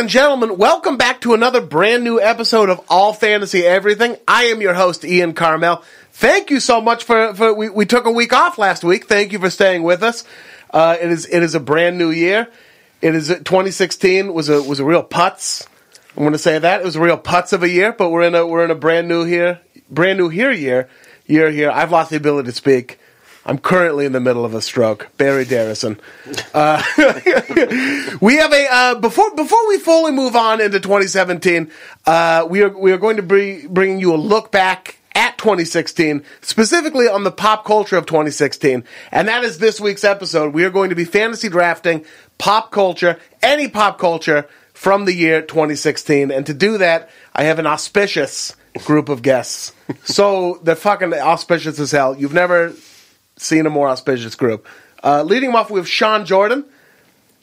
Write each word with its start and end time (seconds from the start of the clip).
And 0.00 0.08
gentlemen, 0.08 0.56
welcome 0.56 0.96
back 0.96 1.20
to 1.20 1.34
another 1.34 1.60
brand 1.60 2.04
new 2.04 2.18
episode 2.18 2.70
of 2.70 2.80
All 2.88 3.12
Fantasy 3.12 3.66
Everything. 3.66 4.16
I 4.26 4.44
am 4.44 4.62
your 4.62 4.72
host, 4.72 5.04
Ian 5.04 5.34
Karmel. 5.34 5.82
Thank 6.12 6.48
you 6.48 6.58
so 6.58 6.80
much 6.80 7.04
for, 7.04 7.34
for 7.34 7.52
we, 7.52 7.68
we 7.68 7.84
took 7.84 8.06
a 8.06 8.10
week 8.10 8.32
off 8.32 8.56
last 8.56 8.82
week. 8.82 9.08
Thank 9.08 9.32
you 9.32 9.38
for 9.38 9.50
staying 9.50 9.82
with 9.82 10.02
us. 10.02 10.24
Uh, 10.70 10.96
it 10.98 11.10
is 11.10 11.26
it 11.26 11.42
is 11.42 11.54
a 11.54 11.60
brand 11.60 11.98
new 11.98 12.10
year. 12.10 12.48
It 13.02 13.14
is 13.14 13.28
2016 13.28 14.32
was 14.32 14.48
a 14.48 14.62
was 14.62 14.80
a 14.80 14.86
real 14.86 15.04
putz. 15.04 15.66
I'm 16.16 16.22
going 16.22 16.32
to 16.32 16.38
say 16.38 16.58
that 16.58 16.80
it 16.80 16.84
was 16.84 16.96
a 16.96 17.00
real 17.02 17.18
putz 17.18 17.52
of 17.52 17.62
a 17.62 17.68
year, 17.68 17.92
but 17.92 18.08
we're 18.08 18.22
in 18.22 18.34
a 18.34 18.46
we're 18.46 18.64
in 18.64 18.70
a 18.70 18.74
brand 18.74 19.06
new 19.06 19.24
here 19.24 19.60
brand 19.90 20.18
new 20.18 20.30
here 20.30 20.50
year 20.50 20.88
year 21.26 21.50
here. 21.50 21.70
I've 21.70 21.92
lost 21.92 22.08
the 22.08 22.16
ability 22.16 22.46
to 22.46 22.56
speak. 22.56 22.98
I'm 23.46 23.58
currently 23.58 24.04
in 24.04 24.12
the 24.12 24.20
middle 24.20 24.44
of 24.44 24.54
a 24.54 24.60
stroke. 24.60 25.08
Barry 25.16 25.44
Darrison. 25.44 25.98
Uh, 26.52 26.82
we 28.20 28.36
have 28.36 28.52
a 28.52 28.66
uh, 28.70 28.94
before 28.96 29.34
before 29.34 29.66
we 29.68 29.78
fully 29.78 30.12
move 30.12 30.36
on 30.36 30.60
into 30.60 30.78
2017. 30.78 31.70
Uh, 32.06 32.46
we 32.48 32.62
are 32.62 32.76
we 32.76 32.92
are 32.92 32.98
going 32.98 33.16
to 33.16 33.22
be 33.22 33.66
bringing 33.66 33.98
you 33.98 34.14
a 34.14 34.16
look 34.16 34.52
back 34.52 34.98
at 35.14 35.38
2016, 35.38 36.22
specifically 36.40 37.08
on 37.08 37.24
the 37.24 37.32
pop 37.32 37.64
culture 37.64 37.96
of 37.96 38.06
2016, 38.06 38.84
and 39.10 39.28
that 39.28 39.42
is 39.42 39.58
this 39.58 39.80
week's 39.80 40.04
episode. 40.04 40.54
We 40.54 40.64
are 40.64 40.70
going 40.70 40.90
to 40.90 40.96
be 40.96 41.04
fantasy 41.04 41.48
drafting 41.48 42.04
pop 42.38 42.70
culture, 42.70 43.18
any 43.42 43.68
pop 43.68 43.98
culture 43.98 44.46
from 44.72 45.06
the 45.06 45.12
year 45.12 45.42
2016, 45.42 46.30
and 46.30 46.46
to 46.46 46.54
do 46.54 46.78
that, 46.78 47.10
I 47.34 47.44
have 47.44 47.58
an 47.58 47.66
auspicious 47.66 48.54
group 48.84 49.08
of 49.08 49.22
guests. 49.22 49.72
so 50.04 50.60
they're 50.62 50.76
fucking 50.76 51.12
auspicious 51.12 51.78
as 51.80 51.90
hell. 51.90 52.16
You've 52.16 52.32
never 52.32 52.72
seen 53.42 53.66
a 53.66 53.70
more 53.70 53.88
auspicious 53.88 54.34
group. 54.34 54.66
Uh, 55.02 55.22
leading 55.22 55.48
them 55.50 55.56
off, 55.56 55.70
with 55.70 55.86
Sean 55.88 56.24
Jordan, 56.26 56.64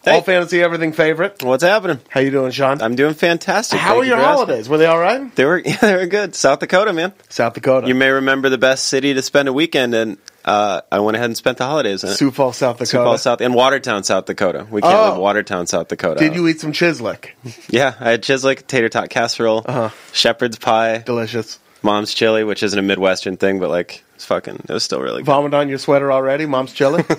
Hey. 0.04 0.12
all 0.14 0.22
fantasy 0.22 0.62
everything 0.62 0.94
favorite. 0.94 1.42
What's 1.44 1.64
happening? 1.64 2.00
How 2.10 2.22
you 2.22 2.32
doing, 2.32 2.52
Sean? 2.52 2.82
I'm 2.82 2.96
doing 2.96 3.14
fantastic. 3.16 3.80
How 3.80 3.90
Thank 3.90 3.98
were 3.98 4.04
you 4.06 4.10
your 4.12 4.18
for 4.20 4.24
asking. 4.24 4.36
holidays? 4.46 4.70
Were 4.70 4.78
they 4.78 4.86
all 4.86 5.00
right? 5.00 5.36
They 5.36 5.44
were 5.44 5.58
yeah, 5.66 5.78
they 5.78 5.96
were 5.96 6.06
good. 6.06 6.36
South 6.36 6.60
Dakota, 6.60 6.94
man. 6.94 7.14
South 7.30 7.56
Dakota, 7.56 7.88
You 7.88 7.96
may 7.96 8.10
remember 8.10 8.48
the 8.50 8.58
best 8.60 8.88
city 8.88 9.14
to 9.16 9.22
spend 9.22 9.48
a 9.50 9.54
weekend 9.54 9.94
in. 9.96 10.18
Uh, 10.46 10.80
I 10.90 11.00
went 11.00 11.18
ahead 11.18 11.26
and 11.26 11.36
spent 11.36 11.58
the 11.58 11.66
holidays 11.66 12.06
in 12.06 12.12
it. 12.12 12.14
Sioux 12.14 12.32
Falls, 12.32 12.56
South 12.56 12.76
Dakota. 12.78 12.86
Sioux 12.90 12.98
Falls, 13.00 13.22
South 13.22 13.42
in 13.42 13.52
Watertown, 13.52 14.04
South 14.06 14.26
Dakota. 14.28 14.66
We 14.70 14.82
can't 14.82 14.94
Oh. 14.94 15.10
live 15.10 15.18
Watertown, 15.18 15.68
South 15.68 15.90
Dakota. 15.90 16.20
Did 16.22 16.36
you 16.36 16.48
eat 16.48 16.62
some 16.62 16.72
chislic? 16.72 17.32
Yeah, 17.70 17.94
I 18.00 18.12
had 18.12 18.22
chislic, 18.24 18.66
tater 18.68 18.88
tot 18.88 19.10
casserole, 19.10 19.64
Uh-huh. 19.66 19.90
shepherd's 20.14 20.58
pie, 20.58 21.00
Delicious. 21.00 21.60
mom's 21.82 22.14
chili, 22.14 22.46
which 22.46 22.64
isn't 22.64 22.80
a 22.80 22.84
Midwestern 22.84 23.36
thing, 23.36 23.60
but 23.60 23.70
like 23.70 24.06
it's 24.18 24.26
fucking. 24.26 24.56
It 24.68 24.74
was 24.74 24.84
still 24.84 25.00
really 25.00 25.20
good. 25.22 25.28
Vomit 25.28 25.54
on 25.54 25.70
your 25.70 25.78
sweater 25.78 26.12
already? 26.12 26.48
Mom's 26.48 26.74
chilling. 26.74 27.06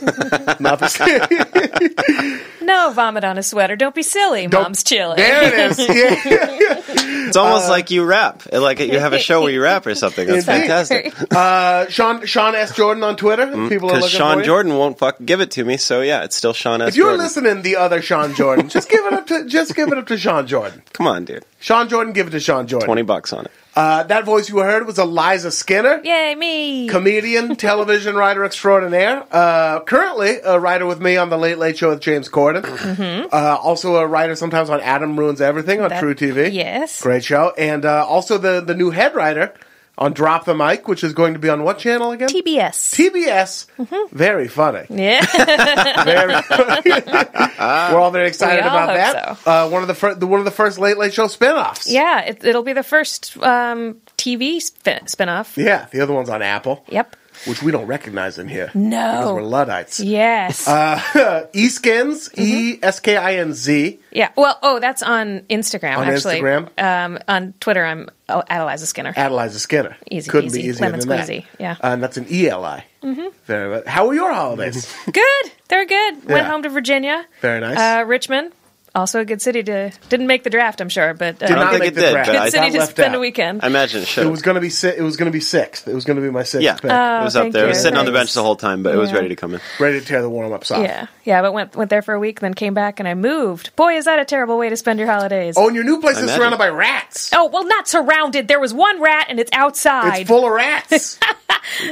Not 0.58 0.80
the 0.80 0.88
same. 0.88 2.40
No, 2.66 2.90
vomit 2.92 3.22
on 3.24 3.38
a 3.38 3.42
sweater. 3.42 3.76
Don't 3.76 3.94
be 3.94 4.02
silly. 4.02 4.46
Mom's 4.48 4.82
chilling. 4.84 5.16
There 5.16 5.70
it 5.70 5.78
is. 5.78 5.78
Yeah. 5.88 6.82
It's 7.28 7.36
almost 7.36 7.68
like 7.68 7.90
you 7.90 8.04
rap, 8.04 8.42
like 8.52 8.80
you 8.80 8.98
have 8.98 9.12
a 9.12 9.18
show 9.18 9.42
where 9.42 9.52
you 9.52 9.62
rap 9.62 9.86
or 9.86 9.94
something. 9.94 10.26
That's 10.26 10.46
Indeed. 10.48 10.68
fantastic. 10.68 11.14
Uh, 11.38 11.86
Sean 11.88 12.24
Sean 12.26 12.54
S. 12.54 12.74
Jordan 12.74 13.02
on 13.04 13.16
Twitter. 13.16 13.42
if 13.44 13.68
People 13.70 13.90
are 13.90 13.96
Because 13.96 14.02
looking 14.02 14.08
Mm, 14.08 14.18
Sean 14.18 14.34
for 14.34 14.40
you. 14.40 14.46
Jordan 14.46 14.74
won't 14.76 14.98
fuck 14.98 15.16
give 15.24 15.40
it 15.40 15.50
to 15.52 15.64
me, 15.64 15.76
so 15.76 16.00
yeah, 16.00 16.24
it's 16.24 16.34
still 16.36 16.52
Sean 16.52 16.82
S. 16.82 16.88
If 16.90 16.96
you're 16.96 17.06
Jordan. 17.08 17.20
listening, 17.24 17.62
the 17.62 17.76
other 17.76 18.02
Sean 18.02 18.34
Jordan, 18.34 18.68
just 18.68 18.88
give 18.90 19.04
it 19.04 19.12
up 19.12 19.26
to 19.28 19.44
just 19.46 19.74
give 19.76 19.92
it 19.92 19.98
up 19.98 20.06
to 20.08 20.18
Sean 20.18 20.46
Jordan. 20.46 20.82
Come 20.94 21.06
on, 21.06 21.24
dude, 21.26 21.44
Sean 21.60 21.88
Jordan, 21.88 22.12
give 22.12 22.26
it 22.26 22.30
to 22.30 22.40
Sean 22.40 22.66
Jordan. 22.66 22.86
twenty 22.86 23.02
bucks 23.02 23.32
on 23.32 23.44
it. 23.44 23.52
Uh, 23.78 24.02
that 24.02 24.24
voice 24.24 24.48
you 24.48 24.58
heard 24.58 24.86
was 24.88 24.98
Eliza 24.98 25.52
Skinner. 25.52 26.00
Yay, 26.02 26.34
me. 26.34 26.88
comedian, 26.88 27.54
television 27.68 28.16
writer 28.16 28.44
extraordinaire. 28.44 29.24
Uh, 29.30 29.78
currently 29.80 30.38
a 30.44 30.58
writer 30.58 30.84
with 30.84 31.00
me 31.00 31.16
on 31.16 31.30
the 31.30 31.38
Late 31.38 31.58
Late 31.58 31.78
Show 31.78 31.90
with 31.90 32.00
James 32.00 32.28
Corden. 32.28 32.64
Uh, 33.30 33.56
also 33.62 33.96
a 33.96 34.06
writer 34.06 34.34
sometimes 34.34 34.70
on 34.70 34.80
Adam 34.80 35.16
Ruins 35.18 35.40
Everything 35.40 35.80
on 35.80 35.90
That- 35.90 36.02
truTV. 36.02 36.52
yes. 36.52 37.00
great 37.02 37.22
show. 37.24 37.52
And 37.58 37.84
uh, 37.84 38.04
also 38.06 38.38
the 38.38 38.60
the 38.60 38.74
new 38.74 38.90
head 38.90 39.14
writer 39.14 39.52
on 39.98 40.12
Drop 40.12 40.44
the 40.44 40.54
Mic, 40.54 40.86
which 40.88 41.02
is 41.04 41.12
going 41.12 41.32
to 41.34 41.38
be 41.40 41.48
on 41.48 41.64
what 41.64 41.78
channel 41.78 42.12
again? 42.12 42.28
TBS. 42.28 42.94
TBS. 42.94 44.10
Very 44.12 44.46
funny. 44.48 44.86
yeah. 44.88 45.24
Very 46.04 46.40
funny. 46.42 46.90
We're 47.92 47.98
all 48.00 48.10
very 48.12 48.28
excited 48.28 48.64
all 48.64 48.68
about 48.68 48.94
that. 48.94 49.46
Uh, 49.46 49.68
one 49.68 49.82
of 49.82 49.88
the 49.88 49.94
fir- 49.94 50.14
the 50.14 50.26
one 50.26 50.38
of 50.38 50.44
the 50.44 50.50
first 50.52 50.78
Late 50.78 50.96
Late 50.96 51.12
Show 51.12 51.26
spinoffs. 51.26 51.90
yeah, 51.90 52.20
it, 52.22 52.44
it'll 52.44 52.62
be 52.62 52.72
the 52.72 52.82
first 52.84 53.36
um, 53.42 53.96
TV 54.16 54.60
spin- 54.62 55.04
spinoff. 55.06 55.56
Yeah, 55.56 55.86
the 55.90 56.00
other 56.00 56.12
one's 56.14 56.28
on 56.30 56.40
Apple, 56.42 56.84
Yep. 56.88 57.16
Which 57.46 57.62
we 57.62 57.70
don't 57.72 57.86
recognize 57.86 58.38
in 58.38 58.48
here. 58.48 58.70
No. 58.74 58.88
Because 59.18 59.32
we're 59.32 59.42
Luddites. 59.42 60.00
Yes. 60.00 60.66
Uh, 60.66 60.98
Eskins, 61.54 62.30
E 62.38 62.78
S 62.82 63.00
K 63.00 63.16
I 63.16 63.34
N 63.36 63.52
Z. 63.52 63.98
yeah. 64.10 64.30
Well, 64.36 64.58
oh, 64.62 64.80
that's 64.80 65.02
on 65.02 65.40
Instagram, 65.50 65.98
On 65.98 66.08
actually. 66.08 66.40
Instagram? 66.40 66.70
Um, 66.82 67.18
on 67.28 67.54
Twitter, 67.60 67.84
I'm 67.84 68.08
oh, 68.28 68.42
at 68.48 68.60
Eliza 68.62 68.86
Skinner. 68.86 69.12
At 69.16 69.30
Eliza 69.30 69.58
Skinner. 69.58 69.96
Easy 70.10 70.30
Couldn't 70.30 70.50
peasy. 70.50 70.54
be 70.54 70.60
easier 70.68 70.86
Lemon 70.86 71.00
than 71.00 71.08
that. 71.08 71.44
Yeah. 71.58 71.72
Uh, 71.82 71.88
and 71.88 72.02
that's 72.02 72.16
an 72.16 72.26
E 72.30 72.48
L 72.48 72.64
I. 72.64 72.84
Mm-hmm. 73.02 73.28
Very 73.44 73.70
well. 73.70 73.82
How 73.86 74.06
were 74.06 74.14
your 74.14 74.32
holidays? 74.32 74.92
good. 75.12 75.24
They're 75.68 75.86
good. 75.86 76.14
Went 76.24 76.28
Yeah. 76.46 76.50
home 76.50 76.62
to 76.64 76.68
Virginia. 76.68 77.24
Very 77.40 77.60
nice. 77.60 77.78
Uh, 77.78 78.04
Richmond. 78.04 78.52
Also 78.94 79.20
a 79.20 79.24
good 79.24 79.42
city 79.42 79.62
to. 79.62 79.92
Didn't 80.08 80.26
make 80.26 80.42
the 80.42 80.50
draft, 80.50 80.80
I'm 80.80 80.88
sure, 80.88 81.14
but. 81.14 81.42
Uh, 81.42 81.46
Did 81.46 81.54
don't 81.54 81.78
make 81.78 81.88
it 81.88 81.94
the 81.94 82.00
did, 82.00 82.12
draft. 82.12 82.30
good 82.30 82.36
I 82.36 82.48
city 82.48 82.70
to 82.78 82.86
spend 82.86 83.14
out. 83.14 83.18
a 83.18 83.20
weekend. 83.20 83.60
I 83.62 83.66
imagine 83.68 84.02
it 84.02 84.08
should. 84.08 84.26
It 84.26 84.30
was 84.30 84.42
going 84.42 84.54
to 84.56 84.60
be 84.60 84.70
si- 84.70 84.88
it 84.88 85.02
was 85.02 85.16
going 85.16 85.30
to 85.30 85.32
be 85.32 85.40
sixth. 85.40 85.86
It 85.86 85.94
was 85.94 86.04
going 86.04 86.16
to 86.16 86.22
be 86.22 86.30
my 86.30 86.42
sixth 86.42 86.64
yeah, 86.64 86.74
pick. 86.74 86.84
it 86.84 86.88
was 86.88 87.36
up 87.36 87.42
thank 87.44 87.54
there. 87.54 87.64
It 87.64 87.68
was 87.68 87.78
you. 87.78 87.82
sitting 87.82 87.98
on 87.98 88.06
the 88.06 88.12
bench 88.12 88.32
the 88.34 88.42
whole 88.42 88.56
time, 88.56 88.82
but 88.82 88.94
it 88.94 88.98
was 88.98 89.12
ready 89.12 89.28
to 89.28 89.36
come 89.36 89.54
in. 89.54 89.60
Ready 89.78 90.00
to 90.00 90.06
tear 90.06 90.22
the 90.22 90.30
warm 90.30 90.52
ups 90.52 90.70
off. 90.70 90.82
Yeah, 90.82 91.06
yeah, 91.24 91.42
but 91.42 91.52
went 91.52 91.76
went 91.76 91.90
there 91.90 92.02
for 92.02 92.14
a 92.14 92.20
week, 92.20 92.40
then 92.40 92.54
came 92.54 92.74
back 92.74 92.98
and 92.98 93.08
I 93.08 93.14
moved. 93.14 93.74
Boy, 93.76 93.96
is 93.96 94.06
that 94.06 94.18
a 94.18 94.24
terrible 94.24 94.58
way 94.58 94.68
to 94.68 94.76
spend 94.76 94.98
your 94.98 95.08
holidays. 95.08 95.54
Oh, 95.56 95.66
and 95.66 95.74
your 95.74 95.84
new 95.84 96.00
place 96.00 96.16
is 96.16 96.24
Imagine. 96.24 96.38
surrounded 96.40 96.58
by 96.58 96.68
rats. 96.68 97.30
Oh, 97.34 97.48
well, 97.48 97.66
not 97.66 97.88
surrounded. 97.88 98.48
There 98.48 98.60
was 98.60 98.72
one 98.74 99.00
rat, 99.00 99.26
and 99.28 99.38
it's 99.38 99.50
outside. 99.52 100.20
It's 100.20 100.28
full 100.28 100.46
of 100.46 100.52
rats. 100.52 101.18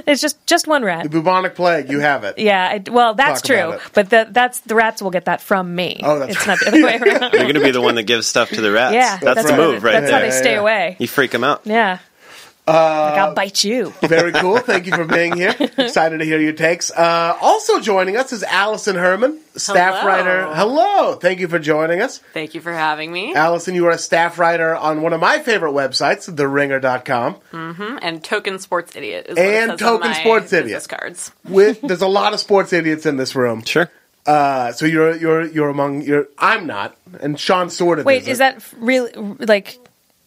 It's 0.06 0.22
just 0.22 0.44
just 0.46 0.66
one 0.66 0.82
rat. 0.84 1.02
the 1.02 1.08
bubonic 1.10 1.54
plague. 1.54 1.90
You 1.90 2.00
have 2.00 2.24
it. 2.24 2.38
Yeah, 2.38 2.66
I, 2.66 2.90
well, 2.90 3.14
that's 3.14 3.42
Talk 3.42 3.46
true. 3.46 3.78
But 3.92 4.10
the, 4.10 4.26
that's 4.30 4.60
the 4.60 4.74
rats 4.74 5.02
will 5.02 5.10
get 5.10 5.26
that 5.26 5.42
from 5.42 5.74
me. 5.74 6.00
Oh, 6.02 6.18
that's 6.18 6.36
it's 6.36 6.46
not 6.46 6.58
the 6.60 6.68
other 6.68 6.85
way 6.86 6.96
around. 7.00 7.32
You're 7.32 7.42
going 7.42 7.54
to 7.54 7.60
be 7.60 7.70
the 7.72 7.80
one 7.82 7.96
that 7.96 8.04
gives 8.04 8.26
stuff 8.26 8.48
to 8.50 8.60
the 8.60 8.70
rats. 8.72 8.94
yeah, 8.94 9.18
that's, 9.18 9.44
the 9.50 9.56
move 9.56 9.82
they, 9.82 9.86
right 9.92 10.00
That's 10.00 10.10
how 10.12 10.20
they 10.20 10.30
stay 10.30 10.54
away. 10.54 10.96
You 10.98 11.08
freak 11.08 11.30
them 11.32 11.44
out. 11.44 11.62
Yeah. 11.64 11.98
Uh, 12.68 12.72
like 12.72 13.18
I'll 13.20 13.32
bite 13.34 13.62
you. 13.62 13.90
Very 14.02 14.32
cool. 14.32 14.58
Thank 14.58 14.86
you 14.86 14.92
for 14.92 15.04
being 15.04 15.36
here. 15.36 15.54
Excited 15.78 16.18
to 16.18 16.24
hear 16.24 16.40
your 16.40 16.52
takes. 16.52 16.90
Uh, 16.90 17.36
also 17.40 17.78
joining 17.78 18.16
us 18.16 18.32
is 18.32 18.42
Alison 18.42 18.96
Herman, 18.96 19.38
staff 19.54 20.00
Hello. 20.00 20.06
writer. 20.08 20.52
Hello. 20.52 21.14
Thank 21.14 21.38
you 21.38 21.46
for 21.46 21.60
joining 21.60 22.00
us. 22.02 22.18
Thank 22.34 22.56
you 22.56 22.60
for 22.60 22.72
having 22.72 23.12
me. 23.12 23.36
Alison, 23.36 23.76
you 23.76 23.86
are 23.86 23.92
a 23.92 23.98
staff 23.98 24.40
writer 24.40 24.74
on 24.74 25.00
one 25.02 25.12
of 25.12 25.20
my 25.20 25.38
favorite 25.38 25.74
websites, 25.74 26.28
TheRinger.com. 26.28 27.36
And 28.02 28.24
Token 28.24 28.58
Sports 28.58 28.96
Idiot 28.96 29.26
is 29.28 29.36
what 29.36 29.44
it 29.46 29.48
And 29.62 29.70
says 29.70 29.78
Token 29.78 30.02
on 30.02 30.10
my 30.14 30.20
Sports 30.20 30.50
business 30.50 30.86
Idiot. 30.86 30.88
cards. 31.00 31.32
With 31.44 31.80
there's 31.82 32.02
a 32.02 32.08
lot 32.08 32.32
of 32.32 32.40
sports 32.40 32.72
idiots 32.72 33.06
in 33.06 33.16
this 33.16 33.36
room. 33.36 33.62
Sure. 33.64 33.88
Uh, 34.26 34.72
so 34.72 34.86
you're 34.86 35.14
you're 35.16 35.44
you're 35.46 35.68
among 35.68 36.02
you're 36.02 36.26
I'm 36.38 36.66
not, 36.66 36.96
and 37.20 37.38
Sean 37.38 37.70
sort 37.70 37.98
of 38.00 38.04
Wait, 38.06 38.22
isn't. 38.22 38.32
is 38.32 38.38
that 38.38 38.64
really 38.76 39.12
like 39.14 39.78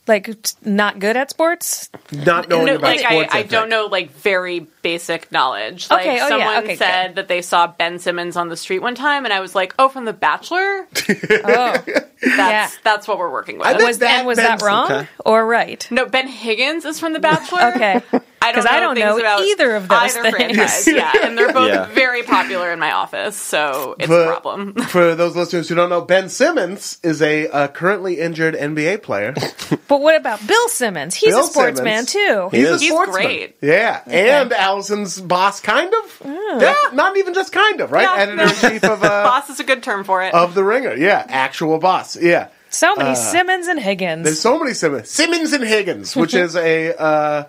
like 0.07 0.30
not 0.63 1.00
good 1.00 1.18
at 1.18 1.30
sports? 1.30 1.90
not 2.12 2.48
knowing 2.50 2.66
No, 2.66 2.75
about 2.75 2.84
like 2.96 3.06
I, 3.06 3.10
sports? 3.10 3.36
I 3.36 3.44
don't 3.44 3.69
know 3.69 3.86
like 3.88 4.12
very 4.12 4.62
basic 4.81 5.31
knowledge. 5.31 5.90
Like 5.90 6.02
Okay, 6.02 6.12
oh, 6.12 6.16
yeah, 6.16 6.28
someone 6.30 6.64
okay, 6.64 6.76
said 6.76 7.08
good. 7.10 7.16
that 7.16 7.28
they 7.28 7.42
saw 7.42 7.68
Ben 7.68 8.00
Simmons 8.00 8.36
on 8.36 8.50
the 8.50 8.58
street 8.58 8.80
one 8.80 8.96
time 8.96 9.26
and 9.26 9.34
I 9.34 9.40
was 9.40 9.56
like, 9.56 9.74
"Oh, 9.80 9.90
from 9.90 10.06
The 10.06 10.14
Bachelor?" 10.14 10.88
Oh, 11.31 11.84
That's 12.22 12.78
that's 12.80 13.08
what 13.08 13.18
we're 13.18 13.31
working 13.31 13.58
with. 13.60 13.68
I 13.68 13.74
was 13.81 14.00
that 14.00 14.20
and 14.20 14.28
was 14.28 14.38
Ben's- 14.38 14.62
that 14.62 14.66
wrong 14.66 14.92
okay. 14.92 15.08
or 15.26 15.46
right? 15.46 15.88
no, 15.90 16.06
Ben 16.06 16.28
Higgins 16.28 16.84
is 16.86 17.00
from 17.00 17.14
The 17.14 17.20
Bachelor. 17.20 17.72
Okay. 17.76 18.02
I 18.42 18.52
don't 18.52 18.56
'Cause 18.56 18.66
know 18.66 18.72
I 18.72 18.80
don't 18.80 18.98
know 19.00 19.18
about 19.20 19.42
either 19.44 19.76
of 19.76 19.88
those 19.88 20.16
either 20.18 20.24
things. 20.24 20.36
franchise. 20.36 20.88
Yeah, 20.88 21.12
and 21.24 21.38
they're 21.38 21.54
both 21.54 21.70
Yeah. 21.70 21.86
very 21.88 22.24
popular 22.24 22.72
in 22.72 22.80
my 22.80 22.92
office, 22.92 23.36
so 23.38 23.96
it's 24.00 24.08
But 24.10 24.28
a 24.28 24.32
problem. 24.32 24.74
For 24.88 25.16
those 25.16 25.36
listeners 25.36 25.70
who 25.70 25.75
don't 25.75 25.90
know, 25.90 26.02
Ben 26.02 26.28
Simmons 26.30 27.00
is 27.04 27.22
a 27.22 27.48
uh, 27.48 27.68
currently 27.70 28.20
injured 28.20 28.56
NBA 28.56 29.02
player. 29.02 29.34
But 29.88 30.02
what 30.02 30.16
about 30.16 30.46
Bill 30.46 30.70
Simmons? 30.70 31.16
He's 31.16 31.34
Bill 31.34 31.44
a 31.46 31.48
sportsman 31.48 32.06
Simmons. 32.06 32.12
too. 32.14 32.50
He's 32.58 32.70
a 32.70 32.80
sportsman. 32.80 33.14
great. 33.25 33.58
Yeah, 33.62 34.02
and 34.08 34.52
Alison's 34.69 35.19
boss, 35.19 35.60
kind 35.60 35.92
of. 35.94 36.21
Yeah, 36.25 36.75
not 36.94 37.18
even 37.18 37.33
just 37.33 37.51
kind 37.51 37.81
of, 37.81 37.92
right? 37.92 38.19
Editor 38.19 38.44
in 38.44 38.50
chief 38.50 38.83
of 38.83 39.04
uh, 39.04 39.24
Boss 39.24 39.50
is 39.50 39.60
a 39.60 39.63
good 39.63 39.81
term 39.83 40.04
for 40.04 40.21
it. 40.24 40.33
of 40.33 40.54
the 40.54 40.63
Ringer. 40.63 40.95
Yeah, 40.95 41.25
actual 41.27 41.80
boss. 41.80 42.16
Yeah. 42.16 42.50
So 42.69 42.95
many 42.95 43.16
Simmons 43.16 43.68
and 43.68 43.80
Higgins. 43.80 44.24
There's 44.25 44.39
so 44.39 44.60
many 44.60 44.74
Simmons. 44.75 45.10
Simmons 45.10 45.54
and 45.54 45.63
Higgins, 45.63 46.16
which 46.16 46.33
is 46.45 46.56
a 46.56 46.94
uh, 46.95 47.44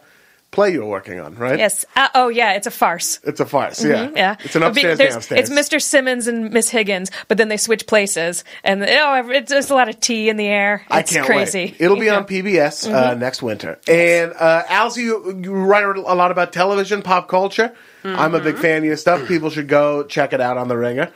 play 0.50 0.72
you're 0.72 0.84
working 0.86 1.20
on, 1.20 1.34
right? 1.36 1.58
yes. 1.58 1.84
Uh, 1.94 2.08
oh, 2.14 2.28
yeah. 2.28 2.52
It's 2.54 2.66
a 2.66 2.70
farce. 2.72 3.20
It's 3.24 3.38
a 3.40 3.46
farce. 3.46 3.84
Yeah. 3.84 4.10
Yeah. 4.14 4.36
It's 4.44 4.56
an 4.56 4.62
It'd 4.62 4.74
be- 4.74 4.84
upstairs 4.84 5.12
downstairs. 5.14 5.48
It's 5.48 5.58
Mr. 5.68 5.80
Simmons 5.80 6.26
and 6.26 6.50
Miss 6.52 6.68
Higgins, 6.70 7.10
but 7.28 7.38
then 7.38 7.48
they 7.48 7.56
switch 7.56 7.86
places, 7.86 8.42
and 8.64 8.82
oh, 8.82 9.28
it's 9.30 9.50
just 9.50 9.70
a 9.70 9.74
lot 9.74 9.88
of 9.88 10.00
tea 10.00 10.28
in 10.28 10.36
the 10.36 10.46
air. 10.46 10.82
It's 10.90 11.10
I 11.12 11.14
can't 11.14 11.26
crazy. 11.26 11.58
wait. 11.66 11.76
It'll 11.80 11.96
be 11.98 12.06
Yeah. 12.06 12.16
on 12.16 12.24
PBS 12.24 12.92
uh, 12.92 13.10
Mm-hmm. 13.10 13.20
next 13.20 13.42
winter. 13.42 13.78
And 13.88 14.32
uh, 14.38 14.64
Alzy, 14.68 15.02
you, 15.04 15.40
you 15.42 15.52
write 15.54 15.84
a 15.84 16.00
lot 16.00 16.30
about 16.30 16.52
television, 16.52 17.02
pop 17.02 17.28
culture. 17.28 17.72
I'm 18.02 18.34
a 18.34 18.40
big 18.40 18.54
Mm-hmm. 18.54 18.62
fan 18.62 18.78
of 18.78 18.84
your 18.86 18.96
stuff. 18.96 19.28
People 19.28 19.50
should 19.50 19.68
go 19.68 20.04
check 20.04 20.32
it 20.32 20.40
out 20.40 20.56
on 20.58 20.68
the 20.68 20.76
Ringer. 20.76 21.12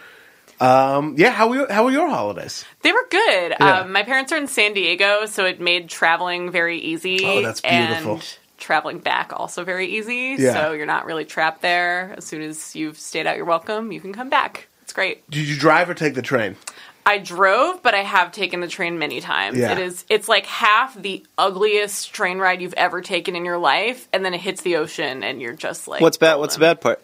Um, 0.61 1.17
yeah, 1.19 1.31
how 1.31 1.49
were 1.49 1.57
your, 1.57 1.73
how 1.73 1.85
were 1.85 1.91
your 1.91 2.09
holidays? 2.09 2.65
They 2.83 2.93
were 2.93 3.07
good. 3.11 3.55
Yeah. 3.59 3.81
Um, 3.81 3.93
my 3.93 4.03
parents 4.05 4.31
are 4.33 4.37
in 4.37 4.47
San 4.47 4.73
Diego, 4.75 5.27
so 5.27 5.45
it 5.47 5.61
made 5.61 5.89
traveling 5.89 6.53
very 6.53 6.79
easy. 6.79 7.21
Oh, 7.25 7.43
that's 7.43 7.61
beautiful. 7.61 8.15
And 8.15 8.39
traveling 8.59 8.99
back 8.99 9.33
also 9.33 9.65
very 9.65 9.87
easy. 9.97 10.37
Yeah. 10.39 10.53
So 10.55 10.73
you're 10.73 10.87
not 10.87 11.07
really 11.07 11.25
trapped 11.25 11.63
there. 11.63 12.15
As 12.17 12.25
soon 12.25 12.43
as 12.43 12.75
you've 12.77 12.99
stayed 12.99 13.27
out 13.27 13.37
your 13.37 13.47
welcome, 13.47 13.93
you 13.93 14.01
can 14.01 14.13
come 14.13 14.29
back. 14.29 14.69
It's 14.83 14.93
great. 14.93 15.29
Did 15.31 15.49
you 15.49 15.57
drive 15.57 15.89
or 15.91 15.95
take 15.95 16.15
the 16.15 16.23
train? 16.23 16.57
I 17.07 17.19
drove, 17.19 17.83
but 17.83 17.95
I 17.95 18.03
have 18.03 18.33
taken 18.33 18.61
the 18.61 18.69
train 18.69 18.99
many 18.99 19.21
times. 19.21 19.59
Yeah. 19.59 19.73
It 19.73 19.79
is 19.79 20.05
it's 20.09 20.27
like 20.29 20.47
half 20.47 20.95
the 20.95 21.23
ugliest 21.37 22.15
train 22.15 22.39
ride 22.39 22.63
you've 22.63 22.73
ever 22.75 23.03
taken 23.03 23.37
in 23.37 23.45
your 23.45 23.59
life, 23.59 24.09
and 24.13 24.25
then 24.25 24.33
it 24.33 24.41
hits 24.41 24.63
the 24.63 24.77
ocean 24.77 25.23
and 25.23 25.41
you're 25.43 25.53
just 25.53 25.87
like 25.87 26.01
What's 26.01 26.17
bad? 26.17 26.37
What's 26.37 26.55
the 26.55 26.61
bad 26.61 26.81
part? 26.81 27.03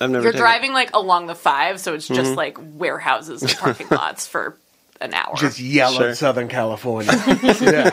I've 0.00 0.10
never. 0.10 0.22
You're 0.22 0.32
taken 0.32 0.38
it. 0.46 0.48
driving 0.48 0.72
like 0.72 0.94
along 0.94 1.26
the 1.26 1.34
five, 1.34 1.78
so 1.80 1.92
it's 1.92 2.06
just 2.08 2.20
Mm-hmm. 2.20 2.34
like 2.36 2.56
warehouses 2.60 3.42
and 3.42 3.54
parking 3.58 3.88
lots 3.90 4.26
for 4.26 4.56
an 5.00 5.14
hour. 5.14 5.34
Just 5.36 5.58
yellow 5.60 5.98
Sure. 5.98 6.14
Southern 6.14 6.48
California. 6.48 7.12
yeah. 7.60 7.90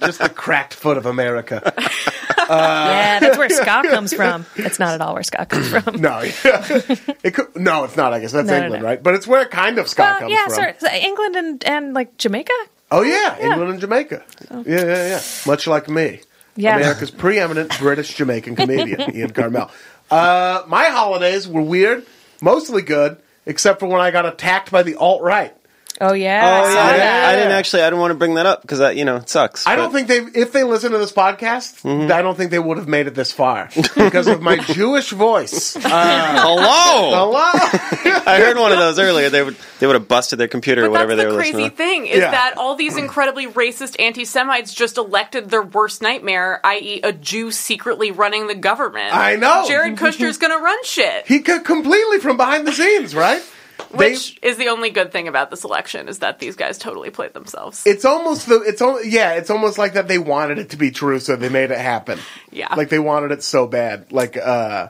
Just 0.00 0.18
the 0.20 0.32
cracked 0.34 0.74
foot 0.74 0.96
of 0.96 1.06
America. 1.06 1.62
yeah, 2.48 3.18
that's 3.20 3.38
where 3.38 3.48
ska 3.50 3.82
comes 3.88 4.12
from. 4.12 4.46
That's 4.56 4.78
not 4.78 4.94
at 4.94 5.00
all 5.00 5.14
where 5.14 5.22
ska 5.22 5.46
comes 5.46 5.68
from. 5.68 6.00
No, 6.00 6.20
it 6.22 7.34
could, 7.34 7.54
no, 7.56 7.84
it's 7.84 7.96
not. 7.96 8.12
I 8.12 8.20
guess 8.20 8.32
that's 8.32 8.48
No, 8.48 8.56
no, 8.58 8.62
England, 8.64 8.82
no. 8.82 8.88
right? 8.88 9.02
But 9.02 9.14
it's 9.14 9.26
where 9.26 9.44
kind 9.46 9.78
of 9.78 9.88
ska 9.88 10.02
Well, 10.02 10.18
comes 10.20 10.32
yeah, 10.32 10.44
from. 10.46 10.54
sorry. 10.54 10.74
So 10.78 10.88
England 10.88 11.36
and, 11.36 11.64
and 11.64 11.94
like 11.94 12.16
Jamaica? 12.16 12.52
Oh 12.90 13.02
yeah, 13.02 13.38
Yeah. 13.38 13.50
England 13.50 13.70
and 13.72 13.80
Jamaica. 13.80 14.24
Yeah, 14.50 14.62
yeah, 14.66 15.06
yeah. 15.08 15.20
Much 15.46 15.66
like 15.66 15.88
me. 15.88 16.20
Yeah. 16.56 16.76
America's 16.76 17.10
preeminent 17.10 17.78
British 17.78 18.14
Jamaican 18.14 18.56
comedian, 18.56 19.00
Ian 19.16 19.30
Karmel. 19.32 19.70
Uh, 20.10 20.64
my 20.66 20.86
holidays 20.86 21.46
were 21.46 21.62
weird, 21.62 22.04
mostly 22.42 22.82
good, 22.82 23.18
except 23.46 23.78
for 23.78 23.86
when 23.86 24.00
I 24.00 24.10
got 24.10 24.26
attacked 24.26 24.72
by 24.72 24.82
the 24.82 24.96
alt 24.96 25.22
right. 25.22 25.54
Oh, 26.00 26.14
yeah. 26.14 26.62
Oh 26.64 26.68
I 26.68 26.72
yeah, 26.74 26.82
I, 26.82 26.92
didn't. 26.92 27.06
I 27.24 27.36
didn't 27.36 27.52
actually. 27.52 27.82
I 27.82 27.86
didn't 27.90 28.00
want 28.00 28.10
to 28.12 28.14
bring 28.18 28.34
that 28.34 28.46
up 28.46 28.62
because 28.62 28.78
that 28.78 28.96
you 28.96 29.04
know 29.04 29.16
it 29.16 29.28
sucks. 29.28 29.66
I 29.66 29.76
don't 29.76 29.92
think 29.92 30.08
they, 30.08 30.18
if 30.18 30.52
they 30.52 30.64
listen 30.64 30.92
to 30.92 30.98
this 30.98 31.12
podcast, 31.12 31.82
Mm-hmm. 31.82 32.10
I 32.12 32.22
don't 32.22 32.36
think 32.36 32.50
they 32.50 32.58
would 32.58 32.78
have 32.78 32.88
made 32.88 33.06
it 33.06 33.14
this 33.14 33.32
far 33.32 33.68
because 33.94 34.26
of 34.26 34.40
my 34.42 34.56
Jewish 34.56 35.10
voice. 35.10 35.76
Uh, 35.90 36.40
Hello. 36.40 37.10
hello. 37.32 38.22
I 38.26 38.38
heard 38.40 38.56
one 38.56 38.70
of 38.72 38.78
those 38.78 38.98
earlier. 38.98 39.28
They 39.28 39.42
would 39.42 39.56
they 39.78 39.86
would 39.86 39.94
have 39.94 40.08
busted 40.08 40.38
their 40.38 40.48
computer 40.48 40.84
or 40.86 40.90
whatever 40.90 41.16
that's 41.16 41.26
they 41.26 41.30
were 41.32 41.38
crazy 41.38 41.52
listening. 41.52 41.70
to. 41.70 41.76
thing 41.76 42.06
is 42.06 42.18
Yeah. 42.18 42.30
that 42.30 42.54
all 42.56 42.74
these 42.76 42.96
incredibly 42.96 43.46
racist 43.46 43.96
anti-Semites 44.00 44.72
just 44.72 44.96
elected 44.98 45.50
their 45.50 45.62
worst 45.62 46.00
nightmare, 46.02 46.60
i.e., 46.64 47.00
a 47.02 47.12
Jew 47.12 47.50
secretly 47.50 48.10
running 48.10 48.46
the 48.46 48.54
government. 48.54 49.14
I 49.14 49.36
know. 49.36 49.64
Jared 49.66 49.96
Kushner's 49.96 50.38
going 50.38 50.56
to 50.56 50.62
run 50.62 50.82
shit. 50.84 51.26
He 51.26 51.40
could 51.40 51.64
completely 51.64 52.18
from 52.20 52.36
behind 52.36 52.66
the 52.66 52.72
scenes, 52.72 53.14
right? 53.14 53.42
They- 53.90 54.10
Which 54.12 54.38
is 54.42 54.56
the 54.56 54.68
only 54.68 54.90
good 54.90 55.12
thing 55.12 55.28
about 55.28 55.50
this 55.50 55.64
election 55.64 56.08
is 56.08 56.20
that 56.20 56.38
these 56.38 56.56
guys 56.56 56.78
totally 56.78 57.10
played 57.10 57.34
themselves. 57.34 57.82
it's 57.86 58.04
almost 58.04 58.48
the 58.48 58.60
it's 58.62 58.80
al- 58.80 59.04
yeah 59.04 59.32
it's 59.32 59.50
almost 59.50 59.78
like 59.78 59.94
that 59.94 60.06
they 60.08 60.18
wanted 60.18 60.58
it 60.58 60.70
to 60.70 60.76
be 60.76 60.90
true 60.90 61.18
so 61.18 61.36
they 61.36 61.48
made 61.48 61.70
it 61.70 61.78
happen 61.78 62.18
Yeah. 62.52 62.74
like 62.74 62.88
they 62.88 62.98
wanted 62.98 63.32
it 63.32 63.42
so 63.42 63.66
bad 63.66 64.12
like 64.12 64.36
uh 64.36 64.88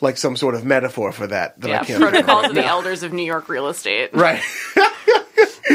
like 0.00 0.18
some 0.18 0.36
sort 0.36 0.54
of 0.54 0.64
metaphor 0.64 1.10
for 1.12 1.26
that 1.28 1.58
that 1.62 1.68
yeah, 1.68 1.74
I 1.80 1.84
can't 1.84 1.86
think 2.00 2.10
protocols 2.10 2.42
right 2.42 2.48
of 2.50 2.54
the 2.54 2.60
now. 2.66 2.68
elders 2.68 3.02
of 3.02 3.12
New 3.14 3.24
York 3.24 3.48
real 3.48 3.68
estate. 3.68 4.10
right 4.14 4.42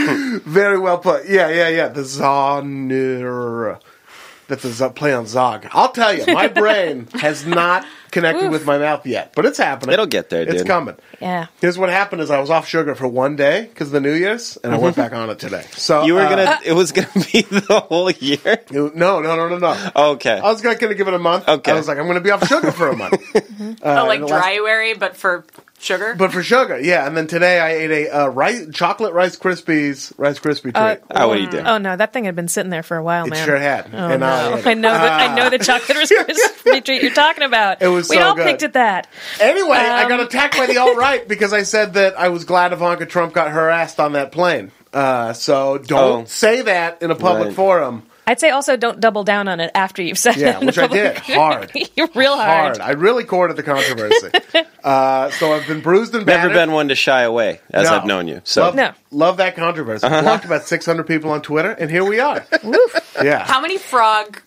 very 0.45 0.80
well 0.80 0.97
put 1.00 1.27
yeah 1.27 1.50
yeah 1.50 1.68
yeah 1.69 1.88
the 1.88 2.01
Zonir 2.01 3.80
that's 4.51 4.65
a 4.65 4.71
Z- 4.71 4.89
play 4.95 5.13
on 5.13 5.25
Zog 5.25 5.65
I'll 5.71 5.92
tell 5.92 6.13
you 6.13 6.25
my 6.33 6.48
brain 6.62 7.07
has 7.13 7.45
not 7.45 7.86
connected 8.12 8.51
with 8.51 8.65
my 8.65 8.77
mouth 8.77 9.06
yet 9.07 9.33
but 9.36 9.45
it's 9.45 9.57
happening 9.57 9.94
It'll 9.94 10.06
get 10.06 10.30
there, 10.30 10.42
it's 10.48 10.63
coming 10.63 10.95
Yeah. 11.19 11.48
here's 11.62 11.77
what 11.77 11.89
happened 11.89 12.21
is 12.21 12.30
I 12.30 12.39
was 12.39 12.50
off 12.50 12.68
sugar 12.68 12.94
for 12.94 13.07
one 13.07 13.36
day 13.38 13.63
because 13.63 13.88
of 13.88 13.94
the 13.94 14.01
New 14.01 14.13
Year's 14.13 14.57
and 14.63 14.74
I 14.74 14.77
went 14.77 14.95
back 14.95 15.13
on 15.13 15.30
it 15.30 15.39
today 15.39 15.65
so. 15.71 16.03
You 16.03 16.15
were 16.15 16.21
uh, 16.21 16.30
gonna. 16.30 16.59
it 16.65 16.74
was 16.74 16.92
gonna 16.92 17.07
be 17.31 17.42
the 17.50 17.86
whole 17.89 18.12
year. 18.12 18.39
it- 18.45 18.71
no 18.71 19.19
no 19.21 19.36
no 19.36 19.48
no 19.50 19.57
no 19.57 19.92
Okay. 19.95 20.38
I 20.38 20.50
was 20.51 20.62
going 20.62 20.77
to 20.77 20.94
give 20.95 21.07
it 21.07 21.13
a 21.13 21.19
month. 21.19 21.47
Okay. 21.47 21.71
I 21.71 21.75
was 21.75 21.88
like, 21.88 21.97
I'm 21.97 22.06
going 22.06 22.15
to 22.15 22.21
be 22.21 22.31
off 22.31 22.45
sugar 22.47 22.71
for 22.71 22.89
a 22.89 22.95
month. 22.95 23.13
oh, 23.83 24.06
like 24.06 24.19
the 24.19 24.25
last- 24.27 25.00
but 25.00 25.15
for 25.15 25.45
sugar. 25.81 26.16
but 26.18 26.31
for 26.31 26.42
sugar, 26.44 26.80
yeah. 26.80 27.06
And 27.07 27.18
then 27.18 27.28
today 27.28 27.60
I 27.60 27.69
ate 27.74 27.92
a 27.92 28.10
uh, 28.24 28.28
rice, 28.28 28.68
chocolate 28.72 29.13
Rice 29.13 29.38
Krispies 29.38 30.13
Rice 30.18 30.39
Krispie 30.39 30.62
treat. 30.74 30.75
Uh, 30.75 30.95
Oh, 31.12 31.28
what 31.28 31.36
do 31.36 31.42
you 31.42 31.50
do? 31.50 31.60
Oh, 31.60 31.78
no. 31.78 31.95
That 31.95 32.13
thing 32.13 32.25
had 32.25 32.36
been 32.36 32.48
sitting 32.48 32.69
there 32.69 32.83
for 32.83 32.98
a 32.98 33.04
while, 33.04 33.25
it 33.25 33.31
man. 33.31 33.45
sure 33.45 33.57
had. 33.57 33.89
Oh, 33.94 33.98
and 33.98 34.24
I, 34.24 34.50
no. 34.50 34.56
ate 34.57 34.60
it. 34.60 34.68
I 34.68 34.74
know 34.75 34.92
that. 34.94 35.30
I 35.31 35.36
know 35.36 35.50
the 35.50 35.60
chocolate 35.63 35.98
Rice 35.98 36.12
Krispie 36.12 36.83
treat 36.86 37.01
you're 37.01 37.13
talking 37.13 37.44
about. 37.44 37.81
It 37.81 37.88
was 37.88 38.10
we 38.10 38.16
so 38.18 38.22
all 38.24 38.36
good. 38.36 38.45
picked 38.45 38.63
at 38.63 38.74
that. 38.74 39.07
Anyway, 39.39 39.78
I 39.78 40.07
got 40.07 40.19
Um, 40.19 40.25
attacked 40.28 40.57
by 40.57 40.68
the 40.68 40.78
alt 40.81 40.98
right 40.98 41.28
because 41.28 41.54
I 41.54 41.63
said 41.63 41.95
that 41.95 42.18
I 42.19 42.30
was 42.30 42.45
glad 42.45 42.74
Ivanka 42.74 43.06
Trump 43.06 43.33
got 43.33 43.51
harassed 43.51 44.00
on 44.00 44.13
that 44.13 44.31
plane. 44.31 44.72
Uh, 44.94 45.33
so 45.33 45.78
don't 45.78 46.24
Oh. 46.24 46.25
say 46.25 46.62
that 46.63 47.01
in 47.01 47.12
a 47.12 47.16
public 47.16 47.48
Right. 47.48 47.56
forum. 47.56 48.04
I'd 48.27 48.39
say 48.39 48.50
also 48.51 48.77
don't 48.77 49.00
double 49.00 49.23
down 49.23 49.47
on 49.47 49.59
it 49.59 49.71
after 49.75 50.01
you've 50.01 50.18
said 50.18 50.35
Yeah, 50.38 50.57
it. 50.57 50.62
Yeah, 50.62 50.65
which 50.65 50.77
I 50.77 50.88
did 50.88 51.18
hard. 51.18 51.71
You're 51.95 52.09
real 52.15 52.35
hard. 52.35 52.77
Hard. 52.77 52.79
I 52.79 52.91
really 52.91 53.23
courted 53.23 53.57
the 53.57 53.63
controversy. 53.63 54.29
uh, 54.83 55.29
so 55.31 55.53
I've 55.53 55.68
been 55.68 55.81
bruised 55.81 56.13
and 56.15 56.25
battered. 56.25 56.51
Never 56.51 56.65
been 56.65 56.71
one 56.71 56.88
to 56.89 56.95
shy 56.95 57.23
away 57.23 57.59
as 57.71 57.89
No. 57.89 57.95
I've 57.97 58.06
known 58.06 58.27
you. 58.27 58.41
So 58.44 58.62
love, 58.63 58.75
No. 58.75 58.91
love 59.12 59.38
that 59.38 59.56
controversy. 59.56 60.06
Uh-huh. 60.06 60.21
Blocked 60.21 60.45
about 60.45 60.63
600 60.65 61.06
people 61.07 61.31
on 61.31 61.41
Twitter, 61.41 61.71
and 61.71 61.89
here 61.89 62.06
we 62.06 62.19
are. 62.19 62.45
yeah. 63.23 63.44
How 63.45 63.59
many 63.59 63.77
frog 63.77 64.41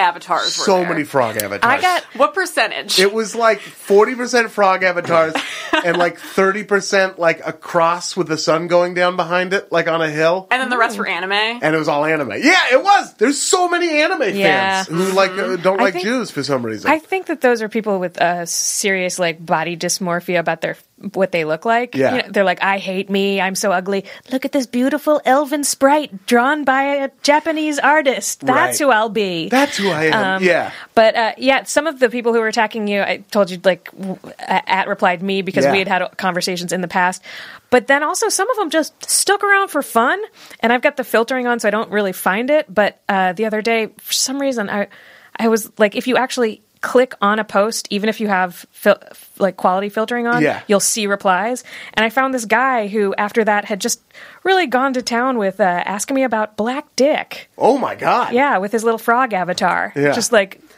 avatars 0.00 0.58
were 0.58 0.64
so 0.64 0.78
there? 0.78 0.88
many 0.88 1.04
frog 1.04 1.36
avatars. 1.36 1.60
I 1.62 1.80
got 1.80 2.02
What 2.16 2.34
percentage? 2.34 2.98
It 2.98 3.12
was 3.12 3.34
like 3.36 3.60
40% 3.60 4.50
frog 4.50 4.82
avatars 4.82 5.34
and 5.84 5.96
like 5.96 6.18
30% 6.18 7.18
like 7.18 7.40
a 7.46 7.52
cross 7.52 8.16
with 8.16 8.26
the 8.26 8.38
sun 8.38 8.66
going 8.66 8.94
down 8.94 9.16
behind 9.16 9.52
it, 9.52 9.70
like 9.70 9.86
on 9.88 10.00
a 10.02 10.10
hill. 10.10 10.48
and 10.50 10.60
then 10.60 10.70
the 10.70 10.78
rest 10.78 10.98
were 10.98 11.06
anime. 11.06 11.32
And 11.32 11.74
it 11.74 11.78
was 11.78 11.88
all 11.88 12.04
anime. 12.04 12.32
Yeah, 12.40 12.72
it 12.72 12.82
was. 12.82 13.14
There's 13.14 13.38
so 13.40 13.68
many 13.68 13.88
anime 14.00 14.34
Yeah. 14.34 14.84
fans 14.84 14.88
who 14.88 15.12
like 15.12 15.30
uh, 15.32 15.56
don't 15.56 15.80
I 15.80 15.84
like 15.84 15.92
think- 15.94 16.04
Jews 16.04 16.30
for 16.30 16.42
some 16.42 16.64
reason. 16.64 16.90
I 16.90 16.98
think 16.98 17.26
that 17.26 17.40
those 17.40 17.62
are 17.62 17.68
people 17.68 17.98
with 18.00 18.20
uh, 18.20 18.46
serious 18.46 19.18
like 19.18 19.44
body 19.44 19.76
dysmorphia 19.76 20.38
about 20.40 20.60
their 20.62 20.76
what 21.14 21.32
they 21.32 21.44
look 21.44 21.64
like. 21.64 21.94
Yeah. 21.94 22.14
You 22.16 22.22
know, 22.22 22.28
they're 22.30 22.44
like, 22.44 22.62
I 22.62 22.78
hate 22.78 23.08
me. 23.08 23.40
I'm 23.40 23.54
so 23.54 23.72
ugly. 23.72 24.04
Look 24.30 24.44
at 24.44 24.52
this 24.52 24.66
beautiful 24.66 25.20
elven 25.24 25.64
sprite 25.64 26.26
drawn 26.26 26.64
by 26.64 26.82
a 27.04 27.10
Japanese 27.22 27.78
artist. 27.78 28.40
That's 28.40 28.80
Right. 28.80 28.86
who 28.86 28.92
I'll 28.92 29.08
be. 29.08 29.48
That's 29.48 29.76
who 29.78 29.88
I 29.90 30.04
am. 30.06 30.36
Um, 30.36 30.42
yeah. 30.44 30.72
But 30.94 31.16
uh, 31.16 31.32
yeah, 31.38 31.64
some 31.64 31.86
of 31.86 31.98
the 32.00 32.10
people 32.10 32.34
who 32.34 32.40
were 32.40 32.48
attacking 32.48 32.86
you, 32.86 33.00
I 33.00 33.24
told 33.30 33.50
you 33.50 33.58
like 33.64 33.90
w- 33.92 34.18
at 34.38 34.88
replied 34.88 35.22
me 35.22 35.42
because 35.42 35.64
Yeah. 35.64 35.72
we 35.72 35.78
had 35.78 35.88
had 35.88 36.16
conversations 36.18 36.72
in 36.72 36.80
the 36.82 36.88
past. 36.88 37.22
But 37.70 37.86
then 37.86 38.02
also 38.02 38.28
some 38.28 38.50
of 38.50 38.56
them 38.56 38.68
just 38.70 38.92
stuck 39.08 39.42
around 39.44 39.68
for 39.68 39.80
fun, 39.82 40.20
and 40.60 40.72
I've 40.72 40.82
got 40.82 40.96
the 40.96 41.04
filtering 41.04 41.46
on, 41.46 41.60
so 41.60 41.68
I 41.68 41.70
don't 41.70 41.90
really 41.90 42.12
find 42.12 42.50
it. 42.50 42.66
But 42.72 43.00
uh, 43.08 43.32
the 43.32 43.46
other 43.46 43.62
day, 43.62 43.86
for 43.98 44.12
some 44.12 44.40
reason, 44.40 44.68
I 44.68 44.88
I 45.36 45.48
was 45.48 45.70
like, 45.78 45.94
if 45.96 46.06
you 46.08 46.16
actually 46.16 46.62
click 46.82 47.14
on 47.20 47.38
a 47.38 47.44
post, 47.44 47.86
even 47.90 48.08
if 48.08 48.20
you 48.20 48.28
have 48.28 48.64
fil- 48.70 48.98
like 49.38 49.56
quality 49.56 49.88
filtering 49.90 50.26
on, 50.26 50.42
Yeah. 50.42 50.60
you'll 50.66 50.80
see 50.80 51.06
replies. 51.06 51.62
And 51.92 52.04
I 52.04 52.08
found 52.10 52.32
this 52.32 52.46
guy 52.46 52.86
who, 52.88 53.14
after 53.16 53.44
that, 53.44 53.66
had 53.66 53.80
just 53.80 54.00
really 54.44 54.66
gone 54.66 54.94
to 54.94 55.02
town 55.02 55.36
with 55.36 55.60
uh, 55.60 55.64
asking 55.64 56.14
me 56.14 56.22
about 56.22 56.56
Black 56.56 56.86
Dick. 56.96 57.50
Oh 57.58 57.76
my 57.76 57.94
god. 57.94 58.32
Yeah, 58.32 58.56
with 58.58 58.72
his 58.72 58.82
little 58.82 58.98
frog 58.98 59.34
avatar. 59.34 59.92
Yeah. 59.94 60.12
Just 60.12 60.32
like 60.32 60.54
c- 60.54 60.60
p- 60.60 60.64
co- 60.64 60.69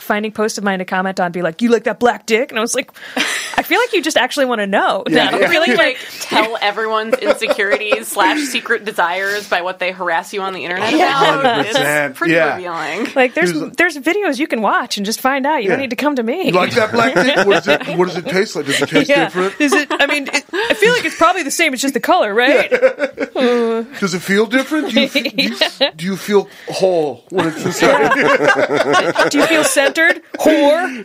finding 0.00 0.32
post 0.32 0.58
of 0.58 0.64
mine 0.64 0.78
to 0.78 0.84
comment 0.84 1.20
on, 1.20 1.32
be 1.32 1.42
like, 1.42 1.62
"You 1.62 1.70
like 1.70 1.84
that 1.84 1.98
black 1.98 2.26
dick?" 2.26 2.50
And 2.50 2.58
I 2.58 2.62
was 2.62 2.74
like, 2.74 2.90
"I 3.56 3.62
feel 3.62 3.78
like 3.80 3.92
you 3.92 4.02
just 4.02 4.16
actually 4.16 4.46
want 4.46 4.60
to 4.60 4.66
know." 4.66 5.04
Yeah, 5.08 5.30
I 5.32 5.38
yeah. 5.38 5.48
feel 5.48 5.60
like, 5.60 5.76
like 5.76 5.98
tell 6.20 6.56
everyone's 6.60 7.14
insecurities 7.14 8.08
slash 8.08 8.40
secret 8.40 8.84
desires 8.84 9.48
by 9.48 9.62
what 9.62 9.78
they 9.78 9.92
harass 9.92 10.32
you 10.32 10.42
on 10.42 10.52
the 10.52 10.64
internet 10.64 10.94
about. 10.94 11.64
100%, 11.66 12.10
It's 12.10 12.18
pretty 12.18 12.34
yeah. 12.34 12.56
revealing. 12.56 13.14
like 13.14 13.34
there's 13.34 13.52
He 13.52 13.70
there's 13.76 13.96
videos 13.98 14.38
you 14.38 14.46
can 14.46 14.62
watch 14.62 14.96
and 14.96 15.06
just 15.06 15.20
find 15.20 15.46
out. 15.46 15.62
You 15.62 15.70
don't 15.70 15.80
need 15.80 15.90
to 15.90 15.96
come 15.96 16.16
to 16.16 16.22
me. 16.22 16.46
You 16.46 16.52
like 16.52 16.74
that 16.74 16.92
black 16.92 17.14
dick? 17.14 17.46
What, 17.46 17.58
is 17.58 17.68
it, 17.68 17.98
what 17.98 18.08
does 18.08 18.16
it 18.16 18.26
taste 18.26 18.56
like? 18.56 18.66
Does 18.66 18.82
it 18.82 18.88
taste 18.88 19.10
yeah. 19.10 19.24
different? 19.24 19.60
Is 19.60 19.72
it? 19.72 19.88
I 19.90 20.06
mean, 20.06 20.28
it, 20.28 20.44
I 20.52 20.74
feel 20.74 20.92
like 20.92 21.04
it's 21.04 21.16
probably 21.16 21.42
the 21.42 21.50
same. 21.50 21.72
It's 21.72 21.82
just 21.82 21.94
the 21.94 22.00
color, 22.00 22.34
right? 22.34 22.70
Does 22.70 24.14
it 24.14 24.22
feel 24.22 24.46
different? 24.46 24.90
Do 24.90 25.00
you, 25.00 25.08
do 25.08 25.20
you, 25.42 25.90
do 25.96 26.04
you 26.06 26.16
feel 26.16 26.48
whole 26.68 27.24
when 27.30 27.48
it's 27.48 27.64
inside? 27.64 29.30
You 29.40 29.46
feel 29.46 29.64
centered, 29.64 30.22
whore? 30.38 31.04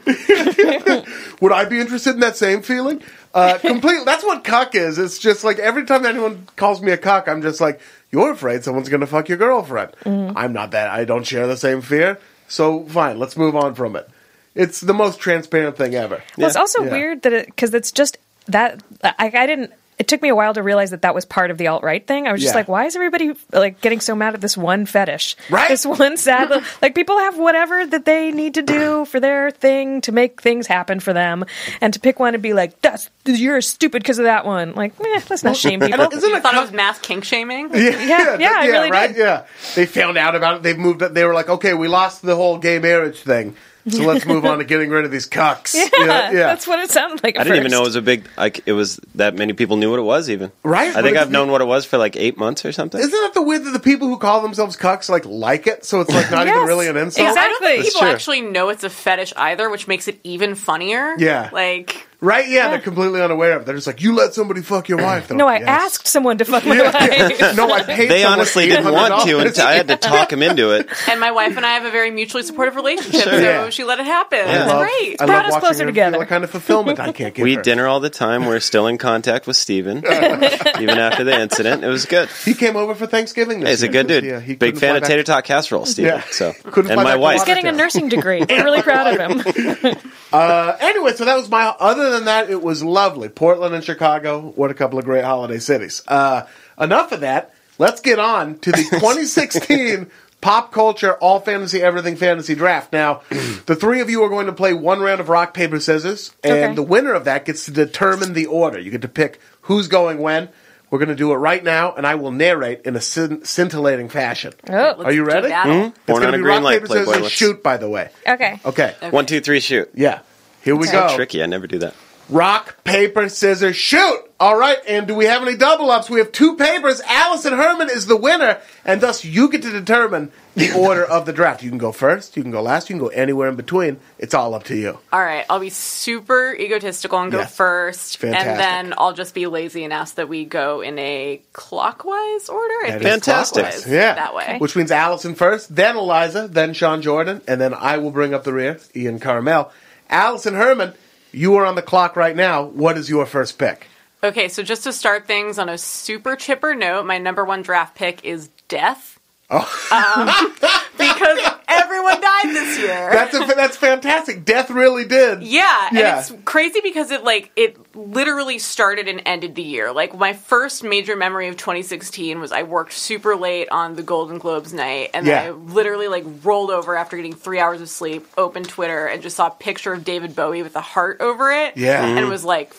Would 1.41 1.51
I 1.51 1.65
be 1.65 1.79
interested 1.79 2.13
in 2.15 2.19
that 2.21 2.37
same 2.37 2.61
feeling? 2.61 3.01
Uh, 3.33 3.57
completely. 3.57 4.05
That's 4.05 4.23
what 4.23 4.43
cuck 4.43 4.75
is. 4.75 4.97
It's 4.97 5.19
just 5.19 5.43
like 5.43 5.59
every 5.59 5.85
time 5.85 6.05
anyone 6.05 6.47
calls 6.55 6.81
me 6.81 6.91
a 6.91 6.97
cuck, 6.97 7.27
I'm 7.27 7.41
just 7.41 7.59
like, 7.59 7.79
you're 8.11 8.31
afraid 8.31 8.63
someone's 8.63 8.87
going 8.89 9.01
to 9.01 9.07
fuck 9.07 9.27
your 9.27 9.37
girlfriend. 9.37 9.91
Mm-hmm. 10.05 10.37
I'm 10.37 10.53
not 10.53 10.71
that. 10.71 10.89
I 10.89 11.03
don't 11.05 11.25
share 11.25 11.45
the 11.47 11.57
same 11.57 11.81
fear. 11.81 12.17
So 12.47 12.85
fine, 12.85 13.19
let's 13.19 13.35
move 13.35 13.55
on 13.55 13.75
from 13.75 13.95
it. 13.95 14.09
It's 14.53 14.79
the 14.79 14.93
most 14.93 15.19
transparent 15.19 15.75
thing 15.75 15.95
ever. 15.95 16.23
Well, 16.37 16.47
it's 16.47 16.55
also 16.55 16.83
Yeah. 16.85 16.91
weird 16.91 17.21
that 17.23 17.33
it 17.33 17.45
because 17.47 17.73
it's 17.73 17.91
just 17.91 18.17
that 18.47 18.81
I, 19.03 19.13
I 19.33 19.45
didn't. 19.47 19.73
It 19.97 20.07
took 20.09 20.21
me 20.21 20.27
a 20.29 20.35
while 20.35 20.53
to 20.53 20.61
realize 20.61 20.91
that 20.91 21.03
that 21.03 21.15
was 21.15 21.23
part 21.25 21.51
of 21.51 21.57
the 21.57 21.67
alt 21.67 21.81
right 21.83 22.05
thing. 22.05 22.27
I 22.27 22.31
was 22.33 22.41
just 22.41 22.53
Yeah. 22.53 22.59
like, 22.59 22.67
why 22.67 22.85
is 22.85 22.95
everybody 22.97 23.33
like 23.53 23.79
getting 23.79 24.01
so 24.01 24.13
mad 24.15 24.33
at 24.33 24.41
this 24.41 24.57
one 24.57 24.85
fetish? 24.85 25.37
Right. 25.49 25.69
This 25.69 25.85
one 25.85 26.17
sad 26.17 26.51
like 26.81 26.95
people 26.95 27.17
have 27.17 27.37
whatever 27.37 27.85
that 27.85 28.03
they 28.05 28.31
need 28.31 28.55
to 28.55 28.61
do 28.61 29.05
for 29.05 29.19
their 29.21 29.51
thing 29.51 30.01
to 30.01 30.11
make 30.11 30.41
things 30.41 30.67
happen 30.67 30.99
for 30.99 31.13
them, 31.13 31.45
and 31.79 31.93
to 31.93 31.99
pick 31.99 32.19
one 32.19 32.33
and 32.33 32.43
be 32.43 32.53
like, 32.53 32.81
that's 32.81 33.09
you're 33.25 33.61
stupid 33.61 34.03
because 34.03 34.19
of 34.19 34.25
that 34.25 34.45
one. 34.45 34.73
Like, 34.73 34.93
eh, 34.99 35.21
let's 35.29 35.43
not 35.43 35.55
shame 35.55 35.79
people. 35.81 36.09
Isn't 36.11 36.29
You 36.29 36.35
it 36.35 36.43
thought 36.43 36.55
it 36.55 36.61
was 36.61 36.71
mass 36.73 36.99
kink 36.99 37.23
shaming? 37.23 37.69
Yeah, 37.73 38.37
yeah, 38.37 38.53
I 38.57 38.67
really 38.67 38.91
right. 38.91 39.07
did. 39.07 39.17
Yeah, 39.17 39.45
they 39.75 39.85
found 39.85 40.17
out 40.17 40.35
about 40.35 40.57
it. 40.57 40.63
They've 40.63 40.77
moved. 40.77 41.01
Up 41.03 41.13
they 41.13 41.23
were 41.23 41.33
like, 41.33 41.49
okay, 41.49 41.73
we 41.73 41.87
lost 41.87 42.21
the 42.21 42.35
whole 42.35 42.57
gay 42.57 42.79
marriage 42.79 43.19
thing, 43.21 43.55
so 43.87 44.03
let's 44.03 44.25
move 44.25 44.45
on 44.45 44.57
to 44.57 44.63
getting 44.63 44.89
rid 44.89 45.05
of 45.05 45.11
these 45.11 45.27
cucks. 45.27 45.73
yeah, 45.99 46.31
that's 46.31 46.67
what 46.67 46.79
it 46.79 46.89
sounded 46.91 47.23
like. 47.23 47.35
At 47.35 47.41
I 47.41 47.43
didn't 47.43 47.59
even 47.59 47.71
know 47.71 47.81
it 47.81 47.85
was 47.85 47.95
a 47.95 48.01
big. 48.01 48.27
Like 48.37 48.61
it 48.65 48.73
was 48.73 48.97
that 49.15 49.35
many 49.35 49.53
people 49.53 49.77
knew 49.77 49.89
what 49.89 49.99
it 49.99 50.03
was. 50.03 50.29
Even 50.29 50.51
Right, 50.63 50.95
I 50.95 51.01
think 51.01 51.17
I've 51.17 51.31
known 51.31 51.51
what 51.51 51.61
it 51.61 51.65
was 51.65 51.85
for 51.85 51.97
like 51.97 52.15
eight 52.15 52.37
months 52.37 52.65
or 52.65 52.71
something. 52.71 52.99
Isn't 52.99 53.11
that 53.11 53.33
the 53.33 53.41
weird 53.41 53.63
that 53.65 53.71
the 53.71 53.79
people 53.79 54.07
who 54.07 54.17
call 54.17 54.41
themselves 54.41 54.75
cucks 54.77 55.09
like 55.09 55.25
like 55.25 55.67
it? 55.67 55.85
So 55.85 56.01
it's 56.01 56.09
like 56.11 56.31
not 56.31 56.47
even 56.47 56.63
really 56.63 56.87
an 56.87 56.97
insult. 56.97 57.27
I 57.27 57.33
don't 57.33 57.37
Exactly. 57.55 57.67
think 57.67 57.85
people 57.85 58.01
true. 58.01 58.09
actually 58.09 58.41
know 58.41 58.69
it's 58.69 58.83
a 58.83 58.89
fetish 58.89 59.33
either, 59.37 59.69
which 59.69 59.87
makes 59.87 60.07
it 60.07 60.19
even 60.23 60.55
funnier. 60.55 61.15
Yeah. 61.17 61.49
Like, 61.53 62.07
Right? 62.25 62.49
Yeah, 62.49 62.69
they're 62.71 62.79
completely 62.79 63.21
unaware 63.21 63.55
of 63.55 63.61
it. 63.61 63.65
They're 63.65 63.75
just 63.75 63.85
like, 63.87 64.01
you 64.01 64.15
let 64.15 64.33
somebody 64.33 64.61
fuck 64.61 64.89
your 64.89 64.97
wife. 64.97 65.27
They're 65.27 65.37
No, 65.37 65.47
I 65.47 65.59
"Yes." 65.59 65.67
asked 65.67 66.07
someone 66.07 66.37
to 66.39 66.45
fuck 66.45 66.65
my 66.65 66.81
wife. 66.81 67.55
No, 67.55 67.71
I 67.71 67.83
paid. 67.83 68.09
They 68.09 68.23
honestly 68.23 68.65
didn't 68.65 68.91
want 68.91 69.27
to, 69.27 69.35
$800. 69.37 69.45
until 69.47 69.67
I 69.67 69.73
had 69.73 69.87
to 69.89 69.95
talk 69.97 70.33
him 70.33 70.41
into 70.41 70.71
it. 70.71 70.89
and 71.09 71.19
my 71.19 71.29
wife 71.31 71.55
and 71.55 71.65
I 71.65 71.73
have 71.75 71.85
a 71.85 71.91
very 71.91 72.09
mutually 72.09 72.41
supportive 72.43 72.75
relationship, 72.75 73.21
so 73.23 73.37
Yeah. 73.39 73.69
she 73.69 73.83
let 73.83 73.99
it 73.99 74.05
happen. 74.05 74.39
I 74.39 74.43
It's 74.63 74.67
love- 74.71 74.81
great. 74.87 75.21
I 75.21 75.25
Brought 75.27 75.45
us 75.45 75.57
closer 75.57 75.83
her 75.83 75.85
together. 75.85 76.17
What 76.17 76.27
kind 76.27 76.43
of 76.43 76.49
fulfillment 76.49 76.99
I 76.99 77.11
can't 77.11 77.33
give 77.35 77.43
We 77.43 77.53
her. 77.53 77.59
eat 77.59 77.63
dinner 77.63 77.85
all 77.87 77.99
the 77.99 78.09
time. 78.09 78.45
We're 78.47 78.59
still 78.59 78.87
in 78.87 78.97
contact 78.97 79.45
with 79.45 79.55
Steven, 79.57 79.99
even 79.99 80.97
after 80.97 81.23
the 81.23 81.39
incident. 81.39 81.83
It 81.83 81.87
was 81.89 82.05
good. 82.05 82.27
He 82.43 82.53
came 82.55 82.75
over 82.75 82.95
for 82.95 83.05
Thanksgiving. 83.05 83.59
This 83.59 83.69
He's 83.69 83.83
a 83.83 83.87
good 83.89 84.07
dude. 84.07 84.23
Yeah, 84.23 84.39
he 84.39 84.55
Big 84.55 84.77
fan 84.77 84.95
of 84.95 85.03
tater 85.03 85.23
tot 85.23 85.43
casserole, 85.43 85.85
Steven. 85.85 86.15
Yeah. 86.15 86.23
So 86.31 86.53
Couldn't 86.71 86.89
and 86.91 86.97
my 86.97 87.03
back 87.13 87.19
wife. 87.19 87.39
Washington. 87.39 87.55
Getting 87.63 87.67
a 87.67 87.77
nursing 87.77 88.09
degree. 88.09 88.43
I'm 88.49 88.63
really 88.65 88.81
proud 88.81 89.19
of 89.19 89.45
him. 89.45 89.95
Uh, 90.35 90.77
anyway, 90.79 91.13
so 91.13 91.25
that 91.25 91.35
was 91.35 91.49
my. 91.49 91.67
Other 91.79 92.09
than 92.11 92.25
that, 92.25 92.49
it 92.49 92.61
was 92.61 92.83
lovely. 92.83 93.29
Portland 93.29 93.73
and 93.75 93.83
Chicago. 93.83 94.51
What 94.55 94.71
a 94.71 94.73
couple 94.73 94.99
of 94.99 95.05
great 95.05 95.23
holiday 95.23 95.59
cities. 95.59 96.01
Uh, 96.07 96.43
enough 96.79 97.11
of 97.11 97.21
that. 97.21 97.53
Let's 97.77 98.01
get 98.01 98.19
on 98.19 98.57
to 98.59 98.71
the 98.71 98.77
2016 98.91 100.09
pop 100.41 100.71
culture 100.71 101.13
all 101.15 101.39
fantasy 101.39 101.81
everything 101.81 102.15
fantasy 102.15 102.53
draft. 102.55 102.93
Now, 102.93 103.21
the 103.65 103.75
three 103.75 103.99
of 104.01 104.09
you 104.09 104.23
are 104.23 104.29
going 104.29 104.45
to 104.45 104.53
play 104.53 104.73
one 104.73 104.99
round 105.01 105.19
of 105.19 105.27
rock 105.29 105.53
paper 105.53 105.79
scissors, 105.79 106.31
and 106.43 106.53
Okay. 106.53 106.73
the 106.75 106.83
winner 106.83 107.13
of 107.13 107.25
that 107.25 107.45
gets 107.45 107.65
to 107.65 107.71
determine 107.71 108.33
the 108.33 108.45
order. 108.45 108.79
You 108.79 108.91
get 108.91 109.01
to 109.01 109.07
pick 109.07 109.39
who's 109.61 109.87
going 109.87 110.19
when. 110.19 110.49
We're 110.95 110.99
going 110.99 111.09
to 111.09 111.15
do 111.15 111.33
it 111.33 111.35
right 111.35 111.61
now, 111.61 111.93
and 111.93 112.07
I 112.07 112.15
will 112.15 112.31
narrate 112.31 112.83
in 112.85 112.95
a 112.95 112.99
scin- 112.99 113.45
scintillating 113.45 114.07
fashion. 114.07 114.53
Oh. 114.69 115.03
Are 115.03 115.11
you 115.11 115.25
ready? 115.25 115.49
battle. 115.49 115.73
Mhm. 115.73 115.87
It's 115.89 115.99
Born 116.05 116.21
gonna 116.21 116.27
on 116.29 116.33
a 116.35 116.37
be 116.37 116.41
green 116.43 116.53
rock, 116.55 116.63
light, 116.63 116.73
paper, 116.75 116.87
Playboy. 116.87 117.03
scissors, 117.05 117.21
Let's- 117.23 117.33
shoot. 117.35 117.61
By 117.61 117.75
the 117.75 117.89
way. 117.89 118.07
Okay. 118.25 118.61
Okay. 118.65 118.95
One, 119.09 119.25
two, 119.25 119.41
three, 119.41 119.59
shoot. 119.59 119.89
Yeah. 119.93 120.19
Here 120.63 120.73
we 120.73 120.87
Okay. 120.87 120.93
go. 120.97 121.13
Tricky. 121.13 121.43
I 121.43 121.47
never 121.47 121.67
do 121.67 121.79
that. 121.79 121.95
Rock, 122.29 122.83
paper, 122.83 123.29
scissors, 123.29 123.75
shoot! 123.75 124.19
All 124.39 124.57
right, 124.57 124.77
and 124.87 125.07
do 125.07 125.13
we 125.15 125.25
have 125.25 125.43
any 125.43 125.55
double 125.55 125.91
ups? 125.91 126.09
We 126.09 126.19
have 126.19 126.31
two 126.31 126.55
papers. 126.57 126.99
Alison 127.05 127.53
Herman 127.53 127.89
is 127.89 128.07
the 128.07 128.17
winner, 128.17 128.59
and 128.83 128.99
thus 128.99 129.23
you 129.23 129.47
get 129.49 129.61
to 129.61 129.71
determine 129.71 130.31
the 130.55 130.73
order 130.77 131.05
of 131.05 131.25
the 131.27 131.31
draft. 131.33 131.61
You 131.63 131.69
can 131.69 131.77
go 131.77 131.91
first, 131.91 132.35
you 132.35 132.41
can 132.41 132.51
go 132.51 132.61
last, 132.63 132.89
you 132.89 132.95
can 132.95 132.99
go 133.01 133.09
anywhere 133.09 133.47
in 133.47 133.55
between. 133.55 133.97
It's 134.17 134.33
all 134.33 134.55
up 134.55 134.63
to 134.65 134.75
you. 134.75 134.97
All 135.13 135.19
right, 135.21 135.45
I'll 135.49 135.59
be 135.59 135.69
super 135.69 136.53
egotistical 136.55 137.19
and 137.19 137.31
go 137.31 137.39
Yeah. 137.39 137.45
first, 137.45 138.17
Fantastic. 138.17 138.49
and 138.49 138.59
then 138.59 138.93
I'll 138.97 139.13
just 139.13 139.35
be 139.35 139.45
lazy 139.45 139.83
and 139.83 139.93
ask 139.93 140.15
that 140.15 140.27
we 140.27 140.45
go 140.45 140.81
in 140.81 140.97
a 140.97 141.41
clockwise 141.53 142.49
order. 142.49 142.73
I 142.87 142.91
That 142.97 143.03
Fantastic. 143.03 143.65
Yeah. 143.87 144.15
that 144.15 144.33
way. 144.33 144.57
Which 144.57 144.75
means 144.75 144.91
Alison 144.91 145.35
first, 145.35 145.75
then 145.75 145.95
Eliza, 145.95 146.47
then 146.47 146.73
Sean 146.73 147.03
Jordan, 147.03 147.41
and 147.47 147.61
then 147.61 147.73
I 147.75 147.99
will 147.99 148.11
bring 148.11 148.33
up 148.33 148.43
the 148.43 148.53
rear, 148.53 148.79
Ian 148.95 149.19
Karmel. 149.19 149.69
Alison 150.09 150.53
Herman, 150.55 150.93
you 151.35 151.55
are 151.55 151.65
on 151.65 151.75
the 151.75 151.81
clock 151.81 152.15
right 152.15 152.35
now. 152.35 152.63
What 152.63 152.97
is 152.97 153.09
your 153.09 153.25
first 153.25 153.57
pick? 153.59 153.87
Okay, 154.23 154.47
so 154.47 154.63
just 154.63 154.83
to 154.85 154.93
start 154.93 155.27
things 155.27 155.59
on 155.59 155.69
a 155.69 155.77
super 155.77 156.35
chipper 156.35 156.73
note, 156.73 157.05
my 157.05 157.17
number 157.17 157.43
one 157.45 157.61
draft 157.61 157.95
pick 157.95 158.23
is 158.23 158.49
Death. 158.67 159.19
Um, 159.49 159.61
because 160.97 161.39
everyone 161.67 162.21
died 162.21 162.45
this 162.45 162.79
year. 162.79 163.09
That's 163.11 163.33
a, 163.35 163.39
that's 163.55 163.77
fantastic. 163.77 164.45
Death 164.45 164.69
really 164.69 165.05
did. 165.05 165.43
Yeah, 165.43 165.61
Yeah. 165.91 166.19
and 166.19 166.19
it's 166.19 166.33
crazy 166.45 166.79
because 166.81 167.11
it 167.11 167.23
like 167.23 167.51
it 167.55 167.77
literally 167.95 168.59
started 168.59 169.07
and 169.07 169.21
ended 169.25 169.55
the 169.55 169.63
year. 169.63 169.91
Like 169.91 170.17
my 170.17 170.33
first 170.33 170.83
major 170.83 171.15
memory 171.15 171.47
of 171.47 171.57
2016 171.57 172.39
was 172.39 172.51
I 172.51 172.63
worked 172.63 172.93
super 172.93 173.35
late 173.35 173.69
on 173.69 173.95
the 173.95 174.03
Golden 174.03 174.37
Globes 174.37 174.73
night, 174.73 175.11
and 175.13 175.25
Yeah. 175.25 175.43
then 175.45 175.53
I 175.53 175.55
literally 175.73 176.07
like 176.07 176.25
rolled 176.43 176.71
over 176.71 176.95
after 176.95 177.15
getting 177.17 177.33
three 177.33 177.59
hours 177.59 177.81
of 177.81 177.89
sleep, 177.89 178.25
opened 178.37 178.69
Twitter, 178.69 179.05
and 179.07 179.21
just 179.21 179.35
saw 179.37 179.47
a 179.47 179.51
picture 179.51 179.93
of 179.93 180.03
David 180.03 180.35
Bowie 180.35 180.63
with 180.63 180.75
a 180.75 180.81
heart 180.81 181.21
over 181.21 181.51
it. 181.51 181.77
Yeah. 181.77 182.05
and 182.05 182.19
mm. 182.19 182.29
was 182.29 182.43
like, 182.45 182.73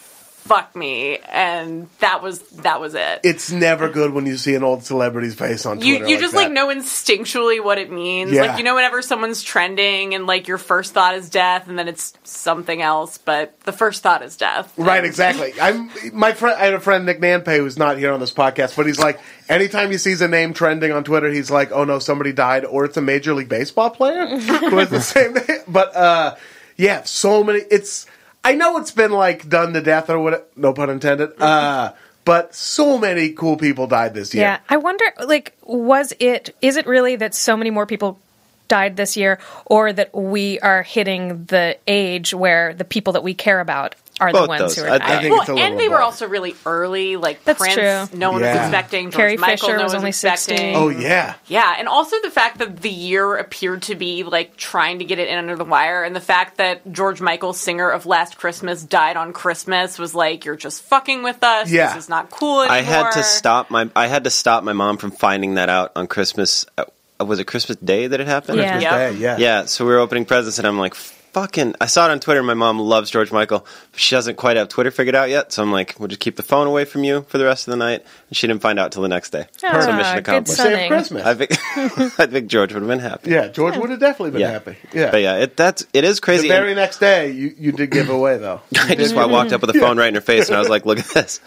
"Fuck 0.47 0.75
me," 0.77 1.19
and 1.19 1.89
that 2.01 2.23
was 2.23 2.41
that 2.51 2.81
was 2.81 2.95
it. 2.95 3.21
It's 3.25 3.51
never 3.51 3.89
good 3.89 4.13
when 4.13 4.27
you 4.27 4.37
see 4.37 4.55
an 4.55 4.63
old 4.63 4.85
celebrity's 4.85 5.35
face 5.35 5.67
on 5.67 5.81
you 5.81 5.99
Twitter. 5.99 6.11
you 6.11 6.21
just 6.21 6.33
that. 6.33 6.39
like 6.39 6.53
know 6.53 6.69
instinctually 6.69 7.63
what 7.63 7.79
it 7.79 7.91
means. 7.91 8.33
Yeah. 8.33 8.43
Like 8.43 8.59
you 8.59 8.65
know 8.65 8.75
whenever 8.75 9.03
someone's 9.03 9.43
trending 9.43 10.15
and 10.15 10.27
like 10.27 10.49
your 10.49 10.59
first 10.59 10.93
thought 10.95 11.15
is 11.15 11.31
death 11.31 11.69
and 11.69 11.79
then 11.79 11.89
it's 11.89 12.13
something 12.25 12.81
else, 12.83 13.19
but 13.19 13.59
the 13.61 13.73
first 13.73 14.03
thought 14.03 14.23
is 14.23 14.37
death. 14.37 14.73
Right, 14.77 15.05
exactly. 15.05 15.53
I'm 15.61 15.91
my 16.13 16.33
friend. 16.33 16.57
I 16.61 16.65
had 16.67 16.75
a 16.75 16.81
friend 16.81 17.07
Nick 17.07 17.21
Nanpay 17.21 17.59
who's 17.59 17.79
not 17.79 17.99
here 17.99 18.13
on 18.13 18.21
this 18.21 18.33
podcast, 18.33 18.77
but 18.77 18.87
he's 18.87 18.99
like, 18.99 19.21
anytime 19.49 19.91
he 19.91 19.99
sees 19.99 20.21
a 20.21 20.29
name 20.29 20.53
trending 20.53 20.93
on 20.93 21.05
Twitter, 21.05 21.31
he's 21.31 21.51
like, 21.51 21.73
"Oh 21.73 21.85
no, 21.85 21.99
somebody 21.99 22.33
died," 22.33 22.65
or 22.65 22.85
it's 22.85 22.97
a 22.97 23.03
major 23.03 23.35
league 23.35 23.49
baseball 23.49 23.91
player 23.91 24.27
who 24.27 24.77
has 24.77 24.91
the 24.91 25.01
same 25.01 25.35
name. 25.35 25.61
But 25.69 25.95
uh, 25.97 26.37
yeah, 26.77 27.03
so 27.05 27.43
many. 27.43 27.61
It's 27.71 28.07
I 28.47 28.55
know 28.55 28.77
it's 28.79 28.93
been 28.93 29.11
like 29.11 29.49
done 29.49 29.73
to 29.73 29.81
death 29.81 30.09
or 30.09 30.21
what. 30.21 30.57
No 30.57 30.73
pun 30.73 30.89
intended. 30.89 31.33
Uh, 31.41 31.93
but 32.25 32.55
so 32.55 32.97
many 32.97 33.31
cool 33.31 33.57
people 33.57 33.89
died 33.89 34.15
this 34.15 34.35
year. 34.35 34.45
Yeah, 34.45 34.61
I 34.69 34.77
wonder. 34.77 35.05
Like, 35.25 35.57
was 35.63 36.13
it? 36.21 36.55
Is 36.63 36.77
it 36.77 36.87
really 36.87 37.17
that 37.17 37.35
so 37.35 37.57
many 37.57 37.71
more 37.71 37.87
people 37.87 38.21
died 38.69 38.97
this 38.97 39.17
year, 39.17 39.41
or 39.65 39.93
that 39.93 40.15
we 40.15 40.61
are 40.61 40.85
hitting 40.85 41.45
the 41.47 41.77
age 41.89 42.35
where 42.35 42.73
the 42.73 42.85
people 42.85 43.15
that 43.15 43.25
we 43.25 43.35
care 43.35 43.59
about 43.59 43.97
are 44.21 44.33
the 44.33 44.47
ones 44.47 44.61
those. 44.61 44.77
who 44.77 44.85
are 44.85 44.89
I- 44.89 44.95
I 44.95 44.99
dying? 44.99 45.21
think 45.21 45.33
well, 45.33 45.41
it's 45.43 45.49
a 45.51 45.55
little 45.55 45.67
and 45.69 45.79
they 45.81 45.89
were 45.89 45.97
above. 45.97 46.05
also 46.07 46.27
really 46.29 46.55
early. 46.65 47.17
Like 47.17 47.45
That's 47.45 47.59
Prince, 47.59 47.75
true. 48.11 48.19
no 48.19 48.33
one 48.33 48.41
Yeah. 48.41 48.55
was 48.55 48.63
expecting. 48.67 49.11
George 49.11 49.15
Carrie 49.21 49.37
Michael, 49.37 49.69
Fisher 49.69 49.77
no 49.77 49.83
was 49.85 49.93
one 49.93 49.99
only 49.99 50.09
expecting. 50.11 50.57
16. 50.57 50.77
Oh 50.77 50.89
yeah. 50.89 51.35
Yeah, 51.49 51.75
and 51.79 51.87
also 51.89 52.17
the 52.23 52.31
fact 52.31 52.59
that 52.59 52.81
the 52.81 52.89
year 52.91 53.37
appeared 53.37 53.83
to 53.83 53.95
be 53.95 54.23
like 54.23 54.57
trying 54.57 55.01
to 55.01 55.05
get 55.05 55.19
it 55.19 55.29
in 55.29 55.37
under 55.39 55.57
the 55.57 55.65
wire, 55.65 56.03
and 56.03 56.17
the 56.17 56.21
fact 56.21 56.57
that 56.57 56.91
George 56.93 57.21
Michael, 57.21 57.53
singer 57.53 57.91
of 57.91 58.07
Last 58.07 58.39
Christmas, 58.39 58.83
died 58.83 59.17
on 59.17 59.33
Christmas 59.33 59.99
was 59.99 60.15
like, 60.15 60.45
you're 60.45 60.57
just 60.57 60.83
fucking 60.85 61.23
with 61.23 61.43
us. 61.45 61.71
Yeah. 61.71 61.89
This 61.95 62.05
is 62.05 62.09
not 62.09 62.31
cool 62.31 62.61
anymore. 62.63 62.77
I 62.77 62.81
had 62.83 63.11
to 63.13 63.23
stop 63.23 63.71
my. 63.71 63.91
I 63.95 64.07
had 64.07 64.25
to 64.25 64.31
stop 64.31 64.65
my 64.65 64.73
mom 64.73 64.97
from 64.97 65.11
finding 65.11 65.55
that 65.55 65.69
out 65.69 65.93
on 65.97 66.07
Christmas. 66.07 66.65
Uh, 66.79 66.85
was 67.25 67.39
it 67.39 67.45
Christmas 67.45 67.79
Day 67.79 68.07
that 68.07 68.21
it 68.21 68.27
happened? 68.27 68.59
Yeah. 68.59 68.73
Christmas 68.73 68.83
Yep. 68.83 69.13
Day, 69.15 69.19
yeah. 69.19 69.37
Yeah, 69.39 69.65
so 69.65 69.85
we 69.87 69.91
were 69.93 69.99
opening 69.99 70.25
presents, 70.27 70.59
and 70.59 70.67
I'm 70.67 70.79
like, 70.79 70.95
fucking. 71.37 71.75
I 71.83 71.85
saw 71.87 72.09
it 72.09 72.13
on 72.13 72.19
Twitter. 72.19 72.43
My 72.43 72.55
mom 72.55 72.79
loves 72.79 73.11
George 73.11 73.31
Michael. 73.31 73.67
She 73.95 74.15
doesn't 74.17 74.37
quite 74.37 74.57
have 74.57 74.69
Twitter 74.69 74.91
figured 74.91 75.15
out 75.15 75.29
yet, 75.29 75.53
so 75.53 75.63
I'm 75.63 75.71
like, 75.71 75.95
we'll 75.99 76.09
just 76.09 76.21
keep 76.21 76.37
the 76.37 76.43
phone 76.43 76.67
away 76.67 76.87
from 76.87 77.05
you 77.05 77.27
for 77.29 77.37
the 77.37 77.45
rest 77.45 77.69
of 77.69 77.73
the 77.73 77.77
night. 77.77 78.07
And 78.31 78.37
she 78.39 78.47
didn't 78.47 78.63
find 78.63 78.79
out 78.79 78.93
till 78.93 79.03
the 79.03 79.09
next 79.09 79.31
day. 79.31 79.47
Ah, 79.63 79.81
so 79.83 79.93
mission 79.93 80.17
accomplished. 80.17 80.57
son. 80.57 80.67
Save 80.73 80.89
Christmas. 80.89 81.25
I 81.27 81.35
think, 81.35 81.51
I 82.19 82.27
think 82.27 82.49
George 82.49 82.73
would 82.73 82.81
have 82.81 82.89
been 82.89 83.01
happy. 83.01 83.33
yeah, 83.33 83.49
George 83.49 83.77
would 83.77 83.91
have 83.91 84.01
definitely 84.01 84.31
been 84.31 84.41
Yeah. 84.41 84.51
happy. 84.51 84.77
Yeah. 84.95 85.11
But 85.11 85.21
yeah, 85.21 85.37
it, 85.37 85.59
that's 85.59 85.87
it 85.93 86.05
is 86.05 86.21
crazy. 86.21 86.49
The 86.49 86.55
crazy. 86.55 86.61
very 86.63 86.75
next 86.75 87.01
day, 87.01 87.31
you, 87.33 87.55
you 87.59 87.73
did 87.73 87.91
give 87.91 88.09
away 88.09 88.39
though. 88.39 88.63
I 88.79 88.95
just 88.95 89.15
I 89.15 89.27
walked 89.27 89.53
up 89.53 89.61
with 89.61 89.75
the 89.75 89.79
phone 89.81 89.99
right 89.99 90.09
in 90.09 90.15
her 90.15 90.23
face, 90.23 90.49
and 90.49 90.57
I 90.57 90.59
was 90.61 90.71
like, 90.71 90.87
"Look 90.87 90.99
at 91.01 91.05
this, 91.09 91.41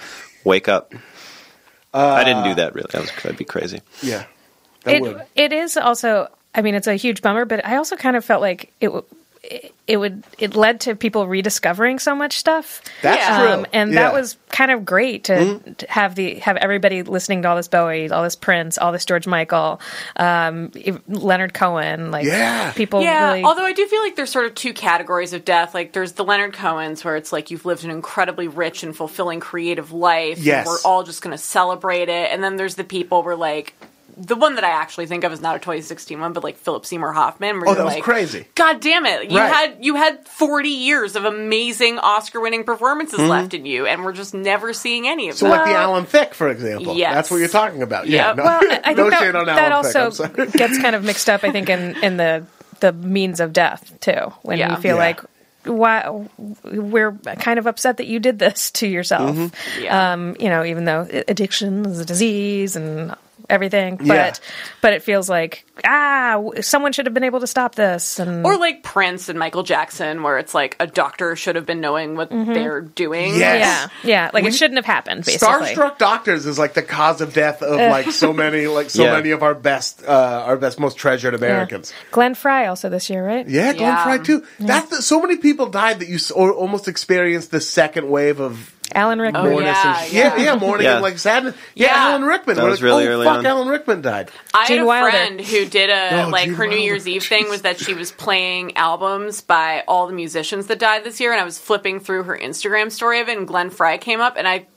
wake 0.43 0.67
up." 0.67 0.93
I 1.91 2.23
didn't 2.23 2.43
do 2.43 2.53
that 2.55 2.75
really. 2.75 2.89
That 2.91 3.01
was 3.01 3.11
that'd 3.23 3.37
be 3.37 3.43
crazy. 3.45 3.81
Yeah, 4.03 4.25
that 4.83 4.95
it, 4.95 5.01
would. 5.01 5.23
it 5.35 5.51
is 5.51 5.75
also 5.77 6.27
i 6.55 6.61
mean 6.63 6.73
it's 6.73 6.87
a 6.87 6.95
huge 6.95 7.21
bummer 7.21 7.45
but 7.45 7.63
i 7.63 7.75
also 7.75 7.95
kind 7.95 8.15
of 8.17 8.25
felt 8.25 8.41
like 8.41 8.71
it 8.81 8.87
w- 8.87 9.05
it, 9.89 9.93
it 9.93 9.97
would 9.97 10.23
it 10.37 10.55
led 10.55 10.79
to 10.81 10.95
people 10.95 11.27
rediscovering 11.27 11.99
so 11.99 12.15
much 12.15 12.37
stuff. 12.37 12.81
That's 13.01 13.17
Yeah. 13.17 13.37
true. 13.39 13.51
Um, 13.53 13.65
and 13.73 13.93
Yeah. 13.93 14.03
that 14.03 14.13
was 14.13 14.37
kind 14.49 14.71
of 14.71 14.85
great 14.85 15.25
to, 15.25 15.33
Mm-hmm. 15.33 15.73
to 15.73 15.85
have 15.91 16.15
the 16.15 16.35
have 16.35 16.57
everybody 16.57 17.03
listening 17.03 17.41
to 17.43 17.49
all 17.49 17.55
this 17.55 17.67
Bowie, 17.67 18.09
all 18.09 18.23
this 18.23 18.35
Prince, 18.35 18.77
all 18.77 18.91
this 18.91 19.05
George 19.05 19.27
Michael, 19.27 19.79
um, 20.15 20.71
Leonard 21.07 21.53
Cohen, 21.53 22.11
like 22.11 22.25
Yeah. 22.25 22.71
people 22.73 23.01
Yeah, 23.01 23.27
really. 23.29 23.43
although 23.43 23.65
I 23.65 23.73
do 23.73 23.85
feel 23.87 24.01
like 24.01 24.15
there's 24.15 24.29
sort 24.31 24.45
of 24.45 24.55
two 24.55 24.73
categories 24.73 25.33
of 25.33 25.45
death. 25.45 25.73
Like 25.73 25.93
there's 25.93 26.13
the 26.13 26.23
Leonard 26.23 26.53
Cohens, 26.53 27.03
where 27.03 27.15
it's 27.15 27.31
like 27.31 27.51
you've 27.51 27.65
lived 27.65 27.83
an 27.83 27.91
incredibly 27.91 28.47
rich 28.47 28.83
and 28.83 28.95
fulfilling 28.95 29.39
creative 29.39 29.91
life. 29.91 30.37
and 30.37 30.45
Yes. 30.45 30.67
we're 30.67 30.79
all 30.85 31.03
just 31.03 31.21
going 31.21 31.31
to 31.35 31.41
celebrate 31.43 32.09
it. 32.09 32.31
And 32.31 32.43
then 32.43 32.55
there's 32.55 32.75
the 32.75 32.83
people 32.83 33.23
where 33.23 33.35
like 33.35 33.73
the 34.19 34.35
one 34.35 34.55
that 34.55 34.63
I 34.63 34.69
actually 34.69 35.05
think 35.07 35.23
of 35.23 35.31
is 35.31 35.41
not 35.41 35.55
a 35.55 35.59
2016 35.59 36.19
one, 36.19 36.33
but 36.33 36.43
like 36.43 36.57
Philip 36.57 36.85
Seymour 36.85 37.13
Hoffman. 37.13 37.59
Where 37.59 37.67
Oh, 37.67 37.71
you're 37.71 37.75
that 37.77 37.85
was 37.85 37.93
like, 37.95 38.03
crazy. 38.03 38.45
God 38.55 38.81
damn 38.81 39.05
it! 39.05 39.31
You 39.31 39.37
Right. 39.37 39.51
had 39.51 39.77
you 39.79 39.95
had 39.95 40.27
40 40.27 40.69
years 40.69 41.15
of 41.15 41.25
amazing 41.25 41.97
Oscar-winning 41.99 42.63
performances 42.65 43.19
Mm-hmm. 43.19 43.29
left 43.29 43.53
in 43.53 43.65
you, 43.65 43.85
and 43.85 44.03
we're 44.03 44.13
just 44.13 44.33
never 44.33 44.73
seeing 44.73 45.07
any 45.07 45.29
of 45.29 45.37
So, 45.37 45.47
them. 45.47 45.57
like 45.57 45.65
the 45.67 45.75
Alan 45.75 46.05
Thicke, 46.05 46.33
for 46.33 46.49
example. 46.49 46.95
Yes. 46.95 47.13
That's 47.13 47.31
what 47.31 47.37
you're 47.37 47.47
talking 47.47 47.81
about. 47.81 48.07
Yeah. 48.07 48.27
Yep. 48.27 48.35
No, 48.37 48.43
well, 48.43 48.59
I 48.61 48.81
I 48.83 48.93
no 48.95 49.09
think 49.09 49.13
shade 49.21 49.27
that, 49.27 49.35
on 49.35 49.45
that 49.45 49.71
Alan 49.71 49.85
Thicke. 49.85 49.95
also 50.01 50.23
I'm 50.25 50.49
gets 50.51 50.77
kind 50.81 50.95
of 50.95 51.03
mixed 51.03 51.29
up. 51.29 51.43
I 51.43 51.51
think 51.51 51.69
in 51.69 51.95
in 52.03 52.17
the 52.17 52.45
the 52.81 52.91
means 52.93 53.39
of 53.39 53.53
death 53.53 53.93
too, 54.01 54.33
when 54.41 54.57
Yeah. 54.57 54.75
you 54.75 54.81
feel 54.81 54.95
Yeah. 54.95 55.01
like. 55.03 55.21
Why 55.65 56.09
we're 56.63 57.11
kind 57.39 57.59
of 57.59 57.67
upset 57.67 57.97
that 57.97 58.07
you 58.07 58.19
did 58.19 58.39
this 58.39 58.71
to 58.79 58.87
yourself. 58.87 59.35
Mm-hmm. 59.35 59.83
Yeah. 59.83 60.13
Um, 60.13 60.35
you 60.39 60.47
know, 60.47 60.63
even 60.63 60.85
though 60.85 61.05
addiction 61.27 61.85
is 61.85 61.99
a 61.99 62.05
disease 62.05 62.77
and 62.77 63.13
everything, 63.49 63.97
but 63.97 64.05
Yeah. 64.07 64.33
but 64.81 64.93
it 64.93 65.03
feels 65.03 65.29
like 65.29 65.65
ah, 65.85 66.41
someone 66.61 66.91
should 66.91 67.05
have 67.05 67.13
been 67.13 67.23
able 67.23 67.39
to 67.39 67.47
stop 67.47 67.75
this. 67.75 68.19
And 68.19 68.45
or 68.45 68.57
like 68.57 68.83
Prince 68.83 69.29
and 69.29 69.39
Michael 69.39 69.63
Jackson, 69.63 70.23
where 70.23 70.37
it's 70.37 70.53
like 70.53 70.75
a 70.79 70.87
doctor 70.87 71.35
should 71.35 71.55
have 71.55 71.65
been 71.65 71.79
knowing 71.81 72.15
what 72.15 72.29
they're 72.29 72.81
doing. 72.81 73.35
Yes. 73.35 73.89
yeah, 74.03 74.09
yeah, 74.09 74.31
like 74.33 74.43
it 74.45 74.53
shouldn't 74.53 74.77
have 74.77 74.85
happened. 74.85 75.25
Basically, 75.25 75.47
Starstruck 75.47 75.97
doctors 75.97 76.45
is 76.45 76.59
like 76.59 76.73
the 76.73 76.81
cause 76.81 77.21
of 77.21 77.33
death 77.33 77.61
of 77.61 77.75
like 77.77 78.11
so 78.11 78.33
many, 78.43 78.67
like 78.67 78.89
so 78.89 79.03
Yeah. 79.05 79.13
many 79.13 79.31
of 79.31 79.41
our 79.43 79.55
best, 79.55 80.03
uh, 80.05 80.43
our 80.45 80.57
best, 80.57 80.79
most 80.79 80.97
treasured 80.97 81.33
Yeah. 81.33 81.37
Americans. 81.47 81.93
Glenn 82.11 82.35
Frey 82.35 82.65
also 82.65 82.89
this 82.89 83.09
year, 83.09 83.25
right? 83.25 83.47
Yeah, 83.47 83.73
Glenn 83.73 83.81
Yeah. 83.93 84.03
Frey 84.03 84.17
too. 84.19 84.43
That's 84.59 84.89
the, 84.89 85.01
so 85.01 85.21
many 85.21 85.37
people 85.37 85.67
died 85.67 85.99
that 85.99 86.09
you 86.09 86.15
s- 86.15 86.31
or 86.31 86.51
almost 86.53 86.87
experienced 86.87 87.51
the 87.51 87.61
second 87.61 88.09
wave 88.09 88.39
of 88.41 88.73
Alan 88.95 89.19
Rickman. 89.19 89.45
Oh, 89.45 89.59
yeah, 89.59 90.05
yeah, 90.05 90.35
yeah. 90.37 90.37
yeah, 90.37 90.55
mourning 90.55 90.85
Yeah. 90.85 90.93
and 90.95 91.01
like 91.01 91.17
sadness. 91.19 91.55
Yeah, 91.75 91.87
Yeah. 91.87 92.09
Alan 92.11 92.23
Rickman. 92.23 92.55
That 92.55 92.63
We're 92.63 92.69
was 92.69 92.79
like, 92.79 92.85
really 92.85 93.07
oh, 93.07 93.11
early 93.11 93.25
fuck, 93.25 93.37
on. 93.39 93.45
Alan 93.45 93.67
Rickman 93.67 94.01
died. 94.01 94.31
I 94.53 94.65
Gene 94.67 94.77
had 94.77 94.83
a 94.83 94.87
Wilder. 94.87 95.11
friend 95.11 95.41
who 95.41 95.65
did 95.65 95.89
a 95.89 96.23
Oh, 96.25 96.29
like 96.29 96.45
Gene 96.45 96.53
her 96.55 96.67
New 96.67 96.77
Year's 96.79 97.07
Eve 97.07 97.23
thing 97.23 97.49
was 97.49 97.61
that 97.63 97.79
she 97.79 97.93
was 97.93 98.11
playing 98.25 98.75
albums 98.77 99.41
by 99.41 99.83
all 99.87 100.07
the 100.07 100.13
musicians 100.13 100.67
that 100.67 100.79
died 100.79 101.03
this 101.03 101.19
year, 101.19 101.31
and 101.31 101.39
I 101.41 101.43
was 101.45 101.57
flipping 101.59 101.99
through 101.99 102.23
her 102.23 102.37
Instagram 102.37 102.91
story 102.91 103.19
of 103.21 103.29
it, 103.29 103.37
and 103.37 103.47
Glenn 103.47 103.69
Frey 103.69 103.97
came 103.97 104.21
up, 104.21 104.35
and 104.37 104.47
I 104.47 104.67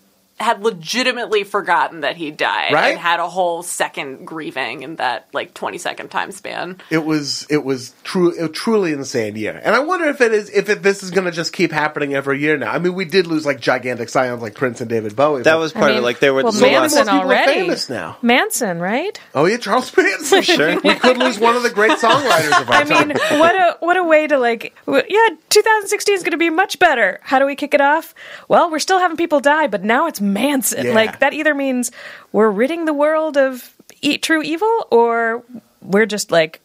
had 0.40 0.62
legitimately 0.64 1.44
forgotten 1.44 2.00
that 2.00 2.16
he 2.16 2.30
died, 2.30 2.72
Right? 2.72 2.90
and 2.92 2.98
had 2.98 3.20
a 3.20 3.28
whole 3.28 3.62
second 3.62 4.26
grieving 4.26 4.82
in 4.82 4.96
that 4.96 5.28
like 5.32 5.54
twenty 5.54 5.78
second 5.78 6.08
time 6.10 6.32
span. 6.32 6.78
It 6.90 7.04
was 7.04 7.46
it 7.48 7.64
was 7.64 7.94
true 8.02 8.32
a 8.44 8.48
truly 8.48 8.92
insane 8.92 9.36
year, 9.36 9.60
and 9.62 9.74
I 9.74 9.80
wonder 9.80 10.06
if 10.06 10.20
it 10.20 10.32
is 10.32 10.50
if 10.50 10.68
it, 10.68 10.82
this 10.82 11.02
is 11.02 11.10
going 11.10 11.26
to 11.26 11.30
just 11.30 11.52
keep 11.52 11.70
happening 11.70 12.14
every 12.14 12.40
year 12.40 12.56
now. 12.56 12.72
I 12.72 12.78
mean, 12.78 12.94
we 12.94 13.04
did 13.04 13.26
lose 13.26 13.46
like 13.46 13.60
gigantic 13.60 14.08
scions 14.08 14.42
like 14.42 14.54
Prince 14.54 14.80
and 14.80 14.90
David 14.90 15.14
Bowie. 15.14 15.42
That 15.42 15.56
was 15.58 15.72
part 15.72 15.84
I 15.84 15.88
mean, 15.90 15.98
it. 15.98 16.02
Like 16.02 16.18
there 16.18 16.34
were 16.34 16.42
well, 16.42 16.52
so 16.52 16.66
Manson 16.66 17.08
already. 17.08 17.52
famous 17.52 17.88
now. 17.88 18.16
Manson, 18.22 18.80
right? 18.80 19.20
Oh 19.34 19.44
yeah, 19.46 19.58
Charles 19.58 19.94
Manson. 19.96 20.42
Sure. 20.42 20.80
we 20.80 20.94
could 20.96 21.18
lose 21.18 21.38
one 21.38 21.54
of 21.56 21.62
the 21.62 21.70
great 21.70 21.92
songwriters 21.98 22.60
of 22.60 22.68
our 22.70 22.84
time. 22.84 22.92
I 22.92 22.94
time. 22.94 23.08
mean, 23.08 23.38
what 23.38 23.54
a 23.54 23.76
what 23.80 23.96
a 23.96 24.02
way 24.02 24.26
to 24.26 24.38
like. 24.38 24.74
w- 24.86 25.04
Yeah, 25.08 25.36
2016 25.50 26.14
is 26.16 26.22
going 26.22 26.32
to 26.32 26.36
be 26.38 26.50
much 26.50 26.78
better. 26.78 27.20
How 27.22 27.38
do 27.38 27.46
we 27.46 27.54
kick 27.54 27.74
it 27.74 27.80
off? 27.80 28.14
Well, 28.48 28.70
we're 28.70 28.78
still 28.78 28.98
having 28.98 29.16
people 29.16 29.40
die, 29.40 29.66
but 29.66 29.84
now 29.84 30.06
it's 30.06 30.20
Manson. 30.22 30.86
Yeah. 30.86 30.94
Like 30.94 31.18
that 31.20 31.34
either 31.34 31.54
means 31.54 31.90
we're 32.32 32.50
ridding 32.50 32.84
the 32.86 32.94
world 32.94 33.36
of 33.36 33.70
e- 34.00 34.18
true 34.18 34.42
evil, 34.42 34.86
or 34.90 35.42
we're 35.82 36.06
just 36.06 36.30
like, 36.30 36.60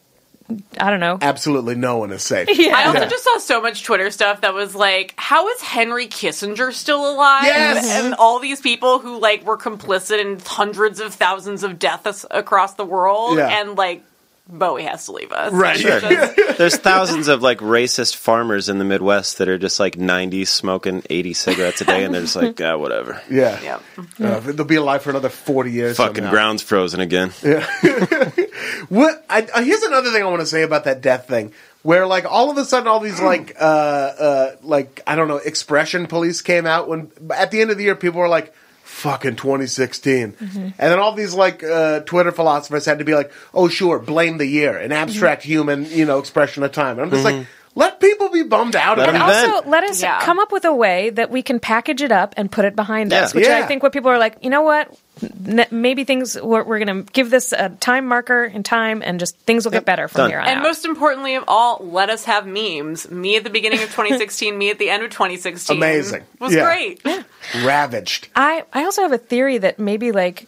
I 0.79 0.89
don't 0.89 1.01
know. 1.01 1.17
Absolutely, 1.21 1.75
no 1.75 1.97
one 1.97 2.11
is 2.11 2.23
safe. 2.23 2.47
Yeah. 2.57 2.73
I 2.75 2.85
also 2.85 2.99
Yeah. 3.01 3.07
just 3.07 3.23
saw 3.25 3.37
so 3.39 3.61
much 3.61 3.83
Twitter 3.83 4.09
stuff 4.11 4.41
that 4.41 4.53
was 4.53 4.73
like, 4.75 5.13
how 5.17 5.49
is 5.49 5.61
Henry 5.61 6.07
Kissinger 6.07 6.71
still 6.71 7.11
alive? 7.11 7.43
Yes! 7.43 7.85
And 7.89 8.13
mm-hmm. 8.13 8.21
all 8.21 8.39
these 8.39 8.61
people 8.61 8.99
who 8.99 9.19
like 9.19 9.43
were 9.45 9.57
complicit 9.57 10.19
in 10.21 10.39
hundreds 10.39 11.01
of 11.01 11.13
thousands 11.13 11.63
of 11.63 11.79
deaths 11.79 12.25
across 12.31 12.75
the 12.75 12.85
world 12.85 13.37
Yeah. 13.37 13.59
and 13.59 13.75
like 13.75 14.03
Bowie 14.49 14.83
has 14.83 15.05
to 15.07 15.11
leave 15.11 15.31
us. 15.31 15.51
Right. 15.51 15.77
Sure. 15.77 15.99
just- 15.99 16.35
There's 16.57 16.77
thousands 16.77 17.27
of 17.27 17.41
like 17.41 17.59
racist 17.59 18.15
farmers 18.15 18.69
in 18.69 18.77
the 18.77 18.85
Midwest 18.85 19.37
that 19.39 19.49
are 19.49 19.57
just 19.57 19.79
like 19.79 19.97
90 19.97 20.45
smoking 20.45 21.03
80 21.09 21.33
cigarettes 21.33 21.81
a 21.81 21.85
day, 21.85 22.03
and 22.03 22.13
they're 22.13 22.21
just 22.21 22.35
like, 22.35 22.59
ah, 22.61 22.77
whatever. 22.77 23.21
Yeah, 23.29 23.59
Yep. 23.61 23.83
Uh, 24.19 24.39
they'll 24.39 24.65
be 24.65 24.75
alive 24.75 25.01
for 25.01 25.09
another 25.09 25.29
forty 25.29 25.71
years. 25.71 25.97
Fucking 25.97 26.15
somehow. 26.15 26.31
ground's 26.31 26.61
frozen 26.63 26.99
again. 26.99 27.31
Yeah. 27.43 27.65
What? 28.89 29.25
I, 29.29 29.41
uh, 29.53 29.63
here's 29.63 29.83
another 29.83 30.11
thing 30.11 30.21
I 30.23 30.25
want 30.25 30.39
to 30.41 30.45
say 30.45 30.63
about 30.63 30.85
that 30.85 31.01
death 31.01 31.27
thing, 31.27 31.51
where 31.83 32.05
like 32.07 32.25
all 32.25 32.49
of 32.49 32.57
a 32.57 32.65
sudden 32.65 32.87
all 32.87 32.99
these 32.99 33.19
like 33.21 33.55
uh 33.59 33.63
uh 33.63 34.55
like 34.63 35.01
I 35.07 35.15
don't 35.15 35.27
know 35.27 35.37
expression 35.37 36.07
police 36.07 36.41
came 36.41 36.65
out 36.65 36.87
when 36.87 37.11
at 37.33 37.51
the 37.51 37.61
end 37.61 37.71
of 37.71 37.77
the 37.77 37.83
year 37.83 37.95
people 37.95 38.19
were 38.21 38.29
like. 38.29 38.53
Fucking 38.87 39.35
2016, 39.35 40.33
and 40.39 40.73
then 40.77 40.97
all 40.97 41.11
these 41.13 41.33
like 41.33 41.61
uh, 41.63 41.99
Twitter 41.99 42.31
philosophers 42.31 42.85
had 42.85 42.99
to 42.99 43.05
be 43.05 43.13
like, 43.13 43.31
"Oh, 43.53 43.67
sure, 43.67 43.99
blame 43.99 44.37
the 44.37 44.45
year, 44.45 44.77
an 44.77 44.91
abstract 44.91 45.43
human, 45.43 45.85
you 45.85 46.05
know, 46.05 46.19
expression 46.19 46.63
of 46.63 46.71
time." 46.71 46.91
And 46.97 47.01
I'm 47.01 47.11
just 47.11 47.23
like, 47.25 47.45
let 47.75 47.99
people 47.99 48.29
be 48.29 48.41
bummed 48.43 48.75
out 48.75 48.97
Let 48.97 49.09
about 49.09 49.27
them 49.27 49.29
it. 49.29 49.33
vent. 49.41 49.53
Also, 49.53 49.69
let 49.69 49.83
us 49.83 50.01
Yeah. 50.01 50.19
come 50.21 50.39
up 50.39 50.51
with 50.51 50.65
a 50.65 50.73
way 50.73 51.11
that 51.11 51.29
we 51.29 51.43
can 51.43 51.59
package 51.59 52.01
it 52.01 52.11
up 52.11 52.33
and 52.37 52.51
put 52.51 52.65
it 52.65 52.75
behind 52.75 53.13
us. 53.13 53.35
Which 53.35 53.45
Yeah. 53.45 53.57
I 53.59 53.63
think 53.67 53.83
what 53.83 53.91
people 53.93 54.09
are 54.09 54.17
like, 54.17 54.37
you 54.41 54.49
know 54.49 54.63
what? 54.63 54.91
N- 55.21 55.65
maybe 55.71 56.03
things 56.03 56.39
we're, 56.41 56.63
we're 56.63 56.83
going 56.83 57.03
to 57.05 57.11
give 57.13 57.29
this 57.29 57.51
a 57.53 57.69
time 57.69 58.05
marker 58.07 58.43
in 58.45 58.63
time, 58.63 59.01
and 59.03 59.19
just 59.19 59.37
things 59.39 59.65
will 59.65 59.71
get 59.71 59.85
better 59.85 60.07
from 60.07 60.19
Done. 60.21 60.29
here 60.29 60.39
on 60.39 60.47
And 60.47 60.59
out. 60.59 60.63
most 60.63 60.85
importantly 60.85 61.35
of 61.35 61.43
all, 61.47 61.79
let 61.81 62.09
us 62.09 62.25
have 62.25 62.45
memes. 62.45 63.09
Me 63.09 63.35
at 63.37 63.43
the 63.43 63.49
beginning 63.49 63.79
of 63.83 63.85
2016, 63.91 64.57
me 64.57 64.69
at 64.69 64.77
the 64.79 64.89
end 64.89 65.03
of 65.03 65.09
2016. 65.11 65.75
Amazing. 65.77 66.23
Was 66.39 66.53
Yeah. 66.53 66.65
great. 66.65 67.01
Ravaged. 67.63 68.27
I, 68.35 68.63
I 68.73 68.83
also 68.83 69.01
have 69.01 69.11
a 69.13 69.17
theory 69.17 69.57
that 69.59 69.79
maybe 69.79 70.11
like 70.11 70.47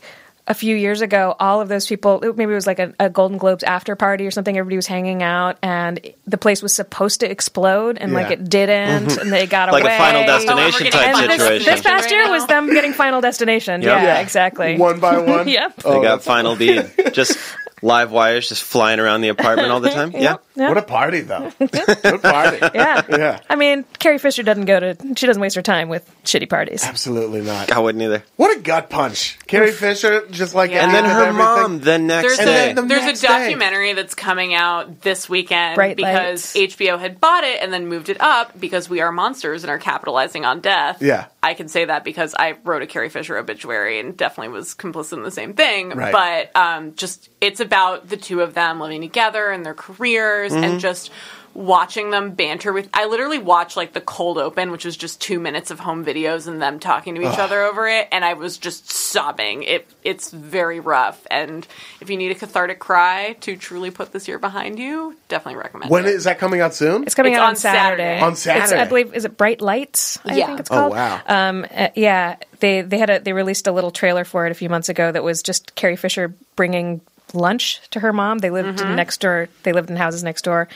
a 0.49 0.53
few 0.55 0.75
years 0.75 1.01
ago, 1.01 1.35
all 1.39 1.61
of 1.61 1.69
those 1.69 1.85
people, 1.85 2.19
maybe 2.21 2.51
it 2.51 2.55
was 2.55 2.65
like 2.67 2.79
a, 2.79 2.93
a 2.99 3.09
Golden 3.09 3.37
Globes 3.37 3.63
after 3.63 3.95
party 3.95 4.25
or 4.25 4.31
something, 4.31 4.57
everybody 4.57 4.75
was 4.77 4.87
hanging 4.87 5.21
out 5.21 5.59
and 5.61 5.99
the 6.25 6.39
place 6.39 6.63
was 6.63 6.73
supposed 6.73 7.19
to 7.19 7.29
explode 7.29 7.99
and 7.99 8.13
like 8.13 8.31
it 8.31 8.49
didn't 8.49 9.05
mm-hmm. 9.09 9.21
and 9.21 9.31
they 9.31 9.45
got 9.45 9.71
Like 9.71 9.83
away. 9.83 9.95
a 9.95 9.97
Final 9.99 10.23
Oh, 10.23 10.25
Destination 10.25 10.85
we're 10.85 10.91
type 10.91 11.01
getting 11.15 11.21
And 11.21 11.31
this, 11.31 11.41
situation. 11.41 11.65
this 11.71 11.81
past 11.81 12.09
year 12.11 12.29
was 12.31 12.47
them 12.47 12.73
getting 12.73 12.93
Final 12.93 13.21
Destination. 13.21 13.83
Yep. 13.83 13.91
Yeah, 13.95 14.03
Yeah. 14.03 14.19
exactly. 14.21 14.77
One 14.77 14.99
by 14.99 15.19
one. 15.19 15.47
Yep. 15.47 15.75
They 15.83 15.89
Oh, 15.89 16.01
got 16.01 16.23
Final 16.23 16.55
D. 16.55 16.81
Just 17.13 17.37
live 17.81 18.11
wires 18.11 18.49
just 18.49 18.63
flying 18.63 18.99
around 18.99 19.21
the 19.21 19.29
apartment 19.29 19.69
all 19.71 19.79
the 19.79 19.89
time. 19.89 20.11
Yeah. 20.19 20.37
Yeah. 20.55 20.67
What 20.69 20.77
a 20.77 20.81
party, 20.81 21.21
though. 21.21 21.51
Good 21.59 22.21
party. 22.21 22.57
yeah. 22.75 23.01
Yeah. 23.09 23.39
I 23.49 23.55
mean, 23.55 23.85
Carrie 23.99 24.17
Fisher 24.17 24.43
doesn't 24.43 24.65
go 24.65 24.79
to, 24.79 24.97
she 25.15 25.25
doesn't 25.27 25.41
waste 25.41 25.55
her 25.55 25.61
time 25.61 25.87
with 25.87 26.09
shitty 26.25 26.49
parties. 26.49 26.83
Absolutely 26.83 27.41
not. 27.41 27.71
I 27.71 27.79
wouldn't 27.79 28.01
either. 28.03 28.23
What 28.35 28.57
a 28.57 28.59
gut 28.59 28.89
punch. 28.89 29.39
Carrie 29.47 29.71
Fisher, 29.71 30.27
just 30.31 30.53
like 30.55 30.71
Yeah. 30.71 30.83
And 30.83 30.93
then 30.93 31.05
her 31.05 31.11
everything. 31.27 31.37
mom 31.37 31.79
the 31.79 31.97
next 31.97 32.27
There's, 32.27 32.37
day. 32.39 32.71
a, 32.71 32.73
the 32.75 32.81
there's 32.81 33.03
next 33.05 33.19
a 33.23 33.27
day. 33.27 33.27
documentary 33.27 33.93
that's 33.93 34.15
coming 34.15 34.53
out 34.53 34.99
this 35.01 35.29
weekend 35.29 35.75
Bright 35.75 35.95
because 35.95 36.53
Lights. 36.55 36.75
HBO 36.75 36.99
had 36.99 37.21
bought 37.21 37.45
it 37.45 37.61
and 37.61 37.71
then 37.71 37.87
moved 37.87 38.09
it 38.09 38.17
up 38.19 38.59
because 38.59 38.89
we 38.89 38.99
are 38.99 39.11
monsters 39.13 39.63
and 39.63 39.71
are 39.71 39.79
capitalizing 39.79 40.43
on 40.43 40.59
death. 40.59 41.01
Yeah. 41.01 41.27
I 41.41 41.53
can 41.53 41.69
say 41.69 41.85
that 41.85 42.03
because 42.03 42.35
I 42.37 42.57
wrote 42.65 42.81
a 42.81 42.87
Carrie 42.87 43.07
Fisher 43.09 43.37
obituary 43.37 43.99
and 43.99 44.17
definitely 44.17 44.51
was 44.53 44.75
complicit 44.75 45.13
in 45.13 45.23
the 45.23 45.31
same 45.31 45.53
thing. 45.53 45.89
Right. 45.89 46.11
But 46.11 46.55
um, 46.59 46.95
just 46.95 47.29
it's 47.39 47.61
about 47.61 48.09
the 48.09 48.17
two 48.17 48.41
of 48.41 48.53
them 48.53 48.79
living 48.81 48.99
together 49.01 49.49
and 49.49 49.65
their 49.65 49.73
careers 49.73 50.51
Mm-hmm. 50.51 50.63
and 50.63 50.79
just 50.81 51.11
watching 51.53 52.11
them 52.11 52.31
banter 52.31 52.71
with 52.73 52.89
I 52.93 53.05
literally 53.05 53.37
watched 53.39 53.75
like 53.77 53.93
the 53.93 54.01
cold 54.01 54.37
open, 54.37 54.71
which 54.71 54.85
was 54.85 54.95
just 54.97 55.19
two 55.21 55.39
minutes 55.39 55.71
of 55.71 55.79
home 55.79 56.05
videos 56.05 56.47
and 56.47 56.61
them 56.61 56.79
talking 56.79 57.15
to 57.15 57.21
each 57.21 57.37
other 57.39 57.61
over 57.63 57.87
it, 57.87 58.07
and 58.11 58.23
I 58.23 58.33
was 58.33 58.57
just 58.57 58.91
sobbing. 58.91 59.63
It 59.63 59.87
it's 60.03 60.31
very 60.31 60.79
rough. 60.79 61.25
And 61.29 61.67
if 62.01 62.09
you 62.09 62.17
need 62.17 62.31
a 62.31 62.35
cathartic 62.35 62.79
cry 62.79 63.35
to 63.41 63.55
truly 63.57 63.91
put 63.91 64.11
this 64.11 64.27
year 64.27 64.39
behind 64.39 64.79
you, 64.79 65.15
definitely 65.27 65.59
recommend 65.61 65.91
When 65.91 66.05
it. 66.05 66.13
is 66.15 66.23
that 66.25 66.39
coming 66.39 66.61
out 66.61 66.73
soon? 66.73 67.03
It's 67.03 67.15
coming 67.15 67.33
It's 67.33 67.39
out 67.39 67.43
on 67.43 67.49
on 67.51 67.55
Saturday. 67.55 68.03
Saturday. 68.03 68.21
On 68.21 68.31
It's, 68.33 68.41
Saturday. 68.41 68.81
I 68.81 68.85
believe 68.85 69.13
is 69.13 69.25
it 69.25 69.37
Bright 69.37 69.61
Lights? 69.61 70.19
I 70.25 70.35
Yeah. 70.35 70.47
think 70.47 70.59
it's 70.61 70.69
called. 70.69 70.93
Oh, 70.93 70.95
called. 70.95 71.21
wow. 71.27 71.49
Um, 71.49 71.65
uh, 71.75 71.89
yeah, 71.95 72.37
they 72.59 72.81
they 72.81 72.97
had 72.97 73.09
a 73.09 73.19
they 73.19 73.33
released 73.33 73.67
a 73.67 73.71
little 73.71 73.91
trailer 73.91 74.23
for 74.23 74.45
it 74.45 74.51
a 74.51 74.55
few 74.55 74.69
months 74.69 74.89
ago 74.89 75.11
that 75.11 75.23
was 75.23 75.41
just 75.43 75.75
Carrie 75.75 75.95
Fisher 75.95 76.33
bringing 76.55 77.01
lunch 77.33 77.79
to 77.91 77.99
her 77.99 78.11
mom. 78.11 78.39
They 78.39 78.49
lived 78.49 78.79
next 78.83 79.21
door. 79.21 79.49
They 79.63 79.71
lived 79.71 79.89
in 79.91 79.95
houses 79.97 80.23
next 80.23 80.41
door. 80.43 80.67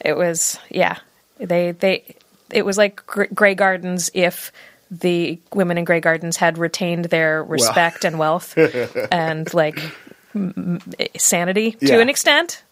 It 0.00 0.16
was 0.16 0.58
yeah. 0.70 0.98
They 1.38 1.72
they 1.72 2.16
it 2.50 2.64
was 2.64 2.78
like 2.78 3.04
Grey 3.06 3.54
Gardens 3.54 4.10
if 4.14 4.52
the 4.90 5.38
women 5.52 5.76
in 5.78 5.84
Grey 5.84 6.00
Gardens 6.00 6.36
had 6.36 6.56
retained 6.58 7.06
their 7.06 7.44
respect 7.44 8.04
and 8.04 8.18
wealth 8.18 8.56
and 9.12 9.52
like 9.52 9.78
m- 10.34 10.80
m- 10.98 11.06
sanity 11.16 11.72
to 11.72 11.86
Yeah. 11.86 11.98
an 11.98 12.08
extent. 12.08 12.62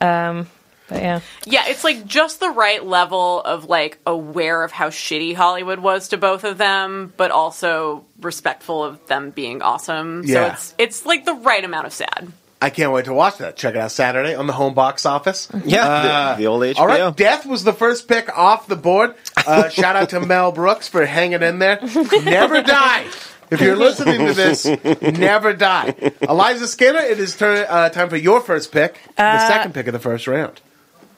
Um, 0.00 0.48
But 0.88 1.00
yeah. 1.00 1.20
Yeah, 1.46 1.62
it's 1.68 1.82
like 1.84 2.04
just 2.04 2.40
the 2.40 2.50
right 2.50 2.84
level 2.84 3.40
of 3.40 3.64
like 3.64 3.98
aware 4.06 4.62
of 4.62 4.70
how 4.72 4.90
shitty 4.90 5.34
Hollywood 5.34 5.78
was 5.78 6.08
to 6.08 6.18
both 6.18 6.44
of 6.44 6.58
them, 6.58 7.14
but 7.16 7.30
also 7.30 8.04
respectful 8.20 8.84
of 8.84 9.06
them 9.06 9.30
being 9.30 9.62
awesome. 9.62 10.26
So 10.26 10.32
Yeah. 10.34 10.52
it's 10.52 10.74
it's 10.76 11.06
like 11.06 11.24
the 11.24 11.34
right 11.34 11.64
amount 11.64 11.86
of 11.86 11.94
sad. 11.94 12.30
I 12.62 12.70
can't 12.70 12.92
wait 12.92 13.06
to 13.06 13.12
watch 13.14 13.38
that. 13.38 13.56
Check 13.56 13.74
it 13.74 13.78
out 13.80 13.90
Saturday 13.92 14.34
on 14.34 14.46
the 14.46 14.52
home 14.52 14.72
box 14.74 15.04
office. 15.04 15.48
Yeah, 15.64 15.86
Uh, 15.86 16.32
the, 16.36 16.42
the 16.42 16.46
old 16.46 16.62
HBO. 16.62 16.78
All 16.78 16.86
right, 16.86 17.16
Death 17.16 17.44
was 17.44 17.64
the 17.64 17.72
first 17.72 18.06
pick 18.08 18.36
off 18.36 18.66
the 18.68 18.76
board. 18.76 19.14
Uh, 19.46 19.68
shout 19.70 19.96
out 19.96 20.10
to 20.10 20.20
Mel 20.20 20.52
Brooks 20.52 20.86
for 20.88 21.04
hanging 21.04 21.42
in 21.42 21.58
there. 21.58 21.80
Never 22.24 22.62
die. 22.62 23.06
If 23.50 23.60
you're 23.60 23.76
listening 23.76 24.26
to 24.26 24.32
this, 24.32 24.64
never 25.02 25.52
die. 25.52 26.12
Eliza 26.22 26.66
Skinner, 26.66 27.00
it 27.00 27.18
is 27.18 27.36
turn, 27.36 27.66
uh, 27.68 27.90
time 27.90 28.08
for 28.08 28.16
your 28.16 28.40
first 28.40 28.72
pick, 28.72 28.98
the 29.16 29.48
second 29.48 29.74
pick 29.74 29.86
of 29.88 29.92
the 29.92 29.98
first 29.98 30.26
round. 30.26 30.58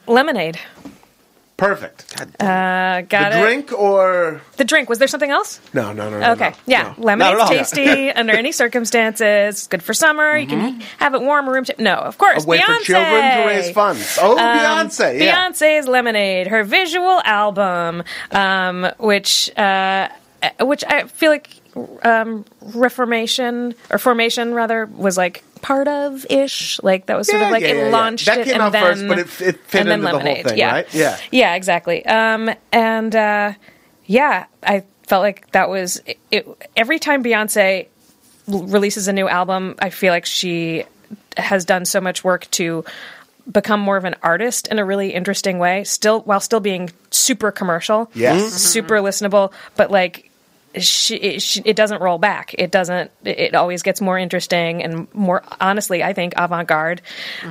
Lemonade. 0.07 0.59
Perfect. 1.57 2.21
Uh, 2.39 3.01
got 3.01 3.31
it. 3.31 3.35
the 3.35 3.37
it. 3.39 3.41
drink 3.41 3.71
or 3.71 4.41
The 4.57 4.65
drink. 4.65 4.89
Was 4.89 4.99
there 4.99 5.07
something 5.07 5.31
else? 5.31 5.61
no, 5.73 5.93
no, 5.93 6.09
no. 6.09 6.19
no, 6.19 6.31
Okay. 6.33 6.49
no, 6.49 6.55
Yeah. 6.65 6.81
no. 6.81 6.87
Not 6.87 6.97
at 6.99 7.05
Lemonade's 7.39 7.71
tasty 7.71 8.11
under 8.15 8.33
any 8.33 8.51
circumstances. 8.51 9.67
Good 9.67 9.81
for 9.81 9.93
summer. 9.93 10.35
You 10.37 10.47
can 10.47 10.81
have 10.97 11.13
it 11.13 11.21
warm 11.21 11.47
or 11.49 11.53
room. 11.53 11.63
Te- 11.63 11.75
no, 11.79 11.95
of 11.95 12.17
course. 12.17 12.43
A 12.43 12.47
way 12.47 12.59
Beyonce. 12.59 12.77
for 12.79 12.83
children 12.83 13.21
to 13.21 13.43
raise 13.47 13.71
funds. 13.71 14.17
Oh, 14.21 14.35
Beyonce. 14.35 15.19
Yeah. 15.21 15.47
Beyonce's 15.49 15.87
Lemonade, 15.87 16.47
her 16.47 16.63
visual 16.65 17.21
album, 17.23 18.03
um, 18.31 18.87
which 18.99 19.49
uh, 19.57 20.09
which 20.59 20.83
I 20.85 21.03
feel 21.07 21.31
like 21.31 21.49
um, 22.03 22.43
Reformation 22.61 23.75
or 23.89 23.97
Formation 23.97 24.53
rather 24.53 24.85
was 24.85 25.17
like 25.17 25.43
part 25.65 25.87
of 25.87 26.25
ish. 26.29 26.79
Like 26.83 27.07
that 27.07 27.17
was 27.17 27.27
sort 27.27 27.41
Yeah, 27.41 27.47
of 27.47 27.51
like 27.51 27.63
yeah, 27.63 27.69
it 27.69 27.77
yeah, 27.77 27.89
launched 27.89 28.25
That 28.27 28.37
it 28.39 28.45
came 28.45 28.53
and 28.53 28.61
out 28.63 28.71
then 28.71 28.83
first, 28.83 29.07
but 29.07 29.17
it- 29.19 29.41
it 29.55 29.59
fit 29.65 29.81
and 29.81 29.89
then 29.91 30.01
the 30.01 30.09
whole 30.09 30.19
Lemonade. 30.19 30.45
thing, 30.47 30.57
yeah. 30.59 30.71
right? 30.71 30.93
Yeah. 30.93 31.17
yeah, 31.31 31.55
exactly. 31.55 32.05
Um, 32.05 32.51
and 32.71 33.15
uh, 33.15 33.53
yeah, 34.05 34.45
I 34.61 34.83
felt 35.07 35.21
like 35.23 35.49
that 35.51 35.69
was 35.69 36.01
it, 36.05 36.19
it, 36.29 36.47
every 36.77 36.99
time 36.99 37.23
Beyonce 37.23 37.87
releases 38.47 39.07
a 39.07 39.13
new 39.13 39.27
album, 39.27 39.73
I 39.79 39.89
feel 39.89 40.13
like 40.13 40.25
she 40.27 40.83
has 41.37 41.65
done 41.65 41.85
so 41.85 41.99
much 41.99 42.23
work 42.23 42.49
to 42.51 42.85
become 43.51 43.79
more 43.79 43.97
of 43.97 44.05
an 44.05 44.15
artist 44.23 44.67
in 44.67 44.77
a 44.79 44.85
really 44.85 45.13
interesting 45.13 45.57
way, 45.59 45.83
still 45.83 46.21
while 46.21 46.39
still 46.39 46.59
being 46.59 46.89
super 47.11 47.51
commercial, 47.51 48.09
Yes. 48.13 48.41
Mhm. 48.41 48.49
super 48.57 48.95
listenable, 48.97 49.51
but 49.75 49.89
like 49.91 50.29
she 50.81 51.15
it, 51.15 51.41
she 51.41 51.61
it 51.65 51.75
doesn't 51.75 52.01
roll 52.01 52.17
back. 52.17 52.55
It 52.57 52.71
doesn't. 52.71 53.11
It 53.23 53.39
it 53.39 53.55
always 53.55 53.83
gets 53.83 54.01
more 54.01 54.17
interesting 54.17 54.83
and 54.83 55.07
more 55.13 55.43
honestly, 55.59 56.03
I 56.03 56.13
think 56.13 56.33
avant 56.37 56.67
garde. 56.67 57.01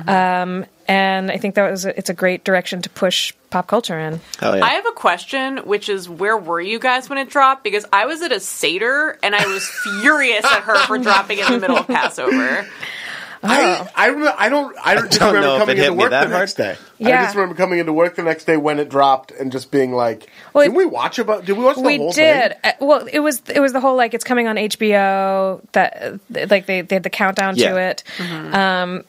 Um, 0.07 0.65
and 0.87 1.31
I 1.31 1.37
think 1.37 1.55
that 1.55 1.69
was 1.71 1.85
a, 1.85 1.97
it's 1.97 2.09
a 2.09 2.13
great 2.13 2.43
direction 2.43 2.81
to 2.83 2.89
push 2.89 3.33
pop 3.49 3.67
culture 3.67 3.97
in. 3.97 4.21
Hell 4.39 4.57
yeah. 4.57 4.65
I 4.65 4.73
have 4.73 4.85
a 4.85 4.91
question, 4.91 5.57
which 5.59 5.89
is 5.89 6.07
where 6.07 6.37
were 6.37 6.61
you 6.61 6.79
guys 6.79 7.09
when 7.09 7.17
it 7.17 7.29
dropped? 7.29 7.63
Because 7.63 7.85
I 7.91 8.05
was 8.05 8.21
at 8.21 8.31
a 8.31 8.39
Seder 8.39 9.17
and 9.23 9.35
I 9.35 9.47
was 9.47 9.67
furious 9.67 10.45
at 10.45 10.61
her 10.61 10.75
for 10.85 10.97
dropping 10.99 11.39
in 11.39 11.51
the 11.51 11.59
middle 11.59 11.77
of 11.77 11.87
Passover. 11.87 12.67
I, 13.47 13.89
I, 13.95 14.05
remember, 14.07 14.33
I 14.37 14.49
don't. 14.49 14.75
I 14.83 14.93
don't, 14.95 15.05
just 15.07 15.19
don't 15.19 15.33
remember 15.33 15.47
know 15.47 15.55
if 15.55 15.59
coming 15.61 15.77
it 15.77 15.79
hit 15.79 15.87
into 15.87 15.97
me 15.97 16.03
work 16.03 16.09
that 16.11 16.23
the 16.25 16.29
hard. 16.29 16.41
next 16.41 16.53
day. 16.55 16.71
I 16.71 16.75
Yeah. 16.97 17.23
just 17.25 17.35
remember 17.35 17.55
coming 17.55 17.79
into 17.79 17.93
work 17.93 18.15
the 18.15 18.23
next 18.23 18.45
day 18.45 18.57
when 18.57 18.79
it 18.79 18.89
dropped 18.89 19.31
and 19.31 19.51
just 19.51 19.71
being 19.71 19.91
like, 19.93 20.29
Well, 20.53 20.65
"Did 20.65 20.73
it- 20.73 20.77
we 20.77 20.85
watch 20.85 21.19
about? 21.19 21.45
Did 21.45 21.57
we 21.57 21.63
watch 21.63 21.75
the 21.75 21.81
we 21.83 21.97
whole 21.97 22.11
did. 22.11 22.51
thing?" 22.51 22.59
Uh, 22.63 22.71
well, 22.79 23.07
it 23.11 23.19
was 23.19 23.41
it 23.49 23.59
was 23.59 23.73
the 23.73 23.79
whole 23.79 23.95
like 23.95 24.13
it's 24.13 24.23
coming 24.23 24.47
on 24.47 24.55
HBO 24.57 25.61
that 25.73 26.03
uh, 26.03 26.17
like 26.49 26.65
they 26.65 26.81
they 26.81 26.95
had 26.95 27.03
the 27.03 27.09
countdown 27.09 27.55
to 27.55 27.61
Yeah. 27.61 27.89
it. 27.91 28.03
Um, 28.53 29.03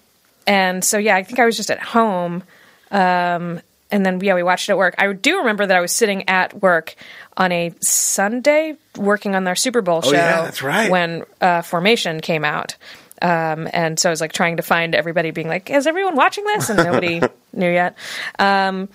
and 0.46 0.85
so 0.85 0.99
yeah, 0.99 1.16
I 1.16 1.22
think 1.22 1.38
I 1.38 1.44
was 1.46 1.57
just 1.57 1.70
at 1.70 1.81
home. 1.81 2.42
Um, 2.90 3.61
and 3.90 4.05
then 4.05 4.20
yeah, 4.20 4.35
we 4.35 4.42
watched 4.42 4.68
it 4.68 4.72
at 4.72 4.79
work. 4.79 4.94
I 4.99 5.12
do 5.12 5.38
remember 5.38 5.66
that 5.66 5.77
I 5.77 5.81
was 5.81 5.92
sitting 5.92 6.29
at 6.29 6.61
work 6.61 6.94
on 7.37 7.53
a 7.53 7.72
Sunday 7.81 8.77
working 8.96 9.35
on 9.35 9.44
their 9.44 9.55
Super 9.55 9.81
Bowl 9.83 9.99
Oh, 10.03 10.11
show. 10.11 10.12
yeah, 10.16 10.42
that's 10.42 10.62
right. 10.62 10.90
When 10.90 11.25
uh, 11.40 11.62
Formation 11.62 12.20
came 12.20 12.44
out. 12.44 12.77
Um, 13.22 13.68
and 13.72 13.98
so 13.98 14.09
I 14.09 14.12
was 14.12 14.20
like 14.20 14.33
trying 14.33 14.57
to 14.59 14.62
find 14.62 14.94
everybody 14.94 15.31
being 15.31 15.48
like, 15.48 15.70
is 15.70 15.87
everyone 15.87 16.16
watching 16.16 16.44
this? 16.44 16.68
And 16.70 16.79
nobody 16.85 17.20
knew 17.52 17.70
yet. 17.70 17.96
Um, 18.38 18.88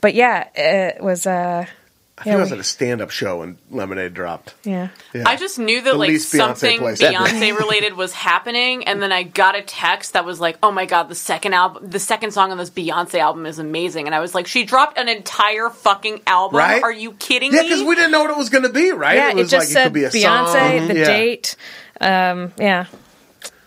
but 0.00 0.14
yeah, 0.14 0.48
it 0.54 1.02
was, 1.02 1.26
uh, 1.26 1.66
I 2.18 2.22
think 2.22 2.32
yeah, 2.32 2.36
I 2.38 2.40
was 2.40 2.50
we- 2.50 2.54
at 2.56 2.60
a 2.60 2.64
stand-up 2.64 3.10
show 3.10 3.40
when 3.40 3.58
Lemonade 3.70 4.14
dropped. 4.14 4.54
yeah. 4.64 4.88
Yeah. 5.12 5.24
I 5.26 5.36
just 5.36 5.58
knew 5.58 5.82
that 5.82 5.92
The 5.92 5.98
like 5.98 6.08
least 6.08 6.32
Beyonce 6.32 6.36
something. 6.38 6.80
Beyonce 6.80 7.54
related 7.58 7.92
was 7.94 8.12
happening, 8.14 8.84
and 8.88 9.02
then 9.02 9.12
I 9.12 9.22
got 9.22 9.54
a 9.54 9.60
text 9.60 10.14
that 10.14 10.24
was 10.24 10.40
like, 10.40 10.56
"Oh 10.62 10.72
my 10.72 10.86
god, 10.86 11.10
the 11.10 11.14
second 11.14 11.52
album, 11.52 11.90
the 11.90 11.98
second 11.98 12.30
song 12.30 12.52
on 12.52 12.56
this 12.56 12.70
Beyonce 12.70 13.18
album 13.18 13.44
is 13.44 13.58
amazing," 13.58 14.06
and 14.06 14.14
I 14.14 14.20
was 14.20 14.34
like, 14.34 14.46
"She 14.46 14.64
dropped 14.64 14.96
an 14.96 15.10
entire 15.10 15.68
fucking 15.68 16.22
album? 16.26 16.56
Right? 16.56 16.82
Are 16.82 16.90
you 16.92 17.12
kidding 17.12 17.52
Yeah, 17.52 17.60
me?" 17.62 17.68
because 17.68 17.82
we 17.84 17.94
didn't 17.96 18.12
know 18.12 18.22
what 18.22 18.30
it 18.30 18.36
was 18.38 18.48
going 18.48 18.64
to 18.64 18.70
be, 18.70 18.92
right? 18.92 19.16
Yeah, 19.16 19.28
it 19.28 19.32
it, 19.32 19.36
was 19.42 19.50
just 19.50 19.68
like 19.68 19.72
said 19.74 19.80
it 19.82 19.84
could 19.84 19.92
be 19.92 20.04
a 20.04 20.10
Beyonce, 20.10 20.78
song. 20.78 20.88
the 20.88 20.94
Yeah. 20.98 21.04
date. 21.06 21.56
Um, 22.00 22.52
yeah, 22.58 22.86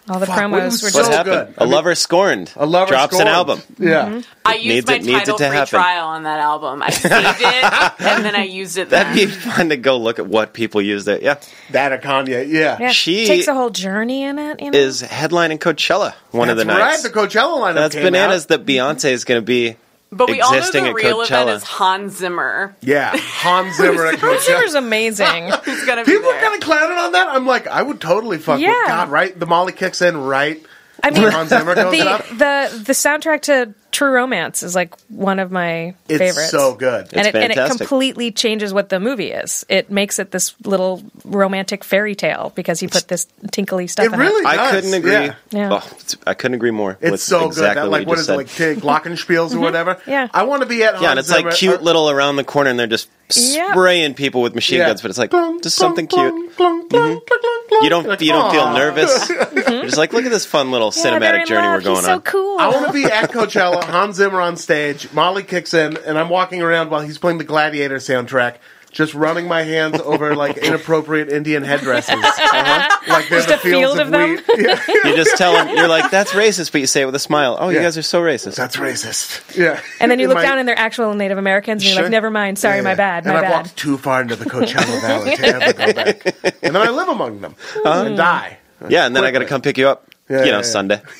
all 0.09 0.19
the 0.19 0.25
Fuck, 0.25 0.37
promos 0.39 0.63
was 0.65 0.83
were 0.83 0.89
so 0.89 0.99
what 1.01 1.11
just. 1.11 1.23
good. 1.25 1.33
happened? 1.37 1.55
I 1.57 1.63
A 1.63 1.65
mean- 1.67 1.73
lover 1.75 1.95
scorned. 1.95 2.51
A 2.55 2.65
lover 2.65 2.89
drops 2.91 3.19
an 3.19 3.27
album. 3.27 3.61
Yeah, 3.77 4.05
mm-hmm. 4.05 4.19
I 4.45 4.55
used 4.55 4.65
Needs 4.67 4.87
my 4.87 4.93
it- 4.95 5.03
needs 5.03 5.07
it 5.07 5.13
title 5.19 5.37
to 5.37 5.47
free 5.47 5.55
happen. 5.57 5.69
trial 5.79 6.07
on 6.07 6.23
that 6.23 6.39
album. 6.39 6.81
I 6.81 6.89
saved 6.91 7.13
it 7.41 8.01
and 8.01 8.25
then 8.25 8.35
I 8.35 8.43
used 8.43 8.77
it. 8.77 8.89
That'd 8.89 9.15
then. 9.17 9.27
be 9.27 9.31
fun 9.31 9.69
to 9.69 9.77
go 9.77 9.97
look 9.97 10.19
at 10.19 10.27
what 10.27 10.53
people 10.53 10.81
used 10.81 11.07
it. 11.07 11.21
Yeah, 11.21 11.39
that 11.71 11.91
or 11.93 11.97
Kanye. 11.99 12.47
Yeah, 12.49 12.77
Yeah, 12.79 12.91
She- 12.91 13.25
takes 13.27 13.47
a 13.47 13.53
whole 13.53 13.69
journey 13.69 14.23
in 14.23 14.39
it. 14.39 14.61
You 14.61 14.71
know? 14.71 14.77
is 14.79 15.01
headlining 15.03 15.59
Coachella 15.59 16.13
one 16.31 16.49
of 16.49 16.57
the 16.57 16.63
That's 16.65 16.79
nights. 16.79 17.03
right. 17.03 17.13
The 17.13 17.19
Coachella 17.39 17.57
lineup. 17.61 17.73
That's 17.75 17.95
came 17.95 18.03
bananas 18.05 18.43
Out. 18.43 18.47
that 18.49 18.65
Beyonce 18.65 19.11
is 19.11 19.23
going 19.25 19.41
to 19.41 19.45
be 19.45 19.75
but 20.11 20.29
we 20.29 20.41
all 20.41 20.51
know 20.53 20.59
the 20.71 20.93
real 20.93 21.21
event 21.21 21.29
Coachella. 21.47 21.55
is 21.55 21.63
Hans 21.63 22.17
Zimmer. 22.17 22.75
Yeah, 22.81 23.11
Hans 23.15 23.75
Zimmer 23.77 24.05
at 24.07 24.19
Hans 24.19 24.45
Zimmer's 24.45 24.73
Coachella. 24.73 24.77
amazing. 24.77 25.51
Who's 25.65 25.85
gonna 25.85 26.03
be 26.05 26.11
People 26.13 26.29
are 26.29 26.33
there? 26.33 26.41
kind 26.41 26.55
of 26.55 26.61
clowning 26.61 26.97
on 26.97 27.11
that. 27.13 27.27
I'm 27.29 27.45
like, 27.45 27.67
I 27.67 27.81
would 27.81 28.01
totally 28.01 28.37
fuck 28.37 28.59
Yeah. 28.59 28.69
with 28.69 28.87
God. 28.87 29.09
Right, 29.09 29.39
the 29.39 29.45
Molly 29.45 29.73
kicks 29.73 30.01
in 30.01 30.17
right. 30.17 30.63
I 31.03 31.11
mean, 31.11 31.23
when 31.23 31.31
Hans 31.31 31.49
Zimmer 31.49 31.75
goes 31.75 31.91
the, 31.93 32.01
up. 32.09 32.27
the 32.27 32.83
the 32.87 32.93
soundtrack 32.93 33.43
to 33.43 33.73
True 33.91 34.11
Romance 34.11 34.61
is 34.63 34.75
like 34.75 34.95
one 35.09 35.39
of 35.39 35.51
my 35.51 35.95
favorites. 36.07 36.09
It's 36.09 36.19
favorites. 36.19 36.51
so 36.51 36.75
good. 36.75 37.09
and 37.13 37.27
It's 37.27 37.35
it, 37.35 37.35
and 37.35 37.51
it 37.51 37.77
completely 37.77 38.31
changes 38.31 38.73
what 38.73 38.89
the 38.89 38.99
movie 38.99 39.31
is. 39.31 39.65
It 39.67 39.89
makes 39.89 40.19
it 40.19 40.31
this 40.31 40.53
little 40.63 41.01
romantic 41.25 41.83
fairy 41.83 42.15
tale 42.15 42.51
because 42.55 42.79
he 42.79 42.87
put 42.87 43.07
this 43.07 43.27
tinkly 43.51 43.87
stuff 43.87 44.05
It 44.05 44.13
in 44.13 44.19
really 44.19 44.41
it. 44.41 44.45
I 44.45 44.71
couldn't 44.71 44.93
agree. 44.93 45.11
Yeah. 45.11 45.35
Yeah. 45.51 45.69
Oh, 45.81 45.97
I 46.27 46.33
couldn't 46.35 46.55
agree 46.55 46.71
more. 46.71 46.97
It's 47.01 47.11
with 47.11 47.21
so 47.21 47.47
exactly 47.47 47.81
good. 47.81 47.85
That, 47.85 47.91
like 47.91 48.01
you 48.01 48.07
what 48.07 48.15
just 48.17 48.29
is 48.29 48.33
it, 48.33 48.37
like 48.37 48.47
Tig 48.49 48.77
Glockenspiels 48.81 49.47
or 49.47 49.53
mm-hmm. 49.55 49.59
whatever. 49.61 49.97
Yeah. 50.05 50.27
I 50.33 50.43
want 50.43 50.61
to 50.61 50.67
be 50.67 50.83
at 50.83 50.91
Hans 50.93 51.03
yeah, 51.03 51.09
and 51.11 51.19
it's 51.19 51.29
like 51.29 51.39
Zimmer- 51.41 51.51
cute 51.53 51.81
little 51.83 52.09
around 52.09 52.35
the 52.35 52.43
corner, 52.43 52.69
and 52.69 52.79
they're 52.79 52.87
just 52.87 53.09
Yeah. 53.35 53.71
spraying 53.71 54.13
people 54.13 54.41
with 54.41 54.55
machine 54.55 54.79
yeah. 54.79 54.87
guns. 54.87 55.01
But 55.01 55.09
it's 55.09 55.19
like 55.19 55.31
Glung, 55.31 55.61
just 55.63 55.75
something 55.77 56.07
glung, 56.07 56.31
cute. 56.47 56.57
glung, 56.57 56.87
glung. 56.89 57.21
Mm-hmm. 57.21 57.83
You 57.83 57.89
don't 57.89 58.07
Like, 58.07 58.21
you 58.21 58.31
don't 58.31 58.51
feel 58.51 58.71
nervous. 58.73 59.29
Mm-hmm. 59.49 59.71
You're 59.73 59.83
just 59.85 59.97
like, 59.97 60.13
look 60.13 60.25
at 60.25 60.31
this 60.31 60.45
fun 60.45 60.71
little 60.71 60.91
cinematic 60.91 61.45
journey 61.45 61.67
we're 61.67 61.81
going 61.81 61.97
on. 61.97 62.03
so 62.03 62.19
cool. 62.21 62.59
I 62.59 62.67
want 62.69 62.87
to 62.87 62.93
be 62.93 63.05
at 63.05 63.31
Coachella, 63.31 63.78
Hans 63.81 64.15
Zimmer 64.17 64.41
on 64.41 64.57
stage, 64.57 65.11
Molly 65.13 65.43
kicks 65.43 65.73
in, 65.73 65.97
and 65.97 66.17
I'm 66.17 66.29
walking 66.29 66.61
around 66.61 66.89
while 66.89 67.01
he's 67.01 67.17
playing 67.17 67.37
the 67.37 67.43
Gladiator 67.43 67.97
soundtrack, 67.97 68.55
just 68.91 69.13
running 69.13 69.47
my 69.47 69.61
hands 69.63 69.99
over 70.01 70.35
like 70.35 70.57
inappropriate 70.63 71.29
Indian 71.29 71.63
headdresses. 71.63 72.13
Uh-huh. 72.15 72.97
Like 73.07 73.29
there's 73.29 73.45
Just 73.45 73.63
a 73.63 73.67
a 73.67 73.71
field 73.71 73.99
of 73.99 74.09
them? 74.11 74.31
wheat. 74.31 74.43
Yeah. 74.57 74.81
You 74.87 75.15
just 75.15 75.37
tell 75.37 75.53
them 75.53 75.75
you're 75.75 75.87
like, 75.87 76.09
that's 76.11 76.31
racist, 76.31 76.71
but 76.71 76.81
you 76.81 76.87
say 76.87 77.01
it 77.03 77.05
with 77.05 77.15
a 77.15 77.19
smile. 77.19 77.57
Oh, 77.59 77.69
you 77.69 77.79
guys 77.79 77.97
are 77.97 78.01
so 78.01 78.21
racist. 78.21 78.55
That's 78.55 78.75
racist. 78.77 79.55
Yeah. 79.57 79.79
and 79.99 80.09
then 80.11 80.19
you 80.19 80.25
In 80.25 80.29
look 80.29 80.37
my- 80.37 80.43
down 80.43 80.57
and 80.59 80.67
they're 80.67 80.77
actual 80.77 81.13
Native 81.13 81.37
Americans, 81.37 81.81
and 81.83 81.87
you're 81.89 81.93
Sure. 81.95 82.03
like, 82.03 82.11
never 82.11 82.29
mind. 82.31 82.57
Sorry, 82.59 82.77
Yeah, 82.77 82.81
my 82.83 82.89
yeah. 82.91 82.95
bad. 82.95 83.25
And 83.25 83.33
My 83.33 83.39
I've 83.39 83.43
bad. 83.45 83.51
walked 83.51 83.77
too 83.77 83.97
far 83.97 84.21
into 84.21 84.35
the 84.35 84.45
Coachella 84.45 85.01
Valley 85.01 85.35
to 85.37 85.45
ever 85.45 85.73
go 85.73 85.93
back. 85.93 86.35
And 86.63 86.75
then 86.75 86.81
I 86.81 86.89
live 86.89 87.07
among 87.09 87.41
them 87.41 87.55
and 87.85 88.17
die. 88.17 88.57
yeah, 88.89 89.05
and 89.05 89.15
then 89.15 89.23
I 89.23 89.31
got 89.31 89.39
to 89.39 89.45
come 89.45 89.61
pick 89.61 89.77
you 89.77 89.87
up. 89.87 90.08
Yeah, 90.29 90.39
you 90.39 90.45
know, 90.45 90.51
yeah, 90.51 90.55
yeah. 90.57 90.61
Sunday. 90.61 91.01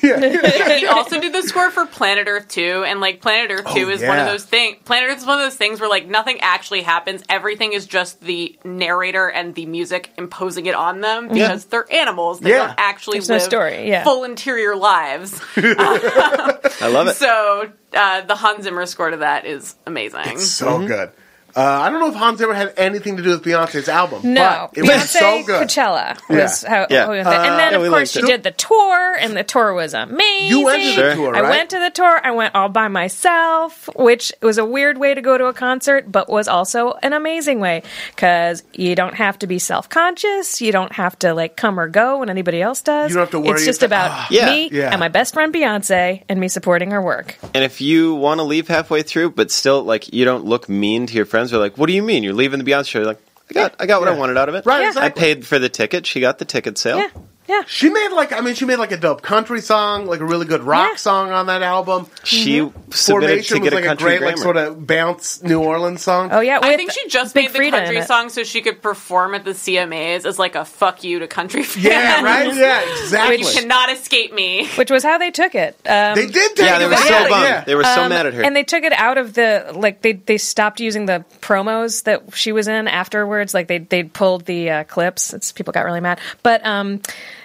he 0.80 0.86
also 0.86 1.20
did 1.20 1.32
the 1.32 1.42
score 1.42 1.70
for 1.72 1.84
Planet 1.84 2.28
Earth 2.28 2.46
2, 2.48 2.84
and 2.86 3.00
like 3.00 3.20
Planet 3.20 3.50
Earth 3.50 3.74
2 3.74 3.86
Oh, 3.86 3.88
is 3.90 4.02
one 4.02 4.18
of 4.20 4.26
those 4.26 4.44
things. 4.44 4.76
Planet 4.84 5.10
Earth 5.10 5.18
is 5.18 5.26
one 5.26 5.38
of 5.38 5.44
those 5.44 5.56
things 5.56 5.80
where 5.80 5.88
like 5.90 6.06
nothing 6.06 6.38
actually 6.40 6.82
happens. 6.82 7.22
Everything 7.28 7.72
is 7.72 7.86
just 7.86 8.20
the 8.20 8.56
narrator 8.64 9.28
and 9.28 9.54
the 9.56 9.66
music 9.66 10.10
imposing 10.16 10.66
it 10.66 10.74
on 10.76 11.00
them 11.00 11.26
because 11.28 11.64
they're 11.64 11.92
animals. 11.92 12.38
They 12.40 12.50
Yeah. 12.50 12.68
don't 12.68 12.74
actually 12.78 13.18
There's 13.18 13.28
no 13.28 13.34
live 13.36 13.42
story, 13.42 13.88
yeah. 13.88 14.04
full 14.04 14.22
interior 14.24 14.76
lives. 14.76 15.40
I 15.56 16.88
love 16.92 17.08
it. 17.08 17.16
so 17.16 17.70
uh, 17.92 18.20
the 18.22 18.36
Hans 18.36 18.62
Zimmer 18.64 18.86
score 18.86 19.10
to 19.10 19.16
that 19.18 19.44
is 19.44 19.74
amazing. 19.86 20.38
So 20.38 20.86
good. 20.86 21.10
Uh, 21.56 21.60
I 21.60 21.90
don't 21.90 22.00
know 22.00 22.08
if 22.08 22.14
Hans 22.14 22.40
ever 22.40 22.54
had 22.54 22.72
anything 22.76 23.16
to 23.16 23.22
do 23.22 23.30
with 23.30 23.42
Beyonce's 23.44 23.88
album. 23.88 24.20
No, 24.34 24.68
but 24.72 24.78
it 24.78 24.82
was 24.82 24.90
Beyonce 24.90 25.06
so 25.06 25.42
good. 25.44 25.68
Coachella 25.68 26.28
was 26.28 26.62
Yeah. 26.62 26.68
how. 26.70 26.86
Yeah. 26.90 27.04
how 27.06 27.10
we 27.10 27.16
went 27.18 27.28
there. 27.28 27.40
and 27.40 27.58
then 27.58 27.72
yeah, 27.72 27.78
of 27.86 27.92
course 27.92 28.10
she 28.12 28.20
it. 28.20 28.26
did 28.26 28.42
the 28.42 28.50
tour, 28.52 29.14
and 29.18 29.36
the 29.36 29.44
tour 29.44 29.72
was 29.74 29.94
amazing. 29.94 30.48
You 30.58 30.64
went 30.64 30.82
to 30.82 30.88
the 30.88 30.94
Sure. 30.94 31.14
tour, 31.14 31.36
I 31.36 31.42
went 31.42 31.70
to 31.70 31.78
the 31.78 31.90
tour. 31.90 32.20
I 32.22 32.30
went 32.32 32.54
all 32.54 32.68
by 32.68 32.88
myself, 32.88 33.88
which 33.96 34.32
was 34.42 34.58
a 34.58 34.64
weird 34.64 34.98
way 34.98 35.14
to 35.14 35.20
go 35.22 35.36
to 35.38 35.46
a 35.46 35.52
concert, 35.52 36.10
but 36.10 36.28
was 36.28 36.48
also 36.48 36.94
an 37.02 37.12
amazing 37.12 37.60
way 37.60 37.82
because 38.14 38.62
you 38.72 38.94
don't 38.94 39.14
have 39.14 39.38
to 39.40 39.46
be 39.46 39.58
self 39.58 39.88
conscious. 39.88 40.60
You 40.60 40.72
don't 40.72 40.92
have 40.92 41.18
to 41.20 41.34
like 41.34 41.56
come 41.56 41.78
or 41.78 41.88
go 41.88 42.18
when 42.18 42.30
anybody 42.30 42.60
else 42.62 42.80
does. 42.82 43.10
You 43.10 43.16
don't 43.16 43.22
have 43.24 43.30
to 43.32 43.40
worry 43.40 43.56
It's 43.56 43.64
just 43.64 43.82
about 43.82 44.10
Ah. 44.10 44.26
Yeah. 44.30 44.46
me 44.50 44.68
Yeah. 44.72 44.90
and 44.90 45.00
my 45.00 45.08
best 45.08 45.34
friend 45.34 45.52
Beyonce 45.54 46.22
and 46.28 46.40
me 46.40 46.48
supporting 46.48 46.90
her 46.92 47.02
work. 47.02 47.36
And 47.54 47.64
if 47.64 47.80
you 47.80 48.14
want 48.14 48.38
to 48.38 48.44
leave 48.44 48.68
halfway 48.68 49.02
through, 49.02 49.30
but 49.30 49.50
still 49.50 49.82
like 49.82 50.12
you 50.12 50.24
don't 50.24 50.44
look 50.44 50.68
mean 50.68 51.06
to 51.06 51.14
your 51.14 51.26
friends, 51.40 51.50
they're 51.50 51.60
like, 51.60 51.76
"What 51.78 51.86
do 51.86 51.92
you 51.92 52.02
mean? 52.02 52.22
You're 52.22 52.34
leaving 52.34 52.62
the 52.62 52.70
Beyonce 52.70 52.86
show?" 52.88 52.98
You're 53.00 53.06
like, 53.08 53.20
"I 53.50 53.54
got, 53.54 53.74
I 53.80 53.86
got 53.86 54.00
what 54.00 54.08
I 54.08 54.12
wanted 54.12 54.36
out 54.36 54.48
of 54.48 54.54
it. 54.54 54.64
Right, 54.66 54.82
Yeah. 54.82 54.88
exactly. 54.88 55.06
I 55.22 55.24
paid 55.26 55.46
for 55.46 55.58
the 55.58 55.68
ticket. 55.68 56.06
She 56.06 56.20
got 56.20 56.38
the 56.38 56.44
ticket 56.44 56.78
sale. 56.78 56.98
Yeah, 56.98 57.08
yeah. 57.50 57.62
She 57.66 57.90
made 57.90 58.08
like 58.10 58.32
I 58.32 58.40
mean 58.40 58.54
she 58.54 58.64
made 58.64 58.76
like 58.78 58.92
a 58.92 58.96
dope 58.96 59.22
country 59.22 59.60
song, 59.60 60.06
like 60.06 60.20
a 60.20 60.24
really 60.24 60.46
good 60.46 60.62
rock 60.62 60.90
Yeah. 60.92 60.96
song 60.96 61.30
on 61.32 61.46
that 61.46 61.62
album. 61.62 62.06
She 62.24 62.58
submitted 62.90 63.44
Formation 63.44 63.56
to 63.56 63.60
was 63.62 63.70
get 63.70 63.74
like 63.76 63.84
a 63.84 63.86
a 63.86 63.88
country 63.90 64.04
great 64.08 64.18
grammar. 64.20 64.36
like 64.36 64.42
sort 64.42 64.56
of 64.56 64.86
bounce 64.86 65.42
New 65.42 65.60
Orleans 65.62 66.02
song. 66.02 66.30
Oh 66.32 66.40
yeah, 66.40 66.58
I 66.62 66.68
with 66.68 66.76
think 66.76 66.92
she 66.92 67.08
just 67.08 67.34
Big 67.34 67.46
made 67.46 67.52
the 67.52 67.58
Freedia 67.58 67.66
in 67.66 67.72
country 67.72 67.96
it. 67.98 68.06
song 68.06 68.28
so 68.28 68.44
she 68.44 68.60
could 68.62 68.80
perform 68.82 69.34
at 69.34 69.44
the 69.44 69.50
CMAs 69.50 70.24
as 70.26 70.38
like 70.38 70.54
a 70.54 70.64
fuck 70.64 71.04
you 71.04 71.18
to 71.18 71.26
country 71.26 71.62
fans. 71.64 71.84
Yeah, 71.84 72.22
right? 72.22 72.54
Yeah, 72.54 72.80
exactly. 73.02 73.38
Which 73.38 73.54
cannot 73.54 73.90
escape 73.90 74.32
me. 74.32 74.68
which 74.76 74.90
was 74.90 75.02
how 75.02 75.18
they 75.18 75.30
took 75.30 75.54
it. 75.54 75.74
Um, 75.86 76.14
they 76.14 76.26
did 76.26 76.56
take 76.56 76.66
Yeah, 76.66 76.78
they 76.78 76.84
it 76.84 76.88
were 76.88 76.96
so 76.96 77.28
bummed. 77.28 77.44
yeah. 77.44 77.64
They 77.64 77.74
were 77.74 77.84
so 77.84 78.02
Um, 78.02 78.08
mad 78.10 78.26
at 78.26 78.34
her. 78.34 78.42
And 78.42 78.54
they 78.54 78.62
took 78.64 78.84
it 78.84 78.92
out 78.92 79.18
of 79.18 79.34
the 79.34 79.72
like 79.74 80.02
they 80.02 80.12
they 80.12 80.38
stopped 80.38 80.80
using 80.80 81.06
the 81.06 81.24
promos 81.40 82.04
that 82.04 82.22
she 82.36 82.52
was 82.52 82.68
in 82.68 82.86
afterwards. 82.88 83.54
Like 83.54 83.66
they 83.68 83.78
they 83.78 84.04
pulled 84.04 84.44
the 84.46 84.70
uh, 84.70 84.84
clips. 84.84 85.32
It's 85.34 85.52
people 85.52 85.72
got 85.72 85.84
really 85.84 86.00
mad. 86.00 86.20
But 86.42 86.64
um, 86.66 87.00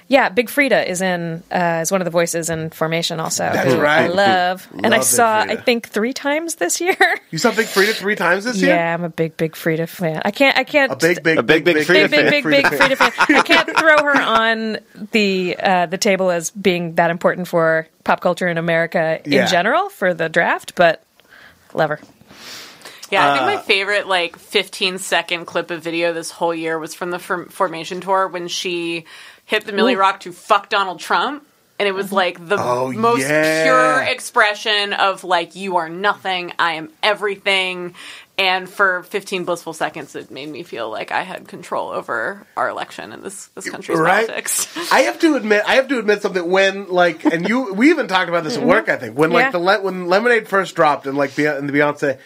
yeah, 0.08 0.30
Big 0.30 0.50
Freedia 0.50 0.86
is 0.88 1.02
in 1.02 1.41
uh, 1.52 1.80
is 1.82 1.91
one 1.91 2.00
of 2.02 2.06
the 2.06 2.12
voices 2.12 2.50
in 2.52 2.70
Formation 2.70 3.20
also. 3.20 3.44
That's 3.52 3.74
who 3.74 3.80
right. 3.82 4.04
I 4.04 4.08
love, 4.08 4.68
and 4.84 4.94
I 4.94 4.98
Big 5.00 5.04
saw 5.04 5.44
Freedia. 5.44 5.50
I 5.52 5.56
think 5.62 5.89
three 5.89 6.13
times 6.13 6.56
this 6.56 6.80
year. 6.80 6.96
You 7.32 7.39
saw 7.39 7.52
Big 7.54 7.65
Freedia 7.65 7.94
three 7.94 8.15
times 8.15 8.46
this 8.46 8.62
year? 8.62 8.76
yeah, 8.76 8.94
I'm 8.94 9.04
a 9.04 9.10
big 9.10 9.36
big 9.36 9.54
Freedia 9.54 9.89
fan. 9.89 10.22
I 10.24 10.32
can't 10.32 10.58
I 10.58 10.63
can't 10.63 10.91
A 10.91 10.96
big, 10.96 11.22
big, 11.24 11.38
A 11.39 11.44
big, 11.44 11.65
big 11.65 11.76
big, 11.76 11.88
Freedia 11.88 12.10
big, 12.10 12.12
fan. 12.12 12.30
big, 12.32 12.44
big 12.44 12.65
Freedia 12.65 12.98
fan. 12.98 13.36
I 13.36 13.41
can't 13.41 13.70
throw 13.78 13.98
her 14.04 14.22
on 14.22 14.78
the 15.12 15.58
uh, 15.62 15.86
the 15.88 15.98
table 15.98 16.30
as 16.32 16.52
being 16.52 16.96
that 16.96 17.10
important 17.10 17.48
for 17.48 17.88
pop 18.04 18.22
culture 18.22 18.48
in 18.48 18.58
America 18.58 19.20
Yeah. 19.26 19.41
in 19.44 19.48
general 19.50 19.89
for 19.89 20.13
the 20.13 20.30
draft, 20.30 20.76
but 20.76 21.04
love 21.74 21.89
her. 21.89 22.00
Yeah, 23.12 23.24
I 23.26 23.30
Uh, 23.30 23.34
think 23.48 23.58
my 23.60 23.62
favorite 23.65 24.08
like 24.08 24.38
15 24.38 24.98
second 25.00 25.46
clip 25.46 25.70
of 25.72 25.84
video 25.84 26.13
this 26.13 26.32
whole 26.32 26.56
year 26.56 26.80
was 26.80 26.96
from 26.96 27.12
the 27.12 27.20
Form- 27.20 27.50
Formation 27.50 28.02
tour 28.02 28.28
when 28.28 28.48
she 28.48 29.06
hit 29.45 29.65
the 29.65 29.71
Milly 29.71 29.95
Rock 29.95 30.21
to 30.21 30.31
fuck 30.31 30.69
Donald 30.69 30.99
Trump. 30.99 31.45
And 31.77 31.89
it 31.89 31.91
was 31.91 32.08
mm-hmm. 32.08 32.15
like 32.15 32.47
the 32.47 32.55
Oh, 32.58 32.91
most 32.93 33.21
yeah. 33.21 33.63
pure 33.63 34.01
expression 34.03 34.93
of 34.93 35.23
like, 35.25 35.55
you 35.58 35.75
are 35.77 35.89
nothing, 35.89 36.53
I 36.58 36.73
am 36.73 36.89
everything. 37.03 37.95
And 38.38 38.69
for 38.69 39.03
15 39.03 39.43
blissful 39.45 39.73
seconds, 39.73 40.15
it 40.15 40.29
made 40.31 40.49
me 40.49 40.63
feel 40.63 40.89
like 40.89 41.12
I 41.12 41.23
had 41.23 41.47
control 41.47 41.89
over 41.89 42.45
our 42.55 42.69
election 42.69 43.12
and 43.12 43.23
this, 43.23 43.47
this 43.47 43.69
country's 43.69 43.99
Right? 43.99 44.25
politics. 44.25 44.67
I 44.91 45.01
have 45.01 45.19
to 45.19 45.36
admit, 45.36 45.63
I 45.67 45.75
have 45.75 45.88
to 45.89 45.99
admit 45.99 46.21
something. 46.21 46.49
When 46.49 46.88
like, 46.89 47.25
and 47.25 47.47
you, 47.47 47.73
we 47.73 47.89
even 47.89 48.08
talked 48.08 48.29
about 48.29 48.43
this 48.45 48.53
at 48.55 48.60
mm-hmm. 48.60 48.69
work. 48.69 48.89
I 48.89 48.95
think 48.97 49.17
when 49.17 49.31
like 49.31 49.45
Yeah. 49.45 49.51
the 49.51 49.60
le- 49.60 49.81
when 49.81 50.08
Lemonade 50.08 50.47
first 50.47 50.75
dropped 50.75 51.08
and 51.08 51.17
like 51.17 51.36
Be- 51.36 51.45
and 51.45 51.67
the 51.67 51.73
Beyonce, 51.73 52.19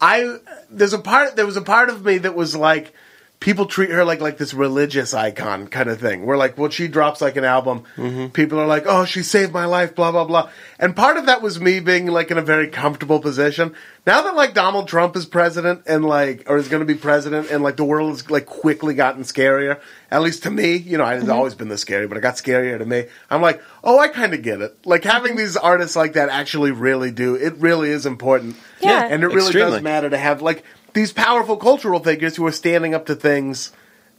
I 0.00 0.38
there's 0.70 0.94
a 0.94 0.98
part 0.98 1.36
there 1.36 1.46
was 1.46 1.56
a 1.56 1.62
part 1.62 1.88
of 1.90 2.04
me 2.04 2.18
that 2.18 2.34
was 2.34 2.56
like, 2.56 2.92
people 3.40 3.64
treat 3.64 3.90
her 3.90 4.04
like 4.04 4.20
like 4.20 4.36
this 4.36 4.52
religious 4.52 5.14
icon 5.14 5.66
kind 5.66 5.88
of 5.88 5.98
thing. 5.98 6.26
We're 6.26 6.36
like 6.36 6.56
well, 6.58 6.70
she 6.70 6.88
drops 6.88 7.20
like 7.20 7.36
an 7.36 7.44
album, 7.44 7.84
people 8.32 8.60
are 8.60 8.66
like, 8.66 8.84
oh, 8.86 9.06
she 9.06 9.22
saved 9.22 9.52
my 9.52 9.64
life, 9.64 9.94
blah 9.94 10.12
blah 10.12 10.24
blah. 10.24 10.50
And 10.78 10.94
part 10.94 11.16
of 11.16 11.26
that 11.26 11.42
was 11.42 11.58
me 11.58 11.80
being 11.80 12.06
like 12.06 12.30
in 12.30 12.38
a 12.38 12.42
very 12.42 12.68
comfortable 12.68 13.18
position. 13.18 13.74
Now 14.06 14.22
that 14.22 14.34
like 14.34 14.54
Donald 14.54 14.88
Trump 14.88 15.16
is 15.16 15.26
president 15.26 15.82
and 15.86 16.04
like 16.04 16.44
or 16.48 16.58
is 16.58 16.68
going 16.68 16.80
to 16.80 16.86
be 16.86 16.94
president 16.94 17.50
and 17.50 17.62
like 17.62 17.76
the 17.76 17.84
world 17.84 18.10
has 18.10 18.30
like 18.30 18.46
quickly 18.46 18.94
gotten 18.94 19.22
scarier. 19.22 19.80
At 20.10 20.22
least 20.22 20.42
to 20.42 20.50
me, 20.50 20.76
you 20.76 20.98
know, 20.98 21.06
it's 21.06 21.28
always 21.28 21.54
been 21.54 21.68
this 21.68 21.80
scary, 21.82 22.08
but 22.08 22.16
it 22.16 22.20
got 22.20 22.34
scarier 22.34 22.78
to 22.78 22.84
me. 22.84 23.04
I'm 23.30 23.40
like, 23.40 23.62
oh, 23.84 23.98
I 23.98 24.08
kind 24.08 24.34
of 24.34 24.42
get 24.42 24.60
it. 24.60 24.84
Like 24.84 25.04
having 25.04 25.36
these 25.36 25.56
artists 25.56 25.96
like 25.96 26.14
that 26.14 26.28
actually 26.28 26.72
really 26.72 27.10
do. 27.10 27.36
It 27.36 27.54
really 27.56 27.90
is 27.90 28.06
important. 28.06 28.56
Yeah. 28.80 29.06
and 29.10 29.22
it 29.22 29.28
really 29.28 29.52
does 29.52 29.82
matter 29.82 30.10
to 30.10 30.18
have 30.18 30.42
like 30.42 30.64
these 30.94 31.12
powerful 31.12 31.56
cultural 31.56 32.00
figures 32.00 32.36
who 32.36 32.46
are 32.46 32.52
standing 32.52 32.94
up 32.94 33.06
to 33.06 33.14
things 33.14 33.72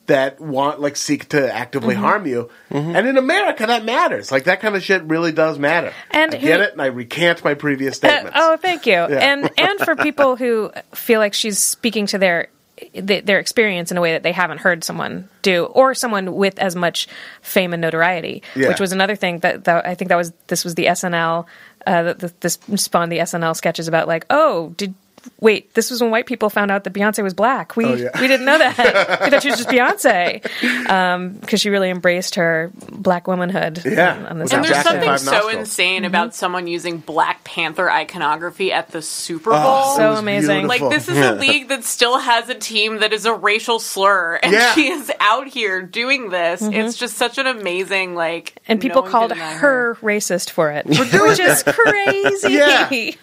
that 0.07 0.41
want 0.41 0.81
like 0.81 0.97
seek 0.97 1.29
to 1.29 1.53
actively 1.53 1.93
Mm-hmm. 1.95 2.03
harm 2.03 2.25
you. 2.27 2.49
And 2.69 3.07
in 3.07 3.17
America, 3.17 3.67
that 3.67 3.85
matters. 3.85 4.31
Like 4.31 4.45
that 4.45 4.59
kind 4.59 4.75
of 4.75 4.83
shit 4.83 5.03
really 5.03 5.31
does 5.31 5.59
matter. 5.59 5.93
And 6.09 6.33
I 6.33 6.37
who- 6.37 6.47
get 6.47 6.59
it, 6.59 6.71
and 6.73 6.81
I 6.81 6.87
recant 6.87 7.43
my 7.43 7.53
previous 7.53 8.03
Uh, 8.03 8.29
oh, 8.33 8.57
thank 8.57 8.85
you. 8.87 8.95
And 8.95 9.49
and 9.57 9.79
for 9.79 9.95
people 10.07 10.35
who 10.35 10.71
feel 10.93 11.19
like 11.19 11.33
she's 11.33 11.59
speaking 11.59 12.07
to 12.07 12.17
their 12.17 12.47
their 12.95 13.37
experience 13.37 13.91
in 13.91 13.97
a 13.97 14.01
way 14.01 14.13
that 14.13 14.23
they 14.23 14.31
haven't 14.31 14.57
heard 14.57 14.83
someone 14.83 15.29
do, 15.43 15.65
or 15.65 15.93
someone 15.93 16.33
with 16.33 16.57
as 16.57 16.75
much 16.75 17.07
fame 17.43 17.73
and 17.73 17.81
notoriety, 17.81 18.41
Yeah. 18.55 18.69
which 18.69 18.79
was 18.79 18.91
another 18.91 19.15
thing 19.15 19.37
that, 19.39 19.65
that 19.65 19.85
I 19.85 19.93
think 19.93 20.09
that 20.09 20.15
was 20.15 20.33
this 20.47 20.63
was 20.65 20.73
the 20.73 20.85
SNL. 20.87 21.45
Uh, 21.85 22.13
this 22.39 22.57
spawned 22.75 23.11
the 23.11 23.19
SNL 23.19 23.55
sketches 23.55 23.87
about 23.87 24.07
like, 24.07 24.25
oh, 24.31 24.73
did 24.77 24.95
wait, 25.39 25.73
this 25.73 25.89
was 25.91 26.01
when 26.01 26.11
white 26.11 26.25
people 26.25 26.49
found 26.49 26.71
out 26.71 26.83
that 26.83 26.93
Beyonce 26.93 27.23
was 27.23 27.33
black. 27.33 27.75
We 27.75 27.85
Oh, 27.85 27.93
yeah. 27.95 28.19
we 28.21 28.27
didn't 28.27 28.45
know 28.45 28.57
that. 28.57 28.77
we 29.23 29.29
thought 29.29 29.41
she 29.43 29.49
was 29.49 29.57
just 29.57 29.69
Beyonce 29.69 30.89
um, 30.89 31.33
because 31.33 31.61
she 31.61 31.69
really 31.69 31.89
embraced 31.89 32.35
her 32.35 32.71
black 32.89 33.27
womanhood. 33.27 33.81
Yeah. 33.85 34.13
on, 34.15 34.25
on 34.27 34.39
this 34.39 34.53
And 34.53 34.63
the 34.63 34.69
there's 34.69 34.83
something 34.83 35.07
Five 35.07 35.19
so 35.19 35.31
nostrils. 35.31 35.53
insane 35.59 36.05
about 36.05 36.29
mm-hmm. 36.29 36.35
someone 36.35 36.67
using 36.67 36.97
Black 36.97 37.43
Panther 37.43 37.89
iconography 37.89 38.71
at 38.71 38.89
the 38.89 39.01
Super 39.01 39.51
Oh, 39.53 39.61
Bowl. 39.61 39.93
it 39.93 39.95
So 39.97 40.13
amazing. 40.19 40.67
beautiful. 40.67 40.87
Like 40.89 40.95
this 40.95 41.09
is 41.09 41.17
a 41.17 41.33
league 41.39 41.67
that 41.69 41.83
still 41.83 42.17
has 42.17 42.49
a 42.49 42.55
team 42.55 42.99
that 42.99 43.13
is 43.13 43.25
a 43.25 43.33
racial 43.33 43.79
slur, 43.79 44.35
and 44.41 44.51
Yeah. 44.53 44.73
she 44.73 44.87
is 44.89 45.11
out 45.19 45.47
here 45.47 45.81
doing 45.81 46.29
this. 46.29 46.61
Mm-hmm. 46.61 46.73
It's 46.73 46.97
just 46.97 47.17
such 47.17 47.37
an 47.37 47.47
amazing 47.47 48.15
like. 48.15 48.55
and 48.67 48.79
people 48.81 49.01
one 49.01 49.11
called 49.11 49.29
can 49.31 49.37
deny 49.39 49.53
her 49.53 49.95
racist 50.01 50.49
for 50.49 50.71
it, 50.71 50.85
which 50.87 51.39
is 51.39 51.63
crazy. 51.63 53.17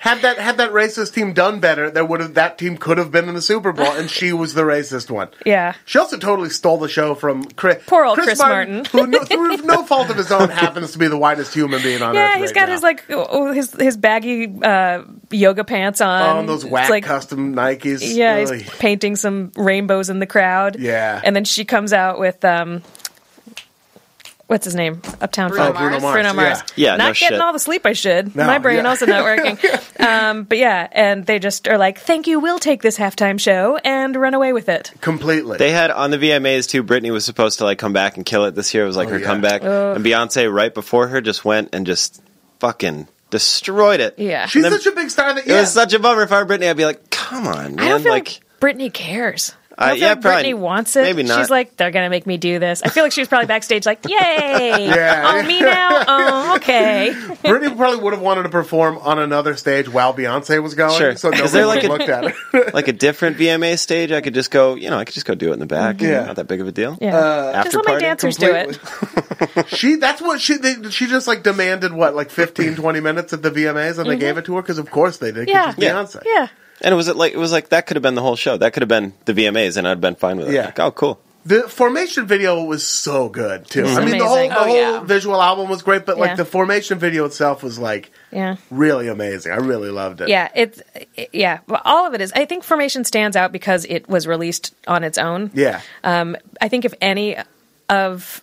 Yeah. 0.00 0.14
had 0.14 0.22
that 0.22 0.38
had 0.38 0.56
that 0.58 0.72
racist 0.72 1.14
team 1.14 1.32
done 1.32 1.60
better, 1.60 1.90
there 1.90 2.04
would 2.04 2.20
have 2.20 2.34
that 2.34 2.58
team 2.58 2.76
could 2.76 2.98
have 2.98 3.10
been 3.10 3.28
in 3.28 3.34
the 3.34 3.42
Super 3.42 3.72
Bowl, 3.72 3.86
and 3.86 4.10
she 4.10 4.32
was 4.32 4.54
the 4.54 4.62
racist 4.62 5.10
one. 5.10 5.28
Yeah. 5.46 5.74
She 5.84 5.98
also 5.98 6.16
totally 6.16 6.50
stole 6.50 6.78
the 6.78 6.88
show 6.88 7.14
from 7.14 7.44
Chris. 7.44 7.82
Poor 7.86 8.04
old 8.04 8.18
Chris 8.18 8.38
Martin. 8.38 8.84
who 8.84 9.06
no, 9.06 9.24
through 9.24 9.56
no 9.58 9.82
fault 9.84 10.10
of 10.10 10.16
his 10.16 10.30
own 10.30 10.48
happens 10.48 10.92
to 10.92 10.98
be 10.98 11.08
the 11.08 11.18
whitest 11.18 11.52
human 11.52 11.82
being 11.82 12.02
on 12.02 12.10
earth. 12.10 12.14
Yeah, 12.14 12.38
he's 12.38 12.50
right 12.50 12.54
got 12.54 12.66
now. 12.66 12.72
his 12.72 12.82
like 12.82 13.04
oh, 13.10 13.52
his 13.52 13.72
his 13.72 13.96
baggy 13.96 14.52
uh, 14.62 15.02
yoga 15.30 15.64
pants 15.64 16.00
on. 16.00 16.22
oh, 16.22 16.40
and 16.40 16.48
those 16.48 16.64
whack 16.64 16.90
like, 16.90 17.04
custom 17.04 17.54
Nikes. 17.54 18.00
Yeah, 18.02 18.44
Ugh. 18.46 18.54
he's 18.54 18.70
painting 18.78 19.16
some 19.16 19.50
rainbows 19.56 20.08
in 20.10 20.18
the 20.20 20.26
crowd. 20.26 20.78
Yeah. 20.78 21.20
and 21.24 21.34
then 21.34 21.44
she 21.44 21.64
comes 21.64 21.92
out 21.92 22.20
with 22.20 22.44
um, 22.44 22.82
what's 24.50 24.64
his 24.64 24.74
name? 24.74 25.00
Uptown 25.20 25.50
Bruno 25.50 25.64
Funk. 25.72 25.74
Mars. 25.76 25.90
Bruno 26.02 26.12
Bruno 26.12 26.32
Mars. 26.34 26.58
Yeah. 26.76 26.90
Yeah, 26.92 26.96
not 26.96 26.98
no 26.98 27.12
getting 27.12 27.28
shit. 27.28 27.40
all 27.40 27.52
the 27.52 27.58
sleep 27.58 27.86
I 27.86 27.92
should. 27.92 28.34
No, 28.34 28.46
My 28.46 28.58
brain 28.58 28.78
yeah. 28.78 28.88
also 28.88 29.06
not 29.06 29.22
working. 29.24 29.58
um, 30.00 30.44
but 30.44 30.58
yeah, 30.58 30.88
and 30.90 31.24
they 31.24 31.38
just 31.38 31.68
are 31.68 31.78
like, 31.78 31.98
"Thank 32.00 32.26
you, 32.26 32.40
we'll 32.40 32.58
take 32.58 32.82
this 32.82 32.98
halftime 32.98 33.38
show 33.40 33.78
and 33.84 34.14
run 34.16 34.34
away 34.34 34.52
with 34.52 34.68
it." 34.68 34.92
completely. 35.00 35.56
They 35.58 35.70
had 35.70 35.90
on 35.90 36.10
the 36.10 36.18
VMAs 36.18 36.68
too. 36.68 36.82
Britney 36.82 37.10
was 37.12 37.24
supposed 37.24 37.58
to 37.58 37.64
like 37.64 37.78
come 37.78 37.92
back 37.92 38.16
and 38.16 38.26
kill 38.26 38.44
it 38.44 38.54
this 38.54 38.74
year. 38.74 38.84
It 38.84 38.86
was 38.88 38.96
like 38.96 39.08
Oh, 39.08 39.12
her 39.12 39.18
yeah. 39.20 39.26
comeback, 39.26 39.62
and 39.62 40.04
Beyonce 40.04 40.52
right 40.52 40.74
before 40.74 41.08
her 41.08 41.20
just 41.20 41.44
went 41.44 41.70
and 41.72 41.86
just 41.86 42.20
fucking 42.58 43.08
destroyed 43.30 44.00
it. 44.00 44.18
Yeah. 44.18 44.46
She's 44.46 44.62
then- 44.62 44.72
such 44.72 44.86
a 44.86 44.92
big 44.92 45.08
star 45.10 45.32
that 45.34 45.46
It 45.46 45.50
yeah. 45.50 45.60
was 45.60 45.72
such 45.72 45.92
a 45.94 45.98
bummer 45.98 46.22
if 46.22 46.32
I 46.32 46.42
were 46.42 46.48
Britney. 46.48 46.68
I'd 46.68 46.76
be 46.76 46.84
like, 46.84 47.10
come 47.10 47.46
on, 47.46 47.76
man. 47.76 47.78
I 47.78 47.88
don't 47.88 48.02
feel 48.02 48.12
like, 48.12 48.40
like, 48.60 48.76
Britney 48.76 48.92
cares. 48.92 49.54
I 49.80 49.84
Uh, 49.84 49.88
don't 49.88 49.94
feel 49.96 50.02
yeah, 50.02 50.08
like 50.12 50.20
probably- 50.20 50.42
Britney 50.52 50.58
wants 50.58 50.96
it. 50.96 51.02
maybe 51.04 51.22
not. 51.22 51.38
She's 51.40 51.48
like, 51.50 51.76
they're 51.76 51.90
gonna 51.90 52.10
make 52.10 52.26
me 52.26 52.36
do 52.36 52.58
this. 52.58 52.82
I 52.84 52.90
feel 52.90 53.02
like 53.02 53.12
she 53.12 53.22
was 53.22 53.28
probably 53.28 53.46
backstage, 53.46 53.86
like, 53.86 54.00
"Yay! 54.08 54.86
Yeah. 54.88 55.32
oh 55.34 55.42
me 55.46 55.60
now? 55.60 56.04
Oh, 56.06 56.56
okay." 56.56 57.12
Britney 57.14 57.74
probably 57.76 57.98
would 58.00 58.12
have 58.12 58.20
wanted 58.22 58.42
to 58.42 58.48
perform 58.50 58.98
on 58.98 59.18
another 59.18 59.56
stage 59.56 59.88
while 59.88 60.12
Beyonce 60.12 60.62
was 60.62 60.74
going. 60.74 60.98
Sure. 60.98 61.16
So 61.16 61.30
Is 61.32 61.52
nobody 61.52 61.52
there 61.52 61.66
like 61.66 61.82
would 61.82 61.90
a- 61.90 61.92
looked 61.92 62.08
at 62.10 62.34
her. 62.66 62.70
like 62.74 62.88
a 62.88 62.92
different 62.92 63.38
VMA 63.38 63.78
stage. 63.78 64.12
I 64.12 64.20
could 64.20 64.34
just 64.34 64.50
go, 64.50 64.74
you 64.74 64.90
know, 64.90 64.98
I 64.98 65.04
could 65.06 65.14
just 65.14 65.26
go 65.26 65.34
do 65.34 65.50
it 65.50 65.54
in 65.54 65.60
the 65.60 65.66
back. 65.66 66.00
Yeah. 66.02 66.26
Not 66.26 66.36
that 66.36 66.46
big 66.48 66.60
of 66.60 66.68
a 66.68 66.72
deal. 66.72 66.98
Yeah, 67.00 67.16
After 67.16 67.70
just 67.70 67.76
let 67.76 67.84
my 67.86 67.90
party, 67.92 68.04
dancers 68.04 68.36
do 68.36 68.52
it. 68.52 68.78
She 69.68 69.96
that's 69.96 70.20
what 70.20 70.40
she 70.40 70.56
they, 70.58 70.90
she 70.90 71.06
just 71.06 71.26
like 71.26 71.42
demanded 71.42 71.92
what 71.92 72.14
like 72.14 72.30
15 72.30 72.76
20 72.76 73.00
minutes 73.00 73.32
at 73.32 73.42
the 73.42 73.50
VMAs 73.50 73.98
and 73.98 74.08
they 74.10 74.16
gave 74.16 74.36
it 74.36 74.44
to 74.44 74.56
her 74.56 74.62
because 74.62 74.78
of 74.78 74.90
course 74.90 75.16
they 75.18 75.32
did. 75.32 75.48
Yeah. 75.48 75.74
she's 75.74 75.82
Yeah. 75.84 75.92
Beyonce. 75.94 76.22
Yeah, 76.24 76.48
And 76.82 76.92
it 76.92 76.96
was 76.96 77.08
like 77.08 77.32
it 77.32 77.38
was 77.38 77.52
like 77.52 77.68
that 77.70 77.86
could 77.86 77.96
have 77.96 78.02
been 78.02 78.14
the 78.14 78.22
whole 78.22 78.36
show. 78.36 78.56
That 78.56 78.72
could 78.72 78.82
have 78.82 78.88
been 78.88 79.12
the 79.26 79.32
VMAs, 79.34 79.76
and 79.76 79.86
I'd 79.86 80.00
been 80.00 80.14
fine 80.14 80.38
with 80.38 80.48
it. 80.48 80.54
Yeah. 80.54 80.66
Like, 80.66 80.78
oh, 80.80 80.90
cool. 80.90 81.20
The 81.44 81.62
formation 81.70 82.26
video 82.26 82.62
was 82.64 82.86
so 82.86 83.30
good 83.30 83.66
too. 83.66 83.84
I 83.86 84.04
mean, 84.04 84.18
the 84.18 84.26
whole 84.26 84.36
the 84.48 84.54
Oh, 84.58 84.64
whole 84.64 84.76
yeah. 84.76 85.00
visual 85.00 85.40
album 85.40 85.70
was 85.70 85.80
great, 85.82 86.04
but 86.04 86.18
like 86.18 86.30
Yeah. 86.30 86.34
the 86.36 86.44
formation 86.44 86.98
video 86.98 87.24
itself 87.24 87.62
was 87.62 87.78
like 87.78 88.10
Yeah. 88.30 88.56
really 88.70 89.08
amazing. 89.08 89.50
I 89.52 89.56
really 89.56 89.88
loved 89.88 90.20
it. 90.20 90.28
Yeah, 90.28 90.48
it's 90.54 90.82
it- 91.16 91.30
yeah. 91.32 91.60
Well, 91.66 91.80
all 91.86 92.06
of 92.06 92.12
it 92.12 92.20
is. 92.20 92.30
I 92.36 92.44
think 92.44 92.62
Formation 92.62 93.04
stands 93.04 93.36
out 93.36 93.52
because 93.52 93.86
it 93.88 94.06
was 94.06 94.26
released 94.26 94.74
on 94.86 95.02
its 95.02 95.16
own. 95.16 95.50
Yeah. 95.54 95.80
Um, 96.04 96.36
I 96.60 96.68
think 96.68 96.84
if 96.84 96.92
any 97.00 97.36
of 97.88 98.42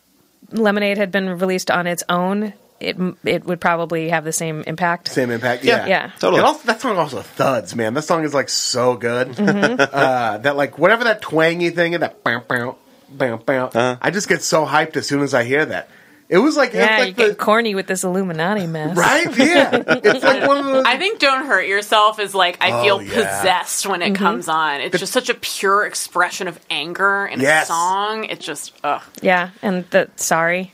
Lemonade 0.51 0.97
had 0.97 1.11
been 1.11 1.37
released 1.37 1.69
on 1.69 1.85
its 1.87 2.03
own, 2.09 2.53
it 2.79 2.97
it 3.23 3.45
would 3.45 3.59
probably 3.61 4.09
have 4.09 4.23
the 4.23 4.31
same 4.33 4.63
impact. 4.67 5.07
Same 5.09 5.31
impact. 5.31 5.63
Yeah. 5.63 5.77
Yeah, 5.79 5.87
Yeah. 5.87 6.11
Totally. 6.19 6.39
And 6.39 6.47
also, 6.47 6.65
that 6.67 6.81
song 6.81 6.97
also 6.97 7.21
thuds, 7.21 7.75
man. 7.75 7.93
That 7.93 8.03
song 8.03 8.23
is 8.23 8.33
like 8.33 8.49
so 8.49 8.95
good. 8.95 9.29
Mm-hmm. 9.29 9.81
uh, 9.93 10.37
that 10.39 10.55
like 10.55 10.77
whatever 10.77 11.05
that 11.05 11.21
twangy 11.21 11.69
thing 11.71 11.93
and 11.95 12.03
that 12.03 12.23
bow 12.23 12.39
bow 12.47 12.77
bow 13.09 13.37
bow. 13.37 13.65
Uh-huh. 13.67 13.97
I 14.01 14.11
just 14.11 14.27
get 14.29 14.41
so 14.43 14.65
hyped 14.65 14.95
as 14.97 15.07
soon 15.07 15.21
as 15.21 15.33
I 15.33 15.43
hear 15.43 15.65
that. 15.65 15.89
It 16.29 16.39
was 16.39 16.57
like 16.57 16.73
Yeah, 16.73 16.83
it's 16.83 16.99
you 16.99 17.05
like 17.05 17.15
get 17.15 17.27
the, 17.29 17.35
corny 17.35 17.73
with 17.73 17.87
this 17.87 18.03
Illuminati 18.03 18.67
mess. 18.67 18.97
right. 18.97 19.25
Yeah, 19.37 19.69
it's 19.87 20.25
like 20.25 20.45
one 20.45 20.57
of 20.57 20.65
those. 20.65 20.83
I 20.85 20.97
think 20.97 21.19
"Don't 21.19 21.45
Hurt 21.45 21.65
Yourself" 21.67 22.19
is 22.19 22.35
like 22.35 22.57
I 22.61 22.71
Oh, 22.71 22.83
feel 22.83 23.01
yeah. 23.01 23.13
possessed 23.13 23.87
when 23.87 24.01
Mm-hmm. 24.01 24.13
it 24.13 24.17
comes 24.17 24.49
on. 24.49 24.81
It's 24.81 24.99
just 24.99 25.13
such 25.13 25.29
a 25.29 25.33
pure 25.35 25.85
expression 25.85 26.49
of 26.49 26.59
anger 26.69 27.25
in 27.27 27.39
Yes. 27.39 27.63
a 27.63 27.67
song. 27.67 28.25
It's 28.25 28.45
just 28.45 28.73
ugh. 28.83 29.01
Yeah, 29.21 29.51
and 29.61 29.89
the 29.91 30.09
sorry. 30.17 30.73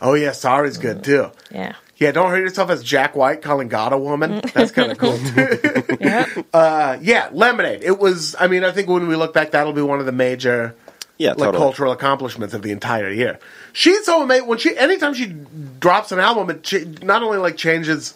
Oh 0.00 0.14
yeah, 0.14 0.32
sorry's 0.32 0.78
good 0.78 1.04
too. 1.04 1.30
Yeah. 1.50 1.74
Yeah, 1.96 2.10
don't 2.10 2.30
hurt 2.30 2.40
yourself 2.40 2.70
as 2.70 2.82
Jack 2.82 3.14
White 3.14 3.40
calling 3.40 3.68
God 3.68 3.92
a 3.92 3.98
woman. 3.98 4.40
That's 4.52 4.72
kind 4.72 4.90
of 4.90 4.98
cool 5.04 5.16
too. 5.16 5.58
Yeah. 6.00 6.26
Uh, 6.52 6.98
yeah, 7.02 7.28
Lemonade. 7.32 7.82
It 7.82 7.98
was. 7.98 8.34
I 8.38 8.46
mean, 8.48 8.62
I 8.64 8.70
think 8.72 8.88
when 8.88 9.06
we 9.08 9.16
look 9.16 9.32
back, 9.34 9.52
that'll 9.52 9.72
be 9.72 9.82
one 9.82 9.98
of 10.00 10.06
the 10.06 10.12
major 10.12 10.74
Yeah, 11.18 11.30
like 11.30 11.38
totally. 11.38 11.58
cultural 11.58 11.92
accomplishments 11.92 12.54
of 12.54 12.62
the 12.62 12.70
entire 12.72 13.10
year. 13.10 13.38
She's 13.72 14.04
so 14.04 14.22
amazing 14.22 14.46
when 14.48 14.58
she 14.58 14.76
anytime 14.76 15.14
she 15.14 15.34
drops 15.80 16.12
an 16.12 16.18
album, 16.20 16.50
it 16.50 16.62
ch- 16.62 17.02
not 17.02 17.22
only 17.22 17.38
like 17.38 17.56
changes. 17.56 18.14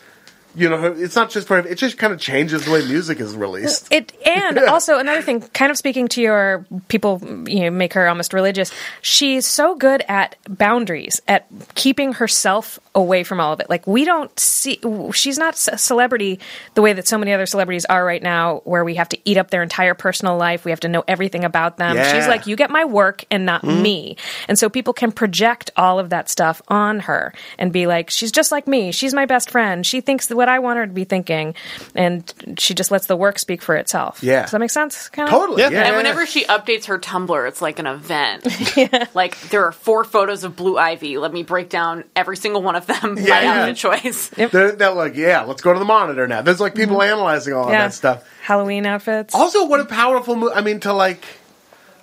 You 0.58 0.68
know, 0.68 0.92
it's 0.92 1.14
not 1.14 1.30
just 1.30 1.46
for 1.46 1.58
it 1.58 1.76
just 1.76 1.98
kind 1.98 2.12
of 2.12 2.18
changes 2.18 2.64
the 2.64 2.72
way 2.72 2.84
music 2.84 3.20
is 3.20 3.36
released. 3.36 3.92
It 3.92 4.12
and 4.26 4.58
also 4.68 4.98
another 4.98 5.22
thing, 5.22 5.40
kind 5.40 5.70
of 5.70 5.76
speaking 5.76 6.08
to 6.08 6.20
your 6.20 6.66
people, 6.88 7.20
you 7.46 7.60
know, 7.60 7.70
make 7.70 7.94
her 7.94 8.08
almost 8.08 8.32
religious. 8.32 8.72
She's 9.00 9.46
so 9.46 9.76
good 9.76 10.04
at 10.08 10.36
boundaries, 10.48 11.20
at 11.28 11.46
keeping 11.74 12.14
herself 12.14 12.80
away 12.94 13.22
from 13.22 13.38
all 13.38 13.52
of 13.52 13.60
it. 13.60 13.70
Like 13.70 13.86
we 13.86 14.04
don't 14.04 14.36
see, 14.38 14.80
she's 15.12 15.38
not 15.38 15.54
a 15.68 15.78
celebrity 15.78 16.40
the 16.74 16.82
way 16.82 16.92
that 16.92 17.06
so 17.06 17.18
many 17.18 17.32
other 17.32 17.46
celebrities 17.46 17.84
are 17.84 18.04
right 18.04 18.22
now, 18.22 18.62
where 18.64 18.84
we 18.84 18.96
have 18.96 19.08
to 19.10 19.18
eat 19.24 19.36
up 19.36 19.50
their 19.50 19.62
entire 19.62 19.94
personal 19.94 20.36
life. 20.36 20.64
We 20.64 20.72
have 20.72 20.80
to 20.80 20.88
know 20.88 21.04
everything 21.06 21.44
about 21.44 21.76
them. 21.76 21.96
Yeah. 21.96 22.12
She's 22.12 22.26
like, 22.26 22.46
you 22.46 22.56
get 22.56 22.70
my 22.70 22.84
work 22.84 23.24
and 23.30 23.46
not 23.46 23.62
mm-hmm. 23.62 23.82
me, 23.82 24.16
and 24.48 24.58
so 24.58 24.68
people 24.68 24.92
can 24.92 25.12
project 25.12 25.70
all 25.76 25.98
of 25.98 26.10
that 26.10 26.28
stuff 26.28 26.60
on 26.68 27.00
her 27.00 27.32
and 27.58 27.72
be 27.72 27.86
like, 27.86 28.10
she's 28.10 28.32
just 28.32 28.50
like 28.50 28.66
me. 28.66 28.92
She's 28.92 29.14
my 29.14 29.26
best 29.26 29.50
friend. 29.50 29.86
She 29.86 30.00
thinks 30.00 30.26
that 30.26 30.36
what 30.36 30.47
I 30.48 30.58
want 30.60 30.78
her 30.78 30.86
to 30.86 30.92
be 30.92 31.04
thinking, 31.04 31.54
and 31.94 32.32
she 32.58 32.74
just 32.74 32.90
lets 32.90 33.06
the 33.06 33.16
work 33.16 33.38
speak 33.38 33.62
for 33.62 33.76
itself. 33.76 34.22
Yeah. 34.22 34.42
Does 34.42 34.50
that 34.52 34.58
make 34.58 34.70
sense? 34.70 35.08
Kind 35.08 35.28
of? 35.28 35.34
Totally. 35.34 35.62
Yeah. 35.62 35.70
Yeah. 35.70 35.86
And 35.88 35.96
whenever 35.96 36.26
she 36.26 36.44
updates 36.44 36.86
her 36.86 36.98
Tumblr, 36.98 37.48
it's 37.48 37.60
like 37.62 37.78
an 37.78 37.86
event. 37.86 38.46
Like 39.14 39.38
there 39.50 39.64
are 39.64 39.72
four 39.72 40.04
photos 40.04 40.44
of 40.44 40.54
Blue 40.56 40.76
Ivy. 40.78 41.18
Let 41.18 41.32
me 41.32 41.42
break 41.42 41.68
down 41.68 42.04
every 42.14 42.36
single 42.36 42.62
one 42.62 42.76
of 42.76 42.86
them 42.86 43.14
by 43.16 43.20
Yeah, 43.20 43.40
yeah. 43.42 43.60
outfit 43.62 43.76
choice. 43.76 44.28
they're, 44.28 44.72
they're 44.72 44.92
like, 44.92 45.14
yeah, 45.16 45.42
let's 45.42 45.62
go 45.62 45.72
to 45.72 45.78
the 45.78 45.84
monitor 45.84 46.26
now. 46.28 46.42
There's 46.42 46.60
like 46.60 46.74
people 46.74 47.02
analyzing 47.02 47.54
all 47.54 47.60
of 47.62 47.66
Mm-hmm. 47.68 47.72
Yeah. 47.74 47.82
that 47.88 47.94
stuff. 47.94 48.28
Halloween 48.42 48.86
outfits. 48.86 49.34
Also, 49.34 49.66
what 49.66 49.80
a 49.80 49.84
powerful 49.84 50.36
move! 50.36 50.52
I 50.54 50.60
mean, 50.62 50.80
to 50.80 50.92
like, 50.92 51.22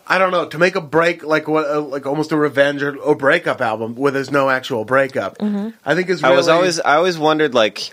I 0.07 0.17
don't 0.19 0.31
know, 0.31 0.47
to 0.49 0.57
make 0.59 0.75
a 0.75 0.81
break 0.81 1.23
like 1.23 1.47
what, 1.47 1.65
uh, 1.69 1.81
like 1.81 2.05
almost 2.05 2.31
a 2.31 2.37
revenge 2.37 2.83
or, 2.83 2.95
or 2.97 3.15
breakup 3.15 3.61
album 3.61 3.95
where 3.95 4.11
there's 4.11 4.29
no 4.31 4.49
actual 4.49 4.85
breakup. 4.85 5.37
Mm-hmm. 5.39 5.69
I 5.85 5.95
think 5.95 6.09
is. 6.09 6.23
I 6.23 6.27
Really, 6.27 6.37
was 6.37 6.47
always 6.47 6.79
I 6.79 6.95
always 6.97 7.17
wondered 7.17 7.53
like 7.53 7.91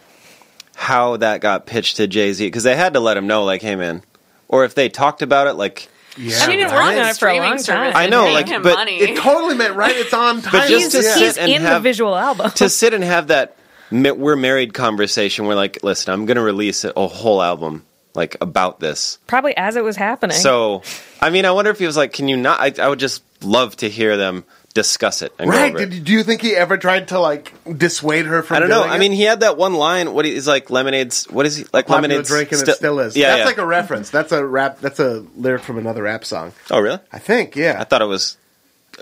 how 0.75 1.17
that 1.19 1.41
got 1.41 1.67
pitched 1.67 1.97
to 1.97 2.07
Jay 2.07 2.33
Z 2.33 2.47
because 2.47 2.63
they 2.63 2.77
had 2.77 2.95
to 2.95 3.01
let 3.01 3.17
him 3.17 3.27
know 3.27 3.45
like, 3.45 3.63
hey 3.63 3.77
man, 3.77 4.03
or 4.49 4.65
if 4.65 4.75
they 4.75 4.89
talked 4.89 5.23
about 5.23 5.47
it 5.47 5.55
like. 5.55 5.89
Yeah, 6.19 6.41
I 6.41 6.47
mean, 6.49 6.61
it 6.61 6.65
right? 6.65 6.73
worked 6.75 6.99
on 6.99 7.09
it 7.09 7.17
for 7.17 7.29
a 7.29 7.39
long 7.41 7.57
service 7.59 7.95
time. 7.95 7.97
I 7.97 8.07
know, 8.07 8.31
like, 8.35 8.47
but 8.63 8.75
money. 8.75 8.99
It 9.01 9.17
totally 9.17 9.55
meant 9.57 9.77
right. 9.77 9.97
It's 9.97 10.13
on 10.13 10.43
time. 10.43 10.53
But 10.61 10.69
just 10.69 10.91
to 10.91 10.99
he's 10.99 11.07
sit 11.15 11.23
he's 11.23 11.39
and 11.39 11.51
in 11.51 11.63
the 11.63 11.69
have- 11.71 11.83
visual 11.83 12.15
album. 12.15 12.51
to 12.51 12.69
sit 12.69 12.93
and 12.93 13.03
have 13.03 13.29
that 13.29 13.57
we're 13.91 14.37
married 14.37 14.75
conversation 14.75 15.47
We're 15.47 15.55
like 15.55 15.83
listen 15.83 16.13
i'm 16.15 16.25
gonna 16.25 16.43
release 16.43 16.85
a, 16.85 16.93
a 16.97 17.07
whole 17.07 17.43
album 17.43 17.85
like 18.15 18.39
about 18.41 18.81
this 18.81 19.19
Probably 19.27 19.55
as 19.55 19.77
it 19.77 19.85
was 19.85 19.97
happening. 19.97 20.35
so 20.37 20.83
i 21.21 21.29
mean 21.29 21.45
i 21.45 21.51
wonder 21.51 21.71
if 21.71 21.79
he 21.79 21.85
was 21.85 21.95
like 21.97 22.15
can 22.15 22.27
you 22.27 22.39
not 22.39 22.59
i, 22.61 22.73
I 22.83 22.89
would 22.89 22.99
just 22.99 23.23
love 23.45 23.77
to 23.77 23.91
hear 23.91 24.17
them 24.17 24.45
discuss 24.75 25.23
it 25.23 25.33
and 25.39 25.51
go 25.51 25.57
Right? 25.57 25.75
over 25.75 25.83
it. 25.85 25.91
Did, 25.91 26.05
do 26.05 26.13
you 26.13 26.23
think 26.23 26.41
he 26.43 26.55
ever 26.57 26.77
tried 26.79 27.09
to 27.09 27.21
like 27.21 27.53
dissuade 27.79 28.27
her 28.27 28.43
from? 28.43 28.57
I 28.57 28.61
don't 28.61 28.69
know. 28.71 28.83
I 28.83 28.97
it? 28.97 28.99
mean, 28.99 29.13
he 29.13 29.23
had 29.23 29.41
that 29.41 29.57
one 29.57 29.75
line. 29.75 30.13
What 30.15 30.27
is 30.27 30.47
like 30.47 30.71
lemonades? 30.71 31.25
What 31.31 31.47
is 31.47 31.57
he 31.57 31.65
like? 31.73 31.87
popular 31.87 32.03
lemonades 32.03 32.29
drink 32.29 32.53
and 32.53 32.61
sti- 32.61 32.73
it 32.73 32.77
still 32.77 32.99
is. 33.01 33.17
Yeah, 33.17 33.29
that's 33.29 33.39
yeah. 33.41 33.45
like 33.47 33.59
a 33.59 33.67
reference. 33.67 34.11
That's 34.11 34.33
a 34.33 34.45
rap. 34.45 34.81
That's 34.81 34.99
a 35.01 35.25
lyric 35.37 35.63
from 35.63 35.79
another 35.79 36.03
rap 36.03 36.25
song. 36.25 36.53
oh, 36.71 36.81
really? 36.81 36.99
I 37.13 37.19
think. 37.19 37.55
Yeah. 37.57 37.77
I 37.79 37.85
thought 37.85 38.03
it 38.03 38.07
was 38.07 38.37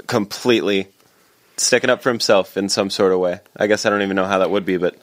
completely 0.06 0.88
sticking 1.56 1.90
up 1.90 2.02
for 2.02 2.08
himself 2.10 2.56
in 2.56 2.68
some 2.68 2.90
sort 2.90 3.12
of 3.12 3.18
way. 3.20 3.40
I 3.56 3.66
guess 3.66 3.84
I 3.86 3.90
don't 3.90 4.02
even 4.02 4.16
know 4.16 4.24
how 4.26 4.38
that 4.38 4.50
would 4.50 4.64
be, 4.64 4.76
but 4.76 4.96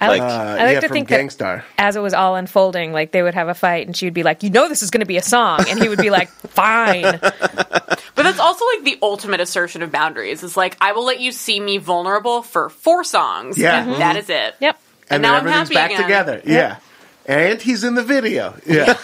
I 0.00 0.08
like, 0.08 0.20
like- 0.20 0.30
Uh, 0.30 0.34
I 0.34 0.64
like 0.64 0.72
yeah, 0.74 0.80
to 0.80 0.88
think 0.88 1.08
Gangstar. 1.08 1.62
that 1.62 1.64
as 1.78 1.96
it 1.96 2.00
was 2.00 2.12
all 2.14 2.36
unfolding, 2.36 2.92
like 2.92 3.12
they 3.12 3.22
would 3.22 3.34
have 3.34 3.48
a 3.48 3.54
fight, 3.54 3.86
and 3.86 3.96
she 3.96 4.06
would 4.06 4.14
be 4.14 4.22
like, 4.22 4.42
"You 4.42 4.50
know, 4.50 4.68
this 4.68 4.82
is 4.82 4.90
going 4.90 5.00
to 5.00 5.06
be 5.06 5.16
a 5.16 5.22
song," 5.22 5.64
and 5.68 5.80
he 5.82 5.88
would 5.88 5.98
be 5.98 6.10
like, 6.10 6.28
"Fine." 6.48 7.18
But 7.20 8.22
that's 8.22 8.38
also 8.38 8.64
like 8.76 8.84
the 8.84 8.98
ultimate 9.02 9.40
assertion 9.40 9.82
of 9.82 9.90
boundaries. 9.92 10.42
It's 10.42 10.56
like 10.56 10.76
I 10.80 10.92
will 10.92 11.04
let 11.04 11.20
you 11.20 11.32
see 11.32 11.60
me 11.60 11.78
vulnerable 11.78 12.42
for 12.42 12.68
four 12.70 13.04
songs. 13.04 13.58
Yeah. 13.58 13.82
and 13.82 13.92
Mhm. 13.94 13.98
that 13.98 14.16
is 14.16 14.28
it. 14.30 14.54
Yep. 14.60 14.78
and 15.10 15.22
now 15.22 15.34
then 15.38 15.46
I'm 15.46 15.52
happy 15.52 15.74
back 15.74 15.90
again. 15.90 16.02
together. 16.02 16.42
Yeah. 16.44 16.76
And 17.26 17.60
he's 17.60 17.82
in 17.84 17.94
the 17.94 18.02
video. 18.04 18.54
Yeah. 18.66 18.96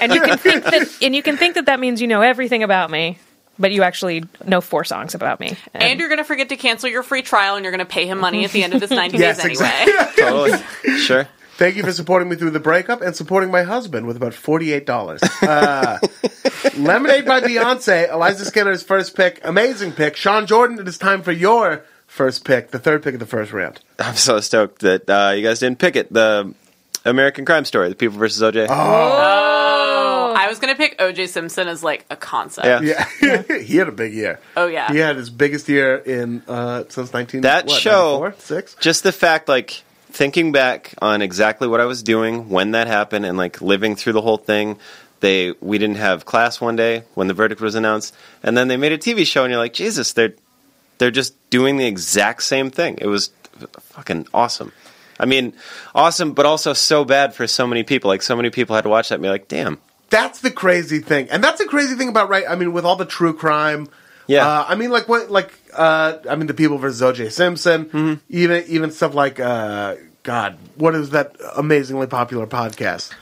and 0.00 0.12
you 0.12 0.20
can 0.20 0.38
think 0.38 0.64
that, 0.64 0.88
and 1.02 1.14
you 1.14 1.22
can 1.22 1.36
think 1.36 1.54
that 1.54 1.66
that 1.66 1.78
means 1.80 2.00
you 2.00 2.06
know 2.08 2.20
everything 2.20 2.62
about 2.62 2.90
me, 2.90 3.18
but 3.60 3.70
you 3.70 3.82
actually 3.84 4.24
know 4.44 4.60
four 4.60 4.84
songs 4.84 5.14
about 5.14 5.38
me. 5.38 5.56
And 5.74 6.00
you're 6.00 6.08
gonna 6.08 6.24
forget 6.24 6.48
to 6.48 6.56
cancel 6.56 6.88
your 6.88 7.02
free 7.02 7.22
trial, 7.22 7.56
and 7.56 7.64
you're 7.64 7.72
gonna 7.72 7.84
pay 7.84 8.06
him 8.06 8.18
money 8.18 8.44
at 8.44 8.50
the 8.50 8.64
end 8.64 8.74
of 8.74 8.80
this 8.80 8.90
90 8.90 9.18
yes. 9.18 9.36
days 9.36 9.60
anyway. 9.60 9.82
Exactly. 9.82 10.24
totally 10.24 10.98
sure. 10.98 11.28
Thank 11.60 11.76
you 11.76 11.82
for 11.82 11.92
supporting 11.92 12.30
me 12.30 12.36
through 12.36 12.52
the 12.52 12.60
breakup 12.60 13.02
and 13.02 13.14
supporting 13.14 13.50
my 13.50 13.64
husband 13.64 14.06
with 14.06 14.16
about 14.16 14.32
forty-eight 14.32 14.86
dollars. 14.86 15.22
Uh, 15.42 15.98
Lemonade 16.78 17.26
by 17.26 17.42
Beyonce, 17.42 18.10
Eliza 18.10 18.46
Skinner's 18.46 18.82
first 18.82 19.14
pick, 19.14 19.40
amazing 19.44 19.92
pick. 19.92 20.16
Sean 20.16 20.46
Jordan, 20.46 20.78
it 20.78 20.88
is 20.88 20.96
time 20.96 21.20
for 21.20 21.32
your 21.32 21.84
first 22.06 22.46
pick, 22.46 22.70
the 22.70 22.78
third 22.78 23.02
pick 23.02 23.12
of 23.12 23.20
the 23.20 23.26
first 23.26 23.52
round. 23.52 23.78
I'm 23.98 24.16
so 24.16 24.40
stoked 24.40 24.80
that 24.80 25.10
uh, 25.10 25.34
you 25.36 25.42
guys 25.42 25.58
didn't 25.58 25.78
pick 25.78 25.96
it. 25.96 26.10
The 26.10 26.54
American 27.04 27.44
Crime 27.44 27.66
Story, 27.66 27.90
The 27.90 27.94
People 27.94 28.18
versus 28.18 28.42
OJ. 28.42 28.66
Oh, 28.70 29.89
I 30.34 30.48
was 30.48 30.58
gonna 30.58 30.74
pick 30.74 30.96
O.J. 30.98 31.26
Simpson 31.28 31.68
as 31.68 31.82
like 31.82 32.04
a 32.10 32.16
concept. 32.16 32.84
Yeah. 32.84 33.06
Yeah, 33.22 33.42
he 33.58 33.76
had 33.76 33.88
a 33.88 33.92
big 33.92 34.12
year. 34.12 34.40
Oh 34.56 34.66
yeah. 34.66 34.92
He 34.92 34.98
had 34.98 35.16
his 35.16 35.30
biggest 35.30 35.68
year 35.68 35.96
in 35.96 36.42
uh, 36.48 36.84
since 36.88 37.12
nineteen. 37.12 37.42
That 37.42 37.66
what, 37.66 37.80
show- 37.80 38.32
six. 38.38 38.74
Just 38.80 39.02
the 39.02 39.12
fact, 39.12 39.48
like, 39.48 39.82
thinking 40.10 40.52
back 40.52 40.94
on 41.00 41.22
exactly 41.22 41.68
what 41.68 41.80
I 41.80 41.84
was 41.84 42.02
doing 42.02 42.48
when 42.48 42.72
that 42.72 42.86
happened 42.86 43.26
and, 43.26 43.36
like, 43.38 43.60
living 43.60 43.96
through 43.96 44.14
the 44.14 44.22
whole 44.22 44.38
thing. 44.38 44.78
They 45.20 45.52
we 45.60 45.76
didn't 45.78 45.96
have 45.96 46.24
class 46.24 46.60
one 46.60 46.76
day 46.76 47.04
when 47.14 47.28
the 47.28 47.34
verdict 47.34 47.60
was 47.60 47.74
announced, 47.74 48.14
and 48.42 48.56
then 48.56 48.68
they 48.68 48.78
made 48.78 48.92
a 48.92 48.98
TV 48.98 49.26
show, 49.26 49.44
and 49.44 49.50
you're 49.50 49.60
like, 49.60 49.74
Jesus, 49.74 50.14
they're 50.14 50.32
they're 50.96 51.10
just 51.10 51.34
doing 51.50 51.76
the 51.76 51.86
exact 51.86 52.42
same 52.42 52.70
thing. 52.70 52.98
It 53.00 53.06
was 53.06 53.30
fucking 53.80 54.26
awesome. 54.32 54.72
I 55.18 55.26
mean, 55.26 55.52
awesome, 55.94 56.32
but 56.32 56.46
also 56.46 56.72
so 56.72 57.04
bad 57.04 57.34
for 57.34 57.46
so 57.46 57.66
many 57.66 57.82
people. 57.82 58.08
Like, 58.08 58.22
so 58.22 58.34
many 58.34 58.48
people 58.48 58.74
had 58.74 58.82
to 58.82 58.88
watch 58.88 59.10
that 59.10 59.16
and 59.16 59.22
be 59.22 59.28
like, 59.28 59.48
damn. 59.48 59.78
That's 60.10 60.40
the 60.40 60.50
crazy 60.50 60.98
thing, 60.98 61.28
and 61.30 61.42
that's 61.42 61.60
the 61.60 61.66
crazy 61.66 61.94
thing 61.94 62.08
about 62.08 62.28
right. 62.28 62.44
I 62.48 62.56
mean, 62.56 62.72
with 62.72 62.84
all 62.84 62.96
the 62.96 63.06
true 63.06 63.32
crime. 63.32 63.88
Yeah. 64.26 64.46
Uh, 64.46 64.64
I 64.68 64.74
mean, 64.76 64.90
like 64.90 65.08
what, 65.08 65.30
like 65.30 65.52
uh, 65.72 66.18
I 66.28 66.36
mean, 66.36 66.46
the 66.46 66.54
people 66.54 66.78
versus 66.78 67.02
O.J. 67.02 67.30
Simpson. 67.30 67.86
Mm-hmm. 67.86 68.14
Even 68.28 68.64
even 68.68 68.90
stuff 68.90 69.14
like 69.14 69.40
uh, 69.40 69.96
God, 70.22 70.58
what 70.76 70.94
is 70.94 71.10
that 71.10 71.36
amazingly 71.56 72.06
popular 72.06 72.46
podcast? 72.46 73.12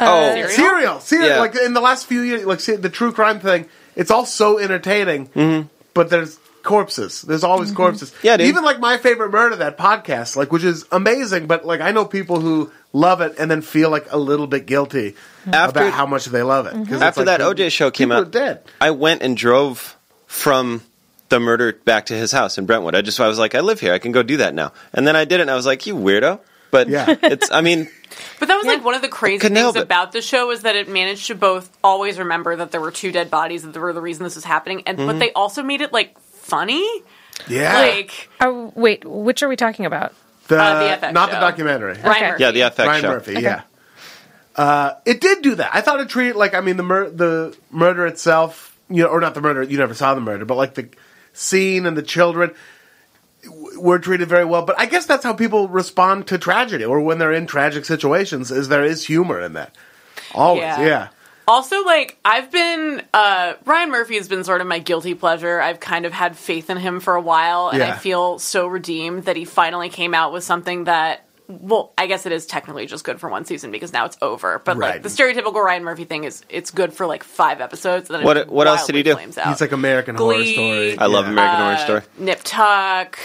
oh, 0.00 0.32
Serial? 0.32 0.48
Serial, 0.48 1.00
serial. 1.00 1.28
Yeah. 1.28 1.38
Like 1.38 1.56
in 1.56 1.72
the 1.72 1.80
last 1.80 2.06
few 2.06 2.20
years, 2.20 2.44
like 2.44 2.60
see, 2.60 2.76
the 2.76 2.90
true 2.90 3.12
crime 3.12 3.40
thing. 3.40 3.66
It's 3.96 4.10
all 4.10 4.26
so 4.26 4.58
entertaining, 4.58 5.68
but 5.94 6.10
there's 6.10 6.38
corpses. 6.64 7.22
There's 7.22 7.44
always 7.44 7.70
corpses. 7.70 8.10
Mm-hmm. 8.10 8.26
Yeah, 8.26 8.36
dude. 8.38 8.48
Even 8.48 8.64
like 8.64 8.80
my 8.80 8.98
favorite 8.98 9.30
murder, 9.30 9.56
that 9.56 9.78
podcast, 9.78 10.34
like 10.34 10.50
which 10.50 10.64
is 10.64 10.84
amazing. 10.90 11.46
But 11.46 11.64
like 11.64 11.80
I 11.80 11.92
know 11.92 12.04
people 12.04 12.40
who 12.40 12.72
love 12.94 13.20
it 13.20 13.34
and 13.38 13.50
then 13.50 13.60
feel 13.60 13.90
like 13.90 14.06
a 14.10 14.16
little 14.16 14.46
bit 14.46 14.64
guilty 14.64 15.14
After- 15.52 15.80
about 15.80 15.92
how 15.92 16.06
much 16.06 16.24
they 16.26 16.42
love 16.42 16.66
it. 16.66 16.72
'Cause 16.72 16.92
it's 16.92 17.02
After 17.02 17.20
like 17.24 17.38
that 17.38 17.40
OJ 17.42 17.68
show 17.70 17.90
came 17.90 18.10
out, 18.10 18.22
are 18.22 18.24
dead. 18.24 18.60
I 18.80 18.92
went 18.92 19.20
and 19.22 19.36
drove 19.36 19.96
from 20.26 20.80
the 21.28 21.40
murder 21.40 21.72
back 21.84 22.06
to 22.06 22.14
his 22.14 22.32
house 22.32 22.56
in 22.56 22.64
Brentwood. 22.66 22.94
I 22.94 23.02
just 23.02 23.18
I 23.20 23.26
was 23.28 23.38
like, 23.38 23.54
I 23.54 23.60
live 23.60 23.80
here. 23.80 23.92
I 23.92 23.98
can 23.98 24.12
go 24.12 24.22
do 24.22 24.36
that 24.38 24.54
now. 24.54 24.72
And 24.92 25.06
then 25.06 25.16
I 25.16 25.24
did 25.24 25.40
it, 25.40 25.42
and 25.42 25.50
I 25.50 25.54
was 25.56 25.66
like, 25.66 25.86
you 25.86 25.94
weirdo. 25.96 26.38
but 26.70 26.88
Yeah. 26.88 27.14
it's. 27.22 27.50
I 27.50 27.60
mean, 27.60 27.88
But 28.38 28.48
that 28.48 28.56
was 28.56 28.66
like 28.66 28.84
one 28.84 28.94
of 28.94 29.02
the 29.02 29.08
crazy 29.08 29.38
Couldn't 29.40 29.56
help 29.56 29.74
things 29.74 29.82
about 29.82 30.12
the 30.12 30.22
show 30.22 30.50
is 30.52 30.62
that 30.62 30.76
it 30.76 30.88
managed 30.88 31.26
to 31.28 31.34
both 31.34 31.68
always 31.82 32.18
remember 32.18 32.54
that 32.56 32.70
there 32.70 32.80
were 32.80 32.90
two 32.92 33.10
dead 33.10 33.30
bodies 33.30 33.62
that 33.64 33.76
were 33.76 33.92
the 33.92 34.00
reason 34.00 34.22
this 34.24 34.34
was 34.36 34.44
happening, 34.44 34.82
and 34.86 34.98
Mm-hmm. 34.98 35.06
but 35.08 35.18
they 35.18 35.32
also 35.32 35.62
made 35.62 35.80
it 35.80 35.92
like 35.92 36.16
funny. 36.20 36.86
Yeah. 37.48 37.76
Like 37.78 38.28
Oh, 38.40 38.72
wait, 38.76 39.04
which 39.04 39.42
are 39.42 39.48
we 39.48 39.56
talking 39.56 39.86
about? 39.86 40.12
The, 40.48 40.58
uh, 40.60 40.98
the 40.98 41.06
FX 41.06 41.12
not 41.12 41.30
the 41.30 41.36
show. 41.36 41.40
documentary. 41.40 41.94
Ryan 41.94 42.06
Okay. 42.06 42.28
Murphy. 42.30 42.42
yeah, 42.42 42.50
the 42.50 42.60
FX 42.60 42.86
Ryan 42.86 43.02
show. 43.02 43.08
Murphy, 43.10 43.32
yeah. 43.40 43.62
Uh, 44.56 44.92
it 45.04 45.20
did 45.20 45.42
do 45.42 45.54
that. 45.56 45.70
I 45.74 45.80
thought 45.80 46.00
it 46.00 46.08
treated 46.08 46.36
like 46.36 46.54
I 46.54 46.60
mean 46.60 46.76
the 46.76 46.82
mur- 46.84 47.10
the 47.10 47.56
murder 47.70 48.06
itself, 48.06 48.78
you 48.88 49.02
know, 49.02 49.08
or 49.08 49.20
not 49.20 49.34
the 49.34 49.40
murder. 49.40 49.62
You 49.62 49.78
never 49.78 49.94
saw 49.94 50.14
the 50.14 50.20
murder, 50.20 50.44
but 50.44 50.56
like 50.56 50.74
the 50.74 50.88
scene 51.32 51.86
and 51.86 51.96
the 51.96 52.02
children 52.02 52.52
w- 53.42 53.80
were 53.80 53.98
treated 53.98 54.28
very 54.28 54.44
well. 54.44 54.62
But 54.62 54.78
I 54.78 54.86
guess 54.86 55.06
that's 55.06 55.24
how 55.24 55.32
people 55.32 55.68
respond 55.68 56.28
to 56.28 56.38
tragedy, 56.38 56.84
or 56.84 57.00
when 57.00 57.18
they're 57.18 57.32
in 57.32 57.46
tragic 57.48 57.84
situations, 57.84 58.52
is 58.52 58.68
there 58.68 58.84
is 58.84 59.04
humor 59.06 59.40
in 59.40 59.54
that. 59.54 59.74
Always, 60.32 60.62
Yeah. 60.62 60.80
yeah. 60.80 61.08
Also, 61.46 61.84
like 61.84 62.18
I've 62.24 62.50
been 62.50 63.02
uh, 63.12 63.54
Ryan 63.66 63.90
Murphy 63.90 64.16
has 64.16 64.28
been 64.28 64.44
sort 64.44 64.60
of 64.60 64.66
my 64.66 64.78
guilty 64.78 65.14
pleasure. 65.14 65.60
I've 65.60 65.78
kind 65.80 66.06
of 66.06 66.12
had 66.12 66.36
faith 66.36 66.70
in 66.70 66.78
him 66.78 67.00
for 67.00 67.14
a 67.14 67.20
while, 67.20 67.68
and 67.68 67.82
I 67.82 67.96
feel 67.96 68.38
so 68.38 68.66
redeemed 68.66 69.24
that 69.24 69.36
he 69.36 69.44
finally 69.44 69.88
came 69.88 70.14
out 70.14 70.32
with 70.32 70.44
something 70.44 70.84
that. 70.84 71.20
Well, 71.46 71.92
I 71.98 72.06
guess 72.06 72.24
it 72.24 72.32
is 72.32 72.46
technically 72.46 72.86
just 72.86 73.04
good 73.04 73.20
for 73.20 73.28
one 73.28 73.44
season 73.44 73.70
because 73.70 73.92
now 73.92 74.06
it's 74.06 74.16
over. 74.22 74.62
But 74.64 74.78
Right. 74.78 74.92
like 74.92 75.02
the 75.02 75.10
stereotypical 75.10 75.62
Ryan 75.62 75.84
Murphy 75.84 76.04
thing 76.06 76.24
is, 76.24 76.42
it's 76.48 76.70
good 76.70 76.94
for 76.94 77.04
like 77.04 77.22
five 77.22 77.60
episodes. 77.60 78.08
And 78.08 78.20
then 78.20 78.24
What- 78.24 78.48
what 78.48 78.66
else 78.66 78.86
did 78.86 78.94
he 78.94 79.02
do? 79.02 79.12
Flames. 79.12 79.36
He's 79.38 79.60
like 79.60 79.72
American 79.72 80.14
Horror 80.16 80.42
Story. 80.42 80.98
I 80.98 81.04
love 81.04 81.26
Yeah. 81.26 81.32
American 81.32 81.60
Horror 81.60 81.76
Story. 81.76 82.00
Nip 82.16 82.40
Tuck, 82.44 83.18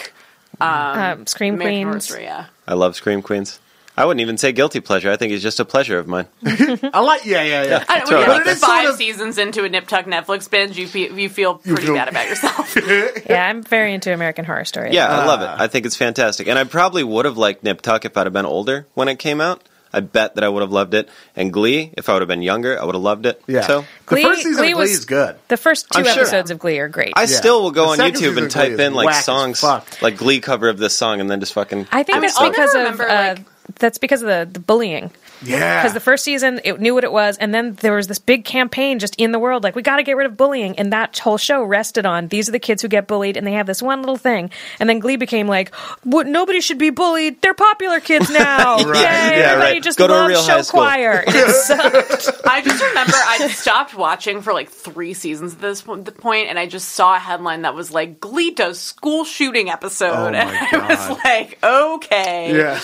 Um, 0.59 1.25
Scream 1.27 1.53
American 1.53 1.81
Horror 1.83 1.91
Queens. 1.93 2.03
Story, 2.03 2.23
yeah. 2.25 2.45
I 2.67 2.73
love 2.73 2.97
Scream 2.97 3.21
Queens. 3.21 3.61
I 3.99 4.05
wouldn't 4.05 4.21
even 4.21 4.37
say 4.37 4.51
guilty 4.53 4.79
pleasure. 4.79 5.11
I 5.11 5.17
think 5.17 5.31
he's 5.31 5.43
just 5.43 5.59
a 5.59 5.65
pleasure 5.65 5.99
of 5.99 6.07
mine. 6.07 6.25
I 6.45 7.01
like, 7.01 7.25
yeah, 7.25 7.43
yeah, 7.43 7.63
yeah. 7.63 7.83
I 7.89 7.99
don't, 7.99 8.09
when 8.09 8.19
you're 8.21 8.21
out 8.21 8.27
like 8.29 8.45
there. 8.45 8.55
five 8.55 8.81
Sort 8.83 8.93
of- 8.93 8.97
seasons 8.97 9.37
into 9.37 9.63
a 9.65 9.69
Nip 9.69 9.87
Tuck 9.87 10.05
Netflix 10.05 10.49
binge, 10.49 10.77
you 10.77 10.87
feel, 10.87 11.17
you 11.19 11.27
feel 11.29 11.55
pretty 11.55 11.83
feel- 11.87 11.95
bad 11.95 12.07
about 12.07 12.27
yourself. 12.27 12.75
Yeah, 13.29 13.45
I'm 13.47 13.61
very 13.61 13.93
into 13.93 14.13
American 14.13 14.45
Horror 14.45 14.65
Story. 14.65 14.91
Yeah, 14.93 15.07
I 15.07 15.25
love 15.25 15.41
Ah. 15.43 15.55
it. 15.55 15.61
I 15.61 15.67
think 15.67 15.85
it's 15.85 15.95
fantastic. 15.97 16.47
And 16.47 16.57
I 16.57 16.63
probably 16.63 17.03
would 17.03 17.25
have 17.25 17.37
liked 17.37 17.63
Nip 17.63 17.81
Tuck 17.81 18.05
if 18.05 18.15
I'd 18.17 18.25
have 18.25 18.33
been 18.33 18.45
older 18.45 18.87
when 18.93 19.07
it 19.09 19.19
came 19.19 19.41
out. 19.41 19.61
I 19.91 20.01
bet 20.01 20.35
that 20.35 20.43
I 20.43 20.49
would 20.49 20.61
have 20.61 20.71
loved 20.71 20.93
it. 20.93 21.09
And 21.35 21.51
Glee, 21.51 21.91
if 21.97 22.09
I 22.09 22.13
would 22.13 22.21
have 22.21 22.27
been 22.27 22.43
younger, 22.43 22.79
I 22.79 22.85
would 22.85 22.93
have 22.93 23.01
loved 23.03 23.25
it. 23.25 23.41
Yeah. 23.47 23.61
So 23.65 23.81
the 23.81 23.85
Glee- 24.05 24.23
first 24.23 24.43
season 24.43 24.53
Glee 24.61 24.71
of 24.71 24.75
Glee 24.77 24.81
was- 24.83 24.91
is 24.91 25.05
good. 25.05 25.35
The 25.47 25.57
first 25.57 25.87
2 25.91 25.99
I'm 25.99 26.05
sure. 26.05 26.13
episodes 26.13 26.51
of 26.51 26.59
Glee 26.59 26.77
are 26.79 26.87
great. 26.87 27.13
I 27.15 27.23
I, 27.23 27.25
still 27.25 27.63
will 27.63 27.71
go 27.71 27.95
The 27.95 28.03
on 28.03 28.11
YouTube 28.11 28.37
and 28.37 28.49
type 28.51 28.77
in 28.79 28.93
like 28.93 29.13
songs, 29.15 29.63
like 29.63 30.15
Glee 30.17 30.39
cover 30.41 30.69
of 30.69 30.77
this 30.77 30.95
song, 30.95 31.19
and 31.21 31.29
then 31.29 31.39
just 31.39 31.53
fucking. 31.53 31.87
I 31.91 32.03
think 32.03 32.23
it's 32.23 32.37
I'll 32.37 32.49
because 32.51 32.73
of 32.75 32.79
remember, 32.81 33.09
uh, 33.09 33.13
like- 33.35 33.45
that's 33.79 33.97
because 33.97 34.21
of 34.21 34.27
the, 34.27 34.47
the 34.51 34.59
bullying. 34.59 35.11
Yeah. 35.41 35.81
Because 35.81 35.93
the 35.93 35.99
first 36.01 36.25
season, 36.25 36.59
it 36.65 36.79
knew 36.81 36.93
what 36.93 37.03
it 37.05 37.11
was, 37.11 37.37
and 37.37 37.53
then 37.53 37.75
there 37.75 37.95
was 37.95 38.07
this 38.07 38.19
big 38.19 38.43
campaign 38.43 38.99
just 38.99 39.15
in 39.15 39.31
the 39.31 39.39
world, 39.39 39.63
like 39.63 39.73
we 39.75 39.81
got 39.81 39.95
to 39.97 40.03
get 40.03 40.17
rid 40.17 40.25
of 40.27 40.35
bullying, 40.35 40.77
and 40.77 40.91
that 40.91 41.17
whole 41.17 41.37
show 41.37 41.63
rested 41.63 42.05
on 42.05 42.27
these 42.27 42.49
are 42.49 42.51
the 42.51 42.59
kids 42.59 42.81
who 42.81 42.87
get 42.89 43.07
bullied, 43.07 43.37
and 43.37 43.47
they 43.47 43.53
have 43.53 43.65
this 43.65 43.81
one 43.81 44.01
little 44.01 44.17
thing, 44.17 44.51
and 44.81 44.89
then 44.89 44.99
Glee 44.99 45.15
became 45.15 45.47
like, 45.47 45.73
what? 46.03 46.27
Nobody 46.27 46.59
should 46.59 46.77
be 46.77 46.89
bullied. 46.89 47.41
They're 47.41 47.53
popular 47.53 47.99
kids 48.01 48.29
now. 48.31 48.79
Right. 48.83 48.95
Yay, 48.97 49.39
Yeah, 49.39 49.51
everybody 49.51 49.73
right. 49.75 49.83
just 49.83 49.97
Go 49.97 50.07
to 50.07 50.13
a 50.13 50.15
loves 50.15 50.29
real 50.29 50.41
show 50.43 50.53
high 50.55 50.61
school. 50.61 50.81
choir. 50.81 51.23
It 51.27 51.55
sucked. 51.55 52.41
I 52.45 52.61
just 52.61 52.83
remember 52.83 53.13
I 53.15 53.47
stopped 53.47 53.95
watching 53.95 54.41
for 54.41 54.51
like 54.51 54.69
three 54.69 55.13
seasons 55.13 55.53
at 55.53 55.61
this 55.61 55.81
po- 55.83 55.95
the 55.95 56.11
point, 56.11 56.49
and 56.49 56.59
I 56.59 56.65
just 56.65 56.89
saw 56.89 57.15
a 57.15 57.19
headline 57.19 57.61
that 57.61 57.73
was 57.75 57.91
like 57.91 58.19
"Glee 58.19 58.51
does 58.51 58.77
school 58.79 59.23
shooting 59.23 59.69
episode," 59.69 60.11
Oh 60.11 60.23
my 60.31 60.37
and 60.37 60.81
I 60.81 60.87
was 61.09 61.17
like, 61.23 61.59
"Okay, 61.63 62.57
yeah. 62.57 62.79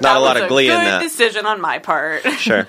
Not 0.00 0.16
a 0.16 0.20
lot 0.20 0.39
was 0.40 0.44
of 0.44 0.48
Glee 0.50 0.66
good 0.66 0.78
in 0.78 0.84
that. 0.84 1.02
decision 1.02 1.46
on 1.46 1.60
my 1.60 1.78
part." 1.78 2.24
Sure. 2.38 2.66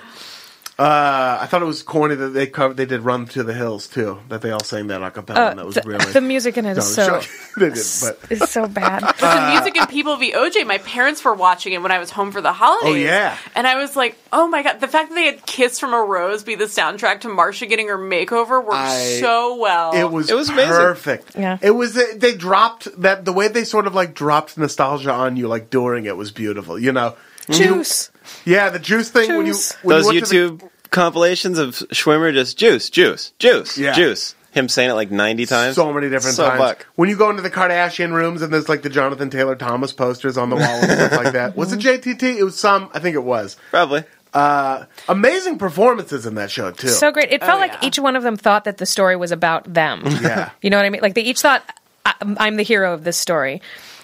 Uh, 0.78 1.38
I 1.42 1.46
thought 1.46 1.60
it 1.60 1.66
was 1.66 1.82
corny 1.82 2.14
that 2.14 2.28
they 2.30 2.46
covered. 2.46 2.78
They 2.78 2.86
did 2.86 3.02
"Run 3.02 3.26
to 3.26 3.42
the 3.44 3.52
Hills" 3.52 3.86
too. 3.86 4.18
That 4.30 4.40
they 4.40 4.50
all 4.50 4.64
sang 4.64 4.86
that 4.86 5.02
a 5.02 5.10
cappella. 5.10 5.50
and 5.50 5.58
that 5.58 5.66
was 5.66 5.74
the, 5.74 5.82
really 5.84 6.04
the 6.12 6.22
music 6.22 6.56
in 6.56 6.64
it 6.64 6.72
No, 6.74 6.78
is 6.78 6.94
so 6.94 7.20
sure. 7.20 7.32
they 7.68 7.74
did, 7.74 7.84
but 8.00 8.18
is 8.30 8.50
so 8.50 8.66
bad. 8.66 9.02
the 9.02 9.50
music 9.52 9.76
in 9.76 9.86
People 9.88 10.16
v. 10.16 10.32
OJ, 10.32 10.66
my 10.66 10.78
parents 10.78 11.22
were 11.24 11.34
watching 11.34 11.74
it 11.74 11.82
when 11.82 11.92
I 11.92 11.98
was 11.98 12.10
home 12.10 12.32
for 12.32 12.40
the 12.40 12.54
holidays. 12.54 12.90
Oh, 12.90 12.94
yeah. 12.96 13.36
and 13.54 13.66
I 13.66 13.76
was 13.76 13.94
like, 13.96 14.16
"Oh 14.32 14.48
my 14.48 14.62
god!" 14.62 14.80
The 14.80 14.88
fact 14.88 15.10
that 15.10 15.14
they 15.14 15.26
had 15.26 15.44
"Kiss 15.44 15.78
from 15.78 15.92
a 15.92 16.02
Rose" 16.02 16.42
be 16.42 16.54
the 16.54 16.64
soundtrack 16.64 17.20
to 17.20 17.28
Marsha 17.28 17.68
getting 17.68 17.88
her 17.88 17.98
makeover 17.98 18.64
worked 18.64 18.72
I- 18.74 19.20
so 19.20 19.56
well. 19.56 19.92
it 19.94 20.10
was 20.10 20.30
It 20.30 20.34
was 20.34 20.48
amazing. 20.48 20.72
perfect. 20.72 21.36
Yeah. 21.36 21.58
it 21.60 21.72
was. 21.72 21.96
uh, 21.98 22.02
They 22.16 22.34
dropped 22.34 22.88
that 23.02 23.26
the 23.26 23.32
way 23.32 23.48
they 23.48 23.64
sort 23.64 23.86
of 23.86 23.94
like 23.94 24.14
dropped 24.14 24.56
nostalgia 24.56 25.12
on 25.12 25.36
you, 25.36 25.48
like 25.48 25.68
during 25.68 26.06
it 26.06 26.16
was 26.16 26.32
beautiful. 26.32 26.78
You 26.78 26.92
know, 26.92 27.14
Juice. 27.50 28.10
yeah, 28.44 28.68
the 28.70 28.78
juice 28.78 29.10
thing 29.10 29.28
when 29.36 29.46
you 29.46 29.52
Juice. 29.52 29.72
when 29.82 29.96
Those 29.96 30.06
you 30.06 30.20
went 30.20 30.26
to 30.26 30.48
the- 30.58 30.64
YouTube 30.64 30.70
compilations 30.90 31.58
of 31.58 31.74
Schwimmer 31.92 32.32
just 32.32 32.58
juice, 32.58 32.90
juice, 32.90 33.32
juice, 33.38 33.78
Yeah. 33.78 33.92
juice. 33.92 34.34
Him 34.52 34.68
saying 34.68 34.90
it 34.90 34.94
like 34.94 35.10
90 35.10 35.46
times. 35.46 35.76
so 35.76 35.90
many 35.94 36.10
different 36.10 36.36
So 36.36 36.46
times. 36.46 36.58
buck. 36.58 36.86
When 36.96 37.08
you 37.08 37.16
go 37.16 37.30
into 37.30 37.40
the 37.40 37.48
Kardashian 37.50 38.12
rooms 38.12 38.42
and 38.42 38.52
there's 38.52 38.68
like 38.68 38.82
the 38.82 38.90
Jonathan 38.90 39.30
Taylor 39.30 39.56
Thomas 39.56 39.92
posters 39.94 40.36
on 40.36 40.50
the 40.50 40.56
wall 40.56 40.64
and 40.66 40.92
stuff 40.92 41.12
like 41.24 41.32
that. 41.32 41.56
Was 41.56 41.72
it 41.72 41.78
JTT? 41.80 42.36
It 42.38 42.44
was 42.44 42.58
some. 42.58 42.90
I 42.92 42.98
think 42.98 43.14
it 43.16 43.24
was. 43.24 43.56
Probably. 43.70 44.04
Uh, 44.34 44.84
amazing 45.08 45.56
performances 45.58 46.26
in 46.26 46.34
that 46.34 46.50
show 46.50 46.70
too. 46.70 46.88
So 46.88 47.10
great. 47.10 47.32
It 47.32 47.42
felt 47.42 47.60
like 47.60 47.72
yeah. 47.72 47.88
each 47.88 47.98
one 47.98 48.14
of 48.14 48.22
them 48.22 48.36
thought 48.36 48.64
that 48.64 48.76
the 48.76 48.84
story 48.86 49.16
was 49.16 49.32
about 49.32 49.72
them. 49.72 50.02
Yeah. 50.22 50.50
You 50.60 50.68
know 50.68 50.76
what 50.76 50.84
I 50.86 50.90
mean? 50.90 51.00
Like 51.02 51.14
they 51.14 51.22
each 51.22 51.40
thought 51.40 51.62
"I- 52.04 52.14
I'm 52.20 52.56
the 52.56 52.62
hero 52.62 52.92
of 52.92 53.04
this 53.04 53.16
story, 53.16 53.62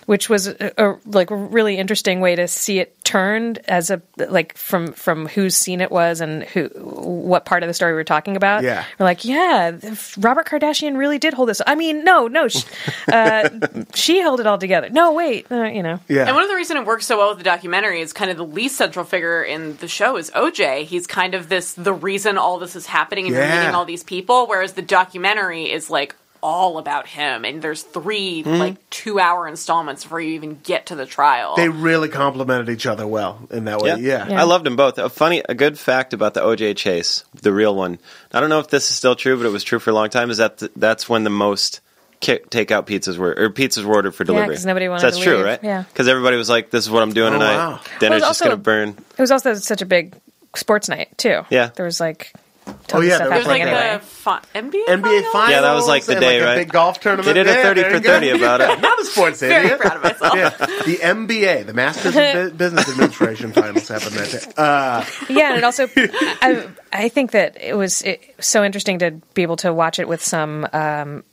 which 0.09 0.31
was 0.31 0.47
a, 0.47 0.73
a 0.79 0.97
like 1.05 1.29
really 1.31 1.77
interesting 1.77 2.21
way 2.21 2.35
to 2.35 2.49
see 2.49 2.79
it 2.79 2.97
turned 3.05 3.59
as 3.69 3.91
a 3.91 4.01
like 4.17 4.57
from 4.57 4.95
from 4.95 5.27
whose 5.29 5.55
scene 5.55 5.83
it 5.83 5.91
was 5.91 6.23
and 6.23 6.45
who 6.45 6.69
what 6.79 7.45
part 7.45 7.63
of 7.63 7.67
the 7.67 7.75
story 7.75 7.93
we 7.93 8.01
are 8.01 8.05
talking 8.05 8.35
about. 8.35 8.63
Yeah. 8.63 8.87
We're 8.99 9.05
like, 9.05 9.27
yeah, 9.27 9.73
Robert 10.17 10.47
Kardashian 10.47 10.97
really 10.97 11.19
did 11.19 11.35
hold 11.35 11.51
this. 11.51 11.61
I 11.67 11.75
mean, 11.75 12.05
no, 12.05 12.27
no, 12.27 12.49
she, 12.49 12.65
uh, 13.13 13.51
she 13.93 14.21
held 14.21 14.41
it 14.41 14.47
all 14.47 14.57
together. 14.57 14.89
No, 14.89 15.13
wait, 15.13 15.53
uh, 15.53 15.65
you 15.65 15.83
know. 15.83 16.01
yeah. 16.09 16.25
And 16.25 16.35
one 16.35 16.43
of 16.43 16.49
the 16.49 16.57
reasons 16.57 16.81
it 16.81 16.87
works 16.87 17.05
so 17.05 17.19
well 17.19 17.29
with 17.29 17.39
the 17.39 17.45
documentary 17.45 18.01
is 18.01 18.15
kind 18.15 18.31
of 18.31 18.39
the 18.39 18.47
least 18.47 18.77
central 18.77 19.05
figure 19.05 19.43
in 19.43 19.77
the 19.77 19.89
show 19.89 20.17
is 20.17 20.31
OJ. 20.31 20.85
He's 20.85 21.07
kind 21.07 21.35
of 21.35 21.51
this 21.51 21.75
the 21.75 21.93
reason 21.93 22.39
all 22.39 22.59
this 22.59 22.77
is 22.77 22.87
happening 22.87 23.27
and 23.27 23.35
Yeah. 23.35 23.47
you're 23.47 23.61
meeting 23.61 23.75
all 23.75 23.85
these 23.85 24.05
people, 24.05 24.47
whereas 24.47 24.73
the 24.73 24.81
documentary 24.81 25.71
is 25.71 25.91
like 25.91 26.17
all 26.43 26.79
about 26.79 27.07
him 27.07 27.45
and 27.45 27.61
there's 27.63 27.83
three 27.83 28.43
Mm-hmm. 28.43 28.59
like 28.59 28.91
two 28.91 29.19
hour 29.21 29.47
installments 29.49 30.05
before 30.05 30.21
you 30.21 30.35
even 30.35 30.59
get 30.63 30.87
to 30.87 30.95
the 30.95 31.07
trial. 31.07 31.57
they 31.57 31.69
really 31.69 32.09
complemented 32.09 32.69
each 32.69 32.87
other 32.87 33.07
well 33.07 33.41
in 33.51 33.65
that 33.65 33.81
way. 33.81 33.97
Yeah. 34.01 34.29
Yeah. 34.29 34.41
I 34.41 34.45
loved 34.45 34.65
them 34.67 34.77
both. 34.77 34.99
A 34.99 35.09
funny, 35.09 35.43
a 35.49 35.55
good 35.55 35.79
fact 35.79 36.13
about 36.15 36.35
the 36.35 36.41
OJ 36.41 36.77
chase, 36.77 37.25
the 37.43 37.53
real 37.53 37.75
one. 37.75 37.99
I 38.33 38.41
don't 38.41 38.49
know 38.51 38.61
if 38.61 38.69
this 38.69 38.91
is 38.91 38.97
still 38.97 39.17
true, 39.17 39.37
but 39.37 39.47
it 39.47 39.51
was 39.53 39.65
true 39.65 39.79
for 39.79 39.91
a 39.91 39.95
long 39.95 40.11
time. 40.11 40.31
Is 40.31 40.39
that 40.39 40.59
th- 40.59 40.73
that's 40.77 41.09
when 41.09 41.25
the 41.25 41.31
most 41.31 41.81
ki- 42.21 42.41
takeout 42.51 42.87
pizzas 42.87 43.17
were 43.19 43.35
or 43.37 43.51
pizzas 43.51 43.85
were 43.85 43.95
ordered 43.95 44.13
for 44.15 44.25
delivery. 44.25 44.55
'cause 44.55 44.67
nobody 44.67 44.89
wanted 44.89 45.01
So 45.01 45.07
that's 45.09 45.19
to 45.19 45.25
true, 45.25 45.45
right? 45.45 45.61
Yeah. 45.63 45.83
Because 45.93 46.09
everybody 46.09 46.37
was 46.37 46.49
like, 46.49 46.71
"This 46.71 46.85
is 46.85 46.91
what 46.91 47.03
I'm 47.03 47.13
doing 47.13 47.31
Oh, 47.35 47.39
tonight. 47.39 47.57
wow. 47.57 47.81
Dinner's 48.01 48.21
Well, 48.23 48.31
just 48.31 48.43
also- 48.43 48.45
gonna 48.47 48.57
burn." 48.63 48.89
It 49.17 49.21
was 49.21 49.31
also 49.31 49.55
such 49.55 49.83
a 49.83 49.87
big 49.87 50.15
sports 50.55 50.89
night 50.89 51.09
too. 51.19 51.43
Yeah. 51.51 51.71
there 51.75 51.85
was 51.87 52.01
like 52.01 52.33
Oh, 52.95 53.01
yeah, 53.01 53.15
of 53.15 53.17
stuff 53.17 53.31
was 53.31 53.47
like 53.47 53.61
happening 53.61 53.75
like 53.75 53.83
anyway. 53.83 53.99
the 53.99 54.07
fi- 54.07 54.43
NBA 54.55 54.85
NBA 54.87 55.33
finals. 55.33 55.51
Yeah, 55.51 55.61
that 55.61 55.75
was 55.75 55.87
like 55.87 56.05
the 56.05 56.15
day, 56.15 56.39
a 56.41 56.45
right? 56.45 56.55
big 56.57 56.73
golf 56.73 57.01
tournament. 57.01 57.27
They 57.27 57.35
did 57.35 57.47
a 57.47 57.51
Yeah, 57.51 57.63
30 57.63 57.83
for 57.85 58.01
30 58.01 58.31
about 58.31 58.61
it. 58.61 58.81
Not 58.83 59.01
a 59.01 59.05
sports 59.05 59.41
Very 59.41 59.77
proud 59.79 59.97
of 59.97 60.03
myself. 60.03 60.35
Yeah, 60.35 60.51
the 60.87 60.97
MBA, 60.97 61.67
the 61.67 61.75
Masters 61.75 62.17
of 62.17 62.57
Business 62.57 62.89
Administration 62.89 63.53
finals 63.53 63.89
happened 63.89 64.13
that 64.13 64.31
day. 64.31 64.53
Uh, 64.57 65.05
yeah, 65.29 65.51
and 65.51 65.59
it 65.59 65.65
also, 65.65 65.89
I, 65.97 66.69
I 66.93 67.09
think 67.09 67.33
that 67.33 67.61
it 67.61 67.77
was 67.77 68.03
it, 68.03 68.35
so 68.41 68.65
interesting 68.65 68.99
to 69.01 69.13
be 69.35 69.43
able 69.43 69.57
to 69.59 69.73
watch 69.73 69.99
it 69.99 70.09
with 70.09 70.23
some 70.23 70.67
um, 70.73 71.25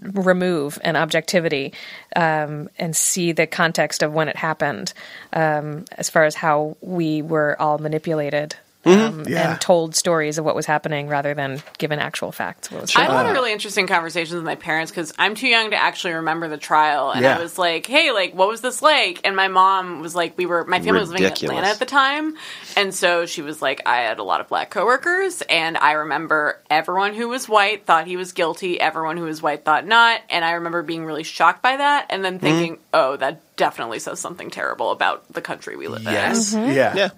remove 0.00 0.78
and 0.82 0.96
objectivity 0.96 1.72
um, 2.14 2.68
and 2.78 2.94
see 2.94 3.32
the 3.32 3.46
context 3.46 4.02
of 4.02 4.12
when 4.12 4.28
it 4.28 4.36
happened, 4.36 4.92
um, 5.32 5.84
as 5.92 6.10
far 6.10 6.24
as 6.24 6.34
how 6.34 6.76
we 6.80 7.22
were 7.22 7.60
all 7.60 7.78
manipulated. 7.78 8.56
Mm-hmm. 8.84 9.20
Um, 9.20 9.24
Yeah. 9.28 9.52
And 9.52 9.60
told 9.60 9.94
stories 9.94 10.38
of 10.38 10.44
what 10.44 10.54
was 10.54 10.66
happening 10.66 11.08
rather 11.08 11.34
than 11.34 11.62
given 11.78 11.98
actual 11.98 12.32
facts. 12.32 12.70
What 12.70 12.82
was 12.82 12.96
I 12.96 13.02
had 13.02 13.10
a 13.10 13.14
lot 13.14 13.26
of 13.26 13.32
really 13.32 13.52
interesting 13.52 13.86
conversations 13.86 14.34
with 14.34 14.44
my 14.44 14.56
parents 14.56 14.90
because 14.90 15.12
I'm 15.18 15.34
too 15.34 15.46
young 15.46 15.70
to 15.70 15.76
actually 15.76 16.14
remember 16.14 16.48
the 16.48 16.56
trial. 16.56 17.10
And 17.10 17.22
Yeah. 17.22 17.36
I 17.36 17.42
was 17.42 17.58
like, 17.58 17.86
hey, 17.86 18.10
like, 18.12 18.34
what 18.34 18.48
was 18.48 18.60
this 18.60 18.82
like? 18.82 19.20
And 19.24 19.36
my 19.36 19.48
mom 19.48 20.00
was 20.00 20.14
like, 20.14 20.36
we 20.36 20.46
were, 20.46 20.64
my 20.64 20.80
family 20.80 21.00
was 21.00 21.10
living 21.10 21.26
in 21.26 21.32
Atlanta 21.32 21.68
at 21.68 21.78
the 21.78 21.86
time. 21.86 22.36
And 22.76 22.94
so 22.94 23.26
she 23.26 23.42
was 23.42 23.62
like, 23.62 23.82
I 23.86 23.98
had 23.98 24.18
a 24.18 24.24
lot 24.24 24.40
of 24.40 24.48
black 24.48 24.70
coworkers. 24.70 25.42
And 25.42 25.76
I 25.76 25.92
remember 25.92 26.60
everyone 26.68 27.14
who 27.14 27.28
was 27.28 27.48
white 27.48 27.86
thought 27.86 28.06
he 28.06 28.16
was 28.16 28.32
guilty. 28.32 28.80
Everyone 28.80 29.16
who 29.16 29.24
was 29.24 29.40
white 29.40 29.64
thought 29.64 29.86
not. 29.86 30.20
And 30.28 30.44
I 30.44 30.52
remember 30.52 30.82
being 30.82 31.04
really 31.04 31.22
shocked 31.22 31.62
by 31.62 31.76
that. 31.76 32.06
And 32.10 32.24
then 32.24 32.34
mm-hmm. 32.34 32.46
thinking, 32.46 32.78
oh, 32.92 33.16
that 33.16 33.40
definitely 33.56 34.00
says 34.00 34.18
something 34.18 34.50
terrible 34.50 34.90
about 34.90 35.32
the 35.32 35.40
country 35.40 35.76
we 35.76 35.86
live 35.86 36.02
yes, 36.02 36.52
in. 36.52 36.72
yeah. 36.74 36.96
Yeah. 36.96 37.10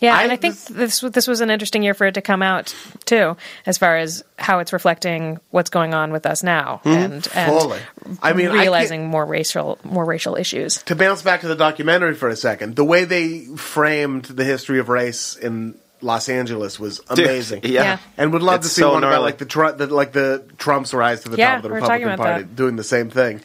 Yeah, 0.00 0.14
I- 0.16 0.22
and 0.24 0.32
I 0.32 0.36
think 0.36 0.56
this 0.66 1.00
this 1.00 1.26
was 1.26 1.40
an 1.40 1.50
interesting 1.50 1.82
year 1.82 1.94
for 1.94 2.06
it 2.06 2.14
to 2.14 2.20
come 2.22 2.42
out 2.42 2.74
too, 3.06 3.36
as 3.64 3.78
far 3.78 3.96
as 3.96 4.22
how 4.38 4.58
it's 4.58 4.72
reflecting 4.72 5.40
what's 5.50 5.70
going 5.70 5.94
on 5.94 6.12
with 6.12 6.26
us 6.26 6.42
now, 6.42 6.80
and 6.84 7.12
and 7.14 7.22
Mm-hmm. 7.24 7.58
Fully. 7.58 7.78
I 8.22 8.32
mean, 8.34 8.46
I 8.48 8.50
can't- 8.50 8.60
realizing 8.60 9.06
more 9.06 9.24
racial 9.24 9.78
more 9.84 10.04
racial 10.04 10.36
issues. 10.36 10.82
to 10.84 10.94
bounce 10.94 11.22
back 11.22 11.40
to 11.40 11.48
the 11.48 11.54
documentary 11.56 12.14
for 12.14 12.28
a 12.28 12.36
second, 12.36 12.76
the 12.76 12.84
way 12.84 13.04
they 13.04 13.46
framed 13.56 14.24
the 14.26 14.44
history 14.44 14.78
of 14.80 14.88
race 14.90 15.34
in 15.34 15.74
Los 16.02 16.28
Angeles 16.28 16.78
was 16.78 17.00
amazing. 17.08 17.62
Yeah. 17.64 17.82
Yeah. 17.82 17.98
And 18.18 18.34
would 18.34 18.42
love 18.42 18.56
It's 18.60 18.68
to 18.68 18.74
see 18.74 18.80
so 18.82 18.92
one 18.92 19.02
about 19.02 19.12
gnarly. 19.12 19.24
like 19.24 19.38
the, 19.38 19.46
Tru- 19.46 19.72
the 19.72 19.86
like 19.86 20.12
the 20.12 20.44
Trump's 20.58 20.92
rise 20.92 21.22
to 21.22 21.30
the 21.30 21.38
Yeah, 21.38 21.48
top 21.48 21.56
of 21.56 21.62
the 21.62 21.68
we 21.70 21.72
were 21.74 21.80
talking 21.80 22.02
Republican 22.06 22.18
Party, 22.18 22.42
that. 22.42 22.54
doing 22.54 22.76
the 22.76 22.84
same 22.84 23.08
thing 23.08 23.40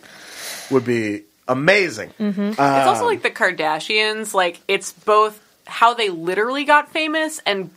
would 0.69 0.83
be 0.83 1.23
amazing. 1.47 2.09
Mm-hmm. 2.19 2.49
It's 2.49 2.59
also 2.59 3.05
like 3.05 3.21
the 3.23 3.31
Kardashians. 3.31 4.33
Like 4.33 4.59
it's 4.67 4.91
both 4.91 5.39
how 5.71 5.93
they 5.95 6.09
literally 6.09 6.63
got 6.65 6.91
famous 6.91 7.39
and 7.45 7.71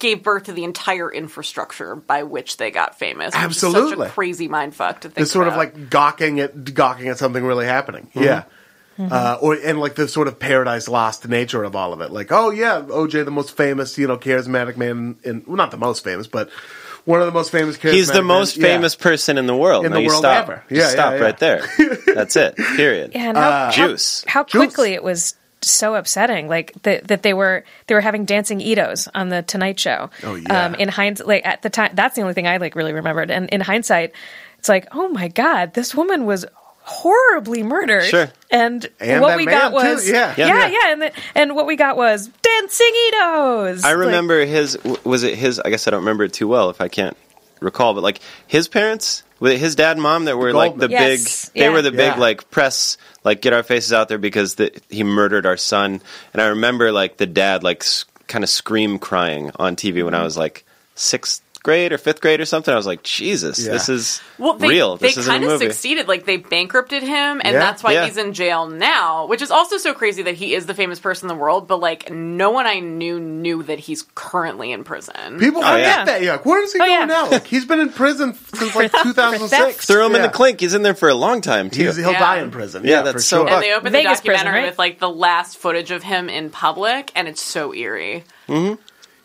gave 0.00 0.22
birth 0.24 0.44
to 0.44 0.52
the 0.52 0.64
entire 0.64 1.10
infrastructure 1.12 1.94
by 1.94 2.24
which 2.24 2.56
they 2.56 2.70
got 2.70 2.98
famous. 2.98 3.26
which 3.26 3.34
is 3.36 3.44
Absolutely. 3.44 3.96
such 3.96 4.08
a 4.08 4.10
crazy 4.12 4.48
mind 4.48 4.74
fuck 4.74 5.00
to 5.02 5.08
think. 5.08 5.22
It's 5.22 5.30
sort 5.30 5.46
of 5.48 5.56
like 5.56 5.88
gawking 5.90 6.40
at 6.40 6.74
gawking 6.74 7.08
at 7.08 7.18
something 7.18 7.44
really 7.44 7.66
happening. 7.66 8.08
Mm-hmm. 8.14 8.22
Yeah. 8.24 8.44
Uh, 8.98 9.38
or 9.40 9.54
and 9.54 9.80
like 9.80 9.96
the 9.96 10.06
sort 10.06 10.28
of 10.28 10.38
paradise 10.38 10.86
lost 10.88 11.26
nature 11.28 11.64
of 11.64 11.74
all 11.74 11.92
of 11.92 12.00
it. 12.00 12.10
Like, 12.12 12.30
oh 12.30 12.50
yeah, 12.50 12.80
OJ, 12.80 13.24
the 13.24 13.30
most 13.32 13.56
famous, 13.56 13.98
you 13.98 14.06
know, 14.06 14.16
charismatic 14.16 14.76
man 14.76 15.16
in 15.24 15.42
well, 15.46 15.56
not 15.56 15.72
the 15.72 15.76
most 15.76 16.04
famous, 16.04 16.28
but 16.28 16.48
one 17.04 17.18
of 17.20 17.26
the 17.26 17.32
most 17.32 17.50
famous. 17.50 17.76
Charismatic 17.76 17.92
He's 17.92 18.12
the 18.12 18.22
most 18.22 18.56
men- 18.56 18.68
yeah. 18.70 18.76
famous 18.76 18.94
person 18.94 19.36
in 19.36 19.46
the 19.46 19.56
world. 19.56 19.84
In 19.84 19.90
no, 19.92 19.98
the 20.00 20.06
world 20.06 20.18
stop. 20.20 20.44
ever. 20.44 20.64
You 20.70 20.78
Yeah, 20.78 20.88
stop 20.88 21.12
yeah, 21.12 21.18
yeah. 21.18 21.24
right 21.24 21.38
there. 21.38 21.66
That's 22.14 22.36
it. 22.36 22.56
Period. 22.56 23.12
Yeah, 23.14 23.28
and 23.30 23.36
how, 23.36 23.50
how- 23.50 23.70
Juice. 23.72 24.24
How, 24.28 24.44
Juice. 24.44 24.60
quickly 24.60 24.92
it 24.94 25.02
was 25.02 25.34
so 25.70 25.94
upsetting. 25.94 26.48
Like 26.48 26.72
that 26.82 27.08
that 27.08 27.22
they 27.22 27.34
were 27.34 27.64
they 27.86 27.94
were 27.94 28.00
having 28.00 28.24
dancing 28.24 28.60
Itos 28.60 29.08
on 29.14 29.28
the 29.28 29.42
Tonight 29.42 29.78
Show. 29.80 30.10
Oh, 30.22 30.34
yeah. 30.34 30.66
Um, 30.66 30.74
in 30.76 30.88
hindsight, 30.88 31.26
like 31.26 31.46
at 31.46 31.62
the 31.62 31.70
time, 31.70 31.92
that's 31.94 32.16
the 32.16 32.22
only 32.22 32.34
thing 32.34 32.46
I 32.46 32.56
like 32.58 32.74
really 32.76 32.92
remembered. 32.92 33.30
And 33.30 33.48
in 33.50 33.60
hindsight, 33.60 34.12
it's 34.58 34.68
like, 34.68 34.88
oh 34.92 35.08
my 35.08 35.28
god, 35.28 35.74
this 35.74 35.94
woman 35.94 36.24
was 36.26 36.44
horribly 36.86 37.62
murdered. 37.62 38.04
Sure. 38.04 38.30
And, 38.50 38.86
And 39.00 39.22
what 39.22 39.36
we 39.38 39.46
got 39.46 39.72
was 39.72 40.08
Yeah. 40.08 40.34
yeah, 40.36 40.46
Yeah. 40.46 40.66
yeah, 40.68 40.92
and 40.92 41.02
the, 41.02 41.12
and 41.34 41.54
what 41.56 41.66
we 41.66 41.76
got 41.76 41.96
was 41.96 42.28
dancing 42.42 42.92
Itos. 43.12 43.84
I 43.84 43.88
Like, 43.94 43.96
remember 43.96 44.44
his. 44.44 44.78
Was 45.04 45.22
it 45.22 45.34
his? 45.36 45.58
I 45.60 45.70
guess 45.70 45.88
I 45.88 45.90
don't 45.92 46.00
remember 46.00 46.24
it 46.24 46.32
too 46.34 46.46
well 46.46 46.68
if 46.70 46.80
I 46.82 46.88
can't 46.88 47.16
recall. 47.60 47.94
But 47.94 48.02
like 48.02 48.20
his 48.46 48.68
parents, 48.68 49.22
with 49.40 49.60
his 49.60 49.74
dad 49.74 49.92
and 49.92 50.02
mom, 50.02 50.24
that 50.26 50.36
were 50.36 50.52
like 50.52 50.76
the 50.76 50.88
Yes, 50.88 51.46
big. 51.50 51.54
They 51.54 51.60
yeah. 51.66 51.72
were 51.72 51.82
the 51.82 51.90
big 51.90 52.14
Yeah. 52.14 52.18
like 52.18 52.50
press, 52.50 52.96
like 53.24 53.40
get 53.42 53.52
our 53.52 53.62
faces 53.62 53.92
out 53.92 54.08
there 54.08 54.18
because 54.18 54.54
the, 54.56 54.72
he 54.88 55.02
murdered 55.04 55.46
our 55.46 55.56
son. 55.56 56.00
And 56.32 56.42
I 56.42 56.46
remember 56.48 56.92
like 56.92 57.16
the 57.16 57.26
dad 57.26 57.62
like 57.62 57.82
s- 57.82 58.04
kind 58.26 58.44
of 58.44 58.50
scream 58.50 58.98
crying 58.98 59.50
on 59.56 59.76
TV 59.76 60.04
when 60.04 60.14
I 60.14 60.18
mm-hmm. 60.18 60.24
was 60.24 60.36
like 60.36 60.64
sixth 60.94 61.42
grade 61.64 61.92
or 61.92 61.98
fifth 61.98 62.20
grade 62.20 62.40
or 62.40 62.44
something. 62.44 62.72
I 62.72 62.76
was 62.76 62.86
like, 62.86 63.02
Jesus, 63.02 63.58
Yeah. 63.66 63.72
this 63.72 63.88
is 63.88 64.20
well, 64.38 64.52
they, 64.54 64.68
real. 64.68 64.96
They 64.96 65.08
This 65.08 65.16
isn't 65.16 65.30
a 65.30 65.34
kind 65.34 65.44
of 65.44 65.50
movie. 65.50 65.66
succeeded. 65.66 66.06
Like 66.06 66.24
they 66.26 66.36
bankrupted 66.36 67.02
him, 67.02 67.40
and 67.42 67.54
Yeah. 67.54 67.58
that's 67.58 67.82
why 67.82 67.92
Yeah. 67.94 68.04
he's 68.04 68.16
in 68.18 68.34
jail 68.34 68.68
now. 68.68 69.26
Which 69.26 69.42
is 69.42 69.50
also 69.50 69.78
so 69.78 69.92
crazy 69.94 70.22
that 70.22 70.34
he 70.34 70.54
is 70.54 70.66
the 70.66 70.74
famous 70.74 71.00
person 71.00 71.28
in 71.28 71.36
the 71.36 71.40
world, 71.42 71.66
but 71.66 71.80
like 71.80 72.10
no 72.10 72.50
one 72.50 72.66
I 72.66 72.78
knew 72.80 73.18
knew 73.18 73.62
that 73.64 73.80
he's 73.80 74.04
currently 74.14 74.70
in 74.72 74.84
prison. 74.84 75.38
People 75.40 75.62
Oh, 75.64 75.72
forget 75.72 75.80
yeah. 75.80 76.04
that. 76.04 76.22
Yeah, 76.22 76.32
like, 76.32 76.46
where 76.46 76.62
is 76.62 76.72
he 76.72 76.78
Oh, 76.78 76.84
going 76.84 76.92
yeah. 76.92 77.04
now? 77.06 77.30
Like, 77.30 77.46
he's 77.46 77.64
been 77.64 77.80
in 77.80 77.88
prison 77.88 78.34
since 78.54 78.76
like 78.76 78.92
2006. 79.02 79.50
theft. 79.50 79.80
Threw 79.86 80.04
him 80.06 80.14
in 80.14 80.22
the 80.22 80.28
clink. 80.28 80.60
He's 80.60 80.74
in 80.74 80.82
there 80.82 80.94
for 80.94 81.08
a 81.08 81.14
long 81.14 81.40
time 81.40 81.70
too. 81.70 81.86
He's, 81.86 81.96
he'll 81.96 82.12
Yeah. 82.12 82.18
die 82.20 82.38
in 82.40 82.50
prison. 82.50 82.84
Yeah, 82.84 82.90
Yeah, 82.98 83.02
that's 83.02 83.14
for 83.14 83.20
so 83.22 83.46
sure. 83.46 83.54
and 83.54 83.62
they 83.62 83.72
opened 83.72 83.92
Vegas 83.92 84.20
the 84.20 84.26
prison, 84.26 84.44
documentary 84.44 84.60
right? 84.64 84.70
with 84.70 84.78
like 84.78 84.98
the 84.98 85.08
last 85.10 85.56
footage 85.56 85.90
of 85.90 86.02
him 86.02 86.28
in 86.28 86.50
public, 86.50 87.10
and 87.14 87.26
it's 87.26 87.40
so 87.42 87.72
eerie. 87.74 88.24
Mm-hmm. 88.50 88.74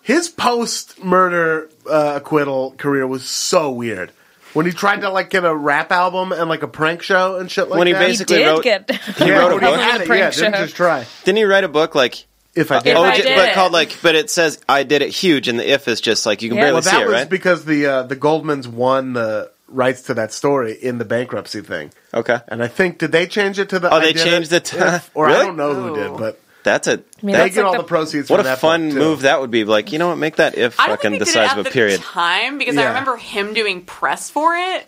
His 0.09 0.27
post 0.27 1.03
murder 1.03 1.69
uh, 1.89 2.13
acquittal 2.15 2.71
career 2.77 3.05
was 3.05 3.23
so 3.29 3.69
weird. 3.71 4.11
When 4.53 4.65
he 4.65 4.71
tried 4.71 5.01
to 5.01 5.09
like 5.11 5.29
get 5.29 5.45
a 5.45 5.55
rap 5.55 5.91
album 5.91 6.31
and 6.31 6.49
like 6.49 6.63
a 6.63 6.67
prank 6.67 7.03
show 7.03 7.35
and 7.37 7.51
shit 7.51 7.69
like 7.69 7.77
When 7.77 7.85
he 7.85 7.93
that. 7.93 8.01
he 8.01 8.07
basically 8.07 8.37
did 8.37 8.47
wrote- 8.47 8.63
get 8.63 8.89
He 8.91 9.25
yeah, 9.27 9.37
wrote 9.37 9.51
a 9.51 9.55
when 9.55 9.63
he 9.65 9.69
book. 9.69 9.79
had 9.79 9.99
The 9.99 10.03
it, 10.05 10.07
prank 10.07 10.19
yeah, 10.21 10.29
didn't 10.31 10.53
just 10.55 10.75
try. 10.75 11.05
Didn't 11.25 11.37
he 11.37 11.43
write 11.43 11.63
a 11.63 11.67
book 11.67 11.93
like? 11.93 12.25
If 12.55 12.71
I 12.71 12.79
did, 12.79 12.91
If 12.93 12.97
oh, 12.97 13.03
I 13.03 13.15
j- 13.15 13.21
did 13.21 13.35
but 13.35 13.49
it. 13.49 13.53
called 13.53 13.71
like, 13.71 13.95
but 14.01 14.15
it 14.15 14.31
says 14.31 14.59
I 14.67 14.81
did 14.81 15.03
it 15.03 15.09
huge, 15.09 15.47
and 15.47 15.59
the 15.59 15.71
if 15.71 15.87
is 15.87 16.01
just 16.01 16.25
like 16.25 16.41
you 16.41 16.49
can 16.49 16.57
Yeah. 16.57 16.63
barely 16.63 16.73
well, 16.73 16.81
see 16.81 16.89
that 16.89 17.01
it, 17.03 17.05
was 17.05 17.13
right? 17.13 17.29
because 17.29 17.63
the 17.65 17.85
uh, 17.85 18.03
the 18.03 18.15
Goldmans 18.15 18.65
won 18.65 19.13
the 19.13 19.51
rights 19.67 20.01
to 20.09 20.15
that 20.15 20.33
story 20.33 20.73
in 20.73 20.97
the 20.97 21.05
bankruptcy 21.05 21.61
thing. 21.61 21.91
okay, 22.11 22.39
And 22.47 22.63
I 22.63 22.67
think 22.67 22.97
did 22.97 23.11
they 23.11 23.27
change 23.27 23.59
it 23.59 23.69
to 23.69 23.77
the? 23.77 23.91
Oh, 23.93 23.97
I 23.97 23.99
they 23.99 24.13
did 24.13 24.23
changed 24.25 24.51
it 24.51 24.65
to- 24.65 24.95
if- 24.95 25.11
or 25.15 25.29
I 25.29 25.33
don't 25.45 25.57
know 25.57 25.75
who 25.75 25.95
did, 25.95 26.17
but 26.17 26.39
that's 26.63 26.87
a 26.87 26.91
I 26.93 26.95
mean, 26.95 27.03
they 27.21 27.31
that's 27.33 27.55
get 27.55 27.61
like 27.63 27.65
all 27.67 27.71
the- 27.73 27.77
the 27.79 27.83
proceeds. 27.87 28.29
what 28.29 28.37
from 28.37 28.45
a 28.45 28.49
that 28.49 28.59
fun 28.59 28.89
too. 28.91 28.95
move 28.97 29.21
that 29.21 29.39
would 29.41 29.51
be. 29.51 29.63
Like, 29.63 29.91
you 29.91 29.99
know 29.99 30.09
what? 30.09 30.17
Make 30.17 30.37
that 30.37 30.57
if 30.57 30.79
I 30.79 30.87
fucking 30.87 31.11
the 31.13 31.19
they 31.19 31.25
did 31.25 31.29
it 31.29 31.33
size 31.33 31.57
of 31.57 31.65
a 31.65 31.69
period. 31.69 32.01
time 32.01 32.57
because 32.57 32.75
Yeah. 32.75 32.81
I 32.83 32.87
remember 32.87 33.15
him 33.17 33.53
doing 33.53 33.83
press 33.83 34.29
for 34.29 34.55
it, 34.55 34.87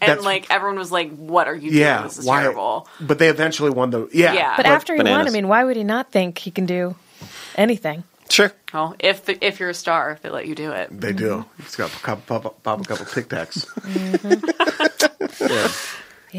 and 0.00 0.08
That's- 0.10 0.24
like 0.24 0.50
everyone 0.50 0.78
was 0.78 0.90
like, 0.92 1.14
"What 1.16 1.46
are 1.48 1.54
you 1.54 1.70
doing? 1.70 1.80
Yeah, 1.82 2.02
This 2.02 2.18
is 2.18 2.26
why? 2.26 2.42
terrible." 2.42 2.88
But 3.00 3.18
they 3.18 3.28
eventually 3.28 3.70
won 3.70 3.90
the 3.90 4.08
yeah. 4.12 4.32
Yeah. 4.32 4.54
But 4.56 4.66
after 4.66 4.94
he 4.94 5.02
won, 5.02 5.26
I 5.26 5.30
mean, 5.30 5.48
why 5.48 5.64
would 5.64 5.76
he 5.76 5.84
not 5.84 6.10
think 6.12 6.38
he 6.38 6.50
can 6.50 6.66
do 6.66 6.94
anything? 7.56 8.04
Sure. 8.30 8.50
Well, 8.72 8.96
if 8.98 9.26
the, 9.26 9.44
if 9.46 9.60
you're 9.60 9.68
a 9.68 9.74
star, 9.74 10.10
if 10.12 10.22
they 10.22 10.30
let 10.30 10.46
you 10.46 10.54
do 10.54 10.72
it. 10.72 10.88
They 10.90 11.12
do. 11.12 11.44
He's 11.62 11.76
got 11.76 11.92
a 11.94 11.96
couple, 12.00 12.40
pop, 12.40 12.62
pop 12.62 12.80
a 12.80 12.84
couple 12.84 13.04
Tic 13.06 13.28
Tacs. 13.28 13.66
Mm-hmm. 13.84 15.50
yeah. 15.52 15.68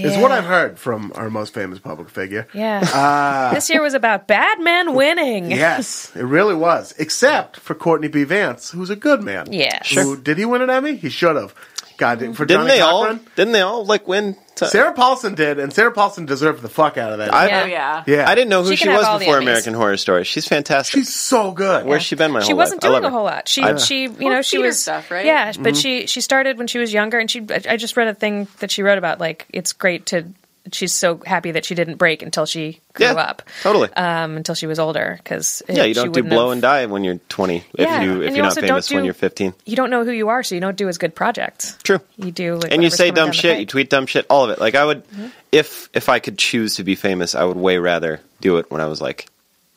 Is 0.03 0.17
what 0.17 0.31
I've 0.31 0.45
heard 0.45 0.77
from 0.77 1.11
our 1.15 1.29
most 1.29 1.53
famous 1.53 1.79
public 1.79 2.09
figure. 2.09 2.47
Yeah. 2.53 2.81
Uh, 2.81 3.53
this 3.55 3.69
year 3.69 3.81
was 3.81 3.93
about 3.93 4.27
bad 4.27 4.59
men 4.59 4.93
winning. 4.93 5.51
Yes, 5.51 6.13
it 6.15 6.23
really 6.23 6.55
was. 6.55 6.93
Except 6.97 7.57
for 7.57 7.75
Courtney 7.75 8.09
B. 8.09 8.23
Vance, 8.23 8.71
who's 8.71 8.89
a 8.89 8.95
good 8.95 9.23
man. 9.23 9.51
Yeah. 9.51 9.81
Who, 9.93 10.17
did 10.17 10.37
he 10.37 10.45
win 10.45 10.61
an 10.61 10.69
Emmy? 10.69 10.95
He 10.95 11.09
should 11.09 11.35
have. 11.35 11.55
God, 11.97 12.19
for 12.35 12.45
Didn't 12.45 12.67
Johnnie 12.67 12.67
they 12.71 12.79
Cochran? 12.79 13.17
all? 13.19 13.25
Didn't 13.35 13.53
they 13.53 13.61
all 13.61 13.85
like 13.85 14.07
win? 14.07 14.35
To, 14.55 14.67
Sarah 14.67 14.93
Paulson 14.93 15.35
did, 15.35 15.59
and 15.59 15.73
Sarah 15.73 15.91
Paulson 15.91 16.25
deserved 16.25 16.61
the 16.61 16.69
fuck 16.69 16.97
out 16.97 17.11
of 17.11 17.17
that. 17.17 17.33
I- 17.33 17.47
Yeah. 17.47 17.61
Oh 17.61 17.65
yeah. 17.65 18.03
yeah, 18.07 18.29
I 18.29 18.35
didn't 18.35 18.49
know 18.49 18.63
who 18.63 18.69
She 18.69 18.77
she, 18.85 18.89
was 18.89 19.19
before 19.19 19.37
American 19.37 19.73
Horror 19.73 19.97
Story. 19.97 20.23
She's 20.23 20.47
fantastic. 20.47 20.93
She's 20.93 21.13
so 21.13 21.51
good. 21.51 21.85
Where's 21.85 22.03
she 22.03 22.15
been 22.15 22.31
my 22.31 22.39
she 22.41 22.51
whole 22.51 22.57
wasn't 22.57 22.81
life? 22.83 22.91
Doing 22.93 23.03
a 23.03 23.09
whole 23.09 23.25
lot. 23.25 23.47
She 23.49 23.61
I- 23.61 23.75
she 23.75 24.03
you 24.03 24.15
Well, 24.19 24.29
know 24.29 24.41
she 24.41 24.57
was 24.57 24.81
stuff, 24.81 25.11
right? 25.11 25.25
Yeah, 25.25 25.51
but 25.51 25.73
mm-hmm. 25.73 25.73
she 25.75 26.07
she 26.07 26.21
started 26.21 26.57
when 26.57 26.67
she 26.67 26.77
was 26.77 26.93
younger, 26.93 27.19
and 27.19 27.29
she 27.29 27.45
I 27.69 27.75
just 27.75 27.97
read 27.97 28.07
a 28.07 28.13
thing 28.13 28.47
that 28.59 28.71
she 28.71 28.81
wrote 28.81 28.97
about 28.97 29.19
like 29.19 29.45
it's 29.51 29.73
great 29.73 30.05
to. 30.07 30.25
She's 30.71 30.93
so 30.93 31.17
happy 31.25 31.51
that 31.51 31.63
she 31.63 31.75
didn't 31.75 31.97
break 31.97 32.23
until 32.23 32.45
she 32.47 32.79
grew 32.93 33.05
Yeah, 33.05 33.13
up, 33.13 33.43
totally. 33.61 33.93
um, 33.93 34.35
until 34.37 34.55
she 34.55 34.65
was 34.65 34.79
older. 34.79 35.15
Because 35.21 35.61
yeah, 35.69 35.83
you 35.83 35.93
don't 35.93 36.11
do 36.11 36.23
blow 36.23 36.49
and 36.51 36.61
die 36.61 36.87
when 36.87 37.03
you're 37.03 37.19
20. 37.29 37.57
If 37.57 37.63
Yeah, 37.77 38.01
you 38.03 38.11
and 38.13 38.23
if 38.23 38.29
you 38.31 38.35
you're 38.37 38.43
not 38.43 38.49
also 38.49 38.61
don't 38.61 38.69
famous 38.69 38.91
when 38.91 39.05
you're 39.05 39.13
15. 39.13 39.53
You 39.65 39.75
don't 39.75 39.89
know 39.91 40.03
who 40.03 40.11
you 40.11 40.29
are, 40.29 40.41
so 40.41 40.55
you 40.55 40.61
don't 40.61 40.75
do 40.77 40.87
as 40.89 40.97
good 40.97 41.13
projects. 41.13 41.77
True. 41.83 41.99
You 42.17 42.31
do, 42.31 42.55
like, 42.55 42.71
and 42.71 42.81
you 42.83 42.89
say 42.89 43.11
dumb 43.11 43.31
shit. 43.31 43.51
pipe. 43.53 43.59
You 43.59 43.65
tweet 43.67 43.89
dumb 43.91 44.07
shit. 44.07 44.25
All 44.29 44.45
of 44.45 44.49
it. 44.49 44.59
Like 44.59 44.73
I 44.75 44.83
would, 44.85 45.03
if 45.51 45.89
if 45.93 46.09
I 46.09 46.19
could 46.19 46.37
choose 46.39 46.75
to 46.77 46.83
be 46.83 46.95
famous, 46.95 47.35
I 47.35 47.43
would 47.43 47.57
way 47.57 47.77
rather 47.77 48.21
do 48.41 48.57
it 48.57 48.71
when 48.71 48.81
I 48.81 48.87
was 48.87 48.99
like 49.01 49.27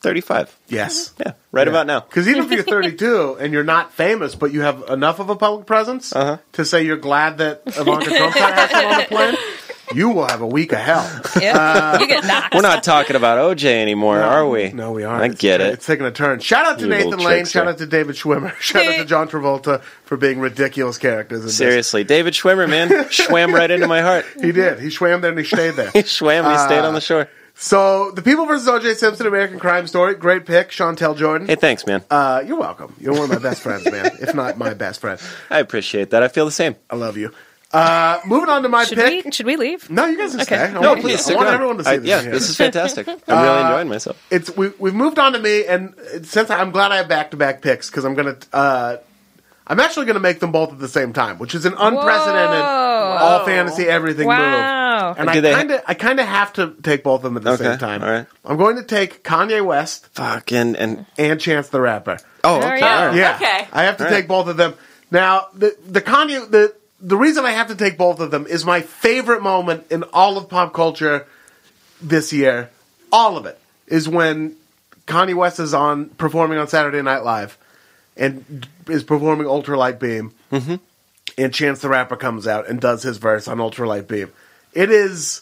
35. 0.01 0.55
Yes. 0.69 1.11
Yeah, 1.19 1.33
right 1.51 1.67
about 1.67 1.85
now. 1.85 1.99
Because 1.99 2.27
even 2.29 2.45
if 2.45 2.51
you're 2.51 2.63
32 2.81 3.37
and 3.39 3.51
you're 3.53 3.63
not 3.65 3.93
famous, 3.93 4.33
but 4.33 4.53
you 4.53 4.61
have 4.61 4.85
enough 4.89 5.19
of 5.19 5.29
a 5.29 5.35
public 5.35 5.65
presence 5.67 6.15
Uh-huh. 6.15 6.37
to 6.53 6.63
say 6.65 6.83
you're 6.83 6.95
glad 6.97 7.37
that 7.39 7.61
Ivanka 7.65 8.05
Trump 8.09 8.33
got 8.35 8.53
acid 8.53 8.85
on 8.85 8.97
the 9.01 9.05
plane, 9.07 9.35
you 9.93 10.09
will 10.09 10.27
have 10.27 10.41
a 10.41 10.47
week 10.47 10.71
of 10.71 10.79
hell. 10.79 11.21
Yeah, 11.41 11.99
you 11.99 12.07
get 12.07 12.25
knocked. 12.25 12.53
We're 12.53 12.61
not 12.61 12.83
talking 12.83 13.15
about 13.15 13.37
OJ 13.37 13.65
anymore, 13.65 14.19
are 14.21 14.47
we? 14.47 14.71
No, 14.73 14.91
we 14.91 15.03
aren't. 15.03 15.21
I 15.21 15.25
It's- 15.27 15.39
get 15.39 15.61
it. 15.61 15.73
It's 15.73 15.85
taking 15.85 16.05
a 16.05 16.11
turn. 16.11 16.39
Shout 16.39 16.65
out 16.65 16.77
to 16.79 16.85
You 16.85 16.89
Nathan 16.89 17.11
Lane. 17.19 17.27
trickster. 17.39 17.59
Shout 17.59 17.67
out 17.67 17.77
to 17.77 17.85
David 17.85 18.15
Schwimmer. 18.15 18.53
Shout 18.59 18.85
out 18.85 18.95
to 18.97 19.05
John 19.05 19.29
Travolta 19.29 19.81
for 20.03 20.17
being 20.17 20.39
ridiculous 20.39 20.97
characters. 20.97 21.39
In 21.41 21.45
this. 21.45 21.57
Seriously, 21.57 22.03
David 22.03 22.33
Schwimmer, 22.33 22.69
man, 22.69 23.07
swam 23.11 23.53
right 23.53 23.69
into 23.71 23.87
my 23.87 24.01
heart. 24.01 24.25
He 24.41 24.51
did. 24.51 24.79
He 24.79 24.89
swam 24.89 25.21
there 25.21 25.31
and 25.31 25.39
he 25.39 25.45
stayed 25.45 25.75
there. 25.75 25.91
He 25.91 26.01
swam. 26.03 26.45
He 26.51 26.57
stayed 26.57 26.79
on 26.85 26.93
the 26.93 27.01
shore. 27.01 27.29
So, 27.55 28.11
The 28.11 28.21
People 28.21 28.45
versus 28.45 28.67
O.J. 28.69 28.93
Simpson, 28.93 29.27
American 29.27 29.59
Crime 29.59 29.85
Story. 29.85 30.15
Great 30.15 30.45
pick, 30.45 30.69
Chantel 30.69 31.17
Jordan. 31.17 31.47
Hey, 31.47 31.55
thanks, 31.55 31.85
man. 31.85 32.01
Uh, 32.09 32.41
you're 32.45 32.57
welcome. 32.59 32.95
You're 33.01 33.13
one 33.13 33.23
of 33.23 33.29
my 33.29 33.37
best 33.37 33.61
friends, 33.61 33.83
man. 33.83 34.11
If 34.21 34.33
not 34.33 34.57
my 34.57 34.73
best 34.73 35.01
friend. 35.01 35.19
I 35.49 35.59
appreciate 35.59 36.11
that. 36.11 36.23
I 36.23 36.29
feel 36.29 36.45
the 36.45 36.51
same. 36.51 36.75
I 36.89 36.95
love 36.95 37.17
you. 37.17 37.33
Uh, 37.71 38.19
moving 38.25 38.49
on 38.49 38.63
to 38.63 38.69
my 38.69 38.83
Should 38.83 38.97
pick. 38.97 39.25
we? 39.25 39.31
Should 39.31 39.45
we 39.45 39.55
leave? 39.55 39.89
No, 39.91 40.05
you 40.07 40.17
guys 40.17 40.31
can 40.31 40.41
Okay. 40.41 40.55
stay. 40.55 40.65
I 40.65 40.71
No, 40.71 40.89
want, 40.89 41.01
please. 41.01 41.29
I 41.29 41.35
want 41.35 41.45
around. 41.45 41.53
everyone 41.55 41.77
to 41.77 41.83
see 41.83 41.89
I- 41.91 41.97
this. 41.97 42.07
Yeah, 42.07 42.21
here. 42.21 42.31
this 42.31 42.49
is 42.49 42.57
fantastic. 42.57 43.07
I'm 43.27 43.43
really 43.43 43.61
enjoying 43.61 43.87
myself. 43.89 44.17
it's 44.31 44.55
we 44.57 44.71
we've 44.79 44.95
moved 44.95 45.19
on 45.19 45.33
to 45.33 45.39
me, 45.39 45.65
and 45.65 45.93
since 46.23 46.49
I, 46.49 46.59
I'm 46.61 46.71
glad 46.71 46.91
I 46.91 46.97
have 46.97 47.07
back 47.07 47.29
to 47.31 47.37
back 47.37 47.61
picks 47.61 47.89
because 47.91 48.05
I'm 48.05 48.15
gonna 48.15 48.37
uh, 48.53 48.97
I'm 49.67 49.79
actually 49.79 50.07
gonna 50.07 50.19
make 50.19 50.39
them 50.39 50.51
both 50.51 50.71
at 50.71 50.79
the 50.79 50.87
same 50.87 51.13
time, 51.13 51.37
which 51.37 51.53
is 51.53 51.65
an 51.65 51.73
unprecedented 51.77 52.61
all 52.65 53.45
fantasy 53.45 53.85
everything 53.87 54.25
Wow. 54.27 55.09
move. 55.09 55.19
And 55.19 55.31
Do 55.41 55.47
I 55.47 55.53
kind 55.53 55.71
of 55.71 55.81
I 55.87 55.93
kind 55.93 56.19
of 56.19 56.25
have 56.27 56.53
to 56.53 56.73
take 56.81 57.03
both 57.03 57.19
of 57.19 57.23
them 57.33 57.37
at 57.37 57.43
the 57.43 57.51
Okay, 57.51 57.63
same 57.63 57.77
time. 57.77 58.03
all 58.03 58.09
right. 58.09 58.25
I'm 58.45 58.57
going 58.57 58.77
to 58.77 58.83
take 58.83 59.23
Kanye 59.23 59.63
West 59.63 60.07
Fuck 60.13 60.51
and 60.51 60.75
and 60.75 61.05
and 61.19 61.39
Chance 61.39 61.69
the 61.69 61.81
Rapper. 61.81 62.17
oh, 62.43 62.57
okay. 62.57 62.75
you 62.75 62.79
go. 62.81 63.11
Yeah, 63.13 63.35
Okay. 63.35 63.67
I 63.71 63.83
have 63.83 63.97
to 63.97 64.05
All 64.05 64.09
take 64.09 64.21
right. 64.21 64.27
both 64.27 64.47
of 64.47 64.57
them. 64.57 64.73
Now, 65.11 65.47
the 65.53 65.75
the 65.87 66.01
Kanye 66.01 66.49
the 66.49 66.73
the 67.01 67.17
reason 67.17 67.45
I 67.45 67.51
have 67.51 67.67
to 67.67 67.75
take 67.75 67.97
both 67.97 68.19
of 68.19 68.31
them 68.31 68.45
is 68.47 68.65
my 68.65 68.81
favorite 68.81 69.41
moment 69.41 69.85
in 69.89 70.03
all 70.13 70.37
of 70.37 70.49
pop 70.49 70.73
culture 70.73 71.25
this 72.01 72.31
year. 72.33 72.69
All 73.11 73.37
of 73.37 73.45
it 73.45 73.57
is 73.87 74.07
when 74.07 74.55
Kanye 75.07 75.35
West 75.35 75.59
is 75.59 75.73
on 75.73 76.09
performing 76.09 76.57
on 76.59 76.67
Saturday 76.67 77.01
Night 77.01 77.23
Live 77.23 77.57
and 78.17 78.67
is 78.87 79.03
performing 79.03 79.47
Ultralight 79.47 79.97
Beam, 79.99 80.33
mm-hmm. 80.51 80.75
and 81.37 81.53
Chance 81.53 81.79
the 81.81 81.89
Rapper 81.89 82.17
comes 82.17 82.47
out 82.47 82.67
and 82.69 82.79
does 82.81 83.01
his 83.03 83.17
verse 83.17 83.47
on 83.47 83.57
Ultralight 83.59 84.07
Beam. 84.07 84.31
It 84.73 84.91
is 84.91 85.41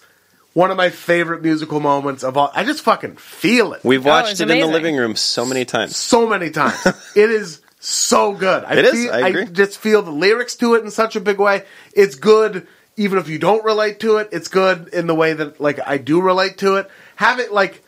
one 0.54 0.72
of 0.72 0.78
my 0.78 0.90
favorite 0.90 1.42
musical 1.42 1.80
moments 1.80 2.24
of 2.24 2.38
all. 2.38 2.52
I 2.54 2.64
just 2.64 2.82
fucking 2.82 3.18
feel 3.18 3.74
it 3.74 3.84
We've 3.84 4.06
Oh, 4.06 4.10
watched 4.10 4.32
it's 4.32 4.40
it 4.42 4.50
in 4.50 4.60
the 4.60 4.68
living 4.68 4.96
room 4.96 5.16
so 5.16 5.46
many 5.46 5.66
times. 5.66 5.96
so 5.96 6.28
many 6.28 6.50
times. 6.50 6.78
it 7.16 7.30
is 7.30 7.62
so 7.88 8.34
good. 8.34 8.64
I 8.64 8.74
It 8.76 8.86
is, 8.86 8.92
feel, 8.92 9.12
I 9.14 9.28
agree. 9.30 9.46
just 9.46 9.78
feel 9.80 10.02
the 10.02 10.12
lyrics 10.12 10.56
to 10.58 10.76
it 10.76 10.84
in 10.84 10.92
such 10.92 11.16
a 11.16 11.20
big 11.22 11.40
way. 11.40 11.64
It's 11.94 12.16
good 12.16 12.68
even 12.96 13.20
if 13.20 13.30
you 13.30 13.38
don't 13.40 13.64
relate 13.64 14.00
to 14.02 14.18
it. 14.18 14.30
It's 14.32 14.48
good 14.48 14.88
in 14.90 15.06
the 15.08 15.14
way 15.16 15.34
that 15.34 15.62
like 15.62 15.80
I 15.86 15.98
do 15.98 16.20
relate 16.22 16.58
to 16.60 16.76
it. 16.76 16.90
Have 17.16 17.40
it 17.40 17.52
like 17.54 17.84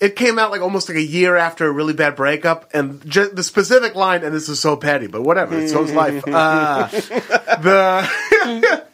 it 0.00 0.16
came 0.16 0.38
out 0.38 0.50
like 0.50 0.60
almost 0.60 0.88
like 0.88 0.98
a 0.98 1.02
year 1.02 1.36
after 1.36 1.66
a 1.66 1.70
really 1.72 1.92
bad 1.92 2.16
breakup, 2.16 2.70
and 2.74 3.04
ju- 3.08 3.30
the 3.32 3.42
specific 3.44 3.94
line, 3.94 4.24
and 4.24 4.34
this 4.34 4.48
is 4.48 4.58
so 4.60 4.76
petty, 4.76 5.06
but 5.06 5.22
whatever, 5.22 5.58
it's 5.58 5.72
so's 5.72 5.92
life. 5.92 6.22
Uh, 6.28 6.88
the 6.88 8.84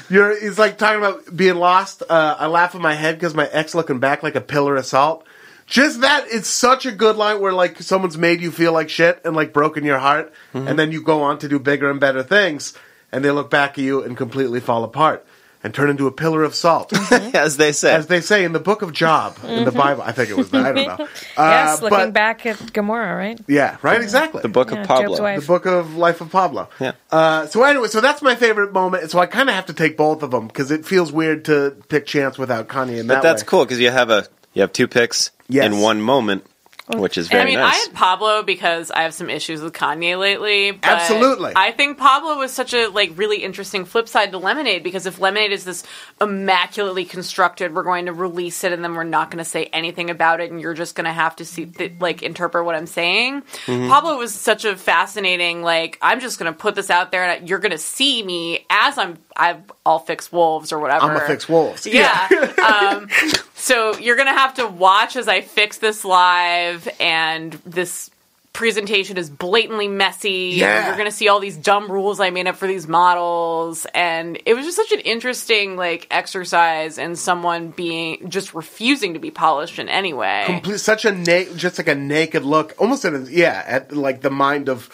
you're 0.10 0.38
he's 0.40 0.58
like 0.58 0.78
talking 0.78 0.98
about 0.98 1.34
being 1.36 1.56
lost. 1.56 2.02
Uh, 2.08 2.36
I 2.38 2.46
laugh 2.46 2.74
in 2.74 2.82
my 2.82 2.94
head 2.94 3.16
because 3.16 3.34
my 3.34 3.46
ex 3.46 3.74
looking 3.74 3.98
back 3.98 4.22
like 4.22 4.34
a 4.36 4.40
pillar 4.40 4.76
of 4.76 4.86
salt. 4.86 5.26
Just 5.66 6.00
that, 6.02 6.26
it's 6.30 6.48
such 6.48 6.86
a 6.86 6.92
good 6.92 7.16
line 7.16 7.40
where 7.40 7.52
like 7.52 7.82
someone's 7.82 8.16
made 8.16 8.40
you 8.40 8.50
feel 8.52 8.72
like 8.72 8.88
shit 8.88 9.20
and 9.24 9.34
like 9.34 9.52
broken 9.52 9.84
your 9.84 9.98
heart, 9.98 10.32
and 10.54 10.78
then 10.78 10.92
you 10.92 11.02
go 11.02 11.22
on 11.22 11.38
to 11.40 11.48
do 11.48 11.58
bigger 11.58 11.90
and 11.90 11.98
better 11.98 12.22
things, 12.22 12.72
and 13.10 13.24
they 13.24 13.30
look 13.32 13.50
back 13.50 13.72
at 13.72 13.78
you 13.78 14.02
and 14.02 14.16
completely 14.16 14.60
fall 14.60 14.84
apart 14.84 15.26
and 15.64 15.74
turn 15.74 15.90
into 15.90 16.06
a 16.06 16.12
pillar 16.12 16.44
of 16.44 16.54
salt, 16.54 16.92
As 17.12 17.56
they 17.56 17.72
say. 17.72 17.92
as 17.92 18.06
they 18.06 18.20
say 18.20 18.44
in 18.44 18.52
the 18.52 18.60
book 18.60 18.82
of 18.82 18.92
Job 18.92 19.36
in 19.42 19.64
the 19.64 19.72
Bible. 19.72 20.02
I 20.02 20.12
think 20.12 20.30
it 20.30 20.36
was 20.36 20.50
that. 20.50 20.64
I 20.66 20.72
don't 20.72 20.86
know. 20.98 21.08
yes, 21.36 21.80
Uh, 21.80 21.82
looking 21.82 21.98
but- 21.98 22.12
back 22.12 22.46
at 22.46 22.72
Gomorrah, 22.72 23.16
right? 23.16 23.40
Yeah, 23.48 23.76
right. 23.82 24.00
Exactly. 24.00 24.42
the 24.42 24.48
book 24.48 24.70
Yeah, 24.70 24.82
of 24.82 24.86
Pablo. 24.86 25.16
The 25.40 25.44
book 25.46 25.66
of 25.66 25.96
Life 25.96 26.20
of 26.20 26.30
Pablo. 26.30 26.68
Yeah. 26.78 26.92
Uh, 27.10 27.46
so 27.46 27.64
anyway, 27.64 27.88
so 27.88 28.00
that's 28.00 28.22
my 28.22 28.36
favorite 28.36 28.72
moment. 28.72 29.10
So 29.10 29.18
I 29.18 29.26
kind 29.26 29.48
of 29.48 29.56
have 29.56 29.66
to 29.66 29.72
take 29.72 29.96
both 29.96 30.22
of 30.22 30.30
them 30.30 30.46
because 30.46 30.70
it 30.70 30.86
feels 30.86 31.10
weird 31.10 31.46
to 31.46 31.74
pick 31.88 32.06
Chance 32.06 32.38
without 32.38 32.68
Kanye. 32.68 32.98
In 33.00 33.08
But 33.08 33.14
that 33.14 33.22
that's 33.24 33.42
way. 33.42 33.46
cool 33.48 33.64
because 33.64 33.80
you 33.80 33.90
have 33.90 34.10
a 34.10 34.28
you 34.56 34.62
have 34.62 34.72
two 34.72 34.88
picks 34.88 35.30
Yes. 35.48 35.66
in 35.66 35.78
one 35.80 36.00
moment, 36.00 36.44
which 36.88 37.16
is 37.18 37.28
very 37.28 37.42
I 37.42 37.44
mean, 37.44 37.54
nice. 37.58 37.74
I 37.74 37.76
had 37.78 37.94
Pablo 37.94 38.42
because 38.42 38.90
I 38.90 39.02
have 39.02 39.14
some 39.14 39.28
issues 39.30 39.60
with 39.60 39.72
Kanye 39.72 40.18
lately. 40.18 40.72
But 40.72 40.84
Absolutely. 40.88 41.52
I 41.54 41.70
think 41.72 41.98
Pablo 41.98 42.36
was 42.38 42.52
such 42.52 42.74
a 42.74 42.88
like 42.88 43.12
really 43.16 43.44
interesting 43.44 43.84
flip 43.84 44.08
side 44.08 44.32
to 44.32 44.38
Lemonade 44.38 44.82
because 44.82 45.04
if 45.06 45.20
Lemonade 45.20 45.52
is 45.52 45.64
this 45.64 45.84
immaculately 46.20 47.04
constructed, 47.04 47.74
we're 47.74 47.82
going 47.82 48.06
to 48.06 48.12
release 48.12 48.64
it 48.64 48.72
and 48.72 48.82
then 48.82 48.94
we're 48.94 49.04
not 49.04 49.30
going 49.30 49.38
to 49.38 49.44
say 49.48 49.64
anything 49.72 50.10
about 50.10 50.40
it, 50.40 50.50
and 50.50 50.60
you're 50.60 50.74
just 50.74 50.94
going 50.94 51.04
to 51.04 51.12
have 51.12 51.36
to 51.36 51.44
see 51.44 51.66
th- 51.66 51.92
like 52.00 52.22
interpret 52.22 52.64
what 52.64 52.74
I'm 52.74 52.86
saying. 52.86 53.42
Mm-hmm. 53.66 53.88
Pablo 53.88 54.16
was 54.16 54.34
such 54.34 54.64
a 54.64 54.76
fascinating 54.76 55.62
like 55.62 55.98
I'm 56.02 56.20
just 56.20 56.38
going 56.38 56.52
to 56.52 56.58
put 56.58 56.74
this 56.74 56.90
out 56.90 57.12
there 57.12 57.24
and 57.24 57.48
you're 57.48 57.58
going 57.60 57.72
to 57.72 57.78
see 57.78 58.22
me 58.22 58.64
as 58.70 58.96
I'm 58.98 59.18
I've 59.36 59.60
all 59.84 59.98
fix 59.98 60.32
wolves 60.32 60.72
or 60.72 60.78
whatever. 60.78 61.04
I'm 61.04 61.16
a 61.16 61.20
fix 61.20 61.48
wolves. 61.48 61.86
Yeah. 61.86 62.26
um, 62.66 63.08
so 63.66 63.96
you're 63.98 64.16
gonna 64.16 64.32
have 64.32 64.54
to 64.54 64.66
watch 64.66 65.16
as 65.16 65.26
I 65.28 65.40
fix 65.40 65.78
this 65.78 66.04
live, 66.04 66.88
and 67.00 67.52
this 67.66 68.10
presentation 68.52 69.18
is 69.18 69.28
blatantly 69.28 69.86
messy. 69.88 70.52
and 70.52 70.58
Yeah. 70.60 70.86
You're 70.88 70.96
gonna 70.96 71.10
see 71.10 71.28
all 71.28 71.40
these 71.40 71.56
dumb 71.58 71.90
rules 71.92 72.20
I 72.20 72.30
made 72.30 72.46
up 72.46 72.56
for 72.56 72.66
these 72.66 72.86
models, 72.88 73.86
and 73.92 74.38
it 74.46 74.54
was 74.54 74.64
just 74.64 74.76
such 74.78 74.92
an 74.92 75.00
interesting 75.00 75.76
like 75.76 76.06
exercise 76.10 76.96
in 76.96 77.16
someone 77.16 77.68
being 77.68 78.30
just 78.30 78.54
refusing 78.54 79.12
to 79.14 79.20
be 79.20 79.30
polished 79.30 79.78
in 79.78 79.88
any 79.90 80.14
way. 80.14 80.44
Complete- 80.46 80.78
such 80.80 81.04
a 81.04 81.12
na- 81.12 81.52
just 81.56 81.76
like 81.76 81.88
a 81.88 81.94
naked 81.94 82.44
look, 82.44 82.74
almost 82.78 83.04
in 83.04 83.14
a, 83.14 83.18
yeah, 83.28 83.62
at 83.66 83.94
like 83.94 84.22
the 84.22 84.30
mind 84.30 84.68
of 84.70 84.86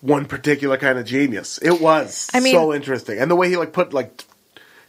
one 0.00 0.24
particular 0.24 0.76
kind 0.76 0.98
of 0.98 1.04
genius. 1.06 1.58
It 1.62 1.80
was 1.80 2.28
I 2.34 2.40
mean- 2.40 2.54
so 2.54 2.74
interesting, 2.74 3.18
and 3.20 3.30
the 3.30 3.36
way 3.36 3.48
he 3.48 3.56
like 3.56 3.72
put 3.72 3.92
like 3.94 4.16
t- 4.16 4.24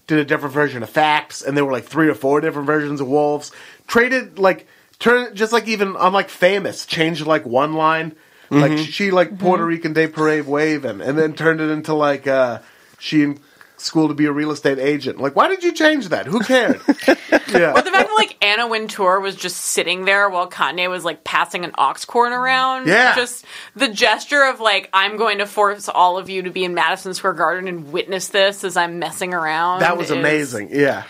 did 0.08 0.20
a 0.20 0.26
different 0.26 0.54
version 0.54 0.84
of 0.84 0.90
facts, 0.90 1.42
and 1.42 1.56
there 1.58 1.66
were 1.66 1.72
like 1.72 1.86
three 1.86 2.08
or 2.10 2.14
four 2.14 2.42
different 2.42 2.68
versions 2.68 3.02
of 3.02 3.08
wolves. 3.08 3.52
Traded 3.88 4.38
like 4.40 4.68
turn 5.00 5.36
just 5.36 5.52
like 5.54 5.68
even 5.68 5.96
on 5.96 6.14
like 6.14 6.30
famous 6.30 6.86
changed 6.86 7.26
like 7.26 7.46
one 7.46 7.74
line, 7.74 8.16
like 8.50 8.78
she 8.78 9.12
like 9.12 9.40
Puerto 9.40 9.66
Rican 9.66 9.94
Day 9.94 10.08
Parade 10.08 10.46
waving, 10.46 11.02
and 11.02 11.18
then 11.18 11.34
turned 11.34 11.62
it 11.62 11.70
into 11.70 11.94
like 11.94 12.28
uh 12.28 12.60
she 13.00 13.36
school 13.78 14.08
to 14.08 14.14
be 14.14 14.26
a 14.26 14.32
real 14.32 14.52
estate 14.52 14.80
agent. 14.80 15.20
Like, 15.20 15.36
why 15.36 15.48
did 15.48 15.64
you 15.64 15.74
change 15.74 16.10
that? 16.10 16.26
Who 16.26 16.40
cared? 16.40 16.82
yeah. 17.08 17.74
But 17.74 17.86
the 17.86 17.92
fact 17.92 18.10
that 18.10 18.16
like 18.16 18.44
Anna 18.44 18.68
Wintour 18.68 19.20
was 19.20 19.36
just 19.36 19.58
sitting 19.58 20.06
there 20.06 20.30
while 20.30 20.50
Kanye 20.50 20.90
was 20.90 21.04
like 21.04 21.24
passing 21.24 21.66
an 21.66 21.72
aux 21.78 21.96
cord 22.08 22.32
around. 22.32 22.88
Yeah. 22.88 23.16
Just 23.16 23.46
the 23.76 23.90
gesture 23.90 24.44
of 24.44 24.60
like, 24.60 24.90
I'm 24.94 25.18
going 25.18 25.40
to 25.40 25.46
force 25.46 25.90
all 25.90 26.18
of 26.18 26.30
you 26.30 26.44
to 26.44 26.50
be 26.50 26.64
in 26.64 26.74
Madison 26.74 27.14
Square 27.14 27.34
Garden 27.34 27.68
and 27.68 27.92
witness 27.92 28.30
this 28.30 28.64
as 28.64 28.78
I'm 28.78 29.00
messing 29.00 29.34
around. 29.34 29.82
That 29.82 29.98
was 29.98 30.12
is- 30.12 30.18
amazing. 30.18 30.70
Yeah. 30.72 31.04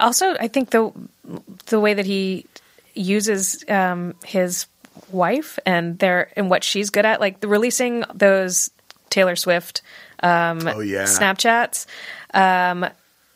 Also, 0.00 0.34
I 0.38 0.48
think 0.48 0.70
the 0.70 0.92
the 1.66 1.80
way 1.80 1.94
that 1.94 2.04
he 2.04 2.46
uses 2.94 3.64
um, 3.68 4.14
his 4.24 4.66
wife 5.10 5.58
and 5.64 5.98
their 5.98 6.30
and 6.36 6.50
what 6.50 6.64
she's 6.64 6.90
good 6.90 7.06
at, 7.06 7.20
like 7.20 7.40
the 7.40 7.48
releasing 7.48 8.04
those 8.12 8.70
Taylor 9.10 9.36
Swift 9.36 9.82
oh 10.24 10.80
yeah. 10.80 11.04
Snapchats. 11.04 11.86
Um, 12.32 12.86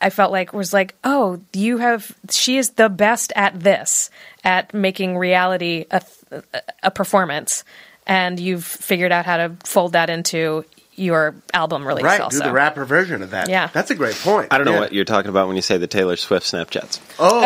I 0.01 0.11
felt 0.11 0.31
like 0.31 0.53
was 0.53 0.73
like, 0.73 0.95
oh, 1.05 1.41
you 1.53 1.79
have. 1.79 2.15
She 2.31 2.57
is 2.57 2.71
the 2.71 2.89
best 2.89 3.33
at 3.35 3.59
this, 3.59 4.11
at 4.45 4.73
making 4.73 5.17
reality 5.17 5.87
a 5.91 6.03
a 6.83 6.91
performance, 6.91 7.65
and 8.07 8.39
you've 8.39 8.65
figured 8.65 9.13
out 9.13 9.27
how 9.27 9.37
to 9.39 9.57
fold 9.65 9.93
that 9.93 10.11
into 10.11 10.65
your 10.95 11.35
album 11.55 11.87
release. 11.87 12.05
Right, 12.05 12.21
also. 12.21 12.39
do 12.39 12.45
the 12.45 12.53
rapper 12.53 12.85
version 12.85 13.23
of 13.23 13.31
that. 13.31 13.49
Yeah. 13.49 13.69
That's 13.73 13.91
a 13.91 13.95
great 13.95 14.17
point. 14.17 14.49
I 14.51 14.59
don't 14.59 14.67
know 14.67 14.81
what 14.81 14.93
you're 14.93 15.05
talking 15.05 15.29
about 15.29 15.47
when 15.47 15.57
you 15.57 15.63
say 15.63 15.79
the 15.79 15.87
Taylor 15.87 16.17
Swift 16.17 16.45
Snapchats. 16.45 17.01
Oh, 17.19 17.41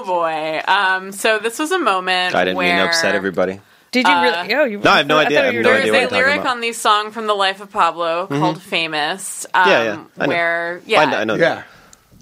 Oh 0.00 0.04
boy. 0.06 0.62
Um, 0.72 1.12
so 1.12 1.38
this 1.38 1.58
was 1.58 1.72
a 1.72 1.78
moment 1.78 2.34
I 2.34 2.44
didn't 2.44 2.56
where 2.56 2.76
mean 2.76 2.84
to 2.84 2.88
upset 2.88 3.14
everybody. 3.14 3.60
Did 3.90 4.06
you 4.06 4.12
Uh, 4.12 4.22
really? 4.22 4.54
Oh, 4.54 4.64
you, 4.64 4.78
No, 4.80 4.90
I 4.90 4.96
have 4.98 5.06
no 5.06 5.16
thought 5.16 5.26
idea. 5.26 5.40
I 5.42 5.44
have 5.46 5.54
no 5.54 5.62
doing 5.62 5.76
idea 5.80 5.92
There's 5.92 6.10
a 6.12 6.14
lyric 6.14 6.44
on 6.44 6.60
the 6.60 6.72
song 6.72 7.10
from 7.10 7.26
the 7.26 7.34
Life 7.34 7.60
of 7.60 7.70
Pablo 7.70 8.26
called 8.26 8.60
"Famous," 8.62 9.46
um, 9.54 9.70
Yeah, 9.70 9.82
yeah. 9.82 10.04
I 10.18 10.26
know. 10.26 10.28
where 10.28 10.80
yeah, 10.86 11.00
I 11.00 11.04
know, 11.10 11.16
I 11.18 11.24
know 11.24 11.34
yeah. 11.36 11.62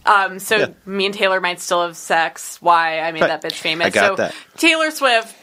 Um, 0.05 0.39
so 0.39 0.57
Yeah. 0.57 0.67
me 0.85 1.07
and 1.07 1.15
Taylor 1.15 1.41
might 1.41 1.61
still 1.61 1.83
have 1.83 1.97
sex. 1.97 2.59
Why 2.61 3.01
I 3.01 3.11
made 3.11 3.23
Right. 3.23 3.41
that 3.41 3.43
bitch 3.43 3.57
famous. 3.57 3.87
I 3.87 3.91
got 3.91 4.07
so 4.11 4.15
that. 4.17 4.35
Taylor 4.57 4.91
Swift 4.93 5.35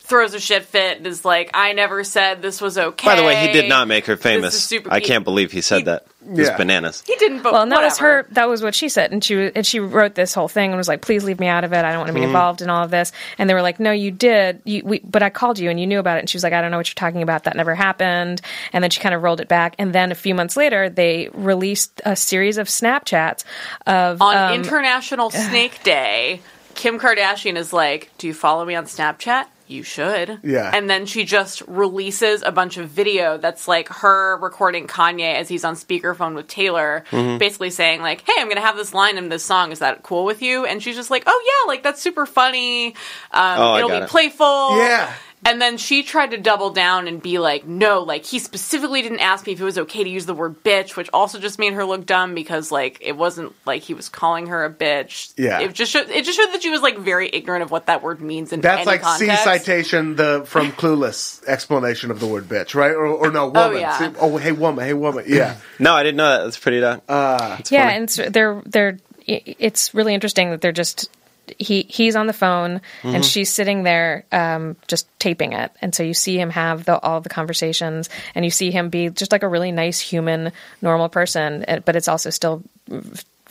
throws 0.00 0.32
a 0.32 0.40
shit 0.40 0.64
fit 0.64 0.96
and 0.98 1.06
is 1.06 1.24
like, 1.24 1.50
I 1.52 1.72
never 1.74 2.02
said 2.04 2.40
this 2.40 2.60
was 2.60 2.78
okay. 2.78 3.06
By 3.06 3.16
the 3.16 3.24
way, 3.24 3.36
he 3.46 3.52
did 3.52 3.68
not 3.68 3.88
make 3.88 4.06
her 4.06 4.16
famous. 4.16 4.54
is 4.54 4.62
super- 4.62 4.90
I 4.92 5.00
can't 5.00 5.24
believe 5.24 5.52
he 5.52 5.60
said 5.60 5.78
he- 5.78 5.84
that. 5.84 6.06
It's 6.30 6.48
Yeah. 6.50 6.56
bananas. 6.56 7.02
He 7.06 7.14
didn't. 7.16 7.42
But 7.42 7.52
Well, 7.52 7.62
and 7.62 7.72
that 7.72 7.82
was 7.82 7.98
her. 7.98 8.26
That 8.32 8.48
was 8.48 8.62
what 8.62 8.74
she 8.74 8.88
said, 8.88 9.12
and 9.12 9.22
she 9.22 9.50
and 9.54 9.66
she 9.66 9.78
wrote 9.80 10.14
this 10.14 10.34
whole 10.34 10.48
thing 10.48 10.70
and 10.70 10.76
was 10.76 10.88
like, 10.88 11.00
"Please 11.00 11.24
leave 11.24 11.38
me 11.40 11.46
out 11.46 11.64
of 11.64 11.72
it. 11.72 11.84
I 11.84 11.90
don't 11.90 11.98
want 11.98 12.08
to 12.08 12.12
be 12.14 12.20
Mm-hmm. 12.20 12.26
involved 12.28 12.62
in 12.62 12.70
all 12.70 12.82
of 12.84 12.90
this." 12.90 13.12
And 13.38 13.48
they 13.48 13.54
were 13.54 13.62
like, 13.62 13.78
"No, 13.80 13.92
you 13.92 14.10
did. 14.10 14.60
You, 14.64 14.82
we, 14.84 14.98
but 15.00 15.22
I 15.22 15.30
called 15.30 15.58
you 15.58 15.70
and 15.70 15.78
you 15.78 15.86
knew 15.86 15.98
about 15.98 16.16
it." 16.16 16.20
And 16.20 16.28
she 16.30 16.36
was 16.36 16.42
like, 16.44 16.52
"I 16.52 16.60
don't 16.60 16.70
know 16.70 16.76
what 16.78 16.88
you're 16.88 16.94
talking 16.94 17.22
about. 17.22 17.44
That 17.44 17.56
never 17.56 17.74
happened." 17.74 18.40
And 18.72 18.82
then 18.82 18.90
she 18.90 19.00
kind 19.00 19.14
of 19.14 19.22
rolled 19.22 19.40
it 19.40 19.48
back. 19.48 19.74
And 19.78 19.92
then 19.92 20.10
a 20.12 20.16
few 20.16 20.34
months 20.34 20.56
later, 20.56 20.88
they 20.88 21.28
released 21.32 22.00
a 22.04 22.16
series 22.16 22.58
of 22.58 22.68
Snapchats 22.68 23.44
of 23.86 24.20
on 24.22 24.36
um, 24.36 24.54
International 24.54 25.30
Snake 25.30 25.82
Day. 25.82 26.40
Kim 26.74 26.98
Kardashian 26.98 27.56
is 27.56 27.72
like, 27.72 28.10
"Do 28.18 28.26
you 28.26 28.34
follow 28.34 28.64
me 28.64 28.74
on 28.74 28.84
Snapchat?" 28.86 29.46
You 29.68 29.82
should. 29.82 30.38
Yeah. 30.44 30.70
And 30.72 30.88
then 30.88 31.06
she 31.06 31.24
just 31.24 31.60
releases 31.66 32.42
a 32.42 32.52
bunch 32.52 32.76
of 32.76 32.88
video 32.88 33.36
that's 33.36 33.66
like 33.66 33.88
her 33.88 34.36
recording 34.38 34.86
Kanye 34.86 35.34
as 35.34 35.48
he's 35.48 35.64
on 35.64 35.74
speakerphone 35.74 36.34
with 36.34 36.46
Taylor, 36.48 37.04
Mm-hmm. 37.10 37.38
basically 37.38 37.70
saying 37.70 38.00
like, 38.00 38.22
"Hey, 38.26 38.34
I'm 38.38 38.48
gonna 38.48 38.60
have 38.60 38.76
this 38.76 38.94
line 38.94 39.18
in 39.18 39.28
this 39.28 39.44
song. 39.44 39.72
Is 39.72 39.80
that 39.80 40.02
cool 40.02 40.24
with 40.24 40.40
you?" 40.42 40.64
And 40.66 40.82
she's 40.82 40.94
just 40.96 41.10
like, 41.10 41.24
"Oh 41.26 41.42
yeah, 41.66 41.68
like 41.72 41.82
that's 41.82 42.00
super 42.00 42.26
funny. 42.26 42.94
Um, 43.32 43.58
Oh, 43.58 43.76
it'll 43.76 43.90
be 43.90 43.96
it. 43.96 44.08
playful." 44.08 44.78
Yeah. 44.78 45.12
And 45.44 45.62
then 45.62 45.76
she 45.76 46.02
tried 46.02 46.32
to 46.32 46.38
double 46.38 46.70
down 46.70 47.06
and 47.06 47.22
be 47.22 47.38
like, 47.38 47.66
no, 47.66 48.00
like 48.00 48.24
he 48.24 48.38
specifically 48.40 49.02
didn't 49.02 49.20
ask 49.20 49.46
me 49.46 49.52
if 49.52 49.60
it 49.60 49.64
was 49.64 49.78
okay 49.78 50.02
to 50.02 50.10
use 50.10 50.26
the 50.26 50.34
word 50.34 50.64
bitch, 50.64 50.96
which 50.96 51.08
also 51.12 51.38
just 51.38 51.58
made 51.58 51.72
her 51.74 51.84
look 51.84 52.04
dumb 52.04 52.34
because 52.34 52.72
like 52.72 52.98
it 53.00 53.16
wasn't 53.16 53.54
like 53.64 53.82
he 53.82 53.94
was 53.94 54.08
calling 54.08 54.48
her 54.48 54.64
a 54.64 54.72
bitch. 54.72 55.32
Yeah. 55.36 55.60
It 55.60 55.72
just 55.72 55.92
showed, 55.92 56.08
it 56.08 56.24
just 56.24 56.36
showed 56.36 56.52
that 56.52 56.62
she 56.62 56.70
was 56.70 56.80
like 56.80 56.98
very 56.98 57.30
ignorant 57.32 57.62
of 57.62 57.70
what 57.70 57.86
that 57.86 58.02
word 58.02 58.20
means 58.20 58.52
in 58.52 58.60
That's 58.60 58.78
any 58.78 58.86
like 58.86 59.02
context. 59.02 59.44
C 59.44 59.44
citation 59.44 60.16
the 60.16 60.42
from 60.46 60.72
Clueless 60.72 61.46
explanation 61.46 62.10
of 62.10 62.18
the 62.18 62.26
word 62.26 62.44
bitch, 62.44 62.74
right? 62.74 62.92
Or, 62.92 63.06
or 63.06 63.30
no, 63.30 63.46
woman. 63.48 63.78
yeah. 63.80 63.98
See- 63.98 64.18
oh, 64.20 64.36
hey 64.38 64.52
woman, 64.52 64.84
hey 64.84 64.94
woman. 64.94 65.24
Yeah. 65.28 65.56
No, 65.78 65.92
I 65.92 66.02
didn't 66.02 66.16
know 66.16 66.38
that. 66.38 66.44
That's 66.44 66.58
pretty 66.58 66.80
dumb. 66.80 67.02
Uh, 67.08 67.58
yeah, 67.70 67.84
funny. 67.84 67.96
and 67.98 68.10
so 68.10 68.30
they're 68.30 68.62
they're. 68.64 68.98
It's 69.26 69.92
really 69.94 70.14
interesting 70.14 70.50
that 70.50 70.60
they're 70.62 70.72
just 70.72 71.10
he 71.58 71.82
he's 71.88 72.16
on 72.16 72.26
the 72.26 72.32
phone 72.32 72.80
Mm-hmm. 73.02 73.14
and 73.14 73.24
she's 73.24 73.50
sitting 73.50 73.82
there 73.82 74.24
um, 74.32 74.76
just 74.86 75.06
taping 75.18 75.52
it, 75.52 75.70
and 75.80 75.94
so 75.94 76.02
you 76.02 76.14
see 76.14 76.38
him 76.38 76.50
have 76.50 76.84
the, 76.84 76.98
all 77.00 77.20
the 77.20 77.28
conversations, 77.28 78.08
and 78.34 78.44
you 78.44 78.50
see 78.50 78.70
him 78.70 78.88
be 78.88 79.10
just 79.10 79.32
like 79.32 79.42
a 79.42 79.48
really 79.48 79.72
nice 79.72 80.00
human, 80.00 80.52
normal 80.82 81.08
person, 81.08 81.64
eh, 81.68 81.80
but 81.84 81.96
it's 81.96 82.08
also 82.08 82.30
still 82.30 82.62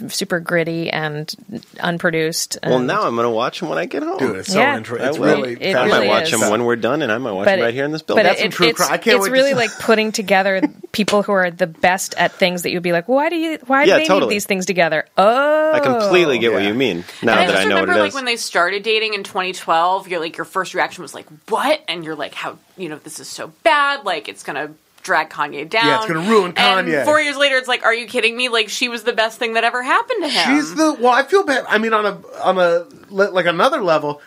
super 0.10 0.40
gritty 0.40 0.90
and 0.90 1.34
unproduced. 1.80 2.58
Well, 2.64 2.78
and- 2.78 2.88
now 2.88 3.04
I'm 3.04 3.16
going 3.16 3.26
to 3.26 3.30
watch 3.32 3.60
them 3.60 3.70
when 3.70 3.78
I 3.78 3.86
get 3.86 4.04
home. 4.04 4.18
Dude, 4.18 4.36
it's 4.38 4.52
so 4.52 4.60
Yeah. 4.60 4.78
interesting. 4.78 5.06
I 5.06 5.10
It's 5.10 5.18
really 5.20 5.54
It- 5.54 5.62
it 5.62 5.70
I 5.70 5.74
fascinating 5.74 5.90
might 5.90 5.96
really 5.98 6.08
watch 6.10 6.34
is. 6.34 6.40
them 6.40 6.50
when 6.50 6.66
we're 6.66 6.76
done, 6.76 7.02
and 7.02 7.12
I 7.12 7.18
might 7.18 7.32
watch 7.32 7.46
them 7.46 7.60
right 7.62 7.74
here 7.74 7.86
in 7.86 7.92
this 7.92 8.02
building. 8.02 8.24
That's 8.26 8.42
it- 8.42 8.52
true 8.52 8.68
it's, 8.68 8.78
crime. 8.78 8.92
I 8.92 8.98
can't 8.98 9.18
it's 9.18 9.24
wait 9.24 9.32
really 9.32 9.50
see- 9.52 9.56
like 9.56 9.72
putting 9.80 10.12
together 10.12 10.62
people 10.92 11.24
who 11.24 11.32
are 11.32 11.52
the 11.52 11.68
best 11.68 12.14
at 12.18 12.32
things 12.34 12.64
that 12.64 12.72
you'd 12.72 12.84
be 12.84 12.92
like, 12.92 13.08
why 13.08 13.30
do 13.30 13.36
you? 13.36 13.58
Why 13.68 13.86
do 13.86 13.92
they 13.92 14.06
totally. 14.06 14.30
need 14.30 14.36
these 14.36 14.46
things 14.46 14.66
together? 14.66 15.06
Oh, 15.18 15.72
I 15.74 15.80
completely 15.80 16.40
get 16.40 16.54
what 16.54 16.64
you 16.64 16.74
mean 16.74 17.04
now 17.22 17.32
and 17.34 17.42
I 17.42 17.46
that 17.48 17.52
just 17.54 17.66
I 17.66 17.70
know 17.70 17.76
what 17.76 17.82
remember, 17.82 18.00
it 18.00 18.04
like 18.04 18.10
is. 18.10 18.16
when 18.16 18.26
they 18.26 18.36
started 18.38 18.84
dating 18.84 19.14
in 19.14 19.24
2012, 19.24 20.08
you're 20.08 20.20
like, 20.20 20.38
your 20.38 20.46
first 20.46 20.74
reaction 20.74 21.02
was 21.02 21.14
like, 21.14 21.26
"What?" 21.50 21.82
And 21.88 22.04
you're 22.04 22.16
like, 22.16 22.34
"How? 22.34 22.58
You 22.78 22.90
know, 22.90 22.98
this 23.04 23.20
is 23.20 23.28
so 23.28 23.52
bad. 23.64 24.04
Like, 24.06 24.28
it's 24.30 24.44
gonna 24.44 24.72
drag 25.06 25.30
Kanye 25.30 25.70
down. 25.70 25.86
Yeah, 25.86 25.98
it's 26.00 26.08
gonna 26.08 26.28
ruin 26.28 26.54
And 26.58 26.88
Kanye. 26.88 27.06
four 27.06 27.22
years 27.22 27.38
later, 27.38 27.56
it's 27.56 27.68
like, 27.70 27.86
"Are 27.86 27.94
you 27.94 28.08
kidding 28.08 28.36
me? 28.36 28.50
Like, 28.50 28.68
she 28.68 28.90
was 28.90 29.04
the 29.04 29.14
best 29.14 29.40
thing 29.40 29.54
that 29.54 29.64
ever 29.64 29.82
happened 29.82 30.24
to 30.24 30.30
him." 30.30 30.56
She's 30.58 30.76
the 30.76 30.94
well. 31.00 31.14
I 31.14 31.24
feel 31.24 31.44
bad. 31.46 31.64
I 31.70 31.78
mean, 31.78 31.94
on 31.94 32.06
a 32.06 32.18
on 32.44 32.58
a 32.58 32.86
like 33.10 33.46
another 33.46 33.82
level, 33.82 34.22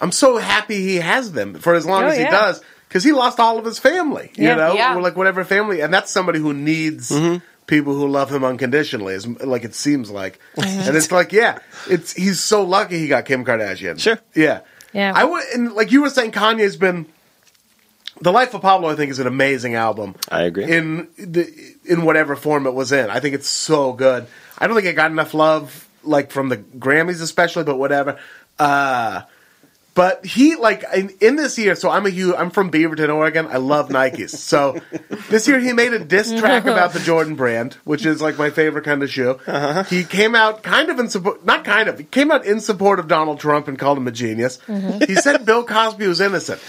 I'm 0.00 0.12
so 0.12 0.36
happy 0.36 0.82
he 0.82 0.96
has 0.96 1.32
them 1.32 1.54
for 1.54 1.74
as 1.74 1.86
long 1.86 2.02
Oh, 2.04 2.08
as 2.08 2.16
he 2.16 2.22
yeah. 2.24 2.30
does 2.30 2.60
because 2.88 3.04
he 3.04 3.12
lost 3.12 3.40
all 3.40 3.58
of 3.58 3.64
his 3.64 3.78
family. 3.78 4.30
You 4.36 4.48
Yeah. 4.48 4.54
know, 4.56 4.74
Yeah. 4.74 4.96
Or, 4.96 5.00
like 5.00 5.16
whatever 5.16 5.44
family, 5.44 5.80
and 5.80 5.94
that's 5.94 6.10
somebody 6.10 6.40
who 6.40 6.52
needs 6.52 7.10
Mm-hmm. 7.10 7.38
people 7.66 7.94
who 7.94 8.06
love 8.08 8.30
him 8.30 8.44
unconditionally. 8.44 9.14
Is 9.14 9.26
like 9.26 9.64
it 9.64 9.74
seems 9.74 10.10
like, 10.10 10.38
Mm-hmm. 10.58 10.88
and 10.88 10.96
it's 10.96 11.10
like 11.12 11.32
yeah, 11.32 11.58
it's 11.88 12.12
he's 12.12 12.40
so 12.40 12.64
lucky 12.64 12.98
he 12.98 13.06
got 13.08 13.24
Kim 13.24 13.44
Kardashian. 13.44 13.98
Sure. 14.00 14.18
Yeah. 14.34 14.60
Yeah. 14.92 15.12
I 15.14 15.24
would, 15.24 15.42
and 15.54 15.72
like 15.72 15.90
you 15.92 16.02
were 16.02 16.10
saying, 16.10 16.32
Kanye's 16.32 16.76
been. 16.76 17.06
The 18.20 18.32
Life 18.32 18.54
of 18.54 18.62
Pablo, 18.62 18.88
I 18.88 18.94
think, 18.96 19.10
is 19.10 19.18
an 19.18 19.26
amazing 19.26 19.74
album. 19.74 20.14
I 20.28 20.42
agree. 20.42 20.64
In 20.70 21.08
the 21.18 21.48
in 21.84 22.04
whatever 22.04 22.36
form 22.36 22.66
it 22.66 22.74
was 22.74 22.92
in, 22.92 23.10
I 23.10 23.20
think 23.20 23.34
it's 23.34 23.48
so 23.48 23.92
good. 23.92 24.26
I 24.58 24.66
don't 24.66 24.76
think 24.76 24.86
it 24.86 24.94
got 24.94 25.10
enough 25.10 25.34
love, 25.34 25.88
like 26.04 26.30
from 26.30 26.48
the 26.48 26.58
Grammys, 26.58 27.20
especially, 27.20 27.64
but 27.64 27.76
whatever. 27.76 28.18
Uh, 28.58 29.22
but 29.94 30.24
he 30.26 30.56
like 30.56 30.84
in, 30.94 31.10
in 31.20 31.36
this 31.36 31.56
year. 31.58 31.74
So 31.74 31.90
I'm 31.90 32.06
a 32.06 32.10
huge. 32.10 32.34
I'm 32.36 32.50
from 32.50 32.70
Beaverton, 32.70 33.12
Oregon. 33.14 33.46
I 33.48 33.56
love 33.58 33.88
Nikes. 33.88 34.34
So 34.54 34.80
this 35.30 35.48
year 35.48 35.58
he 35.58 35.72
made 35.72 35.92
a 35.92 35.98
diss 35.98 36.32
track 36.32 36.64
about 36.64 36.92
the 36.92 37.00
Jordan 37.00 37.34
brand, 37.36 37.74
which 37.84 38.04
is 38.06 38.20
like 38.22 38.38
my 38.38 38.50
favorite 38.50 38.84
kind 38.84 39.02
of 39.02 39.10
shoe. 39.10 39.38
He 39.88 40.04
came 40.04 40.34
out 40.34 40.62
kind 40.62 40.90
of 40.90 40.98
in 40.98 41.08
support, 41.08 41.44
not 41.44 41.64
kind 41.64 41.88
of. 41.88 41.98
He 41.98 42.04
came 42.04 42.30
out 42.30 42.44
in 42.44 42.60
support 42.60 42.98
of 43.00 43.08
Donald 43.08 43.40
Trump 43.40 43.66
and 43.68 43.78
called 43.78 43.98
him 43.98 44.06
a 44.06 44.12
genius. 44.12 44.58
He 45.06 45.14
said 45.16 45.44
Bill 45.44 45.64
Cosby 45.64 46.06
was 46.06 46.20
innocent. 46.20 46.60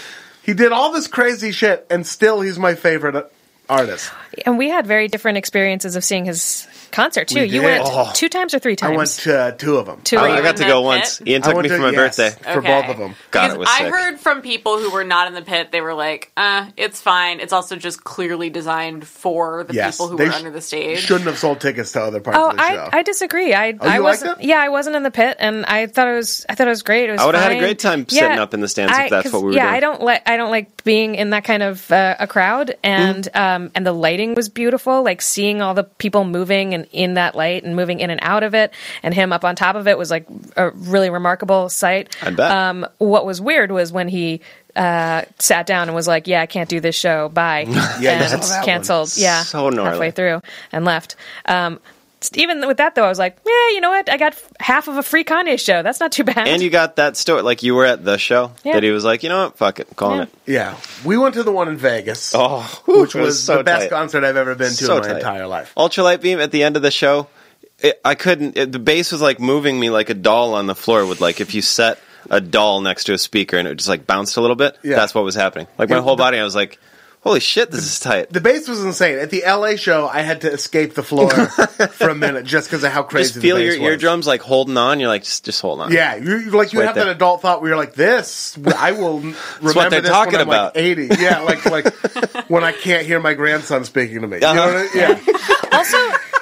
He 0.46 0.54
did 0.54 0.70
all 0.70 0.92
this 0.92 1.08
crazy 1.08 1.50
shit, 1.50 1.84
and 1.90 2.06
still 2.06 2.40
he's 2.40 2.56
my 2.56 2.76
favorite 2.76 3.32
artist. 3.68 4.12
And 4.44 4.58
we 4.58 4.68
had 4.68 4.86
very 4.86 5.08
different 5.08 5.38
experiences 5.38 5.96
of 5.96 6.04
seeing 6.04 6.24
his 6.26 6.66
concert 6.92 7.28
too. 7.28 7.40
We 7.40 7.46
You 7.46 7.60
did. 7.60 7.64
went 7.64 7.82
Oh. 7.86 8.10
two 8.14 8.28
times 8.28 8.54
or 8.54 8.58
three 8.58 8.76
times. 8.76 8.92
I 8.92 8.96
went 8.96 9.10
to 9.10 9.38
uh, 9.38 9.50
two 9.52 9.76
of 9.76 9.86
them. 9.86 10.00
Two. 10.04 10.18
I, 10.18 10.38
I 10.38 10.42
got 10.42 10.56
to 10.58 10.64
go 10.64 10.80
pit? 10.80 10.84
once. 10.84 11.22
Ian 11.26 11.42
took 11.42 11.56
me 11.56 11.62
to- 11.62 11.68
for 11.68 11.78
my 11.78 11.90
yes, 11.90 12.16
birthday. 12.16 12.52
for 12.52 12.60
both 12.60 12.84
of 12.88 12.98
them. 12.98 13.14
God, 13.30 13.50
it 13.52 13.58
was 13.58 13.68
I 13.70 13.78
sick. 13.84 13.92
heard 13.92 14.20
from 14.20 14.42
people 14.42 14.78
who 14.78 14.90
were 14.90 15.04
not 15.04 15.26
in 15.28 15.34
the 15.34 15.42
pit, 15.42 15.72
they 15.72 15.80
were 15.80 15.94
like, 15.94 16.30
uh, 16.36 16.66
it's 16.76 17.00
fine. 17.00 17.40
It's 17.40 17.52
also 17.52 17.76
just 17.76 18.04
clearly 18.04 18.50
designed 18.50 19.06
for 19.06 19.64
the 19.64 19.74
Yes, 19.74 19.96
people 19.96 20.08
who 20.08 20.16
they 20.16 20.26
were 20.26 20.32
sh- 20.32 20.36
under 20.36 20.50
the 20.50 20.60
stage. 20.60 20.98
Shouldn't 21.00 21.26
have 21.26 21.38
sold 21.38 21.60
tickets 21.60 21.92
to 21.92 22.02
other 22.02 22.20
parts 22.20 22.38
Oh, 22.40 22.50
of 22.50 22.56
the 22.56 22.68
show. 22.68 22.88
I, 22.92 22.98
I 22.98 23.02
disagree. 23.02 23.52
I 23.54 23.70
Oh, 23.72 23.76
I 23.80 24.00
wasn't. 24.00 24.42
Yeah, 24.42 24.58
I 24.58 24.68
wasn't 24.68 24.96
in 24.96 25.02
the 25.02 25.10
pit, 25.10 25.36
and 25.38 25.64
I 25.66 25.86
thought 25.86 26.08
it 26.08 26.14
was. 26.14 26.44
I 26.48 26.54
thought 26.54 26.66
it 26.66 26.70
was 26.70 26.82
great. 26.82 27.08
It 27.08 27.12
was. 27.12 27.20
I 27.20 27.26
would've 27.26 27.40
had 27.40 27.52
a 27.52 27.58
great 27.58 27.78
time 27.78 28.06
Yeah, 28.08 28.20
sitting 28.20 28.38
up 28.38 28.54
in 28.54 28.60
the 28.60 28.68
stands 28.68 28.92
if 28.92 28.98
I- 28.98 29.08
that's 29.08 29.24
'cause, 29.24 29.32
what 29.32 29.40
we 29.42 29.46
were 29.46 29.52
doing. 29.52 29.64
yeah, 29.64 29.70
doing. 29.70 29.76
I 29.76 29.80
don't 29.80 30.02
like. 30.02 30.22
I 30.28 30.36
don't 30.36 30.50
like 30.50 30.84
being 30.84 31.14
in 31.14 31.30
that 31.30 31.44
kind 31.44 31.62
of 31.62 31.90
uh, 31.92 32.16
a 32.18 32.26
crowd, 32.26 32.74
and 32.82 33.24
Mm-hmm. 33.24 33.38
um, 33.64 33.70
and 33.74 33.86
the 33.86 33.92
lighting 33.92 34.25
was 34.34 34.48
beautiful. 34.48 35.02
Like 35.02 35.22
seeing 35.22 35.62
all 35.62 35.74
the 35.74 35.84
people 35.84 36.24
moving 36.24 36.74
and 36.74 36.86
in 36.92 37.14
that 37.14 37.34
light 37.34 37.64
and 37.64 37.76
moving 37.76 38.00
in 38.00 38.10
and 38.10 38.20
out 38.22 38.42
of 38.42 38.54
it, 38.54 38.72
and 39.02 39.14
him 39.14 39.32
up 39.32 39.44
on 39.44 39.56
top 39.56 39.76
of 39.76 39.86
it 39.88 39.96
was 39.96 40.10
like 40.10 40.26
a 40.56 40.70
really 40.70 41.10
remarkable 41.10 41.68
sight. 41.68 42.16
I 42.22 42.30
bet. 42.30 42.50
Um, 42.50 42.86
what 42.98 43.24
was 43.26 43.40
weird 43.40 43.70
was 43.72 43.92
when 43.92 44.08
he. 44.08 44.40
Uh, 44.74 45.24
sat 45.38 45.64
down 45.64 45.88
and 45.88 45.94
was 45.94 46.06
like, 46.06 46.26
"Yeah, 46.26 46.42
I 46.42 46.44
can't 46.44 46.68
do 46.68 46.80
this 46.80 46.94
show. 46.94 47.30
Bye." 47.30 47.64
Yeah, 47.98 48.22
and 48.22 48.42
that 48.42 48.46
one. 48.46 48.62
canceled. 48.66 49.16
Yeah, 49.16 49.42
So 49.42 49.70
gnarly. 49.70 49.88
halfway 49.92 50.10
through 50.10 50.42
and 50.70 50.84
left. 50.84 51.16
Um, 51.46 51.80
even 52.34 52.66
with 52.66 52.78
that 52.78 52.94
though, 52.94 53.04
I 53.04 53.08
was 53.08 53.18
like, 53.18 53.36
yeah, 53.46 53.68
you 53.74 53.80
know 53.80 53.90
what? 53.90 54.08
I 54.10 54.16
got 54.16 54.34
half 54.60 54.88
of 54.88 54.96
a 54.96 55.02
free 55.02 55.24
Kanye 55.24 55.60
show. 55.60 55.82
That's 55.82 56.00
not 56.00 56.12
too 56.12 56.24
bad. 56.24 56.48
And 56.48 56.62
you 56.62 56.70
got 56.70 56.96
that 56.96 57.16
story, 57.16 57.42
like 57.42 57.62
you 57.62 57.74
were 57.74 57.84
at 57.84 58.04
the 58.04 58.18
show, 58.18 58.52
Yeah. 58.64 58.74
that 58.74 58.82
he 58.82 58.90
was 58.90 59.04
like, 59.04 59.22
you 59.22 59.28
know 59.28 59.44
what, 59.44 59.58
fuck 59.58 59.80
it, 59.80 59.88
I'm 59.90 59.94
calling 59.94 60.18
Yeah. 60.18 60.22
it. 60.24 60.30
Yeah, 60.46 60.76
we 61.04 61.16
went 61.18 61.34
to 61.34 61.42
the 61.42 61.52
one 61.52 61.68
in 61.68 61.76
Vegas, 61.76 62.34
Oh, 62.34 62.60
whew, 62.86 63.00
which 63.02 63.14
it 63.14 63.20
was, 63.20 63.42
so 63.42 63.58
the 63.58 63.64
best 63.64 63.82
tight. 63.84 63.90
concert 63.90 64.24
I've 64.24 64.36
ever 64.36 64.54
been 64.54 64.68
to 64.70 64.74
So 64.74 64.96
in 64.96 65.02
my 65.02 65.08
tight. 65.08 65.16
entire 65.18 65.46
life. 65.46 65.72
Ultralight 65.76 66.20
beam 66.20 66.40
at 66.40 66.50
the 66.50 66.62
end 66.62 66.76
of 66.76 66.82
the 66.82 66.90
show. 66.90 67.28
It, 67.80 68.00
I 68.04 68.14
couldn't. 68.14 68.56
It, 68.56 68.72
the 68.72 68.78
bass 68.78 69.12
was 69.12 69.20
like 69.20 69.38
moving 69.38 69.78
me 69.78 69.90
like 69.90 70.08
a 70.08 70.14
doll 70.14 70.54
on 70.54 70.66
the 70.66 70.74
floor. 70.74 71.04
would 71.04 71.20
like 71.20 71.42
if 71.42 71.52
you 71.54 71.60
set 71.60 71.98
a 72.30 72.40
doll 72.40 72.80
next 72.80 73.04
to 73.04 73.12
a 73.12 73.18
speaker 73.18 73.58
and 73.58 73.68
it 73.68 73.74
just 73.76 73.88
like 73.88 74.06
bounced 74.06 74.38
a 74.38 74.40
little 74.40 74.56
bit. 74.56 74.78
Yeah. 74.82 74.96
That's 74.96 75.14
what 75.14 75.24
was 75.24 75.34
happening. 75.34 75.66
Like 75.76 75.90
my 75.90 75.96
Yeah, 75.96 76.02
whole 76.02 76.16
the- 76.16 76.22
body, 76.22 76.38
I 76.38 76.44
was 76.44 76.54
like, 76.54 76.78
holy 77.26 77.40
shit, 77.40 77.70
this 77.72 77.84
is 77.84 77.98
tight. 77.98 78.30
The 78.32 78.40
bass 78.40 78.68
was 78.68 78.84
insane. 78.84 79.18
At 79.18 79.30
the 79.30 79.42
LA 79.46 79.74
show, 79.76 80.06
I 80.06 80.20
had 80.22 80.42
to 80.42 80.52
escape 80.52 80.94
the 80.94 81.02
floor 81.02 81.28
for 81.30 82.08
a 82.08 82.14
minute 82.14 82.44
just 82.46 82.68
because 82.68 82.84
of 82.84 82.92
how 82.92 83.02
crazy 83.02 83.32
just 83.34 83.42
feel 83.42 83.56
the 83.56 83.62
your 83.62 83.72
bass 83.72 83.74
was. 83.74 83.76
Feel 83.78 83.82
your 83.84 83.92
eardrums 83.92 84.26
like 84.26 84.40
holding 84.42 84.76
on. 84.76 85.00
You're 85.00 85.08
like, 85.08 85.24
just, 85.24 85.44
just 85.44 85.60
hold 85.60 85.80
on. 85.80 85.92
Yeah, 85.92 86.14
you 86.16 86.36
you- 86.38 86.50
like 86.52 86.72
you 86.72 86.78
right 86.80 86.86
have 86.86 86.94
there. 86.94 87.04
that 87.06 87.16
adult 87.16 87.42
thought 87.42 87.60
where 87.60 87.70
you're 87.70 87.76
like, 87.78 87.94
"This, 87.94 88.56
I 88.76 88.92
will 88.92 89.18
n- 89.18 89.34
remember 89.60 89.74
what 89.80 89.90
they're 89.90 90.00
this 90.02 90.10
talking 90.10 90.32
when 90.34 90.40
I'm 90.42 90.48
about. 90.48 90.76
like 90.76 90.84
80." 90.84 91.08
Yeah, 91.18 91.40
like 91.40 91.64
like 91.66 91.94
when 92.48 92.62
I 92.64 92.72
can't 92.72 93.04
hear 93.06 93.18
my 93.20 93.34
grandson 93.34 93.84
speaking 93.84 94.20
to 94.22 94.28
me. 94.28 94.36
You 94.36 94.40
know 94.42 94.48
Uh-huh. 94.50 94.84
what 94.92 95.02
I 95.02 95.14
mean? 95.14 95.24
Yeah, 95.26 95.76
also, 95.78 95.96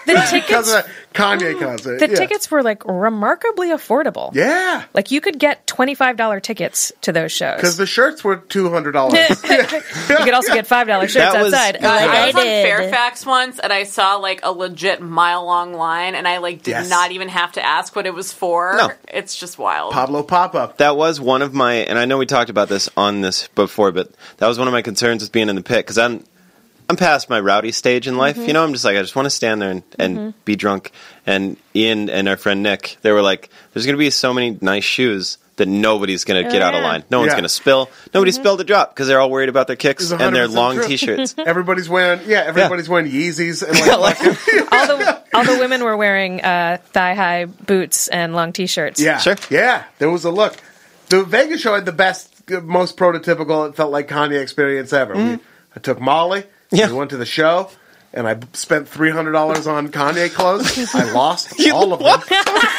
the 0.06 0.12
because 0.12 0.30
tickets, 0.30 0.68
of 0.74 0.84
that 0.84 0.86
Kanye 1.14 1.58
concert. 1.58 1.98
the 2.00 2.08
yeah. 2.08 2.14
tickets 2.16 2.50
were 2.50 2.62
like 2.62 2.84
remarkably 2.84 3.68
affordable. 3.68 4.34
Yeah, 4.34 4.84
Like 4.94 5.10
you 5.10 5.20
could 5.20 5.38
get 5.38 5.66
twenty 5.66 5.94
five 5.94 6.16
dollar 6.16 6.40
tickets 6.40 6.92
to 7.02 7.12
those 7.12 7.32
shows. 7.32 7.56
because 7.56 7.76
the 7.76 7.86
shirts 7.86 8.24
were 8.24 8.36
two 8.36 8.70
hundred 8.70 8.92
dollars. 8.92 9.28
you 9.44 10.16
could 10.16 10.34
also 10.34 10.52
get 10.54 10.66
five 10.66 10.86
dollar 10.86 11.06
shirts 11.08 11.34
was- 11.36 11.52
outside. 11.54 11.76
Uh, 11.76 11.88
Like 11.88 12.10
I 12.10 12.26
was 12.26 12.34
on. 12.36 12.42
Fairfax 12.42 13.26
once, 13.26 13.58
and 13.58 13.72
I 13.72 13.84
saw 13.84 14.16
like 14.16 14.40
a 14.42 14.52
legit 14.52 15.00
mile 15.00 15.44
long 15.44 15.74
line, 15.74 16.14
and 16.14 16.26
I 16.26 16.38
like 16.38 16.62
did 16.62 16.70
Yes. 16.72 16.90
not 16.90 17.12
even 17.12 17.28
have 17.28 17.52
to 17.52 17.64
ask 17.64 17.94
what 17.94 18.06
it 18.06 18.14
was 18.14 18.32
for. 18.32 18.74
No. 18.76 18.90
It's 19.08 19.36
just 19.36 19.58
wild. 19.58 19.92
Pablo 19.92 20.22
pop 20.22 20.54
up. 20.54 20.78
that 20.78 20.96
was 20.96 21.20
one 21.20 21.42
of 21.42 21.54
my 21.54 21.74
and 21.74 21.98
I 21.98 22.04
know 22.04 22.18
we 22.18 22.26
talked 22.26 22.50
about 22.50 22.68
this 22.68 22.88
on 22.96 23.20
this 23.20 23.48
before, 23.54 23.92
but 23.92 24.10
that 24.38 24.48
was 24.48 24.58
one 24.58 24.66
of 24.68 24.72
my 24.72 24.82
concerns 24.82 25.22
with 25.22 25.32
being 25.32 25.48
in 25.48 25.56
the 25.56 25.62
pit 25.62 25.78
because 25.78 25.98
I'm 25.98 26.24
I'm 26.88 26.96
past 26.96 27.30
my 27.30 27.40
rowdy 27.40 27.72
stage 27.72 28.06
in 28.06 28.16
life. 28.16 28.36
Mm-hmm. 28.36 28.46
You 28.46 28.52
know, 28.52 28.64
I'm 28.64 28.72
just 28.72 28.84
like 28.84 28.96
I 28.96 29.00
just 29.00 29.16
want 29.16 29.26
to 29.26 29.30
stand 29.30 29.62
there 29.62 29.70
and, 29.70 29.82
and 29.98 30.18
mm-hmm. 30.18 30.38
be 30.44 30.56
drunk. 30.56 30.92
And 31.26 31.56
Ian 31.74 32.10
and 32.10 32.28
our 32.28 32.36
friend 32.36 32.62
Nick, 32.62 32.98
they 33.02 33.10
were 33.12 33.22
like, 33.22 33.48
"There's 33.72 33.86
going 33.86 33.94
to 33.94 33.98
be 33.98 34.10
so 34.10 34.34
many 34.34 34.58
nice 34.60 34.84
shoes." 34.84 35.38
That 35.56 35.68
nobody's 35.68 36.24
going 36.24 36.42
to 36.42 36.48
Oh, 36.48 36.52
get 36.52 36.62
out 36.62 36.74
of 36.74 36.82
line. 36.82 37.04
No 37.12 37.20
one's 37.20 37.28
Yeah. 37.28 37.34
going 37.34 37.44
to 37.44 37.48
spill. 37.48 37.88
Nobody 38.12 38.32
mm-hmm. 38.32 38.42
spilled 38.42 38.60
a 38.60 38.64
drop 38.64 38.92
because 38.92 39.06
they're 39.06 39.20
all 39.20 39.30
worried 39.30 39.48
about 39.48 39.68
their 39.68 39.76
kicks 39.76 40.10
and 40.10 40.34
their 40.34 40.48
long 40.48 40.74
true. 40.74 40.88
t-shirts. 40.88 41.36
Everybody's 41.38 41.88
wearing 41.88 42.22
yeah, 42.26 42.42
everybody's 42.44 42.88
wearing 42.88 43.08
Yeezys 43.08 43.62
and 43.62 43.78
like, 44.00 44.20
like- 44.20 44.72
all 44.72 44.86
the 44.96 45.22
all 45.32 45.44
the 45.44 45.56
women 45.60 45.84
were 45.84 45.96
wearing 45.96 46.42
uh, 46.42 46.78
thigh 46.86 47.14
high 47.14 47.44
boots 47.44 48.08
and 48.08 48.34
long 48.34 48.52
t 48.52 48.66
shirts. 48.66 49.00
yeah, 49.00 49.18
Sure. 49.18 49.36
yeah. 49.48 49.84
There 50.00 50.10
was 50.10 50.24
a 50.24 50.30
look. 50.32 50.56
The 51.10 51.22
Vegas 51.22 51.60
show 51.60 51.76
had 51.76 51.84
the 51.86 51.92
best, 51.92 52.50
most 52.50 52.96
prototypical. 52.96 53.68
It 53.68 53.76
felt 53.76 53.92
like 53.92 54.08
Kanye 54.08 54.42
experience 54.42 54.92
ever. 54.92 55.14
We, 55.14 55.38
I 55.76 55.78
took 55.80 56.00
Molly. 56.00 56.42
Yeah. 56.74 56.88
we 56.88 56.94
went 56.94 57.10
to 57.10 57.16
the 57.16 57.26
show. 57.26 57.70
And 58.12 58.28
I 58.28 58.38
spent 58.52 58.88
three 58.88 59.10
hundred 59.10 59.32
dollars 59.32 59.66
on 59.66 59.88
Kanye 59.88 60.32
clothes. 60.32 60.94
I 60.94 61.10
lost 61.12 61.52
all 61.72 61.92
of 61.92 61.98
them. 61.98 62.20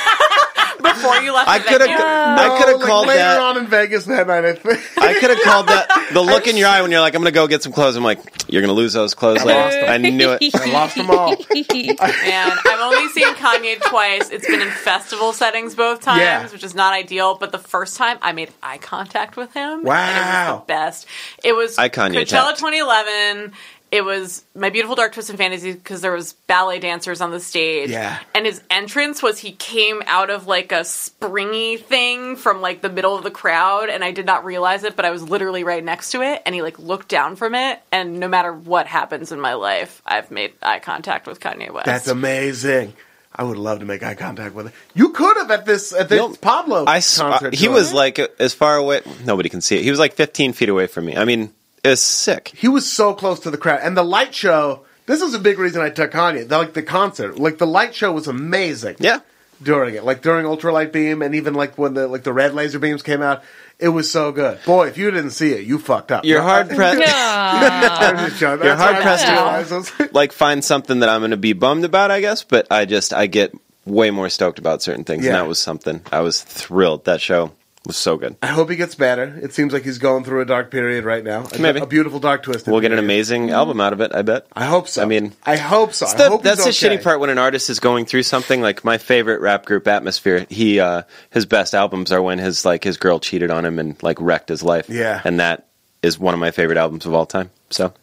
Before 0.82 1.16
you 1.18 1.34
left, 1.34 1.50
I 1.50 1.60
could 1.60 1.82
have. 1.82 1.90
venue. 1.90 2.04
I 2.06 2.58
could 2.60 2.68
have 2.70 2.78
like 2.80 2.88
called 2.88 3.08
later 3.08 3.18
that. 3.20 3.40
on 3.42 3.58
in 3.58 3.66
Vegas 3.68 4.06
that 4.06 4.28
night. 4.28 4.46
I 4.46 4.54
think. 4.54 4.80
I 4.98 5.14
could 5.20 5.30
have 5.32 5.42
called 5.42 5.68
that 5.68 6.10
the 6.14 6.22
look 6.22 6.48
in 6.48 6.58
your 6.58 6.68
eye 6.70 6.82
when 6.84 6.92
you're 6.92 7.00
like, 7.00 7.16
"I'm 7.16 7.22
going 7.22 7.34
to 7.34 7.36
go 7.36 7.48
get 7.48 7.64
some 7.64 7.72
clothes." 7.74 7.96
I'm 7.96 8.04
like, 8.04 8.20
"You're 8.48 8.62
going 8.62 8.70
to 8.74 8.80
lose 8.80 8.94
those 8.94 9.14
clothes 9.16 9.44
later." 9.44 9.60
lost 9.60 9.80
them. 9.80 9.90
I 9.90 9.98
knew 9.98 10.32
it. 10.40 10.56
I 10.56 10.72
lost 10.72 10.96
them 10.96 11.10
all. 11.10 11.32
And 11.32 12.00
I've 12.00 12.80
only 12.80 13.08
seen 13.10 13.34
Kanye 13.36 13.82
twice. 13.82 14.30
It's 14.30 14.46
been 14.48 14.62
in 14.62 14.70
festival 14.70 15.34
settings 15.34 15.74
both 15.76 16.02
times, 16.02 16.22
Yeah. 16.22 16.48
which 16.50 16.64
is 16.64 16.76
not 16.76 16.94
ideal. 16.94 17.36
But 17.36 17.52
the 17.52 17.60
first 17.60 17.98
time, 17.98 18.18
I 18.22 18.32
made 18.34 18.52
eye 18.62 18.78
contact 18.78 19.38
with 19.38 19.54
him. 19.54 19.80
And 19.80 19.80
it 19.80 19.84
was 19.86 19.90
Wow. 19.90 20.58
the 20.60 20.66
best. 20.74 21.08
It 21.44 21.54
was 21.54 21.78
I 21.80 21.90
Kanye 21.90 22.14
Coachella 22.24 22.28
tapped. 22.56 22.60
2011. 22.60 23.54
It 23.92 24.04
was 24.04 24.44
My 24.56 24.72
Beautiful 24.72 24.96
Dark 24.96 25.14
Twisted 25.14 25.38
Fantasy 25.38 25.72
because 25.72 26.02
there 26.02 26.12
was 26.12 26.34
ballet 26.48 26.80
dancers 26.80 27.22
on 27.22 27.32
the 27.32 27.40
stage. 27.40 27.90
Yeah. 27.90 28.20
And 28.34 28.46
his 28.46 28.62
entrance 28.70 29.24
was 29.24 29.40
he 29.40 29.54
came 29.54 30.02
out 30.06 30.30
of 30.30 30.48
like 30.48 30.72
a 30.74 30.84
springy 30.84 31.78
thing 31.78 32.36
from 32.36 32.62
like 32.62 32.82
the 32.82 32.90
middle 32.90 33.16
of 33.16 33.24
the 33.24 33.32
crowd, 33.32 33.90
and 33.90 34.04
I 34.04 34.12
did 34.12 34.26
not 34.26 34.44
realize 34.44 34.84
it, 34.84 34.96
but 34.96 35.06
I 35.06 35.12
was 35.12 35.24
literally 35.24 35.64
right 35.64 35.84
next 35.84 36.12
to 36.12 36.22
it, 36.22 36.42
and 36.46 36.54
he 36.54 36.62
like 36.62 36.78
looked 36.80 37.08
down 37.08 37.36
from 37.36 37.56
it. 37.56 37.80
And 37.92 38.20
no 38.20 38.28
matter 38.28 38.52
what 38.52 38.88
happens 38.88 39.32
in 39.32 39.40
my 39.40 39.54
life, 39.54 40.02
I've 40.06 40.30
made 40.32 40.54
eye 40.62 40.80
contact 40.80 41.28
with 41.28 41.40
Kanye 41.40 41.72
West. 41.72 41.86
That's 41.86 42.08
amazing. 42.08 42.94
I 43.38 43.44
would 43.44 43.58
love 43.58 43.80
to 43.80 43.86
make 43.86 44.02
eye 44.02 44.16
contact 44.16 44.56
with 44.56 44.68
him. 44.68 44.74
You 44.94 45.10
could 45.10 45.38
have 45.38 45.52
at 45.52 45.66
this 45.66 45.94
at 45.94 46.10
this 46.10 46.18
Nope. 46.18 46.42
Pablo 46.42 46.86
I 46.86 46.98
s- 46.98 47.20
uh, 47.20 47.30
concert. 47.32 47.54
he 47.54 47.68
was 47.68 47.94
like 47.94 48.18
as 48.40 48.54
far 48.54 48.78
away. 48.78 49.02
Nobody 49.26 49.50
can 49.50 49.62
see 49.62 49.78
it. 49.78 49.84
He 49.84 49.90
was 49.92 50.00
like 50.00 50.14
15 50.14 50.54
feet 50.54 50.70
away 50.70 50.88
from 50.88 51.06
me. 51.06 51.16
I 51.18 51.26
mean, 51.26 51.54
it's 51.86 52.02
sick. 52.02 52.52
he 52.56 52.68
was 52.68 52.90
so 52.92 53.14
close 53.14 53.40
to 53.42 53.52
the 53.52 53.58
crowd, 53.58 53.80
and 53.84 53.96
the 53.96 54.04
light 54.04 54.34
show 54.36 54.86
This 55.06 55.22
is 55.22 55.34
a 55.36 55.40
big 55.40 55.60
reason 55.60 55.82
I 55.82 55.90
took 55.92 56.12
Kanye. 56.12 56.48
The, 56.48 56.58
like 56.58 56.74
the 56.74 56.82
concert, 56.84 57.38
like 57.40 57.58
the 57.60 57.68
light 57.68 57.94
show 57.94 58.12
was 58.12 58.28
amazing. 58.28 58.96
Yeah. 59.00 59.20
during 59.62 59.96
it, 59.96 60.04
like 60.04 60.22
during 60.22 60.46
ultralight 60.46 60.92
beam, 60.92 61.22
and 61.22 61.36
even 61.36 61.54
like 61.54 61.78
when 61.78 61.94
the 61.94 62.08
like 62.08 62.24
the 62.24 62.34
red 62.34 62.54
laser 62.56 62.80
beams 62.80 63.02
came 63.04 63.22
out, 63.22 63.44
it 63.80 63.90
was 63.90 64.10
so 64.10 64.32
good. 64.32 64.58
Boy, 64.66 64.88
if 64.88 64.98
you 64.98 65.12
didn't 65.12 65.32
see 65.32 65.52
it, 65.54 65.66
you 65.66 65.78
fucked 65.80 66.12
up. 66.12 66.26
You're 66.26 66.42
hard 66.42 66.70
pressed. 66.80 67.02
I'm 67.06 68.18
just 68.30 68.40
joking. 68.40 68.66
You're 68.66 68.76
hard 68.76 68.98
pressed 68.98 69.88
to- 69.98 70.10
like 70.14 70.32
find 70.32 70.64
something 70.64 71.00
that 71.02 71.10
I'm 71.10 71.22
going 71.22 71.32
to 71.32 71.38
be 71.38 71.54
bummed 71.54 71.86
about, 71.86 72.10
I 72.12 72.20
guess. 72.22 72.44
But 72.44 72.68
I 72.72 72.86
just 72.86 73.14
I 73.14 73.28
get 73.28 73.54
way 73.86 74.10
more 74.12 74.30
stoked 74.30 74.58
about 74.60 74.82
certain 74.82 75.04
things, 75.04 75.24
Yeah. 75.24 75.32
and 75.32 75.38
that 75.38 75.48
was 75.48 75.60
something 75.60 76.02
I 76.12 76.22
was 76.22 76.42
thrilled. 76.42 77.06
That 77.06 77.22
show 77.22 77.52
was 77.86 77.98
so 77.98 78.18
good. 78.18 78.36
I 78.42 78.48
hope 78.48 78.70
he 78.70 78.76
gets 78.76 78.96
better. 78.96 79.38
It 79.42 79.54
seems 79.54 79.74
like 79.74 79.84
he's 79.84 79.98
going 79.98 80.24
through 80.24 80.42
a 80.42 80.46
dark 80.46 80.72
period 80.72 81.04
right 81.06 81.24
now. 81.24 81.46
A, 81.54 81.60
Maybe. 81.60 81.80
a 81.80 81.86
beautiful 81.86 82.20
dark 82.20 82.44
twist. 82.44 82.68
We'll 82.68 82.82
get 82.82 82.92
an 82.92 83.00
amazing 83.00 83.52
album 83.52 83.80
out 83.82 83.94
of 83.94 84.02
it. 84.02 84.14
I 84.14 84.22
bet. 84.22 84.48
I 84.54 84.66
hope 84.66 84.88
so. 84.88 85.02
I 85.02 85.06
mean, 85.06 85.34
I 85.46 85.58
hope 85.58 85.94
so. 85.94 86.06
I 86.06 86.10
That's 86.10 86.24
the, 86.24 86.30
hope 86.30 86.44
that's 86.44 86.64
the 86.64 86.70
okay. 86.70 86.98
shitty 86.98 87.04
part 87.04 87.20
when 87.20 87.30
an 87.30 87.38
artist 87.38 87.70
is 87.70 87.80
going 87.80 88.06
through 88.06 88.24
something. 88.24 88.62
Like 88.62 88.84
my 88.84 88.98
favorite 88.98 89.42
rap 89.42 89.66
group, 89.66 89.88
Atmosphere. 89.88 90.46
He 90.50 90.80
uh, 90.80 91.04
his 91.30 91.46
best 91.46 91.74
albums 91.76 92.12
are 92.12 92.22
when 92.22 92.40
his 92.40 92.66
like 92.66 92.84
his 92.84 92.98
girl 92.98 93.20
cheated 93.20 93.52
on 93.52 93.66
him 93.66 93.80
and 93.80 94.02
like 94.04 94.20
wrecked 94.20 94.50
his 94.50 94.64
life. 94.64 94.90
Yeah. 94.90 95.22
and 95.24 95.40
that 95.40 95.68
is 96.02 96.20
one 96.20 96.34
of 96.34 96.40
my 96.40 96.52
favorite 96.52 96.78
albums 96.78 97.06
of 97.06 97.14
all 97.14 97.26
time. 97.26 97.50
So 97.72 97.94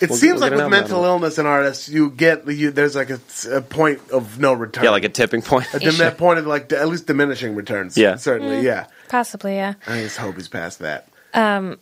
It 0.00 0.08
We'll- 0.10 0.18
seems 0.18 0.40
we'll 0.40 0.50
like 0.50 0.58
with 0.58 0.68
mental 0.70 1.04
out 1.04 1.08
illness 1.08 1.38
in 1.38 1.46
artists, 1.46 1.88
you 1.88 2.10
get 2.10 2.46
you, 2.48 2.70
there's 2.70 2.96
like 2.96 3.10
a, 3.10 3.20
a 3.52 3.60
point 3.60 4.00
of 4.10 4.38
no 4.40 4.52
return. 4.52 4.84
yeah, 4.84 4.90
like 4.90 5.04
a 5.04 5.08
tipping 5.08 5.42
point. 5.42 5.66
a 5.74 5.78
dim- 5.78 6.12
point 6.16 6.38
of 6.38 6.46
like 6.46 6.72
at 6.72 6.88
least 6.88 7.06
diminishing 7.06 7.54
returns. 7.54 7.96
Yeah. 7.96 8.16
certainly. 8.16 8.60
Yeah, 8.62 8.86
Possibly, 9.08 9.56
yeah. 9.56 9.74
I 9.86 10.00
just 10.02 10.16
hope 10.18 10.36
he's 10.36 10.48
past 10.48 10.78
that. 10.80 11.08
Um, 11.32 11.78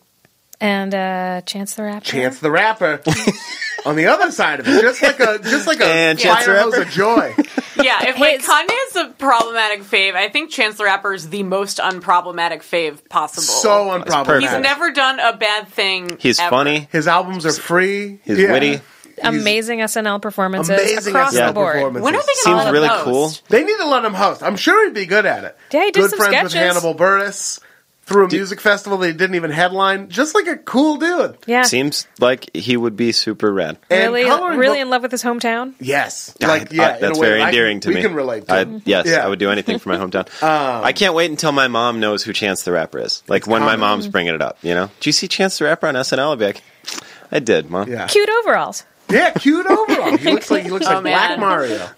and 0.61 0.93
uh, 0.95 1.41
Chance 1.41 1.75
the 1.75 1.83
Rapper. 1.83 2.05
Chance 2.05 2.39
the 2.39 2.51
Rapper 2.51 3.01
on 3.85 3.95
the 3.95 4.07
other 4.07 4.31
side 4.31 4.59
of 4.59 4.67
it, 4.67 4.81
just 4.81 5.01
like 5.01 5.19
a 5.19 5.39
just 5.39 5.67
like 5.67 5.79
a 5.81 5.85
And 5.85 6.17
Chance 6.19 6.45
the 6.45 6.51
fire 6.51 6.59
hose 6.61 6.73
Rapper. 6.73 6.85
of 6.87 6.91
joy. 6.93 7.35
Yeah, 7.75 8.07
if 8.07 8.19
like 8.19 8.39
His- 8.39 8.47
Kanye 8.47 8.77
is 8.89 8.95
a 8.97 9.05
problematic 9.17 9.81
fave, 9.81 10.13
I 10.13 10.29
think 10.29 10.51
Chance 10.51 10.77
the 10.77 10.83
Rapper 10.85 11.11
is 11.11 11.29
the 11.29 11.41
most 11.41 11.79
unproblematic 11.79 12.59
fave 12.59 13.09
possible. 13.09 13.41
so 13.41 13.99
unproblematic. 13.99 14.41
He's 14.41 14.51
never 14.61 14.91
done 14.91 15.19
a 15.19 15.35
bad 15.35 15.67
thing. 15.69 16.17
He's 16.19 16.39
ever. 16.39 16.51
funny. 16.51 16.87
His 16.91 17.07
albums 17.07 17.47
are 17.47 17.51
free. 17.51 18.19
He's 18.23 18.37
Yeah. 18.37 18.51
witty. 18.53 18.79
Amazing 19.21 19.79
SNL 19.79 20.21
performances 20.21 20.69
Amazing 20.79 21.15
across 21.15 21.33
SNL 21.35 21.47
the 21.47 21.53
board. 21.53 21.73
performances. 21.73 22.03
When 22.03 22.15
are 22.15 22.21
they 22.21 22.33
Seems 22.33 22.45
gonna 22.45 22.57
let 22.57 22.67
him 22.67 22.73
really 22.73 22.87
host? 22.87 23.03
cool. 23.03 23.31
They 23.49 23.63
need 23.63 23.77
to 23.77 23.87
let 23.87 24.05
him 24.05 24.13
host. 24.13 24.41
I'm 24.43 24.55
sure 24.57 24.85
he'd 24.85 24.93
be 24.93 25.05
good 25.05 25.25
at 25.25 25.43
it. 25.43 25.57
Yeah, 25.71 25.85
he 25.85 25.91
did 25.91 26.01
good 26.01 26.09
some 26.11 26.19
friends 26.19 26.43
with. 26.43 26.53
Hannibal 26.53 26.95
Buress. 26.95 27.59
Through 28.05 28.25
a 28.25 28.29
music 28.29 28.59
festival 28.59 28.97
they 28.97 29.13
didn't 29.13 29.35
even 29.35 29.49
headline. 29.49 30.09
Just 30.09 30.35
like 30.35 30.45
a 30.47 30.57
cool 30.57 30.97
dude. 30.97 31.37
Yeah. 31.47 31.61
Seems 31.63 32.05
like 32.19 32.53
he 32.53 32.75
would 32.75 32.97
be 32.97 33.13
super 33.13 33.49
rad. 33.53 33.77
And 33.89 34.11
really, 34.13 34.25
coloring 34.25 34.59
really 34.59 34.73
book- 34.79 34.81
in 34.81 34.89
love 34.89 35.01
with 35.03 35.11
his 35.11 35.23
hometown. 35.23 35.73
Yes. 35.79 36.35
I- 36.43 36.47
Like, 36.47 36.73
yeah. 36.73 36.83
I- 36.83 36.89
in 36.89 36.95
a 36.97 36.99
that's 37.07 37.17
way 37.19 37.27
very 37.27 37.39
I 37.39 37.45
can- 37.45 37.49
endearing 37.51 37.79
to 37.79 37.89
we 37.93 38.01
can 38.01 38.13
relate 38.13 38.45
to. 38.49 38.53
I, 38.53 38.65
yes, 38.83 39.05
Yeah. 39.07 39.19
Um, 39.19 39.25
I 39.25 39.29
would 39.29 39.39
do 39.39 39.49
anything 39.51 39.79
for 39.79 39.87
my 39.87 39.95
hometown. 39.95 40.27
I 40.83 40.91
can't 40.91 41.13
wait 41.13 41.31
until 41.31 41.53
my 41.53 41.69
mom 41.69 42.01
knows 42.01 42.23
who 42.23 42.33
Chance 42.33 42.63
the 42.63 42.73
Rapper 42.73 42.99
is. 42.99 43.23
Like 43.29 43.47
when 43.47 43.61
my 43.61 43.67
coming. 43.67 43.79
mom's 43.79 44.07
bringing 44.09 44.35
it 44.35 44.41
up, 44.41 44.57
you 44.63 44.73
know. 44.73 44.87
Do 44.99 45.07
you 45.07 45.13
see 45.13 45.29
Chance 45.29 45.59
the 45.59 45.63
Rapper 45.63 45.87
on 45.87 45.95
SNL? 45.95 46.19
I'll 46.19 46.35
be 46.35 46.47
like, 46.47 46.61
I 47.31 47.39
did, 47.39 47.69
mom. 47.71 47.89
Yeah. 47.89 48.07
Cute 48.07 48.27
overalls. 48.41 48.83
Yeah, 49.13 49.31
cute 49.31 49.65
overall. 49.65 50.17
He 50.17 50.31
looks 50.31 50.49
like 50.51 50.63
he 50.63 50.69
looks 50.69 50.85
Oh, 50.89 50.93
like 50.95 51.03
Black 51.03 51.29
man. 51.31 51.39
Mario. 51.39 51.89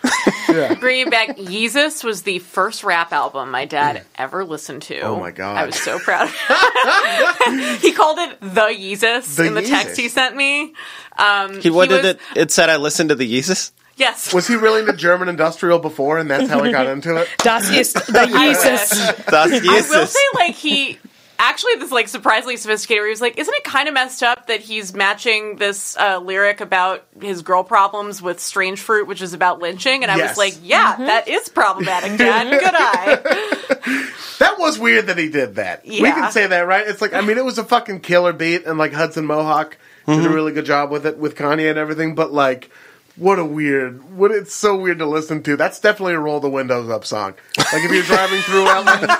Bringing 0.79 1.09
back 1.09 1.37
Yeezus 1.37 2.03
was 2.03 2.21
the 2.23 2.39
first 2.39 2.83
rap 2.83 3.11
album 3.11 3.51
my 3.51 3.65
dad 3.65 4.03
ever 4.15 4.45
listened 4.45 4.83
to. 4.83 4.99
Oh, 5.01 5.19
my 5.19 5.31
God. 5.31 5.57
I 5.57 5.65
was 5.65 5.75
so 5.75 5.97
proud. 5.99 6.29
He 7.81 7.91
called 7.93 8.19
it 8.19 8.39
the 8.41 8.61
Yeezus 8.71 9.35
The 9.37 9.45
in 9.47 9.53
the 9.53 9.61
text 9.61 9.93
Yeezus. 9.93 9.97
he 9.97 10.09
sent 10.09 10.35
me. 10.35 10.73
Um, 11.17 11.59
He, 11.61 11.69
what 11.69 11.89
did 11.89 12.03
was- 12.03 12.13
it? 12.15 12.19
It 12.35 12.51
said 12.51 12.69
I 12.69 12.77
listened 12.77 13.09
to 13.09 13.15
the 13.15 13.31
Yeezus. 13.31 13.71
Yes. 13.97 14.33
Was 14.33 14.45
he 14.47 14.55
really 14.55 14.81
into 14.81 14.91
German 14.93 15.29
industrial 15.29 15.79
before, 15.79 16.17
and 16.17 16.29
that's 16.29 16.49
how 16.49 16.61
he 16.63 16.71
got 16.71 16.85
into 16.87 17.15
it? 17.15 17.29
Das 17.37 17.69
ist 17.69 17.93
the 18.07 18.25
Jesus. 18.27 18.89
Das 19.25 19.51
I 19.51 19.59
will 19.59 19.61
Yeezus. 19.61 20.07
say, 20.07 20.19
like 20.33 20.53
he 20.55 20.99
actually 21.39 21.75
this 21.75 21.91
like 21.91 22.07
surprisingly 22.07 22.57
sophisticated. 22.57 23.01
Where 23.01 23.07
he 23.07 23.11
was 23.11 23.21
like, 23.21 23.37
"Isn't 23.37 23.53
it 23.53 23.63
kind 23.63 23.87
of 23.87 23.93
messed 23.93 24.23
up 24.23 24.47
that 24.47 24.61
he's 24.61 24.93
matching 24.93 25.57
this 25.57 25.95
uh, 25.97 26.19
lyric 26.19 26.61
about 26.61 27.05
his 27.21 27.41
girl 27.41 27.63
problems 27.63 28.21
with 28.21 28.39
Strange 28.39 28.79
Fruit, 28.79 29.07
which 29.07 29.21
is 29.21 29.33
about 29.33 29.59
lynching?" 29.59 30.03
And 30.03 30.11
I 30.11 30.17
Yes. 30.17 30.29
was 30.31 30.37
like, 30.37 30.53
"Yeah, 30.63 30.95
that 30.97 31.27
is 31.27 31.49
problematic, 31.49 32.17
Dad. 32.17 32.49
Good 32.49 32.73
eye." 32.75 34.11
That 34.39 34.59
was 34.59 34.77
weird 34.77 35.07
that 35.07 35.17
he 35.17 35.29
did 35.29 35.55
that. 35.55 35.85
We 35.85 36.01
can 36.01 36.29
say 36.31 36.45
that, 36.45 36.67
right? 36.67 36.85
It's 36.85 37.01
like 37.01 37.13
I 37.13 37.21
mean, 37.21 37.37
it 37.37 37.45
was 37.45 37.57
a 37.57 37.63
fucking 37.63 38.01
killer 38.01 38.33
beat, 38.33 38.65
and 38.65 38.77
like 38.77 38.91
Hudson 38.91 39.25
Mohawke 39.25 39.77
did 40.05 40.25
a 40.25 40.29
really 40.29 40.51
good 40.51 40.65
job 40.65 40.91
with 40.91 41.05
it 41.05 41.17
with 41.17 41.35
Kanye 41.35 41.69
and 41.69 41.79
everything. 41.79 42.15
But 42.15 42.33
like, 42.33 42.69
what 43.17 43.39
a 43.39 43.45
weird, 43.45 44.15
what 44.17 44.31
it's 44.31 44.53
so 44.53 44.75
weird 44.75 44.99
to 44.99 45.05
listen 45.05 45.41
to. 45.43 45.55
That's 45.55 45.79
definitely 45.79 46.13
a 46.15 46.19
roll 46.19 46.39
the 46.39 46.49
windows 46.49 46.89
up 46.89 47.05
song. 47.05 47.33
Like 47.57 47.83
if 47.83 47.91
you're 47.91 48.03
driving 48.03 48.41
through 48.41 48.65
LA 48.65 49.15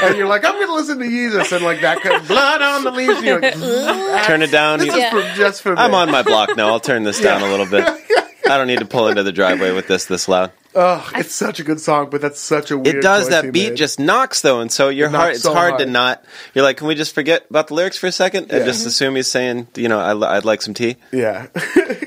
and 0.08 0.16
you're 0.16 0.26
like, 0.28 0.44
I'm 0.44 0.52
going 0.54 0.66
to 0.66 0.74
listen 0.74 0.98
to 0.98 1.08
Jesus, 1.08 1.50
and 1.52 1.64
like 1.64 1.80
that 1.80 2.00
kind 2.02 2.20
of 2.20 2.28
blood 2.28 2.62
on 2.62 2.84
the 2.84 2.90
leaves, 2.90 3.16
and 3.16 3.24
you're 3.26 3.40
like, 3.40 4.26
Turn 4.26 4.42
it 4.42 4.50
down. 4.50 4.78
this 4.80 4.94
You- 4.94 5.02
is 5.02 5.10
for, 5.10 5.36
just 5.36 5.62
for 5.62 5.70
me. 5.74 5.80
I'm 5.80 5.94
on 5.94 6.10
my 6.10 6.22
block 6.22 6.56
now. 6.56 6.68
I'll 6.68 6.80
turn 6.80 7.02
this 7.04 7.20
down 7.20 7.42
a 7.42 7.48
little 7.48 7.66
bit. 7.66 7.88
I 8.50 8.58
don't 8.58 8.66
need 8.66 8.80
to 8.80 8.84
pull 8.86 9.08
into 9.08 9.22
the 9.22 9.32
driveway 9.32 9.72
with 9.72 9.86
this 9.86 10.06
this 10.06 10.28
loud. 10.28 10.50
Oh, 10.74 11.10
it's 11.16 11.34
such 11.34 11.58
a 11.58 11.64
good 11.64 11.80
song, 11.80 12.10
but 12.10 12.20
that's 12.20 12.38
such 12.40 12.70
a 12.70 12.78
weird. 12.78 12.96
It 12.96 13.02
does 13.02 13.28
that 13.30 13.44
he 13.46 13.50
beat 13.50 13.68
made. 13.70 13.76
just 13.76 13.98
knocks 13.98 14.40
though, 14.40 14.60
and 14.60 14.70
so 14.70 14.88
you're 14.88 15.08
It 15.08 15.10
hard. 15.10 15.24
knocks 15.28 15.36
It's 15.38 15.44
so 15.44 15.52
hard, 15.52 15.78
to 15.78 15.86
not. 15.86 16.24
You're 16.54 16.64
like, 16.64 16.76
can 16.76 16.86
we 16.86 16.94
just 16.94 17.14
forget 17.14 17.44
about 17.50 17.68
the 17.68 17.74
lyrics 17.74 17.98
for 17.98 18.06
a 18.06 18.12
second 18.12 18.50
and 18.50 18.60
Yeah. 18.60 18.64
just 18.66 18.86
assume 18.86 19.16
he's 19.16 19.26
saying, 19.26 19.66
you 19.74 19.88
know, 19.88 19.98
I, 19.98 20.14
would 20.36 20.44
like 20.44 20.62
some 20.62 20.74
tea. 20.74 20.96
yeah. 21.12 21.46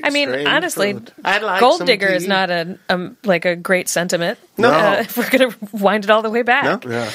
I 0.02 0.10
mean, 0.10 0.28
Strange 0.28 0.48
honestly. 0.48 0.98
I'd 1.24 1.42
like 1.42 1.60
Gold 1.60 1.78
some 1.78 1.86
Digger 1.86 2.08
is 2.08 2.26
not 2.26 2.50
a 2.50 2.78
um, 2.88 3.16
like 3.24 3.44
a 3.44 3.56
great 3.56 3.88
sentiment. 3.88 4.38
No. 4.56 4.70
Uh, 4.70 4.96
if 5.00 5.16
we're 5.16 5.30
gonna 5.30 5.54
wind 5.72 6.04
it 6.04 6.10
all 6.10 6.22
the 6.22 6.30
way 6.30 6.42
back. 6.42 6.84
No? 6.84 6.90
yeah. 6.90 7.10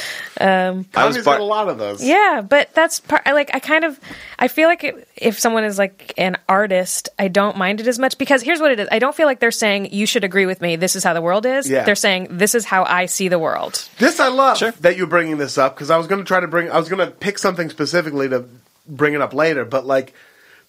Um, 0.70 0.86
I 0.96 1.06
was 1.06 1.18
bar- 1.18 1.36
got 1.38 1.42
a 1.42 1.44
lot 1.44 1.68
of 1.70 1.78
those. 1.78 2.04
Yeah, 2.04 2.42
but 2.48 2.74
that's 2.74 3.00
part. 3.00 3.24
I 3.26 3.34
like. 3.34 3.52
I 3.54 3.60
kind 3.60 3.84
of. 3.86 4.00
I 4.38 4.48
feel 4.48 4.68
like 4.68 4.84
it, 4.84 5.08
if 5.16 5.40
someone 5.40 5.64
is 5.66 5.78
like 5.78 6.14
an 6.18 6.38
artist, 6.48 7.10
I 7.20 7.28
don't 7.28 7.58
mind 7.58 7.80
it 7.82 7.88
as 7.88 8.00
much 8.00 8.18
because 8.18 8.42
here's 8.42 8.60
what 8.60 8.72
it 8.72 8.80
is. 8.80 8.88
I 8.92 9.00
don't 9.00 9.16
feel 9.16 9.26
like 9.28 9.40
they're 9.40 9.52
saying 9.52 9.94
you 9.94 10.06
should 10.06 10.24
agree 10.24 10.46
with 10.46 10.60
me. 10.62 10.76
This 10.76 10.96
is 10.96 11.04
how 11.04 11.14
the 11.14 11.22
world 11.22 11.39
is. 11.46 11.70
Yeah. 11.70 11.84
They're 11.84 11.96
saying 11.96 12.28
this 12.32 12.56
is 12.56 12.66
how 12.66 12.84
I 12.84 13.06
see 13.06 13.28
the 13.28 13.40
world. 13.40 13.88
This 13.98 14.20
I 14.20 14.28
love 14.30 14.58
Sure. 14.58 14.72
that 14.82 14.98
you're 14.98 15.08
bringing 15.08 15.38
this 15.38 15.58
up 15.58 15.76
because 15.76 15.90
I 15.90 15.98
was 15.98 16.08
going 16.08 16.20
to 16.20 16.26
try 16.28 16.40
to 16.40 16.48
bring. 16.48 16.70
I 16.72 16.78
was 16.78 16.90
going 16.90 17.06
to 17.06 17.12
pick 17.12 17.38
something 17.38 17.70
specifically 17.70 18.30
to 18.30 18.46
bring 18.88 19.14
it 19.14 19.22
up 19.22 19.34
later, 19.34 19.66
but 19.66 19.86
like 19.86 20.14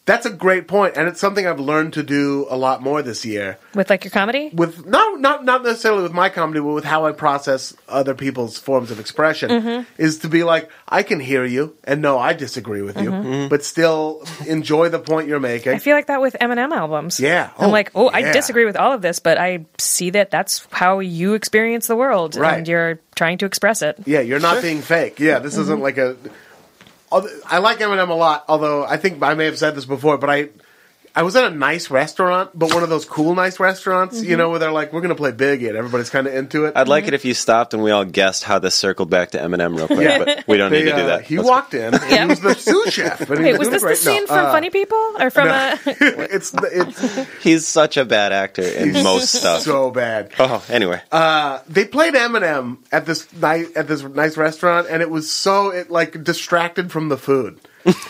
that's 0.06 0.26
a 0.26 0.30
great 0.30 0.66
point, 0.66 0.96
and 0.96 1.06
it's 1.06 1.20
something 1.20 1.46
I've 1.46 1.60
learned 1.60 1.92
to 1.92 2.02
do 2.02 2.46
a 2.50 2.56
lot 2.56 2.82
more 2.82 3.00
this 3.02 3.24
year. 3.24 3.58
With 3.74 3.90
like 3.90 4.02
your 4.04 4.10
comedy, 4.10 4.50
With 4.52 4.84
not 4.86 5.20
not 5.20 5.44
not 5.44 5.62
necessarily 5.62 6.02
with 6.02 6.12
my 6.12 6.28
comedy, 6.30 6.58
but 6.60 6.72
with 6.72 6.84
how 6.84 7.06
I 7.06 7.12
process 7.12 7.76
other 7.88 8.14
people's 8.14 8.58
forms 8.58 8.90
of 8.90 8.98
expression, 8.98 9.50
Mm-hmm. 9.50 9.82
is 10.02 10.18
to 10.20 10.28
be 10.28 10.42
like, 10.42 10.68
I 10.88 11.02
can 11.04 11.20
hear 11.20 11.44
you, 11.44 11.76
and 11.84 12.02
no, 12.02 12.18
I 12.18 12.32
disagree 12.32 12.82
with 12.82 12.96
you, 13.00 13.10
Mm-hmm. 13.10 13.48
but 13.48 13.62
still 13.64 14.24
enjoy 14.46 14.88
the 14.88 14.98
point 14.98 15.28
you're 15.28 15.38
making. 15.38 15.74
I 15.74 15.78
feel 15.78 15.94
like 15.94 16.06
that 16.06 16.20
with 16.20 16.34
Eminem 16.40 16.72
albums. 16.72 17.20
Yeah. 17.20 17.50
I'm 17.58 17.68
Oh, 17.68 17.70
like, 17.70 17.90
oh, 17.94 18.08
I 18.08 18.32
disagree 18.32 18.64
with 18.64 18.76
all 18.76 18.92
of 18.92 19.02
this, 19.02 19.20
but 19.20 19.38
I 19.38 19.66
see 19.78 20.10
that 20.10 20.30
that's 20.32 20.66
how 20.72 20.98
you 21.00 21.34
experience 21.34 21.86
the 21.86 21.96
world, 21.96 22.34
Right. 22.36 22.58
and 22.58 22.66
you're 22.66 22.98
trying 23.14 23.38
to 23.38 23.46
express 23.46 23.82
it. 23.82 23.98
Yeah, 24.06 24.20
you're 24.20 24.40
not 24.40 24.62
being 24.62 24.80
fake. 24.80 25.20
Yeah, 25.20 25.38
this 25.38 25.52
Mm-hmm. 25.52 25.62
isn't 25.62 25.80
like 25.80 25.98
a. 25.98 26.16
I 27.12 27.58
like 27.58 27.78
Eminem 27.78 28.08
a 28.08 28.14
lot, 28.14 28.44
although 28.48 28.84
I 28.84 28.96
think 28.96 29.22
I 29.22 29.34
may 29.34 29.46
have 29.46 29.58
said 29.58 29.74
this 29.74 29.84
before, 29.84 30.18
but 30.18 30.30
I. 30.30 30.48
I 31.14 31.22
was 31.24 31.34
at 31.36 31.44
a 31.44 31.50
nice 31.54 31.90
restaurant, 31.90 32.50
but 32.54 32.72
one 32.72 32.82
of 32.84 32.88
those 32.88 33.04
cool 33.04 33.34
nice 33.34 33.58
restaurants, 33.58 34.18
Mm-hmm. 34.20 34.30
you 34.30 34.36
know, 34.36 34.50
where 34.50 34.58
they're 34.58 34.70
like, 34.72 34.92
"We're 34.92 35.00
going 35.00 35.08
to 35.10 35.14
play 35.16 35.32
big," 35.32 35.62
and 35.64 35.76
everybody's 35.76 36.08
kind 36.10 36.26
of 36.26 36.34
into 36.34 36.66
it. 36.66 36.74
I'd 36.76 36.86
like 36.88 37.06
it 37.08 37.14
if 37.14 37.24
you 37.24 37.34
stopped 37.34 37.74
and 37.74 37.82
we 37.82 37.90
all 37.90 38.04
guessed 38.04 38.44
how 38.44 38.58
this 38.60 38.74
circled 38.74 39.10
back 39.10 39.32
to 39.32 39.38
Eminem 39.38 39.76
real 39.76 39.86
quick, 39.88 40.24
but 40.24 40.46
we 40.46 40.56
don't 40.56 40.70
They, 40.70 40.84
need 40.84 40.90
to 40.90 40.96
do 40.96 41.02
uh, 41.02 41.06
that. 41.06 41.22
He 41.24 41.36
Let's- 41.36 41.48
walked 41.48 41.74
in. 41.74 41.94
and 41.94 42.02
Yeah. 42.10 42.22
He 42.22 42.26
was 42.26 42.40
the 42.40 42.54
sous 42.54 42.92
chef. 42.92 43.20
And 43.28 43.38
he 43.38 43.44
Wait, 43.46 43.58
was 43.58 43.68
doing 43.68 43.80
this 43.82 43.82
the 43.82 43.96
scene 43.96 44.20
No, 44.22 44.26
from 44.28 44.46
uh, 44.46 44.52
Funny 44.52 44.70
People 44.70 44.98
or 45.18 45.30
from 45.30 45.48
a? 45.48 45.78
It's 45.86 46.54
it's 46.54 47.28
He's 47.42 47.66
such 47.66 47.96
a 47.96 48.04
bad 48.04 48.32
actor 48.32 48.62
in 48.62 48.92
most 49.02 49.32
stuff. 49.32 49.62
so 49.62 49.90
bad. 49.90 50.32
oh, 50.38 50.64
anyway. 50.68 51.00
They 51.68 51.84
played 51.86 52.14
Eminem 52.14 52.78
at 52.92 53.06
this 53.06 53.26
nice 53.34 53.66
at 53.76 53.88
this 53.88 54.02
nice 54.02 54.36
restaurant, 54.36 54.86
and 54.88 55.02
it 55.02 55.10
was 55.10 55.30
so 55.30 55.70
it 55.70 55.90
like 55.90 56.22
distracted 56.22 56.92
from 56.92 57.08
the 57.08 57.16
food. 57.18 57.58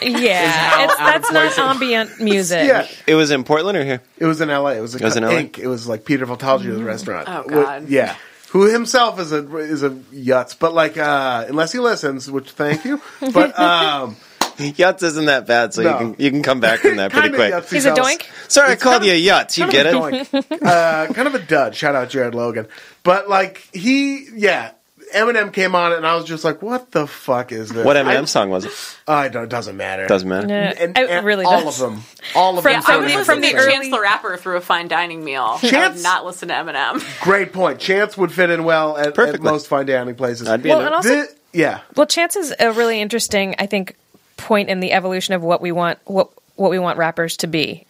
Yeah, 0.03 0.51
how 0.51 0.85
it's, 0.85 0.97
that's 0.99 1.33
not 1.33 1.53
it 1.53 1.59
ambient 1.59 2.21
music. 2.21 2.67
Yeah, 2.67 2.87
it 3.07 3.15
was 3.15 3.31
in 3.31 3.45
Portland 3.45 3.79
or 3.79 3.85
here? 3.85 4.03
It 4.19 4.25
was 4.27 4.41
in 4.41 4.51
L.A. 4.51 4.77
It 4.77 4.81
was, 4.81 4.95
a 4.95 4.99
It 4.99 5.05
was 5.05 5.17
in 5.17 5.23
LA? 5.25 5.31
ink. 5.33 5.59
It 5.59 5.67
was 5.69 5.87
like 5.87 6.05
Peter 6.05 6.27
Voltaggio's 6.27 6.83
restaurant. 6.83 7.29
Oh, 7.29 7.43
Wh- 7.45 7.49
God. 7.51 7.89
yeah. 7.89 8.17
Who 8.51 8.65
himself 8.73 9.21
is 9.21 9.31
a 9.33 9.47
is 9.59 9.85
a 9.85 9.91
yutz, 9.91 10.59
but 10.59 10.75
like 10.75 10.99
uh 10.99 11.45
unless 11.49 11.71
he 11.71 11.79
listens, 11.79 12.29
which 12.29 12.51
thank 12.51 12.85
you. 12.85 13.01
But 13.33 13.57
um 13.59 14.17
Yutz 14.59 15.03
isn't 15.05 15.27
that 15.27 15.47
bad, 15.47 15.73
so 15.73 15.83
No. 15.83 15.91
you 15.93 15.97
can 15.99 16.17
you 16.19 16.31
can 16.33 16.43
come 16.43 16.59
back 16.59 16.81
from 16.81 16.97
that 16.97 17.13
pretty 17.13 17.29
kind 17.29 17.35
quick. 17.37 17.53
of 17.53 17.65
yutz 17.67 17.73
He's 17.73 17.85
a 17.87 17.91
himself. 17.95 18.09
doink. 18.09 18.51
Sorry, 18.51 18.69
I 18.71 18.73
It's 18.73 18.83
called 18.83 19.03
kind 19.03 19.07
you 19.07 19.13
a 19.13 19.33
Yutz. 19.33 19.57
You 19.57 19.63
Kind 19.67 19.73
get 19.73 19.87
of 19.87 20.13
it? 20.13 20.29
a 20.35 20.43
doink. 20.59 20.63
uh, 20.67 21.13
kind 21.13 21.29
of 21.29 21.35
a 21.37 21.39
dud. 21.39 21.77
Shout 21.77 21.95
out 21.95 22.11
Jared 22.11 22.35
Logan. 22.35 22.67
But 23.05 23.29
like 23.29 23.69
he, 23.73 24.27
yeah, 24.35 24.73
Eminem 25.15 25.53
came 25.53 25.75
on, 25.75 25.93
and 25.93 26.07
I 26.07 26.17
was 26.17 26.25
just 26.25 26.45
like, 26.45 26.63
"What 26.63 26.91
the 26.91 27.07
fuck 27.07 27.53
is 27.53 27.69
this?" 27.71 27.85
What 27.85 27.97
I, 27.97 28.03
Eminem 28.03 28.27
song 28.29 28.51
was 28.51 28.65
it? 28.65 28.73
I 29.09 29.29
don't. 29.29 29.45
It 29.45 29.51
doesn't 29.51 29.77
matter. 29.77 30.07
Doesn't 30.07 30.29
matter. 30.29 30.49
Yeah, 30.49 30.75
And, 30.79 30.97
it 30.99 31.11
and 31.11 31.27
really 31.27 31.45
all 31.45 31.65
does. 31.65 31.81
of 31.81 31.91
them. 31.91 32.03
All 32.35 32.57
of 32.59 32.63
From- 32.63 32.73
them. 32.75 32.83
From 32.83 33.05
the- 33.07 33.25
from 33.25 33.41
the 33.41 33.55
early- 33.55 33.73
Chance 33.73 33.91
the 33.91 34.01
Rapper 34.01 34.37
through 34.37 34.57
a 34.57 34.61
fine 34.61 34.89
dining 34.89 35.25
meal. 35.25 35.59
Chance- 35.59 35.97
would 35.97 36.03
not 36.03 36.25
listen 36.25 36.49
to 36.49 36.55
Eminem. 36.55 37.03
Great 37.23 37.53
point. 37.53 37.79
Chance 37.81 38.17
would 38.17 38.33
fit 38.33 38.51
in 38.51 38.65
well 38.65 38.97
at, 38.97 39.19
at 39.19 39.41
most 39.43 39.67
fine 39.69 39.87
dining 39.87 40.15
places. 40.15 40.49
I'd 40.49 40.63
be 40.63 40.69
Well, 40.71 40.81
in 40.81 40.87
and 40.87 40.95
also- 40.95 41.23
Thi- 41.23 41.35
yeah. 41.53 41.81
Well, 41.97 42.07
chance 42.07 42.37
is 42.37 42.55
a 42.61 42.73
really 42.73 43.01
interesting, 43.01 43.55
I 43.59 43.67
think, 43.67 43.97
point 44.37 44.69
in 44.69 44.81
the 44.81 44.93
evolution 44.93 45.35
of 45.35 45.43
what 45.43 45.61
we 45.61 45.73
want 45.73 45.99
what 46.05 46.31
what 46.57 46.71
we 46.71 46.79
want 46.79 46.99
rappers 46.99 47.37
to 47.39 47.47
be. 47.47 47.87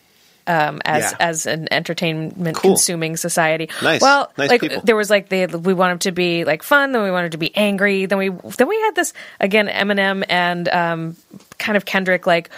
Um, 0.50 0.80
as 0.84 1.12
Yeah. 1.12 1.16
as 1.28 1.46
an 1.46 1.68
entertainment 1.70 2.56
Cool. 2.56 2.72
consuming 2.72 3.16
society, 3.16 3.68
Nice. 3.82 4.00
Well, 4.00 4.32
Nice 4.36 4.50
like 4.50 4.60
people. 4.62 4.80
there 4.82 4.96
was 4.96 5.10
like 5.10 5.28
the 5.28 5.46
we 5.46 5.74
wanted 5.74 6.00
to 6.02 6.12
be 6.12 6.44
like 6.44 6.62
fun, 6.62 6.92
then 6.92 7.02
we 7.02 7.10
wanted 7.10 7.32
to 7.32 7.38
be 7.38 7.54
angry, 7.56 8.06
then 8.06 8.18
we 8.18 8.30
then 8.56 8.68
we 8.68 8.76
had 8.80 8.94
this 8.94 9.12
again 9.38 9.68
Eminem 9.68 10.24
and 10.28 10.68
um, 10.68 11.16
kind 11.58 11.76
of 11.76 11.84
Kendrick 11.84 12.26
like 12.26 12.50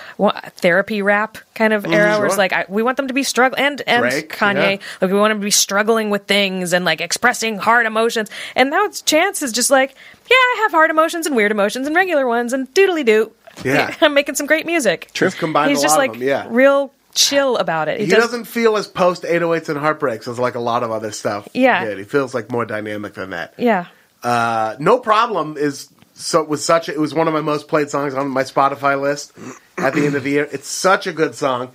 therapy 0.57 1.03
rap 1.03 1.38
kind 1.55 1.72
of 1.72 1.84
era, 1.84 2.16
where 2.18 2.26
it's 2.26 2.34
sure. 2.34 2.38
like 2.38 2.53
I, 2.53 2.64
we 2.68 2.82
want 2.82 2.97
them 2.97 3.09
to 3.09 3.14
be 3.14 3.22
struggle 3.22 3.59
and 3.59 3.82
and 3.86 4.03
Drake, 4.03 4.32
Kanye, 4.32 4.55
yeah. 4.55 4.86
like 5.01 5.11
we 5.11 5.18
want 5.18 5.30
them 5.32 5.40
to 5.40 5.45
be 5.45 5.51
struggling 5.51 6.09
with 6.11 6.24
things 6.26 6.72
and 6.72 6.84
like 6.84 7.01
expressing 7.01 7.59
hard 7.59 7.84
emotions. 7.86 8.30
And 8.57 8.70
now 8.70 8.84
it's 8.84 9.03
Chance 9.03 9.43
is 9.43 9.53
just 9.53 9.70
like, 9.70 9.95
yeah, 10.30 10.34
I 10.36 10.61
have 10.62 10.70
hard 10.70 10.90
emotions 10.90 11.26
and 11.26 11.36
weird 11.36 11.51
emotions 11.51 11.86
and 11.86 11.95
regular 11.97 12.26
ones 12.26 12.53
and 12.53 12.72
doodly 12.74 13.05
doo. 13.05 13.32
Yeah. 13.64 13.95
I'm 14.01 14.14
making 14.14 14.36
some 14.36 14.47
great 14.47 14.64
music. 14.64 15.11
True. 15.12 15.28
He's 15.28 15.34
combined 15.34 15.70
He's 15.70 15.80
a 15.80 15.82
just 15.82 15.99
lot 15.99 16.07
of 16.07 16.11
like 16.12 16.18
them, 16.20 16.28
yeah. 16.28 16.47
real 16.49 16.90
chill 17.14 17.56
about 17.56 17.88
it. 17.88 18.00
He, 18.00 18.06
does- 18.06 18.18
doesn't 18.24 18.44
feel 18.44 18.76
as 18.76 18.86
post 18.86 19.22
808s 19.22 19.68
and 19.68 19.78
heartbreaks 19.78 20.26
as 20.28 20.38
like 20.38 20.54
a 20.54 20.60
lot 20.60 20.82
of 20.82 20.90
other 20.90 21.10
stuff. 21.12 21.48
Yeah. 21.52 21.84
did. 21.84 21.98
He 21.98 22.04
feels 22.04 22.34
like 22.34 22.50
more 22.50 22.64
dynamic 22.64 23.14
than 23.14 23.30
that. 23.30 23.54
Yeah. 23.58 23.86
Uh, 24.22 24.76
no 24.78 24.98
problem 24.98 25.56
is 25.56 25.88
so 26.14 26.44
was 26.44 26.64
such 26.64 26.88
a, 26.88 26.92
it 26.92 27.00
was 27.00 27.14
one 27.14 27.26
of 27.26 27.34
my 27.34 27.40
most 27.40 27.68
played 27.68 27.90
songs 27.90 28.14
on 28.14 28.28
my 28.28 28.44
Spotify 28.44 29.00
list 29.00 29.32
at 29.78 29.94
the 29.94 30.06
end 30.06 30.14
of 30.14 30.22
the 30.24 30.30
year. 30.30 30.48
It's 30.52 30.68
such 30.68 31.06
a 31.06 31.12
good 31.12 31.34
song. 31.34 31.72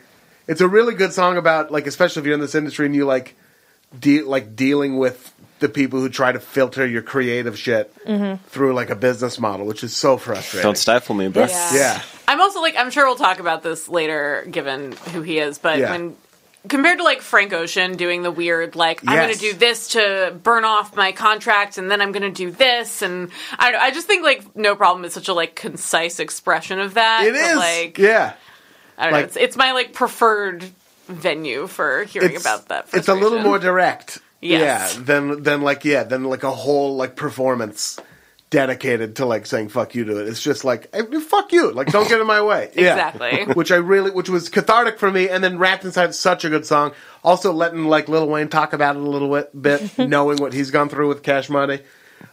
It's 0.48 0.62
a 0.62 0.68
really 0.68 0.94
good 0.94 1.12
song 1.12 1.38
about 1.38 1.72
like 1.72 1.88
especially 1.88 2.22
if 2.22 2.26
you're 2.26 2.36
in 2.36 2.40
this 2.40 2.56
industry 2.56 2.86
and 2.86 2.96
you 2.96 3.06
like 3.06 3.36
de- 4.00 4.22
like 4.22 4.56
dealing 4.56 4.98
with 4.98 5.34
the 5.60 5.70
people 5.70 6.00
who 6.00 6.10
try 6.10 6.32
to 6.32 6.40
filter 6.40 6.86
your 6.86 7.02
creative 7.02 7.58
shit 7.58 7.94
Mm-hmm. 8.06 8.44
through 8.50 8.74
like 8.74 8.90
a 8.90 8.96
business 8.96 9.40
model, 9.40 9.66
which 9.66 9.84
is 9.84 9.96
so 9.96 10.18
frustrating. 10.18 10.64
Don't 10.64 10.78
stifle 10.78 11.14
me, 11.16 11.28
bro. 11.28 11.46
Yeah. 11.46 11.74
Yeah. 11.74 12.02
I'm 12.28 12.40
also 12.40 12.62
like 12.62 12.76
I'm 12.78 12.90
sure 12.92 13.06
we'll 13.06 13.16
talk 13.16 13.40
about 13.40 13.64
this 13.64 13.90
later, 13.90 14.46
given 14.50 14.94
who 15.14 15.22
he 15.22 15.40
is. 15.40 15.58
But 15.58 15.80
Yeah. 15.80 15.92
when 15.92 16.16
compared 16.70 16.98
to 17.00 17.04
like 17.04 17.22
Frank 17.22 17.54
Ocean 17.54 17.96
doing 17.98 18.24
the 18.24 18.32
weird 18.32 18.76
like 18.76 19.02
I'm 19.08 19.16
going 19.18 19.34
to 19.34 19.40
do 19.40 19.54
this 19.54 19.90
to 19.90 20.36
burn 20.44 20.64
off 20.66 20.96
my 20.96 21.12
contract, 21.12 21.78
and 21.78 21.90
then 21.92 22.02
I'm 22.02 22.12
going 22.14 22.24
to 22.24 22.32
do 22.32 22.50
this, 22.52 23.02
and 23.02 23.30
I 23.60 23.72
know, 23.72 23.78
I 23.80 23.92
just 23.92 24.08
think 24.08 24.24
like 24.24 24.56
No 24.56 24.76
Problem 24.76 25.04
is 25.06 25.14
such 25.14 25.28
a 25.28 25.34
like 25.34 25.56
concise 25.56 26.20
expression 26.20 26.80
of 26.80 26.94
that. 26.96 27.24
It 27.26 27.34
but, 27.34 27.42
is. 27.42 27.56
like 27.58 27.98
yeah. 27.98 28.34
I 28.98 29.04
don't 29.04 29.14
like- 29.14 29.22
know. 29.22 29.26
It's, 29.28 29.38
it's 29.38 29.58
my 29.58 29.72
like 29.74 29.92
preferred 29.94 30.64
venue 31.08 31.68
for 31.68 32.04
hearing 32.04 32.36
about 32.36 32.68
that. 32.70 32.88
it's 32.94 33.08
a 33.08 33.14
little 33.16 33.40
more 33.40 33.60
direct. 33.60 34.20
Yes. 34.42 34.96
Yeah, 34.96 35.02
Then 35.04 35.44
than 35.44 35.62
like 35.62 35.86
yeah, 35.86 36.04
then 36.04 36.24
like 36.24 36.44
a 36.44 36.52
whole 36.52 36.96
like 36.96 37.16
performance 37.16 38.00
dedicated 38.50 39.18
to 39.18 39.26
like 39.26 39.46
saying 39.46 39.70
fuck 39.70 39.96
you 39.96 40.06
to 40.06 40.20
it. 40.20 40.28
It's 40.28 40.42
just 40.42 40.64
like 40.64 40.90
eh, 40.94 41.04
fuck 41.20 41.52
you, 41.52 41.72
like 41.72 41.92
don't 41.92 42.08
get 42.08 42.22
in 42.22 42.28
my 42.28 42.42
way. 42.42 42.72
Yeah. 42.76 42.94
Exactly. 42.94 43.54
which 43.56 43.72
I 43.72 43.78
really, 43.78 44.12
which 44.12 44.30
was 44.30 44.50
cathartic 44.50 45.00
for 45.00 45.12
me, 45.12 45.30
and 45.30 45.44
then 45.44 45.58
wrapped 45.58 45.86
inside 45.86 46.14
such 46.16 46.46
a 46.46 46.50
good 46.50 46.66
song. 46.66 46.94
Also 47.24 47.52
letting 47.52 47.86
like 47.86 48.08
Lil 48.08 48.28
Wayne 48.28 48.48
talk 48.48 48.74
about 48.74 48.96
it 48.96 49.02
a 49.02 49.06
little 49.06 49.30
bit, 49.30 49.62
bit 49.62 49.98
knowing 50.10 50.38
what 50.38 50.54
he's 50.54 50.72
gone 50.72 50.90
through 50.90 51.08
with 51.08 51.24
Cash 51.24 51.50
Money 51.50 51.82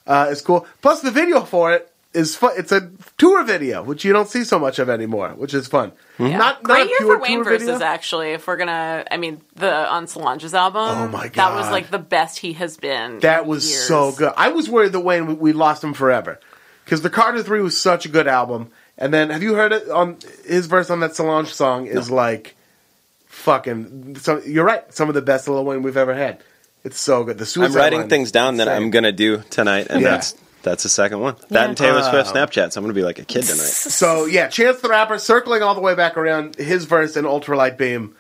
uh, 0.07 0.29
is 0.31 0.41
cool. 0.41 0.67
Plus 0.83 1.01
the 1.01 1.11
video 1.11 1.41
for 1.41 1.73
it 1.73 1.91
is 2.13 2.37
fun. 2.37 2.53
It's 2.57 2.73
a 2.73 2.91
tour 3.17 3.45
video, 3.45 3.83
which 3.83 4.05
you 4.05 4.13
don't 4.13 4.29
see 4.29 4.45
so 4.45 4.59
much 4.59 4.79
of 4.79 4.89
anymore, 4.89 5.31
which 5.37 5.55
is 5.55 5.67
fun. 5.69 5.93
Not 6.19 6.31
not 6.39 6.63
Great 6.63 6.87
a 6.87 6.89
year 6.89 6.99
pure 6.99 7.17
for 7.19 7.23
Wayne 7.23 7.33
tour 7.39 7.45
versus 7.45 7.69
video. 7.69 7.85
actually. 7.87 8.31
If 8.33 8.47
we're 8.47 8.57
gonna, 8.57 9.05
I 9.11 9.17
mean, 9.17 9.41
the 9.55 9.73
on 9.73 10.07
Solange's 10.07 10.55
album. 10.55 10.83
Oh 10.83 11.09
my 11.09 11.29
god, 11.29 11.35
that 11.35 11.55
was 11.55 11.71
like 11.71 11.91
the 11.91 11.99
best 11.99 12.39
he 12.39 12.55
has 12.55 12.77
been. 12.77 13.21
That 13.21 13.43
in 13.43 13.49
was 13.49 13.69
years. 13.71 13.87
so 13.87 14.13
good. 14.13 14.33
I 14.37 14.49
was 14.49 14.69
worried 14.69 14.93
that 14.93 15.01
Wayne 15.01 15.27
we- 15.27 15.35
we 15.35 15.53
lost 15.53 15.83
him 15.85 15.95
forever 15.95 16.41
because 16.85 17.03
the 17.03 17.11
Carter 17.11 17.43
Three 17.43 17.61
was 17.61 17.79
such 17.81 18.05
a 18.07 18.09
good 18.09 18.27
album. 18.29 18.71
And 18.97 19.13
then 19.13 19.31
have 19.31 19.43
you 19.43 19.55
heard 19.55 19.73
it 19.73 19.89
on 19.89 20.19
his 20.47 20.67
verse 20.67 20.89
on 20.91 21.01
that 21.01 21.17
Solange 21.17 21.53
song 21.53 21.87
is 21.87 22.11
like 22.13 22.55
fucking. 23.27 24.17
So 24.21 24.41
you're 24.43 24.65
right. 24.65 24.93
Some 24.95 25.09
of 25.09 25.15
the 25.15 25.23
best 25.23 25.49
Lil 25.49 25.65
Wayne 25.65 25.83
we've 25.83 25.97
ever 25.97 26.15
had. 26.15 26.39
It's 26.85 27.01
so 27.01 27.25
good. 27.25 27.39
The 27.39 27.61
I'm 27.65 27.73
writing 27.73 28.01
Line 28.01 28.09
things 28.11 28.31
down 28.31 28.59
that 28.59 28.69
insane. 28.69 28.83
I'm 28.83 28.91
gonna 28.91 29.11
do 29.13 29.43
tonight, 29.51 29.87
and 29.91 30.03
Yeah. 30.03 30.11
that's 30.11 30.35
that's 30.65 30.83
the 30.83 30.89
second 30.89 31.21
one. 31.21 31.37
That 31.51 31.69
and 31.69 31.77
Taylor 31.77 32.03
Swift 32.03 32.31
Oh. 32.31 32.33
Snapchat. 32.35 32.73
So 32.73 32.81
I'm 32.81 32.85
gonna 32.85 32.95
be 32.95 33.03
like 33.05 33.19
a 33.21 33.25
kid 33.25 33.43
tonight. 33.45 33.61
So 33.69 34.25
yeah, 34.25 34.49
Chance 34.49 34.81
the 34.81 34.89
Rapper 34.89 35.19
circling 35.19 35.63
all 35.63 35.75
the 35.75 35.81
way 35.81 35.95
back 35.95 36.17
around 36.17 36.57
his 36.57 36.85
verse 36.87 37.17
in 37.17 37.25
Ultralight 37.25 37.77
Beam 37.79 38.17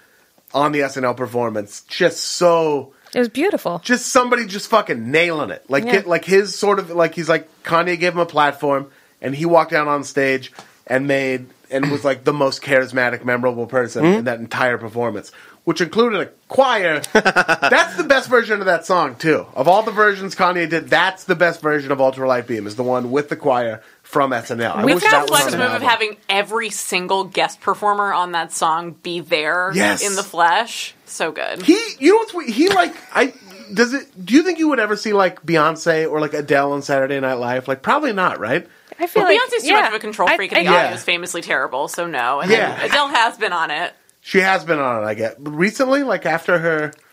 on 0.52 0.70
the 0.72 0.80
SNL 0.80 1.16
performance. 1.16 1.82
Just 1.88 2.18
so 2.20 2.92
It 3.12 3.18
was 3.18 3.28
beautiful. 3.28 3.80
just 3.82 4.06
somebody 4.06 4.46
just 4.46 4.68
fucking 4.70 5.10
nailing 5.10 5.50
it. 5.50 5.64
Like 5.68 5.84
Yeah. 5.84 6.02
like 6.06 6.24
his 6.24 6.54
sort 6.56 6.78
of 6.78 6.90
like 6.90 7.14
he's 7.14 7.28
like 7.28 7.48
Kanye 7.64 7.98
gave 7.98 8.12
him 8.12 8.20
a 8.20 8.26
platform 8.26 8.90
and 9.20 9.34
he 9.34 9.46
walked 9.46 9.72
out 9.72 9.88
on 9.88 10.04
stage 10.04 10.52
and 10.86 11.08
made 11.08 11.46
and 11.70 11.90
was 11.90 12.04
like 12.04 12.24
the 12.24 12.32
most 12.32 12.62
charismatic, 12.62 13.24
memorable 13.24 13.66
person 13.66 14.04
hmm? 14.04 14.12
in 14.18 14.24
that 14.26 14.38
entire 14.38 14.78
performance, 14.78 15.32
which 15.64 15.80
included 15.80 16.20
a 16.20 16.30
choir. 16.48 17.00
that's 17.12 17.96
the 17.96 18.04
best 18.04 18.28
version 18.28 18.60
of 18.60 18.66
that 18.66 18.86
song 18.86 19.16
too. 19.16 19.46
Of 19.54 19.66
all 19.68 19.82
the 19.82 19.90
versions 19.90 20.34
Kanye 20.34 20.68
did, 20.68 20.88
that's 20.88 21.24
the 21.24 21.34
best 21.34 21.60
version 21.60 21.90
of 21.92 21.98
Ultralight 21.98 22.46
Beam 22.46 22.66
is 22.66 22.76
the 22.76 22.82
one 22.82 23.10
with 23.10 23.28
the 23.28 23.36
choir 23.36 23.82
from 24.02 24.30
SNL. 24.30 24.76
I 24.76 24.84
We've 24.84 24.96
wish 24.96 25.04
got 25.04 25.24
a 25.24 25.26
flex 25.26 25.46
on 25.52 25.58
move 25.58 25.70
the 25.70 25.76
of 25.76 25.82
having 25.82 26.16
every 26.28 26.70
single 26.70 27.24
guest 27.24 27.60
performer 27.60 28.12
on 28.12 28.32
that 28.32 28.52
song 28.52 28.92
be 29.02 29.20
there 29.20 29.72
Yes. 29.74 30.06
in 30.06 30.14
the 30.16 30.22
flesh. 30.22 30.94
So 31.06 31.32
good. 31.32 31.62
He, 31.62 31.78
you 31.98 32.12
know 32.12 32.18
what's 32.18 32.34
weird? 32.34 32.50
He 32.50 32.68
like 32.68 32.94
I 33.14 33.32
does 33.72 33.94
it? 33.94 34.06
Do 34.24 34.34
you 34.34 34.42
think 34.42 34.58
you 34.58 34.68
would 34.68 34.78
ever 34.80 34.94
see 34.96 35.12
like 35.14 35.42
Beyonce 35.44 36.10
or 36.10 36.20
like 36.20 36.34
Adele 36.34 36.72
on 36.72 36.82
Saturday 36.82 37.18
Night 37.20 37.34
Live? 37.34 37.66
Like 37.66 37.82
probably 37.82 38.12
not, 38.12 38.38
right? 38.38 38.68
I 39.00 39.06
feel 39.08 39.22
Well, 39.24 39.32
like 39.32 39.40
Beyonce's 39.40 39.62
too 39.62 39.68
yeah. 39.70 39.80
much 39.80 39.88
of 39.88 39.94
a 39.94 39.98
control 39.98 40.28
freak, 40.36 40.52
I- 40.52 40.58
and 40.58 40.68
the 40.68 40.72
Yeah. 40.72 40.78
audio 40.84 40.94
is 40.96 41.02
famously 41.02 41.40
terrible, 41.40 41.88
so 41.88 42.06
no. 42.06 42.40
And 42.40 42.50
Yeah. 42.50 42.76
then 42.76 42.90
Adele 42.90 43.08
has 43.08 43.36
been 43.38 43.52
on 43.52 43.70
it. 43.70 43.92
She 44.26 44.38
has 44.40 44.64
been 44.64 44.78
on 44.78 45.02
it. 45.02 45.06
I 45.06 45.12
get 45.12 45.36
recently, 45.38 46.02
like 46.02 46.24
after 46.24 46.58
her. 46.58 46.92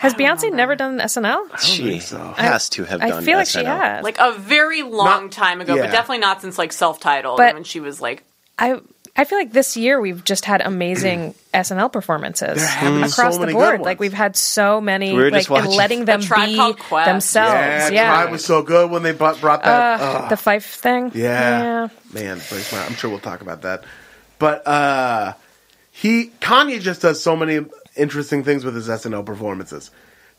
Has 0.00 0.14
Beyonce 0.14 0.50
never 0.52 0.74
done 0.74 0.98
SNL? 0.98 1.58
She 1.60 1.82
think 1.90 2.02
so. 2.02 2.18
has 2.38 2.70
to 2.70 2.84
have 2.84 3.00
done 3.00 3.08
it. 3.08 3.12
I 3.12 3.14
done. 3.16 3.24
feel 3.24 3.36
like 3.36 3.46
she 3.46 3.58
SNL. 3.60 3.66
has. 3.66 4.02
Like 4.02 4.16
a 4.18 4.32
very 4.32 4.82
long 4.82 5.24
Not- 5.24 5.32
time 5.32 5.60
ago, 5.60 5.74
yeah. 5.76 5.82
but 5.82 5.92
definitely 5.92 6.18
not 6.18 6.40
since 6.40 6.56
like 6.58 6.72
self-titled. 6.72 7.36
But- 7.36 7.54
when 7.54 7.64
she 7.64 7.78
was 7.80 8.00
like, 8.00 8.24
I 8.58 8.80
I 9.14 9.24
feel 9.24 9.38
like 9.38 9.52
this 9.52 9.76
year 9.76 10.00
we've 10.00 10.24
just 10.24 10.44
had 10.46 10.60
amazing 10.62 11.34
SNL 11.54 11.92
performances 11.92 12.56
There 12.58 12.66
have 12.66 12.94
been 12.94 13.02
across 13.04 13.34
so 13.34 13.40
the 13.40 13.40
many 13.40 13.52
good 13.52 13.58
board. 13.58 13.72
ones. 13.80 13.84
Like 13.84 14.00
we've 14.00 14.12
had 14.12 14.36
so 14.36 14.80
many, 14.80 15.12
We 15.12 15.18
were 15.22 15.30
like 15.30 15.40
just 15.46 15.50
and 15.50 15.64
watching 15.66 15.76
letting 15.76 16.04
them 16.06 16.20
A 16.20 16.24
Tribe 16.24 16.48
be 16.48 16.56
Called 16.56 16.78
Quest. 16.78 17.06
themselves. 17.06 17.52
Yeah, 17.52 17.88
Yeah, 17.90 18.10
Tribe 18.10 18.30
was 18.32 18.44
so 18.44 18.62
good 18.62 18.90
when 18.90 19.02
they 19.04 19.12
brought, 19.12 19.40
brought 19.40 19.62
that. 19.64 20.00
Uh, 20.00 20.04
ugh. 20.04 20.28
the 20.30 20.36
Phife 20.36 20.64
thing. 20.76 21.12
yeah. 21.14 21.88
man, 22.12 22.38
very 22.38 22.62
smart. 22.62 22.86
I'm 22.88 22.96
sure 22.96 23.10
we'll 23.10 23.18
talk 23.20 23.40
about 23.42 23.62
that. 23.62 23.84
But 24.38 24.66
uh 24.66 25.34
he 26.00 26.30
Kanye 26.40 26.80
just 26.80 27.02
does 27.02 27.22
so 27.22 27.36
many 27.36 27.64
interesting 27.96 28.42
things 28.44 28.64
with 28.64 28.74
his 28.74 28.88
SNL 28.88 29.24
performances. 29.26 29.90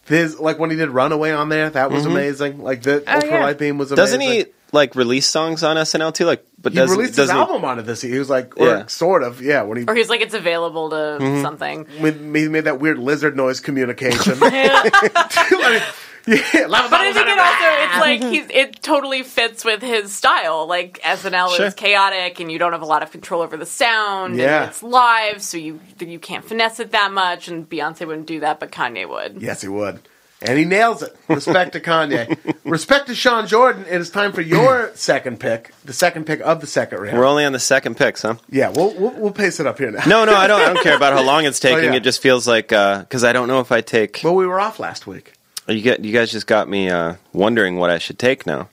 His 0.06 0.40
like 0.40 0.58
when 0.58 0.72
he 0.72 0.76
did 0.78 0.90
Runaway 0.90 1.32
on 1.32 1.50
there, 1.50 1.70
that 1.70 1.92
was 1.92 2.06
amazing. 2.06 2.64
Like 2.64 2.82
the 2.82 3.02
Oh, 3.02 3.20
Ultralight 3.20 3.30
yeah. 3.30 3.54
Beam 3.54 3.78
was 3.78 3.92
amazing. 3.92 4.20
Doesn't 4.20 4.22
he 4.22 4.46
like 4.72 4.96
release 4.96 5.28
songs 5.28 5.64
on 5.64 5.76
SNL 5.78 6.14
too? 6.14 6.26
Like, 6.26 6.44
but 6.60 6.72
He 6.74 6.80
doesn't 6.80 6.98
released 6.98 7.18
his 7.18 7.28
doesn't 7.28 7.36
he- 7.36 7.42
album 7.42 7.64
on 7.66 7.78
it 7.78 7.84
this 7.84 8.04
year. 8.04 8.14
He 8.14 8.20
was 8.20 8.30
like, 8.30 8.58
or 8.60 8.66
Yeah. 8.68 8.86
sort 8.88 9.22
of, 9.22 9.42
yeah. 9.44 9.62
When 9.62 9.78
he 9.78 9.84
or 9.88 9.94
he's 9.94 10.10
like, 10.10 10.22
it's 10.22 10.34
available 10.34 10.90
to 10.90 10.96
Mm-hmm. 10.96 11.42
something. 11.44 11.86
when 12.00 12.34
he 12.34 12.48
made 12.48 12.64
that 12.64 12.80
weird 12.80 12.98
lizard 12.98 13.36
noise 13.38 13.60
communication. 13.60 14.40
Like, 14.42 15.84
yeah, 16.28 16.68
But 16.68 16.94
I 16.94 17.14
think 17.14 17.28
it 17.28 17.40
also 17.40 17.66
it's 17.84 18.00
like 18.00 18.22
he's 18.32 18.46
it 18.50 18.82
totally 18.82 19.24
fits 19.24 19.66
with 19.66 19.82
his 19.82 20.14
style. 20.14 20.68
Like 20.68 21.00
SNL 21.02 21.56
Sure. 21.56 21.66
is 21.68 21.74
chaotic 21.74 22.40
and 22.40 22.52
you 22.52 22.60
don't 22.60 22.72
have 22.74 22.82
a 22.82 22.86
lot 22.86 23.04
of 23.04 23.12
control 23.12 23.42
over 23.42 23.58
the 23.58 23.66
sound. 23.66 24.38
Yeah. 24.38 24.62
and 24.64 24.70
it's 24.72 24.84
live, 24.84 25.42
so 25.42 25.58
you 25.58 25.80
you 26.00 26.20
can't 26.20 26.46
finesse 26.46 26.80
it 26.80 26.92
that 26.92 27.12
much. 27.12 27.48
And 27.48 27.70
Beyonce 27.70 28.06
wouldn't 28.06 28.28
do 28.28 28.40
that, 28.42 28.60
but 28.60 28.72
Kanye 28.72 29.08
would. 29.08 29.42
Yes, 29.42 29.62
he 29.62 29.68
would. 29.68 30.00
And 30.44 30.58
he 30.58 30.66
nails 30.66 31.04
it. 31.04 31.16
Respect 31.28 31.74
to 31.74 31.80
Kanye. 31.80 32.36
Respect 32.64 33.06
to 33.08 33.16
Sean 33.16 33.46
Jordan. 33.46 33.86
It 33.88 34.02
is 34.02 34.10
time 34.10 34.34
for 34.34 34.42
your 34.42 34.92
second 34.96 35.40
pick, 35.40 35.72
the 35.86 35.94
second 35.94 36.26
pick 36.26 36.40
of 36.42 36.62
the 36.62 36.68
second 36.68 37.00
round. 37.00 37.16
We're 37.18 37.26
only 37.28 37.46
on 37.46 37.52
the 37.52 37.60
second 37.60 37.96
picks, 37.96 38.24
huh? 38.24 38.36
yeah, 38.50 38.70
we'll, 38.70 38.92
we'll 38.96 39.12
we'll 39.20 39.32
pace 39.32 39.60
it 39.60 39.68
up 39.68 39.78
here 39.78 39.92
now. 39.92 40.04
No, 40.08 40.26
no, 40.26 40.34
I 40.34 40.48
don't. 40.48 40.60
I 40.62 40.74
don't 40.74 40.84
care 40.84 40.96
about 40.96 41.14
how 41.14 41.22
long 41.22 41.46
it's 41.46 41.64
oh, 41.64 41.70
taking. 41.70 41.90
Oh, 41.90 41.92
yeah. 41.92 41.98
It 41.98 42.04
just 42.04 42.22
feels 42.24 42.48
like 42.48 42.74
uh, 42.74 43.00
because 43.02 43.24
I 43.24 43.34
don't 43.34 43.48
know 43.48 43.60
if 43.60 43.72
I 43.72 43.82
take. 43.82 44.22
Well, 44.24 44.36
we 44.36 44.48
were 44.48 44.60
off 44.60 44.80
last 44.80 45.06
week. 45.06 45.34
You 45.68 45.82
get 45.82 46.04
you 46.04 46.12
guys 46.12 46.32
just 46.32 46.48
got 46.48 46.68
me 46.68 46.90
uh, 46.90 47.16
wondering 47.34 47.78
what 47.78 47.90
I 47.90 47.98
should 47.98 48.20
take 48.20 48.46
now, 48.46 48.70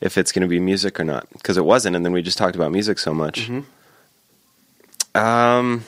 if 0.00 0.16
it's 0.18 0.32
going 0.32 0.42
to 0.42 0.48
be 0.48 0.58
music 0.58 0.98
or 0.98 1.04
not, 1.04 1.28
because 1.32 1.56
it 1.56 1.64
wasn't, 1.64 1.94
and 1.96 2.04
then 2.04 2.12
we 2.12 2.22
just 2.22 2.38
talked 2.38 2.56
about 2.56 2.72
music 2.72 2.98
so 2.98 3.12
much. 3.14 3.48
Mm-hmm. 3.48 5.18
Um, 5.18 5.84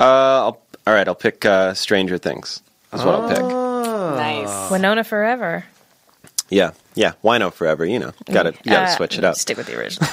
uh, 0.00 0.04
I'll, 0.04 0.60
all 0.86 0.94
right, 0.94 1.06
I'll 1.06 1.14
pick 1.14 1.44
uh, 1.44 1.74
Stranger 1.74 2.18
Things. 2.18 2.60
That's 2.90 3.04
what 3.04 3.14
I'll 3.14 3.28
pick. 3.28 3.38
Oh. 3.40 4.14
Nice. 4.16 4.70
Winona 4.70 5.04
Forever. 5.04 5.64
Yeah, 6.50 6.70
yeah. 6.94 7.12
Why 7.20 7.36
no 7.36 7.50
forever? 7.50 7.84
You 7.84 7.98
know, 7.98 8.12
got 8.32 8.44
to 8.44 8.52
you 8.64 8.70
got 8.72 8.86
to 8.86 8.92
Uh, 8.92 8.96
switch 8.96 9.18
it 9.18 9.24
up. 9.24 9.36
Stick 9.36 9.58
with 9.58 9.66
the 9.66 9.78
original. 9.78 10.08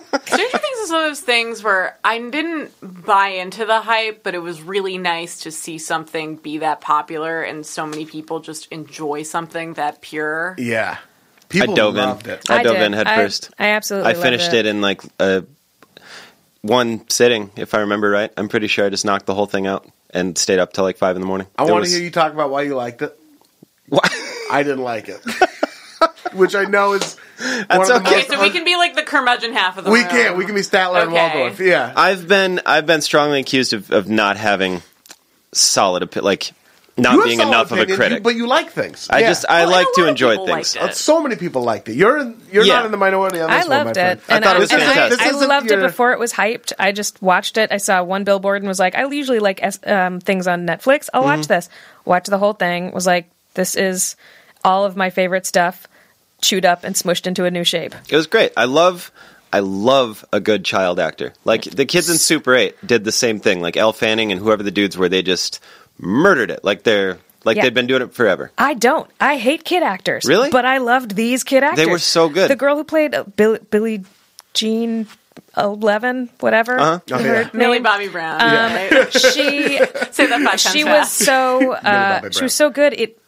Stranger 0.32 0.58
Things 0.58 0.62
this 0.78 0.86
is 0.86 0.92
one 0.92 1.02
of 1.04 1.10
those 1.10 1.20
things 1.20 1.62
where 1.62 1.98
I 2.02 2.18
didn't 2.18 2.72
buy 3.04 3.28
into 3.28 3.64
the 3.66 3.80
hype, 3.80 4.22
but 4.22 4.34
it 4.34 4.38
was 4.38 4.62
really 4.62 4.96
nice 4.98 5.40
to 5.40 5.50
see 5.52 5.78
something 5.78 6.36
be 6.36 6.58
that 6.58 6.80
popular 6.80 7.42
and 7.42 7.64
so 7.66 7.86
many 7.86 8.06
people 8.06 8.40
just 8.40 8.70
enjoy 8.72 9.22
something 9.24 9.74
that 9.74 10.00
pure. 10.00 10.54
Yeah. 10.58 10.96
I 10.98 11.44
People 11.48 11.74
dove 11.74 11.96
in. 11.96 12.02
loved 12.04 12.26
it. 12.28 12.48
I, 12.48 12.62
dove 12.62 12.76
did. 12.76 12.82
in 12.82 12.92
head 12.92 13.06
I- 13.08 13.28
I 13.58 13.64
absolutely 13.70 14.10
I 14.12 14.14
finished 14.14 14.44
loved 14.46 14.54
it. 14.54 14.66
in 14.66 14.80
like 14.80 15.02
a 15.18 15.44
one 16.62 17.08
sitting, 17.08 17.50
if 17.56 17.74
I 17.74 17.80
remember 17.80 18.08
right. 18.10 18.32
I'm 18.36 18.48
pretty 18.48 18.66
sure 18.68 18.86
I 18.86 18.88
just 18.90 19.04
knocked 19.04 19.26
the 19.26 19.34
whole 19.34 19.46
thing 19.46 19.66
out 19.66 19.86
and 20.10 20.36
stayed 20.38 20.58
up 20.58 20.72
till 20.72 20.84
like 20.84 20.96
five 20.98 21.16
in 21.16 21.22
the 21.22 21.26
morning. 21.26 21.46
I 21.58 21.64
It 21.64 21.70
want 21.70 21.80
was- 21.80 21.90
to 21.90 21.96
hear 21.96 22.04
you 22.04 22.10
talk 22.10 22.32
about 22.32 22.50
why 22.50 22.62
you 22.62 22.74
liked 22.76 23.02
it. 23.02 23.18
Why- 23.88 24.08
I 24.50 24.62
didn't 24.62 24.82
like 24.84 25.08
it. 25.08 25.20
Which 26.34 26.54
I 26.54 26.64
know 26.64 26.92
is 26.94 27.16
one 27.38 27.66
That's 27.68 27.90
of 27.90 28.02
the 28.04 28.08
okay. 28.08 28.18
Okay, 28.20 28.28
so 28.28 28.42
we 28.42 28.50
can 28.50 28.64
be 28.64 28.76
like 28.76 28.94
the 28.94 29.02
curmudgeon 29.02 29.52
half 29.52 29.78
of 29.78 29.84
the 29.84 29.90
we 29.90 30.00
room. 30.00 30.08
can 30.08 30.36
we 30.36 30.44
can 30.46 30.54
be 30.54 30.60
Statler 30.62 31.02
and 31.02 31.12
Okay. 31.12 31.38
Waldorf. 31.40 31.60
Yeah. 31.60 31.92
I've 31.96 32.26
been 32.28 32.60
I've 32.66 32.86
been 32.86 33.00
strongly 33.00 33.40
accused 33.40 33.72
of, 33.72 33.90
of 33.90 34.08
not 34.08 34.36
having 34.36 34.82
solid 35.52 36.02
opi- 36.08 36.22
like 36.22 36.52
not 36.96 37.24
being 37.24 37.38
solid 37.38 37.48
enough 37.50 37.72
of 37.72 37.78
a 37.78 37.86
critic. 37.86 38.18
you- 38.18 38.22
but 38.22 38.34
you 38.34 38.46
like 38.46 38.70
things. 38.72 39.06
I 39.10 39.20
Yeah. 39.20 39.28
just 39.28 39.46
I 39.48 39.62
Well, 39.62 39.70
like 39.70 39.86
to 39.94 40.06
enjoy 40.06 40.36
things. 40.44 40.76
liked 40.76 40.94
so 40.96 41.22
many 41.22 41.34
people 41.36 41.62
liked 41.62 41.88
it. 41.88 41.94
You're 41.94 42.18
in, 42.18 42.36
you're 42.52 42.64
Yeah. 42.64 42.74
not 42.76 42.86
in 42.86 42.90
the 42.90 42.98
minority 42.98 43.40
on 43.40 43.48
I 43.50 43.58
this 43.58 43.68
one, 43.68 43.70
my 43.78 43.82
loved 43.84 43.96
friend. 43.96 44.18
it. 44.20 44.24
I 44.32 44.36
And 44.36 44.44
thought 44.44 44.56
it 44.56 44.60
was 44.60 44.70
and 44.72 44.82
fantastic. 44.82 45.18
This 45.18 45.42
I, 45.42 45.46
loved 45.46 45.70
your- 45.70 45.80
it 45.80 45.82
before 45.86 46.12
it 46.12 46.18
was 46.18 46.32
hyped. 46.34 46.72
I 46.78 46.92
just 46.92 47.22
watched 47.22 47.56
it. 47.56 47.72
I 47.72 47.78
saw 47.78 48.02
one 48.02 48.24
billboard 48.24 48.60
and 48.60 48.68
was 48.68 48.78
like, 48.78 48.94
I 48.94 49.06
usually 49.08 49.38
like 49.38 49.62
um, 49.86 50.20
things 50.20 50.46
on 50.46 50.66
Netflix. 50.66 51.08
I'll 51.14 51.22
watch 51.24 51.40
Mm-hmm. 51.40 51.52
this. 51.54 51.68
Watch 52.04 52.26
the 52.26 52.38
whole 52.38 52.52
thing. 52.52 52.90
Was 52.92 53.06
like, 53.06 53.30
this 53.54 53.76
is 53.76 54.14
all 54.62 54.84
of 54.84 54.94
my 54.94 55.08
favorite 55.08 55.46
stuff, 55.46 55.88
chewed 56.40 56.64
up 56.64 56.84
and 56.84 56.94
smushed 56.94 57.26
into 57.26 57.44
a 57.44 57.50
new 57.50 57.64
shape. 57.64 57.94
It 58.08 58.16
was 58.16 58.26
great. 58.26 58.52
I 58.56 58.64
love 58.64 59.10
I 59.52 59.60
love 59.60 60.24
a 60.32 60.40
good 60.40 60.64
child 60.64 61.00
actor. 61.00 61.32
Like 61.44 61.62
the 61.64 61.84
kids 61.86 62.08
in 62.08 62.16
Super 62.18 62.54
8 62.54 62.86
did 62.86 63.04
the 63.04 63.12
same 63.12 63.40
thing. 63.40 63.60
Like 63.60 63.76
Elle 63.76 63.92
Fanning 63.92 64.30
and 64.32 64.40
whoever 64.40 64.62
the 64.62 64.70
dudes 64.70 64.96
were, 64.96 65.08
they 65.08 65.22
just 65.22 65.60
murdered 65.98 66.50
it. 66.50 66.62
Like 66.64 66.84
they're 66.84 67.18
like 67.44 67.56
Yeah. 67.56 67.64
they've 67.64 67.74
been 67.74 67.86
doing 67.86 68.02
it 68.02 68.12
forever. 68.14 68.52
I 68.58 68.74
don't. 68.74 69.10
I 69.20 69.38
hate 69.38 69.64
kid 69.64 69.82
actors. 69.82 70.24
Really? 70.24 70.50
But 70.50 70.64
I 70.66 70.78
loved 70.78 71.16
these 71.16 71.42
kid 71.42 71.64
actors. 71.64 71.84
They 71.84 71.90
were 71.90 71.98
so 71.98 72.28
good. 72.28 72.50
The 72.50 72.56
girl 72.56 72.76
who 72.76 72.84
played 72.84 73.14
uh, 73.14 73.24
Bill, 73.24 73.58
Billie 73.70 74.04
Jean 74.54 75.06
Eleven, 75.56 76.28
whatever. 76.40 76.78
Uh-huh. 76.78 77.00
Oh, 77.12 77.18
yeah. 77.18 77.50
Millie. 77.52 77.80
Bobby 77.80 78.08
Brown. 78.08 78.40
Um, 78.40 78.50
right? 78.74 79.12
She 79.12 79.78
Say 80.12 80.26
that 80.26 80.40
five 80.42 80.44
times 80.44 80.62
she 80.62 80.84
was 80.84 80.92
fast. 80.92 81.18
so 81.18 81.72
uh, 81.72 82.30
she 82.30 82.44
was 82.44 82.54
so 82.54 82.70
good. 82.70 82.92
It 82.92 83.18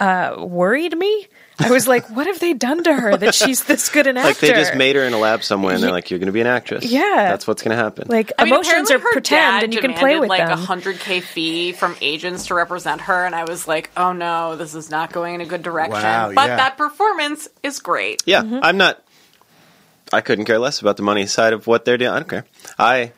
uh, 0.00 0.36
worried 0.38 0.96
me. 0.96 1.28
I 1.60 1.70
was 1.70 1.88
like, 1.88 2.08
what 2.08 2.26
have 2.26 2.38
they 2.38 2.54
done 2.54 2.84
to 2.84 2.94
her 2.94 3.16
that 3.16 3.34
she's 3.34 3.64
this 3.64 3.88
good 3.88 4.06
an 4.06 4.16
actor? 4.16 4.28
Like 4.28 4.38
they 4.38 4.50
just 4.50 4.74
made 4.76 4.94
her 4.96 5.02
in 5.02 5.12
a 5.12 5.18
lab 5.18 5.42
somewhere 5.42 5.74
and 5.74 5.82
they're 5.82 5.90
like, 5.90 6.10
You're 6.10 6.20
gonna 6.20 6.32
be 6.32 6.40
an 6.40 6.46
actress. 6.46 6.84
Yeah. 6.84 7.00
That's 7.16 7.46
what's 7.46 7.62
gonna 7.62 7.76
happen. 7.76 8.06
like 8.08 8.32
I 8.38 8.44
mean, 8.44 8.54
emotions 8.54 8.90
apparently 8.90 8.94
are 8.94 8.98
her 9.00 9.12
pretend, 9.12 9.40
dad 9.40 9.64
and 9.64 9.74
you 9.74 9.80
can 9.80 9.94
play 9.94 10.18
with 10.20 10.28
like 10.28 10.40
them. 10.46 10.52
a 10.52 10.56
hundred 10.56 11.00
k 11.00 11.20
fee 11.20 11.72
from 11.72 11.96
agents 12.00 12.46
to 12.46 12.54
represent 12.54 13.00
her, 13.02 13.24
and 13.26 13.34
I 13.34 13.44
was 13.44 13.66
like, 13.66 13.90
"Oh 13.96 14.12
no, 14.12 14.56
this 14.56 14.74
is 14.74 14.90
not 14.90 15.12
going 15.12 15.34
in 15.34 15.40
a 15.40 15.46
good 15.46 15.62
direction." 15.62 15.94
Wow, 16.02 16.32
but 16.34 16.48
yeah. 16.48 16.56
that 16.56 16.76
performance 16.78 17.48
is 17.62 17.80
great. 17.80 18.22
yeah, 18.26 18.42
Mm-hmm. 18.42 18.60
I'm 18.62 18.76
not 18.76 19.02
I 20.12 20.20
couldn't 20.20 20.44
care 20.46 20.58
less 20.58 20.80
about 20.80 20.96
the 20.96 21.02
money 21.02 21.26
side 21.26 21.52
of 21.52 21.66
what 21.66 21.84
they're 21.84 21.98
doing. 21.98 22.10
I 22.12 22.18
don't 22.20 22.28
care. 22.28 22.44
I 22.78 23.12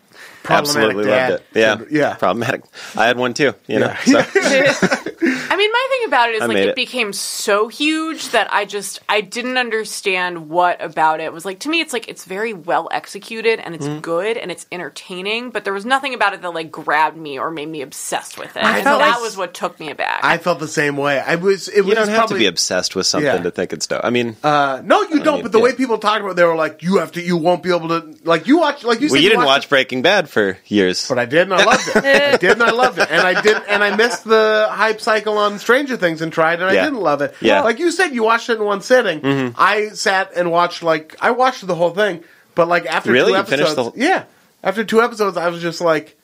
absolutely 0.48 1.04
dad. 1.04 1.30
loved 1.30 1.42
it. 1.54 1.58
Yeah. 1.60 1.80
Yeah. 1.90 2.14
Problematic. 2.14 2.62
I 2.96 3.06
had 3.06 3.16
one 3.16 3.34
too, 3.34 3.54
you 3.66 3.78
know. 3.78 3.94
Yeah. 4.06 4.22
So 4.24 5.10
I 5.50 5.56
mean, 5.56 5.70
my 5.72 5.86
thing 5.90 6.06
about 6.06 6.28
it 6.30 6.36
is 6.36 6.42
I 6.42 6.46
like 6.46 6.56
it, 6.58 6.68
it. 6.68 6.76
became 6.76 7.12
so 7.12 7.68
huge 7.68 8.28
that 8.30 8.52
I 8.52 8.64
just 8.64 9.00
I 9.08 9.20
didn't 9.20 9.58
understand 9.58 10.48
what 10.48 10.80
about 10.82 11.20
it 11.20 11.32
was 11.32 11.44
like. 11.44 11.58
To 11.60 11.68
me, 11.68 11.80
it's 11.80 11.92
like 11.92 12.08
it's 12.08 12.24
very 12.24 12.52
well 12.52 12.88
executed 12.92 13.58
and 13.60 13.74
it's 13.74 13.86
Mm-hmm. 13.86 14.00
good 14.00 14.36
and 14.36 14.50
it's 14.52 14.66
entertaining, 14.70 15.50
but 15.50 15.64
there 15.64 15.72
was 15.72 15.84
nothing 15.84 16.14
about 16.14 16.34
it 16.34 16.42
that 16.42 16.50
like 16.54 16.70
grabbed 16.70 17.16
me 17.16 17.38
or 17.38 17.50
made 17.50 17.68
me 17.68 17.82
obsessed 17.82 18.38
with 18.38 18.56
it. 18.56 18.62
I 18.62 18.76
and 18.76 18.84
felt 18.84 19.00
that 19.00 19.14
like- 19.14 19.20
was 19.22 19.36
what 19.36 19.52
took 19.54 19.80
me 19.80 19.90
aback. 19.90 20.20
I 20.22 20.38
felt 20.38 20.60
the 20.60 20.68
same 20.68 20.96
way. 20.96 21.18
I 21.18 21.34
was. 21.36 21.68
It 21.68 21.80
was 21.80 21.88
you 21.88 21.94
don't 21.94 22.08
have 22.08 22.16
probably, 22.18 22.36
to 22.36 22.38
be 22.40 22.46
obsessed 22.46 22.94
with 22.94 23.06
something 23.06 23.26
Yeah. 23.26 23.42
to 23.42 23.50
think 23.50 23.72
it's 23.72 23.86
dope. 23.86 24.02
I 24.04 24.10
mean 24.10 24.36
Uh, 24.44 24.80
no, 24.84 25.02
you 25.02 25.20
don't. 25.20 25.34
mean, 25.36 25.42
But 25.42 25.52
the 25.52 25.58
yeah. 25.58 25.64
way 25.64 25.72
people 25.74 25.98
talk 25.98 26.20
about, 26.20 26.30
it, 26.32 26.36
they 26.36 26.44
were 26.44 26.54
like, 26.54 26.82
"You 26.82 26.98
have 26.98 27.12
to. 27.12 27.20
You 27.22 27.36
won't 27.36 27.62
be 27.62 27.74
able 27.74 27.88
to." 27.88 28.14
Like 28.24 28.46
you 28.46 28.58
watch. 28.58 28.84
Like 28.84 29.00
you 29.00 29.08
said, 29.08 29.20
you 29.22 29.28
didn't 29.30 29.44
watched 29.44 29.64
watch 29.64 29.68
Breaking 29.70 30.02
Bad 30.02 30.28
for 30.28 30.58
years. 30.66 31.08
But 31.08 31.18
I 31.18 31.24
did, 31.24 31.42
and 31.50 31.54
I 31.54 31.64
loved 31.64 31.88
it. 31.88 31.96
I 31.96 32.36
did, 32.36 32.52
and 32.52 32.62
I 32.62 32.70
loved 32.70 32.98
it. 32.98 33.10
And 33.10 33.20
I 33.26 33.40
did, 33.40 33.56
and 33.68 33.82
I 33.82 33.96
missed 33.96 34.24
the 34.24 34.68
hype 34.70 35.00
cycle 35.00 35.38
on 35.40 35.58
Stranger 35.58 35.96
Things 35.96 36.22
and 36.22 36.32
tried, 36.32 36.60
and 36.60 36.70
I 36.70 36.74
didn't 36.74 37.00
love 37.00 37.22
it. 37.22 37.34
Yeah. 37.40 37.56
Mm-hmm. 37.56 37.64
like 37.64 37.78
you 37.78 37.90
said, 37.90 38.08
you 38.14 38.22
watched 38.22 38.48
it 38.48 38.58
in 38.58 38.64
one 38.64 38.80
sitting. 38.82 39.54
I 39.58 39.88
sat 39.88 40.32
and 40.36 40.50
watched 40.50 40.82
like 40.82 41.16
I 41.20 41.32
watched 41.32 41.66
the 41.66 41.74
whole 41.74 41.90
thing, 41.90 42.22
but 42.54 42.68
like 42.68 42.86
after 42.86 43.10
Really? 43.12 43.32
two 43.32 43.38
You 43.38 43.44
finished 43.44 43.70
episodes, 43.70 43.76
the 43.76 43.82
whole- 43.82 43.92
yeah, 43.96 44.24
after 44.62 44.84
two 44.84 45.00
episodes, 45.02 45.36
I 45.36 45.48
was 45.48 45.60
just 45.62 45.80
like, 45.80 46.16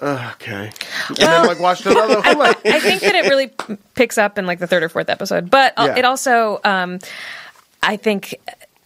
"Ugh, 0.00 0.32
okay, 0.34 0.70
and 1.08 1.16
then 1.16 1.46
like 1.46 1.60
watched 1.60 1.86
another. 1.86 2.14
like, 2.38 2.64
I 2.66 2.80
think 2.80 3.00
that 3.02 3.14
it 3.14 3.28
really 3.28 3.48
p- 3.48 3.76
picks 3.94 4.18
up 4.18 4.36
in 4.38 4.46
like 4.46 4.58
the 4.58 4.66
third 4.66 4.82
or 4.82 4.88
fourth 4.88 5.08
episode, 5.08 5.50
but 5.50 5.72
uh, 5.76 5.84
Yeah. 5.86 5.98
it 5.98 6.04
also, 6.04 6.60
um, 6.64 6.98
I 7.82 7.96
think, 7.96 8.34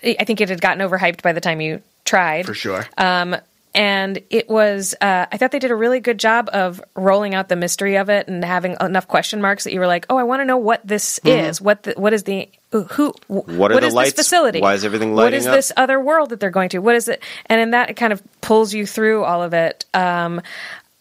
I 0.04 0.24
think 0.24 0.40
it 0.40 0.48
had 0.48 0.60
gotten 0.60 0.86
overhyped 0.86 1.22
by 1.22 1.32
the 1.32 1.40
time 1.40 1.60
you 1.60 1.80
tried 2.04 2.44
for 2.46 2.54
sure. 2.54 2.86
Um, 2.98 3.36
and 3.74 4.20
it 4.28 4.48
was, 4.48 4.94
uh, 5.00 5.26
I 5.32 5.36
thought 5.38 5.50
they 5.50 5.58
did 5.58 5.70
a 5.70 5.74
really 5.76 6.00
good 6.00 6.18
job 6.18 6.50
of 6.52 6.82
rolling 6.94 7.34
out 7.34 7.48
the 7.48 7.56
mystery 7.56 7.96
of 7.96 8.10
it 8.10 8.28
and 8.28 8.44
having 8.44 8.76
enough 8.80 9.08
question 9.08 9.40
marks 9.40 9.64
that 9.64 9.72
you 9.72 9.80
were 9.80 9.86
like, 9.86 10.04
oh, 10.10 10.16
I 10.18 10.24
want 10.24 10.40
to 10.40 10.44
know 10.44 10.58
what 10.58 10.86
this 10.86 11.18
is. 11.24 11.60
What 11.60 11.84
the, 11.84 11.94
what 11.96 12.12
is 12.12 12.24
the 12.24 12.48
who? 12.70 13.14
What 13.28 13.72
are 13.72 13.80
the 13.80 13.86
is 13.86 13.94
lights? 13.94 14.12
This 14.12 14.26
facility? 14.26 14.60
Why 14.60 14.74
is 14.74 14.84
everything 14.84 15.14
lighting 15.14 15.38
is 15.38 15.46
up? 15.46 15.54
this 15.54 15.72
other 15.76 16.00
world 16.00 16.30
that 16.30 16.40
they're 16.40 16.50
going 16.50 16.70
to? 16.70 16.78
What 16.78 16.94
is 16.94 17.08
it? 17.08 17.22
And 17.46 17.60
in 17.60 17.70
that, 17.70 17.90
it 17.90 17.94
kind 17.94 18.12
of 18.12 18.22
pulls 18.40 18.74
you 18.74 18.86
through 18.86 19.24
all 19.24 19.42
of 19.42 19.54
it. 19.54 19.84
Um, 19.94 20.42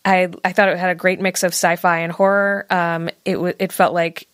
I 0.03 0.29
I 0.43 0.51
thought 0.51 0.69
it 0.69 0.77
had 0.77 0.89
a 0.89 0.95
great 0.95 1.19
mix 1.19 1.43
of 1.43 1.49
sci-fi 1.49 1.99
and 1.99 2.11
horror. 2.11 2.65
Um, 2.69 3.09
it 3.25 3.33
w- 3.33 3.53
it 3.59 3.71
felt 3.71 3.93
like 3.93 4.27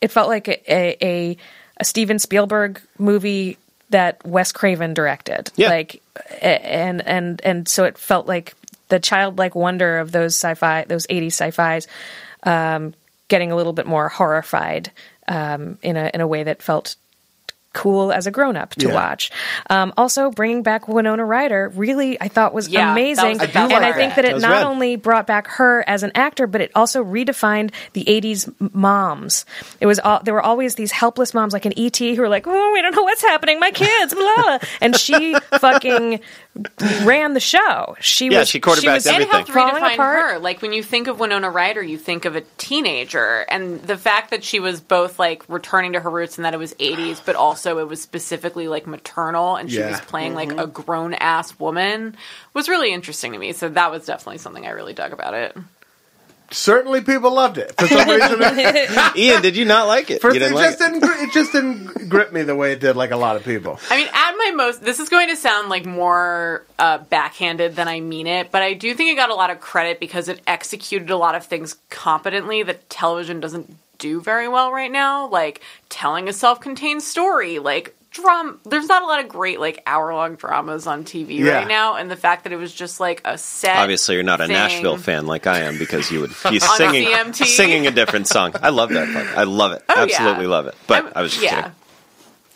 it 0.00 0.10
felt 0.10 0.28
like 0.28 0.48
a, 0.48 1.04
a 1.04 1.36
a 1.78 1.84
Steven 1.84 2.18
Spielberg 2.18 2.80
movie 2.98 3.56
that 3.90 4.24
Wes 4.26 4.52
Craven 4.52 4.94
directed. 4.94 5.50
Yeah. 5.56 5.68
Like 5.68 6.02
and 6.40 7.06
and 7.06 7.40
and 7.44 7.68
so 7.68 7.84
it 7.84 7.98
felt 7.98 8.26
like 8.26 8.54
the 8.88 8.98
childlike 9.00 9.54
wonder 9.54 9.98
of 9.98 10.12
those 10.12 10.34
sci-fi 10.34 10.84
those 10.84 11.06
80s 11.06 11.26
sci-fis 11.32 11.86
um, 12.42 12.94
getting 13.28 13.52
a 13.52 13.56
little 13.56 13.72
bit 13.72 13.86
more 13.86 14.08
horrified 14.08 14.90
um, 15.26 15.78
in 15.82 15.96
a 15.96 16.10
in 16.12 16.20
a 16.20 16.26
way 16.26 16.44
that 16.44 16.62
felt 16.62 16.96
cool 17.74 18.10
as 18.12 18.26
a 18.26 18.30
grown 18.30 18.56
up 18.56 18.70
to 18.76 18.88
Yeah. 18.88 18.94
watch. 18.94 19.30
Um, 19.70 19.92
also, 19.96 20.30
bringing 20.30 20.62
back 20.62 20.88
Winona 20.88 21.24
Ryder 21.24 21.70
really 21.74 22.20
I 22.20 22.28
thought 22.28 22.52
was 22.54 22.68
Yeah, 22.68 22.92
amazing, 22.92 23.38
was 23.38 23.40
I 23.40 23.44
and 23.44 23.84
I 23.84 23.92
think 23.92 24.14
that. 24.14 24.22
that 24.22 24.24
it 24.24 24.34
That 24.36 24.40
not 24.42 24.50
rad. 24.50 24.64
only 24.64 24.96
brought 24.96 25.26
back 25.26 25.46
her 25.48 25.84
as 25.86 26.02
an 26.02 26.10
actor, 26.14 26.46
but 26.46 26.60
it 26.60 26.70
also 26.74 27.04
redefined 27.04 27.70
the 27.92 28.04
'80s 28.04 28.50
moms. 28.74 29.44
It 29.80 29.86
was 29.86 29.98
all, 30.00 30.20
there 30.24 30.34
were 30.34 30.42
always 30.42 30.74
these 30.76 30.90
helpless 30.92 31.34
moms 31.34 31.52
like 31.52 31.66
an 31.66 31.72
ET 31.76 31.98
who 31.98 32.16
were 32.20 32.28
like, 32.28 32.46
"Oh, 32.46 32.70
we 32.72 32.80
don't 32.82 32.94
know 32.96 33.02
what's 33.02 33.22
happening, 33.22 33.60
my 33.60 33.70
kids," 33.70 34.14
blah, 34.14 34.34
blah. 34.36 34.58
and 34.80 34.96
she 34.96 35.34
fucking 35.60 36.20
ran 37.04 37.34
the 37.34 37.40
show. 37.40 37.96
She 38.00 38.26
Yeah, 38.28 38.40
was 38.40 38.48
she 38.48 38.60
quarterbacked 38.60 38.94
was 38.94 39.06
and 39.06 39.14
everything. 39.16 39.32
helped 39.32 39.50
falling 39.50 39.74
redefine 39.82 39.94
apart. 39.94 40.30
her. 40.32 40.38
Like 40.38 40.62
when 40.62 40.72
you 40.72 40.82
think 40.82 41.06
of 41.08 41.20
Winona 41.20 41.50
Ryder, 41.50 41.82
you 41.82 41.98
think 41.98 42.24
of 42.24 42.36
a 42.36 42.40
teenager, 42.58 43.44
and 43.48 43.80
the 43.82 43.96
fact 43.96 44.30
that 44.30 44.42
she 44.44 44.60
was 44.60 44.80
both 44.80 45.18
like 45.18 45.44
returning 45.48 45.92
to 45.94 46.00
her 46.00 46.10
roots 46.10 46.36
and 46.38 46.44
that 46.44 46.54
it 46.54 46.58
was 46.58 46.74
'80s, 46.74 47.20
but 47.24 47.36
also 47.36 47.78
it 47.78 47.88
was 47.88 48.00
specifically 48.00 48.68
like 48.68 48.86
maternal, 48.86 49.56
and 49.56 49.70
she 49.70 49.78
Yeah. 49.78 49.90
was 49.90 50.00
playing 50.00 50.34
like 50.34 50.48
mm-hmm. 50.50 50.58
a 50.58 50.66
grown 50.66 51.14
ass 51.14 51.58
woman, 51.58 52.16
was 52.54 52.68
really 52.68 52.92
interesting 52.92 53.32
to 53.32 53.38
me. 53.38 53.52
So 53.52 53.68
that 53.68 53.90
was 53.90 54.06
definitely 54.06 54.38
something 54.38 54.66
I 54.66 54.70
really 54.70 54.94
dug 54.94 55.12
about 55.12 55.34
it. 55.34 55.56
Certainly, 56.50 57.02
people 57.02 57.34
loved 57.34 57.58
it 57.58 57.74
for 57.78 57.86
some 57.86 58.08
reason. 58.08 58.40
Ian, 59.16 59.42
did 59.42 59.56
you 59.56 59.66
not 59.66 59.86
like 59.86 60.10
it? 60.10 60.22
First, 60.22 60.34
you 60.34 60.40
it 60.40 60.44
didn't 60.44 60.54
like 60.54 60.78
just 60.78 60.80
it. 60.80 61.00
didn't. 61.00 61.28
It 61.28 61.32
just 61.32 61.52
didn't 61.52 62.08
grip 62.08 62.32
me 62.32 62.42
the 62.42 62.56
way 62.56 62.72
it 62.72 62.80
did, 62.80 62.96
like 62.96 63.10
a 63.10 63.16
lot 63.16 63.36
of 63.36 63.44
people. 63.44 63.78
I 63.90 63.98
mean, 63.98 64.08
at 64.12 64.32
my 64.32 64.52
most, 64.54 64.82
this 64.82 64.98
is 64.98 65.10
going 65.10 65.28
to 65.28 65.36
sound 65.36 65.68
like 65.68 65.84
more 65.84 66.64
uh, 66.78 66.98
backhanded 66.98 67.76
than 67.76 67.86
I 67.86 68.00
mean 68.00 68.26
it, 68.26 68.50
but 68.50 68.62
I 68.62 68.72
do 68.72 68.94
think 68.94 69.10
it 69.10 69.16
got 69.16 69.30
a 69.30 69.34
lot 69.34 69.50
of 69.50 69.60
credit 69.60 70.00
because 70.00 70.28
it 70.28 70.40
executed 70.46 71.10
a 71.10 71.16
lot 71.16 71.34
of 71.34 71.44
things 71.44 71.76
competently 71.90 72.62
that 72.62 72.88
television 72.88 73.40
doesn't 73.40 73.76
do 73.98 74.20
very 74.20 74.48
well 74.48 74.72
right 74.72 74.90
now, 74.92 75.28
like 75.28 75.60
telling 75.88 76.28
a 76.28 76.32
self-contained 76.32 77.02
story, 77.02 77.58
like 77.58 77.94
drama. 78.22 78.56
There's 78.64 78.86
not 78.88 79.02
a 79.02 79.06
lot 79.06 79.20
of 79.22 79.28
great 79.28 79.60
like 79.60 79.82
hour-long 79.86 80.36
dramas 80.36 80.86
on 80.86 81.04
TV 81.04 81.38
Yeah. 81.38 81.58
right 81.58 81.68
now, 81.68 81.94
and 81.96 82.10
the 82.10 82.16
fact 82.16 82.44
that 82.44 82.52
it 82.52 82.56
was 82.56 82.72
just 82.74 83.00
like 83.00 83.22
a 83.24 83.38
set. 83.38 83.76
Obviously, 83.76 84.14
you're 84.14 84.24
not 84.24 84.40
a 84.40 84.46
thing. 84.46 84.54
Nashville 84.54 84.96
fan 84.98 85.26
like 85.26 85.46
I 85.46 85.60
am 85.60 85.78
because 85.78 86.10
you 86.10 86.20
would 86.20 86.30
be 86.50 86.58
singing 86.76 87.06
CMT. 87.08 87.44
singing 87.46 87.86
a 87.86 87.90
different 87.90 88.26
song. 88.28 88.54
I 88.62 88.70
love 88.70 88.90
that. 88.90 89.12
Part. 89.12 89.38
I 89.38 89.44
love 89.44 89.72
it. 89.72 89.82
Oh, 89.88 89.94
yeah. 89.96 90.02
Absolutely 90.02 90.46
love 90.46 90.66
it. 90.66 90.74
But 90.86 91.04
I'm- 91.04 91.12
I 91.16 91.22
was 91.22 91.32
just 91.32 91.44
yeah. 91.44 91.56
kidding. 91.56 91.72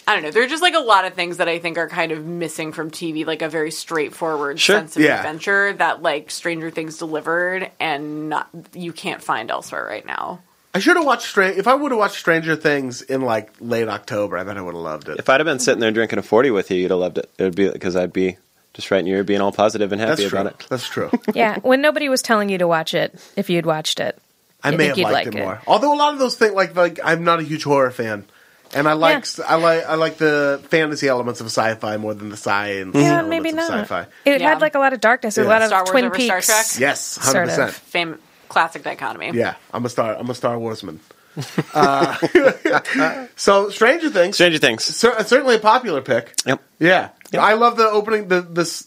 I 0.05 0.15
don't 0.15 0.25
know. 0.25 0.31
There 0.33 0.43
are 0.43 0.49
just 0.49 0.63
like 0.63 0.75
a 0.75 0.81
lot 0.81 1.05
of 1.05 1.15
things 1.15 1.37
that 1.37 1.49
I 1.49 1.61
think 1.61 1.79
are 1.79 1.89
kind 1.89 2.11
of 2.11 2.25
missing 2.25 2.73
from 2.73 2.91
TV, 2.91 3.25
like 3.25 3.41
a 3.41 3.49
very 3.49 3.71
straightforward 3.71 4.59
Sure. 4.59 4.79
sense 4.79 4.97
of 4.97 5.03
Yeah. 5.03 5.19
adventure 5.19 5.73
that 5.75 6.03
like 6.03 6.31
Stranger 6.33 6.71
Things 6.71 6.99
delivered, 6.99 7.71
and 7.79 8.29
not 8.29 8.49
you 8.75 8.93
can't 8.93 9.23
find 9.23 9.49
elsewhere 9.49 9.87
right 9.87 10.05
now. 10.05 10.41
I 10.75 10.79
should 10.79 10.97
have 10.97 11.05
watched 11.05 11.27
Str- 11.29 11.43
If 11.43 11.67
I 11.69 11.75
would 11.75 11.93
have 11.93 11.99
watched 11.99 12.17
Stranger 12.19 12.57
Things 12.57 13.03
in 13.03 13.21
like 13.21 13.51
late 13.61 13.89
October, 13.89 14.39
I 14.39 14.45
bet 14.45 14.57
I 14.57 14.63
would 14.63 14.75
have 14.75 14.83
loved 14.83 15.09
it. 15.09 15.19
If 15.19 15.29
I'd 15.29 15.41
have 15.41 15.45
been 15.47 15.59
sitting 15.59 15.81
there 15.81 15.91
drinking 15.91 16.19
a 16.19 16.23
forty 16.23 16.51
with 16.51 16.71
you, 16.71 16.79
you'd 16.79 16.91
have 16.91 17.01
loved 17.01 17.19
it. 17.19 17.31
It 17.39 17.43
would 17.43 17.55
be 17.57 17.69
because 17.69 17.95
I'd 17.97 18.13
be 18.13 18.39
just 18.73 18.91
right 18.91 19.01
in 19.01 19.07
your 19.07 19.19
ear, 19.19 19.25
being 19.25 19.43
all 19.43 19.53
positive 19.53 19.93
and 19.93 20.01
happy 20.01 20.23
That's 20.23 20.31
true. 20.31 20.39
about 20.41 20.53
it. 20.61 20.67
That's 20.71 20.89
true. 20.89 21.11
Yeah, 21.35 21.59
when 21.61 21.83
nobody 21.83 22.09
was 22.09 22.23
telling 22.23 22.49
you 22.49 22.57
to 22.59 22.67
watch 22.67 22.95
it, 22.95 23.15
if 23.37 23.51
you'd 23.51 23.67
watched 23.67 24.01
it, 24.01 24.19
I 24.65 24.71
you 24.71 24.79
may 24.79 24.85
think 24.85 24.89
have 24.91 24.99
you'd 24.99 25.05
liked 25.13 25.27
like 25.27 25.35
it 25.35 25.39
it. 25.41 25.43
more. 25.43 25.61
Although 25.67 25.93
a 25.93 25.97
lot 25.99 26.15
of 26.15 26.19
those 26.19 26.37
things, 26.37 26.55
like 26.55 26.75
like 26.75 26.99
I'm 27.05 27.23
not 27.25 27.41
a 27.41 27.43
huge 27.43 27.65
horror 27.65 27.91
fan, 27.91 28.25
and 28.73 28.89
I 28.89 28.95
like 28.95 29.27
I 29.47 29.57
like 29.57 29.85
I 29.85 29.97
like 29.97 30.17
the 30.17 30.59
fantasy 30.71 31.07
elements 31.07 31.41
of 31.43 31.49
sci-fi 31.49 31.99
more 31.99 32.15
than 32.15 32.31
the 32.31 32.37
science. 32.39 32.95
yeah, 32.95 33.19
elements 33.19 33.29
maybe 33.29 33.51
of 33.51 33.57
not. 33.57 33.71
Sci-fi. 33.71 34.07
It 34.25 34.41
Yeah. 34.41 34.49
had 34.49 34.63
like 34.63 34.75
a 34.75 34.79
lot 34.79 34.95
of 34.95 35.03
darkness, 35.03 35.37
a 35.37 35.43
Yeah. 35.43 35.49
lot 35.49 35.61
of 35.61 35.67
Star 35.69 35.81
Wars 35.81 35.91
Twin 35.91 36.05
over 36.07 36.19
Star 36.19 36.37
Peaks. 36.39 36.47
Trek? 36.47 36.81
Yes, 36.81 37.17
hundred 37.19 37.33
Sort 37.33 37.49
percent. 37.49 37.69
of. 37.69 37.77
Fame, 38.53 38.63
classic 38.63 38.83
dichotomy. 38.83 39.31
Yeah, 39.33 39.55
I'm 39.73 39.85
a 39.85 39.89
star. 39.89 40.15
I'm 40.17 40.29
a 40.31 40.35
Star 40.35 40.57
Warsman. 40.57 40.99
uh, 41.75 43.27
so 43.37 43.71
Stranger 43.71 44.11
Things, 44.11 44.37
Stranger 44.37 44.59
Things. 44.59 44.85
cer- 44.85 45.23
certainly 45.25 45.57
a 45.57 45.59
popular 45.59 46.03
pick. 46.03 46.35
Yep. 46.47 46.63
Yeah, 46.79 47.09
I 47.39 47.55
love 47.55 47.77
the 47.77 47.89
opening. 47.89 48.29
The 48.29 48.43
the 48.43 48.87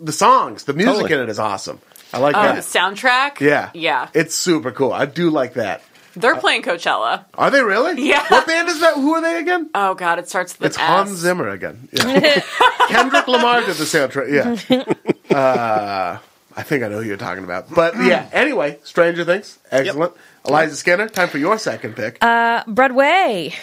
the 0.00 0.12
songs, 0.12 0.64
the 0.64 0.72
music 0.74 0.94
Totally. 0.94 1.14
in 1.14 1.20
it 1.20 1.28
is 1.30 1.38
awesome. 1.38 1.80
I 2.12 2.18
like 2.18 2.36
Oh, 2.36 2.42
that. 2.42 2.54
the 2.56 2.60
soundtrack. 2.62 3.40
Yeah, 3.40 3.70
yeah. 3.74 4.08
it's 4.14 4.34
super 4.34 4.70
cool. 4.70 4.92
I 4.92 5.06
do 5.06 5.30
like 5.30 5.54
that. 5.54 5.82
They're 6.16 6.36
playing 6.36 6.62
Coachella. 6.62 7.26
Are 7.34 7.50
they 7.50 7.62
really? 7.62 8.02
Yeah. 8.08 8.24
What 8.28 8.46
band 8.46 8.68
is 8.68 8.80
that? 8.80 8.94
Who 8.94 9.14
are 9.14 9.20
they 9.20 9.38
again? 9.38 9.70
Oh 9.74 9.94
God, 9.94 10.18
it 10.18 10.28
starts 10.28 10.58
with 10.58 10.66
It's 10.68 10.76
an 10.78 10.84
Hans 10.84 11.10
Zimmer 11.10 11.48
again. 11.50 11.88
Yeah. 11.92 12.42
Kendrick 12.88 13.28
Lamar 13.28 13.60
did 13.60 13.76
the 13.76 13.84
soundtrack. 13.84 14.30
Yeah. 15.30 15.36
Uh, 15.36 16.18
I 16.58 16.62
think 16.64 16.82
I 16.82 16.88
know 16.88 17.00
who 17.00 17.06
you're 17.06 17.16
talking 17.16 17.44
about. 17.44 17.72
But 17.72 17.94
yeah, 17.96 18.28
anyway, 18.32 18.78
Stranger 18.82 19.24
Things. 19.24 19.58
Excellent. 19.70 20.12
Eliza 20.44 20.74
Skinner, 20.76 21.08
time 21.08 21.28
for 21.28 21.38
your 21.38 21.56
second 21.58 21.94
pick. 21.94 22.18
Broadway. 22.20 23.54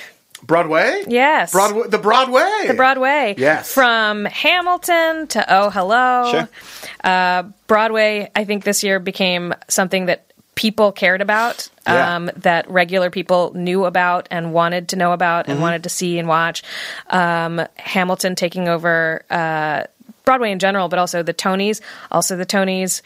Broadway? 0.43 1.03
Yes. 1.07 1.51
Broadway 1.51 1.87
the 1.87 1.97
Broadway. 1.97 2.65
The 2.67 2.73
Broadway. 2.75 3.35
Yes. 3.37 3.73
From 3.73 4.25
Hamilton 4.25 5.27
to 5.27 5.45
Oh 5.53 5.69
Hello. 5.69 6.31
Sure. 6.31 6.49
Uh, 7.03 7.43
Broadway, 7.67 8.29
I 8.35 8.45
think 8.45 8.63
this 8.63 8.83
year 8.83 8.99
became 8.99 9.53
something 9.67 10.05
that 10.05 10.31
people 10.53 10.91
cared 10.93 11.21
about, 11.21 11.69
Yeah. 11.85 12.15
um, 12.15 12.31
that 12.37 12.69
regular 12.69 13.09
people 13.09 13.51
knew 13.55 13.83
about 13.85 14.27
and 14.31 14.53
wanted 14.53 14.89
to 14.89 14.95
know 14.95 15.11
about 15.11 15.43
Mm-hmm. 15.45 15.51
and 15.53 15.61
wanted 15.61 15.83
to 15.83 15.89
see 15.89 16.17
and 16.19 16.27
watch. 16.29 16.63
Um, 17.09 17.61
Hamilton 17.75 18.35
taking 18.35 18.69
over 18.69 19.23
uh, 19.29 19.83
Broadway 20.25 20.51
in 20.51 20.59
general, 20.59 20.89
but 20.89 20.99
also 20.99 21.23
the 21.23 21.33
Tonys. 21.33 21.81
Also, 22.11 22.35
the 22.35 22.45
Tonys. 22.45 23.01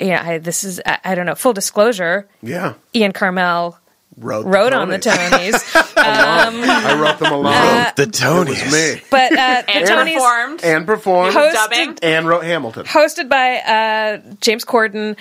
Yeah, 0.00 0.22
I, 0.24 0.38
this 0.38 0.64
is, 0.64 0.80
I, 0.84 0.98
I 1.04 1.14
don't 1.14 1.26
know, 1.26 1.36
full 1.36 1.52
disclosure. 1.52 2.28
Yeah. 2.42 2.74
Ian 2.94 3.12
Karmel 3.12 3.76
Wrote, 4.18 4.46
wrote 4.46 4.72
on 4.72 4.88
the 4.88 4.98
Tonys. 4.98 5.52
Tonys. 5.52 5.94
I 5.96 6.98
wrote 7.00 7.18
them 7.20 7.32
alone. 7.32 7.52
The 7.96 8.02
it 8.04 8.10
Tonys. 8.12 8.48
was 8.48 8.72
me. 8.72 9.02
but 9.10 9.30
uh, 9.32 9.62
the 9.66 9.70
And 9.70 9.86
Tonys. 9.88 10.14
performed. 10.14 10.64
And 10.64 10.86
performed. 10.86 11.34
Hosted- 11.36 11.98
and 12.02 12.26
wrote 12.26 12.42
Hamilton. 12.44 12.84
hosted 12.86 13.28
by 13.28 13.58
uh, 13.58 14.34
James 14.40 14.64
Corden, 14.64 15.16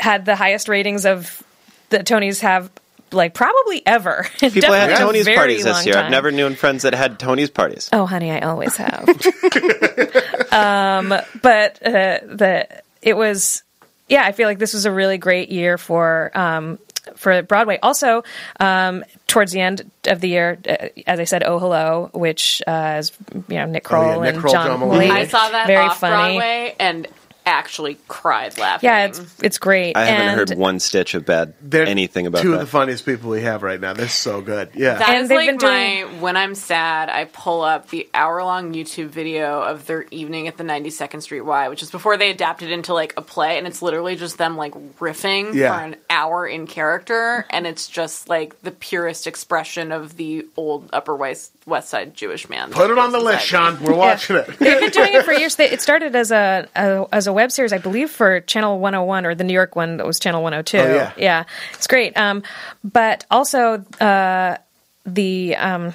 had 0.00 0.24
the 0.26 0.36
highest 0.36 0.68
ratings 0.68 1.06
of 1.06 1.42
the 1.90 1.98
Tonys 2.00 2.40
have 2.40 2.70
like 3.12 3.34
probably 3.34 3.82
ever. 3.86 4.26
People 4.40 4.60
Definitely 4.60 4.78
had 4.78 4.98
Tony's 4.98 5.28
parties 5.28 5.64
this 5.64 5.86
year. 5.86 5.96
I've 5.96 6.10
never 6.10 6.30
known 6.30 6.54
friends 6.54 6.82
that 6.82 6.94
had 6.94 7.18
Tony's 7.18 7.50
parties. 7.50 7.88
Oh, 7.92 8.06
honey, 8.06 8.30
I 8.30 8.40
always 8.40 8.76
have. 8.76 9.08
um, 10.52 11.08
but 11.42 11.82
uh, 11.86 12.18
the 12.24 12.66
it 13.02 13.16
was, 13.16 13.62
yeah. 14.08 14.24
I 14.24 14.32
feel 14.32 14.48
like 14.48 14.58
this 14.58 14.74
was 14.74 14.84
a 14.84 14.92
really 14.92 15.18
great 15.18 15.50
year 15.50 15.78
for 15.78 16.30
um, 16.36 16.78
for 17.14 17.42
Broadway. 17.42 17.78
Also, 17.82 18.24
um, 18.58 19.04
towards 19.26 19.52
the 19.52 19.60
end 19.60 19.90
of 20.06 20.20
the 20.20 20.28
year, 20.28 20.58
uh, 20.68 20.88
as 21.06 21.20
I 21.20 21.24
said, 21.24 21.42
"Oh 21.44 21.58
Hello," 21.58 22.10
which 22.12 22.62
uh, 22.66 22.96
is 22.98 23.12
you 23.48 23.56
know 23.56 23.66
Nick 23.66 23.84
Kroll 23.84 24.04
Oh, 24.04 24.14
yeah, 24.14 24.20
Nick 24.20 24.34
and 24.34 24.40
Kroll, 24.40 24.52
John, 24.52 24.66
John 24.66 24.80
Mulaney. 24.80 25.08
Mulaney. 25.08 25.10
I 25.10 25.26
saw 25.26 25.48
that 25.50 25.66
Very 25.66 25.86
off 25.86 26.00
funny. 26.00 26.36
Broadway 26.36 26.74
and 26.78 27.08
actually 27.46 27.96
cried 28.08 28.58
laughing. 28.58 28.88
Yeah, 28.88 29.06
it's 29.06 29.20
it's 29.42 29.58
great. 29.58 29.96
I 29.96 30.04
haven't 30.04 30.28
and 30.40 30.50
heard 30.50 30.58
one 30.58 30.80
stitch 30.80 31.14
of 31.14 31.24
bad 31.24 31.54
They're 31.62 31.86
anything 31.86 32.26
about 32.26 32.42
two 32.42 32.50
that. 32.50 32.54
of 32.56 32.60
the 32.60 32.66
funniest 32.66 33.06
people 33.06 33.30
we 33.30 33.42
have 33.42 33.62
right 33.62 33.80
now. 33.80 33.92
They're 33.94 34.08
so 34.08 34.40
good. 34.40 34.70
Yeah. 34.74 34.94
That 34.96 35.08
And 35.10 35.22
is 35.22 35.28
they've 35.28 35.36
like 35.36 35.48
been 35.48 35.58
doing- 35.58 35.72
my 36.14 36.20
when 36.20 36.36
I'm 36.36 36.54
sad, 36.54 37.08
I 37.08 37.24
pull 37.26 37.62
up 37.62 37.88
the 37.90 38.08
hour 38.12 38.42
long 38.42 38.74
YouTube 38.74 39.08
video 39.08 39.62
of 39.62 39.86
their 39.86 40.04
evening 40.10 40.48
at 40.48 40.56
the 40.56 40.64
92nd 40.64 41.22
Street 41.22 41.42
Y, 41.42 41.68
which 41.68 41.82
is 41.82 41.90
before 41.90 42.16
they 42.16 42.30
adapted 42.30 42.70
into 42.70 42.92
like 42.92 43.14
a 43.16 43.22
play, 43.22 43.58
and 43.58 43.66
it's 43.66 43.80
literally 43.80 44.16
just 44.16 44.36
them 44.38 44.56
like 44.56 44.74
riffing 44.98 45.54
Yeah. 45.54 45.76
for 45.78 45.84
an 45.84 45.96
hour 46.10 46.46
in 46.46 46.66
character, 46.66 47.46
and 47.50 47.66
it's 47.66 47.86
just 47.86 48.28
like 48.28 48.60
the 48.62 48.72
purest 48.72 49.26
expression 49.26 49.92
of 49.92 50.16
the 50.16 50.46
old 50.56 50.90
Upper 50.92 51.14
West 51.14 51.52
West 51.66 51.90
Side 51.90 52.14
Jewish 52.14 52.48
man. 52.48 52.70
Put 52.70 52.90
it 52.90 52.98
on 52.98 53.12
the 53.12 53.18
list, 53.20 53.44
Sean. 53.46 53.82
We're 53.82 53.94
watching 53.94 54.36
it. 54.36 54.46
They've 54.58 54.80
been 54.80 54.90
doing 54.90 55.14
it 55.14 55.24
for 55.24 55.32
years. 55.32 55.58
It 55.58 55.80
started 55.82 56.14
as 56.16 56.30
a, 56.30 56.68
a 56.76 57.06
as 57.12 57.26
a 57.26 57.32
web 57.36 57.52
series, 57.52 57.72
I 57.72 57.78
believe, 57.78 58.10
for 58.10 58.40
Channel 58.40 58.80
101 58.80 59.26
or 59.26 59.34
the 59.36 59.44
New 59.44 59.52
York 59.54 59.76
one 59.76 59.98
that 59.98 60.06
was 60.06 60.18
Channel 60.18 60.42
102. 60.42 60.78
Oh, 60.78 61.12
yeah. 61.16 61.44
it's 61.74 61.86
great. 61.86 62.16
Um, 62.16 62.42
but 62.82 63.24
also 63.30 63.84
uh, 64.00 64.56
the 65.04 65.54
um, 65.56 65.92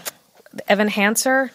Evan 0.70 0.88
Hansen. 0.88 1.50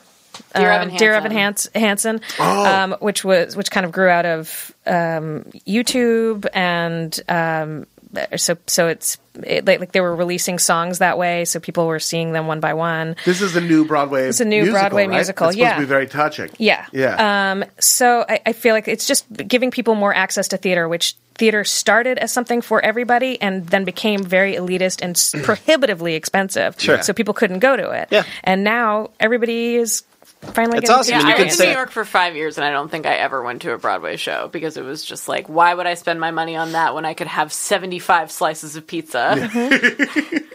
Dear 0.55 0.71
um, 0.73 0.83
Evan 0.91 0.97
Dear 0.99 1.13
Hansen. 1.15 1.25
Evan 1.27 1.33
Hans- 1.39 1.71
Hansen, 1.75 2.21
Oh. 2.39 2.67
um, 2.67 2.97
which 3.01 3.25
was 3.25 3.57
which 3.57 3.71
kind 3.71 3.87
of 3.87 3.93
grew 3.93 4.09
out 4.11 4.27
of 4.27 4.71
um, 4.87 5.45
YouTube, 5.67 6.47
and 6.53 7.19
um, 7.29 7.87
so 8.37 8.57
so 8.67 8.89
it's 8.89 9.19
it, 9.43 9.67
like, 9.67 9.81
like 9.81 9.93
they 9.93 10.01
were 10.01 10.15
releasing 10.15 10.59
songs 10.59 10.99
that 10.99 11.19
way, 11.19 11.45
so 11.45 11.61
people 11.61 11.87
were 11.87 12.01
seeing 12.01 12.33
them 12.33 12.47
one 12.47 12.61
by 12.61 12.75
one. 12.75 13.17
This 13.25 13.43
is 13.43 13.57
a 13.57 13.61
new 13.61 13.85
Broadway. 13.85 14.29
It's 14.29 14.41
a 14.41 14.45
new 14.45 14.63
musical, 14.63 14.81
Broadway 14.81 15.07
right? 15.07 15.15
musical, 15.15 15.49
It's 15.49 15.57
supposed 15.57 15.59
yeah. 15.59 15.75
to 15.75 15.81
be 15.81 15.87
very 15.87 16.07
touching. 16.07 16.51
Yeah. 16.59 16.87
Yeah. 16.93 17.53
Um, 17.53 17.65
so 17.79 18.25
I, 18.29 18.41
I 18.47 18.53
feel 18.53 18.75
like 18.75 18.89
it's 18.89 19.07
just 19.07 19.27
giving 19.33 19.71
people 19.71 19.95
more 19.95 20.15
access 20.15 20.49
to 20.49 20.57
theater, 20.57 20.89
which 20.89 21.17
theater 21.35 21.65
started 21.65 22.19
as 22.19 22.33
something 22.33 22.63
for 22.63 22.83
everybody 22.83 23.41
and 23.41 23.67
then 23.67 23.85
became 23.85 24.23
very 24.23 24.55
elitist 24.55 25.03
and 25.03 25.45
prohibitively 25.45 26.15
expensive. 26.15 26.81
Sure. 26.81 27.03
So 27.03 27.13
people 27.13 27.35
couldn't 27.35 27.59
go 27.59 27.77
to 27.77 27.91
it. 27.91 28.09
Yeah. 28.11 28.25
And 28.43 28.65
now 28.65 29.11
everybody 29.21 29.77
is 29.77 30.05
finally 30.55 30.79
It's 30.79 30.91
awesome. 30.91 31.13
Yeah, 31.13 31.21
you 31.21 31.29
I 31.29 31.33
can 31.35 31.47
lived 31.47 31.61
in 31.61 31.67
New 31.69 31.75
York 31.75 31.91
for 31.91 32.05
five 32.05 32.37
years, 32.37 32.59
and 32.59 32.65
I 32.65 32.71
don't 32.71 32.91
think 32.91 33.07
I 33.07 33.15
ever 33.15 33.43
went 33.43 33.63
to 33.63 33.73
a 33.73 33.79
Broadway 33.79 34.17
show 34.17 34.49
because 34.49 34.77
it 34.77 34.85
was 34.85 35.05
just 35.05 35.29
like, 35.29 35.49
why 35.49 35.75
would 35.75 35.87
I 35.87 35.95
spend 35.95 36.21
my 36.21 36.31
money 36.31 36.57
on 36.57 36.73
that 36.73 36.95
when 36.95 37.05
I 37.05 37.15
could 37.15 37.27
have 37.27 37.53
seventy-five 37.53 38.31
slices 38.31 38.77
of 38.77 38.87
pizza? 38.87 39.35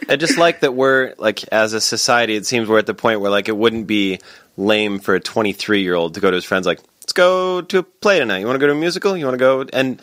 I 0.08 0.16
just 0.16 0.38
like 0.38 0.60
that 0.60 0.74
we're 0.74 1.14
like 1.18 1.44
as 1.52 1.72
a 1.72 1.80
society. 1.80 2.34
It 2.34 2.46
seems 2.46 2.68
we're 2.68 2.78
at 2.78 2.86
the 2.86 2.94
point 2.94 3.20
where 3.20 3.30
like 3.30 3.48
it 3.48 3.56
wouldn't 3.56 3.86
be 3.86 4.20
lame 4.56 4.98
for 4.98 5.14
a 5.14 5.20
23 5.20 5.82
year 5.82 5.94
old 5.94 6.14
to 6.14 6.20
go 6.20 6.30
to 6.30 6.34
his 6.34 6.44
friends 6.44 6.66
like, 6.66 6.80
let's 7.00 7.12
go 7.12 7.62
to 7.62 7.78
a 7.78 7.82
play 7.82 8.18
tonight. 8.18 8.38
You 8.38 8.46
want 8.46 8.56
to 8.56 8.60
go 8.60 8.66
to 8.66 8.74
a 8.74 8.76
musical? 8.76 9.16
You 9.16 9.24
want 9.24 9.34
to 9.34 9.38
go? 9.38 9.64
And 9.72 10.00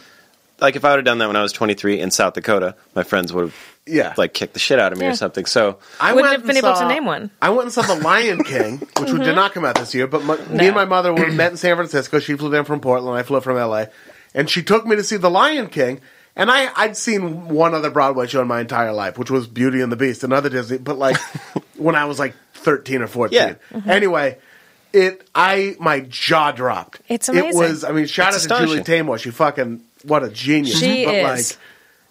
like 0.59 0.75
if 0.75 0.85
I 0.85 0.91
would 0.91 0.97
have 0.97 1.05
done 1.05 1.19
that 1.19 1.27
when 1.27 1.35
I 1.35 1.41
was 1.41 1.53
23 1.53 1.99
in 1.99 2.11
South 2.11 2.33
Dakota, 2.33 2.75
my 2.95 3.03
friends 3.03 3.31
would 3.33 3.45
have 3.45 3.55
Yeah. 3.89 4.13
like 4.17 4.33
kick 4.33 4.53
the 4.53 4.59
shit 4.59 4.79
out 4.79 4.91
of 4.93 4.99
me 4.99 5.05
Yeah. 5.05 5.11
or 5.11 5.15
something. 5.15 5.45
So 5.45 5.77
I 5.99 6.13
Wouldn't 6.13 6.29
went 6.29 6.39
have 6.39 6.47
been 6.47 6.57
and 6.57 6.65
able 6.65 6.77
to 6.77 6.87
name 6.87 7.05
one. 7.05 7.31
I 7.41 7.49
went 7.49 7.63
and 7.63 7.71
saw 7.73 7.81
The 7.81 7.95
Lion 7.95 8.43
King, 8.43 8.79
which 8.79 8.89
mm-hmm. 9.09 9.23
did 9.23 9.35
not 9.35 9.53
come 9.53 9.65
out 9.65 9.75
this 9.75 9.93
year, 9.93 10.07
but 10.07 10.23
my, 10.23 10.37
me 10.47 10.67
and 10.67 10.75
my 10.75 10.85
mother 10.85 11.13
were 11.13 11.31
met 11.31 11.51
in 11.51 11.57
San 11.57 11.75
Francisco. 11.75 12.19
She 12.19 12.35
flew 12.35 12.53
in 12.53 12.65
from 12.65 12.79
Portland. 12.79 13.17
I 13.17 13.23
flew 13.23 13.41
from 13.41 13.57
LA. 13.57 13.85
And 14.33 14.49
she 14.49 14.61
took 14.63 14.85
me 14.85 14.95
to 14.95 15.03
see 15.03 15.17
The 15.17 15.29
Lion 15.29 15.67
King. 15.67 16.01
And 16.35 16.49
I, 16.49 16.69
I'd 16.75 16.95
seen 16.95 17.49
one 17.49 17.73
other 17.73 17.89
Broadway 17.89 18.27
show 18.27 18.41
in 18.41 18.47
my 18.47 18.61
entire 18.61 18.93
life, 18.93 19.17
which 19.17 19.29
was 19.29 19.47
Beauty 19.47 19.81
and 19.81 19.91
the 19.91 19.97
Beast, 19.97 20.23
another 20.23 20.47
Disney, 20.49 20.77
but 20.77 20.97
like 20.97 21.17
when 21.77 21.95
I 21.95 22.05
was 22.05 22.17
like 22.19 22.33
13 22.53 23.01
or 23.01 23.07
14. 23.07 23.35
Yeah. 23.35 23.55
Mm-hmm. 23.71 23.89
Anyway, 23.89 24.37
it, 24.93 25.27
I, 25.35 25.75
my 25.79 26.01
jaw 26.01 26.51
dropped. 26.51 27.01
It's 27.09 27.27
amazing. 27.27 27.49
It 27.49 27.55
amazing. 27.55 27.73
was, 27.73 27.83
I 27.83 27.91
mean, 27.91 28.05
shout 28.05 28.33
It's 28.33 28.45
out 28.49 28.59
to 28.59 28.65
Julie 28.65 28.79
astonishing. 28.79 29.07
Tamor. 29.07 29.19
She 29.19 29.31
fucking, 29.31 29.81
what 30.03 30.23
a 30.23 30.29
genius. 30.29 30.79
She 30.79 31.03
but 31.05 31.15
is. 31.15 31.51
like, 31.51 31.59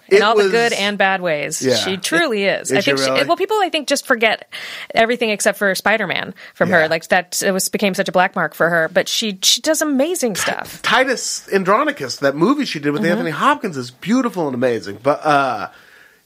in 0.09 0.17
it 0.19 0.23
all 0.23 0.37
the 0.37 0.49
good 0.49 0.73
and 0.73 0.97
bad 0.99 1.21
ways. 1.21 1.61
Yeah. 1.63 1.75
She 1.77 1.97
truly 1.97 2.45
is. 2.45 2.71
Is 2.71 2.79
I 2.79 2.81
she 2.81 2.91
think. 2.93 2.99
really? 3.07 3.21
She, 3.21 3.27
well, 3.27 3.37
people 3.37 3.59
I 3.61 3.69
think 3.69 3.89
just 3.89 4.07
forget 4.07 4.53
everything 4.95 5.31
except 5.31 5.59
for 5.59 5.75
Spider 5.75 6.07
Man 6.07 6.35
from 6.55 6.71
Yeah. 6.71 6.83
her. 6.83 6.89
Like 6.89 7.07
that 7.09 7.43
it 7.43 7.53
was 7.53 7.69
became 7.69 7.95
such 7.95 8.09
a 8.09 8.13
black 8.13 8.35
mark 8.37 8.55
for 8.55 8.69
her. 8.69 8.89
But 8.93 9.09
she 9.09 9.39
she 9.43 9.61
does 9.61 9.83
amazing 9.83 10.37
stuff. 10.37 10.81
Titus 10.83 11.49
Andronicus, 11.53 12.17
that 12.19 12.37
movie 12.37 12.65
she 12.65 12.79
did 12.79 12.91
with 12.91 13.03
Mm-hmm. 13.03 13.11
Anthony 13.13 13.31
Hopkins 13.31 13.77
is 13.77 13.91
beautiful 13.91 14.47
and 14.47 14.55
amazing. 14.55 14.99
But 15.03 15.25
uh 15.25 15.69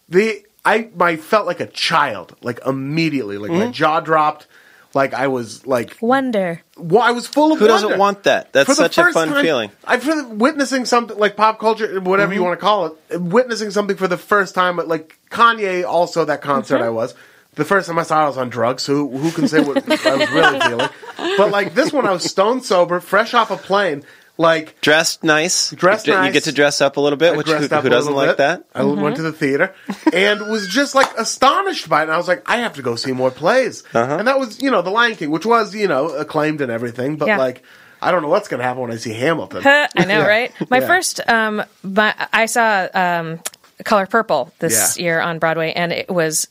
the 0.08 0.44
I 0.64 0.90
I 1.00 1.16
felt 1.16 1.46
like 1.46 1.60
a 1.60 1.66
child, 1.66 2.36
like 2.42 2.60
immediately, 2.66 3.38
like 3.38 3.50
Mm-hmm. 3.50 3.60
my 3.66 3.70
jaw 3.72 4.00
dropped, 4.00 4.46
like 4.94 5.14
I 5.14 5.28
was 5.28 5.66
like 5.66 5.96
Wonder. 6.00 6.62
well, 6.76 7.02
I 7.02 7.12
was 7.12 7.26
full 7.26 7.52
of 7.52 7.58
who 7.58 7.66
doesn't 7.66 7.98
want 7.98 8.24
that? 8.24 8.52
That's 8.52 8.66
For 8.66 8.72
the 8.74 8.82
such 8.82 8.98
a 8.98 9.02
first 9.04 9.14
fun 9.14 9.28
time- 9.28 9.44
feeling. 9.44 9.70
I 9.84 9.98
feel 9.98 10.28
witnessing 10.34 10.84
something 10.84 11.16
like 11.18 11.36
pop 11.36 11.58
culture, 11.58 12.00
whatever 12.00 12.32
Mm-hmm. 12.32 12.38
you 12.40 12.44
want 12.44 12.58
to 12.58 12.64
call 12.64 12.86
it, 13.10 13.20
witnessing 13.20 13.70
something 13.70 13.96
for 13.96 14.08
the 14.08 14.18
first 14.18 14.54
time. 14.54 14.76
Like 14.76 15.18
Kanye, 15.30 15.84
also 15.86 16.24
that 16.24 16.42
concert 16.42 16.76
Mm-hmm. 16.76 16.84
I 16.84 16.90
was. 16.90 17.14
The 17.54 17.66
first 17.66 17.86
time 17.86 17.98
I 17.98 18.02
saw 18.02 18.20
it, 18.22 18.24
I 18.24 18.28
was 18.28 18.38
on 18.38 18.48
drugs, 18.48 18.82
so 18.82 18.94
who, 18.94 19.18
who 19.18 19.30
can 19.30 19.46
say 19.46 19.60
what 19.60 19.76
I 20.06 20.16
was 20.16 20.30
really 20.30 20.60
feeling? 20.68 20.88
But 21.36 21.50
like 21.50 21.74
this 21.74 21.92
one, 21.92 22.06
I 22.06 22.12
was 22.12 22.24
stone 22.24 22.62
sober, 22.62 22.98
fresh 22.98 23.34
off 23.34 23.50
a 23.50 23.58
plane. 23.58 24.04
Like 24.42 24.80
Dressed 24.80 25.22
nice. 25.24 25.70
Dressed 25.70 26.06
you, 26.06 26.12
nice. 26.14 26.26
You 26.26 26.32
get 26.32 26.44
to 26.44 26.52
dress 26.52 26.80
up 26.80 26.96
a 26.96 27.00
little 27.00 27.16
bit, 27.16 27.32
I 27.34 27.36
which 27.36 27.46
who, 27.48 27.54
who 27.56 27.88
doesn't 27.88 28.12
like 28.14 28.30
bit. 28.30 28.36
that? 28.38 28.64
I 28.74 28.82
went 28.84 29.16
to 29.16 29.22
the 29.22 29.32
theater 29.32 29.74
and 30.12 30.48
was 30.50 30.68
just 30.68 30.94
like 30.94 31.08
astonished 31.16 31.88
by 31.88 32.00
it. 32.00 32.02
And 32.04 32.12
I 32.12 32.16
was 32.18 32.28
like, 32.28 32.42
I 32.48 32.58
have 32.58 32.74
to 32.74 32.82
go 32.82 32.96
see 32.96 33.12
more 33.12 33.30
plays. 33.30 33.84
Uh-huh. 33.94 34.16
And 34.18 34.28
that 34.28 34.38
was, 34.38 34.60
you 34.60 34.70
know, 34.70 34.82
The 34.82 34.90
Lion 34.90 35.16
King, 35.16 35.30
which 35.30 35.46
was, 35.46 35.74
you 35.74 35.88
know, 35.88 36.08
acclaimed 36.10 36.60
and 36.60 36.70
everything. 36.72 37.16
But 37.16 37.28
Yeah. 37.28 37.38
like, 37.38 37.62
I 38.02 38.10
don't 38.10 38.22
know 38.22 38.28
what's 38.28 38.48
going 38.48 38.58
to 38.58 38.64
happen 38.64 38.82
when 38.82 38.90
I 38.90 38.96
see 38.96 39.12
Hamilton. 39.14 39.62
I 39.64 39.88
know, 39.96 40.18
Yeah. 40.20 40.26
right? 40.26 40.52
My 40.68 40.80
Yeah. 40.80 40.86
first, 40.88 41.20
um, 41.28 41.62
my, 41.84 42.12
I 42.32 42.46
saw 42.46 42.88
um, 42.94 43.40
Color 43.84 44.06
Purple 44.06 44.52
this 44.58 44.98
Yeah. 44.98 45.02
year 45.04 45.20
on 45.20 45.38
Broadway, 45.38 45.72
and 45.72 45.92
it 45.92 46.10
was. 46.10 46.48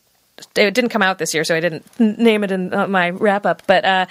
It 0.55 0.73
didn't 0.73 0.89
come 0.89 1.01
out 1.01 1.17
this 1.19 1.33
year, 1.33 1.43
so 1.43 1.55
I 1.55 1.59
didn't 1.59 1.85
name 1.99 2.43
it 2.43 2.51
in 2.51 2.73
uh, 2.73 2.87
my 2.87 3.11
wrap 3.11 3.45
up. 3.45 3.61
But 3.67 3.85
uh, 3.85 4.05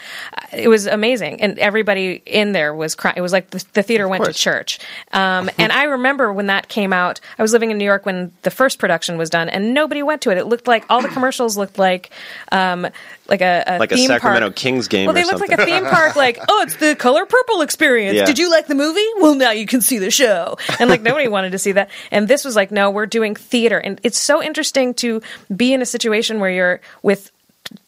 it 0.53 0.69
was 0.69 0.87
amazing, 0.87 1.41
and 1.41 1.59
everybody 1.59 2.23
in 2.25 2.53
there 2.53 2.75
was 2.75 2.95
crying. 2.95 3.17
It 3.17 3.21
was 3.21 3.33
like 3.33 3.51
the, 3.51 3.65
the 3.73 3.83
theater 3.83 4.07
went 4.07 4.25
to 4.25 4.33
church. 4.33 4.79
Um, 5.13 5.51
and 5.59 5.73
I 5.73 5.85
remember 5.85 6.33
when 6.33 6.47
that 6.47 6.69
came 6.69 6.93
out. 6.93 7.21
I 7.39 7.43
was 7.43 7.53
living 7.53 7.71
in 7.71 7.79
New 7.79 7.85
York 7.85 8.07
when 8.07 8.33
the 8.43 8.51
first 8.51 8.79
production 8.79 9.19
was 9.19 9.29
done, 9.29 9.49
and 9.49 9.75
nobody 9.75 10.03
went 10.03 10.23
to 10.23 10.31
it. 10.31 10.39
It 10.39 10.47
looked 10.47 10.69
like 10.69 10.85
all 10.89 11.03
the 11.03 11.09
commercials 11.09 11.57
looked 11.57 11.79
like 11.79 12.11
um, 12.53 12.87
like 13.31 13.41
a, 13.41 13.65
a 13.67 13.79
Like 13.79 13.93
a 13.93 13.97
Sacramento 13.97 14.49
park. 14.49 14.57
Kings 14.57 14.89
game 14.89 15.07
Well, 15.07 15.15
they 15.15 15.23
or 15.23 15.27
looked 15.27 15.41
like 15.41 15.59
a 15.59 15.65
theme 15.65 15.85
park. 15.85 16.17
Like, 16.17 16.39
oh, 16.49 16.63
it's 16.63 16.77
the 16.77 16.97
Color 16.97 17.25
Purple 17.27 17.63
experience. 17.63 18.17
Yeah. 18.17 18.25
Did 18.25 18.39
you 18.39 18.51
like 18.51 18.67
the 18.67 18.75
movie? 18.75 19.07
Well, 19.19 19.37
now 19.37 19.53
you 19.53 19.67
can 19.67 19.81
see 19.81 19.99
the 19.99 20.11
show. 20.11 20.59
And 20.79 20.91
like 20.91 21.03
nobody 21.03 21.29
wanted 21.37 21.53
to 21.53 21.59
see 21.59 21.73
that. 21.73 21.91
And 22.11 22.29
this 22.29 22.45
was 22.45 22.57
like, 22.57 22.71
no, 22.71 22.91
we're 22.91 23.07
doing 23.07 23.37
theater. 23.37 23.79
And 23.79 24.01
it's 24.03 24.19
so 24.19 24.43
interesting 24.43 24.95
to 24.95 25.23
be 25.55 25.73
in 25.73 25.81
a 25.81 25.87
situation 25.87 26.41
where 26.41 26.51
you're 26.51 26.81
with 27.03 27.31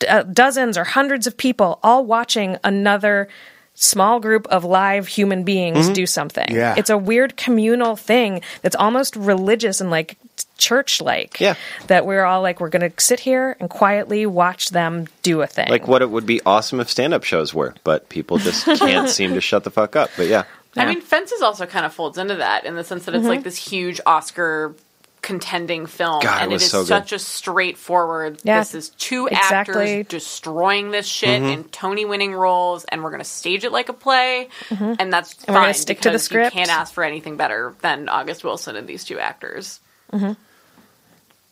uh, 0.09 0.23
dozens 0.23 0.79
or 0.79 0.85
hundreds 0.85 1.27
of 1.27 1.37
people 1.37 1.81
all 1.83 2.07
watching 2.07 2.57
another 2.63 3.29
small 3.75 4.21
group 4.21 4.47
of 4.49 4.65
live 4.65 5.09
human 5.09 5.45
beings 5.45 5.87
mm-hmm. 5.87 5.93
do 5.93 6.07
something. 6.07 6.47
Yeah. 6.51 6.75
It's 6.77 6.91
a 6.91 6.99
weird 6.99 7.37
communal 7.37 7.97
thing 7.97 8.43
that's 8.61 8.77
almost 8.77 9.17
religious 9.17 9.81
and 9.81 9.91
like 9.91 10.17
church 10.59 11.01
like. 11.01 11.41
Yeah. 11.41 11.55
That 11.89 12.07
we're 12.07 12.25
all 12.25 12.43
like, 12.43 12.61
we're 12.61 12.69
going 12.69 12.89
to 12.89 13.01
sit 13.01 13.21
here 13.21 13.57
and 13.61 13.69
quietly 13.69 14.27
watch 14.27 14.71
them 14.71 15.09
do 15.23 15.43
a 15.43 15.47
thing. 15.47 15.69
like 15.69 15.89
what 15.89 16.03
it 16.03 16.11
would 16.11 16.27
be 16.27 16.41
awesome 16.47 16.81
if 16.81 16.91
stand-up 16.91 17.25
shows 17.25 17.53
were, 17.53 17.75
but 17.85 18.09
people 18.09 18.39
just 18.39 18.65
can't 18.79 19.09
seem 19.09 19.35
to 19.35 19.41
shut 19.41 19.65
the 19.65 19.71
fuck 19.71 19.97
up. 19.97 20.11
But 20.17 20.29
yeah, 20.29 20.45
I 20.77 20.87
mean, 20.87 21.01
Fences 21.01 21.43
also 21.43 21.67
kind 21.67 21.85
of 21.85 21.93
folds 21.93 22.19
into 22.19 22.37
that 22.37 22.65
in 22.65 22.77
the 22.77 22.85
sense 22.85 23.05
that 23.05 23.15
it's 23.15 23.23
mm-hmm. 23.23 23.29
like 23.29 23.43
this 23.43 23.57
huge 23.57 24.01
Oscar 24.07 24.75
contending 25.23 25.87
film, 25.87 26.21
God, 26.21 26.43
and 26.43 26.51
it 26.51 26.55
was 26.55 26.65
is 26.65 26.71
so 26.71 26.81
good. 26.83 26.89
such 26.89 27.13
a 27.13 27.19
straightforward. 27.19 28.41
Yeah, 28.43 28.59
this 28.59 28.75
is 28.75 28.89
two 28.91 29.29
exactly. 29.29 29.99
actors 30.01 30.07
destroying 30.09 30.91
this 30.91 31.07
shit 31.07 31.41
Mm-hmm. 31.41 31.53
in 31.53 31.65
Tony-winning 31.65 32.35
roles, 32.35 32.85
and 32.85 33.03
we're 33.03 33.11
going 33.11 33.21
to 33.23 33.25
stage 33.25 33.65
it 33.65 33.71
like 33.73 33.89
a 33.89 33.93
play, 33.93 34.49
and 34.71 35.13
that's 35.13 35.35
And 35.45 35.55
we're 35.55 35.63
fine 35.63 35.75
stick 35.75 36.01
to 36.01 36.11
the 36.11 36.19
script. 36.19 36.47
You 36.55 36.59
can't 36.59 36.71
ask 36.77 36.93
for 36.93 37.05
anything 37.05 37.37
better 37.37 37.75
than 37.81 38.09
August 38.09 38.43
Wilson 38.45 38.75
and 38.77 38.87
these 38.89 39.05
two 39.05 39.19
actors. 39.19 39.81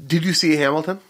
Did 0.04 0.24
you 0.24 0.32
see 0.32 0.56
Hamilton? 0.56 1.00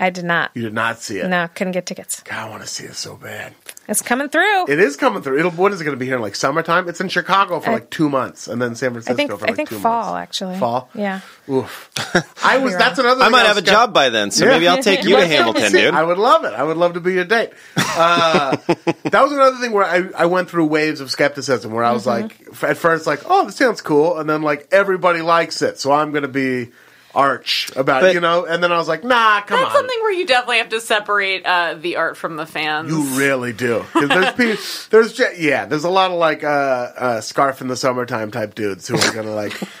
I 0.00 0.10
did 0.10 0.24
not. 0.24 0.52
You 0.54 0.62
did 0.62 0.74
not 0.74 1.00
see 1.00 1.18
it. 1.18 1.28
No, 1.28 1.48
couldn't 1.54 1.72
get 1.72 1.84
tickets. 1.86 2.20
God, 2.22 2.38
I 2.46 2.48
want 2.48 2.62
to 2.62 2.68
see 2.68 2.84
it 2.84 2.94
so 2.94 3.16
bad. 3.16 3.52
It's 3.88 4.02
coming 4.02 4.28
through. 4.28 4.66
It 4.68 4.78
is 4.78 4.96
coming 4.96 5.22
through. 5.22 5.38
It'll. 5.38 5.50
When 5.50 5.72
is 5.72 5.80
it 5.80 5.84
going 5.84 5.96
to 5.96 5.98
be 5.98 6.04
here? 6.04 6.16
in 6.16 6.20
Like 6.22 6.34
summertime? 6.36 6.88
It's 6.90 7.00
in 7.00 7.08
Chicago 7.08 7.58
for 7.58 7.70
I- 7.70 7.74
like 7.74 7.90
two 7.90 8.10
months, 8.10 8.46
and 8.46 8.60
then 8.60 8.74
San 8.74 8.90
I 8.90 8.92
Francisco 8.92 9.16
think 9.16 9.30
for 9.30 9.44
I 9.44 9.48
like 9.48 9.56
think 9.56 9.68
two 9.70 9.78
fall 9.78 10.12
months. 10.12 10.22
actually. 10.22 10.58
Fall. 10.58 10.90
Yeah. 10.94 11.20
Oof. 11.48 11.90
I 12.44 12.58
was. 12.58 12.74
wrong. 12.74 12.78
That's 12.80 12.98
another. 12.98 13.22
I 13.24 13.30
might 13.30 13.44
was 13.44 13.48
have 13.48 13.56
a 13.56 13.62
skept- 13.62 13.64
job 13.64 13.94
by 13.94 14.10
then, 14.10 14.30
so 14.30 14.44
Yeah. 14.44 14.50
maybe 14.52 14.68
I'll 14.68 14.82
take 14.82 15.04
you 15.04 15.16
to 15.16 15.26
Hamilton, 15.26 15.72
dude. 15.72 15.94
I 15.94 16.02
would 16.04 16.18
love 16.18 16.44
it. 16.44 16.52
I 16.52 16.62
would 16.64 16.76
love 16.76 16.94
to 16.94 17.00
be 17.00 17.14
your 17.14 17.24
date. 17.24 17.50
Uh, 17.78 18.56
that 18.66 19.22
was 19.22 19.32
another 19.32 19.56
thing 19.56 19.72
where 19.72 19.84
I, 19.86 20.08
I 20.16 20.26
went 20.26 20.50
through 20.50 20.66
waves 20.66 21.00
of 21.00 21.10
skepticism 21.10 21.72
where 21.72 21.82
I 21.84 21.92
was 21.92 22.04
Mm-hmm. 22.06 22.50
like, 22.62 22.70
at 22.70 22.76
first, 22.76 23.06
like, 23.06 23.20
oh, 23.26 23.46
this 23.46 23.56
sounds 23.56 23.80
cool. 23.80 24.18
And 24.18 24.28
then, 24.28 24.42
like, 24.42 24.68
everybody 24.70 25.20
likes 25.22 25.62
it. 25.62 25.78
So 25.78 25.92
I'm 25.92 26.10
going 26.10 26.22
to 26.22 26.28
be 26.28 26.70
arch 27.14 27.70
about 27.76 28.02
it, 28.02 28.06
But- 28.08 28.14
you 28.14 28.20
know? 28.20 28.44
And 28.44 28.62
then 28.62 28.70
I 28.72 28.78
was 28.78 28.88
like, 28.88 29.02
nah, 29.04 29.40
come 29.42 29.58
on. 29.58 29.64
That's 29.64 29.74
on. 29.74 29.80
something 29.82 29.98
where 30.00 30.12
you 30.12 30.26
definitely 30.26 30.58
have 30.58 30.68
to 30.70 30.80
separate 30.80 31.44
uh, 31.46 31.74
the 31.80 31.96
art 31.96 32.16
from 32.16 32.36
the 32.36 32.46
fans. 32.46 32.90
You 32.90 33.02
really 33.18 33.52
do. 33.52 33.84
'Cause 33.92 34.08
There's 34.08 34.32
people, 34.34 34.64
there's 34.90 35.12
ju- 35.14 35.34
yeah, 35.38 35.64
there's 35.66 35.84
a 35.84 35.90
lot 35.90 36.10
of 36.10 36.18
like 36.18 36.44
uh, 36.44 36.46
uh, 36.46 37.20
scarf 37.20 37.60
in 37.60 37.68
the 37.68 37.76
summertime 37.76 38.30
type 38.30 38.54
dudes 38.54 38.86
who 38.88 38.96
are 38.98 39.12
gonna 39.12 39.34
like, 39.34 39.52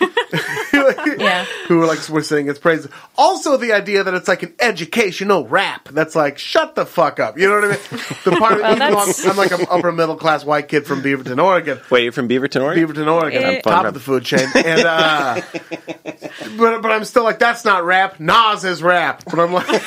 Yeah. 1.18 1.44
who 1.68 1.82
are 1.82 1.86
like 1.86 2.06
we're 2.08 2.22
saying 2.22 2.48
its 2.48 2.58
praises. 2.58 2.90
Also, 3.16 3.56
the 3.56 3.72
idea 3.72 4.04
that 4.04 4.14
it's 4.14 4.28
like 4.28 4.42
an 4.42 4.54
educational 4.60 5.46
rap 5.46 5.88
that's 5.88 6.14
like 6.16 6.38
shut 6.38 6.74
the 6.74 6.84
fuck 6.86 7.20
up. 7.20 7.38
You 7.38 7.48
know 7.48 7.54
what 7.56 7.64
I 7.64 7.68
mean? 7.68 7.78
The 8.24 8.30
part 8.32 8.52
of 8.54 8.60
Well, 8.60 8.70
even 8.72 8.82
I'm, 8.82 8.92
that's- 8.92 9.26
I'm 9.26 9.36
like 9.36 9.52
an 9.52 9.66
upper 9.70 9.92
middle 9.92 10.16
class 10.16 10.44
white 10.44 10.68
kid 10.68 10.86
from 10.86 11.02
Beaverton, 11.02 11.42
Oregon. 11.42 11.80
Wait, 11.90 12.02
you're 12.04 12.12
from 12.12 12.28
Beaverton, 12.28 12.62
Oregon? 12.62 12.84
Beaverton, 12.86 13.12
Oregon. 13.12 13.44
I'm 13.44 13.54
top 13.62 13.72
Fun 13.72 13.86
of 13.86 13.94
the 13.94 14.00
food 14.00 14.24
chain, 14.24 14.46
and 14.54 14.80
uh, 14.80 15.40
but 16.58 16.82
but 16.82 16.90
I'm 16.92 17.04
still 17.04 17.24
like 17.24 17.38
that's 17.38 17.64
not 17.64 17.84
rap. 17.84 18.20
Nas 18.20 18.64
is 18.64 18.82
rap, 18.82 19.22
but 19.24 19.38
I'm 19.38 19.52
like 19.52 19.82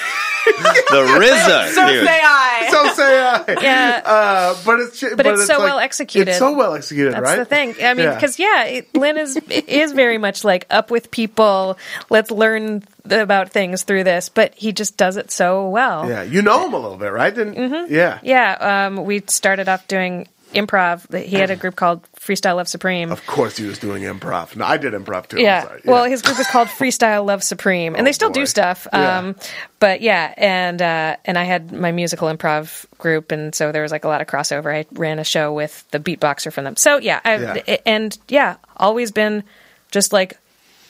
The 0.57 1.05
RZA, 1.19 1.69
so 1.73 1.87
dude. 1.87 2.05
say 2.05 2.19
I. 2.23 2.67
so 2.71 2.93
say 2.93 3.19
I. 3.21 3.61
Yeah. 3.63 4.01
Uh, 4.05 4.55
but 4.65 4.79
it's 4.79 5.01
but, 5.15 5.25
it's 5.25 5.47
so 5.47 5.57
like- 5.59 5.63
well 5.67 5.79
executed. 5.79 6.29
It's 6.29 6.39
so 6.39 6.53
well 6.55 6.73
executed, 6.75 7.13
That's 7.13 7.23
right? 7.23 7.37
the 7.37 7.45
thing. 7.45 7.75
I 7.81 7.93
mean, 7.93 8.05
Yeah. 8.05 8.15
because 8.15 8.39
yeah, 8.39 8.65
it, 8.65 8.95
Lin 8.95 9.17
is 9.17 9.37
is 9.49 9.91
very 9.93 10.17
much 10.17 10.43
like 10.43 10.65
up 10.69 10.91
with 10.91 11.11
people. 11.11 11.77
Let's 12.09 12.31
learn 12.31 12.83
th- 13.07 13.21
about 13.21 13.49
things 13.51 13.83
through 13.83 14.03
this, 14.03 14.29
but 14.29 14.53
he 14.55 14.71
just 14.73 14.97
does 14.97 15.17
it 15.17 15.31
so 15.31 15.69
well. 15.69 16.07
Yeah, 16.09 16.23
you 16.23 16.41
know 16.41 16.65
him 16.65 16.73
a 16.73 16.79
little 16.79 16.97
bit, 16.97 17.11
right? 17.11 17.33
Didn't, 17.33 17.55
Mm-hmm. 17.55 17.93
Yeah. 17.93 18.19
Yeah, 18.23 18.87
um, 18.87 19.05
we 19.05 19.21
started 19.27 19.69
off 19.69 19.87
doing 19.87 20.27
improv. 20.53 21.13
He 21.23 21.37
had 21.37 21.49
a 21.51 21.55
group 21.55 21.75
called 21.75 22.01
Freestyle 22.31 22.55
Love 22.55 22.67
Supreme. 22.67 23.11
Of 23.11 23.25
course, 23.25 23.57
he 23.57 23.65
was 23.65 23.77
doing 23.79 24.03
improv. 24.03 24.55
No, 24.55 24.65
I 24.65 24.77
did 24.77 24.93
improv 24.93 25.27
too. 25.27 25.37
I'm 25.37 25.43
Yeah. 25.43 25.77
Well, 25.83 26.05
his 26.05 26.21
group 26.21 26.39
is 26.39 26.47
called 26.47 26.67
Freestyle 26.79 27.25
Love 27.25 27.43
Supreme, 27.43 27.95
and 27.95 28.01
Oh, 28.01 28.05
they 28.05 28.13
still 28.13 28.29
boy. 28.29 28.33
do 28.41 28.45
stuff. 28.45 28.87
Yeah. 28.93 29.17
Um, 29.17 29.35
but 29.79 30.01
yeah, 30.01 30.33
and 30.37 30.81
uh, 30.81 31.17
and 31.25 31.37
I 31.37 31.43
had 31.43 31.71
my 31.71 31.91
musical 31.91 32.27
improv 32.29 32.85
group, 32.97 33.31
and 33.31 33.53
so 33.53 33.71
there 33.71 33.81
was 33.81 33.91
like 33.91 34.05
a 34.05 34.07
lot 34.07 34.21
of 34.21 34.27
crossover. 34.27 34.73
I 34.73 34.85
ran 34.93 35.19
a 35.19 35.23
show 35.23 35.51
with 35.53 35.83
the 35.91 35.99
beatboxer 35.99 36.53
from 36.53 36.63
them. 36.63 36.75
So 36.77 36.97
yeah, 36.97 37.19
I, 37.25 37.37
Yeah. 37.37 37.77
and 37.85 38.17
yeah, 38.29 38.55
always 38.77 39.11
been 39.11 39.43
just 39.91 40.13
like 40.13 40.37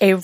a 0.01 0.21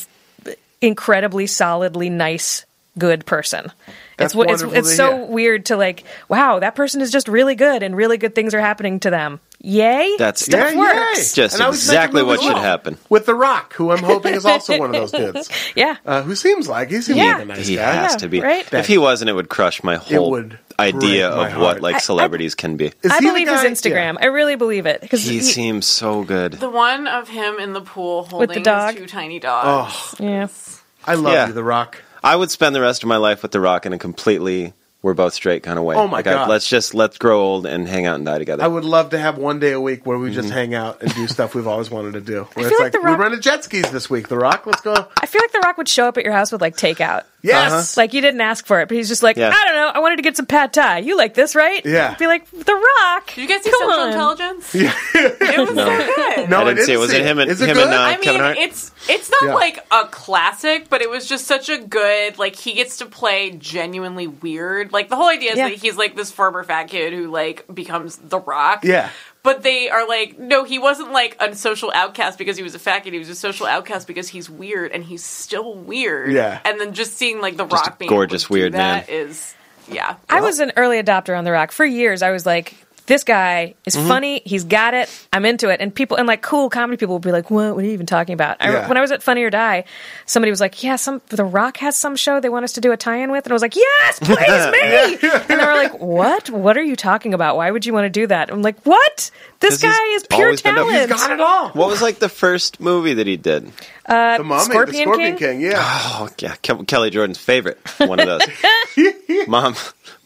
incredibly 0.81 1.47
solidly 1.47 2.09
nice, 2.09 2.65
good 2.97 3.25
person. 3.25 3.71
That's 4.17 4.33
it's 4.35 4.63
it's, 4.63 4.73
it's 4.73 4.95
so 4.95 5.15
hear. 5.17 5.25
weird 5.27 5.65
to 5.67 5.77
like. 5.77 6.03
Wow, 6.27 6.59
that 6.59 6.75
person 6.75 7.01
is 7.01 7.11
just 7.11 7.27
really 7.27 7.53
good, 7.55 7.83
and 7.83 7.95
really 7.95 8.17
good 8.17 8.33
things 8.33 8.53
are 8.55 8.59
happening 8.59 8.99
to 9.01 9.09
them. 9.11 9.39
Yay! 9.59 10.15
That's- 10.17 10.45
stuff 10.45 10.71
yeah, 10.73 10.77
works. 10.79 11.35
yay. 11.37 11.43
Just 11.43 11.55
And 11.55 11.63
I 11.63 11.67
was 11.69 11.87
making 11.87 11.95
exactly 11.97 12.23
what 12.23 12.39
should 12.41 12.53
well. 12.53 12.61
happen. 12.61 12.97
With 13.09 13.25
The 13.25 13.33
Rock, 13.35 13.73
who 13.73 13.91
I'm 13.91 14.03
hoping 14.03 14.33
is 14.35 14.45
also 14.45 14.77
one 14.79 14.93
of 14.95 15.11
those 15.11 15.11
dudes. 15.33 15.49
Yeah. 15.75 15.97
Uh, 16.05 16.21
who 16.21 16.35
seems 16.35 16.67
like 16.69 16.89
he 16.89 17.01
seems 17.01 17.17
Yeah. 17.17 17.33
like 17.33 17.41
a 17.41 17.45
nice 17.45 17.67
He 17.67 17.75
guy. 17.75 17.91
has 17.91 18.13
Yeah, 18.13 18.17
to 18.19 18.29
be. 18.29 18.39
right? 18.41 18.71
If 18.73 18.85
he 18.87 18.97
wasn't, 18.99 19.29
it 19.29 19.33
would 19.33 19.49
crush 19.49 19.83
my 19.83 19.95
whole 19.95 20.29
would 20.31 20.59
idea 20.79 21.29
of 21.29 21.51
heart. 21.51 21.59
what 21.61 21.81
like 21.81 21.95
I- 21.95 21.97
I- 21.97 22.01
celebrities 22.01 22.53
can 22.55 22.77
be. 22.77 22.91
Is 23.03 23.11
I 23.11 23.19
believe 23.19 23.47
his 23.49 23.61
Instagram. 23.61 24.13
Yeah. 24.13 24.21
I 24.21 24.25
really 24.27 24.55
believe 24.55 24.85
it 24.85 25.01
because 25.01 25.23
He 25.23 25.41
seems 25.41 25.85
so 25.87 26.23
good. 26.23 26.53
The 26.53 26.69
one 26.69 27.07
of 27.07 27.27
him 27.27 27.57
in 27.59 27.73
the 27.73 27.81
pool 27.81 28.25
holding 28.25 28.49
the 28.49 28.59
dog? 28.61 28.91
his 28.93 29.01
two 29.01 29.07
tiny 29.07 29.39
dogs. 29.39 30.15
Oh, 30.19 30.23
yes. 30.23 30.81
I 31.05 31.15
love 31.15 31.33
Yeah. 31.33 31.47
you, 31.47 31.53
The 31.53 31.63
Rock. 31.63 31.97
I 32.27 32.35
would 32.35 32.51
spend 32.51 32.75
the 32.75 32.81
rest 32.81 33.03
of 33.03 33.07
my 33.07 33.17
life 33.17 33.41
with 33.41 33.51
The 33.51 33.59
Rock 33.61 33.85
in 33.85 33.93
a 33.93 33.97
completely 33.97 34.73
we're 35.03 35.13
both 35.13 35.33
straight 35.35 35.61
kind 35.63 35.77
of 35.79 35.85
way. 35.85 35.95
Oh 35.95 36.07
my 36.07 36.17
Like, 36.17 36.27
I- 36.27 36.33
God. 36.33 36.49
let's 36.49 36.67
just 36.67 36.93
let's 36.95 37.17
grow 37.17 37.39
old 37.39 37.65
and 37.67 37.87
hang 37.87 38.05
out 38.07 38.15
and 38.15 38.25
die 38.25 38.39
together. 38.39 38.63
I 38.63 38.67
would 38.67 38.83
love 38.83 39.11
to 39.11 39.17
have 39.19 39.37
one 39.37 39.59
day 39.59 39.71
a 39.71 39.79
week 39.79 40.05
where 40.05 40.17
we 40.17 40.29
Mm-hmm. 40.29 40.41
just 40.41 40.49
hang 40.49 40.73
out 40.73 41.01
and 41.01 41.13
do 41.13 41.27
stuff 41.27 41.55
we've 41.55 41.67
always 41.67 41.89
wanted 41.89 42.13
to 42.13 42.21
do. 42.21 42.43
Where 42.55 42.65
I 42.65 42.69
it's 42.69 42.79
like, 42.79 42.85
like 42.87 42.91
The 42.93 42.99
Rock- 42.99 43.17
we 43.17 43.23
rented 43.23 43.41
jet 43.43 43.63
skis 43.63 43.89
this 43.91 44.09
week. 44.09 44.27
The 44.27 44.37
Rock, 44.37 44.65
let's 44.65 44.81
go. 44.81 44.93
I 45.21 45.25
feel 45.27 45.41
like 45.41 45.51
The 45.53 45.59
Rock 45.59 45.77
would 45.77 45.87
show 45.87 46.07
up 46.07 46.17
at 46.17 46.23
your 46.25 46.33
house 46.33 46.51
with 46.51 46.59
like 46.59 46.75
takeout. 46.75 47.23
Yes. 47.47 47.97
Like 47.97 48.13
you 48.13 48.21
didn't 48.21 48.41
ask 48.41 48.65
for 48.65 48.79
it, 48.81 48.87
but 48.87 48.97
he's 48.97 49.07
just 49.07 49.23
like, 49.23 49.37
Yeah. 49.37 49.49
I 49.53 49.65
don't 49.65 49.75
know. 49.75 49.87
I 49.93 49.99
wanted 49.99 50.17
to 50.17 50.21
get 50.21 50.35
some 50.37 50.45
pad 50.45 50.73
thai. 50.73 50.99
You 50.99 51.17
like 51.17 51.33
this, 51.33 51.55
right? 51.55 51.85
Yeah. 51.85 52.15
Be 52.15 52.27
like 52.27 52.49
The 52.51 52.73
Rock. 52.73 53.27
Did 53.33 53.41
you 53.41 53.47
guys 53.47 53.63
see 53.63 53.71
Come 53.71 53.79
Central 53.79 53.99
on. 53.99 54.07
Intelligence? 54.09 54.75
Yeah. 54.75 54.93
it 55.15 55.59
was 55.59 55.73
No. 55.73 55.85
so 55.85 56.13
good. 56.15 56.49
No, 56.49 56.61
I 56.61 56.63
didn't 56.73 56.85
see 56.85 56.93
it. 56.93 56.97
Was 56.97 57.11
it 57.13 57.21
him 57.25 57.39
and- 57.39 57.49
Is 57.49 57.61
it 57.61 57.69
him 57.69 57.75
good? 57.75 57.85
and, 57.87 57.93
uh, 57.93 57.97
I 57.99 58.11
mean, 58.15 58.21
Kevin 58.23 58.41
Hart? 58.41 58.57
it's 58.57 58.91
it's 59.09 59.29
not 59.31 59.43
Yeah. 59.49 59.53
like 59.55 59.85
a 59.91 60.05
classic, 60.07 60.89
but 60.89 61.01
it 61.01 61.09
was 61.09 61.27
just 61.27 61.45
such 61.47 61.69
a 61.69 61.77
good 61.77 62.37
like 62.37 62.55
he 62.55 62.73
gets 62.73 62.97
to 62.97 63.05
play 63.05 63.51
genuinely 63.51 64.27
weird. 64.27 64.91
Like 64.91 65.09
the 65.09 65.15
whole 65.15 65.29
idea 65.29 65.51
is 65.51 65.57
Yeah. 65.57 65.69
that 65.69 65.77
he's 65.77 65.95
like 65.95 66.15
this 66.15 66.31
former 66.31 66.63
fat 66.63 66.85
kid 66.89 67.13
who 67.13 67.27
like 67.31 67.65
becomes 67.73 68.17
the 68.17 68.39
Rock. 68.39 68.83
Yeah. 68.83 69.09
But 69.43 69.63
they 69.63 69.89
are 69.89 70.07
like, 70.07 70.37
no, 70.37 70.63
he 70.65 70.77
wasn't 70.77 71.11
like 71.11 71.37
a 71.39 71.55
social 71.55 71.91
outcast 71.93 72.37
because 72.37 72.57
he 72.57 72.63
was 72.63 72.75
a 72.75 72.79
fat 72.79 73.03
kid. 73.05 73.13
He 73.13 73.19
was 73.19 73.29
a 73.29 73.35
social 73.35 73.65
outcast 73.65 74.05
because 74.07 74.27
he's 74.27 74.49
weird, 74.49 74.91
and 74.91 75.03
he's 75.03 75.23
still 75.23 75.73
weird. 75.73 76.33
Yeah. 76.33 76.59
And 76.65 76.79
then 76.79 76.93
just 76.93 77.13
seeing 77.13 77.39
like 77.39 77.55
the 77.55 77.65
Just 77.65 77.85
Rock 77.85 77.95
a 77.95 77.97
being 77.97 78.11
able 78.11 78.17
gorgeous, 78.17 78.43
to 78.43 78.47
do 78.49 78.53
weird 78.53 78.73
that 78.73 79.07
man. 79.07 79.15
is 79.17 79.55
yeah. 79.89 80.17
I 80.29 80.41
was 80.41 80.59
an 80.59 80.73
early 80.75 81.01
adopter 81.01 81.37
on 81.37 81.43
The 81.43 81.51
Rock 81.51 81.71
for 81.71 81.85
years. 81.85 82.21
I 82.21 82.31
was 82.31 82.45
like, 82.45 82.75
this 83.07 83.23
guy 83.23 83.73
is 83.85 83.95
Mm-hmm. 83.95 84.07
funny. 84.07 84.41
He's 84.45 84.63
got 84.65 84.93
it. 84.93 85.09
I'm 85.33 85.45
into 85.45 85.69
it. 85.69 85.81
And 85.81 85.93
people 85.93 86.17
and 86.17 86.27
like 86.27 86.41
cool 86.41 86.69
comedy 86.69 86.97
people 86.97 87.15
would 87.15 87.21
be 87.23 87.31
like, 87.31 87.49
"What? 87.49 87.73
What 87.75 87.83
are 87.83 87.87
you 87.87 87.93
even 87.93 88.05
talking 88.05 88.33
about?" 88.33 88.57
I, 88.59 88.87
when 88.87 88.97
I 88.97 89.01
was 89.01 89.11
at 89.11 89.23
Funny 89.23 89.43
or 89.43 89.49
Die, 89.49 89.83
somebody 90.25 90.51
was 90.51 90.61
like, 90.61 90.83
"Yeah, 90.83 90.97
some 90.97 91.21
The 91.29 91.43
Rock 91.43 91.77
has 91.77 91.97
some 91.97 92.15
show 92.15 92.39
they 92.39 92.49
want 92.49 92.65
us 92.65 92.73
to 92.73 92.81
do 92.81 92.91
a 92.91 92.97
tie-in 92.97 93.31
with," 93.31 93.45
and 93.45 93.51
I 93.51 93.55
was 93.55 93.61
like, 93.61 93.75
"Yes, 93.75 94.19
please, 94.19 94.37
me!" 95.21 95.29
And 95.31 95.47
they 95.59 95.65
were 95.65 95.73
like, 95.73 95.99
"What? 95.99 96.49
What 96.49 96.77
are 96.77 96.83
you 96.83 96.95
talking 96.95 97.33
about? 97.33 97.55
Why 97.57 97.71
would 97.71 97.85
you 97.85 97.93
want 97.93 98.05
to 98.05 98.09
do 98.09 98.27
that?" 98.27 98.51
I'm 98.51 98.61
like, 98.61 98.79
"What? 98.85 99.31
This, 99.59 99.81
he's 99.81 99.91
guy 99.91 100.05
is 100.15 100.23
pure 100.29 100.45
always 100.45 100.59
up- 100.65 100.75
talent. 100.75 100.91
He's 101.11 101.19
got 101.19 101.31
it 101.31 101.41
all. 101.41 101.69
what 101.69 101.89
was 101.89 102.01
like 102.01 102.19
the 102.19 102.29
first 102.29 102.79
movie 102.79 103.15
that 103.15 103.25
he 103.25 103.37
did? 103.37 103.71
the 104.05 104.41
Mummy, 104.43 104.63
Scorpion 104.63 104.93
the 104.93 105.01
Scorpion 105.03 105.35
King? 105.37 105.59
King, 105.59 105.61
yeah. 105.61 105.75
Oh 105.79 106.29
yeah, 106.39 106.55
Ke- 106.55 106.85
Kelly 106.87 107.09
Jordan's 107.09 107.39
favorite. 107.39 107.79
One 107.99 108.19
of 108.19 108.27
those. 108.27 109.47
mom, 109.47 109.75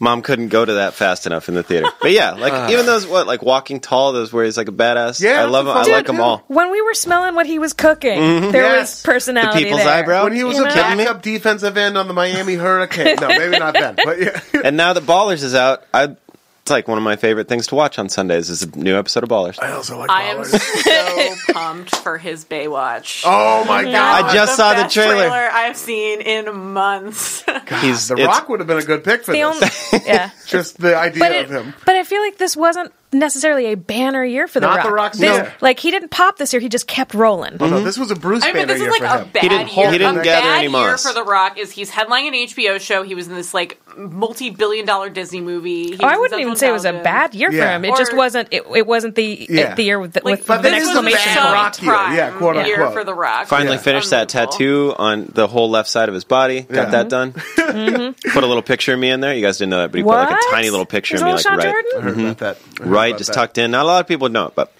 mom 0.01 0.21
couldn't 0.23 0.49
go 0.49 0.65
to 0.65 0.73
that 0.73 0.95
fast 0.95 1.25
enough 1.27 1.47
in 1.47 1.55
the 1.55 1.63
theater. 1.63 1.87
But 2.01 2.11
yeah, 2.11 2.31
like 2.31 2.51
ah. 2.51 2.69
Even 2.71 2.85
those 2.87 3.05
what 3.05 3.27
like 3.27 3.43
Walking 3.43 3.79
Tall, 3.79 4.11
those 4.11 4.33
where 4.33 4.43
he's 4.43 4.57
like 4.57 4.67
a 4.67 4.71
badass. 4.71 5.21
Yeah, 5.21 5.41
I 5.41 5.45
love 5.45 5.65
that's 5.65 5.75
him. 5.75 5.77
a 5.77 5.79
I 5.79 5.83
fun 5.83 5.91
like 5.93 6.07
them 6.07 6.19
all. 6.19 6.43
When 6.47 6.71
we 6.71 6.81
were 6.81 6.95
smelling 6.95 7.35
what 7.35 7.45
he 7.45 7.59
was 7.59 7.73
cooking, 7.73 8.17
mm-hmm. 8.19 8.51
there 8.51 8.63
Yes. 8.63 8.95
was 8.97 9.03
personality. 9.03 9.59
The 9.59 9.63
people's 9.65 9.83
there. 9.83 9.93
eyebrow? 9.99 10.23
when 10.23 10.33
he 10.33 10.43
was 10.43 10.57
You 10.57 10.65
a 10.65 10.67
know? 10.69 10.73
backup 10.73 11.21
defensive 11.21 11.77
end 11.77 11.97
on 11.97 12.07
the 12.07 12.13
Miami 12.15 12.55
Hurricane. 12.55 13.15
No, 13.21 13.27
maybe 13.27 13.59
not 13.59 13.73
then. 13.75 13.95
But 14.03 14.19
yeah. 14.19 14.41
And 14.63 14.75
now 14.75 14.93
that 14.93 15.03
Ballers 15.03 15.43
is 15.43 15.53
out, 15.53 15.83
I 15.93 16.15
it's 16.61 16.69
like 16.71 16.87
one 16.87 16.97
of 16.97 17.03
my 17.03 17.15
favorite 17.15 17.47
things 17.47 17.67
to 17.67 17.75
watch 17.75 17.97
on 17.99 18.07
Sundays 18.09 18.49
is 18.49 18.63
a 18.63 18.77
new 18.77 18.95
episode 18.97 19.23
of 19.23 19.29
Ballers. 19.29 19.61
I 19.61 19.71
also 19.71 19.97
like 19.97 20.09
I 20.09 20.23
am 20.23 20.37
Ballers. 20.37 21.43
so 21.45 21.53
pumped 21.53 21.95
for 21.97 22.17
his 22.17 22.45
Baywatch. 22.45 23.23
Oh 23.25 23.65
my 23.65 23.83
god! 23.83 24.25
I 24.25 24.33
just 24.33 24.55
saw 24.57 24.73
the 24.73 24.83
best 24.83 24.93
trailer. 24.93 25.27
I've 25.29 25.75
seen 25.77 26.21
in 26.21 26.55
months. 26.73 27.41
He's 27.81 28.07
The 28.07 28.13
it's- 28.15 28.27
Rock 28.27 28.47
would 28.49 28.59
have 28.59 28.67
been 28.67 28.77
a 28.77 28.83
good 28.83 29.03
pick 29.03 29.23
for 29.25 29.31
The 29.31 29.39
this. 29.59 29.93
only, 29.93 30.05
yeah. 30.05 30.29
Just 30.47 30.77
the 30.79 30.95
idea 30.97 31.19
But 31.19 31.31
of 31.31 31.37
it, 31.37 31.49
him. 31.63 31.73
but 31.85 31.95
I 31.95 32.03
feel 32.03 32.21
like 32.21 32.37
this 32.37 32.55
wasn't 32.57 32.91
necessarily 33.13 33.67
a 33.71 33.75
banner 33.75 34.23
year 34.23 34.47
for 34.47 34.59
the 34.59 34.67
Not 34.67 34.77
Rock. 34.77 34.85
The 34.85 34.91
Rock's 34.93 35.17
This- 35.17 35.35
year. 35.37 35.53
Like 35.61 35.79
he 35.79 35.91
didn't 35.91 36.09
pop 36.09 36.37
this 36.37 36.53
year; 36.53 36.59
he 36.61 36.69
just 36.69 36.87
kept 36.87 37.13
rolling. 37.13 37.57
Oh, 37.59 37.67
no, 37.69 37.81
this 37.83 37.97
was 37.97 38.11
a 38.11 38.15
Bruce 38.15 38.43
I 38.43 38.47
mean, 38.47 38.67
Banner 38.67 38.73
this 38.73 38.81
is 38.81 38.87
like 38.89 39.01
a 39.01 39.19
him. 39.23 39.29
bad 39.33 39.41
He 39.43 39.49
didn't- 39.49 39.75
year. 39.75 39.91
he 39.91 39.97
didn't 39.97 40.17
a 40.19 40.23
gather 40.23 40.41
bad 40.47 40.53
any 40.55 40.61
year 40.63 40.69
moss. 40.71 41.05
for 41.07 41.13
The 41.13 41.23
Rock 41.23 41.57
is 41.57 41.71
he's 41.71 41.91
headlining 41.91 42.27
an 42.29 42.33
HBO 42.49 42.79
show. 42.79 43.03
He 43.03 43.15
was 43.15 43.27
in 43.27 43.35
this 43.35 43.53
like 43.53 43.79
multi-billion 43.97 44.85
dollar 44.85 45.09
Disney 45.09 45.41
movie. 45.41 45.95
He 45.95 45.97
Oh, 46.01 46.05
was 46.05 46.11
I 46.11 46.13
in 46.13 46.19
wouldn't 46.21 46.41
even 46.41 46.55
Central 46.55 46.59
say 46.59 46.69
it 46.69 46.71
was 46.71 46.85
a 46.85 46.89
Intelligence. 46.89 47.03
bad 47.03 47.35
year 47.35 47.51
Yeah. 47.51 47.65
for 47.65 47.71
him. 47.75 47.85
It 47.85 47.97
just 47.97 48.13
Or- 48.13 48.17
wasn't. 48.17 48.47
It, 48.51 48.63
it 48.75 48.87
wasn't 48.87 49.15
the 49.15 49.47
Yeah. 49.49 49.75
the 49.75 49.83
year 49.83 49.99
with, 49.99 50.13
the, 50.13 50.21
Like, 50.23 50.37
with 50.39 50.47
but 50.47 50.61
the 50.61 50.69
this 50.69 50.83
is 50.83 50.87
a 50.89 50.91
exclamation 50.91 51.33
bad 51.35 51.43
point. 51.43 51.53
Rock 51.53 51.81
year. 51.81 52.17
Yeah, 52.17 52.29
quote, 52.31 52.55
year 52.65 52.75
unquote. 52.77 52.93
for 52.93 53.03
The 53.03 53.13
Rock. 53.13 53.47
Finally 53.47 53.75
Yeah. 53.75 53.81
finished 53.81 54.09
that 54.11 54.33
Unbelievable. 54.33 54.51
tattoo 54.53 54.95
on 54.97 55.31
the 55.33 55.47
whole 55.47 55.69
left 55.69 55.89
side 55.89 56.07
of 56.09 56.15
his 56.15 56.23
body. 56.23 56.61
Got 56.61 56.75
Yeah. 56.85 56.85
that 56.91 57.09
done. 57.09 57.33
Mm-hmm. 57.33 58.31
Put 58.31 58.43
a 58.43 58.47
little 58.47 58.61
picture 58.63 58.93
of 58.93 58.99
me 58.99 59.09
in 59.09 59.19
there. 59.21 59.33
You 59.33 59.41
guys 59.45 59.57
didn't 59.57 59.71
know 59.71 59.77
that, 59.81 59.91
but 59.91 59.97
he 59.97 60.03
put 60.03 60.09
like 60.09 60.29
a 60.31 60.37
tiny 60.51 60.69
little 60.69 60.85
picture 60.85 61.15
His 61.15 61.21
of 61.21 61.27
me, 61.27 61.33
little 61.33 61.51
like 61.51 61.61
Sean 61.63 61.73
right, 61.73 61.85
I 61.97 62.01
heard 62.01 62.19
about 62.19 62.37
that. 62.39 62.57
I 62.79 62.83
heard 62.83 62.91
right, 63.01 63.17
just 63.17 63.29
that. 63.29 63.35
tucked 63.35 63.57
in. 63.57 63.71
Not 63.71 63.83
a 63.83 63.87
lot 63.87 64.01
of 64.01 64.07
people 64.07 64.29
know 64.29 64.47
it, 64.47 64.55
but 64.55 64.71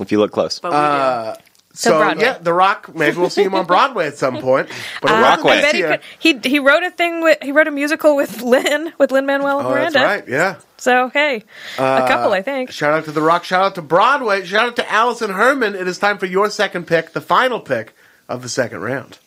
if 0.00 0.10
you 0.12 0.18
look 0.18 0.32
close, 0.32 0.58
But 0.58 0.72
we 0.72 0.76
Uh, 0.76 1.34
do. 1.34 1.40
So 1.74 1.96
Broadway. 1.98 2.24
yeah, 2.24 2.38
The 2.40 2.52
Rock. 2.52 2.92
Maybe 2.92 3.16
we'll 3.18 3.30
see 3.30 3.44
him 3.44 3.54
on 3.54 3.64
Broadway 3.64 4.08
at 4.08 4.18
some 4.18 4.38
point. 4.38 4.68
But 5.00 5.12
it 5.12 5.14
Uh, 5.14 5.20
wasn't 5.20 5.42
Rockway. 5.46 5.58
I 5.58 5.60
bet 5.62 5.74
he, 5.76 5.82
could, 6.32 6.44
he 6.44 6.50
he 6.50 6.58
wrote 6.58 6.82
a 6.82 6.90
thing 6.90 7.20
with 7.22 7.38
he 7.40 7.52
wrote 7.52 7.68
a 7.68 7.70
musical 7.70 8.16
with 8.16 8.42
Lin 8.42 8.92
with 8.98 9.12
Lin 9.12 9.26
Manuel 9.26 9.60
Oh, 9.60 9.74
that's 9.74 9.94
Miranda. 9.94 10.00
right. 10.04 10.24
Yeah. 10.28 10.56
So 10.78 11.08
hey, 11.10 11.44
a 11.76 12.04
couple 12.08 12.32
I 12.32 12.42
think. 12.42 12.72
Shout 12.72 12.94
out 12.94 13.04
to 13.04 13.12
The 13.12 13.20
Rock. 13.22 13.44
Shout 13.44 13.62
out 13.62 13.74
to 13.76 13.82
Broadway. 13.82 14.44
Shout 14.44 14.66
out 14.70 14.76
to 14.76 14.90
Alison 14.92 15.30
Herman. 15.30 15.76
It 15.76 15.86
is 15.86 15.98
time 16.00 16.18
for 16.18 16.26
your 16.26 16.50
second 16.50 16.88
pick, 16.88 17.12
the 17.12 17.20
final 17.20 17.60
pick 17.60 17.94
of 18.28 18.42
the 18.42 18.48
second 18.48 18.80
round. 18.80 19.18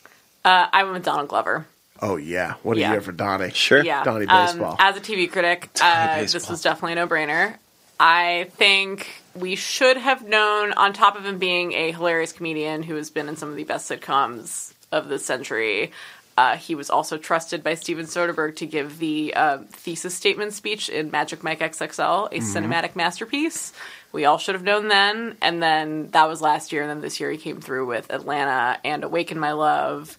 Uh, 0.43 0.65
I 0.73 0.83
went 0.83 0.95
with 0.95 1.05
Donald 1.05 1.29
Glover. 1.29 1.67
Oh 2.01 2.17
yeah, 2.17 2.55
what 2.63 2.75
a 2.75 2.81
Yeah. 2.81 2.91
year 2.91 3.01
for 3.01 3.11
Donnie. 3.13 3.51
sure. 3.51 3.81
Yeah. 3.81 4.03
Donnie 4.03 4.25
Um, 4.27 4.45
Baseball. 4.47 4.75
as 4.79 4.97
a 4.97 4.99
TV 4.99 5.27
critic, 5.31 5.69
uh, 5.81 6.17
this 6.19 6.33
Baseball. 6.33 6.53
was 6.53 6.61
definitely 6.61 6.93
a 6.93 6.95
no-brainer. 6.95 7.53
I 8.01 8.47
think 8.53 9.21
we 9.35 9.55
should 9.55 9.95
have 9.95 10.27
known, 10.27 10.73
on 10.73 10.91
top 10.91 11.15
of 11.15 11.23
him 11.23 11.37
being 11.37 11.73
a 11.73 11.91
hilarious 11.91 12.31
comedian 12.31 12.81
who 12.81 12.95
has 12.95 13.11
been 13.11 13.29
in 13.29 13.35
some 13.35 13.49
of 13.49 13.55
the 13.55 13.63
best 13.63 13.91
sitcoms 13.91 14.73
of 14.91 15.07
the 15.07 15.19
century, 15.19 15.91
uh, 16.35 16.57
he 16.57 16.73
was 16.73 16.89
also 16.89 17.19
trusted 17.19 17.63
by 17.63 17.75
Steven 17.75 18.07
Soderbergh 18.07 18.55
to 18.55 18.65
give 18.65 18.97
the 18.97 19.35
uh, 19.35 19.59
thesis 19.69 20.15
statement 20.15 20.53
speech 20.53 20.89
in 20.89 21.11
Magic 21.11 21.43
Mike 21.43 21.59
XXL, 21.59 22.29
a 22.31 22.39
cinematic 22.39 22.95
masterpiece. 22.95 23.71
We 24.11 24.25
all 24.25 24.39
should 24.39 24.55
have 24.55 24.63
known 24.63 24.87
then, 24.87 25.37
and 25.39 25.61
then 25.61 26.09
that 26.09 26.27
was 26.27 26.41
last 26.41 26.71
year, 26.71 26.81
and 26.81 26.89
then 26.89 27.01
this 27.01 27.19
year 27.19 27.29
he 27.29 27.37
came 27.37 27.61
through 27.61 27.85
with 27.85 28.11
Atlanta 28.11 28.79
and 28.83 29.03
Awaken 29.03 29.37
My 29.37 29.51
Love. 29.51 30.17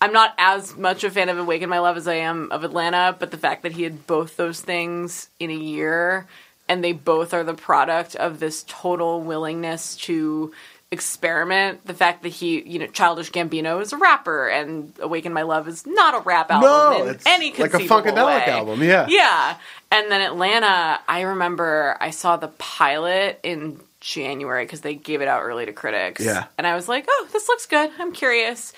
I'm 0.00 0.12
not 0.12 0.34
as 0.38 0.76
much 0.76 1.02
a 1.02 1.10
fan 1.10 1.28
of 1.28 1.38
Awaken 1.38 1.68
My 1.68 1.80
Love 1.80 1.96
as 1.96 2.06
I 2.06 2.14
am 2.14 2.52
of 2.52 2.62
Atlanta, 2.62 3.16
but 3.18 3.32
the 3.32 3.38
fact 3.38 3.64
that 3.64 3.72
he 3.72 3.82
had 3.82 4.06
both 4.06 4.36
those 4.36 4.60
things 4.60 5.28
in 5.40 5.50
a 5.50 5.54
year 5.54 6.28
and 6.68 6.82
they 6.82 6.92
both 6.92 7.34
are 7.34 7.44
the 7.44 7.54
product 7.54 8.16
of 8.16 8.40
this 8.40 8.64
total 8.66 9.20
willingness 9.20 9.96
to 9.96 10.52
experiment. 10.90 11.84
The 11.86 11.94
fact 11.94 12.22
that 12.22 12.28
he, 12.30 12.62
you 12.62 12.78
know, 12.78 12.86
Childish 12.86 13.30
Gambino 13.32 13.82
is 13.82 13.92
a 13.92 13.96
rapper 13.96 14.48
and 14.48 14.92
Awaken 15.00 15.32
My 15.32 15.42
Love 15.42 15.66
is 15.68 15.86
not 15.86 16.14
a 16.14 16.20
rap 16.20 16.50
album 16.50 16.70
No, 16.70 17.02
in 17.02 17.14
it's 17.14 17.26
any 17.26 17.50
like 17.50 17.58
a 17.58 17.68
conceivable 17.68 18.12
Funkadelic 18.12 18.46
way. 18.46 18.52
album, 18.52 18.82
yeah. 18.82 19.06
Yeah. 19.08 19.56
And 19.90 20.10
then 20.10 20.20
Atlanta, 20.20 21.00
I 21.08 21.22
remember 21.22 21.96
I 22.00 22.10
saw 22.10 22.36
the 22.36 22.48
pilot 22.48 23.40
in 23.42 23.80
January 24.00 24.64
because 24.64 24.82
they 24.82 24.94
gave 24.94 25.20
it 25.20 25.28
out 25.28 25.42
early 25.42 25.66
to 25.66 25.72
critics. 25.72 26.24
Yeah. 26.24 26.44
And 26.58 26.66
I 26.66 26.74
was 26.74 26.88
like, 26.88 27.06
oh, 27.08 27.28
this 27.32 27.48
looks 27.48 27.66
good. 27.66 27.90
I'm 27.98 28.12
curious. 28.12 28.72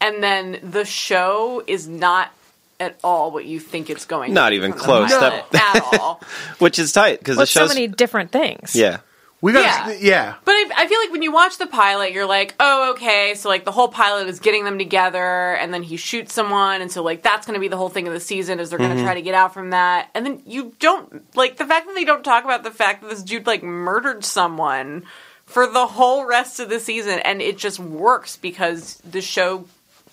And 0.00 0.22
then 0.22 0.58
the 0.62 0.84
show 0.84 1.62
is 1.66 1.86
not 1.86 2.32
at 2.80 2.98
all 3.04 3.30
what 3.30 3.44
you 3.44 3.60
think 3.60 3.90
it's 3.90 4.06
going 4.06 4.32
Not 4.32 4.46
to 4.46 4.52
be 4.52 4.56
even 4.56 4.72
close. 4.72 5.10
pilot 5.10 5.44
at 5.54 6.00
all. 6.00 6.22
Which 6.58 6.78
is 6.78 6.92
tight 6.92 7.18
because 7.18 7.36
the 7.36 7.42
With 7.42 7.48
so 7.50 7.68
many 7.68 7.86
different 7.86 8.32
things. 8.32 8.74
yeah. 8.74 9.00
we 9.40 9.52
got 9.52 9.62
yeah. 9.62 9.88
yeah. 9.90 9.98
yeah. 10.00 10.34
But 10.44 10.52
I, 10.52 10.70
I 10.78 10.86
feel 10.86 10.98
like 10.98 11.12
when 11.12 11.22
you 11.22 11.30
watch 11.30 11.58
the 11.58 11.66
pilot, 11.66 12.12
you're 12.12 12.26
like, 12.26 12.54
oh, 12.58 12.92
okay. 12.92 13.34
So 13.36 13.48
like 13.48 13.64
the 13.64 13.72
whole 13.72 13.88
pilot 13.88 14.28
is 14.28 14.40
getting 14.40 14.64
them 14.64 14.78
together, 14.78 15.54
and 15.54 15.72
then 15.72 15.82
he 15.82 15.96
shoots 15.96 16.32
someone, 16.32 16.80
and 16.80 16.90
so 16.90 17.02
like 17.02 17.22
that's 17.22 17.46
going 17.46 17.54
to 17.54 17.60
be 17.60 17.68
the 17.68 17.76
whole 17.76 17.90
thing 17.90 18.08
of 18.08 18.14
the 18.14 18.20
season 18.20 18.58
is 18.58 18.70
they're 18.70 18.78
going 18.78 18.90
to 18.90 18.96
mm-hmm. 18.96 19.04
try 19.04 19.14
to 19.14 19.22
get 19.22 19.34
out 19.34 19.54
from 19.54 19.70
that, 19.70 20.08
and 20.14 20.24
then 20.24 20.42
you 20.46 20.74
don't 20.80 21.36
like 21.36 21.58
the 21.58 21.66
fact 21.66 21.86
that 21.86 21.94
they 21.94 22.04
don't 22.04 22.24
talk 22.24 22.44
about 22.44 22.64
the 22.64 22.70
fact 22.70 23.02
that 23.02 23.10
this 23.10 23.22
dude 23.22 23.46
like 23.46 23.62
murdered 23.62 24.24
someone 24.24 25.04
for 25.44 25.66
the 25.66 25.86
whole 25.86 26.26
rest 26.26 26.60
of 26.60 26.68
the 26.68 26.80
season, 26.80 27.18
and 27.20 27.42
it 27.42 27.58
just 27.58 27.78
works 27.78 28.36
because 28.36 28.96
the 28.98 29.20
show 29.20 29.66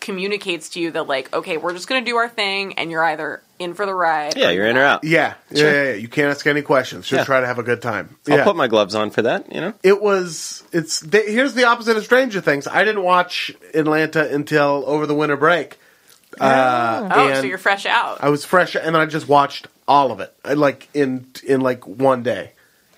communicates 0.07 0.69
to 0.69 0.79
you 0.79 0.89
that 0.91 1.05
like, 1.07 1.31
okay, 1.33 1.57
we're 1.57 1.73
just 1.73 1.87
going 1.87 2.03
to 2.03 2.09
do 2.09 2.17
our 2.17 2.27
thing, 2.29 2.73
and 2.79 2.89
you're 2.89 3.03
either 3.03 3.43
in 3.59 3.75
for 3.75 3.85
the 3.85 3.93
ride. 3.93 4.35
Yeah, 4.35 4.49
you're 4.49 4.65
in 4.65 4.75
or 4.77 4.83
out. 4.83 5.03
Yeah, 5.03 5.35
yeah, 5.51 5.59
Sure. 5.59 5.71
yeah, 5.73 5.89
yeah. 5.91 5.95
You 5.97 6.07
can't 6.07 6.29
ask 6.31 6.47
any 6.47 6.61
questions. 6.63 7.05
Just 7.07 7.19
Yeah. 7.19 7.25
try 7.25 7.41
to 7.41 7.45
have 7.45 7.59
a 7.59 7.63
good 7.63 7.81
time. 7.83 8.15
I'll 8.29 8.43
put 8.43 8.55
my 8.55 8.67
gloves 8.67 8.95
on 8.95 9.11
for 9.11 9.21
that. 9.23 9.53
You 9.53 9.61
know. 9.61 9.73
it 9.83 10.01
was 10.01 10.63
it's 10.71 11.01
th- 11.01 11.27
here's 11.27 11.53
the 11.53 11.65
opposite 11.65 11.95
of 11.97 12.03
Stranger 12.03 12.41
Things. 12.41 12.65
I 12.67 12.83
didn't 12.83 13.03
watch 13.03 13.51
Atlanta 13.75 14.33
until 14.33 14.83
over 14.87 15.05
the 15.05 15.13
winter 15.15 15.37
break. 15.37 15.77
Uh, 16.39 17.09
Oh, 17.11 17.27
and 17.29 17.37
so 17.37 17.43
you're 17.43 17.57
fresh 17.57 17.85
out. 17.85 18.19
I 18.23 18.29
was 18.29 18.45
fresh, 18.45 18.75
and 18.75 18.85
then 18.95 19.01
I 19.01 19.05
just 19.05 19.27
watched 19.27 19.67
all 19.87 20.11
of 20.11 20.19
it, 20.19 20.33
I, 20.43 20.53
like 20.53 20.87
in 20.93 21.27
in 21.45 21.61
like 21.61 21.85
one 21.87 22.23
day. 22.23 22.51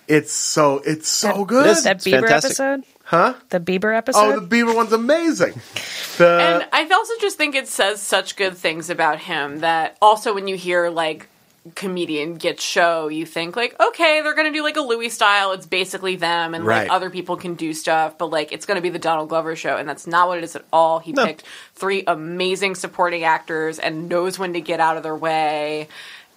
It's 0.07 0.33
so 0.33 0.81
it's 0.83 1.07
so 1.07 1.45
good, 1.45 1.65
This- 1.65 1.83
That 1.83 1.97
It's 1.97 2.05
Bieber 2.05 2.21
fantastic. 2.21 2.49
episode, 2.59 2.83
huh? 3.09 3.33
the 3.49 3.59
Bieber 3.59 3.95
episode. 3.95 4.19
Oh, 4.35 4.39
the 4.39 4.47
Bieber 4.55 4.75
one's 4.75 4.93
amazing. 4.93 5.53
The 6.17 6.27
And 6.27 6.67
I 6.73 6.83
also 6.93 7.13
just 7.21 7.37
think 7.37 7.55
it 7.55 7.69
says 7.69 8.01
such 8.01 8.35
good 8.35 8.57
things 8.57 8.89
about 8.89 9.19
him 9.19 9.59
that 9.59 9.95
also 10.01 10.33
when 10.33 10.49
you 10.49 10.57
hear 10.57 10.89
like 10.89 11.29
comedian 11.75 12.35
get 12.35 12.59
show, 12.59 13.07
you 13.07 13.25
think 13.25 13.55
like, 13.55 13.79
okay, 13.79 14.19
they're 14.21 14.33
gonna 14.35 14.51
do 14.51 14.61
like 14.63 14.75
a 14.75 14.81
Louis 14.81 15.07
style. 15.09 15.53
It's 15.53 15.65
basically 15.65 16.17
them, 16.17 16.53
and 16.53 16.65
Right. 16.65 16.83
like 16.83 16.91
other 16.91 17.09
people 17.09 17.37
can 17.37 17.55
do 17.55 17.73
stuff, 17.73 18.17
but 18.17 18.27
like 18.31 18.51
it's 18.51 18.65
gonna 18.65 18.81
be 18.81 18.89
the 18.89 18.99
Donald 18.99 19.29
Glover 19.29 19.55
show, 19.55 19.77
and 19.77 19.87
that's 19.87 20.07
not 20.07 20.27
what 20.27 20.39
it 20.39 20.43
is 20.43 20.57
at 20.57 20.65
all. 20.73 20.99
He 20.99 21.13
No. 21.13 21.25
picked 21.25 21.43
three 21.73 22.03
amazing 22.05 22.75
supporting 22.75 23.23
actors 23.23 23.79
and 23.79 24.09
knows 24.09 24.37
when 24.37 24.51
to 24.53 24.61
get 24.61 24.81
out 24.81 24.97
of 24.97 25.03
their 25.03 25.15
way. 25.15 25.87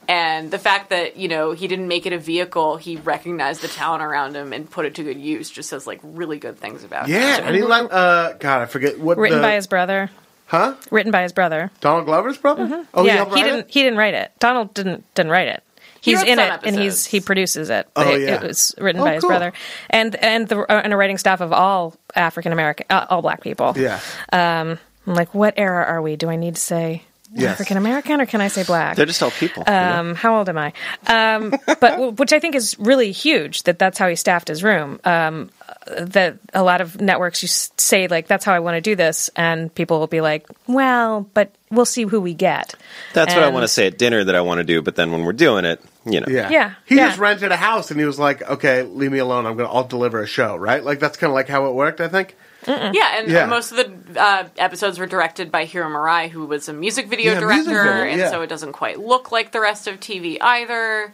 And 0.08 0.50
the 0.50 0.58
fact 0.58 0.90
that 0.90 1.16
you 1.16 1.28
know 1.28 1.52
he 1.52 1.68
didn't 1.68 1.88
make 1.88 2.06
it 2.06 2.12
a 2.12 2.18
vehicle, 2.18 2.76
he 2.76 2.96
recognized 2.96 3.60
the 3.62 3.68
talent 3.68 4.02
around 4.02 4.34
him 4.34 4.52
and 4.52 4.68
put 4.70 4.84
it 4.84 4.94
to 4.96 5.02
good 5.04 5.18
use. 5.18 5.48
Just 5.50 5.68
says 5.68 5.86
like 5.86 6.00
really 6.02 6.38
good 6.38 6.58
things 6.58 6.82
about 6.84 7.06
him. 7.06 7.14
yeah, 7.20 7.38
and 7.42 7.54
he 7.54 7.62
let 7.62 7.90
uh, 7.92 8.32
God, 8.34 8.62
I 8.62 8.66
forget 8.66 8.98
what 8.98 9.16
written 9.18 9.38
the, 9.38 9.42
by 9.42 9.54
his 9.54 9.66
brother. 9.66 10.10
huh 10.46 10.74
Written 10.90 11.12
by 11.12 11.22
his 11.22 11.32
brother. 11.32 11.70
Donald 11.80 12.06
Glover's 12.06 12.36
brother. 12.38 12.86
Oh, 12.92 13.04
yeah, 13.04 13.16
helped 13.16 13.36
he 13.36 13.42
didn't. 13.42 13.60
it? 13.60 13.70
He 13.70 13.82
didn't 13.82 13.98
write 13.98 14.14
it. 14.14 14.32
Donald 14.38 14.74
didn't 14.74 15.04
didn't 15.14 15.30
write 15.30 15.48
it. 15.48 15.62
He's 16.00 16.18
wrote 16.18 16.26
in 16.26 16.38
it, 16.40 16.48
some 16.48 16.60
and 16.64 16.76
he's 16.76 17.06
he 17.06 17.20
produces 17.20 17.70
it. 17.70 17.86
Oh, 17.94 18.12
it, 18.12 18.22
yeah. 18.22 18.34
it 18.34 18.42
was 18.42 18.74
written 18.78 19.00
Oh, 19.00 19.04
by 19.04 19.14
his 19.14 19.20
cool. 19.22 19.30
brother, 19.30 19.52
and 19.88 20.16
and 20.16 20.48
the 20.48 20.58
uh, 20.60 20.80
and 20.82 20.92
a 20.92 20.96
writing 20.96 21.16
staff 21.16 21.40
of 21.40 21.52
all 21.52 21.94
African 22.16 22.50
American, 22.50 22.86
uh, 22.90 23.06
all 23.08 23.22
black 23.22 23.40
people. 23.40 23.72
Yeah, 23.76 24.00
I'm 24.32 24.80
like, 25.06 25.32
what 25.32 25.54
era 25.56 25.84
are 25.84 26.02
we? 26.02 26.16
Do 26.16 26.28
I 26.28 26.34
need 26.34 26.56
to 26.56 26.60
say 26.60 27.04
Yes. 27.34 27.52
African 27.52 27.76
American 27.76 28.20
or 28.20 28.26
can 28.26 28.40
I 28.40 28.48
say 28.48 28.62
black? 28.64 28.96
They're 28.96 29.06
just 29.06 29.22
all 29.22 29.30
people. 29.30 29.64
you 29.66 29.72
know? 29.72 30.00
Um, 30.00 30.14
how 30.14 30.38
old 30.38 30.48
am 30.48 30.58
I? 30.58 30.72
Um, 31.06 31.54
but 31.80 32.18
which 32.18 32.32
I 32.32 32.38
think 32.40 32.54
is 32.54 32.78
really 32.78 33.10
huge 33.12 33.62
that 33.64 33.78
that's 33.78 33.98
how 33.98 34.08
he 34.08 34.16
staffed 34.16 34.48
his 34.48 34.62
room. 34.62 35.00
Um, 35.04 35.50
that 35.98 36.36
a 36.54 36.62
lot 36.62 36.80
of 36.80 37.00
networks 37.00 37.42
you 37.42 37.48
say 37.48 38.06
like 38.06 38.26
that's 38.28 38.44
how 38.44 38.52
I 38.52 38.60
want 38.60 38.76
to 38.76 38.80
do 38.80 38.94
this, 38.94 39.30
and 39.34 39.74
people 39.74 39.98
will 39.98 40.06
be 40.06 40.20
like, 40.20 40.46
well, 40.66 41.28
but 41.34 41.54
we'll 41.70 41.86
see 41.86 42.04
who 42.04 42.20
we 42.20 42.34
get. 42.34 42.74
That's 43.14 43.34
what 43.34 43.42
I 43.42 43.48
want 43.48 43.64
to 43.64 43.68
say 43.68 43.86
at 43.86 43.98
dinner 43.98 44.22
that 44.24 44.34
I 44.34 44.42
want 44.42 44.58
to 44.58 44.64
do, 44.64 44.82
but 44.82 44.94
then 44.96 45.10
when 45.10 45.24
we're 45.24 45.32
doing 45.32 45.64
it, 45.64 45.80
you 46.04 46.20
know. 46.20 46.26
yeah, 46.28 46.50
Yeah, 46.50 46.74
He 46.86 46.96
yeah. 46.96 47.08
just 47.08 47.18
rented 47.18 47.50
a 47.50 47.56
house, 47.56 47.90
and 47.90 47.98
he 47.98 48.06
was 48.06 48.18
like, 48.18 48.42
"Okay, 48.42 48.82
leave 48.82 49.10
me 49.10 49.18
alone. 49.18 49.46
I'm 49.46 49.56
gonna 49.56 49.72
I'll 49.72 49.84
deliver 49.88 50.20
a 50.20 50.26
show." 50.26 50.54
Right? 50.56 50.84
Like 50.84 51.00
that's 51.00 51.16
kind 51.16 51.30
of 51.30 51.34
like 51.34 51.48
how 51.48 51.66
it 51.66 51.74
worked. 51.74 52.00
I 52.00 52.08
think. 52.08 52.36
Yeah, 52.66 53.18
and 53.18 53.28
Yeah. 53.28 53.46
most 53.46 53.72
of 53.72 53.76
the 53.78 54.20
uh, 54.20 54.48
episodes 54.58 54.98
were 54.98 55.06
directed 55.06 55.50
by 55.50 55.64
Hiro 55.64 55.88
Murai, 55.88 56.28
who 56.30 56.46
was 56.46 56.68
a 56.68 56.72
music 56.72 57.08
video 57.08 57.32
Yeah, 57.34 57.40
director, 57.40 57.70
music 57.70 57.84
video, 57.84 58.02
and 58.04 58.20
yeah. 58.20 58.30
so 58.30 58.42
it 58.42 58.46
doesn't 58.48 58.72
quite 58.72 58.98
look 59.00 59.32
like 59.32 59.52
the 59.52 59.60
rest 59.60 59.86
of 59.88 59.98
TV 60.00 60.38
either. 60.40 61.12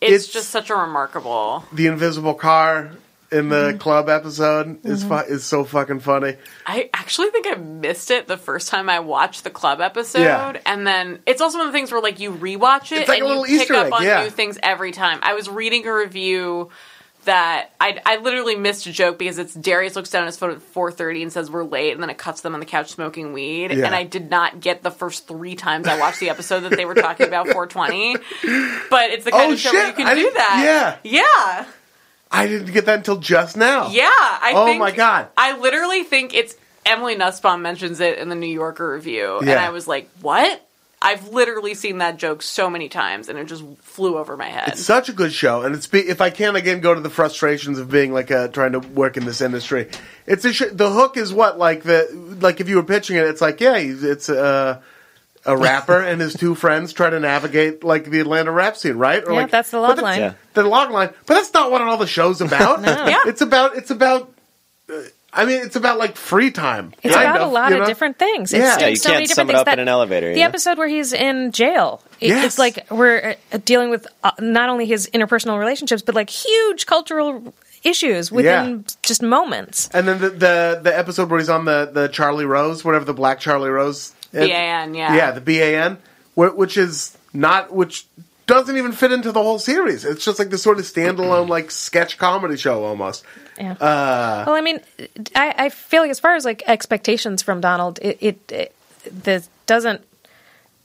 It's, 0.00 0.12
It's- 0.12 0.26
just 0.28 0.50
such 0.50 0.70
a 0.70 0.74
remarkable. 0.74 1.64
the 1.72 1.86
invisible 1.86 2.34
car 2.34 2.90
in 3.32 3.48
the 3.48 3.76
club 3.80 4.08
episode 4.08 4.78
is 4.86 5.02
Mm-hmm. 5.04 5.08
fu- 5.26 5.32
is 5.34 5.44
so 5.44 5.64
fucking 5.64 5.98
funny. 6.00 6.36
I 6.66 6.88
actually 6.94 7.30
think 7.30 7.46
I 7.48 7.54
missed 7.56 8.10
it 8.12 8.28
the 8.28 8.36
first 8.36 8.68
time 8.68 8.88
I 8.88 9.00
watched 9.00 9.42
the 9.44 9.50
club 9.50 9.80
episode, 9.80 10.20
Yeah. 10.22 10.56
and 10.66 10.86
then 10.86 11.18
it's 11.26 11.40
also 11.40 11.58
one 11.58 11.66
of 11.66 11.72
the 11.72 11.76
things 11.76 11.90
where 11.90 12.00
like 12.00 12.20
you 12.20 12.30
rewatch 12.32 12.92
it 12.92 13.00
It's 13.00 13.08
like 13.08 13.18
and 13.18 13.26
a 13.26 13.28
little 13.28 13.46
you 13.46 13.58
pick 13.58 13.62
Easter 13.70 13.74
up 13.74 13.92
on 13.92 14.04
yeah. 14.04 14.22
new 14.22 14.30
things 14.30 14.56
every 14.62 14.92
time. 14.92 15.18
I 15.22 15.34
was 15.34 15.48
reading 15.48 15.84
a 15.86 15.92
review 15.92 16.68
that 17.24 17.70
I 17.80 18.00
I 18.06 18.16
literally 18.16 18.56
missed 18.56 18.86
a 18.86 18.92
joke 18.92 19.18
because 19.18 19.38
it's 19.38 19.52
Darius 19.54 19.96
looks 19.96 20.10
down 20.10 20.22
at 20.22 20.26
his 20.26 20.36
phone 20.36 20.50
at 20.52 20.62
four 20.62 20.90
thirty 20.92 21.22
and 21.22 21.32
says 21.32 21.50
we're 21.50 21.64
late, 21.64 21.92
and 21.92 22.02
then 22.02 22.10
it 22.10 22.18
cuts 22.18 22.40
them 22.40 22.54
on 22.54 22.60
the 22.60 22.66
couch 22.66 22.90
smoking 22.90 23.32
weed, 23.32 23.70
Yeah. 23.72 23.86
and 23.86 23.94
I 23.94 24.04
did 24.04 24.30
not 24.30 24.60
get 24.60 24.82
the 24.82 24.90
first 24.90 25.26
three 25.28 25.54
times 25.54 25.86
I 25.88 25.98
watched 25.98 26.20
the 26.20 26.30
episode 26.30 26.60
that 26.60 26.76
they 26.76 26.84
were 26.84 26.94
talking 26.94 27.26
about 27.26 27.48
four 27.48 27.66
twenty, 27.66 28.14
but 28.90 29.10
it's 29.10 29.24
the 29.24 29.30
kind 29.30 29.50
Oh, 29.50 29.52
of 29.52 29.58
show 29.60 29.72
where 29.72 29.82
you 29.82 29.86
shit. 29.88 29.96
can 29.96 30.06
I 30.06 30.14
do 30.14 30.30
that. 30.34 30.98
Yeah, 31.04 31.10
yeah. 31.58 31.66
I 32.30 32.46
didn't 32.46 32.72
get 32.72 32.86
that 32.86 32.98
until 32.98 33.18
just 33.18 33.56
now. 33.56 33.88
Yeah, 33.90 34.08
I 34.10 34.52
Oh 34.56 34.66
think, 34.66 34.80
my 34.80 34.90
God. 34.90 35.28
I 35.36 35.56
literally 35.58 36.02
think 36.02 36.34
it's 36.34 36.56
Emily 36.84 37.14
Nussbaum 37.14 37.62
mentions 37.62 38.00
it 38.00 38.18
in 38.18 38.28
the 38.28 38.34
New 38.34 38.46
Yorker 38.52 38.92
review, 38.92 39.38
and 39.38 39.50
I 39.50 39.70
was 39.70 39.86
like, 39.86 40.10
"What?" 40.20 40.60
I've 41.04 41.28
literally 41.28 41.74
seen 41.74 41.98
that 41.98 42.16
joke 42.16 42.42
so 42.42 42.68
many 42.70 42.88
times, 42.88 43.28
and 43.28 43.38
it 43.38 43.44
just 43.46 43.62
flew 43.82 44.16
over 44.16 44.36
my 44.36 44.46
head. 44.48 44.68
It's 44.68 44.82
such 44.84 45.08
a 45.08 45.12
good 45.12 45.32
show, 45.32 45.62
and 45.62 45.74
it's 45.74 45.86
be, 45.86 46.00
if 46.00 46.20
I 46.20 46.30
can 46.30 46.56
again 46.56 46.80
go 46.80 46.94
to 46.94 47.00
the 47.00 47.10
frustrations 47.10 47.78
of 47.78 47.90
being 47.90 48.12
like 48.12 48.30
a, 48.30 48.48
trying 48.48 48.72
to 48.72 48.80
work 48.80 49.16
in 49.16 49.24
this 49.26 49.40
industry. 49.40 49.90
It's 50.26 50.44
a 50.44 50.52
sh- 50.52 50.72
the 50.72 50.90
hook 50.90 51.16
is 51.16 51.32
what 51.32 51.58
like 51.58 51.82
the 51.82 52.08
like 52.40 52.60
if 52.60 52.68
you 52.68 52.76
were 52.76 52.82
pitching 52.82 53.16
it, 53.16 53.24
it's 53.26 53.40
like 53.42 53.60
yeah, 53.60 53.76
it's 53.76 54.28
a 54.30 54.82
a 55.46 55.54
rapper 55.56 56.00
and 56.00 56.22
his 56.22 56.32
two 56.32 56.54
friends 56.54 56.94
try 56.94 57.10
to 57.10 57.20
navigate 57.20 57.84
like 57.84 58.06
the 58.06 58.18
Atlanta 58.20 58.50
rap 58.50 58.78
scene, 58.78 58.96
right? 58.96 59.22
Or 59.22 59.32
Yeah, 59.32 59.40
like, 59.42 59.50
that's 59.50 59.70
the 59.70 59.76
but 59.76 59.82
log 59.82 59.96
that's- 59.96 60.02
line. 60.02 60.20
Yeah. 60.20 60.34
The 60.54 60.62
log 60.62 60.90
line, 60.90 61.10
but 61.26 61.34
that's 61.34 61.52
not 61.52 61.70
what 61.70 61.82
all 61.82 61.98
the 61.98 62.06
show's 62.06 62.40
about. 62.40 62.80
Yeah. 62.82 63.18
It's 63.26 63.42
about 63.42 63.76
it's 63.76 63.90
about. 63.90 64.30
I 65.34 65.44
mean, 65.46 65.60
it's 65.62 65.76
about 65.76 65.98
like 65.98 66.16
free 66.16 66.50
time. 66.50 66.92
It's 67.02 67.14
about 67.14 67.40
of, 67.40 67.48
a 67.48 67.52
lot 67.52 67.70
you 67.70 67.76
of 67.76 67.80
know? 67.82 67.86
different 67.86 68.18
things. 68.18 68.52
Yeah. 68.52 68.74
It's 68.74 68.80
Yeah, 68.82 68.88
you 68.88 68.96
so 68.96 69.08
can't 69.08 69.16
many 69.16 69.26
sum 69.26 69.46
different 69.48 69.50
it 69.50 69.64
things. 69.64 69.72
up 69.72 69.72
in 69.74 69.78
an 69.80 69.88
elevator, 69.88 70.32
The 70.32 70.38
yeah. 70.38 70.46
episode 70.46 70.78
where 70.78 70.88
he's 70.88 71.12
in 71.12 71.52
jail. 71.52 72.02
It- 72.20 72.28
Yes. 72.28 72.44
It's 72.46 72.58
like 72.58 72.90
we're 72.90 73.36
uh, 73.52 73.58
dealing 73.64 73.90
with 73.90 74.06
uh, 74.22 74.30
not 74.40 74.68
only 74.68 74.86
his 74.86 75.10
interpersonal 75.12 75.58
relationships, 75.58 76.02
but 76.02 76.14
like 76.14 76.30
huge 76.30 76.86
cultural 76.86 77.52
issues 77.82 78.30
within 78.32 78.70
Yeah. 78.70 78.94
just 79.02 79.22
moments. 79.22 79.90
And 79.92 80.08
then 80.08 80.20
the, 80.20 80.30
the 80.30 80.80
the 80.84 80.96
episode 80.98 81.28
where 81.30 81.38
he's 81.40 81.50
on 81.50 81.64
the 81.66 81.90
the 81.92 82.08
Charlie 82.08 82.46
Rose, 82.46 82.84
whatever 82.84 83.04
the 83.04 83.12
Black 83.14 83.40
Charlie 83.40 83.68
Rose. 83.70 84.12
BAN, 84.32 84.94
yeah. 84.94 85.14
Yeah, 85.14 85.30
the 85.32 85.40
BAN, 85.40 85.98
which 86.34 86.76
is 86.76 87.16
not 87.34 87.72
which 87.74 88.06
doesn't 88.46 88.76
even 88.76 88.92
fit 88.92 89.12
into 89.12 89.32
the 89.32 89.42
whole 89.42 89.58
series. 89.58 90.04
It's 90.04 90.24
just 90.24 90.38
like 90.38 90.50
this 90.50 90.62
sort 90.62 90.78
of 90.78 90.84
standalone 90.84 91.48
like 91.48 91.70
sketch 91.70 92.18
comedy 92.18 92.56
show 92.56 92.84
almost. 92.84 93.24
Yeah. 93.58 93.72
Uh, 93.72 94.44
well, 94.46 94.54
I 94.54 94.60
mean, 94.60 94.80
I, 95.34 95.54
I 95.56 95.68
feel 95.68 96.02
like 96.02 96.10
as 96.10 96.20
far 96.20 96.34
as 96.34 96.44
like 96.44 96.62
expectations 96.66 97.42
from 97.42 97.60
Donald, 97.60 97.98
it, 98.02 98.18
it, 98.20 98.52
it 98.52 98.76
this 99.10 99.48
doesn't 99.66 100.02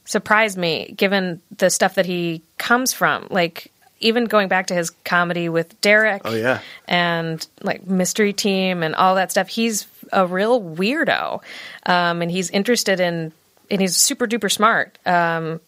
surprise 0.04 0.56
me 0.56 0.92
given 0.96 1.40
the 1.58 1.70
stuff 1.70 1.94
that 1.96 2.06
he 2.06 2.42
comes 2.58 2.92
from. 2.92 3.26
Like 3.30 3.70
even 4.00 4.24
going 4.24 4.48
back 4.48 4.68
to 4.68 4.74
his 4.74 4.90
comedy 4.90 5.48
with 5.48 5.78
Derek. 5.80 6.22
Oh, 6.24 6.34
yeah. 6.34 6.60
and 6.88 7.46
like 7.62 7.86
Mystery 7.86 8.32
Team 8.32 8.82
and 8.82 8.94
all 8.94 9.14
that 9.16 9.30
stuff. 9.30 9.48
He's 9.48 9.86
a 10.12 10.26
real 10.26 10.60
weirdo, 10.60 11.42
um, 11.86 12.22
and 12.22 12.30
he's 12.30 12.50
interested 12.50 13.00
in 13.00 13.32
and 13.70 13.80
he's 13.80 13.96
super 13.96 14.26
duper 14.26 14.50
smart. 14.50 14.98
Um, 15.06 15.60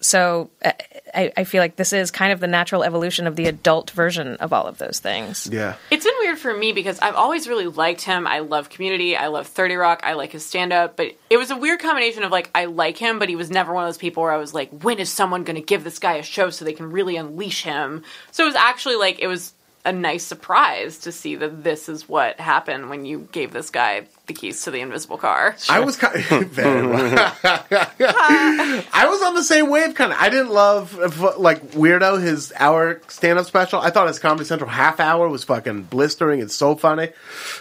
so 0.00 0.50
uh, 0.64 0.72
I, 1.14 1.32
I 1.36 1.44
feel 1.44 1.60
like 1.60 1.76
this 1.76 1.92
is 1.92 2.10
kind 2.10 2.32
of 2.32 2.40
the 2.40 2.46
natural 2.46 2.84
evolution 2.84 3.26
of 3.26 3.36
the 3.36 3.46
adult 3.46 3.90
version 3.90 4.36
of 4.36 4.52
all 4.52 4.66
of 4.66 4.78
those 4.78 5.00
things. 5.00 5.48
yeah. 5.50 5.74
It's 5.90 6.04
been 6.04 6.14
weird 6.20 6.38
for 6.38 6.56
me 6.56 6.72
because 6.72 6.98
I've 7.00 7.14
always 7.14 7.48
really 7.48 7.66
liked 7.66 8.02
him. 8.02 8.26
I 8.26 8.40
love 8.40 8.68
Community. 8.68 9.16
I 9.16 9.26
love 9.28 9.46
30 9.46 9.74
Rock. 9.74 10.02
I 10.04 10.12
like 10.12 10.32
his 10.32 10.46
stand 10.46 10.72
up. 10.72 10.96
But 10.96 11.16
it 11.30 11.36
was 11.36 11.50
a 11.50 11.56
weird 11.56 11.80
combination 11.80 12.22
of 12.22 12.30
like, 12.30 12.50
I 12.54 12.66
like 12.66 12.96
him, 12.96 13.18
but 13.18 13.28
he 13.28 13.36
was 13.36 13.50
never 13.50 13.72
one 13.72 13.84
of 13.84 13.88
those 13.88 13.98
people 13.98 14.22
where 14.22 14.32
I 14.32 14.36
was 14.36 14.54
like, 14.54 14.70
when 14.82 14.98
is 14.98 15.10
someone 15.10 15.44
going 15.44 15.56
to 15.56 15.62
give 15.62 15.82
this 15.82 15.98
guy 15.98 16.14
a 16.14 16.22
show 16.22 16.50
so 16.50 16.64
they 16.64 16.72
can 16.72 16.92
really 16.92 17.16
unleash 17.16 17.62
him? 17.64 18.04
So 18.30 18.44
it 18.44 18.46
was 18.46 18.56
actually 18.56 18.96
like, 18.96 19.18
it 19.18 19.26
was 19.26 19.52
a 19.88 19.92
nice 19.92 20.22
surprise 20.22 20.98
to 20.98 21.10
see 21.10 21.34
that 21.36 21.64
this 21.64 21.88
is 21.88 22.06
what 22.06 22.38
happened 22.38 22.90
when 22.90 23.06
you 23.06 23.26
gave 23.32 23.54
this 23.54 23.70
guy 23.70 24.04
the 24.26 24.34
keys 24.34 24.62
to 24.64 24.70
the 24.70 24.80
invisible 24.80 25.16
car. 25.16 25.56
I 25.66 25.80
was 25.80 25.96
kind 25.96 26.22
well. 26.30 27.36
I 27.42 29.06
was 29.08 29.22
on 29.22 29.34
the 29.34 29.42
same 29.42 29.70
wave 29.70 29.94
kind 29.94 30.12
of. 30.12 30.18
I 30.20 30.28
didn't 30.28 30.50
love 30.50 30.94
like 31.38 31.70
Weirdo 31.70 32.20
his 32.20 32.52
hour 32.56 33.00
stand 33.08 33.38
up 33.38 33.46
special. 33.46 33.80
I 33.80 33.88
thought 33.88 34.08
his 34.08 34.18
Comedy 34.18 34.44
Central 34.44 34.68
half 34.68 35.00
hour 35.00 35.26
was 35.26 35.42
fucking 35.44 35.84
blistering 35.84 36.42
and 36.42 36.50
so 36.50 36.76
funny. 36.76 37.08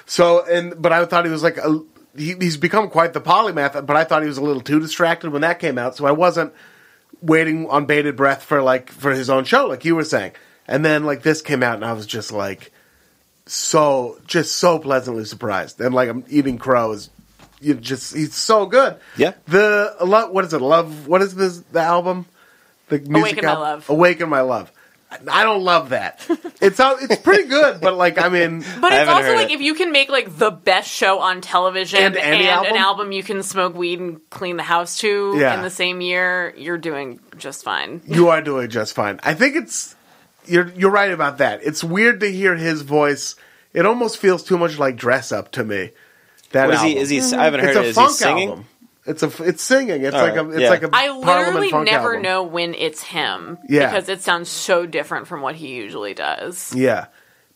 So 0.06 0.46
and 0.46 0.74
but 0.82 0.92
I 0.92 1.06
thought 1.06 1.24
he 1.24 1.32
was 1.32 1.44
like 1.44 1.56
a, 1.56 1.80
he, 2.18 2.34
he's 2.34 2.58
become 2.58 2.90
quite 2.90 3.14
the 3.14 3.22
polymath. 3.22 3.86
But 3.86 3.96
I 3.96 4.04
thought 4.04 4.22
he 4.22 4.28
was 4.28 4.38
a 4.38 4.44
little 4.44 4.62
too 4.62 4.82
distracted 4.82 5.32
when 5.32 5.44
that 5.44 5.60
came 5.60 5.78
out. 5.78 5.96
So 5.96 6.06
I 6.06 6.12
wasn't 6.12 6.52
waiting 7.22 7.70
on 7.70 7.86
bated 7.86 8.18
breath 8.18 8.44
for 8.44 8.62
like 8.62 8.92
for 8.92 9.14
his 9.14 9.30
own 9.30 9.46
show, 9.46 9.66
like 9.68 9.86
you 9.86 9.96
were 9.96 10.04
saying. 10.04 10.34
And 10.68 10.84
then 10.84 11.06
like 11.06 11.22
this 11.24 11.42
came 11.42 11.64
out, 11.64 11.76
and 11.76 11.86
I 11.86 11.94
was 11.94 12.06
just 12.06 12.32
like 12.32 12.72
so 13.46 14.20
just 14.28 14.58
so 14.58 14.80
pleasantly 14.80 15.26
surprised. 15.26 15.80
And 15.80 15.94
like 15.96 16.10
I'm 16.10 16.24
eating 16.30 16.58
crow 16.58 16.92
is 16.92 17.10
You 17.62 17.76
just 17.76 18.14
he's 18.16 18.36
so 18.36 18.66
good. 18.66 18.98
Yeah. 19.18 19.34
The 19.48 19.96
love 20.04 20.32
what 20.32 20.46
is 20.46 20.54
it? 20.54 20.62
Love 20.62 21.08
what 21.08 21.22
is 21.22 21.36
this 21.36 21.60
the 21.72 21.80
album? 21.82 22.26
The 22.90 23.00
music 23.00 23.14
Awaken 23.42 23.46
My? 23.46 23.54
Love. 23.54 23.90
Awaken 23.90 24.30
My 24.30 24.42
Love. 24.42 24.72
I 25.32 25.44
don't 25.46 25.64
love 25.64 25.90
that. 25.90 26.28
It's 26.60 26.80
out 26.80 26.98
it's 27.02 27.22
pretty 27.22 27.48
good, 27.48 27.80
but 27.82 27.96
like 27.96 28.20
I 28.20 28.28
mean 28.30 28.60
But 28.82 28.92
it's 28.92 28.96
haven't 29.08 29.14
also 29.14 29.28
heard 29.28 29.36
like 29.38 29.52
it. 29.52 29.54
if 29.54 29.62
you 29.62 29.74
can 29.76 29.92
make 29.92 30.10
like 30.10 30.36
the 30.38 30.50
best 30.52 30.90
show 30.90 31.20
on 31.20 31.40
television 31.40 32.00
And 32.02 32.18
and, 32.18 32.36
any 32.36 32.48
album? 32.50 32.72
an 32.74 32.78
album 32.78 33.12
you 33.14 33.22
can 33.24 33.44
smoke 33.44 33.76
weed 33.76 34.00
and 34.00 34.20
clean 34.32 34.58
the 34.58 34.64
house 34.64 34.98
to 35.00 35.36
Yeah. 35.38 35.56
in 35.56 35.62
the 35.62 35.70
same 35.70 36.02
year, 36.02 36.54
you're 36.58 36.78
doing 36.80 37.20
just 37.38 37.64
fine. 37.64 38.02
you 38.08 38.30
are 38.30 38.42
doing 38.42 38.70
just 38.70 38.96
fine. 38.96 39.20
I 39.24 39.34
think 39.36 39.56
it's 39.56 39.96
you're 40.48 40.70
you're 40.76 40.92
right 40.92 41.12
about 41.12 41.38
that. 41.40 41.62
It's 41.64 41.84
weird 41.84 42.20
to 42.22 42.32
hear 42.32 42.56
his 42.56 42.82
voice. 42.82 43.36
It 43.74 43.86
almost 43.86 44.18
feels 44.18 44.44
too 44.44 44.58
much 44.58 44.78
like 44.80 44.96
dress 44.96 45.32
up 45.32 45.52
to 45.54 45.64
me. 45.64 45.92
That 46.52 46.68
What 46.68 46.76
is 46.76 46.82
he? 46.82 46.98
Is 46.98 47.10
he? 47.32 47.36
I 47.38 47.46
haven't 47.46 47.60
heard 47.62 47.76
it's 47.76 47.98
it. 47.98 48.02
a 48.02 48.06
Is 48.06 48.18
he 48.20 48.24
singing? 48.24 48.50
album. 48.50 48.66
It's 49.06 49.24
a 49.24 49.44
it's 49.44 49.64
singing. 49.64 50.04
It's 50.04 50.16
All 50.16 50.22
like 50.22 50.36
a 50.36 50.50
it's 50.50 50.60
yeah. 50.62 50.70
like 50.70 50.84
a 50.84 50.90
I 50.94 51.08
Parliament 51.08 51.26
literally 51.48 51.70
funk 51.72 51.86
never 51.90 52.10
album. 52.16 52.22
know 52.24 52.44
when 52.44 52.74
it's 52.74 53.02
him 53.04 53.58
Yeah. 53.70 53.90
because 53.90 54.10
it 54.10 54.22
sounds 54.22 54.50
so 54.50 54.86
different 54.86 55.28
from 55.28 55.42
what 55.42 55.56
he 55.56 55.76
usually 55.76 56.14
does. 56.14 56.74
Yeah. 56.76 57.08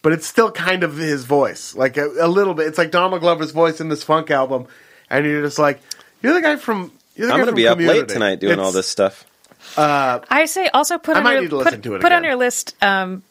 But 0.02 0.14
it's 0.14 0.26
still 0.26 0.52
kind 0.52 0.84
of 0.84 0.98
his 0.98 1.26
voice. 1.26 1.76
Like 1.76 1.98
a, 1.98 2.08
a 2.20 2.28
little 2.28 2.54
bit. 2.54 2.68
It's 2.68 2.78
like 2.78 2.92
Donald 2.92 3.22
Glover's 3.22 3.52
voice 3.52 3.80
in 3.82 3.90
this 3.90 4.04
funk 4.04 4.32
album. 4.32 4.68
And 5.10 5.26
you're 5.26 5.42
just 5.44 5.60
like, 5.60 5.82
you're 6.24 6.34
the 6.34 6.42
guy 6.42 6.56
from. 6.56 6.92
You're 7.16 7.28
the 7.28 7.34
I'm 7.34 7.40
guy 7.42 7.46
going 7.46 7.56
to 7.58 7.70
from 7.70 7.78
be 7.80 7.88
up 7.88 7.96
late 7.96 8.08
tonight 8.08 8.40
doing 8.40 8.54
It's- 8.54 8.66
all 8.66 8.72
this 8.72 8.88
stuff. 8.88 9.26
I 9.77 10.45
say 10.45 10.68
also 10.68 10.98
put 10.98 11.15
I 11.15 11.19
on 11.19 11.23
might 11.23 11.34
your 11.34 11.41
need 11.43 11.49
to 11.49 11.57
listen 11.57 11.73
put, 11.73 11.84
to 11.84 11.95
it 11.95 12.02
put 12.02 12.11
on 12.11 12.23
your 12.23 12.35
list 12.35 12.76
um, 12.81 13.23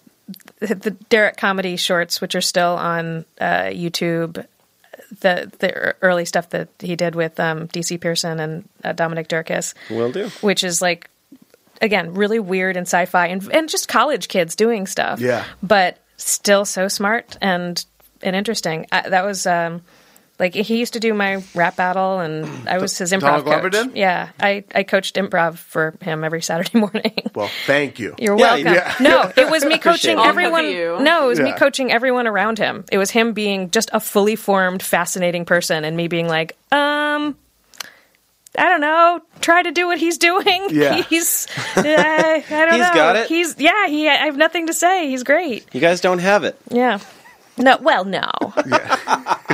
the, 0.61 0.75
the 0.75 0.91
Derek 0.91 1.37
comedy 1.37 1.77
shorts, 1.77 2.21
which 2.21 2.35
are 2.35 2.41
still 2.41 2.77
on 2.77 3.25
uh, 3.41 3.65
YouTube. 3.65 4.45
The 5.21 5.51
the 5.59 5.97
early 6.03 6.25
stuff 6.25 6.51
that 6.51 6.69
he 6.79 6.95
did 6.95 7.15
with 7.15 7.41
um, 7.41 7.67
DC 7.69 8.01
Pierson 8.01 8.39
and 8.39 8.69
uh, 8.85 8.93
Dominic 8.93 9.29
Dierkes, 9.29 9.75
Will 9.91 10.13
do. 10.13 10.29
which 10.41 10.63
is 10.63 10.81
like 10.81 11.11
again 11.83 12.15
really 12.15 12.39
weird 12.39 12.77
and 12.77 12.87
sci-fi 12.87 13.27
and 13.27 13.49
and 13.53 13.69
just 13.69 13.89
college 13.89 14.29
kids 14.29 14.55
doing 14.55 14.87
stuff. 14.87 15.21
Yeah. 15.21 15.45
but 15.63 15.99
still 16.17 16.65
so 16.65 16.87
smart 16.87 17.37
and 17.41 17.85
and 18.23 18.37
interesting. 18.37 18.87
I, 18.93 19.09
that 19.09 19.25
was. 19.25 19.47
Um, 19.47 19.83
like 20.41 20.55
he 20.55 20.79
used 20.79 20.95
to 20.95 21.01
do 21.01 21.15
my 21.15 21.45
rap 21.55 21.77
battle, 21.77 22.19
and 22.19 22.69
I 22.69 22.79
was 22.83 22.99
his 22.99 23.13
improv 23.13 23.21
Donald 23.21 23.45
Glover 23.45 23.71
coach. 23.71 23.87
did? 23.89 23.97
Yeah, 23.97 24.31
I, 24.41 24.65
I 24.75 24.83
coached 24.83 25.15
improv 25.15 25.59
for 25.59 25.95
him 26.01 26.25
every 26.25 26.43
Saturday 26.43 26.77
morning. 26.81 27.31
Well, 27.35 27.51
thank 27.67 28.01
you. 28.01 28.17
You're 28.19 28.37
Yeah, 28.39 28.55
welcome. 28.57 28.73
did. 28.73 29.09
No, 29.09 29.33
it 29.37 29.49
was 29.49 29.65
me 29.65 29.79
coaching 29.79 30.13
it. 30.13 30.19
All 30.19 30.27
everyone. 30.27 30.65
of 30.65 30.71
you. 30.73 30.99
No, 31.01 31.27
it 31.27 31.29
was 31.29 31.41
me 31.41 31.51
Yeah. 31.51 31.57
coaching 31.59 31.93
everyone 31.93 32.27
around 32.27 32.59
him. 32.59 32.85
It 32.91 32.99
was 32.99 33.11
him 33.13 33.35
being 33.35 33.71
just 33.71 33.91
a 33.93 34.01
fully 34.01 34.35
formed, 34.35 34.83
fascinating 34.83 35.45
person, 35.45 35.85
and 35.85 35.97
me 35.97 36.09
being 36.09 36.27
like, 36.27 36.57
um. 36.73 37.37
I 38.59 38.65
don't 38.69 38.81
know. 38.81 39.21
Try 39.41 39.63
to 39.63 39.71
do 39.71 39.87
what 39.87 39.99
he's 39.99 40.19
doing. 40.19 40.67
Yeah. 40.71 41.03
He's. 41.09 41.47
Uh, 41.77 41.83
I 41.87 42.43
don't 42.49 42.71
He's 42.73 42.81
know. 42.81 42.95
got 42.95 43.15
it. 43.15 43.29
He's. 43.29 43.55
Yeah. 43.61 43.87
He. 43.87 44.09
I 44.09 44.25
have 44.27 44.37
nothing 44.37 44.67
to 44.67 44.73
say. 44.73 45.09
He's 45.09 45.23
great. 45.23 45.65
You 45.73 45.81
guys 45.81 46.01
don't 46.01 46.19
have 46.19 46.43
it. 46.43 46.59
Yeah. 46.69 46.99
No. 47.61 47.79
Well, 47.81 48.05
no. 48.05 48.31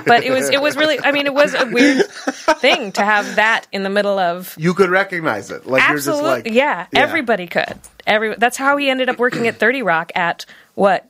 but 0.06 0.24
it 0.24 0.30
was. 0.30 0.48
It 0.50 0.60
was 0.60 0.76
really. 0.76 0.98
I 1.00 1.12
mean, 1.12 1.26
it 1.26 1.34
was 1.34 1.54
a 1.54 1.66
weird 1.66 2.06
thing 2.60 2.92
to 2.92 3.02
have 3.04 3.36
that 3.36 3.66
in 3.72 3.82
the 3.82 3.90
middle 3.90 4.18
of 4.18 4.54
You 4.58 4.74
could 4.74 4.90
recognize 4.90 5.50
it. 5.50 5.66
Like 5.66 5.82
Absolutely. 5.82 6.24
you're 6.28 6.36
just 6.38 6.46
like. 6.46 6.54
yeah, 6.54 6.86
everybody 6.94 7.46
could. 7.46 7.78
Every 8.06 8.34
That's 8.36 8.56
how 8.56 8.76
he 8.76 8.88
ended 8.88 9.08
up 9.08 9.18
working 9.18 9.46
at 9.48 9.56
30 9.56 9.82
Rock 9.82 10.12
at 10.14 10.46
what? 10.74 11.08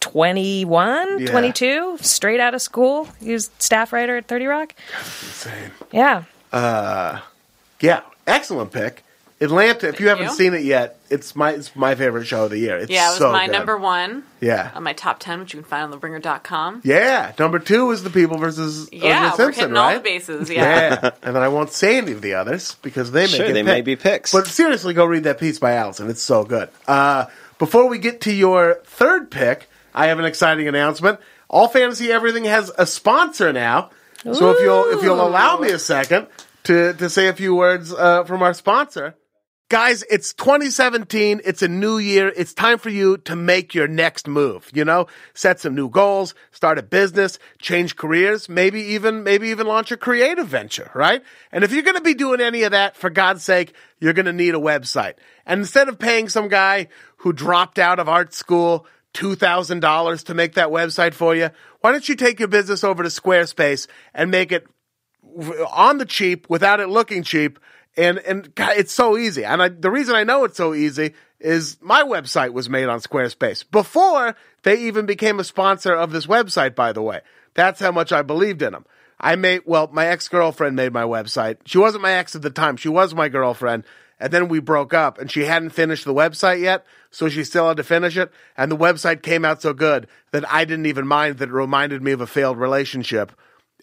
21, 0.00 1.18
Yeah. 1.20 1.26
22, 1.30 1.98
straight 2.00 2.40
out 2.40 2.54
of 2.54 2.62
school. 2.62 3.06
He 3.20 3.32
was 3.32 3.50
staff 3.58 3.92
writer 3.92 4.16
at 4.16 4.26
30 4.26 4.46
Rock. 4.46 4.74
Insane. 4.98 5.70
Yeah. 5.92 6.24
Uh, 6.50 7.20
yeah. 7.80 8.00
Excellent 8.26 8.72
pick. 8.72 9.04
Atlanta. 9.40 9.88
If 9.88 10.00
you 10.00 10.08
haven't 10.08 10.26
you. 10.26 10.32
seen 10.34 10.54
it 10.54 10.62
yet, 10.64 10.98
it's 11.08 11.34
my 11.34 11.52
it's 11.52 11.74
my 11.74 11.94
favorite 11.94 12.26
show 12.26 12.44
of 12.44 12.50
the 12.50 12.58
year. 12.58 12.76
It's 12.78 12.90
Yeah, 12.90 13.06
it 13.08 13.10
was 13.10 13.18
so 13.18 13.32
my 13.32 13.46
good. 13.46 13.52
number 13.52 13.76
one 13.78 14.22
Yeah, 14.40 14.70
on 14.74 14.82
my 14.82 14.92
top 14.92 15.18
ten, 15.18 15.40
which 15.40 15.54
you 15.54 15.60
can 15.60 15.68
find 15.68 15.92
on 15.92 15.98
theringer.com. 16.00 16.82
yeah. 16.84 17.32
Number 17.38 17.58
two 17.58 17.90
is 17.90 18.02
the 18.02 18.10
People 18.10 18.36
versus 18.38 18.88
Yeah, 18.92 19.00
O.J. 19.06 19.12
we're 19.30 19.36
Simpson, 19.36 19.54
hitting 19.62 19.74
right? 19.74 19.82
all 19.92 19.94
the 19.94 20.00
bases. 20.00 20.50
Yeah. 20.50 20.62
Yeah, 21.02 21.10
and 21.22 21.34
then 21.34 21.42
I 21.42 21.48
won't 21.48 21.72
say 21.72 21.96
any 21.98 22.12
of 22.12 22.20
the 22.22 22.34
others 22.34 22.76
because 22.82 23.12
they 23.12 23.22
may 23.22 23.28
Sure, 23.28 23.46
they 23.46 23.52
picked. 23.54 23.66
may 23.66 23.80
be 23.82 23.96
picks. 23.96 24.32
But 24.32 24.46
seriously, 24.46 24.92
go 24.94 25.04
read 25.06 25.24
that 25.24 25.38
piece 25.38 25.58
by 25.58 25.72
Alison. 25.72 26.10
It's 26.10 26.22
so 26.22 26.44
good. 26.44 26.68
Uh, 26.86 27.26
before 27.58 27.88
we 27.88 27.98
get 27.98 28.20
to 28.22 28.32
your 28.32 28.80
third 28.84 29.30
pick, 29.30 29.68
I 29.94 30.06
have 30.08 30.18
an 30.18 30.24
exciting 30.24 30.68
announcement. 30.68 31.18
All 31.48 31.66
Fantasy 31.68 32.12
Everything 32.12 32.44
has 32.44 32.70
a 32.78 32.86
sponsor 32.86 33.52
now. 33.52 33.90
So 34.22 34.50
if 34.50 34.60
you'll 34.60 34.84
if 34.98 35.02
you'll 35.02 35.26
allow 35.26 35.56
me 35.58 35.70
a 35.70 35.78
second 35.78 36.26
to 36.64 36.92
to 36.92 37.08
say 37.08 37.28
a 37.28 37.32
few 37.32 37.54
words 37.54 37.90
uh, 37.92 38.24
from 38.24 38.42
our 38.42 38.52
sponsor. 38.52 39.14
Guys, 39.70 40.02
it's 40.10 40.32
2017. 40.32 41.42
It's 41.44 41.62
a 41.62 41.68
new 41.68 41.98
year. 41.98 42.32
It's 42.34 42.52
time 42.52 42.76
for 42.76 42.90
you 42.90 43.18
to 43.18 43.36
make 43.36 43.72
your 43.72 43.86
next 43.86 44.26
move. 44.26 44.68
You 44.74 44.84
know, 44.84 45.06
set 45.32 45.60
some 45.60 45.76
new 45.76 45.88
goals, 45.88 46.34
start 46.50 46.78
a 46.78 46.82
business, 46.82 47.38
change 47.60 47.94
careers, 47.94 48.48
maybe 48.48 48.80
even, 48.80 49.22
maybe 49.22 49.50
even 49.50 49.68
launch 49.68 49.92
a 49.92 49.96
creative 49.96 50.48
venture, 50.48 50.90
right? 50.92 51.22
And 51.52 51.62
if 51.62 51.70
you're 51.70 51.84
going 51.84 51.94
to 51.94 52.02
be 52.02 52.14
doing 52.14 52.40
any 52.40 52.64
of 52.64 52.72
that, 52.72 52.96
for 52.96 53.10
God's 53.10 53.44
sake, 53.44 53.72
you're 54.00 54.12
going 54.12 54.26
to 54.26 54.32
need 54.32 54.56
a 54.56 54.58
website. 54.58 55.14
And 55.46 55.60
instead 55.60 55.88
of 55.88 56.00
paying 56.00 56.28
some 56.28 56.48
guy 56.48 56.88
who 57.18 57.32
dropped 57.32 57.78
out 57.78 58.00
of 58.00 58.08
art 58.08 58.34
school 58.34 58.88
$2,000 59.14 60.24
to 60.24 60.34
make 60.34 60.54
that 60.54 60.70
website 60.70 61.14
for 61.14 61.32
you, 61.32 61.50
why 61.80 61.92
don't 61.92 62.08
you 62.08 62.16
take 62.16 62.40
your 62.40 62.48
business 62.48 62.82
over 62.82 63.04
to 63.04 63.08
Squarespace 63.08 63.86
and 64.14 64.32
make 64.32 64.50
it 64.50 64.66
on 65.70 65.98
the 65.98 66.06
cheap 66.06 66.50
without 66.50 66.80
it 66.80 66.88
looking 66.88 67.22
cheap. 67.22 67.60
And 67.96 68.18
and 68.18 68.54
God, 68.54 68.74
it's 68.76 68.92
so 68.92 69.16
easy. 69.16 69.44
And 69.44 69.62
I, 69.62 69.68
the 69.68 69.90
reason 69.90 70.14
I 70.14 70.24
know 70.24 70.44
it's 70.44 70.56
so 70.56 70.74
easy 70.74 71.14
is 71.40 71.78
my 71.80 72.02
website 72.02 72.52
was 72.52 72.68
made 72.68 72.88
on 72.88 73.00
Squarespace 73.00 73.64
before 73.70 74.36
they 74.62 74.86
even 74.86 75.06
became 75.06 75.40
a 75.40 75.44
sponsor 75.44 75.94
of 75.94 76.12
this 76.12 76.26
website. 76.26 76.74
By 76.74 76.92
the 76.92 77.02
way, 77.02 77.20
that's 77.54 77.80
how 77.80 77.92
much 77.92 78.12
I 78.12 78.22
believed 78.22 78.62
in 78.62 78.72
them. 78.72 78.86
I 79.18 79.36
made 79.36 79.62
well, 79.66 79.88
my 79.92 80.06
ex 80.06 80.28
girlfriend 80.28 80.76
made 80.76 80.92
my 80.92 81.02
website. 81.02 81.58
She 81.66 81.78
wasn't 81.78 82.02
my 82.02 82.12
ex 82.12 82.34
at 82.34 82.42
the 82.42 82.50
time. 82.50 82.76
She 82.76 82.88
was 82.88 83.14
my 83.14 83.28
girlfriend. 83.28 83.84
And 84.20 84.30
then 84.32 84.48
we 84.48 84.60
broke 84.60 84.92
up 84.92 85.18
and 85.18 85.30
she 85.30 85.44
hadn't 85.44 85.70
finished 85.70 86.04
the 86.04 86.14
website 86.14 86.60
yet. 86.60 86.84
So 87.10 87.28
she 87.28 87.42
still 87.42 87.68
had 87.68 87.78
to 87.78 87.82
finish 87.82 88.16
it. 88.18 88.30
And 88.56 88.70
the 88.70 88.76
website 88.76 89.22
came 89.22 89.44
out 89.46 89.62
so 89.62 89.72
good 89.72 90.06
that 90.32 90.50
I 90.52 90.66
didn't 90.66 90.86
even 90.86 91.06
mind 91.06 91.38
that 91.38 91.48
it 91.48 91.52
reminded 91.52 92.02
me 92.02 92.12
of 92.12 92.20
a 92.20 92.26
failed 92.26 92.58
relationship 92.58 93.32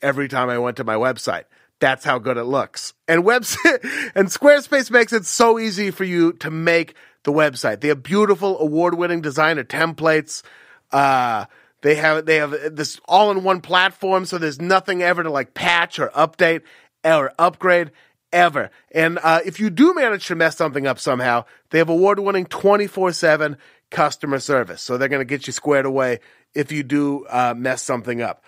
every 0.02 0.28
time 0.28 0.50
I 0.50 0.60
went 0.60 0.78
to 0.78 0.84
my 0.84 0.96
website. 0.96 1.46
That's 1.80 2.04
how 2.04 2.20
good 2.20 2.38
it 2.38 2.45
looks. 2.45 2.94
And 3.08 3.24
website 3.24 4.12
and 4.16 4.28
Squarespace 4.28 4.90
makes 4.90 5.14
it 5.14 5.26
so 5.26 5.60
easy 5.60 5.91
for 5.91 6.04
you 6.04 6.34
to 6.34 6.49
make 6.49 6.95
the 7.24 7.32
website. 7.32 7.82
They 7.82 7.90
have 7.90 8.04
beautiful 8.04 8.60
award-winning 8.60 9.22
designer 9.22 9.64
templates. 9.64 10.44
Uh, 10.91 11.45
they 11.82 11.95
have 11.95 12.26
they 12.26 12.38
have 12.38 12.76
this 12.76 12.99
all-in-one 13.06 13.62
platform, 13.62 14.26
so 14.26 14.38
there's 14.38 14.60
nothing 14.60 15.04
ever 15.04 15.24
to 15.24 15.30
like 15.30 15.54
patch 15.54 15.99
or 15.99 16.10
update 16.10 16.62
or 17.04 17.32
upgrade 17.38 17.91
ever. 18.34 18.72
And 18.91 19.20
uh, 19.22 19.41
if 19.45 19.60
you 19.60 19.70
do 19.70 19.94
manage 19.94 20.28
to 20.28 20.36
mess 20.36 20.58
something 20.58 20.88
up 20.88 20.99
somehow, 20.99 21.45
they 21.70 21.78
have 21.78 21.90
award-winning 21.90 22.48
24/7 22.48 23.58
customer 23.91 24.40
service. 24.40 24.82
So 24.82 24.98
they're 24.98 25.08
going 25.08 25.22
to 25.22 25.26
get 25.26 25.45
you 25.45 25.54
squared 25.54 25.86
away 25.86 26.20
if 26.56 26.72
you 26.72 26.82
do 26.82 27.26
uh, 27.30 27.54
mess 27.56 27.84
something 27.84 28.22
up 28.22 28.44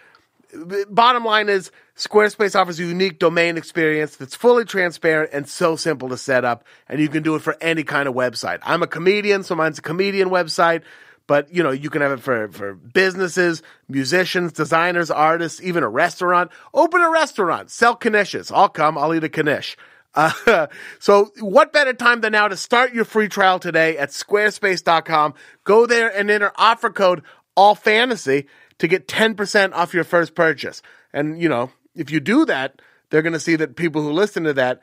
bottom 0.90 1.24
line 1.24 1.50
is 1.50 1.72
Squarespace 2.00 2.58
offers 2.58 2.80
a 2.80 2.86
unique 2.86 3.20
domain 3.20 3.58
experience 3.58 4.16
that's 4.16 4.34
fully 4.34 4.64
transparent 4.64 5.32
and 5.34 5.50
so 5.50 5.76
simple 5.76 6.08
to 6.08 6.18
set 6.18 6.46
up, 6.46 6.64
and 6.88 7.02
you 7.02 7.10
can 7.10 7.24
do 7.24 7.36
it 7.36 7.42
for 7.42 7.58
any 7.60 7.84
kind 7.84 8.08
of 8.08 8.16
website. 8.16 8.60
I'm 8.64 8.82
a 8.82 8.88
comedian, 8.88 9.44
so 9.44 9.54
mine's 9.54 9.80
a 9.80 9.82
comedian 9.82 10.30
website, 10.30 10.84
but 11.28 11.54
you 11.54 11.62
know, 11.62 11.72
you 11.72 11.90
can 11.90 12.02
have 12.02 12.14
it 12.14 12.22
for, 12.22 12.48
for 12.54 12.74
businesses, 12.74 13.62
musicians, 13.90 14.54
designers, 14.54 15.12
artists, 15.12 15.62
even 15.62 15.84
a 15.84 15.90
restaurant. 15.90 16.52
Open 16.74 17.02
a 17.02 17.10
restaurant, 17.10 17.70
sell 17.70 17.98
knishes. 17.98 18.50
I'll 18.50 18.70
come, 18.70 18.98
I'll 18.98 19.14
eat 19.14 19.26
a 19.26 19.44
knish. 19.44 19.76
Uh, 20.16 20.68
so 21.00 21.34
what 21.42 21.74
better 21.74 21.92
time 21.92 22.22
than 22.22 22.32
now 22.32 22.48
to 22.48 22.56
start 22.56 22.94
your 22.94 23.04
free 23.04 23.28
trial 23.28 23.60
today 23.60 23.98
at 23.98 24.12
squarespace.com. 24.12 25.34
Go 25.66 25.86
there 25.86 26.08
and 26.08 26.32
enter 26.32 26.54
offer 26.56 26.92
code 26.92 27.24
all 27.58 27.76
fantasy 27.76 28.48
to 28.78 28.88
get 28.88 29.10
10% 29.10 29.74
off 29.74 29.94
your 29.94 30.06
first 30.06 30.34
purchase. 30.34 30.82
And, 31.12 31.42
you 31.42 31.50
know, 31.50 31.72
if 32.00 32.10
you 32.10 32.20
do 32.20 32.46
that, 32.46 32.82
they're 33.10 33.22
going 33.22 33.34
to 33.34 33.40
see 33.40 33.56
that 33.58 33.76
people 33.76 34.02
who 34.02 34.12
listen 34.12 34.44
to 34.46 34.54
that 34.54 34.82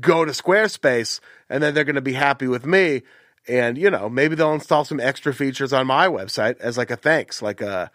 go 0.00 0.24
to 0.24 0.32
Squarespace 0.32 1.20
and 1.48 1.62
then 1.62 1.74
they're 1.74 1.84
going 1.84 1.94
to 1.94 2.02
be 2.02 2.12
happy 2.12 2.46
with 2.46 2.66
me. 2.66 3.02
And, 3.48 3.78
you 3.78 3.90
know, 3.90 4.10
maybe 4.10 4.34
they'll 4.34 4.52
install 4.52 4.84
some 4.84 5.00
extra 5.00 5.32
features 5.32 5.72
on 5.72 5.86
my 5.86 6.06
website 6.06 6.58
as 6.60 6.76
like 6.76 6.90
a 6.90 6.96
thanks, 6.96 7.40
like 7.40 7.62
a, 7.62 7.90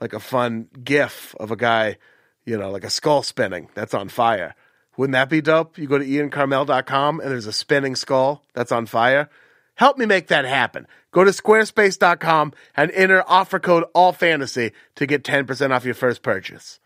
like 0.00 0.12
a 0.12 0.20
fun 0.20 0.68
gif 0.84 1.34
of 1.36 1.50
a 1.50 1.56
guy, 1.56 1.96
you 2.44 2.58
know, 2.58 2.70
like 2.70 2.84
a 2.84 2.90
skull 2.90 3.22
spinning 3.22 3.70
that's 3.74 3.94
on 3.94 4.08
fire. 4.08 4.54
Wouldn't 4.98 5.14
that 5.14 5.30
be 5.30 5.40
dope? 5.40 5.78
You 5.78 5.86
go 5.86 5.98
to 5.98 6.04
iankarmel.com 6.04 7.20
and 7.20 7.30
there's 7.30 7.46
a 7.46 7.52
spinning 7.52 7.96
skull 7.96 8.44
that's 8.52 8.72
on 8.72 8.84
fire. 8.86 9.30
Help 9.76 9.96
me 9.96 10.04
make 10.06 10.26
that 10.26 10.44
happen. 10.44 10.86
Go 11.12 11.24
to 11.24 11.30
squarespace.com 11.30 12.52
and 12.76 12.90
enter 12.90 13.22
offer 13.26 13.60
code 13.60 13.84
ALLFANTASY 13.94 14.72
to 14.96 15.06
get 15.06 15.22
10% 15.22 15.70
off 15.70 15.84
your 15.84 15.94
first 15.94 16.22
purchase. 16.22 16.80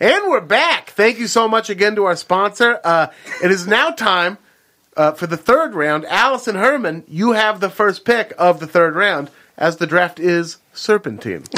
And 0.00 0.28
we're 0.28 0.40
back. 0.40 0.90
Thank 0.90 1.18
you 1.18 1.26
so 1.26 1.48
much 1.48 1.68
again 1.68 1.96
to 1.96 2.04
our 2.04 2.14
sponsor. 2.14 2.80
Uh, 2.84 3.08
it 3.42 3.50
is 3.50 3.66
now 3.66 3.90
time 3.90 4.38
uh, 4.96 5.12
for 5.12 5.26
the 5.26 5.36
third 5.36 5.74
round. 5.74 6.04
Alison 6.06 6.54
Herman, 6.54 7.02
you 7.08 7.32
have 7.32 7.58
the 7.58 7.68
first 7.68 8.04
pick 8.04 8.32
of 8.38 8.60
the 8.60 8.68
third 8.68 8.94
round 8.94 9.28
as 9.56 9.78
the 9.78 9.86
draft 9.86 10.20
is 10.20 10.58
Serpentine. 10.72 11.44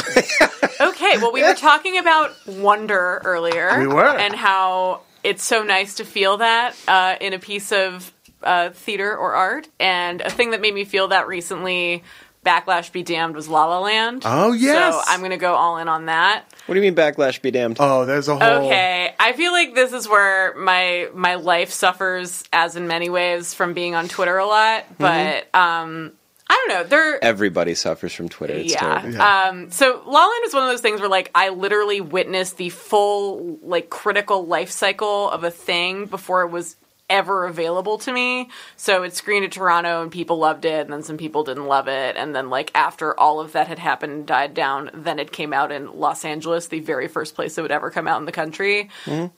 Okay, 0.80 1.18
well, 1.18 1.32
we 1.32 1.42
were 1.42 1.54
talking 1.54 1.98
about 1.98 2.34
wonder 2.46 3.20
earlier. 3.22 3.80
We 3.80 3.86
were. 3.86 4.02
And 4.02 4.34
how 4.34 5.02
it's 5.22 5.44
so 5.44 5.62
nice 5.62 5.96
to 5.96 6.04
feel 6.04 6.38
that 6.38 6.74
uh, 6.88 7.16
in 7.20 7.34
a 7.34 7.38
piece 7.38 7.70
of 7.70 8.12
uh, 8.42 8.70
theater 8.70 9.14
or 9.14 9.34
art. 9.34 9.68
And 9.78 10.22
a 10.22 10.30
thing 10.30 10.52
that 10.52 10.62
made 10.62 10.72
me 10.74 10.84
feel 10.84 11.08
that 11.08 11.26
recently, 11.26 12.02
Backlash 12.44 12.90
Be 12.90 13.02
Damned, 13.02 13.34
was 13.34 13.48
La 13.48 13.66
La 13.66 13.80
Land. 13.80 14.22
Oh, 14.24 14.52
yes. 14.52 14.94
So 14.94 15.02
I'm 15.06 15.20
going 15.20 15.30
to 15.30 15.36
go 15.36 15.54
all 15.54 15.76
in 15.78 15.88
on 15.88 16.06
that. 16.06 16.44
What 16.66 16.74
do 16.74 16.80
you 16.80 16.82
mean 16.82 16.94
backlash 16.94 17.42
be 17.42 17.50
damned? 17.50 17.78
Oh, 17.80 18.06
there's 18.06 18.28
a 18.28 18.36
whole. 18.36 18.66
Okay, 18.66 19.14
I 19.18 19.32
feel 19.32 19.52
like 19.52 19.74
this 19.74 19.92
is 19.92 20.08
where 20.08 20.54
my 20.54 21.08
my 21.14 21.34
life 21.34 21.70
suffers, 21.70 22.44
as 22.52 22.76
in 22.76 22.86
many 22.86 23.10
ways, 23.10 23.54
from 23.54 23.74
being 23.74 23.94
on 23.94 24.08
Twitter 24.08 24.38
a 24.38 24.46
lot. 24.46 24.84
Mm-hmm. 24.84 24.94
But 24.98 25.58
um, 25.58 26.12
I 26.48 26.54
don't 26.54 26.68
know. 26.68 26.84
There, 26.84 27.24
Everybody 27.24 27.74
suffers 27.74 28.14
from 28.14 28.28
Twitter. 28.28 28.54
It's 28.54 28.72
yeah. 28.72 29.00
terrible. 29.00 29.20
Um, 29.20 29.70
so 29.70 30.02
La 30.06 30.12
La 30.12 30.26
Land 30.26 30.44
is 30.46 30.54
one 30.54 30.62
of 30.62 30.68
those 30.68 30.80
things 30.80 31.00
where 31.00 31.08
like 31.08 31.30
I 31.34 31.50
literally 31.50 32.00
witnessed 32.00 32.56
the 32.56 32.70
full 32.70 33.58
like 33.62 33.90
critical 33.90 34.46
life 34.46 34.70
cycle 34.70 35.28
of 35.30 35.44
a 35.44 35.50
thing 35.50 36.06
before 36.06 36.42
it 36.42 36.50
was 36.50 36.76
ever 37.10 37.44
available 37.46 37.98
to 37.98 38.12
me. 38.12 38.48
So 38.76 39.02
it 39.02 39.14
screened 39.14 39.44
at 39.44 39.52
Toronto 39.52 40.00
and 40.02 40.10
people 40.10 40.38
loved 40.38 40.64
it 40.64 40.80
and 40.86 40.92
then 40.92 41.02
some 41.02 41.18
people 41.18 41.44
didn't 41.44 41.66
love 41.66 41.88
it 41.88 42.16
and 42.16 42.34
then 42.34 42.48
like 42.48 42.70
after 42.74 43.18
all 43.18 43.40
of 43.40 43.52
that 43.52 43.68
had 43.68 43.78
happened 43.78 44.12
and 44.12 44.26
died 44.26 44.54
down, 44.54 44.90
then 44.94 45.18
it 45.18 45.32
came 45.32 45.52
out 45.52 45.72
in 45.72 45.92
Los 45.98 46.24
Angeles, 46.24 46.68
the 46.68 46.80
very 46.80 47.08
first 47.08 47.34
place 47.34 47.58
it 47.58 47.62
would 47.62 47.70
ever 47.72 47.90
come 47.90 48.06
out 48.08 48.20
in 48.20 48.24
the 48.26 48.32
country. 48.32 48.88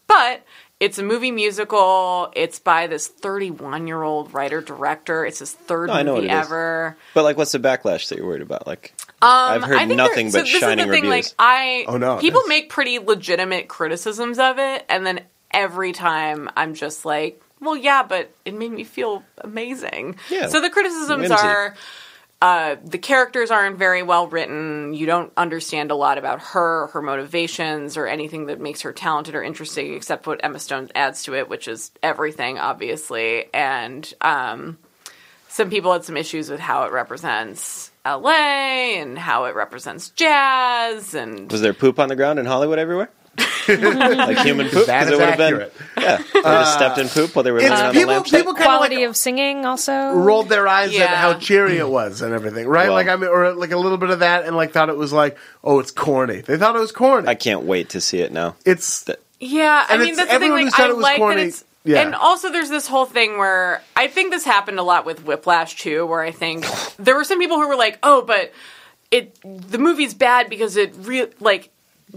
But 0.07 0.45
it's 0.79 0.99
a 0.99 1.03
movie 1.03 1.31
musical. 1.31 2.33
It's 2.35 2.59
by 2.59 2.89
this 2.89 3.07
31 3.09 3.87
year 3.87 4.03
old 4.03 4.35
writer 4.35 4.61
director. 4.61 5.25
It's 5.25 5.39
his 5.39 5.53
third 5.53 5.89
No, 5.89 5.93
I 5.95 6.03
know 6.03 6.15
movie 6.17 6.27
what 6.29 6.37
it 6.37 6.41
is. 6.41 6.47
ever. 6.47 6.97
But 7.15 7.23
like, 7.25 7.37
what's 7.37 7.53
the 7.53 7.59
backlash 7.61 8.09
that 8.09 8.19
you're 8.19 8.27
worried 8.27 8.43
about? 8.43 8.67
Like, 8.67 8.93
I've 9.23 9.63
heard 9.63 9.75
Um, 9.77 9.79
I 9.81 9.87
think 9.87 9.97
nothing 9.97 10.31
there- 10.31 10.43
but 10.43 10.49
so 10.49 10.53
this 10.53 10.61
shining 10.61 10.79
is 10.81 10.87
the 10.87 10.93
thing, 10.93 11.05
reviews. 11.05 11.27
Like 11.29 11.35
I, 11.39 11.85
Oh, 11.87 11.97
no, 11.99 12.17
people 12.19 12.41
that's- 12.41 12.49
make 12.49 12.69
pretty 12.69 12.99
legitimate 12.99 13.69
criticisms 13.69 14.39
of 14.41 14.59
it, 14.59 14.85
and 14.89 15.07
then 15.07 15.21
every 15.53 15.93
time 15.93 16.51
I'm 16.57 16.75
just 16.75 17.05
like, 17.05 17.42
well, 17.63 17.77
yeah, 17.77 18.03
but 18.03 18.35
it 18.45 18.55
made 18.55 18.73
me 18.73 18.85
feel 18.85 19.23
amazing. 19.39 20.17
Yeah. 20.29 20.49
So 20.49 20.61
the 20.61 20.69
criticisms 20.69 21.29
Whimsy. 21.29 21.35
are. 21.35 21.75
Uh, 22.43 22.75
the 22.85 22.99
characters 22.99 23.53
aren't 23.53 23.79
very 23.79 24.03
well 24.03 24.27
written. 24.27 24.95
You 24.95 25.07
don't 25.07 25.33
understand 25.37 25.93
a 25.93 25.95
lot 25.95 26.19
about 26.19 26.41
her, 26.41 26.89
her 26.89 27.01
motivations, 27.01 27.97
or 27.97 28.09
anything 28.09 28.47
that 28.47 28.61
makes 28.61 28.81
her 28.81 28.93
talented 28.93 29.37
or 29.37 29.45
interesting, 29.45 29.95
except 29.95 30.27
what 30.27 30.41
Emma 30.43 30.59
Stone 30.59 30.91
adds 30.97 31.23
to 31.23 31.37
it, 31.37 31.49
which 31.49 31.69
is 31.69 31.93
everything, 32.03 32.59
obviously. 32.59 33.45
And 33.55 34.13
um, 34.21 34.77
some 35.47 35.71
people 35.71 35.93
had 35.93 36.05
some 36.05 36.17
issues 36.17 36.51
with 36.51 36.59
how 36.59 36.83
it 36.83 36.91
represents 36.91 37.93
LA 38.05 38.97
and 38.97 39.17
how 39.17 39.45
it 39.45 39.55
represents 39.55 40.11
jazz 40.11 41.15
and 41.15 41.51
was 41.53 41.61
there 41.61 41.75
poop 41.75 42.01
on 42.01 42.09
the 42.09 42.17
ground 42.17 42.39
in 42.39 42.47
Hollywood 42.47 42.79
everywhere? 42.79 43.11
Like 43.39 44.39
human 44.39 44.69
poop? 44.69 44.87
That 44.87 45.05
'Cause 45.05 45.07
is 45.09 45.13
it 45.13 45.19
would 45.19 45.29
have 45.29 45.39
been. 45.39 45.71
Yeah, 45.97 46.17
they 46.17 46.23
would 46.35 46.45
have 46.45 46.45
uh, 46.45 46.65
stepped 46.65 46.99
in 46.99 47.09
poop 47.09 47.35
while 47.35 47.43
they 47.43 47.51
were 47.53 47.59
It's 47.59 47.71
living 47.71 47.85
on 47.87 47.95
the 47.95 48.01
people, 48.01 48.15
lampshade. 48.15 48.41
people 48.41 48.55
kind 48.55 48.65
of 48.67 48.71
like 48.71 48.79
Quality 48.91 49.05
of 49.05 49.17
singing 49.17 49.65
also. 49.65 50.13
rolled 50.13 50.49
their 50.49 50.67
eyes 50.69 50.97
at 50.99 51.09
how 51.11 51.35
cheery 51.35 51.79
it 51.79 51.89
was 51.89 52.23
and 52.23 52.35
everything, 52.35 52.67
right? 52.67 52.87
Well- 52.89 52.95
like 52.95 53.09
I 53.09 53.17
mean, 53.17 53.29
or 53.31 53.53
like 53.53 53.71
a 53.73 53.79
little 53.79 53.99
bit 53.99 54.11
of 54.11 54.19
that, 54.21 54.45
and 54.45 54.57
like 54.57 54.73
thought 54.73 54.89
it 54.89 54.97
was 54.97 55.13
like, 55.13 55.37
oh, 55.63 55.79
it's 55.79 55.91
corny. 55.91 56.41
They 56.41 56.57
thought 56.59 56.75
it 56.77 56.81
was 56.81 56.93
corny. 56.93 57.29
I 57.29 57.35
can't 57.35 57.63
wait 57.63 57.91
to 57.91 58.01
see 58.01 58.21
it 58.21 58.33
now. 58.33 58.57
it's 58.65 59.09
yeah. 59.41 59.87
I 59.89 59.97
mean, 59.97 60.11
it's- 60.13 60.17
that's 60.19 60.33
the 60.33 60.39
thing. 60.39 60.51
Like, 60.53 60.79
I 60.81 60.89
it 60.89 60.97
was 60.97 61.03
like 61.03 61.17
corny 61.19 61.37
that 61.43 61.47
it's 61.49 61.65
Yeah. 61.85 62.01
And 62.03 62.15
also, 62.15 62.51
there's 62.53 62.69
this 62.71 62.87
whole 62.87 63.07
thing 63.07 63.39
where 63.39 63.83
I 63.97 64.07
think 64.09 64.31
this 64.33 64.45
happened 64.45 64.79
a 64.79 64.85
lot 64.85 65.05
with 65.05 65.25
Whiplash 65.25 65.77
too, 65.77 66.07
where 66.07 66.21
I 66.23 66.31
think 66.31 66.65
there 66.99 67.15
were 67.17 67.25
some 67.25 67.39
people 67.41 67.57
who 67.61 67.67
were 67.69 67.77
like, 67.77 67.99
"Oh, 68.05 68.23
but 68.23 68.53
it 69.11 69.37
the 69.43 69.79
movie's 69.79 70.15
bad 70.15 70.49
because 70.51 70.77
it 70.77 70.95
real 70.99 71.29
like." 71.41 71.71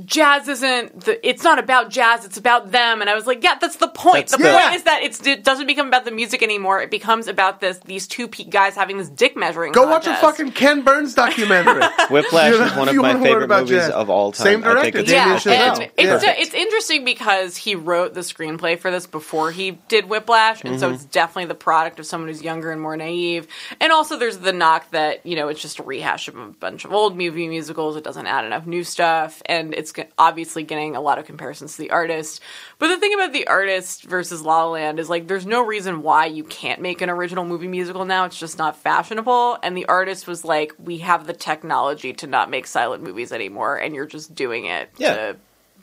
Jazz 0.04 0.48
isn't 0.50 1.06
the. 1.06 1.26
It's 1.28 1.44
not 1.44 1.58
about 1.58 1.90
jazz. 1.90 2.26
It's 2.26 2.36
about 2.36 2.72
them. 2.72 3.00
And 3.00 3.10
I 3.10 3.16
was 3.16 3.26
like, 3.26 3.42
yeah, 3.44 3.56
that's 3.60 3.78
the 3.78 3.88
point. 3.88 4.28
That's 4.28 4.32
the 4.34 4.38
the- 4.40 4.44
point 4.50 4.56
Yeah. 4.64 4.74
is 4.76 4.84
that 4.84 5.04
it's, 5.04 5.26
it 5.26 5.44
doesn't 5.46 5.68
become 5.68 5.88
about 5.88 6.04
the 6.04 6.12
music 6.12 6.44
anymore. 6.44 6.82
It 6.82 6.92
becomes 6.92 7.28
about 7.30 7.62
this 7.62 7.78
these 7.86 8.06
two 8.06 8.28
pe- 8.28 8.44
guys 8.44 8.76
having 8.76 8.98
this 8.98 9.08
dick 9.10 9.38
measuring. 9.38 9.72
Go 9.72 9.88
watch 9.88 10.06
a 10.06 10.16
fucking 10.16 10.52
Ken 10.52 10.82
Burns 10.82 11.14
documentary. 11.14 11.82
Whiplash 12.10 12.52
You 12.52 12.60
know, 12.60 12.66
is 12.66 12.76
one 12.76 12.90
of 12.90 12.96
my 12.98 13.14
favorite 13.22 13.48
movies 13.48 13.70
jazz. 13.70 13.92
of 13.92 14.10
all 14.10 14.34
time. 14.34 14.44
Same 14.46 14.64
I 14.66 14.82
think 14.82 14.96
director, 14.96 14.98
it's, 15.00 15.10
Damien 15.12 15.30
Yeah, 15.30 15.36
I 15.36 15.40
think 15.40 15.92
Chazelle. 15.92 15.92
and 15.98 16.10
it's 16.10 16.24
Yeah. 16.26 16.36
it's 16.38 16.54
interesting 16.54 17.06
because 17.06 17.56
he 17.56 17.76
wrote 17.76 18.14
the 18.14 18.22
screenplay 18.22 18.78
for 18.78 18.92
this 18.92 19.08
before 19.08 19.52
he 19.52 19.72
did 19.88 20.10
Whiplash, 20.10 20.62
and 20.64 20.72
Mm-hmm. 20.74 20.80
so 20.82 20.90
it's 20.92 21.06
definitely 21.06 21.46
the 21.46 21.56
product 21.56 22.00
of 22.02 22.06
someone 22.06 22.28
who's 22.28 22.42
younger 22.42 22.72
and 22.72 22.82
more 22.82 22.98
naive. 22.98 23.48
And 23.80 23.94
also, 23.94 24.18
there's 24.18 24.40
the 24.40 24.52
knock 24.52 24.92
that 24.92 25.26
you 25.26 25.38
know 25.38 25.48
it's 25.48 25.62
just 25.62 25.80
a 25.80 25.84
rehash 25.84 26.28
of 26.28 26.36
a 26.36 26.48
bunch 26.48 26.84
of 26.84 26.92
old 26.92 27.16
movie 27.18 27.48
musicals. 27.48 27.96
It 27.96 28.04
doesn't 28.04 28.28
add 28.28 28.44
enough 28.44 28.66
new 28.68 28.84
stuff, 28.84 29.42
and 29.46 29.74
it's 29.74 29.85
g- 29.92 30.04
obviously 30.18 30.64
getting 30.64 30.96
a 30.96 31.02
lot 31.02 31.20
of 31.20 31.26
comparisons 31.26 31.74
to 31.74 31.78
the 31.84 31.92
artist. 31.92 32.42
But 32.80 32.88
the 32.90 32.98
thing 32.98 33.14
about 33.14 33.34
the 33.34 33.48
artist 33.48 34.04
versus 34.04 34.42
La 34.42 34.64
La 34.66 34.70
Land 34.72 35.00
is 35.00 35.10
like, 35.10 35.28
there's 35.28 35.46
no 35.46 35.66
reason 35.66 36.02
why 36.02 36.26
you 36.28 36.44
can't 36.44 36.82
make 36.82 37.02
an 37.02 37.10
original 37.10 37.46
movie 37.46 37.68
musical 37.68 38.06
now. 38.06 38.26
It's 38.26 38.38
just 38.40 38.58
not 38.58 38.78
fashionable. 38.78 39.58
And 39.64 39.76
the 39.78 39.86
artist 39.88 40.28
was 40.28 40.44
like, 40.46 40.74
we 40.78 40.98
have 41.00 41.28
the 41.28 41.34
technology 41.34 42.14
to 42.14 42.28
not 42.28 42.50
make 42.50 42.68
silent 42.68 43.04
movies 43.04 43.32
anymore, 43.32 43.78
and 43.78 43.94
you're 43.96 44.06
just 44.06 44.34
doing 44.36 44.66
it 44.66 44.90
Yeah. 44.98 45.16
to 45.16 45.36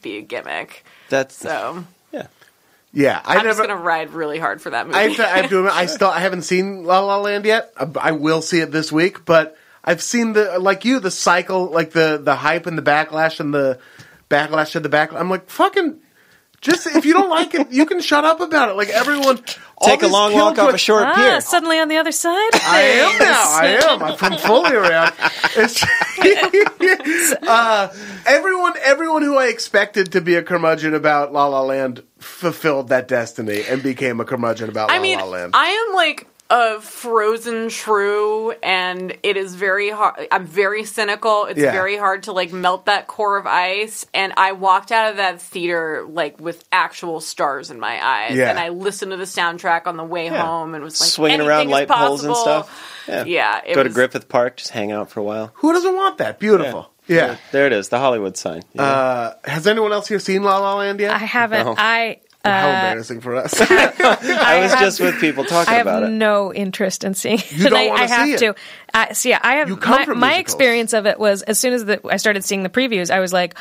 be 0.03 0.19
a 0.19 0.23
gimmick. 0.23 0.85
That's 1.09 1.35
So 1.37 1.85
yeah. 2.13 2.27
yeah, 2.93 3.21
I 3.25 3.37
I'm 3.37 3.45
just 3.45 3.61
gonna 3.61 3.77
ride 3.77 4.11
really 4.11 4.39
hard 4.39 4.61
for 4.61 4.71
that 4.71 4.87
movie. 4.87 4.99
I 4.99 5.03
have 5.09 5.17
to, 5.17 5.25
I 5.27 5.37
have 5.39 5.51
to 5.51 5.59
admit, 5.61 5.73
I 5.75 5.87
still 5.87 6.09
I 6.09 6.21
haven't 6.21 6.43
seen 6.43 6.85
La 6.85 7.01
La 7.01 7.19
Land 7.19 7.45
yet. 7.45 7.73
I, 7.77 7.89
I 8.01 8.13
will 8.13 8.43
see 8.43 8.61
it 8.61 8.71
this 8.73 8.91
week, 8.93 9.25
but 9.25 9.57
I've 9.85 10.03
seen 10.03 10.33
the 10.33 10.59
like 10.59 10.85
you 10.85 11.01
the 11.01 11.11
cycle, 11.11 11.67
like 11.71 11.91
the 11.93 12.21
the 12.23 12.35
hype 12.37 12.67
and 12.67 12.77
the 12.77 12.83
backlash 12.83 13.41
and 13.41 13.53
the 13.55 13.79
backlash 14.37 14.73
to 14.73 14.81
the 14.81 14.89
backlash. 14.89 15.21
I'm 15.21 15.31
like 15.31 15.49
fucking. 15.51 16.01
Just 16.61 16.87
if 16.87 17.05
you 17.05 17.13
don't 17.13 17.29
like 17.29 17.57
it, 17.57 17.73
you 17.73 17.85
can 17.87 18.01
shut 18.01 18.25
up 18.25 18.41
about 18.41 18.69
it. 18.69 18.75
Like 18.75 18.89
everyone, 18.89 19.43
all 19.79 19.89
Take 19.89 20.03
a 20.03 20.05
these 20.07 20.13
long 20.13 20.33
walk 20.33 20.59
off 20.61 20.73
a 20.73 20.79
short 20.79 21.03
Ah, 21.09 21.15
pier. 21.17 21.41
suddenly 21.41 21.81
on 21.81 21.89
the 21.89 21.97
other 21.97 22.13
side. 22.13 22.51
I 22.55 22.83
am 23.03 23.19
now. 23.19 23.43
I 23.49 23.67
am. 23.83 24.01
I'm 24.03 24.17
I'm 24.33 24.39
fully 24.39 24.73
around. 24.77 25.13
It's, 25.57 25.83
uh, 27.49 27.93
everyone, 28.27 28.75
everyone 28.81 29.23
who 29.23 29.37
I 29.37 29.47
expected 29.47 30.13
to 30.13 30.21
be 30.21 30.37
a 30.37 30.43
curmudgeon 30.45 30.95
about 30.95 31.33
La 31.33 31.47
La 31.47 31.63
Land 31.63 32.05
fulfilled 32.21 32.89
that 32.91 33.09
destiny 33.09 33.65
and 33.69 33.83
became 33.83 34.21
a 34.21 34.25
curmudgeon 34.25 34.69
about 34.69 34.89
La 34.89 34.95
I 34.95 34.99
mean, 35.01 35.19
La 35.19 35.25
Land. 35.25 35.51
I 35.55 35.67
am 35.67 35.95
like 35.97 36.29
a 36.55 36.81
frozen 36.83 37.71
true 37.71 38.51
and 38.63 39.17
it 39.23 39.39
is 39.39 39.55
very 39.55 39.89
hard. 39.89 40.29
I'm 40.31 40.45
very 40.47 40.85
cynical. 40.85 41.47
It's 41.47 41.59
Yeah. 41.59 41.73
very 41.73 41.97
hard 41.97 42.25
to 42.25 42.33
like 42.33 42.53
melt 42.53 42.85
that 42.87 43.07
core 43.07 43.39
of 43.39 43.47
ice. 43.47 44.05
And 44.13 44.35
I 44.37 44.53
walked 44.53 44.93
out 44.93 45.13
of 45.13 45.17
that 45.17 45.41
theater 45.41 46.05
like 46.07 46.39
with 46.39 46.63
actual 46.71 47.21
stars 47.21 47.71
in 47.71 47.81
my 47.81 48.05
eyes, 48.07 48.37
Yeah. 48.37 48.51
and 48.51 48.59
I 48.59 48.69
listened 48.69 49.13
to 49.13 49.17
the 49.17 49.25
soundtrack 49.25 49.87
on 49.87 49.97
the 49.97 50.05
way 50.05 50.27
home, 50.29 50.75
and 50.75 50.85
was 50.85 51.01
like 51.01 51.09
Swinging 51.09 51.41
around 51.41 51.63
anything 51.63 51.69
is 51.71 51.73
light 51.73 51.89
poles 51.89 52.23
and 52.23 52.35
possible. 52.35 52.63
stuff. 52.65 53.05
Yeah. 53.09 53.25
Yeah, 53.25 53.61
it 53.65 53.75
Go 53.75 53.83
to 53.83 53.89
Griffith 53.89 54.29
Park, 54.29 54.59
just 54.59 54.71
hang 54.73 54.93
out 54.93 55.11
for 55.11 55.21
a 55.21 55.25
while. 55.25 55.53
Who 55.55 55.73
doesn't 55.73 55.97
want 55.97 56.19
that? 56.19 56.39
Beautiful. 56.39 56.91
Yeah. 57.07 57.37
There 57.51 57.67
it 57.67 57.73
is, 57.73 57.89
the 57.89 57.99
Hollywood 57.99 58.37
sign. 58.37 58.63
you? 58.75 58.81
Uh, 58.83 59.35
has 59.45 59.67
anyone 59.67 59.93
else 59.93 60.07
here 60.07 60.19
seen 60.21 60.43
La 60.43 60.59
La 60.59 60.77
Land 60.77 61.01
yet? 61.01 61.13
I 61.15 61.19
haven't. 61.19 61.65
No. 61.65 61.75
I. 61.79 62.19
Uh, 62.45 62.51
How 62.51 62.69
embarrassing 62.69 63.21
for 63.21 63.37
us. 63.37 63.55
I 63.61 64.59
was 64.61 64.71
have- 64.73 64.81
just 64.81 64.99
with 65.01 65.21
people 65.21 65.45
talking 65.45 65.73
about 65.81 66.03
it. 66.03 66.07
I 66.07 66.09
have 66.09 66.13
no 66.13 66.53
interest 66.53 67.05
in 67.05 67.15
seeing 67.15 67.39
it. 67.39 67.53
You 67.53 67.71
don't 67.71 67.79
I, 67.93 68.03
I 68.03 68.07
have 68.09 68.27
see 68.27 68.33
it. 68.35 68.39
to. 68.39 68.55
Uh, 68.95 69.13
so 69.15 69.29
yeah, 69.31 69.39
I 69.43 69.57
have 69.57 69.69
You 69.69 69.77
come 69.77 69.97
my, 70.01 70.05
from 70.05 70.19
my 70.19 70.35
experience 70.37 70.93
of 70.93 71.07
it 71.07 71.19
was 71.19 71.43
as 71.43 71.59
soon 71.59 71.73
as 71.73 71.85
the, 71.85 72.01
I 72.09 72.17
started 72.19 72.45
seeing 72.45 72.63
the 72.63 72.69
previews, 72.69 73.11
I 73.11 73.21
was 73.21 73.33
like, 73.33 73.55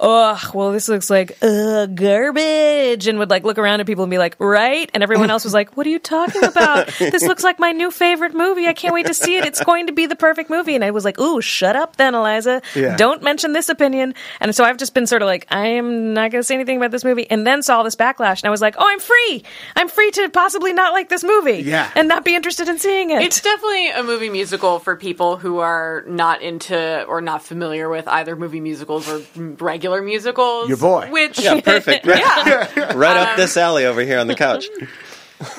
"Oh, 0.00 0.40
well, 0.54 0.72
this 0.72 0.88
looks 0.88 1.10
like 1.10 1.36
uh, 1.42 1.86
garbage," 1.86 3.06
and 3.06 3.18
would 3.18 3.30
like 3.30 3.44
look 3.44 3.58
around 3.58 3.80
at 3.80 3.86
people 3.86 4.04
and 4.04 4.10
be 4.10 4.18
like, 4.18 4.36
"Right?" 4.38 4.90
And 4.94 5.02
everyone 5.02 5.30
else 5.30 5.44
was 5.44 5.52
like, 5.54 5.76
"What 5.76 5.86
are 5.86 5.90
you 5.90 5.98
talking 5.98 6.42
about? 6.44 6.86
this 6.98 7.22
looks 7.22 7.44
like 7.44 7.58
my 7.58 7.72
new 7.72 7.90
favorite 7.90 8.34
movie. 8.34 8.66
I 8.66 8.72
can't 8.72 8.94
wait 8.94 9.06
to 9.06 9.14
see 9.14 9.36
it. 9.36 9.44
It's 9.44 9.62
going 9.62 9.86
to 9.88 9.92
be 9.92 10.06
the 10.06 10.16
perfect 10.16 10.50
movie." 10.50 10.74
And 10.74 10.84
I 10.84 10.90
was 10.90 11.04
like, 11.04 11.18
"Ooh, 11.18 11.40
shut 11.40 11.76
up, 11.76 11.96
then, 11.96 12.14
Eliza. 12.14 12.62
Yeah. 12.74 12.96
Don't 12.96 13.22
mention 13.22 13.52
this 13.52 13.68
opinion." 13.68 14.14
And 14.40 14.54
so 14.54 14.64
I've 14.64 14.78
just 14.78 14.94
been 14.94 15.06
sort 15.06 15.22
of 15.22 15.26
like, 15.26 15.46
"I 15.50 15.66
am 15.66 16.14
not 16.14 16.30
going 16.30 16.40
to 16.40 16.44
say 16.46 16.54
anything 16.54 16.76
about 16.78 16.90
this 16.90 17.04
movie," 17.04 17.30
and 17.30 17.46
then 17.46 17.62
saw 17.62 17.78
all 17.78 17.84
this 17.84 17.96
backlash, 17.96 18.40
and 18.42 18.46
I 18.46 18.50
was 18.50 18.60
like, 18.62 18.76
"Oh, 18.78 18.86
I'm 18.86 19.00
free. 19.00 19.42
I'm 19.76 19.88
free 19.88 20.10
to 20.12 20.28
possibly 20.30 20.72
not 20.72 20.92
like 20.92 21.08
this 21.08 21.24
movie, 21.24 21.62
Yeah. 21.62 21.90
and 21.94 22.08
not 22.08 22.24
be 22.24 22.34
interested 22.34 22.68
in 22.68 22.78
seeing 22.78 23.10
it." 23.10 23.22
It's 23.22 23.40
definitely 23.40 23.90
a 23.90 24.02
movie 24.02 24.30
musical 24.30 24.77
for 24.78 24.96
people 24.96 25.36
who 25.36 25.58
are 25.58 26.04
not 26.06 26.42
into 26.42 27.04
or 27.04 27.20
not 27.20 27.42
familiar 27.42 27.88
with 27.88 28.06
either 28.08 28.36
movie 28.36 28.60
musicals 28.60 29.08
or 29.08 29.22
regular 29.36 30.02
musicals. 30.02 30.68
Your 30.68 30.78
boy. 30.78 31.08
Which, 31.10 31.38
Yeah, 31.40 31.60
perfect. 31.60 32.06
Right, 32.06 32.18
yeah, 32.76 32.92
right 32.96 33.16
up 33.16 33.36
this 33.36 33.56
um, 33.56 33.62
alley 33.62 33.84
over 33.86 34.00
here 34.02 34.18
on 34.18 34.26
the 34.26 34.34
couch. 34.34 34.66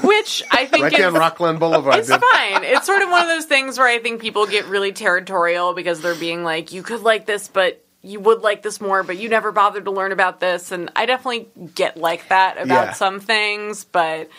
which 0.04 0.44
I 0.52 0.66
think 0.66 0.84
right 0.84 0.94
is, 0.94 1.06
on 1.06 1.14
Rockland 1.14 1.60
Boulevard. 1.60 2.00
it's 2.00 2.10
dude. 2.10 2.20
fine. 2.20 2.64
It's 2.64 2.86
sort 2.86 3.02
of 3.02 3.10
one 3.10 3.22
of 3.22 3.28
those 3.30 3.46
things 3.46 3.78
where 3.78 3.88
I 3.88 4.00
think 4.00 4.22
people 4.22 4.46
get 4.46 4.66
really 4.66 4.92
territorial 4.92 5.74
because 5.74 6.02
they're 6.02 6.16
being 6.16 6.44
like, 6.44 6.74
you 6.74 6.84
could 6.84 7.02
like 7.02 7.26
this, 7.26 7.48
but 7.48 7.84
you 8.02 8.20
would 8.20 8.42
like 8.42 8.62
this 8.62 8.80
more, 8.82 9.04
but 9.04 9.18
you 9.18 9.30
never 9.30 9.52
bothered 9.52 9.86
to 9.86 9.92
learn 9.92 10.12
about 10.12 10.40
this. 10.40 10.72
And 10.72 10.90
I 10.96 11.06
definitely 11.06 11.48
get 11.76 11.98
like 11.98 12.28
that 12.30 12.58
about 12.58 12.88
Yeah. 12.88 12.94
some 12.94 13.20
things, 13.20 13.84
but. 13.86 14.30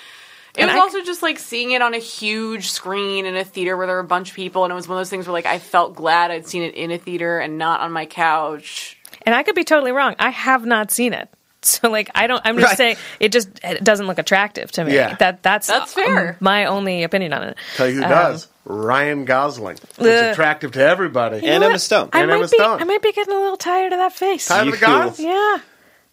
It 0.56 0.62
And 0.62 0.68
was 0.68 0.76
I- 0.76 0.80
also 0.80 1.02
just 1.02 1.22
like 1.22 1.38
seeing 1.38 1.70
it 1.72 1.82
on 1.82 1.94
a 1.94 1.98
huge 1.98 2.70
screen 2.70 3.26
in 3.26 3.36
a 3.36 3.44
theater 3.44 3.76
where 3.76 3.86
there 3.86 3.96
were 3.96 4.00
a 4.00 4.04
bunch 4.04 4.30
of 4.30 4.36
people, 4.36 4.64
and 4.64 4.72
it 4.72 4.74
was 4.74 4.88
one 4.88 4.96
of 4.98 5.00
those 5.00 5.10
things 5.10 5.26
where 5.26 5.32
like 5.32 5.46
I 5.46 5.58
felt 5.58 5.94
glad 5.94 6.30
I'd 6.30 6.46
seen 6.46 6.62
it 6.62 6.74
in 6.74 6.90
a 6.90 6.98
theater 6.98 7.38
and 7.38 7.56
not 7.58 7.80
on 7.80 7.92
my 7.92 8.06
couch. 8.06 8.98
And 9.22 9.34
I 9.34 9.42
could 9.42 9.54
be 9.54 9.64
totally 9.64 9.92
wrong. 9.92 10.16
I 10.18 10.30
have 10.30 10.64
not 10.66 10.90
seen 10.90 11.12
it. 11.12 11.28
So 11.62 11.90
like 11.90 12.08
I 12.14 12.26
don't 12.26 12.40
I'm 12.42 12.56
just 12.56 12.68
Right. 12.70 12.76
saying 12.78 12.96
it 13.20 13.32
just 13.32 13.50
it 13.62 13.84
doesn't 13.84 14.06
look 14.06 14.18
attractive 14.18 14.72
to 14.72 14.84
me. 14.84 14.94
Yeah. 14.94 15.14
That 15.16 15.42
that's 15.42 15.66
That's 15.66 15.92
fair. 15.92 16.30
um, 16.30 16.36
my 16.40 16.64
only 16.64 17.02
opinion 17.02 17.34
on 17.34 17.42
it. 17.48 17.58
Tell 17.76 17.86
you 17.86 17.96
who 17.96 18.02
Um, 18.04 18.08
does. 18.08 18.48
Ryan 18.64 19.26
Gosling. 19.26 19.74
It's 19.76 19.98
Ugh. 19.98 20.06
attractive 20.32 20.72
to 20.72 20.80
everybody. 20.82 21.36
And 21.36 21.44
know 21.60 21.66
Emma 21.66 21.68
what? 21.74 21.80
Stone. 21.82 22.08
I 22.14 22.20
And 22.22 22.30
Emma 22.30 22.40
might 22.40 22.50
be 22.50 22.56
Stone. 22.56 22.80
I 22.80 22.84
might 22.84 23.02
be 23.02 23.12
getting 23.12 23.34
a 23.34 23.38
little 23.38 23.58
tired 23.58 23.92
of 23.92 23.98
that 23.98 24.14
face. 24.14 24.46
Time 24.48 24.68
You 24.68 24.72
of 24.72 24.80
the 24.80 24.86
gods? 24.86 25.20
Yeah. 25.20 25.58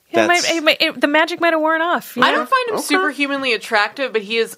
Yeah, 0.10 0.24
it 0.24 0.28
might, 0.28 0.50
it 0.52 0.64
might- 0.64 0.82
it- 0.82 1.02
the 1.02 1.08
magic 1.08 1.42
might 1.42 1.52
have 1.54 1.60
worn 1.62 1.82
off. 1.82 2.16
you 2.16 2.24
I 2.24 2.32
know? 2.32 2.38
don't 2.38 2.50
find 2.50 2.70
him 2.70 2.76
Okay. 2.76 2.84
superhumanly 2.84 3.54
attractive, 3.54 4.14
but 4.14 4.22
he 4.22 4.38
is 4.38 4.58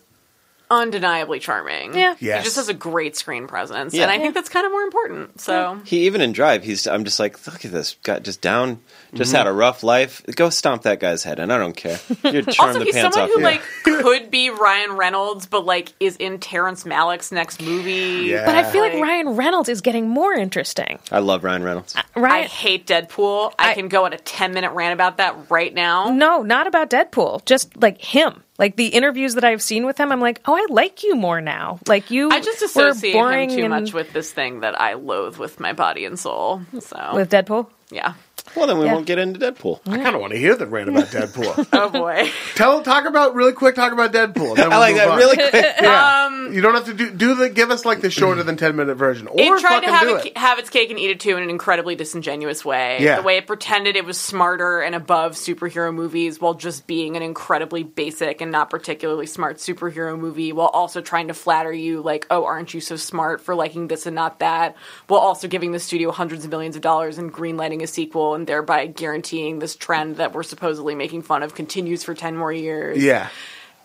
undeniably 0.71 1.39
charming. 1.39 1.93
Yeah. 1.95 2.15
Yes. 2.19 2.39
He 2.39 2.43
just 2.45 2.55
has 2.57 2.69
a 2.69 2.73
great 2.73 3.17
screen 3.17 3.47
presence, 3.47 3.93
Yeah. 3.93 4.03
and 4.03 4.11
I 4.11 4.15
Yeah. 4.15 4.21
think 4.21 4.35
that's 4.35 4.49
kind 4.49 4.65
of 4.65 4.71
more 4.71 4.83
important. 4.83 5.41
So. 5.41 5.79
He 5.85 6.05
even 6.05 6.21
in 6.21 6.31
Drive, 6.31 6.63
he's. 6.63 6.85
I'm 6.87 7.03
just 7.05 7.19
like, 7.19 7.45
look 7.47 7.65
at 7.65 7.71
this 7.71 7.95
guy, 8.03 8.19
just 8.19 8.41
down, 8.41 8.79
just 9.13 9.29
Mm-hmm. 9.31 9.37
had 9.37 9.47
a 9.47 9.51
rough 9.51 9.83
life. 9.83 10.21
Go 10.35 10.49
stomp 10.49 10.83
that 10.83 10.99
guy's 10.99 11.23
head, 11.23 11.39
and 11.39 11.51
I 11.51 11.57
don't 11.57 11.75
care. 11.75 11.99
You 12.23 12.41
charm 12.43 12.69
Also, 12.69 12.79
the 12.79 12.85
he's 12.85 12.93
pants 12.95 13.15
someone 13.15 13.29
off. 13.29 13.33
who 13.33 13.37
him. 13.39 13.43
like 13.43 13.61
could 13.83 14.29
be 14.31 14.49
Ryan 14.49 14.93
Reynolds, 14.93 15.45
but 15.47 15.65
like 15.65 15.93
is 15.99 16.15
in 16.17 16.39
Terrence 16.39 16.83
Malick's 16.83 17.31
next 17.31 17.61
movie. 17.61 18.27
Yeah. 18.29 18.45
But 18.45 18.55
I 18.55 18.69
feel 18.71 18.81
like 18.81 18.93
Like- 18.93 19.01
Ryan 19.03 19.29
Reynolds 19.35 19.69
is 19.69 19.81
getting 19.81 20.07
more 20.07 20.33
interesting. 20.33 20.99
I 21.11 21.19
love 21.19 21.43
Ryan 21.43 21.63
Reynolds. 21.63 21.95
I 21.95 22.03
Ryan 22.19 22.47
hate 22.47 22.85
Deadpool. 22.87 23.53
I, 23.57 23.71
I- 23.71 23.73
can 23.73 23.87
go 23.87 24.05
on 24.05 24.13
a 24.13 24.17
ten 24.17 24.53
minute 24.53 24.71
rant 24.73 24.93
about 24.93 25.17
that 25.17 25.49
right 25.49 25.73
now. 25.73 26.09
No, 26.09 26.41
not 26.43 26.67
about 26.67 26.89
Deadpool. 26.89 27.45
Just 27.45 27.75
like 27.81 27.99
him. 28.01 28.43
Like 28.59 28.75
the 28.75 28.87
interviews 28.87 29.35
that 29.35 29.43
I've 29.45 29.61
seen 29.61 29.85
with 29.85 29.97
him, 29.97 30.11
I'm 30.11 30.19
like, 30.21 30.41
oh, 30.45 30.53
I 30.53 30.65
like 30.69 31.01
you 31.03 31.15
more 31.15 31.39
now. 31.41 31.79
Like 31.87 32.11
you, 32.11 32.29
I 32.29 32.41
just 32.41 32.61
associate 32.61 33.13
boring 33.13 33.49
him 33.49 33.55
too 33.55 33.63
and- 33.63 33.69
much 33.69 33.93
with 33.93 34.13
this 34.13 34.31
thing 34.31 34.59
that 34.59 34.79
I 34.79 34.93
loathe 34.93 35.37
with 35.37 35.59
my 35.61 35.73
body 35.73 36.03
and 36.05 36.19
soul. 36.19 36.61
So 36.81 37.11
with 37.15 37.31
Deadpool. 37.31 37.67
yeah. 37.89 38.13
Well, 38.55 38.67
then 38.67 38.77
we 38.79 38.85
Yeah. 38.85 38.93
won't 38.93 39.05
get 39.05 39.19
into 39.19 39.39
Deadpool. 39.39 39.79
I 39.87 39.97
kind 39.97 40.15
of 40.15 40.21
want 40.21 40.33
to 40.33 40.39
hear 40.39 40.55
the 40.55 40.65
rant 40.67 40.89
about 40.89 41.05
Deadpool. 41.07 41.67
Oh 41.79 41.89
boy. 41.89 42.29
Tell, 42.55 42.81
talk 42.81 43.05
about 43.05 43.35
really 43.35 43.53
quick. 43.53 43.75
Talk 43.75 43.93
about 43.93 44.11
Deadpool. 44.11 44.55
then 44.55 44.65
I 44.67 44.69
we'll 44.69 44.79
like 44.79 44.95
that 44.95 45.07
on. 45.09 45.17
really 45.17 45.35
quick. 45.35 45.53
Yeah. 45.53 46.25
Um, 46.25 46.53
you 46.53 46.61
don't 46.61 46.73
have 46.73 46.85
to 46.85 46.93
do 46.93 47.09
do 47.11 47.35
the 47.35 47.49
give 47.49 47.69
us 47.71 47.85
like 47.85 48.01
the 48.01 48.09
shorter 48.09 48.43
than 48.43 48.57
ten 48.57 48.75
minute 48.75 48.95
version, 48.95 49.27
or 49.27 49.35
it 49.39 49.59
tried 49.59 49.81
to 49.81 49.91
have 49.91 50.01
do 50.07 50.15
it, 50.17 50.25
it. 50.27 50.37
have 50.37 50.59
its 50.59 50.69
cake 50.69 50.89
and 50.89 50.99
eat 50.99 51.09
it 51.09 51.19
too 51.19 51.37
in 51.37 51.43
an 51.43 51.49
incredibly 51.49 51.95
disingenuous 51.95 52.65
way. 52.65 52.97
Yeah. 53.01 53.17
The 53.17 53.21
way 53.21 53.37
it 53.37 53.47
pretended 53.47 53.95
it 53.95 54.05
was 54.05 54.17
smarter 54.19 54.81
and 54.81 54.95
above 54.95 55.33
superhero 55.33 55.93
movies 55.93 56.41
while 56.41 56.53
just 56.55 56.87
being 56.87 57.15
an 57.15 57.21
incredibly 57.23 57.83
basic 57.83 58.41
and 58.41 58.51
not 58.51 58.69
particularly 58.69 59.25
smart 59.25 59.57
superhero 59.57 60.17
movie 60.19 60.51
while 60.51 60.67
also 60.67 61.01
trying 61.01 61.27
to 61.29 61.33
flatter 61.33 61.71
you 61.71 62.01
like, 62.01 62.25
"Oh, 62.29 62.45
aren't 62.45 62.73
you 62.73 62.81
so 62.81 62.95
smart 62.95 63.41
for 63.41 63.55
liking 63.55 63.87
this 63.87 64.05
and 64.05 64.15
not 64.15 64.39
that?" 64.39 64.75
while 65.07 65.19
also 65.21 65.47
giving 65.47 65.71
the 65.71 65.79
studio 65.79 66.11
hundreds 66.11 66.43
of 66.45 66.51
millions 66.51 66.75
of 66.75 66.81
dollars 66.81 67.17
and 67.17 67.31
greenlighting 67.33 67.81
a 67.83 67.87
sequel 67.87 68.35
and 68.39 68.47
thereby 68.47 68.87
guaranteeing 68.87 69.59
this 69.59 69.75
trend 69.75 70.15
that 70.15 70.33
we're 70.33 70.43
supposedly 70.43 70.95
making 70.95 71.21
fun 71.21 71.43
of 71.43 71.53
continues 71.53 72.03
for 72.03 72.13
10 72.13 72.37
more 72.37 72.51
years 72.51 73.03
Yeah, 73.03 73.27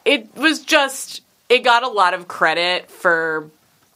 it 0.05 0.35
was 0.37 0.61
just 0.61 1.23
it 1.49 1.65
got 1.65 1.83
a 1.83 1.89
lot 1.89 2.15
of 2.15 2.29
credit 2.29 2.91
for 2.91 3.51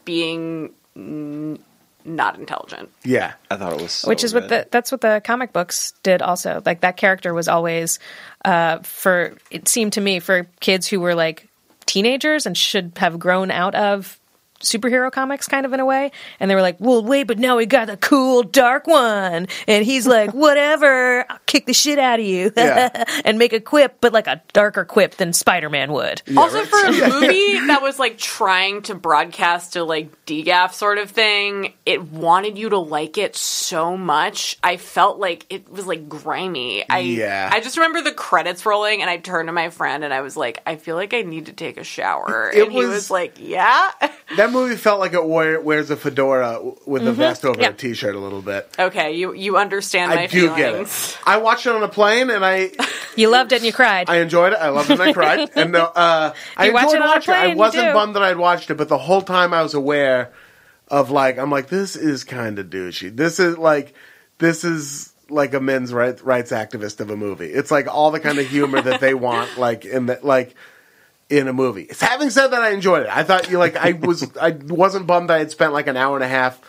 being 0.04 0.70
n- 0.96 1.58
not 2.04 2.38
intelligent. 2.38 2.90
Yeah. 3.04 3.34
I 3.50 3.56
thought 3.56 3.72
it 3.72 3.82
was 3.82 3.92
so 3.92 4.08
which 4.08 4.24
is 4.24 4.34
what 4.34 4.48
the 4.48 4.66
that's 4.70 4.90
what 4.90 5.00
the 5.00 5.22
comic 5.24 5.52
books 5.52 5.92
did 6.02 6.22
also 6.22 6.60
like 6.66 6.80
that 6.80 6.96
character 6.96 7.32
was 7.32 7.48
always 7.48 7.98
uh 8.44 8.78
for 8.80 9.34
it 9.50 9.68
seemed 9.68 9.92
to 9.94 10.00
me 10.00 10.18
for 10.18 10.48
kids 10.60 10.86
who 10.88 11.00
were 11.00 11.14
like 11.14 11.48
teenagers 11.86 12.46
and 12.46 12.56
should 12.56 12.92
have 12.96 13.18
grown 13.18 13.50
out 13.50 13.74
of 13.74 14.17
superhero 14.60 15.10
comics 15.10 15.46
kind 15.46 15.64
of 15.64 15.72
in 15.72 15.80
a 15.80 15.84
way 15.84 16.10
and 16.40 16.50
they 16.50 16.54
were 16.54 16.62
like 16.62 16.76
well 16.80 17.02
wait 17.04 17.24
but 17.28 17.38
now 17.38 17.56
we 17.56 17.64
got 17.66 17.86
the 17.86 17.96
cool 17.96 18.42
dark 18.42 18.86
one 18.86 19.46
and 19.68 19.84
he's 19.84 20.06
like 20.16 20.32
whatever 20.34 21.24
i'll 21.30 21.38
kick 21.46 21.66
the 21.66 21.72
shit 21.72 21.98
out 21.98 22.18
of 22.18 22.26
you 22.26 22.50
Yeah. 22.56 23.04
and 23.24 23.38
make 23.38 23.52
a 23.52 23.60
quip 23.60 23.98
but 24.00 24.12
like 24.12 24.26
a 24.26 24.42
darker 24.52 24.84
quip 24.84 25.14
than 25.16 25.32
spider-man 25.32 25.92
would 25.92 26.22
also, 26.36 26.64
for 26.64 26.78
a 26.86 26.90
movie 27.08 27.66
that 27.68 27.80
was 27.82 27.98
like 27.98 28.18
trying 28.18 28.82
to 28.82 28.94
broadcast 28.94 29.76
a 29.76 29.84
like 29.84 30.24
DGAF 30.26 30.72
sort 30.72 30.98
of 30.98 31.10
thing, 31.10 31.72
it 31.86 32.02
wanted 32.12 32.58
you 32.58 32.68
to 32.68 32.78
like 32.78 33.16
it 33.16 33.34
so 33.34 33.96
much. 33.96 34.58
I 34.62 34.76
felt 34.76 35.18
like 35.18 35.46
it 35.48 35.70
was 35.70 35.86
like 35.86 36.06
grimy. 36.08 36.86
I 36.88 36.98
Yeah. 36.98 37.48
I 37.50 37.60
just 37.60 37.76
remember 37.78 38.02
the 38.02 38.12
credits 38.12 38.66
rolling, 38.66 39.00
and 39.00 39.08
I 39.10 39.16
turned 39.16 39.48
to 39.48 39.52
my 39.52 39.70
friend 39.70 40.04
and 40.04 40.12
I 40.12 40.20
was 40.20 40.36
like, 40.36 40.60
I 40.66 40.76
feel 40.76 40.96
like 40.96 41.14
I 41.14 41.22
need 41.22 41.46
to 41.46 41.52
take 41.54 41.78
a 41.78 41.84
shower, 41.84 42.50
It 42.54 42.64
and 42.64 42.72
he 42.72 42.78
was- 42.78 42.88
was 42.88 43.10
like, 43.10 43.36
Yeah. 43.40 43.90
That 44.48 44.52
movie 44.58 44.76
felt 44.76 44.98
like 45.00 45.12
it 45.12 45.24
wear, 45.24 45.60
wears 45.60 45.90
a 45.90 45.96
fedora 45.96 46.60
with 46.86 47.06
a 47.06 47.12
vest 47.12 47.44
over 47.44 47.60
Yeah. 47.60 47.68
a 47.68 47.72
t-shirt 47.72 48.14
a 48.14 48.18
little 48.18 48.42
bit. 48.42 48.68
okay, 48.78 49.12
you 49.14 49.34
you 49.34 49.56
understand 49.56 50.10
my 50.14 50.22
I 50.22 50.26
do 50.26 50.48
feelings. 50.48 50.56
get 50.56 50.74
it. 50.74 51.18
I 51.26 51.36
watched 51.38 51.66
it 51.66 51.72
on 51.74 51.82
a 51.82 51.88
plane 51.88 52.30
and 52.30 52.44
I 52.44 52.70
you 53.16 53.28
loved 53.28 53.52
it 53.52 53.56
and 53.56 53.66
you 53.66 53.72
cried 53.72 54.08
I 54.08 54.16
enjoyed 54.18 54.52
it. 54.52 54.58
I 54.60 54.70
loved 54.70 54.90
it 54.90 55.00
and 55.00 55.02
I 55.02 55.12
cried. 55.12 55.50
And 55.56 55.76
uh, 55.76 56.32
I 56.56 56.66
You 56.66 56.72
watch 56.72 56.84
enjoyed 56.84 56.96
it 56.96 57.02
on 57.02 57.08
a 57.08 57.10
watching 57.12 57.34
it. 57.34 57.36
I 57.36 57.54
wasn't 57.54 57.92
bummed 57.94 58.16
that 58.16 58.22
I'd 58.22 58.38
watched 58.38 58.70
it, 58.70 58.74
but 58.76 58.88
the 58.88 58.98
whole 58.98 59.22
time 59.22 59.52
I 59.52 59.62
was 59.62 59.74
aware 59.74 60.32
of 60.88 61.10
like 61.10 61.38
I'm 61.38 61.50
like 61.50 61.68
this 61.68 61.96
is 61.96 62.24
kind 62.24 62.58
of 62.58 62.66
douchey. 62.66 63.14
This 63.14 63.38
is 63.38 63.58
like 63.58 63.94
this 64.38 64.64
is 64.64 65.12
like 65.30 65.52
a 65.52 65.60
men's 65.60 65.92
right, 65.92 66.18
rights 66.24 66.52
activist 66.52 67.00
of 67.00 67.10
a 67.10 67.16
movie. 67.16 67.48
It's 67.52 67.70
like 67.70 67.86
all 67.86 68.10
the 68.10 68.20
kind 68.20 68.38
of 68.38 68.46
humor 68.48 68.80
that 68.80 69.00
they 69.00 69.12
want 69.28 69.58
like 69.58 69.84
in 69.84 70.06
that 70.06 70.24
like 70.24 70.54
in 71.30 71.48
a 71.48 71.52
movie. 71.52 71.88
Having 72.00 72.30
said 72.30 72.48
that, 72.48 72.62
I 72.62 72.70
enjoyed 72.70 73.02
it. 73.02 73.08
I 73.08 73.22
thought 73.22 73.50
you 73.50 73.58
like 73.58 73.76
I 73.76 73.92
was 73.92 74.36
I 74.40 74.50
wasn't 74.50 75.06
bummed 75.06 75.30
that 75.30 75.34
I 75.34 75.38
had 75.38 75.50
spent 75.50 75.72
like 75.72 75.86
an 75.86 75.96
hour 75.96 76.16
and 76.16 76.24
a 76.24 76.28
half 76.28 76.60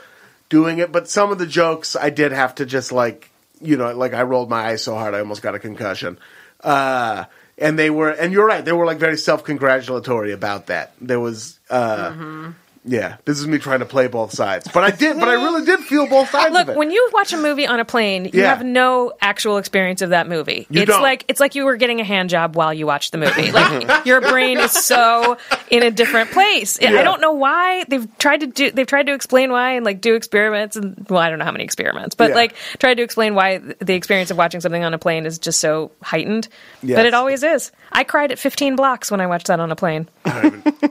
doing 0.50 0.80
it, 0.80 0.92
but 0.92 1.08
some 1.10 1.32
of 1.32 1.38
the 1.38 1.48
jokes 1.48 1.96
I 1.96 2.10
did 2.10 2.32
have 2.32 2.56
to 2.56 2.66
just 2.66 2.92
like 2.92 3.30
you 3.62 3.78
know 3.78 3.94
like 3.96 4.14
I 4.14 4.24
rolled 4.24 4.50
my 4.50 4.68
eyes 4.70 4.84
so 4.84 4.96
hard 4.96 5.14
I 5.14 5.20
almost 5.20 5.42
got 5.42 5.56
a 5.56 5.60
concussion. 5.60 6.18
Uh, 6.62 7.26
and 7.58 7.78
they 7.78 7.90
were, 7.90 8.10
and 8.10 8.32
you're 8.34 8.46
right, 8.46 8.64
they 8.64 8.72
were 8.72 8.86
like 8.86 9.00
very 9.00 9.18
self 9.18 9.44
congratulatory 9.44 10.32
about 10.32 10.68
that. 10.68 10.94
There 11.02 11.20
was, 11.20 11.60
uh, 11.70 12.12
Mm-hmm. 12.12 12.52
Yeah, 12.86 13.18
this 13.26 13.40
is 13.40 13.46
me 13.48 13.58
trying 13.58 13.80
to 13.80 13.86
play 13.86 14.08
both 14.08 14.32
sides, 14.32 14.68
but 14.74 14.84
I 14.84 14.92
did, 14.92 15.20
but 15.20 15.28
I 15.28 15.34
really 15.34 15.66
did 15.66 15.80
feel 15.82 16.08
both 16.08 16.30
sides 16.30 16.54
Look, 16.54 16.64
of 16.64 16.70
it. 16.70 16.78
when 16.78 16.92
you 16.92 17.10
watch 17.14 17.34
a 17.34 17.38
movie 17.38 17.68
on 17.68 17.80
a 17.80 17.86
plane, 17.86 18.26
you 18.26 18.32
Yeah. 18.42 18.48
have 18.56 18.64
no 18.66 19.14
actual 19.22 19.58
experience 19.58 20.02
of 20.02 20.12
that 20.12 20.28
movie. 20.30 20.66
You 20.70 20.82
it's 20.84 20.92
don't. 20.92 21.02
like 21.02 21.26
it's 21.28 21.40
like 21.40 21.56
you 21.56 21.66
were 21.66 21.76
getting 21.76 22.00
a 22.00 22.04
hand 22.04 22.30
job 22.30 22.56
while 22.56 22.74
you 22.74 22.86
watched 22.88 23.12
the 23.12 23.18
movie. 23.18 23.52
Like 23.52 24.06
your 24.06 24.22
brain 24.22 24.58
is 24.60 24.72
so 24.72 25.38
in 25.70 25.84
a 25.84 25.92
different 25.92 26.32
place. 26.32 26.80
I 26.82 27.04
don't 27.04 27.22
know 27.22 27.34
why 27.34 27.84
they've 27.88 28.08
tried 28.18 28.40
to 28.42 28.48
do. 28.48 28.72
They've 28.72 28.88
tried 28.88 29.08
to 29.08 29.14
explain 29.14 29.52
why 29.52 29.72
and 29.74 29.86
like 29.86 30.02
do 30.02 30.16
experiments 30.16 30.76
and 30.76 31.06
well, 31.10 31.20
I 31.20 31.30
don't 31.30 31.40
know 31.40 31.46
how 31.46 31.52
many 31.52 31.64
experiments, 31.66 32.16
but 32.16 32.30
Yeah. 32.30 32.36
like 32.36 32.56
tried 32.80 32.96
to 32.96 33.04
explain 33.04 33.36
why 33.36 33.58
the 33.58 33.94
experience 33.94 34.32
of 34.32 34.38
watching 34.38 34.62
something 34.62 34.84
on 34.84 34.94
a 34.94 34.98
plane 34.98 35.26
is 35.26 35.38
just 35.40 35.60
so 35.60 35.92
heightened. 36.02 36.48
Yes. 36.82 36.96
But 36.98 37.06
it 37.06 37.14
always 37.14 37.44
is. 37.44 37.72
I 37.92 38.04
cried 38.04 38.32
at 38.32 38.40
15 38.40 38.76
blocks 38.76 39.10
when 39.12 39.22
I 39.22 39.28
watched 39.28 39.48
that 39.48 39.60
on 39.60 39.72
a 39.72 39.76
plane. 39.76 40.08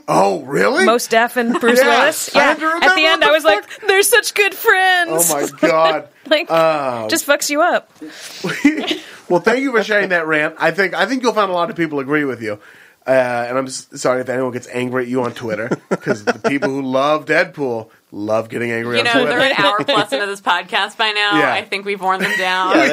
oh, 0.09 0.43
really? 0.47 0.85
Most 0.85 1.11
Def 1.11 1.37
and 1.37 1.59
Bruce 1.61 1.79
Yeah. 1.79 2.01
Willis. 2.01 2.31
Yeah. 2.35 2.51
At 2.51 2.59
the 2.59 2.65
end, 3.05 3.21
what 3.21 3.25
I 3.25 3.27
the 3.29 3.33
was 3.33 3.45
like, 3.45 3.81
"They're 3.87 4.03
such 4.03 4.35
good 4.35 4.55
friends." 4.55 5.31
oh 5.31 5.41
my 5.41 5.49
god. 5.69 6.09
like 6.27 6.49
just 7.09 7.27
fucks 7.27 7.49
you 7.51 7.63
up. 7.63 7.91
well, 9.29 9.41
thank 9.41 9.61
you 9.63 9.73
for 9.73 9.83
sharing 9.83 10.11
that 10.11 10.27
rant. 10.27 10.57
I 10.59 10.71
think 10.71 10.95
I 10.95 11.07
think 11.07 11.23
you'll 11.23 11.33
find 11.35 11.51
a 11.51 11.55
lot 11.55 11.71
of 11.71 11.77
people 11.77 12.01
agree 12.01 12.25
with 12.25 12.43
you. 12.43 12.59
Uh, 13.07 13.47
and 13.49 13.57
I'm 13.57 13.69
sorry 13.69 14.21
if 14.21 14.29
anyone 14.29 14.53
gets 14.53 14.69
angry 14.69 15.05
at 15.05 15.09
you 15.09 15.23
on 15.23 15.33
Twitter 15.33 15.71
because 15.89 16.27
the 16.27 16.35
people 16.47 16.69
who 16.69 16.83
love 16.83 17.25
Deadpool 17.25 17.89
love 18.11 18.49
getting 18.49 18.71
angry 18.71 18.97
You 18.97 19.01
on 19.01 19.05
know, 19.05 19.13
Twitter. 19.13 19.29
they're 19.39 19.51
an 19.51 19.53
hour 19.59 19.85
plus 19.85 20.13
into 20.13 20.27
this 20.27 20.41
podcast 20.41 20.97
by 20.97 21.11
now. 21.11 21.39
Yeah. 21.39 21.53
I 21.53 21.63
think 21.65 21.85
we've 21.85 22.01
worn 22.01 22.21
them 22.21 22.33
down. 22.39 22.77
Yeah, 22.77 22.87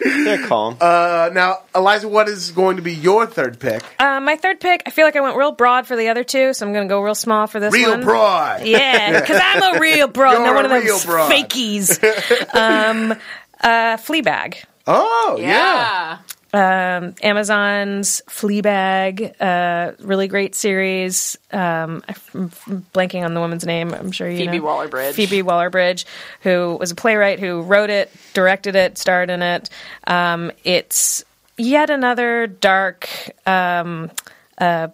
they, 0.00 0.24
they're 0.24 0.46
calm. 0.46 0.76
Uh, 0.80 1.30
now, 1.32 1.58
Eliza, 1.74 2.08
what 2.08 2.28
is 2.28 2.50
going 2.50 2.76
to 2.76 2.82
be 2.82 2.92
your 2.94 3.26
third 3.26 3.58
pick? 3.60 3.82
Uh, 4.00 4.20
my 4.20 4.36
third 4.36 4.58
pick, 4.60 4.82
I 4.86 4.90
feel 4.90 5.04
like 5.06 5.16
I 5.16 5.20
went 5.20 5.36
real 5.36 5.52
broad 5.52 5.86
for 5.86 5.96
the 5.96 6.08
other 6.08 6.24
two, 6.24 6.52
so 6.54 6.66
I'm 6.66 6.72
going 6.72 6.88
to 6.88 6.92
go 6.92 7.00
real 7.02 7.14
small 7.14 7.46
for 7.46 7.60
this 7.60 7.72
Real 7.72 7.90
one. 7.90 8.02
broad. 8.02 8.64
Yeah, 8.66 9.20
because 9.20 9.40
I'm 9.42 9.76
a 9.76 9.80
real 9.80 10.08
broad, 10.08 10.32
You're 10.32 10.42
not 10.44 10.54
one 10.56 10.64
a 10.66 10.74
of 10.76 10.82
those 10.84 11.06
real 11.06 11.14
broad. 11.14 11.30
fakies. 11.30 12.02
um, 12.54 13.12
uh, 13.60 13.96
Fleabag. 13.96 14.64
Oh, 14.88 15.36
yeah. 15.40 15.46
yeah. 15.46 16.18
Um, 16.56 17.14
Amazon's 17.22 18.22
Fleabag, 18.30 19.34
uh, 19.42 19.92
really 20.00 20.26
great 20.26 20.54
series. 20.54 21.36
Um, 21.52 22.02
I'm 22.08 22.48
blanking 22.94 23.24
on 23.26 23.34
the 23.34 23.40
woman's 23.40 23.66
name. 23.66 23.92
I'm 23.92 24.10
sure 24.10 24.26
you 24.30 24.38
Phoebe 24.38 24.58
know. 24.58 24.64
Waller-Bridge. 24.64 25.14
Phoebe 25.14 25.42
Waller-Bridge, 25.42 26.06
who 26.40 26.78
was 26.80 26.90
a 26.90 26.94
playwright 26.94 27.40
who 27.40 27.60
wrote 27.60 27.90
it, 27.90 28.10
directed 28.32 28.74
it, 28.74 28.96
starred 28.96 29.28
in 29.28 29.42
it. 29.42 29.68
Um, 30.06 30.50
it's 30.64 31.24
yet 31.58 31.90
another 31.90 32.46
dark 32.46 33.06
um, 33.46 34.10
uh, 34.56 34.88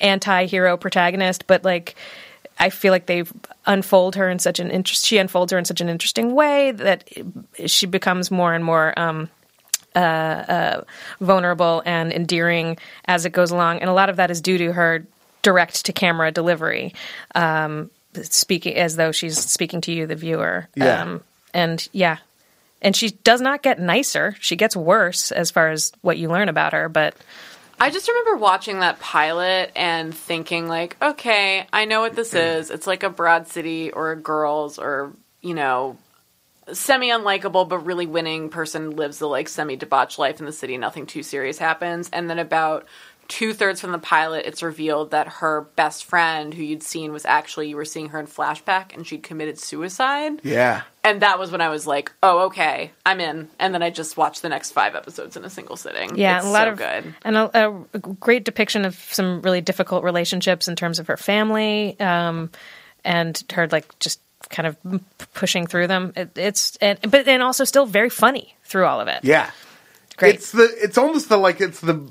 anti-hero 0.00 0.76
protagonist, 0.76 1.46
but 1.46 1.64
like. 1.64 1.94
I 2.56 2.70
feel 2.70 2.92
like 2.92 3.06
they 3.06 3.24
unfold 3.66 4.14
her 4.14 4.30
in 4.30 4.38
such 4.38 4.60
an 4.60 4.70
interest. 4.70 5.04
She 5.04 5.18
unfolds 5.18 5.50
her 5.50 5.58
in 5.58 5.64
such 5.64 5.80
an 5.80 5.88
interesting 5.88 6.36
way 6.36 6.70
that 6.70 7.02
she 7.66 7.86
becomes 7.86 8.30
more 8.30 8.54
and 8.54 8.64
more 8.64 8.96
um, 8.96 9.28
vulnerable 11.20 11.82
and 11.84 12.12
endearing 12.12 12.76
as 13.06 13.24
it 13.24 13.30
goes 13.30 13.50
along, 13.50 13.78
and 13.78 13.90
a 13.90 13.92
lot 13.92 14.08
of 14.08 14.16
that 14.16 14.30
is 14.30 14.40
due 14.40 14.58
to 14.58 14.72
her 14.72 15.06
direct 15.42 15.86
to 15.86 15.92
camera 15.92 16.32
delivery, 16.32 16.94
um, 17.34 17.90
speaking 18.22 18.76
as 18.76 18.96
though 18.96 19.12
she's 19.12 19.38
speaking 19.38 19.80
to 19.82 19.92
you, 19.92 20.06
the 20.06 20.16
viewer. 20.16 20.68
Yeah. 20.74 21.02
Um, 21.02 21.22
and 21.52 21.86
yeah, 21.92 22.18
and 22.82 22.96
she 22.96 23.10
does 23.10 23.40
not 23.40 23.62
get 23.62 23.78
nicer; 23.78 24.36
she 24.40 24.56
gets 24.56 24.76
worse 24.76 25.30
as 25.32 25.50
far 25.50 25.70
as 25.70 25.92
what 26.02 26.18
you 26.18 26.28
learn 26.28 26.48
about 26.48 26.72
her. 26.72 26.88
But 26.88 27.14
I 27.78 27.90
just 27.90 28.08
remember 28.08 28.36
watching 28.36 28.80
that 28.80 29.00
pilot 29.00 29.72
and 29.74 30.14
thinking 30.14 30.68
like, 30.68 30.96
okay, 31.02 31.66
I 31.72 31.84
know 31.84 32.00
what 32.00 32.14
this 32.14 32.34
is. 32.34 32.70
It's 32.70 32.86
like 32.86 33.02
a 33.02 33.10
Broad 33.10 33.48
City 33.48 33.90
or 33.90 34.12
a 34.12 34.16
Girls 34.16 34.78
or, 34.78 35.12
you 35.40 35.54
know, 35.54 35.96
semi 36.72 37.10
unlikable 37.10 37.68
but 37.68 37.78
really 37.78 38.06
winning 38.06 38.48
person 38.48 38.92
lives 38.92 39.18
the 39.18 39.28
like 39.28 39.48
semi 39.48 39.76
debauched 39.76 40.18
life 40.18 40.40
in 40.40 40.46
the 40.46 40.52
city, 40.52 40.76
nothing 40.76 41.06
too 41.06 41.22
serious 41.22 41.58
happens. 41.58 42.08
And 42.12 42.28
then 42.28 42.38
about 42.38 42.86
two 43.28 43.52
thirds 43.52 43.80
from 43.80 43.92
the 43.92 43.98
pilot, 43.98 44.46
it's 44.46 44.62
revealed 44.62 45.12
that 45.12 45.28
her 45.28 45.62
best 45.76 46.04
friend 46.04 46.52
who 46.52 46.62
you'd 46.62 46.82
seen 46.82 47.12
was 47.12 47.24
actually 47.24 47.68
you 47.68 47.76
were 47.76 47.84
seeing 47.84 48.10
her 48.10 48.20
in 48.20 48.26
flashback 48.26 48.94
and 48.94 49.06
she'd 49.06 49.22
committed 49.22 49.58
suicide. 49.58 50.40
Yeah. 50.42 50.82
And 51.02 51.22
that 51.22 51.38
was 51.38 51.50
when 51.50 51.60
I 51.60 51.68
was 51.68 51.86
like, 51.86 52.12
oh, 52.22 52.46
okay, 52.46 52.92
I'm 53.04 53.20
in. 53.20 53.48
And 53.58 53.74
then 53.74 53.82
I 53.82 53.90
just 53.90 54.16
watched 54.16 54.42
the 54.42 54.48
next 54.48 54.72
five 54.72 54.94
episodes 54.94 55.36
in 55.36 55.44
a 55.44 55.50
single 55.50 55.76
sitting. 55.76 56.16
yeah, 56.16 56.38
it's 56.38 56.46
a 56.46 56.50
lot 56.50 56.66
so 56.66 56.72
of 56.72 56.78
good. 56.78 57.14
and 57.22 57.36
a, 57.36 57.84
a 57.94 57.98
great 57.98 58.44
depiction 58.44 58.84
of 58.84 58.94
some 58.94 59.42
really 59.42 59.60
difficult 59.60 60.04
relationships 60.04 60.68
in 60.68 60.76
terms 60.76 60.98
of 60.98 61.06
her 61.06 61.16
family 61.16 61.98
um, 62.00 62.50
and 63.04 63.42
her 63.52 63.68
like 63.68 63.98
just 63.98 64.20
kind 64.50 64.66
of 64.66 64.76
pushing 65.34 65.66
through 65.66 65.86
them. 65.86 66.12
It, 66.16 66.36
it's 66.36 66.76
and 66.76 66.98
but 67.10 67.26
and 67.28 67.42
also 67.42 67.64
still 67.64 67.86
very 67.86 68.10
funny 68.10 68.56
through 68.64 68.86
all 68.86 69.00
of 69.00 69.08
it. 69.08 69.20
Yeah. 69.22 69.50
Great. 70.16 70.36
It's 70.36 70.52
the. 70.52 70.68
It's 70.82 70.96
almost 70.98 71.28
the 71.28 71.36
like. 71.36 71.60
It's 71.60 71.80
the. 71.80 72.08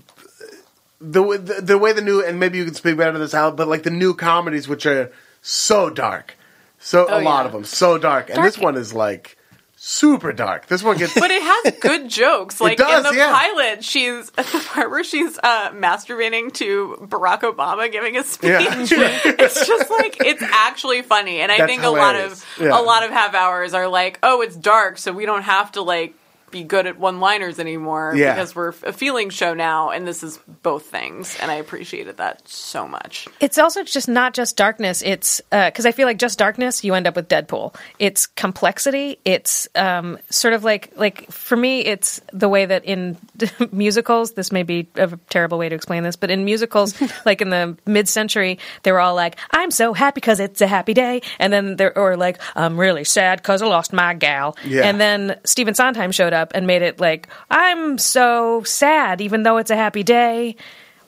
The, 1.05 1.21
way- 1.21 1.37
the 1.37 1.55
the 1.61 1.77
way 1.77 1.91
the 1.91 2.01
new 2.01 2.23
and 2.23 2.39
maybe 2.39 2.57
you 2.57 2.63
can 2.65 2.73
speak 2.75 2.95
better 2.95 3.11
to 3.13 3.19
this 3.19 3.33
out, 3.33 3.57
but 3.57 3.67
like 3.67 3.83
the 3.83 3.89
new 3.89 4.13
comedies 4.13 4.69
which 4.69 4.85
are 4.85 5.11
so 5.41 5.89
dark, 5.89 6.37
so 6.79 7.05
Oh, 7.09 7.19
a 7.19 7.21
lot 7.21 7.45
of 7.45 7.51
them 7.51 7.65
so 7.65 7.97
dark, 7.97 8.29
and 8.29 8.37
Dark- 8.37 8.47
this 8.47 8.57
one 8.57 8.77
is 8.77 8.93
like 8.93 9.37
super 9.85 10.31
dark. 10.31 10.67
This 10.67 10.81
one 10.81 10.97
gets 10.97 11.13
But 11.13 11.29
it 11.29 11.41
has 11.41 11.73
good 11.81 12.09
jokes. 12.09 12.61
Like 12.61 12.77
does, 12.77 13.05
in 13.05 13.11
the 13.11 13.17
yeah. 13.17 13.33
pilot, 13.33 13.83
she's 13.83 14.31
at 14.37 14.45
the 14.45 14.59
part 14.59 14.89
where 14.89 15.03
she's 15.03 15.37
uh, 15.43 15.71
masturbating 15.71 16.53
to 16.53 16.97
Barack 17.01 17.41
Obama 17.41 17.91
giving 17.91 18.15
a 18.15 18.23
speech. 18.23 18.49
Yeah. 18.49 18.85
it's 19.25 19.67
just 19.67 19.91
like 19.91 20.21
it's 20.21 20.41
actually 20.41 21.01
funny, 21.01 21.41
and 21.41 21.51
I 21.51 21.57
That's 21.57 21.69
think 21.69 21.83
a 21.83 21.89
lot 21.89 22.15
of. 22.15 22.43
Yeah. 22.59 22.79
a 22.79 22.81
lot 22.81 23.03
of 23.03 23.11
half 23.11 23.33
hours 23.33 23.73
are 23.73 23.87
like, 23.87 24.19
oh, 24.23 24.41
it's 24.41 24.55
dark, 24.55 24.97
so 24.97 25.11
we 25.11 25.25
don't 25.25 25.41
have 25.41 25.73
to 25.73 25.81
like 25.81 26.15
be 26.53 26.63
good 26.63 26.87
at 26.87 26.97
one-liners 26.97 27.59
anymore 27.59 28.13
Yeah. 28.15 28.33
because 28.33 28.55
we're 28.55 28.69
a 28.83 28.93
feeling 28.93 29.29
show 29.29 29.53
now, 29.53 29.89
and 29.89 30.07
this 30.07 30.23
is 30.23 30.39
both 30.61 30.85
things, 30.85 31.35
and 31.41 31.51
I 31.51 31.55
appreciated 31.55 32.17
that 32.17 32.47
so 32.47 32.87
much. 32.87 33.27
It's 33.41 33.57
also 33.57 33.83
just 33.83 34.07
not 34.07 34.33
just 34.33 34.55
darkness. 34.55 35.01
It's 35.01 35.41
because 35.51 35.85
I 35.85 35.91
feel 35.91 36.07
like 36.07 36.17
just 36.17 36.39
darkness, 36.39 36.83
you 36.85 36.93
end 36.93 37.07
up 37.07 37.15
with 37.17 37.27
Deadpool. 37.27 37.75
It's 37.99 38.27
complexity. 38.27 39.19
It's 39.25 39.67
um, 39.75 40.17
sort 40.29 40.53
of 40.53 40.63
like 40.63 40.93
like 40.95 41.29
for 41.31 41.57
me, 41.57 41.81
it's 41.81 42.21
the 42.31 42.47
way 42.47 42.65
that 42.65 42.85
in 42.85 43.17
musicals. 43.71 44.33
This 44.33 44.51
may 44.51 44.63
be 44.63 44.87
a 44.95 45.07
terrible 45.29 45.57
way 45.57 45.69
to 45.69 45.75
explain 45.75 46.03
this, 46.03 46.15
but 46.15 46.29
in 46.31 46.45
musicals, 46.45 46.93
like 47.25 47.41
in 47.41 47.49
the 47.49 47.75
mid-century, 47.85 48.59
they 48.83 48.91
were 48.91 48.99
all 48.99 49.15
like, 49.15 49.37
"I'm 49.51 49.71
so 49.71 49.93
happy 49.93 50.15
because 50.15 50.39
it's 50.39 50.61
a 50.61 50.67
happy 50.67 50.93
day," 50.93 51.21
and 51.39 51.51
then 51.51 51.75
they're 51.77 51.97
or 51.97 52.15
like, 52.17 52.39
"I'm 52.55 52.79
really 52.79 53.03
sad 53.03 53.39
because 53.39 53.61
I 53.61 53.67
lost 53.67 53.93
my 53.93 54.13
gal," 54.13 54.55
Yeah. 54.65 54.83
and 54.83 54.99
then 54.99 55.39
Stephen 55.45 55.73
Sondheim 55.73 56.11
showed 56.11 56.33
up 56.33 56.42
and 56.53 56.67
made 56.67 56.81
it 56.81 56.99
like, 56.99 57.27
"I'm 57.49 57.97
so 57.97 58.63
sad 58.63 59.21
even 59.21 59.43
though 59.43 59.57
it's 59.57 59.71
a 59.71 59.75
happy 59.75 60.03
day." 60.03 60.55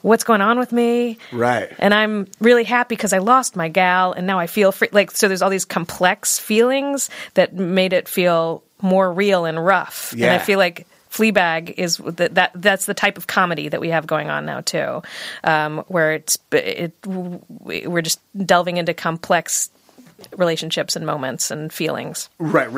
What's 0.02 0.22
going 0.22 0.40
on 0.40 0.60
with 0.60 0.70
me? 0.70 1.18
Right. 1.32 1.68
and 1.80 1.92
I'm 1.92 2.28
really 2.38 2.62
happy 2.62 2.94
because 2.94 3.12
I 3.12 3.18
lost 3.18 3.56
my 3.56 3.68
gal, 3.68 4.12
and 4.12 4.24
now 4.24 4.38
I 4.38 4.46
feel 4.46 4.70
free. 4.70 4.88
Like 4.92 5.10
so, 5.10 5.26
there's 5.26 5.42
all 5.42 5.50
these 5.50 5.64
complex 5.64 6.38
feelings 6.38 7.10
that 7.34 7.54
made 7.54 7.92
it 7.92 8.06
feel 8.06 8.62
more 8.80 9.12
real 9.12 9.46
and 9.46 9.64
rough. 9.64 10.14
Yeah. 10.16 10.26
And 10.26 10.40
I 10.40 10.44
feel 10.44 10.58
like 10.58 10.86
Fleabag 11.10 11.74
is 11.78 11.96
that, 11.96 12.34
that 12.34 12.52
that's 12.54 12.86
the 12.86 12.94
type 12.94 13.16
of 13.16 13.26
comedy 13.26 13.68
that 13.68 13.80
we 13.80 13.88
have 13.88 14.06
going 14.06 14.28
on 14.28 14.44
now 14.44 14.60
too, 14.60 15.02
um, 15.44 15.78
where 15.88 16.12
it's 16.12 16.38
it, 16.52 16.94
we're 17.06 18.02
just 18.02 18.20
delving 18.36 18.76
into 18.76 18.92
complex 18.92 19.70
relationships 20.36 20.96
and 20.96 21.04
moments 21.06 21.50
and 21.50 21.72
feelings. 21.72 22.28
Right, 22.38 22.70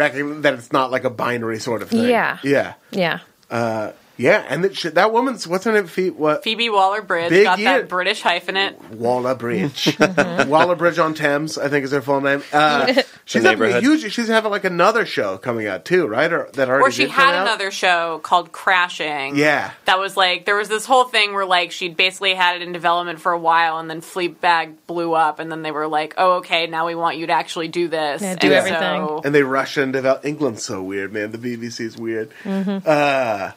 that 0.42 0.54
it's 0.54 0.72
not 0.72 0.90
like 0.90 1.04
a 1.04 1.10
binary 1.10 1.58
sort 1.58 1.82
of 1.82 1.90
thing. 1.90 2.08
Yeah. 2.08 2.38
yeah, 2.42 2.74
Yeah. 2.90 3.20
uh, 3.50 3.92
yeah. 4.18 4.44
And 4.48 4.64
that, 4.64 4.76
shit, 4.76 4.94
that 4.96 5.12
woman's 5.12 5.46
what's 5.48 5.64
her 5.64 5.72
name? 5.72 5.86
Fe- 5.86 6.10
what? 6.10 6.44
Phoebe 6.44 6.68
Waller-Bridge 6.68 7.30
Big 7.30 7.44
got 7.44 7.58
year. 7.58 7.78
that 7.80 7.88
British 7.88 8.22
hyphenate. 8.22 8.78
Waller 8.90 9.34
Bridge, 9.34 9.96
Waller 10.46 10.76
Bridge 10.76 10.98
on 10.98 11.14
Thames, 11.14 11.56
I 11.56 11.68
think 11.68 11.84
is 11.84 11.92
her 11.92 12.02
full 12.02 12.20
name. 12.20 12.42
Uh, 12.52 13.02
she's 13.24 13.42
having 13.44 13.72
a 13.72 13.80
huge. 13.80 14.12
She's 14.12 14.28
having 14.28 14.50
like 14.50 14.64
another 14.64 15.06
show 15.06 15.38
coming 15.38 15.66
out 15.66 15.84
too, 15.84 16.06
right? 16.06 16.30
Or 16.32 16.48
that 16.54 16.68
already 16.68 16.82
Or 16.84 16.90
she 16.90 17.02
did 17.04 17.12
had 17.12 17.34
out? 17.34 17.46
another 17.46 17.70
show 17.70 18.18
called 18.18 18.52
Crashing. 18.52 19.36
Yeah. 19.36 19.70
That 19.86 19.98
was 19.98 20.16
like 20.16 20.44
there 20.44 20.56
was 20.56 20.68
this 20.68 20.84
whole 20.84 21.04
thing 21.04 21.32
where 21.34 21.46
like 21.46 21.72
she'd 21.72 21.96
basically 21.96 22.34
had 22.34 22.56
it 22.56 22.62
in 22.62 22.72
development 22.72 23.20
for 23.20 23.32
a 23.32 23.38
while 23.38 23.78
and 23.78 23.88
then 23.88 24.00
Fleabag 24.00 24.74
blew 24.86 25.14
up 25.14 25.38
and 25.38 25.50
then 25.50 25.62
they 25.62 25.70
were 25.70 25.86
like, 25.86 26.14
"Oh, 26.18 26.38
okay, 26.38 26.66
now 26.66 26.86
we 26.86 26.94
want 26.94 27.16
you 27.18 27.26
to 27.28 27.32
actually 27.32 27.68
do 27.68 27.88
this." 27.88 28.20
Yeah, 28.22 28.34
do 28.36 28.46
And 28.48 28.54
everything. 28.56 28.80
so- 29.06 29.22
and 29.24 29.34
they 29.34 29.42
rush 29.42 29.76
into 29.78 29.98
develop. 29.98 30.24
England's 30.24 30.62
so 30.64 30.82
weird, 30.82 31.12
man. 31.12 31.30
The 31.32 31.38
BBC's 31.38 31.96
weird. 31.96 32.30
Mm-hmm. 32.44 32.78
Uh, 32.86 33.52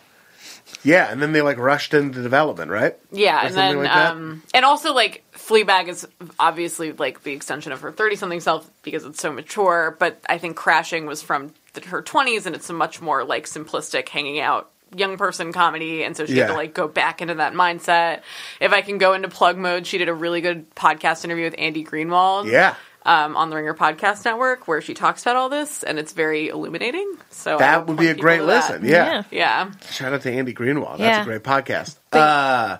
yeah, 0.84 1.12
and 1.12 1.22
then 1.22 1.32
they 1.32 1.42
like 1.42 1.58
rushed 1.58 1.94
into 1.94 2.22
development, 2.22 2.72
right? 2.72 2.96
Yeah, 3.12 3.44
Or 3.44 3.48
and 3.48 3.56
then 3.56 3.78
like 3.78 3.92
um 3.92 4.44
and 4.54 4.66
also 4.66 4.94
like 4.94 5.24
Fleabag 5.34 5.88
is 5.88 6.08
obviously 6.40 6.92
like 6.92 7.24
the 7.24 7.34
extension 7.34 7.72
of 7.72 7.82
her 7.82 7.92
30 7.92 8.16
something 8.16 8.40
self 8.40 8.70
because 8.84 9.06
it's 9.06 9.22
so 9.22 9.32
mature, 9.32 9.96
but 10.00 10.20
I 10.28 10.38
think 10.38 10.56
Crashing 10.56 11.06
was 11.06 11.22
from 11.22 11.54
the, 11.74 11.82
her 11.82 12.02
20s 12.02 12.46
and 12.46 12.56
it's 12.56 12.70
a 12.70 12.74
much 12.74 13.02
more 13.02 13.24
like 13.24 13.46
simplistic 13.46 14.10
hanging 14.10 14.40
out 14.40 14.70
young 14.94 15.18
person 15.18 15.54
comedy 15.54 16.04
and 16.04 16.18
so 16.18 16.26
she 16.26 16.38
had 16.38 16.48
to 16.48 16.54
like 16.54 16.74
go 16.74 16.88
back 16.88 17.22
into 17.22 17.36
that 17.36 17.54
mindset. 17.54 18.22
If 18.60 18.74
I 18.74 18.82
can 18.82 18.98
go 18.98 19.14
into 19.14 19.30
plug 19.30 19.58
mode, 19.58 19.88
she 19.88 19.98
did 19.98 20.10
a 20.10 20.14
really 20.14 20.42
good 20.42 20.70
podcast 20.76 21.24
interview 21.24 21.46
with 21.46 21.56
Andy 21.58 21.86
Greenwald. 21.86 22.52
Yeah, 22.52 22.76
Um, 23.04 23.36
on 23.36 23.50
the 23.50 23.56
Ringer 23.56 23.74
Podcast 23.74 24.26
Network, 24.26 24.68
where 24.68 24.80
she 24.80 24.94
talks 24.94 25.24
about 25.24 25.36
all 25.36 25.50
this, 25.50 25.82
and 25.82 25.98
it's 25.98 26.14
very 26.14 26.50
illuminating. 26.50 27.16
So 27.32 27.58
that 27.58 27.88
would 27.88 27.98
be 27.98 28.10
a 28.10 28.14
great 28.14 28.44
listen. 28.44 28.86
Yeah. 28.86 29.24
Yeah, 29.32 29.72
Shout 29.90 30.14
out 30.14 30.22
to 30.22 30.32
Andy 30.32 30.54
Greenwald. 30.54 31.00
That's 31.00 31.18
Yeah. 31.18 31.22
a 31.24 31.26
great 31.26 31.42
podcast. 31.42 31.98
Uh, 32.12 32.78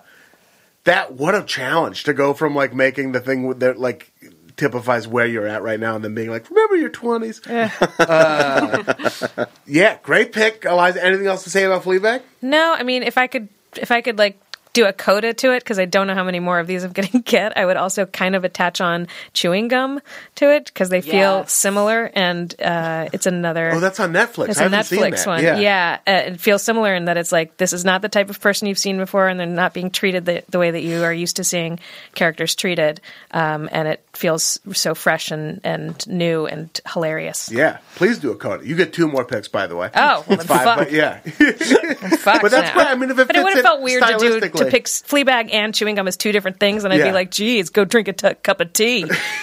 that 0.84 1.14
what 1.14 1.34
a 1.34 1.42
challenge 1.42 2.04
to 2.04 2.12
go 2.12 2.34
from 2.34 2.54
like 2.54 2.72
making 2.72 3.10
the 3.12 3.20
thing 3.20 3.58
that 3.58 3.80
like 3.80 4.12
typifies 4.56 5.08
where 5.08 5.26
you're 5.26 5.46
at 5.46 5.62
right 5.62 5.80
now 5.80 5.96
and 5.96 6.04
then 6.04 6.14
being 6.14 6.30
like, 6.30 6.48
remember 6.50 6.76
your 6.76 6.90
twenties. 6.90 7.40
Uh, 7.48 9.46
yeah, 9.66 9.98
great 10.02 10.32
pick, 10.32 10.64
Eliza. 10.64 11.04
Anything 11.04 11.26
else 11.26 11.42
to 11.44 11.50
say 11.50 11.64
about 11.64 11.82
Fleabag? 11.82 12.22
No, 12.40 12.74
I 12.78 12.82
mean, 12.84 13.02
if 13.02 13.18
I 13.18 13.26
could, 13.26 13.48
if 13.76 13.90
I 13.90 14.00
could 14.00 14.18
like 14.18 14.38
do 14.72 14.86
a 14.86 14.92
coda 14.92 15.34
to 15.34 15.52
it, 15.52 15.62
because 15.62 15.78
I 15.78 15.84
don't 15.84 16.06
know 16.06 16.14
how 16.14 16.24
many 16.24 16.40
more 16.40 16.58
of 16.58 16.66
these 16.66 16.82
I'm 16.84 16.92
going 16.94 17.08
to 17.08 17.18
get, 17.20 17.56
I 17.58 17.66
would 17.66 17.76
also 17.76 18.06
kind 18.06 18.34
of 18.34 18.44
attach 18.44 18.80
on 18.80 19.06
chewing 19.34 19.68
gum 19.68 20.00
to 20.36 20.50
it 20.54 20.64
because 20.66 20.88
they 20.88 21.00
feel 21.02 21.12
Yes. 21.40 21.52
similar, 21.52 22.10
and 22.14 22.54
uh, 22.60 23.08
it's 23.12 23.26
another. 23.26 23.72
Oh, 23.72 23.80
that's 23.80 24.00
on 24.00 24.12
Netflix. 24.12 24.48
It's 24.50 24.58
I 24.58 24.64
a 24.64 24.68
haven't 24.70 24.84
seen 24.84 25.00
Netflix 25.00 25.16
that. 25.24 25.26
one. 25.26 25.42
Yeah. 25.42 25.58
Yeah, 25.58 25.98
uh, 26.06 26.10
it 26.32 26.40
feels 26.40 26.62
similar 26.62 26.94
in 26.94 27.04
that 27.04 27.16
it's 27.16 27.32
like 27.32 27.56
this 27.58 27.72
is 27.72 27.84
not 27.84 28.02
the 28.02 28.08
type 28.08 28.30
of 28.30 28.40
person 28.40 28.66
you've 28.68 28.78
seen 28.78 28.96
before, 28.98 29.28
and 29.28 29.38
they're 29.38 29.46
not 29.46 29.74
being 29.74 29.90
treated 29.90 30.24
the, 30.24 30.42
the 30.48 30.58
way 30.58 30.70
that 30.70 30.82
you 30.82 31.02
are 31.04 31.12
used 31.12 31.36
to 31.36 31.44
seeing 31.44 31.78
characters 32.14 32.54
treated, 32.54 33.00
um, 33.32 33.68
and 33.72 33.88
it 33.88 34.02
feels 34.14 34.58
so 34.72 34.94
fresh 34.94 35.30
and, 35.30 35.60
and 35.64 36.06
new 36.06 36.46
and 36.46 36.80
hilarious. 36.92 37.50
Yeah, 37.50 37.78
please 37.96 38.18
do 38.18 38.30
a 38.30 38.36
coda. 38.36 38.66
You 38.66 38.74
get 38.76 38.92
two 38.92 39.08
more 39.08 39.24
picks, 39.24 39.48
by 39.48 39.66
the 39.66 39.76
way. 39.76 39.90
Oh, 39.94 40.24
well, 40.26 40.36
then 40.38 40.38
five. 40.46 40.64
fuck. 40.64 40.78
But 40.78 40.92
yeah, 40.92 41.20
Fuck 42.18 42.42
But 42.42 42.50
that's 42.50 42.68
now. 42.68 42.74
great. 42.74 42.86
I 42.88 42.94
mean, 42.94 43.10
if 43.10 43.18
it 43.18 43.26
but 43.26 43.36
it 43.36 43.42
would 43.42 43.54
have 43.54 43.62
felt 43.62 43.80
weird 43.82 44.02
to 44.02 44.16
do 44.18 44.40
to 44.64 44.70
pick 44.70 44.84
Fleabag 44.86 45.52
and 45.52 45.74
chewing 45.74 45.94
gum 45.96 46.08
as 46.08 46.16
two 46.16 46.32
different 46.32 46.58
things, 46.60 46.84
and 46.84 46.92
I'd 46.92 46.98
Yeah. 47.00 47.06
be 47.06 47.12
like, 47.12 47.30
"Geez, 47.30 47.70
go 47.70 47.84
drink 47.84 48.08
a 48.08 48.12
t- 48.12 48.34
cup 48.42 48.60
of 48.60 48.72
tea, 48.72 48.98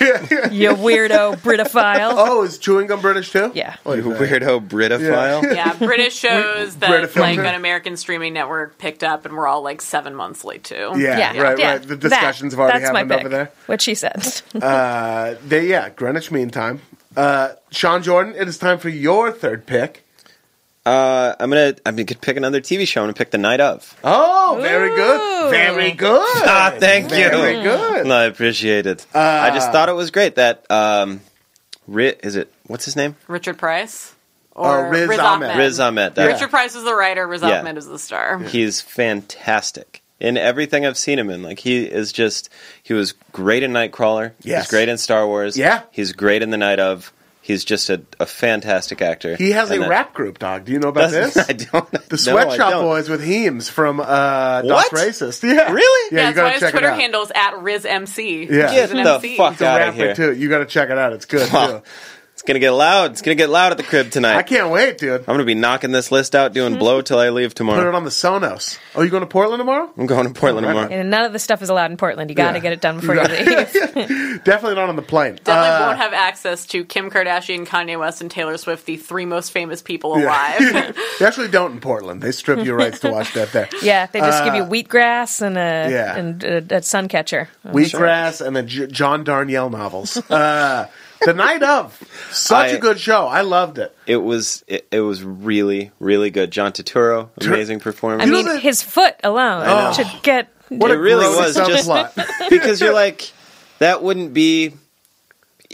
you 0.52 0.70
weirdo 0.76 1.38
Britophile." 1.38 2.14
oh, 2.16 2.44
is 2.44 2.58
chewing 2.58 2.88
gum 2.88 3.02
British 3.02 3.32
too? 3.32 3.52
Yeah. 3.54 3.76
Oh, 3.86 3.94
You 3.94 4.14
okay. 4.14 4.40
weirdophile 4.40 4.68
Britophile. 4.68 5.56
yeah. 5.56 5.74
British 5.76 6.16
shows 6.20 6.76
Brita 6.76 6.80
that 6.80 7.16
like 7.16 7.36
filter. 7.36 7.44
an 7.44 7.56
American 7.56 7.98
streaming 7.98 8.34
network 8.34 8.78
picked 8.78 9.04
up, 9.04 9.26
and 9.26 9.36
we're 9.36 9.48
all 9.48 9.62
like 9.62 9.82
seven 9.82 10.16
months 10.16 10.44
late 10.44 10.64
too. 10.64 10.92
Yeah, 10.96 11.18
Yeah, 11.34 11.42
right, 11.42 11.60
yeah. 11.60 11.72
right. 11.74 11.82
The 11.82 11.96
discussions 11.98 12.54
That- 12.54 12.58
have 12.58 12.70
already 12.70 12.80
that's 12.80 12.94
my 12.94 13.00
happened 13.00 13.12
pick. 13.12 13.20
over 13.20 13.30
there. 13.30 13.52
What 13.68 13.82
she 13.82 13.96
said. 13.96 14.42
Uh, 14.62 15.36
they, 15.48 15.68
yeah, 15.68 15.90
Greenwich 15.90 16.32
Mean 16.32 16.50
Time. 16.50 16.82
Uh, 17.18 17.50
Sean 17.72 18.04
Jordan, 18.04 18.36
it 18.38 18.48
is 18.48 18.58
time 18.58 18.78
for 18.78 18.90
your 18.90 19.32
third 19.32 19.66
pick. 19.66 20.06
Uh, 20.86 21.36
I'm 21.40 21.50
gonna 21.50 21.76
I'm 21.86 21.96
gonna 21.96 22.06
pick 22.06 22.38
another 22.38 22.62
TV 22.62 22.88
show. 22.88 23.02
I'm 23.02 23.06
gonna 23.06 23.14
pick 23.14 23.32
The 23.32 23.38
Night 23.38 23.60
of. 23.60 23.96
Oh, 24.04 24.58
very 24.62 24.96
good. 24.96 25.52
Very 25.52 25.92
good. 25.92 26.20
Ah, 26.48 26.74
thank 26.80 27.06
you. 27.12 27.18
Very 27.30 27.62
good. 27.62 28.08
No, 28.08 28.16
I 28.16 28.24
appreciate 28.26 28.86
it. 28.88 29.06
I 29.14 29.52
just 29.52 29.72
thought 29.72 29.90
it 29.90 29.94
was 29.94 30.10
great 30.10 30.36
that 30.36 30.66
um, 30.72 31.22
Ri- 31.88 32.16
is 32.24 32.36
it 32.36 32.52
what's 32.68 32.86
his 32.86 32.96
name? 32.96 33.16
Richard 33.28 33.58
Price 33.58 34.16
Oh, 34.56 34.64
or 34.64 34.90
Riz 34.90 35.08
Riz, 35.10 35.20
Ahmed. 35.20 35.50
Ahmed. 35.52 35.58
Riz 35.60 35.80
Ahmed. 35.80 36.16
That, 36.16 36.26
Richard 36.26 36.50
Price 36.50 36.76
is 36.76 36.84
the 36.84 36.96
writer. 36.96 37.28
Riz 37.28 37.42
Yeah. 37.42 37.60
Ahmed 37.60 37.78
is 37.78 37.86
the 37.88 38.00
star. 38.00 38.40
He's 38.40 38.82
fantastic 38.82 40.02
in 40.20 40.38
everything 40.38 40.86
I've 40.86 40.98
seen 40.98 41.20
him 41.20 41.30
in. 41.30 41.44
Like 41.44 41.60
he 41.60 41.84
is 41.84 42.12
just 42.12 42.50
he 42.84 42.94
was 42.94 43.14
great 43.32 43.64
in 43.64 43.72
Nightcrawler. 43.72 44.32
Yes. 44.42 44.64
He's 44.64 44.70
great 44.72 44.90
in 44.90 44.98
Star 44.98 45.28
Wars. 45.28 45.56
Yeah. 45.58 45.84
He's 45.92 46.14
great 46.14 46.42
in 46.42 46.50
The 46.50 46.58
Night 46.58 46.80
of. 46.80 47.14
He's 47.50 47.66
just 47.66 47.90
a, 47.90 48.00
a 48.20 48.28
fantastic 48.28 49.02
actor. 49.02 49.36
He 49.36 49.50
has 49.54 49.72
And 49.72 49.80
a 49.80 49.82
that- 49.86 49.90
rap 49.90 50.14
group, 50.14 50.38
dog. 50.38 50.66
Do 50.66 50.72
you 50.72 50.78
know 50.78 50.90
about 50.90 51.10
this? 51.10 51.36
I 51.50 51.54
don't. 51.54 51.92
The 52.08 52.16
Swet 52.16 52.52
Shop 52.54 52.70
don't. 52.70 52.84
Boys 52.84 53.10
with 53.10 53.24
Heems 53.24 53.68
from 53.70 54.00
uh, 54.00 54.62
What? 54.62 54.92
Das 54.92 55.04
Racist. 55.04 55.42
Yeah. 55.52 55.72
Really? 55.72 56.16
Yeah, 56.16 56.22
Yeah, 56.22 56.30
you 56.30 56.36
why 56.36 56.36
gotta 56.36 56.50
his 56.52 56.60
check 56.62 56.72
Twitter 56.74 56.88
it 56.90 56.92
out. 56.92 57.00
handle 57.00 57.22
is 57.24 57.32
at 57.34 57.54
RizMC. 57.56 58.50
Yeah. 58.52 58.72
Get 58.72 58.90
the 58.92 58.98
MC. 59.00 59.36
fuck 59.38 59.54
He's 59.54 59.62
a 59.62 59.66
out 59.68 59.82
of 59.82 59.88
rapper 59.98 60.06
here. 60.06 60.16
too. 60.16 60.34
You 60.40 60.48
got 60.48 60.60
to 60.60 60.66
check 60.68 60.92
it 60.92 60.98
out. 61.00 61.14
It's 61.14 61.26
good 61.26 61.52
Wow. 61.52 61.68
too. 61.80 61.84
It's 62.50 62.54
gonna 62.56 62.60
get 62.62 62.72
loud. 62.72 63.12
It's 63.12 63.22
gonna 63.22 63.36
get 63.36 63.50
loud 63.52 63.74
at 63.74 63.78
the 63.78 63.84
crib 63.84 64.10
tonight. 64.10 64.36
I 64.36 64.42
can't 64.42 64.72
wait, 64.72 64.98
dude. 64.98 65.20
I'm 65.22 65.26
gonna 65.28 65.44
be 65.44 65.54
knocking 65.54 65.92
this 65.92 66.12
list 66.12 66.34
out, 66.34 66.52
doing 66.52 66.80
blow 66.80 67.02
till 67.02 67.20
I 67.20 67.30
leave 67.30 67.54
tomorrow. 67.54 67.80
Put 67.84 67.90
it 67.90 67.94
on 67.94 68.06
the 68.06 68.10
Sonos. 68.10 68.80
Oh, 68.96 69.04
you 69.04 69.12
going 69.12 69.22
to 69.22 69.28
Portland 69.28 69.60
tomorrow? 69.60 69.88
I'm 69.96 70.08
going 70.08 70.26
to 70.26 70.34
Portland 70.34 70.66
All 70.66 70.74
right. 70.74 70.82
tomorrow. 70.86 71.00
and 71.02 71.12
none 71.12 71.26
of 71.26 71.32
this 71.32 71.44
stuff 71.44 71.62
is 71.62 71.70
allowed 71.70 71.92
in 71.92 71.98
Portland. 71.98 72.32
You 72.32 72.36
got 72.36 72.54
to 72.54 72.58
Yeah. 72.58 72.62
get 72.64 72.74
it 72.74 72.82
done 72.82 73.00
before 73.00 73.14
you 73.16 73.22
leave. 73.22 74.44
Definitely 74.44 74.76
not 74.76 74.90
on 74.90 74.96
the 74.96 75.04
plane. 75.04 75.36
Definitely 75.44 75.70
Uh, 75.70 75.88
won't 75.90 76.00
have 76.00 76.14
access 76.14 76.66
to 76.68 76.84
Kim 76.86 77.12
Kardashian, 77.12 77.68
Kanye 77.68 78.00
West, 78.00 78.22
and 78.22 78.32
Taylor 78.32 78.58
Swift, 78.58 78.88
the 78.88 78.98
three 78.98 79.26
most 79.26 79.52
famous 79.52 79.84
people 79.84 80.20
Yeah. 80.20 80.26
alive. 80.26 80.96
They 81.20 81.26
actually 81.28 81.50
don't 81.50 81.74
in 81.74 81.80
Portland. 81.82 82.24
They 82.24 82.32
strip 82.32 82.66
your 82.66 82.78
rights 82.78 83.00
to 83.02 83.12
watch 83.12 83.32
that 83.34 83.52
there. 83.52 83.70
yeah, 83.84 84.08
they 84.08 84.22
just 84.22 84.44
give 84.44 84.56
you 84.56 84.64
wheatgrass 84.64 85.42
and 85.44 85.56
a 85.56 85.88
yeah. 85.92 86.16
and 86.18 86.44
a, 86.44 86.78
a 86.78 86.82
sun 86.82 87.10
catcher. 87.10 87.48
Wheatgrass 87.68 88.44
and 88.44 88.56
the 88.56 88.64
J- 88.64 88.88
John 88.88 89.24
Darnielle 89.24 89.70
novels. 89.70 90.18
Uh, 90.32 90.88
the 91.26 91.34
night 91.34 91.64
of 91.64 92.02
such 92.32 92.72
a 92.72 92.76
I- 92.76 92.80
good 92.80 93.00
show. 93.00 93.26
I 93.28 93.42
loved 93.42 93.78
it. 93.80 93.96
It 94.08 94.18
was 94.18 94.64
it, 94.68 94.88
it 94.92 95.02
was 95.02 95.24
really 95.24 95.92
really 96.00 96.30
good. 96.30 96.52
John 96.52 96.72
Turturro, 96.72 97.30
amazing 97.42 97.80
I 97.80 97.84
performance. 97.84 98.26
You 98.26 98.32
know 98.44 98.44
mean, 98.54 98.60
his 98.62 98.82
foot 98.82 99.16
alone 99.24 99.64
oh. 99.68 99.88
know. 99.88 99.94
should 99.94 100.24
get. 100.24 100.50
What 100.70 100.92
It 100.92 100.98
a 100.98 101.00
really 101.00 101.26
was 101.28 101.56
just- 101.56 101.90
subplot. 101.90 102.50
because 102.50 102.80
you're 102.82 102.94
like 102.94 103.32
that 103.80 104.04
wouldn't 104.04 104.34
be. 104.34 104.74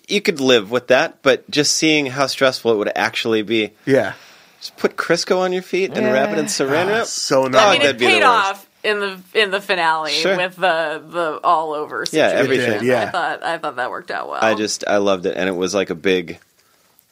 You 0.08 0.22
could 0.22 0.40
live 0.40 0.70
with 0.70 0.88
that, 0.88 1.24
but 1.24 1.50
just 1.50 1.74
seeing 1.74 2.06
how 2.06 2.28
stressful 2.28 2.72
it 2.72 2.78
would 2.78 2.92
actually 2.96 3.42
be. 3.42 3.72
yeah. 3.86 4.14
Just 4.62 4.78
put 4.78 4.96
Crisco 4.96 5.40
on 5.40 5.52
your 5.54 5.62
feet 5.62 5.92
and 5.96 6.06
wrap 6.08 6.30
it 6.32 6.40
in 6.40 6.46
saran 6.46 6.88
wrap. 6.88 7.02
Ah, 7.02 7.04
so 7.04 7.44
Oh, 7.44 7.48
nice. 7.48 7.62
I 7.62 7.72
mean, 7.74 7.82
that'd 7.82 7.96
it 7.98 8.00
be 8.00 8.06
the 8.06 8.12
paid 8.14 8.24
worst. 8.24 8.26
off 8.50 8.65
in 8.86 8.99
the 8.99 9.20
in 9.34 9.52
the 9.52 9.60
finale 9.62 10.12
Sure. 10.12 10.38
with 10.38 10.56
the 10.56 11.02
the 11.07 11.40
all 11.44 11.74
over. 11.74 12.06
Yeah, 12.12 12.28
everything. 12.28 12.84
yeah. 12.86 13.03
I 13.03 13.10
thought 13.10 13.44
I 13.44 13.57
thought 13.57 13.76
that 13.78 13.90
worked 13.90 14.12
out 14.12 14.30
well. 14.30 14.44
I 14.44 14.53
just 14.56 14.88
I 14.88 14.98
loved 14.98 15.26
it, 15.26 15.36
and 15.36 15.49
it 15.49 15.53
was 15.56 15.74
like 15.76 15.90
a 15.90 15.95
big, 15.95 16.40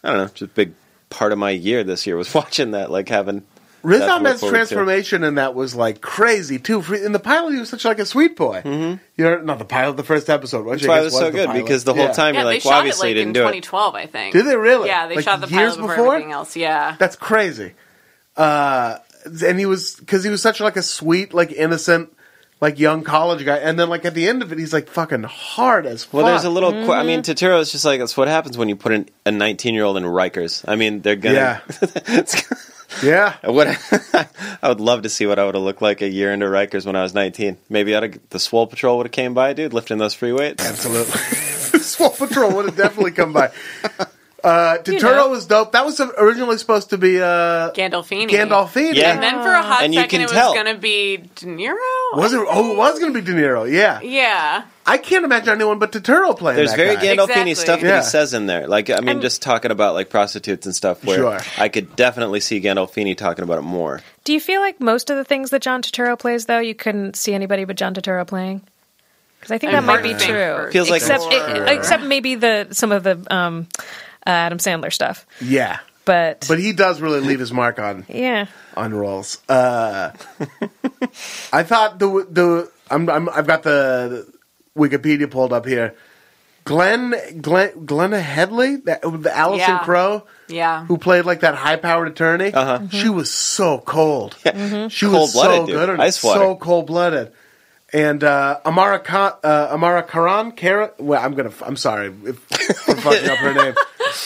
I 0.03 0.09
don't 0.09 0.17
know, 0.17 0.25
just 0.27 0.41
a 0.43 0.47
big 0.47 0.73
part 1.09 1.31
of 1.31 1.37
my 1.37 1.49
year 1.51 1.83
this 1.83 2.05
year 2.07 2.15
was 2.15 2.33
watching 2.35 2.71
that, 2.71 2.89
like 2.91 3.09
having 3.09 3.43
Riz 3.83 3.99
That's 3.99 4.11
Ahmed's 4.13 4.33
what 4.35 4.39
forward 4.39 4.51
to. 4.53 4.57
transformation 4.57 5.23
in 5.25 5.35
that 5.35 5.53
was 5.55 5.75
like 5.75 5.99
crazy 5.99 6.57
too. 6.57 6.81
For- 6.81 6.95
In 6.95 7.11
the 7.11 7.19
pilot, 7.19 7.53
he 7.53 7.59
was 7.59 7.67
such 7.67 7.83
like 7.83 7.99
a 7.99 8.05
sweet 8.05 8.37
boy. 8.37 8.61
Mm-hmm. 8.63 9.03
You're 9.17 9.41
not 9.41 9.59
the 9.59 9.65
pilot, 9.65 9.97
the 9.97 10.03
first 10.05 10.29
episode. 10.29 10.63
That's 10.71 10.87
why 10.87 11.01
it 11.01 11.03
was 11.03 11.17
so 11.17 11.31
good 11.31 11.51
because 11.51 11.83
the 11.83 11.93
whole 11.93 12.13
time 12.13 12.33
Yeah, 12.33 12.41
you're 12.41 12.45
like, 12.53 12.63
well, 12.63 12.71
shot 12.71 12.77
it 12.77 12.79
obviously 12.79 13.09
like 13.09 13.17
in 13.17 13.33
didn't 13.33 13.33
do 13.33 13.41
it. 13.41 13.61
2012, 13.63 13.95
I 13.95 14.05
think. 14.05 14.31
Did 14.33 14.45
they 14.45 14.55
really? 14.55 14.87
Yeah, 14.87 15.07
they 15.07 15.15
Like, 15.17 15.25
shot 15.25 15.41
the 15.41 15.47
years 15.47 15.75
pilot 15.75 15.81
before, 15.81 15.95
before? 15.97 16.13
everything 16.15 16.31
else. 16.31 16.55
Yeah. 16.55 16.95
That's 16.97 17.17
crazy. 17.17 17.73
Uh, 18.37 18.99
and 19.25 19.59
he 19.59 19.65
was 19.65 19.95
because 19.95 20.23
he 20.23 20.29
was 20.29 20.41
such 20.41 20.59
like 20.59 20.75
a 20.77 20.81
sweet, 20.83 21.33
like 21.33 21.51
innocent, 21.51 22.15
like 22.61 22.79
young 22.79 23.03
college 23.03 23.45
guy, 23.45 23.57
and 23.57 23.79
then 23.79 23.89
like 23.89 24.05
at 24.05 24.13
the 24.13 24.27
end 24.27 24.41
of 24.41 24.51
it, 24.51 24.59
he's 24.59 24.73
like 24.73 24.87
fucking 24.87 25.23
hard 25.23 25.85
as 25.85 26.03
fuck. 26.03 26.13
Well, 26.13 26.25
there's 26.27 26.43
a 26.45 26.49
little. 26.49 26.71
qu- 26.71 26.91
I 26.91 26.97
Mm-hmm. 26.99 27.07
mean, 27.07 27.21
Turturro 27.21 27.59
is 27.59 27.71
just 27.71 27.85
like 27.85 27.99
that's 27.99 28.15
what 28.17 28.27
happens 28.27 28.57
when 28.57 28.69
you 28.69 28.75
put 28.75 28.91
an, 28.91 29.09
a 29.25 29.31
19 29.31 29.73
year 29.73 29.83
old 29.83 29.97
in 29.97 30.03
Rikers. 30.03 30.63
I 30.67 30.75
mean, 30.75 31.01
they're 31.01 31.15
gonna. 31.15 31.35
Yeah. 31.35 32.23
yeah. 33.03 33.35
what 33.49 33.67
I 34.61 34.69
would 34.69 34.79
love 34.79 35.01
to 35.03 35.09
see 35.09 35.25
what 35.25 35.39
I 35.39 35.45
would 35.45 35.55
have 35.55 35.63
looked 35.63 35.81
like 35.81 36.01
a 36.01 36.09
year 36.09 36.31
into 36.31 36.45
Rikers 36.45 36.85
when 36.85 36.95
I 36.95 37.01
was 37.03 37.13
19. 37.13 37.57
Maybe 37.69 37.95
I'd 37.95 38.03
have, 38.03 38.19
the 38.29 38.39
Swole 38.39 38.67
Patrol 38.67 38.97
would 38.97 39.07
have 39.07 39.11
came 39.11 39.33
by, 39.33 39.53
dude, 39.53 39.73
lifting 39.73 39.97
those 39.97 40.13
free 40.13 40.31
weights. 40.31 40.63
Absolutely. 40.65 41.79
Swole 41.79 42.11
Patrol 42.11 42.55
would 42.55 42.65
have 42.65 42.77
definitely 42.77 43.11
come 43.11 43.33
by. 43.33 43.51
Uh, 44.43 44.77
Turturro 44.79 45.15
know. 45.15 45.29
was 45.29 45.45
dope. 45.45 45.71
That 45.71 45.85
was 45.85 46.01
originally 46.01 46.57
supposed 46.57 46.89
to 46.89 46.97
be 46.97 47.21
uh, 47.21 47.71
Gandolfini. 47.71 48.27
Gandolfini. 48.27 48.93
Yeah. 48.95 49.13
And 49.13 49.23
then 49.23 49.35
for 49.41 49.49
a 49.51 49.61
hot 49.61 49.83
And 49.83 49.93
second, 49.93 50.09
can 50.09 50.21
it 50.21 50.33
was 50.33 50.53
going 50.53 50.65
to 50.65 50.77
be 50.81 51.17
De 51.17 51.45
Niro. 51.45 51.77
Was 52.17 52.33
it? 52.33 52.45
Oh, 52.49 52.73
it 52.73 52.77
was 52.77 52.99
going 52.99 53.13
to 53.13 53.21
be 53.21 53.25
De 53.25 53.31
Niro. 53.33 53.71
Yeah. 53.71 54.01
Yeah. 54.01 54.63
I 54.85 54.97
can't 54.97 55.23
imagine 55.23 55.47
anyone 55.53 55.79
but 55.79 55.93
Turturro 55.93 56.37
playing. 56.37 56.57
There's 56.57 56.71
that 56.71 56.77
very 56.77 56.95
guy. 56.95 57.15
Gandolfini 57.15 57.51
Exactly. 57.51 57.55
stuff 57.55 57.81
that 57.81 58.03
he 58.03 58.09
says 58.09 58.33
in 58.33 58.47
there. 58.47 58.67
Like, 58.67 58.89
I 58.89 58.99
mean, 58.99 59.07
I'm- 59.09 59.21
just 59.21 59.41
talking 59.41 59.71
about 59.71 59.93
like 59.93 60.09
prostitutes 60.09 60.65
and 60.65 60.75
stuff. 60.75 61.05
Where 61.05 61.15
Sure. 61.17 61.39
I 61.57 61.69
could 61.69 61.95
definitely 61.95 62.41
see 62.41 62.59
Gandolfini 62.59 63.15
talking 63.15 63.43
about 63.43 63.59
it 63.59 63.63
more. 63.63 64.01
Do 64.25 64.33
you 64.33 64.41
feel 64.41 64.59
like 64.59 64.81
most 64.81 65.09
of 65.09 65.15
the 65.15 65.23
things 65.23 65.51
that 65.51 65.61
John 65.61 65.81
Turturro 65.81 66.19
plays, 66.19 66.47
though, 66.47 66.59
you 66.59 66.75
couldn't 66.75 67.15
see 67.15 67.33
anybody 67.33 67.63
but 67.63 67.77
John 67.77 67.93
Turturro 67.93 68.27
playing? 68.27 68.61
Because 69.39 69.51
I 69.51 69.57
think 69.57 69.73
I 69.73 69.79
that 69.79 69.85
might 69.85 70.03
be 70.03 70.13
true. 70.13 70.69
Feels 70.71 70.89
like 70.89 71.01
except, 71.01 71.23
it- 71.29 71.69
except 71.69 72.03
maybe 72.03 72.35
the 72.35 72.67
some 72.71 72.91
of 72.91 73.03
the 73.03 73.25
um, 73.33 73.67
Adam 74.25 74.57
Sandler 74.57 74.91
stuff. 74.91 75.25
Yeah, 75.41 75.79
But, 76.05 76.45
but 76.47 76.59
he 76.59 76.73
does 76.73 77.01
really 77.01 77.19
leave 77.21 77.39
his 77.39 77.51
mark 77.51 77.79
on 77.79 78.05
yeah, 78.09 78.47
on 78.75 78.93
roles. 78.93 79.41
Uh, 79.49 80.11
I 81.51 81.63
thought 81.63 81.99
the 81.99 82.07
the 82.29 82.71
I'm, 82.89 83.09
I'm 83.09 83.29
I've 83.29 83.47
got 83.47 83.63
the 83.63 84.27
Wikipedia 84.77 85.29
pulled 85.29 85.53
up 85.53 85.65
here. 85.65 85.95
Glenn 86.65 87.13
Glenn 87.41 87.85
Glenne 87.85 88.13
Headly, 88.13 88.77
that, 88.85 89.01
the 89.01 89.35
Allison 89.35 89.59
Yeah. 89.69 89.83
Crow, 89.83 90.23
Yeah. 90.47 90.85
who 90.85 90.97
played 90.97 91.25
like 91.25 91.41
that 91.41 91.55
high 91.55 91.75
powered 91.75 92.07
attorney. 92.07 92.53
Uh-huh. 92.53 92.87
She 92.89 93.09
was 93.09 93.29
so 93.31 93.79
cold. 93.79 94.37
She 94.41 94.49
was 94.49 94.89
Cold-blooded, 95.33 95.33
so 95.33 95.65
dude. 95.65 95.75
good. 95.75 95.89
and 95.89 96.01
Ice 96.01 96.23
water. 96.23 96.39
So 96.39 96.55
cold 96.55 96.87
blooded. 96.87 97.33
And 97.91 98.23
uh, 98.23 98.59
Amara 98.65 98.99
Khan, 98.99 99.33
uh, 99.43 99.67
Amara 99.71 100.03
Karan, 100.03 100.53
Kara. 100.53 100.91
Well, 100.97 101.21
I'm 101.23 101.33
gonna. 101.35 101.51
I'm 101.61 101.75
sorry 101.75 102.07
if 102.25 102.89
I'm 102.89 102.97
fucking 102.97 103.29
up 103.29 103.37
her 103.39 103.53
name. 103.63 103.75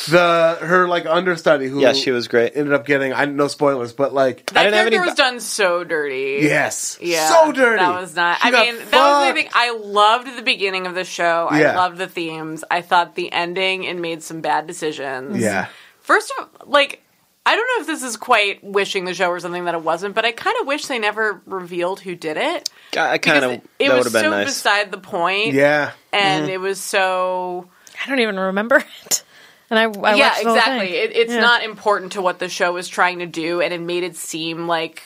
The 0.09 0.57
her 0.61 0.87
like 0.87 1.05
understudy 1.05 1.67
who 1.67 1.79
Yeah, 1.81 1.93
she 1.93 2.11
was 2.11 2.27
great. 2.27 2.53
ended 2.55 2.73
up 2.73 2.85
getting. 2.85 3.13
I 3.13 3.25
no 3.25 3.47
spoilers, 3.47 3.93
but 3.93 4.13
like 4.13 4.45
That 4.47 4.63
didn't 4.63 4.73
have 4.73 4.81
character 4.89 4.97
any 4.99 5.05
was 5.09 5.15
done 5.15 5.39
so 5.39 5.83
dirty. 5.83 6.39
yes, 6.41 6.97
Yeah, 7.01 7.27
so 7.29 7.51
dirty. 7.51 7.77
That 7.83 7.99
was 8.01 8.15
not. 8.15 8.39
She 8.41 8.47
I 8.47 8.51
got 8.51 8.65
mean, 8.65 8.75
that 8.77 8.83
was 8.83 8.89
the 8.91 8.97
fucked. 8.97 9.37
thing. 9.37 9.49
I 9.53 9.71
loved 9.77 10.37
the 10.37 10.41
beginning 10.41 10.87
of 10.87 10.95
the 10.95 11.03
show. 11.03 11.47
I 11.49 11.61
Yeah. 11.61 11.75
loved 11.77 11.97
the 11.97 12.07
themes. 12.07 12.63
I 12.69 12.81
thought 12.81 13.15
the 13.15 13.31
ending 13.31 13.85
and 13.87 14.01
made 14.01 14.23
some 14.23 14.41
bad 14.41 14.67
decisions. 14.67 15.37
Yeah, 15.39 15.67
First 16.01 16.31
of 16.39 16.49
like, 16.69 17.01
I 17.45 17.55
don't 17.55 17.67
know 17.77 17.81
if 17.81 17.87
this 17.87 18.03
is 18.03 18.17
quite 18.17 18.63
wishing 18.63 19.05
the 19.05 19.13
show 19.13 19.29
or 19.29 19.39
something 19.39 19.65
that 19.65 19.73
it 19.75 19.81
wasn't, 19.81 20.15
but 20.15 20.25
I 20.25 20.31
kind 20.33 20.55
of 20.61 20.67
wish 20.67 20.85
they 20.87 20.99
never 20.99 21.41
revealed 21.45 21.99
who 22.01 22.15
did 22.15 22.35
it. 22.37 22.69
I 22.97 23.17
kind 23.17 23.21
Because 23.21 23.43
of 23.43 23.51
it 23.51 23.61
that 23.79 23.89
would 23.89 23.97
was 23.97 24.03
have 24.05 24.13
been 24.13 24.23
so 24.23 24.29
nice. 24.31 24.47
beside 24.47 24.91
the 24.91 24.97
point. 24.97 25.53
yeah. 25.53 25.91
and 26.11 26.43
Mm-hmm. 26.43 26.51
it 26.53 26.59
was 26.59 26.79
so 26.81 27.69
I 28.03 28.09
don't 28.09 28.19
even 28.19 28.39
remember 28.39 28.77
it. 29.05 29.23
And 29.69 29.77
I, 29.79 29.83
I 29.83 30.15
yeah, 30.15 30.27
watched 30.29 30.43
the 30.43 30.47
whole 30.49 30.55
exactly. 30.57 30.85
thing. 30.87 30.93
It, 30.95 31.15
it's 31.15 31.33
Yeah. 31.33 31.41
not 31.41 31.63
important 31.63 32.13
to 32.13 32.21
what 32.21 32.39
the 32.39 32.47
show 32.49 32.73
was 32.73 32.87
trying 32.87 33.19
to 33.19 33.25
do, 33.25 33.61
and 33.61 33.73
it 33.73 33.81
made 33.81 34.03
it 34.03 34.15
seem 34.15 34.67
like 34.67 35.03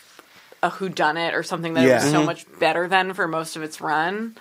a 0.64 0.70
whodunit 0.70 1.34
or 1.34 1.42
something 1.44 1.74
that 1.74 1.84
it 1.84 1.88
Yeah. 1.88 1.96
was 1.96 2.04
Mm-hmm. 2.06 2.14
so 2.14 2.24
much 2.24 2.46
better 2.60 2.88
than 2.88 3.14
for 3.14 3.28
most 3.28 3.56
of 3.56 3.64
its 3.64 3.82
run. 3.82 4.36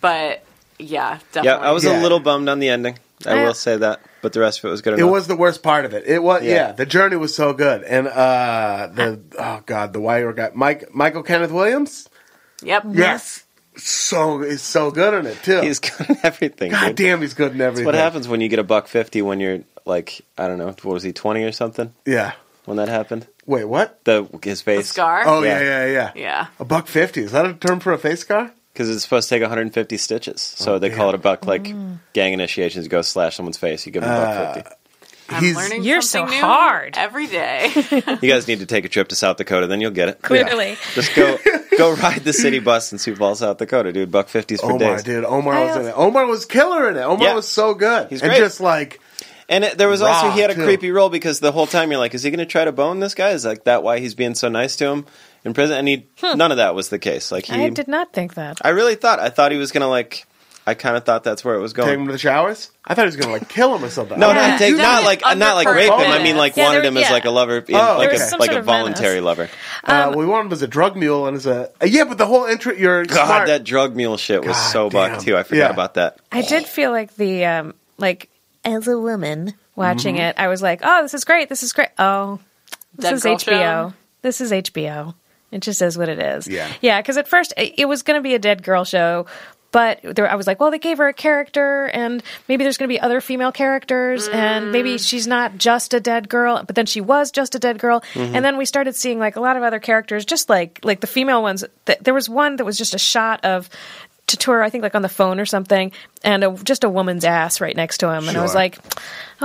But 0.00 0.44
yeah, 0.78 1.18
yeah. 1.40 1.56
I 1.56 1.70
was 1.70 1.84
Yeah. 1.84 2.00
a 2.00 2.02
little 2.02 2.18
bummed 2.20 2.48
on 2.48 2.58
the 2.58 2.68
ending. 2.68 2.98
I 3.24 3.36
Yeah. 3.36 3.46
will 3.46 3.54
say 3.54 3.76
that, 3.76 4.00
but 4.22 4.32
the 4.32 4.40
rest 4.40 4.58
of 4.58 4.64
it 4.66 4.70
was 4.72 4.82
good 4.82 4.98
It 4.98 5.04
was 5.04 5.28
the 5.28 5.36
worst 5.36 5.62
part 5.62 5.84
of 5.84 5.94
it. 5.94 6.02
It 6.06 6.20
was 6.22 6.42
yeah. 6.42 6.50
Yeah. 6.54 6.72
The 6.72 6.84
journey 6.84 7.16
was 7.16 7.34
so 7.34 7.52
good, 7.52 7.84
and 7.84 8.08
uh 8.08 8.88
the 8.92 9.20
oh 9.38 9.60
god, 9.64 9.92
the 9.92 10.00
wire 10.00 10.32
guy, 10.32 10.50
Mike 10.52 10.92
Michael 10.92 11.22
Kenneth 11.22 11.52
Williams. 11.52 12.08
Yep. 12.62 12.86
Yes, 12.92 13.43
so 13.76 14.42
is 14.42 14.62
so 14.62 14.90
good 14.90 15.14
in 15.14 15.26
it 15.26 15.42
too. 15.42 15.60
He's 15.60 15.78
good 15.80 16.08
in 16.10 16.16
everything. 16.22 16.70
God 16.70 16.88
dude. 16.88 16.96
damn, 16.96 17.20
he's 17.20 17.34
good 17.34 17.52
in 17.52 17.60
everything. 17.60 17.86
What 17.86 17.94
happens 17.94 18.28
when 18.28 18.40
you 18.40 18.48
get 18.48 18.58
a 18.58 18.64
buck 18.64 18.88
fifty 18.88 19.22
when 19.22 19.40
you're 19.40 19.60
like 19.84 20.20
I 20.38 20.48
don't 20.48 20.58
know, 20.58 20.66
what 20.66 20.84
was 20.84 21.02
he 21.02 21.12
twenty 21.12 21.42
or 21.44 21.52
something 21.52 21.92
Yeah. 22.06 22.32
when 22.64 22.76
that 22.78 22.88
happened? 22.88 23.26
Wait, 23.46 23.64
what? 23.64 24.02
The 24.04 24.26
his 24.42 24.60
The 24.60 24.64
face 24.64 24.88
scar. 24.88 25.24
Oh 25.26 25.42
yeah, 25.42 25.60
Yeah. 25.60 25.86
yeah, 25.86 25.92
yeah. 25.92 26.12
Yeah. 26.14 26.46
A 26.58 26.64
buck 26.64 26.86
fifty. 26.86 27.22
Is 27.22 27.32
that 27.32 27.46
a 27.46 27.54
term 27.54 27.80
for 27.80 27.92
a 27.92 27.98
face 27.98 28.20
scar? 28.20 28.50
because 28.72 28.90
it's 28.90 29.04
supposed 29.04 29.28
to 29.28 29.34
take 29.36 29.40
150 29.42 29.96
stitches, 29.98 30.40
so 30.40 30.74
Oh, 30.74 30.78
they 30.80 30.88
damn. 30.88 30.96
call 30.98 31.08
it 31.10 31.14
a 31.14 31.18
buck. 31.18 31.46
Like 31.46 31.72
gang 32.12 32.32
initiations, 32.32 32.84
you 32.86 32.88
go 32.90 33.02
slash 33.02 33.36
someone's 33.36 33.56
face, 33.56 33.86
you 33.86 33.92
give 33.92 34.02
them 34.02 34.10
a 34.10 34.14
Uh, 34.14 34.44
buck 34.46 34.54
fifty. 34.56 34.70
I'm 35.28 35.42
He's- 35.44 35.56
learning 35.56 35.84
You're 35.84 36.02
something 36.02 36.32
so 36.32 36.40
new 36.40 36.52
hard. 36.52 36.94
every 36.98 37.26
day. 37.28 37.70
You 38.20 38.28
guys 38.28 38.48
need 38.48 38.58
to 38.58 38.66
take 38.66 38.84
a 38.84 38.88
trip 38.88 39.08
to 39.08 39.14
South 39.16 39.36
Dakota, 39.36 39.68
then 39.68 39.80
you'll 39.80 39.92
get 39.92 40.08
it. 40.08 40.22
Clearly. 40.22 40.76
Just 40.94 41.14
go 41.14 41.38
go 41.78 41.94
ride 41.94 42.24
the 42.24 42.32
city 42.32 42.58
bus 42.58 42.92
in 42.92 42.98
Sioux 42.98 43.16
Falls, 43.16 43.40
South 43.40 43.58
Dakota, 43.58 43.92
dude. 43.92 44.10
Buck 44.10 44.28
fifties 44.28 44.60
for 44.60 44.72
Omar, 44.72 44.96
days. 44.96 45.02
dude. 45.04 45.24
Omar 45.24 45.54
I 45.54 45.64
was 45.64 45.76
in 45.76 45.86
it. 45.86 45.94
Omar 45.96 46.26
was 46.26 46.44
killer 46.44 46.90
in 46.90 46.96
it. 46.96 47.02
Omar 47.02 47.28
Yeah. 47.28 47.34
was 47.34 47.48
so 47.48 47.74
good. 47.74 48.08
He's 48.10 48.22
and 48.22 48.30
great. 48.30 48.38
just 48.38 48.60
like 48.60 49.00
And 49.48 49.64
it, 49.64 49.76
there 49.78 49.88
was 49.88 50.00
also 50.00 50.28
Raw, 50.28 50.34
he 50.34 50.40
had 50.40 50.50
a 50.50 50.54
too. 50.54 50.64
creepy 50.64 50.90
role 50.90 51.10
because 51.10 51.40
the 51.40 51.52
whole 51.52 51.66
time 51.66 51.90
you're 51.90 52.00
like, 52.00 52.14
is 52.14 52.22
he 52.22 52.30
going 52.30 52.38
to 52.38 52.46
try 52.46 52.64
to 52.64 52.72
bone 52.72 53.00
this 53.00 53.14
guy? 53.14 53.30
Is 53.30 53.44
like 53.44 53.64
that 53.64 53.82
why 53.82 53.98
he's 53.98 54.14
being 54.14 54.34
so 54.34 54.48
nice 54.48 54.76
to 54.76 54.86
him 54.86 55.06
in 55.44 55.52
prison? 55.52 55.76
And 55.78 55.86
he 55.88 56.06
hmm. 56.20 56.38
none 56.38 56.50
of 56.50 56.56
that 56.56 56.74
was 56.74 56.88
the 56.88 56.98
case. 56.98 57.30
Like 57.30 57.46
he, 57.46 57.54
I 57.54 57.68
did 57.68 57.88
not 57.88 58.12
think 58.12 58.34
that. 58.34 58.58
I 58.64 58.70
really 58.70 58.94
thought 58.94 59.20
I 59.20 59.28
thought 59.28 59.52
he 59.52 59.58
was 59.58 59.72
going 59.72 59.82
to 59.82 59.88
like. 59.88 60.26
I 60.66 60.72
kind 60.74 60.96
of 60.96 61.04
thought 61.04 61.24
that's 61.24 61.44
where 61.44 61.54
it 61.54 61.60
was 61.60 61.72
going. 61.74 61.88
take 61.88 61.98
him 61.98 62.06
to 62.06 62.12
the 62.12 62.18
showers. 62.18 62.70
I 62.86 62.94
thought 62.94 63.02
he 63.02 63.06
was 63.06 63.16
gonna 63.16 63.32
like 63.32 63.48
kill 63.50 63.74
him 63.74 63.84
or 63.84 63.90
something. 63.90 64.18
No, 64.18 64.28
Yeah. 64.32 64.34
not 64.48 64.58
take, 64.58 64.76
not 64.76 65.02
was 65.02 65.04
like 65.04 65.20
not 65.38 65.54
like 65.56 65.68
rape 65.68 65.92
him. 65.92 66.10
I 66.10 66.22
mean, 66.22 66.36
like 66.36 66.56
Yeah, 66.56 66.64
wanted 66.66 66.80
there- 66.82 66.90
him 66.90 66.96
as 66.96 67.02
yeah. 67.04 67.12
like 67.12 67.24
a 67.26 67.30
lover, 67.30 67.58
in, 67.58 67.74
Oh, 67.74 67.96
like 67.98 68.08
okay. 68.08 68.16
a 68.16 68.18
Some 68.18 68.40
like 68.40 68.50
sort 68.50 68.56
a 68.56 68.60
of 68.60 68.66
menace. 68.66 68.80
voluntary 68.98 69.20
lover. 69.20 69.50
uh, 69.84 70.12
we 70.16 70.24
want 70.24 70.46
him 70.46 70.52
as 70.52 70.62
a 70.62 70.66
drug 70.68 70.96
mule 70.96 71.26
and 71.26 71.36
as 71.36 71.44
a 71.46 71.70
uh, 71.82 71.86
yeah, 71.86 72.04
but 72.04 72.16
the 72.18 72.26
whole 72.26 72.46
intro. 72.46 72.72
You're 72.72 73.04
God, 73.04 73.26
smart. 73.26 73.46
that 73.48 73.64
drug 73.64 73.94
mule 73.94 74.16
shit 74.16 74.40
was 74.40 74.56
God 74.56 74.70
so 74.72 74.88
damn. 74.90 75.12
buck 75.12 75.22
too. 75.22 75.36
I 75.36 75.42
forgot 75.42 75.58
Yeah. 75.60 75.70
about 75.70 75.94
that. 75.94 76.18
I 76.32 76.40
did 76.42 76.64
feel 76.64 76.90
like 76.90 77.14
the 77.16 77.44
um 77.44 77.74
like 77.98 78.30
as 78.64 78.88
a 78.88 78.98
woman 78.98 79.52
watching 79.76 80.14
Mm-hmm. 80.14 80.24
it, 80.24 80.36
I 80.38 80.48
was 80.48 80.62
like, 80.62 80.80
"Oh, 80.82 81.02
this 81.02 81.12
is 81.12 81.24
great. 81.24 81.48
This 81.50 81.62
is 81.62 81.72
great." 81.74 81.88
Oh, 81.98 82.38
this 82.96 83.04
Dead 83.04 83.14
is 83.14 83.22
Girl 83.22 83.36
HBO. 83.36 83.40
Show? 83.90 83.94
This 84.22 84.40
is 84.40 84.50
HBO. 84.52 85.14
It 85.50 85.60
just 85.62 85.80
is 85.82 85.96
what 85.96 86.08
it 86.08 86.18
is. 86.18 86.48
Yeah. 86.48 86.68
yeah. 86.80 87.00
Because 87.00 87.16
at 87.16 87.28
first 87.28 87.52
it 87.56 87.74
it 87.78 87.84
was 87.84 88.02
going 88.02 88.18
to 88.18 88.22
be 88.22 88.34
a 88.34 88.38
dead 88.40 88.62
girl 88.64 88.84
show, 88.84 89.26
but 89.74 89.98
there, 90.02 90.30
I 90.30 90.36
was 90.36 90.46
like, 90.46 90.60
"Well, 90.60 90.70
they 90.70 90.78
gave 90.78 90.98
her 90.98 91.08
a 91.08 91.12
character, 91.12 91.86
and 91.92 92.22
maybe 92.48 92.62
there's 92.64 92.78
going 92.78 92.88
to 92.88 92.94
be 92.94 93.00
other 93.00 93.20
female 93.20 93.50
characters, 93.50 94.28
and 94.28 94.66
Mm. 94.66 94.70
maybe 94.70 94.98
she's 94.98 95.26
not 95.26 95.58
just 95.58 95.92
a 95.94 96.00
dead 96.00 96.28
girl." 96.28 96.62
But 96.64 96.76
then 96.76 96.86
she 96.86 97.00
was 97.00 97.32
just 97.32 97.54
a 97.56 97.58
dead 97.58 97.78
girl, 97.78 98.00
Mm-hmm. 98.14 98.36
and 98.36 98.44
then 98.44 98.56
we 98.56 98.64
started 98.66 98.94
seeing 98.94 99.18
like 99.18 99.34
a 99.36 99.40
lot 99.40 99.56
of 99.56 99.62
other 99.64 99.80
characters, 99.80 100.24
just 100.24 100.48
like 100.48 100.78
like 100.84 101.00
the 101.00 101.08
female 101.08 101.42
ones. 101.42 101.64
Th- 101.86 101.98
There 101.98 102.14
was 102.14 102.28
one 102.28 102.56
that 102.56 102.64
was 102.64 102.78
just 102.78 102.94
a 102.94 102.98
shot 102.98 103.44
of. 103.44 103.68
Turturro, 104.26 104.64
I 104.64 104.70
think, 104.70 104.80
like 104.82 104.94
on 104.94 105.02
the 105.02 105.08
phone 105.10 105.38
or 105.38 105.44
something, 105.44 105.92
and 106.24 106.42
a, 106.42 106.50
just 106.64 106.82
a 106.82 106.88
woman's 106.88 107.26
ass 107.26 107.60
right 107.60 107.76
next 107.76 107.98
to 107.98 108.08
him, 108.10 108.26
and 108.26 108.38
I 108.38 108.42
was 108.42 108.54
like, 108.54 108.78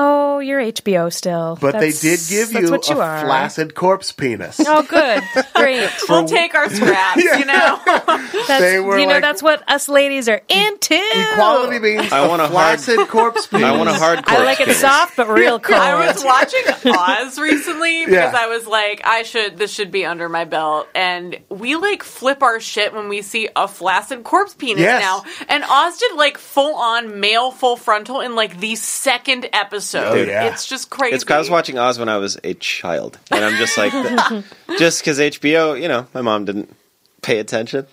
"Oh, 0.02 0.40
you're 0.40 0.62
HBO 0.62 1.12
still." 1.12 1.58
but 1.60 1.74
they 1.80 1.92
did 1.92 2.20
give 2.30 2.52
that's 2.52 2.66
you, 2.66 2.72
what 2.72 2.88
you 2.90 2.96
a 3.00 3.04
are. 3.04 3.22
flaccid 3.26 3.76
corpse 3.76 4.12
penis. 4.12 4.60
Oh, 4.66 4.84
good, 4.84 5.22
great. 5.56 5.90
we'll 6.10 6.26
take 6.26 6.56
our 6.56 6.70
scraps, 6.70 7.24
you 7.24 7.46
know. 7.46 7.80
That's, 7.86 8.48
They 8.62 8.80
were 8.80 8.98
you 8.98 9.06
know, 9.06 9.14
like- 9.14 9.22
that's 9.22 9.44
what 9.44 9.62
us 9.70 9.90
ladies 9.90 10.28
are 10.30 10.42
into. 10.48 10.96
Equality 10.96 11.80
means 11.80 12.12
I 12.12 12.20
a 12.26 12.30
want 12.30 12.42
a 12.42 12.48
hard- 12.48 12.80
flaccid 12.80 13.08
corpse 13.10 13.48
penis. 13.48 13.66
I 13.66 13.78
want 13.78 13.90
a 13.90 13.94
hard. 13.94 14.22
I 14.26 14.44
like 14.44 14.60
it 14.62 14.74
soft 14.76 15.18
but 15.18 15.28
real 15.28 15.60
cold. 15.60 15.80
I 15.80 16.08
was 16.08 16.24
watching 16.24 16.62
Oz 16.94 17.38
recently 17.40 18.06
because 18.06 18.34
Yeah. 18.34 18.40
I 18.40 18.48
was 18.48 18.66
like, 18.66 19.02
I 19.04 19.24
should 19.24 19.58
this 19.58 19.72
should 19.74 19.92
be 19.92 20.06
under 20.06 20.30
my 20.30 20.46
belt, 20.46 20.88
and 20.96 21.38
we 21.50 21.76
like 21.76 22.04
flip 22.04 22.42
our 22.44 22.60
shit 22.60 22.94
when 22.94 23.10
we 23.10 23.22
see 23.22 23.50
a 23.56 23.68
flaccid 23.68 24.24
corpse 24.24 24.54
penis 24.56 24.82
Yes. 24.82 25.02
now. 25.02 25.24
And 25.50 25.64
Oz 25.64 25.98
did 25.98 26.16
like 26.16 26.38
full 26.38 26.76
on 26.76 27.20
male 27.20 27.52
full 27.52 27.76
frontal 27.76 28.22
in 28.22 28.36
like 28.36 28.60
the 28.60 28.76
second 28.76 29.50
episode. 29.96 30.18
Oh, 30.28 30.30
yeah. 30.30 30.52
It's 30.52 30.68
just 30.68 30.90
crazy. 30.90 31.16
It's 31.16 31.24
'cause 31.24 31.36
I 31.36 31.40
was 31.40 31.50
watching 31.50 31.78
Oz 31.78 31.98
when 32.00 32.10
I 32.10 32.18
was 32.18 32.38
a 32.44 32.54
child, 32.56 33.18
and 33.32 33.44
I'm 33.44 33.56
just 33.58 33.78
like, 33.78 33.92
just 34.80 35.02
because 35.02 35.20
HBO, 35.20 35.74
you 35.80 35.88
know, 35.88 36.08
my 36.14 36.22
mom 36.22 36.46
didn't 36.46 36.76
pay 37.22 37.40
attention. 37.40 37.86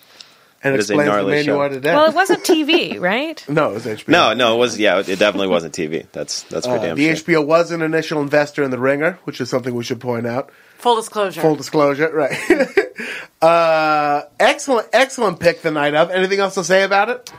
and 0.63 0.75
It 0.75 0.81
is 0.81 0.91
a 0.91 0.95
explains 0.95 1.09
the 1.11 1.13
gnarly 1.17 1.31
man 1.33 1.39
you 1.39 1.45
show. 1.53 1.61
are 1.61 1.69
today. 1.69 1.95
Well, 1.95 2.07
it 2.09 2.15
wasn't 2.15 2.43
TV, 2.45 2.99
right? 3.01 3.45
no, 3.49 3.71
it 3.71 3.75
was 3.75 3.87
HBO. 3.87 4.09
No, 4.09 4.35
no, 4.35 4.55
it 4.57 4.59
was. 4.59 4.79
Yeah, 4.79 4.99
it 4.99 5.07
definitely 5.19 5.49
wasn't 5.49 5.75
TV. 5.75 6.07
That's 6.13 6.43
that's 6.45 6.67
for 6.67 6.75
Uh, 6.79 6.83
damn 6.83 6.97
the 6.97 7.15
sure. 7.15 7.25
HBO 7.41 7.45
was 7.47 7.71
an 7.71 7.83
initial 7.83 8.21
investor 8.23 8.63
in 8.63 8.71
The 8.71 8.79
Ringer, 8.79 9.19
which 9.25 9.41
is 9.41 9.49
something 9.51 9.75
we 9.75 9.85
should 9.85 10.01
point 10.01 10.27
out. 10.27 10.51
Full 10.79 10.97
disclosure. 10.97 11.41
Full 11.41 11.57
disclosure, 11.57 12.11
right? 12.13 12.37
uh, 13.43 14.23
excellent, 14.41 14.89
excellent 14.93 15.41
pick 15.41 15.63
the 15.63 15.71
night 15.71 15.95
of. 15.95 16.11
Anything 16.11 16.41
else 16.41 16.55
to 16.55 16.65
say 16.65 16.83
about 16.83 17.09
it? 17.11 17.33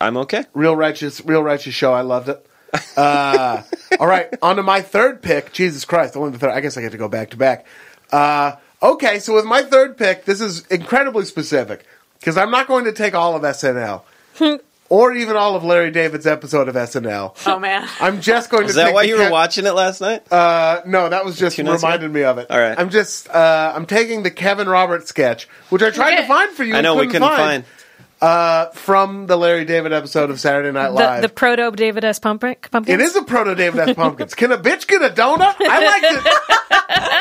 I'm 0.00 0.16
okay. 0.18 0.44
Real 0.54 0.74
righteous, 0.76 1.24
real 1.24 1.42
righteous 1.42 1.74
show. 1.74 1.92
I 1.92 2.00
loved 2.00 2.28
it. 2.28 2.44
Uh, 2.96 3.62
all 3.98 4.06
right, 4.06 4.28
on 4.42 4.56
to 4.56 4.62
my 4.62 4.80
third 4.82 5.22
pick. 5.22 5.52
Jesus 5.52 5.84
Christ, 5.84 6.16
only 6.16 6.30
the 6.30 6.38
third. 6.38 6.50
I 6.50 6.60
guess 6.60 6.76
I 6.76 6.80
get 6.80 6.92
to 6.92 6.98
go 6.98 7.08
back 7.08 7.30
to 7.30 7.36
back. 7.36 7.66
Uh, 8.12 8.56
okay, 8.82 9.18
so 9.18 9.34
with 9.34 9.44
my 9.44 9.62
third 9.62 9.96
pick, 9.96 10.24
this 10.24 10.40
is 10.40 10.66
incredibly 10.66 11.24
specific 11.24 11.86
because 12.20 12.36
I'm 12.36 12.50
not 12.50 12.66
going 12.66 12.84
to 12.84 12.92
take 12.92 13.14
all 13.14 13.34
of 13.36 13.42
SNL 13.42 14.02
or 14.88 15.12
even 15.12 15.36
all 15.36 15.56
of 15.56 15.64
Larry 15.64 15.90
David's 15.90 16.26
episode 16.26 16.68
of 16.68 16.74
SNL. 16.74 17.36
oh 17.46 17.58
man. 17.58 17.88
I'm 18.00 18.20
just 18.20 18.50
going 18.50 18.64
to. 18.64 18.68
Is 18.68 18.74
that 18.76 18.86
take 18.86 18.94
why 18.94 19.02
the 19.02 19.08
you 19.08 19.16
were 19.16 19.24
Kev- 19.24 19.30
watching 19.32 19.66
it 19.66 19.72
last 19.72 20.00
night? 20.00 20.30
Uh, 20.32 20.82
no, 20.86 21.08
that 21.08 21.24
was 21.24 21.38
just 21.38 21.56
Two 21.56 21.62
nights 21.62 21.82
reminded 21.82 22.12
me 22.12 22.22
of 22.22 22.38
it. 22.38 22.50
All 22.50 22.58
right. 22.58 22.78
I'm 22.78 22.90
just 22.90 23.28
uh, 23.28 23.72
I'm 23.74 23.86
taking 23.86 24.22
the 24.22 24.30
Kevin 24.30 24.68
Roberts 24.68 25.08
sketch, 25.08 25.48
which 25.70 25.82
I 25.82 25.90
tried 25.90 26.16
to 26.16 26.26
find 26.26 26.50
for 26.52 26.64
you. 26.64 26.74
I 26.74 26.78
and 26.78 26.84
know 26.84 26.96
we 26.96 27.06
couldn't 27.06 27.22
find. 27.22 27.64
Uh, 28.20 28.66
from 28.70 29.26
the 29.26 29.36
Larry 29.36 29.64
David 29.64 29.92
episode 29.92 30.30
of 30.30 30.40
Saturday 30.40 30.72
Night 30.72 30.88
Live. 30.88 31.22
the 31.22 31.28
proto 31.28 31.70
David 31.72 32.04
S. 32.04 32.18
Pumpkin. 32.18 32.56
it 32.86 33.00
is 33.00 33.16
a 33.16 33.22
proto 33.22 33.54
David 33.54 33.88
S. 33.88 33.94
Pumpkins. 33.96 34.34
Can 34.34 34.52
a 34.52 34.58
bitch 34.58 34.86
get 34.86 35.02
a 35.02 35.10
donut? 35.10 35.54
I 35.60 35.84
like 35.86 36.02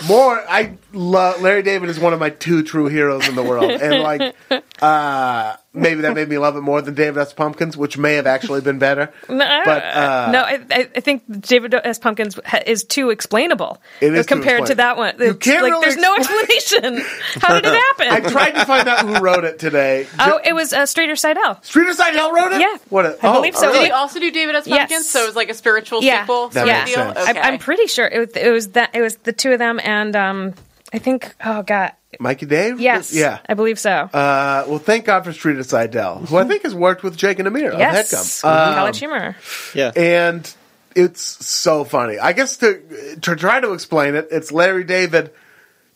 it 0.03 0.07
more. 0.07 0.43
I 0.47 0.77
love 0.93 1.41
Larry 1.41 1.63
David 1.63 1.89
is 1.89 1.99
one 1.99 2.13
of 2.13 2.19
my 2.19 2.29
two 2.29 2.63
true 2.63 2.87
heroes 2.87 3.27
in 3.27 3.35
the 3.35 3.43
world, 3.43 3.69
and 3.69 4.01
like 4.01 4.35
uh, 4.81 5.55
maybe 5.73 6.01
that 6.01 6.13
made 6.13 6.29
me 6.29 6.37
love 6.37 6.55
it 6.55 6.61
more 6.61 6.81
than 6.81 6.93
David 6.93 7.19
S. 7.19 7.33
Pumpkins, 7.33 7.75
which 7.75 7.97
may 7.97 8.15
have 8.15 8.27
actually 8.27 8.61
been 8.61 8.79
better. 8.79 9.11
No, 9.29 9.43
I- 9.45 9.61
But, 9.65 9.83
uh, 9.83 10.29
no, 10.31 10.39
I, 10.41 10.59
I 10.71 10.89
I 10.95 10.99
think 10.99 11.23
David 11.41 11.73
S. 11.73 11.97
Pumpkins 11.99 12.39
ha- 12.45 12.61
is 12.65 12.83
too 12.83 13.09
explainable 13.09 13.81
It 14.01 14.13
is 14.13 14.25
too 14.25 14.35
compared 14.35 14.65
to 14.67 14.75
that 14.75 14.97
one. 14.97 15.15
You 15.19 15.33
can't 15.33 15.63
like 15.63 15.71
really 15.71 15.85
there's 15.85 15.97
no 15.97 16.15
explanation. 16.17 17.03
How 17.41 17.55
did 17.55 17.65
it 17.65 17.73
happen? 17.73 18.07
I 18.09 18.19
tried 18.29 18.51
to 18.51 18.65
find 18.65 18.87
out 18.87 18.99
who 19.05 19.17
wrote 19.19 19.43
it 19.45 19.59
today. 19.59 20.07
oh, 20.19 20.39
it 20.45 20.53
was 20.53 20.73
uh, 20.73 20.85
Streeter 20.85 21.15
Seidel. 21.15 21.59
Streeter 21.63 21.93
Seidel 21.93 22.31
wrote 22.31 22.51
it. 22.53 22.61
Yeah. 22.61 22.77
what? 22.89 23.05
A, 23.05 23.09
I 23.25 23.29
oh, 23.29 23.33
believe 23.35 23.55
so. 23.55 23.71
Did 23.71 23.85
he 23.85 23.91
also 23.91 24.19
do 24.19 24.29
David 24.31 24.55
S. 24.55 24.67
Yes. 24.67 24.77
Pumpkins? 24.79 25.09
So 25.09 25.23
it 25.23 25.27
was 25.27 25.35
like 25.35 25.49
a 25.49 25.53
spiritual 25.53 26.03
Yeah. 26.03 26.21
sequel 26.23 26.49
That 26.49 26.65
sort 26.65 26.69
of 26.69 26.75
makes 26.85 26.93
deal? 26.93 27.13
sense. 27.15 27.29
Okay. 27.29 27.39
I, 27.39 27.47
I'm 27.51 27.59
pretty 27.59 27.87
sure 27.87 28.07
it, 28.07 28.19
was- 28.19 28.35
it 28.37 28.49
was 28.51 28.67
that 28.69 28.91
it 28.95 29.01
was 29.01 29.15
the 29.17 29.33
two 29.33 29.51
of 29.53 29.59
them 29.59 29.79
and 29.83 30.15
um, 30.15 30.53
I 30.93 30.99
think 30.99 31.33
oh 31.43 31.63
god 31.63 31.93
Mikey 32.19 32.45
Day. 32.45 32.73
yes 32.77 33.13
Yeah. 33.13 33.39
I 33.49 33.55
believe 33.55 33.79
so 33.79 33.89
Uh, 33.91 34.65
well, 34.67 34.77
thank 34.79 35.05
God 35.05 35.25
for 35.25 35.33
Streeter 35.33 35.63
Seidel, 35.63 36.19
who 36.19 36.37
I 36.37 36.43
think 36.45 36.61
has 36.63 36.75
worked 36.75 37.01
with 37.03 37.17
Jake 37.17 37.39
and 37.39 37.47
Amir 37.47 37.73
yes 37.73 38.13
of 38.13 38.19
Headgum. 38.19 38.45
Um, 38.69 38.75
college 38.75 38.99
humor 38.99 39.35
Yeah. 39.73 39.91
and 39.95 40.53
it's 40.95 41.21
so 41.43 41.83
funny. 41.83 42.19
I 42.19 42.33
guess 42.33 42.57
to 42.57 43.17
to 43.21 43.35
try 43.35 43.59
to 43.59 43.73
explain 43.73 44.13
it, 44.13 44.27
it's 44.29 44.51
Larry 44.51 44.83
David 44.83 45.31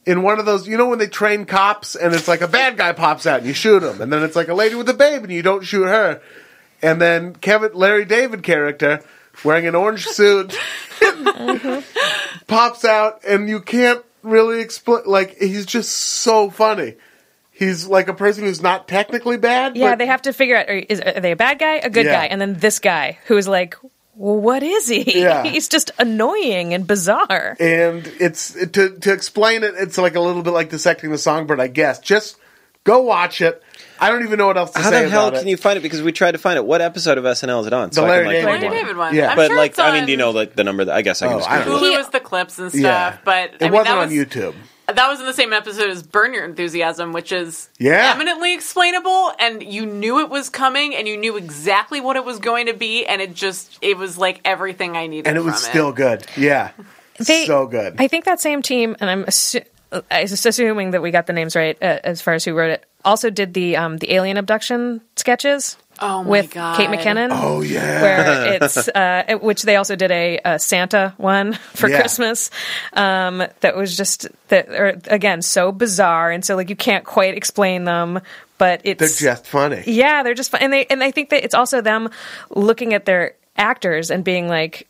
in 0.07 0.23
one 0.23 0.39
of 0.39 0.47
those. 0.47 0.67
You 0.67 0.75
know 0.77 0.87
when 0.87 0.97
they 0.97 1.05
train 1.07 1.45
cops, 1.45 1.95
and 1.95 2.15
it's 2.15 2.27
like 2.27 2.41
a 2.41 2.47
bad 2.47 2.77
guy 2.77 2.93
pops 2.93 3.27
out 3.27 3.39
and 3.39 3.47
you 3.47 3.53
shoot 3.53 3.83
him, 3.83 4.01
and 4.01 4.11
then 4.11 4.23
it's 4.23 4.35
like 4.35 4.47
a 4.47 4.55
lady 4.55 4.73
with 4.73 4.89
a 4.89 4.95
babe 4.95 5.21
and 5.21 5.31
you 5.31 5.43
don't 5.43 5.63
shoot 5.63 5.85
her, 5.85 6.19
and 6.81 6.99
then 6.99 7.35
Kevin 7.35 7.73
Larry 7.75 8.05
David 8.05 8.41
character 8.41 9.03
wearing 9.43 9.67
an 9.67 9.75
orange 9.75 10.07
suit 10.07 10.57
pops 12.47 12.83
out, 12.85 13.23
and 13.23 13.47
you 13.47 13.59
can't 13.59 14.03
really 14.27 14.61
explain. 14.61 15.03
Like 15.05 15.37
he's 15.37 15.65
just 15.65 15.91
so 15.95 16.49
funny. 16.49 16.95
He's 17.51 17.87
like 17.87 18.07
a 18.07 18.13
person 18.13 18.43
who's 18.43 18.61
not 18.61 18.87
technically 18.87 19.37
bad. 19.37 19.75
yeah 19.75 19.91
but 19.91 19.97
they 19.97 20.05
have 20.05 20.21
to 20.23 20.33
figure 20.33 20.55
out 20.57 20.69
are, 20.69 20.73
is, 20.77 21.01
are 21.01 21.19
they 21.19 21.31
a 21.31 21.35
bad 21.35 21.57
guy 21.57 21.75
a 21.77 21.89
good 21.89 22.05
Yeah. 22.05 22.11
guy 22.21 22.25
and 22.25 22.39
then 22.39 22.53
this 22.55 22.77
guy 22.77 23.17
who 23.25 23.35
is 23.35 23.47
like 23.47 23.75
well 24.15 24.35
what 24.39 24.61
is 24.61 24.87
he 24.87 25.21
Yeah. 25.21 25.41
he's 25.51 25.67
just 25.67 25.89
annoying 25.97 26.75
and 26.75 26.85
bizarre 26.85 27.57
and 27.59 28.05
it's 28.19 28.53
to 28.53 28.97
to 28.99 29.11
explain 29.11 29.63
it. 29.63 29.73
It's 29.75 29.97
like 29.97 30.15
a 30.15 30.19
little 30.19 30.43
bit 30.43 30.51
like 30.51 30.69
dissecting 30.69 31.09
the 31.09 31.17
songbird, 31.17 31.59
I 31.59 31.67
guess. 31.67 31.97
Just 31.99 32.37
go 32.83 33.01
watch 33.01 33.41
it. 33.41 33.61
I 33.99 34.09
don't 34.09 34.23
even 34.23 34.37
know 34.37 34.47
what 34.47 34.57
else 34.57 34.71
to 34.71 34.79
How 34.79 34.89
say 34.89 34.97
How 34.97 35.03
the 35.03 35.09
hell 35.09 35.27
about 35.29 35.39
can 35.39 35.47
it. 35.47 35.51
you 35.51 35.57
find 35.57 35.77
it? 35.77 35.81
Because 35.81 36.01
we 36.01 36.11
tried 36.11 36.31
to 36.31 36.37
find 36.37 36.57
it. 36.57 36.65
What 36.65 36.81
episode 36.81 37.17
of 37.17 37.23
SNL 37.23 37.61
is 37.61 37.67
it 37.67 37.73
on? 37.73 37.89
The 37.89 38.01
I 38.01 38.03
can, 38.03 38.09
Larry 38.09 38.25
like, 38.25 38.33
David 38.35 38.45
Larry. 38.45 38.69
David 38.83 38.97
one. 38.97 39.15
Yeah. 39.15 39.29
I'm 39.31 39.35
But 39.35 39.47
sure 39.47 39.57
like, 39.57 39.71
it's 39.71 39.79
I 39.79 39.91
mean, 39.93 40.05
do 40.05 40.11
you 40.11 40.17
know 40.17 40.31
like 40.31 40.55
the 40.55 40.63
number? 40.63 40.85
That, 40.85 40.95
I 40.95 41.01
guess 41.01 41.21
I 41.21 41.25
oh, 41.25 41.29
can 41.29 41.35
Oh, 41.35 41.39
just 41.39 41.49
I 41.49 41.59
don't 41.59 41.67
know. 41.69 41.77
it. 41.87 41.93
Hulu 41.93 41.97
with 41.97 42.11
the 42.11 42.19
clips 42.19 42.59
and 42.59 42.69
stuff? 42.71 42.81
Yeah. 42.81 43.17
But 43.23 43.53
it 43.53 43.57
I 43.61 43.65
mean, 43.65 43.73
wasn't 43.73 43.87
that 43.87 43.97
on 43.97 44.07
was, 44.09 44.13
YouTube. 44.17 44.55
That 44.87 45.09
was 45.09 45.19
in 45.19 45.25
the 45.25 45.33
same 45.33 45.51
episode 45.51 45.89
as 45.89 46.01
Burn 46.01 46.33
Your 46.33 46.45
Enthusiasm, 46.45 47.11
which 47.11 47.33
is 47.33 47.67
Yeah. 47.77 48.13
eminently 48.15 48.53
explainable, 48.53 49.33
and 49.37 49.61
you 49.61 49.85
knew 49.85 50.21
it 50.21 50.29
was 50.29 50.49
coming, 50.49 50.95
and 50.95 51.07
you 51.09 51.17
knew 51.17 51.35
exactly 51.35 51.99
what 51.99 52.15
it 52.15 52.23
was 52.23 52.39
going 52.39 52.67
to 52.67 52.73
be, 52.73 53.05
and 53.05 53.21
it 53.21 53.33
just 53.33 53.77
it 53.81 53.97
was 53.97 54.17
like 54.17 54.39
everything 54.45 54.95
I 54.95 55.07
needed. 55.07 55.27
And 55.27 55.37
it 55.37 55.41
was 55.41 55.55
from 55.61 55.71
still 55.71 55.91
good. 55.91 56.25
Yeah. 56.37 56.71
They- 57.19 57.45
so 57.45 57.65
good. 57.67 57.95
I 57.99 58.07
think 58.07 58.23
that 58.25 58.39
same 58.39 58.61
team, 58.61 58.95
and 59.01 59.09
I'm 59.09 59.25
assu- 59.25 59.65
I 60.11 60.21
was 60.23 60.45
assuming 60.45 60.91
that 60.91 61.01
we 61.01 61.11
got 61.11 61.27
the 61.27 61.33
names 61.33 61.55
right 61.55 61.77
uh, 61.81 61.99
as 62.03 62.21
far 62.21 62.33
as 62.33 62.43
who 62.45 62.53
wrote 62.53 62.71
it. 62.71 62.85
Also, 63.05 63.29
did 63.29 63.53
the 63.53 63.77
um, 63.77 63.97
the 63.97 64.11
alien 64.13 64.37
abduction 64.37 65.01
sketches 65.15 65.77
Oh 65.99 66.23
my 66.23 66.29
with 66.29 66.51
God. 66.53 66.77
Kate 66.77 66.89
McKinnon. 66.89 67.29
oh 67.31 67.61
yeah. 67.61 68.01
Where 68.01 68.53
it's, 68.61 68.87
uh, 68.89 69.23
which 69.41 69.63
they 69.63 69.77
also 69.77 69.95
did 69.95 70.11
a, 70.11 70.39
a 70.45 70.59
Santa 70.59 71.13
one 71.17 71.53
for 71.73 71.89
Yeah. 71.89 71.99
Christmas, 72.01 72.51
um, 72.93 73.43
that 73.61 73.75
was 73.75 73.95
just 73.97 74.27
that, 74.49 74.69
or 74.69 74.99
again, 75.07 75.41
so 75.41 75.71
bizarre, 75.71 76.31
and 76.31 76.43
so 76.45 76.55
like 76.55 76.69
you 76.69 76.75
can't 76.75 77.03
quite 77.05 77.35
explain 77.35 77.85
them, 77.85 78.19
but 78.57 78.83
They're 78.83 78.93
just 78.95 79.47
funny. 79.47 79.83
yeah, 79.87 80.21
they're 80.23 80.33
just 80.35 80.51
fun, 80.51 80.61
and 80.61 80.73
they 80.73 80.85
and 80.87 81.01
I 81.03 81.11
think 81.11 81.29
that 81.29 81.43
it's 81.43 81.55
also 81.55 81.81
them 81.81 82.09
looking 82.49 82.93
at 82.93 83.05
their 83.05 83.33
actors 83.55 84.11
and 84.11 84.23
being 84.23 84.47
like, 84.47 84.87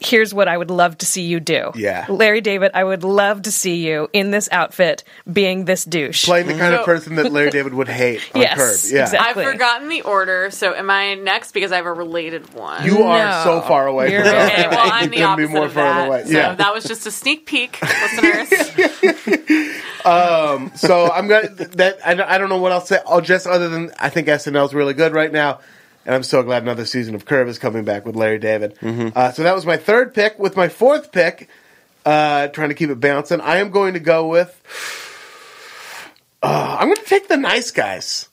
"Here's 0.00 0.32
what 0.34 0.48
I 0.48 0.56
would 0.56 0.70
love 0.70 0.98
to 0.98 1.06
see 1.06 1.22
you 1.22 1.40
do." 1.40 1.72
Yeah. 1.74 2.06
Larry 2.08 2.40
David, 2.40 2.70
I 2.74 2.84
would 2.84 3.02
love 3.04 3.42
to 3.42 3.52
see 3.52 3.76
you 3.86 4.08
in 4.12 4.30
this 4.30 4.48
outfit, 4.52 5.04
being 5.32 5.64
this 5.64 5.84
douche. 5.84 6.24
Playing 6.24 6.46
the 6.48 6.54
kind 6.54 6.74
of 6.74 6.84
person 6.84 7.16
that 7.16 7.32
Larry 7.32 7.50
David 7.50 7.74
would 7.74 7.88
hate 7.88 8.20
on 8.34 8.40
Yes, 8.42 8.56
Curb. 8.56 8.94
Yeah. 8.94 9.02
exactly. 9.02 9.44
I've 9.44 9.52
forgotten 9.52 9.88
the 9.88 10.02
order, 10.02 10.50
so 10.50 10.74
am 10.74 10.90
I 10.90 11.14
next 11.14 11.52
because 11.52 11.72
I 11.72 11.76
have 11.76 11.86
a 11.86 11.92
related 11.92 12.52
one? 12.54 12.84
You 12.84 13.02
are 13.04 13.18
No. 13.18 13.40
so 13.44 13.60
far 13.62 13.86
away 13.86 14.10
You're 14.12 14.22
from 14.22 14.32
very. 14.32 14.50
Okay, 14.52 14.68
well, 14.68 14.78
I'm 14.92 15.10
the 15.10 15.16
You 15.16 15.22
couldn't 15.22 15.36
be 15.36 15.44
opposite 15.44 15.50
more 15.54 15.64
of 15.66 15.72
further 15.72 15.84
that. 16.00 16.06
away. 16.08 16.24
So 16.24 16.30
Yeah. 16.30 16.54
that 16.54 16.74
was 16.74 16.84
just 16.84 17.06
a 17.06 17.10
sneak 17.10 17.46
peek, 17.46 17.78
listeners. 17.82 18.50
um, 20.04 20.72
So 20.76 21.10
I'm 21.10 21.28
gonna 21.28 21.48
that 21.48 21.98
I, 22.04 22.14
don't- 22.14 22.28
I 22.28 22.38
don't 22.38 22.48
know 22.48 22.58
what 22.58 22.72
else 22.72 22.88
to 22.88 22.94
say. 22.96 23.00
Oh, 23.06 23.20
just 23.20 23.46
other 23.46 23.68
than 23.68 23.90
I 23.98 24.08
think 24.08 24.28
SNL's 24.28 24.74
really 24.74 24.94
good 24.94 25.12
right 25.12 25.32
now, 25.32 25.60
and 26.06 26.14
I'm 26.14 26.22
so 26.22 26.42
glad 26.42 26.62
another 26.62 26.86
season 26.86 27.14
of 27.14 27.26
Curb 27.26 27.48
is 27.48 27.58
coming 27.58 27.84
back 27.84 28.06
with 28.06 28.16
Larry 28.16 28.38
David. 28.38 28.78
Uh, 28.82 29.32
so 29.32 29.42
that 29.42 29.54
was 29.54 29.66
my 29.66 29.76
third 29.76 30.14
pick. 30.14 30.38
With 30.38 30.56
my 30.56 30.68
fourth 30.68 31.12
pick, 31.12 31.48
uh, 32.06 32.48
trying 32.48 32.68
to 32.70 32.74
keep 32.74 32.88
it 32.90 33.00
bouncing, 33.00 33.40
I 33.40 33.56
am 33.56 33.70
going 33.70 33.94
to 33.94 34.00
go 34.00 34.28
with. 34.28 34.62
Uh, 36.42 36.76
I'm 36.80 36.86
going 36.88 36.96
to 36.96 37.04
take 37.04 37.28
the 37.28 37.36
Nice 37.36 37.70
Guys, 37.70 38.28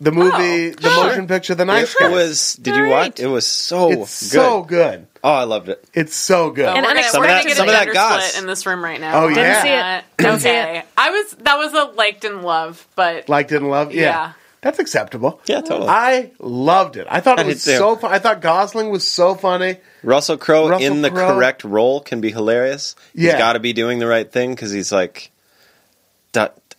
the 0.00 0.12
movie, 0.12 0.70
Oh, 0.70 0.74
the 0.74 0.90
sure. 0.90 1.06
motion 1.06 1.26
picture, 1.26 1.54
the 1.54 1.64
Nice 1.64 1.94
It 1.94 1.98
Guys. 1.98 2.12
was. 2.12 2.54
Did 2.56 2.76
you 2.76 2.84
All 2.84 2.90
watch? 2.90 3.00
right. 3.02 3.20
It 3.20 3.26
was 3.26 3.46
so 3.46 3.90
it's 3.90 4.20
good. 4.30 4.30
so 4.30 4.62
good. 4.62 5.06
Oh, 5.24 5.32
I 5.32 5.44
loved 5.44 5.68
it. 5.68 5.84
It's 5.92 6.14
so 6.14 6.50
good. 6.50 6.66
Oh, 6.66 6.72
And 6.74 6.84
we're 6.86 6.94
gonna, 6.94 7.02
Some 7.08 7.20
we're 7.20 7.26
of 7.26 7.30
that- 7.30 7.44
get 7.46 7.56
some 7.56 7.68
a 7.68 7.72
of 7.72 7.76
that 7.76 7.84
gender 7.92 8.22
split 8.22 8.40
in 8.42 8.46
this 8.46 8.64
room 8.66 8.84
right 8.84 9.00
now. 9.00 9.20
Oh, 9.22 9.26
We're 9.26 9.32
yeah. 9.32 9.52
gonna 9.54 9.62
see 9.62 9.68
it. 9.68 9.76
not- 9.80 10.04
Don't 10.18 10.40
see 10.40 10.48
okay. 10.48 10.78
it. 10.78 10.84
I 10.96 11.10
was 11.10 11.30
that 11.40 11.56
was 11.58 11.72
a 11.74 11.84
liked 11.96 12.24
and 12.24 12.42
love, 12.42 12.86
but 12.94 13.28
Liked 13.28 13.52
and 13.52 13.68
loved. 13.68 13.92
Yeah. 13.92 14.02
Yeah. 14.02 14.32
That's 14.62 14.78
acceptable. 14.78 15.40
Yeah, 15.46 15.62
totally. 15.62 15.88
I 15.88 16.32
loved 16.38 16.96
it. 16.96 17.06
I 17.10 17.20
thought 17.20 17.38
I 17.38 17.42
it 17.42 17.44
did 17.44 17.54
was 17.54 17.64
too. 17.64 17.76
so 17.76 17.96
fun. 17.96 18.12
I 18.12 18.18
thought 18.18 18.40
Gosling 18.42 18.90
was 18.90 19.08
so 19.08 19.34
funny. 19.34 19.78
Russell 20.02 20.36
Crowe 20.36 20.68
Russell 20.68 20.86
in 20.86 21.00
the 21.02 21.10
Crowe. 21.10 21.34
correct 21.34 21.64
role 21.64 22.00
can 22.00 22.20
be 22.20 22.30
hilarious. 22.30 22.94
Yeah. 23.14 23.30
He's 23.32 23.38
got 23.38 23.52
to 23.54 23.58
be 23.58 23.72
doing 23.72 23.98
the 24.00 24.06
right 24.06 24.30
thing 24.30 24.50
because 24.54 24.70
he's 24.70 24.92
like, 24.92 25.30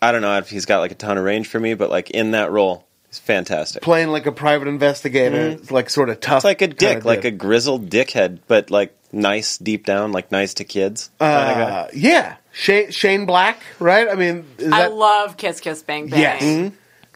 I 0.03 0.11
don't 0.11 0.21
know 0.21 0.37
if 0.37 0.49
he's 0.49 0.65
got 0.65 0.79
like 0.79 0.91
a 0.91 0.95
ton 0.95 1.17
of 1.17 1.23
range 1.23 1.47
for 1.47 1.59
me, 1.59 1.75
but 1.75 1.89
like 1.91 2.09
in 2.09 2.31
that 2.31 2.51
role, 2.51 2.85
he's 3.09 3.19
fantastic. 3.19 3.83
playing 3.83 4.07
like 4.09 4.25
a 4.25 4.31
private 4.31 4.67
investigator, 4.67 5.49
It's 5.49 5.69
like 5.71 5.89
sort 5.91 6.09
of 6.09 6.19
tough. 6.19 6.37
It's 6.37 6.45
like 6.45 6.61
a 6.63 6.67
kinda 6.67 6.75
dick, 6.75 7.05
like 7.05 7.23
a 7.23 7.29
grizzled 7.31 7.89
dickhead, 7.89 8.39
but 8.47 8.71
like 8.71 8.95
nice 9.11 9.57
deep 9.59 9.85
down, 9.85 10.11
like 10.11 10.31
nice 10.31 10.55
to 10.55 10.63
kids. 10.63 11.11
kinda 11.19 11.35
guy. 11.35 11.61
uh, 11.61 11.87
yeah, 11.93 12.37
Shane, 12.51 12.89
Shane 12.89 13.25
Black, 13.27 13.59
right? 13.79 14.07
I 14.09 14.15
mean, 14.15 14.45
is 14.57 14.71
I 14.73 14.79
that 14.89 14.93
love 14.93 15.37
Kiss 15.37 15.59
Kiss 15.59 15.83
Bang 15.83 16.07
Bang. 16.09 16.19
yes? 16.19 16.71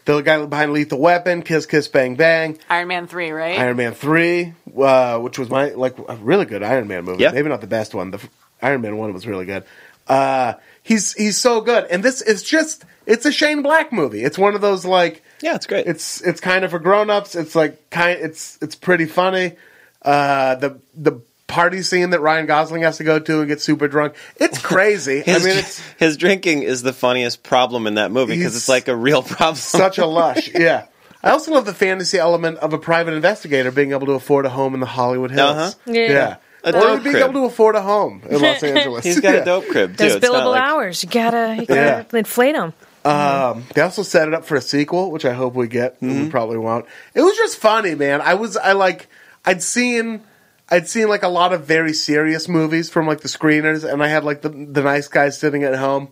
The 0.06 0.20
guy 0.20 0.44
behind 0.46 0.72
Lethal 0.72 1.00
Weapon, 1.00 1.42
Kiss 1.42 1.66
Kiss 1.66 1.88
Bang 1.88 2.14
Bang, 2.14 2.58
Iron 2.70 2.88
Man 2.88 3.06
three, 3.08 3.30
right? 3.30 3.58
Iron 3.58 3.76
Man 3.76 3.92
three, 3.92 4.54
uh, 4.76 5.18
which 5.18 5.38
was 5.38 5.50
my 5.50 5.70
like 5.70 5.98
a 5.98 6.16
really 6.16 6.46
good 6.46 6.62
Iron 6.62 6.86
Man 6.88 7.04
movie. 7.04 7.22
Yeah. 7.22 7.32
Maybe 7.32 7.48
not 7.48 7.60
the 7.60 7.66
best 7.66 7.94
one. 7.94 8.12
The 8.12 8.20
Iron 8.62 8.80
Man 8.82 8.96
one 8.96 9.12
was 9.12 9.26
really 9.26 9.46
good. 9.46 9.64
Uh, 10.06 10.54
he's 10.82 11.12
he's 11.14 11.36
so 11.36 11.60
good, 11.60 11.86
and 11.90 12.02
this 12.02 12.22
is 12.22 12.44
just 12.44 12.84
it's 13.04 13.26
a 13.26 13.32
Shane 13.32 13.62
Black 13.62 13.92
movie. 13.92 14.22
It's 14.22 14.38
one 14.38 14.54
of 14.54 14.60
those 14.60 14.84
like 14.84 15.24
yeah, 15.42 15.56
it's 15.56 15.66
great. 15.66 15.86
it's 15.86 16.20
it's 16.22 16.40
kind 16.40 16.64
of 16.64 16.70
for 16.70 16.78
grown 16.78 17.10
ups. 17.10 17.34
It's 17.34 17.56
like 17.56 17.90
kind 17.90 18.18
it's 18.20 18.58
it's 18.62 18.76
pretty 18.76 19.06
funny. 19.06 19.56
Uh, 20.02 20.54
the 20.54 20.80
the 20.94 21.20
party 21.46 21.82
scene 21.82 22.10
that 22.10 22.20
Ryan 22.20 22.46
Gosling 22.46 22.82
has 22.82 22.96
to 22.98 23.04
go 23.04 23.18
to 23.18 23.38
and 23.40 23.48
get 23.48 23.60
super 23.60 23.88
drunk. 23.88 24.14
It's 24.36 24.60
crazy. 24.60 25.22
I 25.26 25.38
mean, 25.38 25.56
it's 25.58 25.80
his 25.98 26.16
drinking 26.16 26.62
is 26.62 26.82
the 26.82 26.92
funniest 26.92 27.42
problem 27.42 27.86
in 27.86 27.94
that 27.94 28.10
movie 28.10 28.36
because 28.36 28.56
it's 28.56 28.68
like 28.68 28.88
a 28.88 28.96
real 28.96 29.22
problem. 29.22 29.56
such 29.56 29.98
a 29.98 30.06
lush. 30.06 30.50
Yeah. 30.54 30.86
I 31.22 31.30
also 31.30 31.52
love 31.52 31.64
the 31.66 31.74
fantasy 31.74 32.18
element 32.18 32.58
of 32.58 32.72
a 32.72 32.78
private 32.78 33.14
investigator 33.14 33.70
being 33.72 33.92
able 33.92 34.06
to 34.06 34.12
afford 34.12 34.46
a 34.46 34.48
home 34.50 34.74
in 34.74 34.80
the 34.80 34.86
Hollywood 34.86 35.30
Hills. 35.30 35.56
Uh-huh. 35.56 35.92
Yeah. 35.92 36.36
A 36.62 36.68
Or 36.68 36.72
dope 36.80 37.02
being 37.04 37.14
crib. 37.14 37.30
able 37.30 37.40
to 37.42 37.46
afford 37.46 37.74
a 37.76 37.82
home 37.82 38.22
in 38.28 38.40
Los 38.42 38.62
Angeles. 38.62 39.04
He's 39.04 39.20
got 39.20 39.34
Yeah. 39.34 39.40
a 39.40 39.44
dope 39.44 39.66
crib 39.68 39.96
too. 39.96 40.04
Those 40.04 40.14
It's 40.16 40.26
billable 40.26 40.50
like- 40.52 40.62
hours, 40.62 41.02
you 41.02 41.08
gotta, 41.08 41.56
you 41.60 41.66
gotta 41.66 42.06
Yeah. 42.12 42.18
inflate 42.18 42.54
them. 42.54 42.72
They 43.04 43.80
also 43.82 44.02
set 44.02 44.26
it 44.28 44.34
up 44.34 44.44
for 44.44 44.56
a 44.56 44.60
sequel, 44.60 45.10
which 45.12 45.24
I 45.24 45.32
hope 45.32 45.54
we 45.54 45.68
get. 45.68 46.00
Mm-hmm. 46.00 46.24
We 46.24 46.28
probably 46.30 46.58
won't. 46.58 46.86
It 47.14 47.22
was 47.22 47.36
just 47.36 47.58
funny, 47.58 47.94
man. 47.94 48.20
I 48.20 48.34
was 48.34 48.56
I 48.56 48.72
like 48.72 49.08
I'd 49.44 49.62
seen 49.62 50.22
I'd 50.68 50.88
seen 50.88 51.08
like 51.08 51.22
a 51.22 51.28
lot 51.28 51.52
of 51.52 51.64
very 51.64 51.92
serious 51.92 52.48
movies 52.48 52.90
from 52.90 53.06
like 53.06 53.20
the 53.20 53.28
screeners, 53.28 53.90
and 53.90 54.02
I 54.02 54.08
had 54.08 54.24
like 54.24 54.42
the 54.42 54.48
the 54.48 54.82
nice 54.82 55.08
guys 55.08 55.38
sitting 55.38 55.62
at 55.64 55.76
home, 55.76 56.08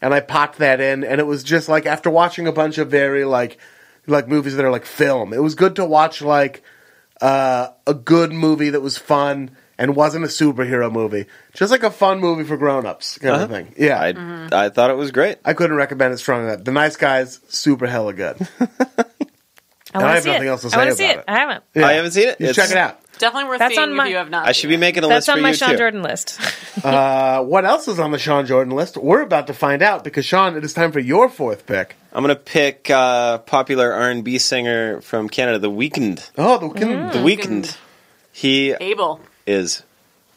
and 0.00 0.14
I 0.14 0.20
popped 0.20 0.58
that 0.58 0.80
in, 0.80 1.02
and 1.04 1.20
it 1.20 1.24
was 1.26 1.42
just 1.42 1.68
like 1.68 1.86
after 1.86 2.08
watching 2.10 2.46
a 2.46 2.52
bunch 2.52 2.78
of 2.78 2.90
very 2.90 3.24
like 3.24 3.58
like 4.06 4.28
movies 4.28 4.54
that 4.56 4.64
are 4.64 4.70
like 4.70 4.86
film. 4.86 5.32
It 5.32 5.42
was 5.42 5.54
good 5.56 5.76
to 5.76 5.84
watch 5.84 6.22
like 6.22 6.62
uh, 7.20 7.68
a 7.86 7.94
good 7.94 8.32
movie 8.32 8.70
that 8.70 8.80
was 8.80 8.96
fun 8.96 9.50
and 9.78 9.94
wasn't 9.96 10.24
a 10.24 10.28
superhero 10.28 10.90
movie, 10.90 11.26
just 11.52 11.70
like 11.72 11.82
a 11.82 11.90
fun 11.90 12.20
movie 12.20 12.44
for 12.44 12.56
grown-ups 12.56 13.18
kind 13.18 13.42
of 13.42 13.50
thing. 13.50 13.74
Yeah, 13.76 14.00
I 14.00 14.12
Mm-hmm. 14.12 14.54
I 14.54 14.68
thought 14.70 14.90
it 14.90 14.96
was 14.96 15.10
great. 15.10 15.38
I 15.44 15.52
couldn't 15.54 15.76
recommend 15.76 16.14
it 16.14 16.18
strongly 16.18 16.52
enough. 16.52 16.64
The 16.64 16.72
Nice 16.72 16.96
Guys, 16.96 17.40
super 17.48 17.86
hella 17.86 18.12
good. 18.14 18.36
I 19.94 20.02
I 20.04 20.14
have 20.14 20.22
see 20.24 20.30
nothing 20.30 20.46
it. 20.46 20.50
else 20.50 20.62
to 20.62 20.74
I 20.76 20.78
want 20.78 20.90
say 20.90 20.90
to 20.90 20.96
see 20.96 21.04
about 21.04 21.16
it. 21.16 21.18
it. 21.20 21.24
I 21.28 21.38
haven't. 21.38 21.64
Yeah. 21.74 21.86
I 21.86 21.92
haven't 21.94 22.10
seen 22.12 22.28
it. 22.28 22.40
You 22.40 22.48
It's- 22.48 22.54
check 22.56 22.70
it 22.70 22.76
out. 22.76 23.00
Definitely 23.18 23.48
worth 23.48 23.58
That's 23.60 23.74
seeing 23.74 23.88
on 23.90 23.96
my- 23.96 24.04
if 24.06 24.10
you 24.10 24.16
have 24.16 24.30
not. 24.30 24.46
I 24.48 24.52
should 24.52 24.68
be 24.68 24.74
seen 24.74 24.78
it. 24.78 24.80
making 24.80 25.04
a 25.04 25.08
That's 25.08 25.26
list 25.26 25.26
That's 25.26 25.34
on 25.34 25.38
for 25.38 25.42
my 25.42 25.48
you 25.50 25.54
Sean 25.54 25.70
too. 25.70 25.76
Jordan 25.78 26.02
list. 26.02 26.40
Uh, 26.84 27.42
what 27.42 27.64
else 27.64 27.88
is 27.88 27.98
on 27.98 28.10
the 28.12 28.18
Sean 28.18 28.46
Jordan 28.46 28.72
list? 28.74 28.96
We're 28.96 29.22
about 29.22 29.46
to 29.48 29.54
find 29.54 29.82
out 29.82 30.04
because 30.04 30.24
Sean, 30.26 30.56
it 30.56 30.62
is 30.62 30.72
time 30.74 30.92
for 30.92 31.00
your 31.00 31.28
fourth 31.28 31.66
pick. 31.66 31.96
I'm 32.12 32.22
gonna 32.22 32.36
pick 32.36 32.90
uh, 32.90 33.38
popular 33.38 33.92
R&B 33.92 34.38
singer 34.38 35.00
from 35.00 35.28
Canada, 35.28 35.58
The 35.58 35.70
Weeknd. 35.70 36.30
Oh, 36.38 36.58
the 36.58 36.68
can, 36.78 37.08
The 37.10 37.18
Weeknd. 37.18 37.76
He 38.30 38.72
Abel. 38.72 39.20
is 39.46 39.82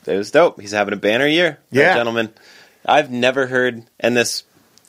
it 0.07 0.15
was 0.15 0.31
dope. 0.31 0.59
He's 0.61 0.71
having 0.71 0.93
a 0.93 0.97
banner 0.97 1.27
year, 1.27 1.59
Yeah. 1.71 1.93
gentleman. 1.93 2.33
I've 2.85 3.11
never 3.11 3.45
heard, 3.47 3.83
and 3.99 4.15
this 4.17 4.43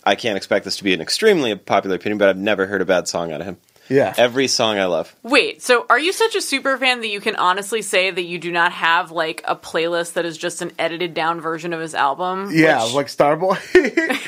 I 0.05 0.15
can't 0.15 0.37
expect 0.37 0.65
this 0.65 0.77
to 0.79 0.85
be 0.85 0.95
an 0.95 1.01
extremely 1.03 1.55
popular 1.57 1.97
opinion, 1.97 2.17
but 2.19 2.29
I've 2.29 2.39
never 2.39 2.67
heard 2.67 2.81
a 2.81 2.87
bad 2.87 3.07
song 3.09 3.33
out 3.33 3.41
of 3.41 3.47
him. 3.49 3.57
Yeah. 3.91 4.15
Every 4.17 4.47
song 4.49 4.79
I 4.79 4.87
love. 4.87 5.15
Wait, 5.23 5.61
so 5.61 5.85
are 5.91 5.99
you 5.99 6.12
such 6.15 6.35
a 6.37 6.41
super 6.41 6.79
fan 6.79 7.01
that 7.01 7.09
you 7.09 7.21
can 7.21 7.37
honestly 7.37 7.83
say 7.83 8.11
that 8.11 8.23
you 8.23 8.39
do 8.39 8.51
not 8.53 8.73
have 8.73 9.11
like 9.11 9.43
a 9.47 9.55
playlist 9.57 10.15
that 10.15 10.25
is 10.25 10.39
just 10.39 10.62
an 10.62 10.73
edited 10.79 11.12
down 11.12 11.41
version 11.41 11.73
of 11.75 11.81
his 11.81 11.95
album? 11.95 12.51
yeah, 12.53 12.83
Which- 12.85 12.95
like 12.95 13.07
Starboy. 13.09 13.59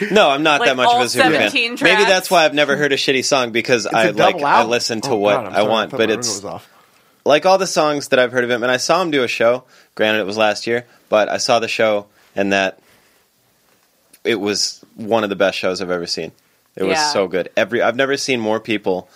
No, 0.10 0.28
I'm 0.28 0.42
not 0.42 0.60
Like 0.60 0.68
that 0.70 0.76
much 0.76 0.92
of 0.94 1.00
a 1.00 1.08
super 1.08 1.30
fan. 1.30 1.50
17 1.50 1.78
Maybe 1.80 2.02
that's 2.04 2.30
why 2.30 2.44
I've 2.44 2.54
never 2.54 2.76
heard 2.76 2.92
a 2.92 2.96
shitty 2.96 3.24
song 3.24 3.52
because 3.52 3.86
I 3.86 4.06
a 4.08 4.12
like 4.12 4.34
double 4.34 4.44
I 4.44 4.64
listen 4.64 5.00
to 5.02 5.10
Oh, 5.10 5.16
what 5.16 5.34
God, 5.36 5.46
I'm 5.46 5.52
I 5.52 5.56
sorry, 5.58 5.68
want, 5.70 5.90
thought 5.92 5.96
but 5.98 6.10
it's 6.10 6.44
off. 6.44 6.68
like 7.24 7.46
all 7.46 7.56
the 7.56 7.66
songs 7.68 8.08
that 8.08 8.18
I've 8.18 8.32
heard 8.32 8.42
of 8.44 8.50
him, 8.50 8.62
and 8.64 8.72
I 8.72 8.78
saw 8.78 9.00
him 9.00 9.10
do 9.12 9.22
a 9.22 9.28
show. 9.28 9.62
Granted, 9.94 10.20
it 10.20 10.26
was 10.26 10.36
last 10.36 10.66
year, 10.66 10.86
but 11.08 11.28
I 11.28 11.36
saw 11.38 11.60
the 11.60 11.68
show, 11.68 12.06
and 12.34 12.52
that 12.52 12.80
it 14.24 14.40
was 14.40 14.84
one 14.96 15.22
of 15.24 15.30
the 15.30 15.36
best 15.36 15.56
shows 15.58 15.80
I've 15.80 15.90
ever 15.90 16.06
seen. 16.06 16.32
It 16.74 16.84
was 16.84 16.98
so 17.12 17.28
good. 17.28 17.50
Every 17.56 17.82
I've 17.82 17.96
never 17.96 18.16
seen 18.16 18.40
more 18.40 18.58
people, 18.58 19.08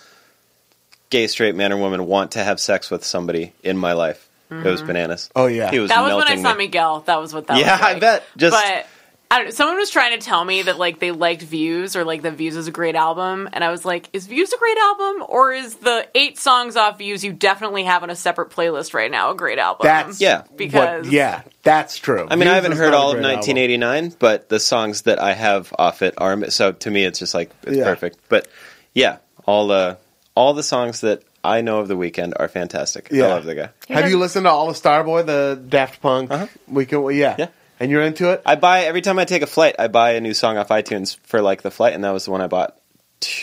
gay, 1.10 1.26
straight, 1.26 1.54
man 1.54 1.72
or 1.72 1.76
woman, 1.76 2.06
want 2.06 2.32
to 2.32 2.44
have 2.44 2.60
sex 2.60 2.90
with 2.90 3.04
somebody 3.04 3.52
in 3.62 3.76
my 3.76 3.92
life. 3.92 4.28
It 4.48 4.62
was 4.62 4.78
mm-hmm. 4.78 4.86
bananas. 4.86 5.28
Oh, 5.34 5.46
yeah. 5.46 5.72
he 5.72 5.80
was 5.80 5.90
that 5.90 6.00
was 6.02 6.14
when 6.14 6.28
I 6.28 6.40
saw 6.40 6.52
me. 6.52 6.66
Miguel. 6.66 7.00
That 7.00 7.20
was 7.20 7.34
what 7.34 7.48
that 7.48 7.58
Yeah, 7.58 7.72
was. 7.72 7.80
I 7.82 7.98
bet. 7.98 8.22
Just- 8.36 8.54
but 8.54 8.86
I 9.28 9.38
don't 9.38 9.46
know. 9.46 9.50
Someone 9.50 9.76
was 9.76 9.90
trying 9.90 10.16
to 10.16 10.24
tell 10.24 10.44
me 10.44 10.62
that 10.62 10.78
like 10.78 11.00
they 11.00 11.10
liked 11.10 11.42
Views 11.42 11.96
or 11.96 12.04
like 12.04 12.22
the 12.22 12.30
Views 12.30 12.54
is 12.54 12.68
a 12.68 12.70
great 12.70 12.94
album, 12.94 13.48
and 13.52 13.64
I 13.64 13.72
was 13.72 13.84
like, 13.84 14.08
is 14.12 14.28
Views 14.28 14.52
a 14.52 14.56
great 14.56 14.78
album, 14.78 15.26
or 15.28 15.52
is 15.52 15.74
the 15.74 16.06
eight 16.14 16.38
songs 16.38 16.76
off 16.76 16.98
Views 16.98 17.24
you 17.24 17.32
definitely 17.32 17.82
have 17.82 18.04
on 18.04 18.10
a 18.10 18.14
separate 18.14 18.50
playlist 18.50 18.94
right 18.94 19.10
now 19.10 19.32
a 19.32 19.34
great 19.34 19.58
album? 19.58 19.80
That's 19.82 20.20
Yeah. 20.20 20.42
because 20.54 21.06
what, 21.06 21.12
yeah, 21.12 21.42
that's 21.64 21.98
true. 21.98 22.28
I 22.30 22.36
mean, 22.36 22.46
I 22.46 22.54
haven't 22.54 22.76
heard 22.76 22.94
all 22.94 23.10
of 23.10 23.14
great 23.16 23.24
album. 23.24 23.38
1989, 23.38 24.14
but 24.20 24.48
the 24.48 24.60
songs 24.60 25.02
that 25.02 25.18
I 25.20 25.32
have 25.32 25.74
off 25.76 26.02
it 26.02 26.14
are 26.18 26.48
so 26.50 26.70
to 26.70 26.90
me 26.90 27.02
it's 27.02 27.18
just 27.18 27.34
like 27.34 27.50
it's 27.64 27.78
Yeah. 27.78 27.84
perfect. 27.84 28.18
But 28.28 28.46
yeah, 28.94 29.16
all 29.44 29.66
the 29.66 29.98
all 30.36 30.54
the 30.54 30.62
songs 30.62 31.00
that 31.00 31.22
I 31.42 31.62
know 31.62 31.80
of 31.80 31.88
the 31.88 31.96
Weeknd 31.96 32.34
are 32.38 32.46
fantastic. 32.48 33.08
Yeah. 33.10 33.24
I 33.24 33.28
love 33.30 33.44
the 33.44 33.54
guy. 33.56 33.70
Have 33.88 34.08
you 34.10 34.18
listened 34.18 34.44
to 34.46 34.50
all 34.50 34.68
of 34.70 34.76
Starboy, 34.76 35.26
the 35.26 35.60
Daft 35.68 36.00
Punk 36.00 36.30
Uh-huh. 36.30 36.46
Weeknd? 36.70 37.02
Well, 37.02 37.10
yeah. 37.12 37.34
Yeah. 37.38 37.48
And 37.80 37.90
you're 37.90 38.02
into 38.02 38.30
it? 38.30 38.42
I 38.46 38.54
buy 38.54 38.84
every 38.84 39.02
time 39.02 39.18
I 39.18 39.24
take 39.26 39.42
a 39.42 39.46
flight, 39.46 39.74
I 39.78 39.88
buy 39.88 40.12
a 40.12 40.20
new 40.20 40.32
song 40.34 40.56
off 40.56 40.68
iTunes 40.68 41.18
for 41.24 41.42
like 41.42 41.62
the 41.62 41.70
flight, 41.70 41.92
and 41.94 42.04
that 42.04 42.10
was 42.12 42.24
the 42.24 42.30
one 42.30 42.40
I 42.40 42.46
bought. 42.46 42.76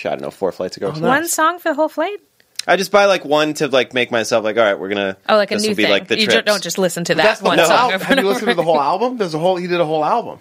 I 0.05 0.09
don't 0.09 0.21
know, 0.21 0.31
four 0.31 0.51
flights 0.51 0.77
ago. 0.77 0.87
or 0.87 0.93
something. 0.93 1.07
One 1.07 1.27
song 1.27 1.59
for 1.59 1.69
the 1.69 1.75
whole 1.75 1.89
flight? 1.89 2.17
I 2.67 2.77
just 2.77 2.91
buy 2.91 3.05
like 3.05 3.25
one 3.25 3.53
to 3.55 3.67
like 3.67 3.93
make 3.93 4.11
myself 4.11 4.43
like, 4.43 4.55
all 4.57 4.63
right, 4.63 4.79
we're 4.79 4.89
gonna. 4.89 5.17
Oh, 5.27 5.35
like 5.35 5.51
a 5.51 5.55
this 5.55 5.63
new 5.63 5.69
will 5.69 5.75
be 5.75 5.83
thing. 5.83 5.91
like 5.91 6.07
the 6.07 6.17
you 6.19 6.27
trips. 6.27 6.45
don't 6.45 6.63
just 6.63 6.77
listen 6.77 7.03
to 7.05 7.15
that 7.15 7.23
That's 7.23 7.41
one 7.41 7.57
whole 7.57 7.67
song. 7.67 7.91
Have 7.99 8.17
you 8.19 8.25
listened 8.27 8.49
to 8.49 8.53
the 8.55 8.63
whole 8.63 8.79
album? 8.79 9.17
There's 9.17 9.33
a 9.33 9.39
whole. 9.39 9.55
He 9.57 9.67
did 9.67 9.81
a 9.81 9.85
whole 9.85 10.05
album. 10.05 10.39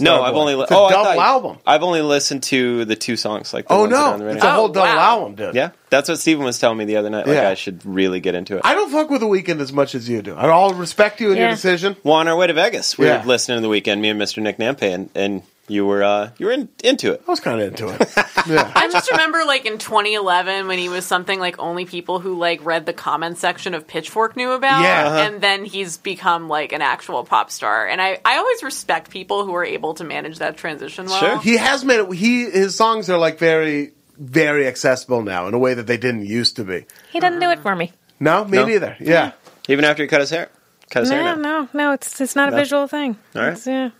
No, 0.00 0.18
Starboy. 0.18 0.22
I've 0.24 0.34
only 0.34 0.54
li- 0.54 0.62
It's 0.62 0.70
a 0.72 0.76
oh, 0.76 0.84
I 0.86 0.90
double 0.90 1.04
thought- 1.04 1.18
album. 1.18 1.58
I've 1.66 1.82
only 1.82 2.02
listened 2.02 2.42
to 2.44 2.84
the 2.84 2.96
two 2.96 3.16
songs. 3.16 3.54
Like 3.54 3.68
the 3.68 3.74
Oh 3.74 3.80
ones 3.82 3.92
that 3.92 3.98
are 4.00 4.12
on 4.14 4.18
the 4.18 4.18
no, 4.18 4.24
radio. 4.26 4.36
it's 4.36 4.44
a 4.44 4.48
Oh, 4.48 4.54
whole 4.54 4.68
double 4.68 4.86
wow. 4.96 4.98
album, 5.20 5.34
dude. 5.36 5.54
yeah, 5.54 5.70
that's 5.90 6.08
what 6.08 6.18
Steven 6.18 6.44
was 6.44 6.58
telling 6.58 6.78
me 6.78 6.84
the 6.84 6.96
other 6.96 7.10
night. 7.10 7.26
Like 7.26 7.36
Yeah. 7.36 7.48
I 7.48 7.54
should 7.54 7.84
really 7.86 8.20
get 8.20 8.34
into 8.34 8.56
it. 8.56 8.62
I 8.64 8.74
don't 8.74 8.90
fuck 8.90 9.10
with 9.10 9.20
the 9.20 9.26
Weeknd 9.28 9.60
as 9.60 9.72
much 9.72 9.94
as 9.94 10.08
you 10.08 10.22
do. 10.22 10.34
I 10.34 10.48
all 10.48 10.74
respect 10.74 11.20
you 11.20 11.30
in 11.30 11.36
your 11.38 11.46
Yeah. 11.48 11.54
decision. 11.54 11.96
Well, 12.02 12.14
on 12.16 12.28
our 12.28 12.36
way 12.36 12.46
to 12.48 12.52
Vegas, 12.52 12.98
we 12.98 13.06
Yeah. 13.06 13.20
were 13.22 13.26
listening 13.28 13.58
to 13.62 13.68
the 13.68 13.68
Weeknd. 13.72 14.00
Me 14.00 14.08
and 14.08 14.20
Mr. 14.20 14.42
Nick 14.42 14.58
Nampe, 14.58 14.82
and, 14.92 15.10
and 15.14 15.42
you 15.66 15.86
were 15.86 16.02
uh, 16.02 16.30
you 16.38 16.46
were 16.46 16.52
in, 16.52 16.68
into 16.82 17.12
it. 17.12 17.22
I 17.26 17.30
was 17.30 17.40
kind 17.40 17.60
of 17.60 17.68
into 17.68 17.88
it. 17.88 18.12
Yeah. 18.46 18.70
I 18.76 18.88
just 18.90 19.10
remember 19.10 19.44
like 19.46 19.64
in 19.64 19.78
2011 19.78 20.66
when 20.66 20.78
he 20.78 20.88
was 20.88 21.06
something 21.06 21.40
like 21.40 21.58
only 21.58 21.86
people 21.86 22.20
who 22.20 22.38
like 22.38 22.64
read 22.64 22.84
the 22.84 22.92
comment 22.92 23.38
section 23.38 23.72
of 23.74 23.86
Pitchfork 23.86 24.36
knew 24.36 24.50
about. 24.50 24.82
Yeah. 24.82 25.06
Uh-huh. 25.06 25.16
And 25.18 25.40
then 25.40 25.64
he's 25.64 25.96
become 25.96 26.48
like 26.48 26.72
an 26.72 26.82
actual 26.82 27.24
pop 27.24 27.50
star. 27.50 27.86
And 27.86 28.00
I, 28.00 28.18
I 28.24 28.36
always 28.36 28.62
respect 28.62 29.10
people 29.10 29.46
who 29.46 29.54
are 29.54 29.64
able 29.64 29.94
to 29.94 30.04
manage 30.04 30.38
that 30.38 30.56
transition 30.56 31.06
well. 31.06 31.20
Sure. 31.20 31.40
He 31.40 31.56
has 31.56 31.84
made 31.84 32.00
it. 32.00 32.12
He 32.14 32.44
his 32.44 32.76
songs 32.76 33.08
are 33.08 33.18
like 33.18 33.38
very 33.38 33.92
very 34.18 34.66
accessible 34.66 35.22
now 35.22 35.48
in 35.48 35.54
a 35.54 35.58
way 35.58 35.74
that 35.74 35.86
they 35.86 35.96
didn't 35.96 36.26
used 36.26 36.56
to 36.56 36.64
be. 36.64 36.86
He 37.10 37.20
doesn't 37.20 37.40
do 37.40 37.50
it 37.50 37.60
for 37.60 37.74
me. 37.74 37.92
No, 38.20 38.44
me 38.44 38.58
No? 38.58 38.66
neither. 38.66 38.96
Yeah. 39.00 39.32
Even 39.68 39.84
after 39.84 40.02
he 40.02 40.08
cut 40.08 40.20
his 40.20 40.30
hair, 40.30 40.50
cut 40.90 41.00
his 41.00 41.10
hair 41.10 41.22
No, 41.22 41.34
no, 41.36 41.68
no. 41.72 41.92
It's 41.92 42.20
it's 42.20 42.36
not 42.36 42.52
a 42.52 42.56
visual 42.56 42.86
thing. 42.86 43.16
All 43.34 43.42
right. 43.42 43.52
It's, 43.52 43.66
yeah. 43.66 43.90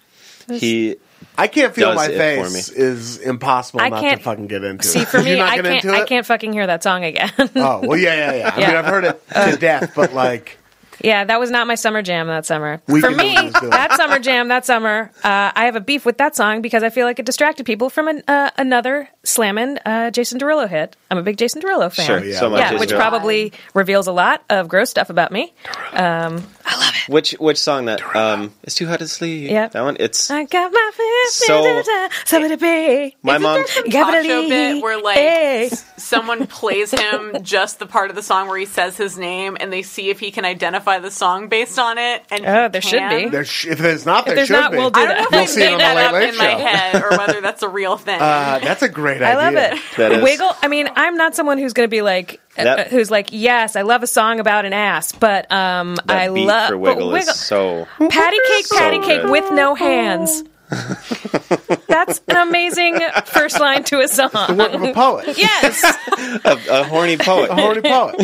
He 0.49 0.97
I 1.37 1.49
can't 1.49 1.75
feel 1.75 1.95
my 1.95 2.07
it 2.07 2.13
for 2.13 2.19
face 2.19 2.69
is 2.71 3.19
impossible 3.19 3.81
I 3.81 3.89
not 3.89 4.01
can't- 4.01 4.19
to 4.19 4.25
fucking 4.25 4.47
get 4.47 4.63
into 4.65 4.87
See, 4.87 5.01
it. 5.01 5.09
for 5.09 5.21
me, 5.23 5.37
not 5.37 5.49
I 5.51 5.57
get 5.57 5.65
can't. 5.65 5.85
into 5.85 5.97
I 5.97 6.05
can't 6.07 6.25
fucking 6.27 6.53
hear 6.53 6.67
that 6.67 6.83
song 6.83 7.05
again. 7.05 7.33
Oh 7.57 7.81
well, 7.83 7.97
yeah, 7.99 8.15
yeah, 8.15 8.35
yeah. 8.37 8.51
I 8.55 8.59
mean, 8.67 8.77
I've 8.77 8.85
heard 8.87 9.05
it 9.05 9.23
to 9.35 9.57
death, 9.57 9.93
but 9.97 10.13
like, 10.15 10.59
yeah, 11.03 11.25
that 11.25 11.41
was 11.41 11.51
not 11.51 11.67
my 11.67 11.75
summer 11.75 12.03
jam 12.03 12.29
that 12.29 12.47
summer. 12.47 12.81
We 12.87 13.01
for 13.01 13.11
me, 13.11 13.37
always 13.37 13.53
do 13.55 13.67
it. 13.67 13.71
that 13.71 13.93
summer 13.97 14.21
jam 14.21 14.49
that 14.49 14.65
summer, 14.65 15.11
uh, 15.25 15.51
I 15.55 15.65
have 15.65 15.75
a 15.77 15.81
beef 15.81 16.07
with 16.07 16.19
that 16.19 16.37
song 16.37 16.63
because 16.63 16.83
I 16.85 16.91
feel 16.91 17.05
like 17.05 17.19
it 17.19 17.27
distracted 17.27 17.67
people 17.67 17.91
from 17.91 18.07
an, 18.09 18.23
uh, 18.29 18.51
another 18.57 19.09
slamming 19.25 19.79
uh, 19.85 20.13
Jason 20.13 20.39
Derulo 20.39 20.69
hit. 20.69 20.97
I'm 21.11 21.19
a 21.19 21.23
big 21.23 21.37
Jason 21.37 21.61
Derulo 21.63 21.93
fan. 21.93 22.07
sure 22.07 22.25
yeah. 22.25 22.39
so 22.39 22.49
much. 22.49 22.61
yeah, 22.61 22.79
which 22.79 22.91
probably 22.91 23.53
reveals 23.75 24.07
a 24.07 24.13
lot 24.13 24.45
of 24.49 24.69
gross 24.69 24.89
stuff 24.89 25.11
about 25.11 25.33
me. 25.33 25.53
Which 27.09 27.33
which 27.33 27.59
song 27.59 27.87
that 27.87 28.01
um 28.17 28.53
it's 28.63 28.75
too 28.75 28.87
hot 28.87 28.99
to 29.01 29.09
sleep. 29.09 29.51
Yeah, 29.51 29.69
that 29.69 29.83
one. 29.83 29.97
It's 30.01 30.31
I 30.31 30.45
got 30.45 30.73
my 30.73 30.91
fist 30.95 31.37
So- 31.47 31.65
in 31.67 31.77
the 31.77 32.11
somebody 32.25 32.57
pay. 32.57 33.17
my 33.23 33.39
mom. 33.39 33.67
Some 33.67 33.85
Give 33.85 34.09
it 34.09 34.15
a 34.15 34.17
talk 34.19 34.25
show 34.25 34.49
bit 34.49 34.83
where 34.83 35.01
like 35.03 35.17
Hey. 35.17 35.67
s- 35.71 35.85
someone 35.97 36.47
plays 36.47 36.91
him 36.91 37.37
just 37.43 37.79
the 37.79 37.87
part 37.87 38.11
of 38.11 38.17
the 38.17 38.23
song 38.23 38.49
where 38.49 38.59
he 38.59 38.65
says 38.67 38.97
his 38.97 39.17
name, 39.19 39.57
and 39.61 39.73
they 39.73 39.83
see 39.83 40.11
if 40.11 40.21
he 40.21 40.31
can 40.31 40.45
identify 40.45 40.99
the 40.99 41.11
song 41.11 41.49
based 41.49 41.79
on 41.79 41.99
it. 41.99 42.23
And 42.31 42.47
Oh, 42.47 42.63
he 42.65 42.69
there 42.69 42.83
should 42.83 42.99
can. 42.99 43.25
be. 43.25 43.29
there 43.31 43.45
sh- 43.45 43.67
if 43.67 43.79
there's 43.79 44.07
not, 44.07 44.25
there 44.27 44.35
there's 44.37 44.49
should 44.49 44.55
not, 44.61 44.73
be. 44.73 44.79
we'll 44.79 44.91
do 44.91 45.01
I 45.01 45.07
don't 45.07 45.17
know 45.19 45.25
if 45.25 45.31
You'll 45.33 45.41
I 45.41 45.45
see 45.47 45.63
it 45.63 45.67
on 45.67 45.73
made 45.73 45.75
the 45.75 45.79
that 45.85 45.97
Late 45.97 46.07
up 46.07 46.13
Late 46.15 46.29
in 46.31 46.37
my 46.39 46.51
Show. 46.51 46.59
head, 46.59 47.03
or 47.03 47.11
whether 47.19 47.41
that's 47.41 47.63
a 47.63 47.69
real 47.69 47.97
thing. 47.99 48.21
Uh, 48.21 48.59
that's 48.63 48.83
a 48.83 48.89
great 48.89 49.23
I 49.23 49.37
love 49.37 49.55
it. 49.55 49.79
That 49.97 50.13
is- 50.13 50.23
Wiggle. 50.23 50.51
I 50.63 50.69
mean, 50.69 50.89
I'm 50.97 51.17
not 51.17 51.35
someone 51.35 51.59
who's 51.59 51.73
going 51.75 51.87
to 51.87 51.91
be 51.91 52.03
like, 52.03 52.41
That- 52.57 52.89
who's 52.89 53.11
like, 53.11 53.29
yes, 53.33 53.77
I 53.77 53.83
love 53.83 54.03
a 54.03 54.07
song 54.07 54.39
about 54.41 54.65
an 54.65 54.73
ass, 54.73 55.13
but 55.13 55.51
um, 55.51 55.97
That 56.07 56.11
I 56.11 56.27
love 56.29 56.69
for 56.71 56.77
but 56.79 56.97
Wiggle, 56.97 57.15
is 57.17 57.35
so. 57.35 57.87
patty 58.09 58.37
cake, 58.49 58.67
So 58.67 58.77
patty 58.79 58.99
cake 59.01 59.23
good. 59.23 59.31
with 59.31 59.51
no 59.53 59.75
hands. 59.75 60.45
That's 61.89 62.21
an 62.29 62.37
amazing 62.49 62.99
first 63.27 63.61
line 63.61 63.85
to 63.85 64.01
a 64.01 64.09
song. 64.09 64.31
Work 64.57 64.73
of 64.75 64.83
a 64.83 64.93
poet, 64.93 65.37
yes, 65.39 65.83
A, 66.45 66.59
a 66.81 66.85
horny 66.85 67.17
poet, 67.17 67.51
a 67.51 67.55
horny 67.55 67.83
poet. 67.83 68.17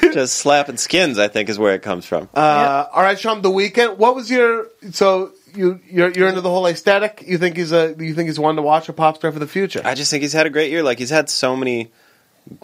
just 0.14 0.34
slapping 0.38 0.76
skins. 0.76 1.18
I 1.18 1.28
think 1.28 1.48
is 1.48 1.58
where 1.58 1.74
it 1.74 1.82
comes 1.82 2.06
from. 2.06 2.28
Uh, 2.34 2.86
all 2.92 3.02
right, 3.02 3.18
Sean. 3.18 3.42
The 3.42 3.50
Weeknd. 3.50 3.96
What 3.98 4.14
was 4.14 4.30
your 4.30 4.68
so 4.92 5.32
you 5.54 5.80
you're 5.90 6.10
you're 6.10 6.28
into 6.28 6.40
the 6.40 6.48
whole 6.50 6.66
aesthetic? 6.66 7.24
You 7.26 7.38
think 7.38 7.56
he's 7.56 7.72
a 7.72 7.94
you 7.98 8.14
think 8.14 8.28
he's 8.28 8.38
one 8.38 8.56
to 8.56 8.62
watch 8.62 8.88
a 8.88 8.92
pop 8.92 9.16
star 9.16 9.32
for 9.32 9.38
the 9.38 9.48
future? 9.48 9.82
I 9.84 9.94
just 9.94 10.10
think 10.10 10.22
he's 10.22 10.32
had 10.32 10.46
a 10.46 10.50
great 10.50 10.70
year. 10.70 10.82
Like 10.82 10.98
he's 10.98 11.10
had 11.10 11.28
so 11.28 11.56
many 11.56 11.90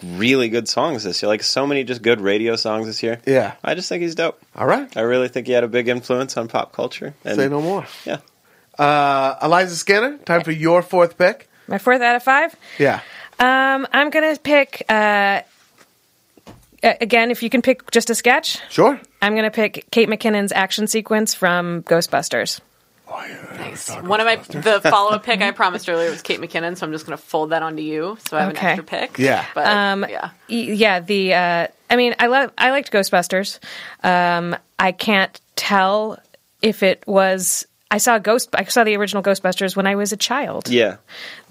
really 0.03 0.49
good 0.49 0.67
songs 0.67 1.03
this 1.03 1.21
year. 1.21 1.27
Like 1.27 1.43
so 1.43 1.67
many 1.67 1.83
just 1.83 2.01
good 2.01 2.21
radio 2.21 2.55
songs 2.55 2.87
this 2.87 3.03
year. 3.03 3.19
Yeah. 3.25 3.53
I 3.63 3.75
just 3.75 3.89
think 3.89 4.01
he's 4.01 4.15
dope. 4.15 4.41
All 4.55 4.65
right. 4.67 4.95
I 4.95 5.01
really 5.01 5.27
think 5.27 5.47
he 5.47 5.53
had 5.53 5.63
a 5.63 5.67
big 5.67 5.87
influence 5.87 6.37
on 6.37 6.47
pop 6.47 6.71
culture. 6.73 7.13
And 7.25 7.35
Say 7.35 7.49
no 7.49 7.61
more. 7.61 7.85
Yeah. 8.05 8.19
Uh, 8.77 9.35
Eliza 9.41 9.75
Skinner, 9.75 10.17
time 10.19 10.41
for 10.43 10.51
your 10.51 10.81
fourth 10.81 11.17
pick. 11.17 11.47
My 11.67 11.77
fourth 11.77 12.01
out 12.01 12.15
of 12.15 12.23
five. 12.23 12.55
Yeah. 12.79 13.01
Um, 13.39 13.87
I'm 13.91 14.09
gonna 14.09 14.35
pick. 14.37 14.83
Uh, 14.89 15.41
again, 16.83 17.31
if 17.31 17.43
you 17.43 17.49
can 17.49 17.61
pick 17.61 17.89
just 17.91 18.09
a 18.09 18.15
sketch, 18.15 18.59
Sure. 18.69 18.99
I'm 19.21 19.35
gonna 19.35 19.51
pick 19.51 19.85
Kate 19.91 20.09
McKinnon's 20.09 20.51
action 20.51 20.87
sequence 20.87 21.33
from 21.33 21.83
Ghostbusters. 21.83 22.59
Nice. 23.57 23.89
One 23.89 24.19
of 24.19 24.25
my 24.25 24.35
the 24.37 24.81
follow 24.81 25.11
up 25.11 25.23
pick 25.23 25.41
I 25.41 25.51
promised 25.63 25.87
earlier 25.89 26.09
was 26.09 26.21
Kate 26.21 26.39
McKinnon, 26.39 26.77
so 26.77 26.85
I'm 26.85 26.91
just 26.91 27.05
going 27.05 27.17
to 27.17 27.23
fold 27.23 27.51
that 27.51 27.63
onto 27.63 27.81
you. 27.83 28.17
So 28.27 28.37
I 28.37 28.41
have 28.41 28.49
Okay. 28.51 28.73
an 28.73 28.79
extra 28.79 28.83
pick. 28.83 29.17
Yeah. 29.19 29.45
But 29.53 29.67
Um, 29.67 30.05
yeah. 30.09 30.29
Yeah 30.47 30.99
the 30.99 31.33
uh 31.33 31.67
i 31.89 31.95
mean 31.95 32.15
i 32.19 32.27
love 32.27 32.51
i 32.57 32.71
liked 32.71 32.91
ghostbusters 32.91 33.59
um 34.03 34.55
i 34.79 34.91
can't 34.91 35.39
tell 35.55 36.17
if 36.61 36.81
it 36.81 37.03
was 37.05 37.67
i 37.91 37.97
saw 37.99 38.17
ghost 38.17 38.49
i 38.55 38.63
saw 38.63 38.83
the 38.83 38.95
original 38.95 39.21
ghostbusters 39.21 39.75
when 39.75 39.85
i 39.85 39.95
was 39.95 40.11
a 40.11 40.17
child 40.17 40.69
Yeah. 40.69 40.97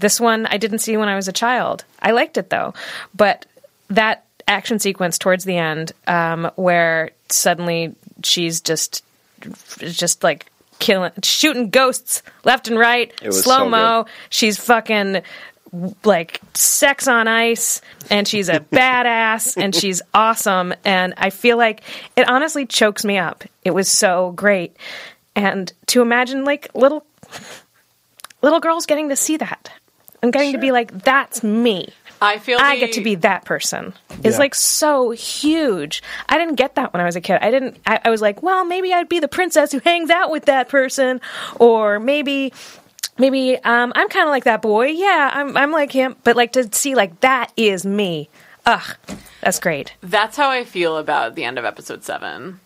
this 0.00 0.18
one 0.20 0.46
i 0.46 0.56
didn't 0.56 0.78
see 0.80 0.96
when 0.96 1.08
i 1.08 1.14
was 1.16 1.28
a 1.28 1.32
child 1.32 1.84
i 2.00 2.10
liked 2.10 2.38
it 2.38 2.50
though 2.50 2.74
but 3.14 3.46
that 3.88 4.24
action 4.48 4.78
sequence 4.80 5.16
towards 5.18 5.44
the 5.44 5.56
end 5.56 5.92
um 6.08 6.50
where 6.56 7.10
suddenly 7.28 7.94
she's 8.24 8.60
just 8.60 9.04
just 9.78 10.22
like 10.24 10.46
killing 10.82 11.12
shooting 11.22 11.70
ghosts 11.70 12.22
left 12.44 12.66
and 12.66 12.76
right 12.76 13.14
slow 13.30 13.58
so 13.58 13.68
mo 13.68 14.06
she's 14.30 14.58
fucking 14.58 15.22
like 16.04 16.40
sex 16.54 17.08
on 17.08 17.28
ice 17.28 17.80
and 18.10 18.28
she's 18.28 18.48
a 18.48 18.60
badass 18.72 19.56
and 19.56 19.74
she's 19.74 20.02
awesome 20.12 20.74
and 20.84 21.14
I 21.16 21.30
feel 21.30 21.56
like 21.56 21.82
it 22.16 22.28
honestly 22.28 22.66
chokes 22.66 23.04
me 23.04 23.16
up. 23.16 23.44
It 23.64 23.70
was 23.70 23.90
so 23.90 24.32
great. 24.32 24.76
And 25.34 25.72
to 25.86 26.02
imagine 26.02 26.44
like 26.44 26.68
little 26.74 27.06
little 28.42 28.60
girls 28.60 28.84
getting 28.84 29.08
to 29.08 29.16
see 29.16 29.38
that 29.38 29.70
and 30.22 30.32
getting 30.32 30.52
to 30.52 30.58
be 30.58 30.72
like 30.72 31.04
that's 31.04 31.42
me. 31.42 31.88
I 32.22 32.38
feel 32.38 32.56
like 32.58 32.64
I 32.66 32.74
the- 32.76 32.80
get 32.86 32.92
to 32.92 33.00
be 33.02 33.16
that 33.16 33.44
person. 33.44 33.92
It's 34.22 34.34
Yeah. 34.36 34.38
like 34.38 34.54
so 34.54 35.10
huge. 35.10 36.02
I 36.28 36.38
didn't 36.38 36.54
get 36.54 36.76
that 36.76 36.92
when 36.92 37.00
I 37.00 37.04
was 37.04 37.16
a 37.16 37.20
kid. 37.20 37.38
I 37.42 37.50
didn't. 37.50 37.76
I, 37.86 37.98
I 38.04 38.10
was 38.10 38.22
like, 38.22 38.42
well, 38.42 38.64
maybe 38.64 38.92
I'd 38.94 39.08
be 39.08 39.18
the 39.18 39.28
princess 39.28 39.72
who 39.72 39.80
hangs 39.80 40.08
out 40.10 40.30
with 40.30 40.44
that 40.46 40.68
person, 40.68 41.20
or 41.56 41.98
maybe, 41.98 42.52
maybe 43.18 43.56
um, 43.58 43.92
I'm 43.96 44.08
kind 44.08 44.26
of 44.26 44.30
like 44.30 44.44
that 44.44 44.62
boy. 44.62 44.86
Yeah, 44.86 45.30
I'm. 45.34 45.56
I'm 45.56 45.72
like 45.72 45.90
him. 45.92 46.16
But 46.24 46.36
like 46.36 46.52
to 46.52 46.72
see 46.74 46.94
like 46.94 47.20
that 47.20 47.52
is 47.56 47.84
me. 47.84 48.28
Ugh, 48.64 48.96
that's 49.40 49.58
great. 49.58 49.94
That's 50.02 50.36
how 50.36 50.48
I 50.48 50.62
feel 50.64 50.96
about 50.96 51.34
the 51.34 51.42
end 51.44 51.58
of 51.58 51.64
episode 51.64 52.04
seven. 52.04 52.60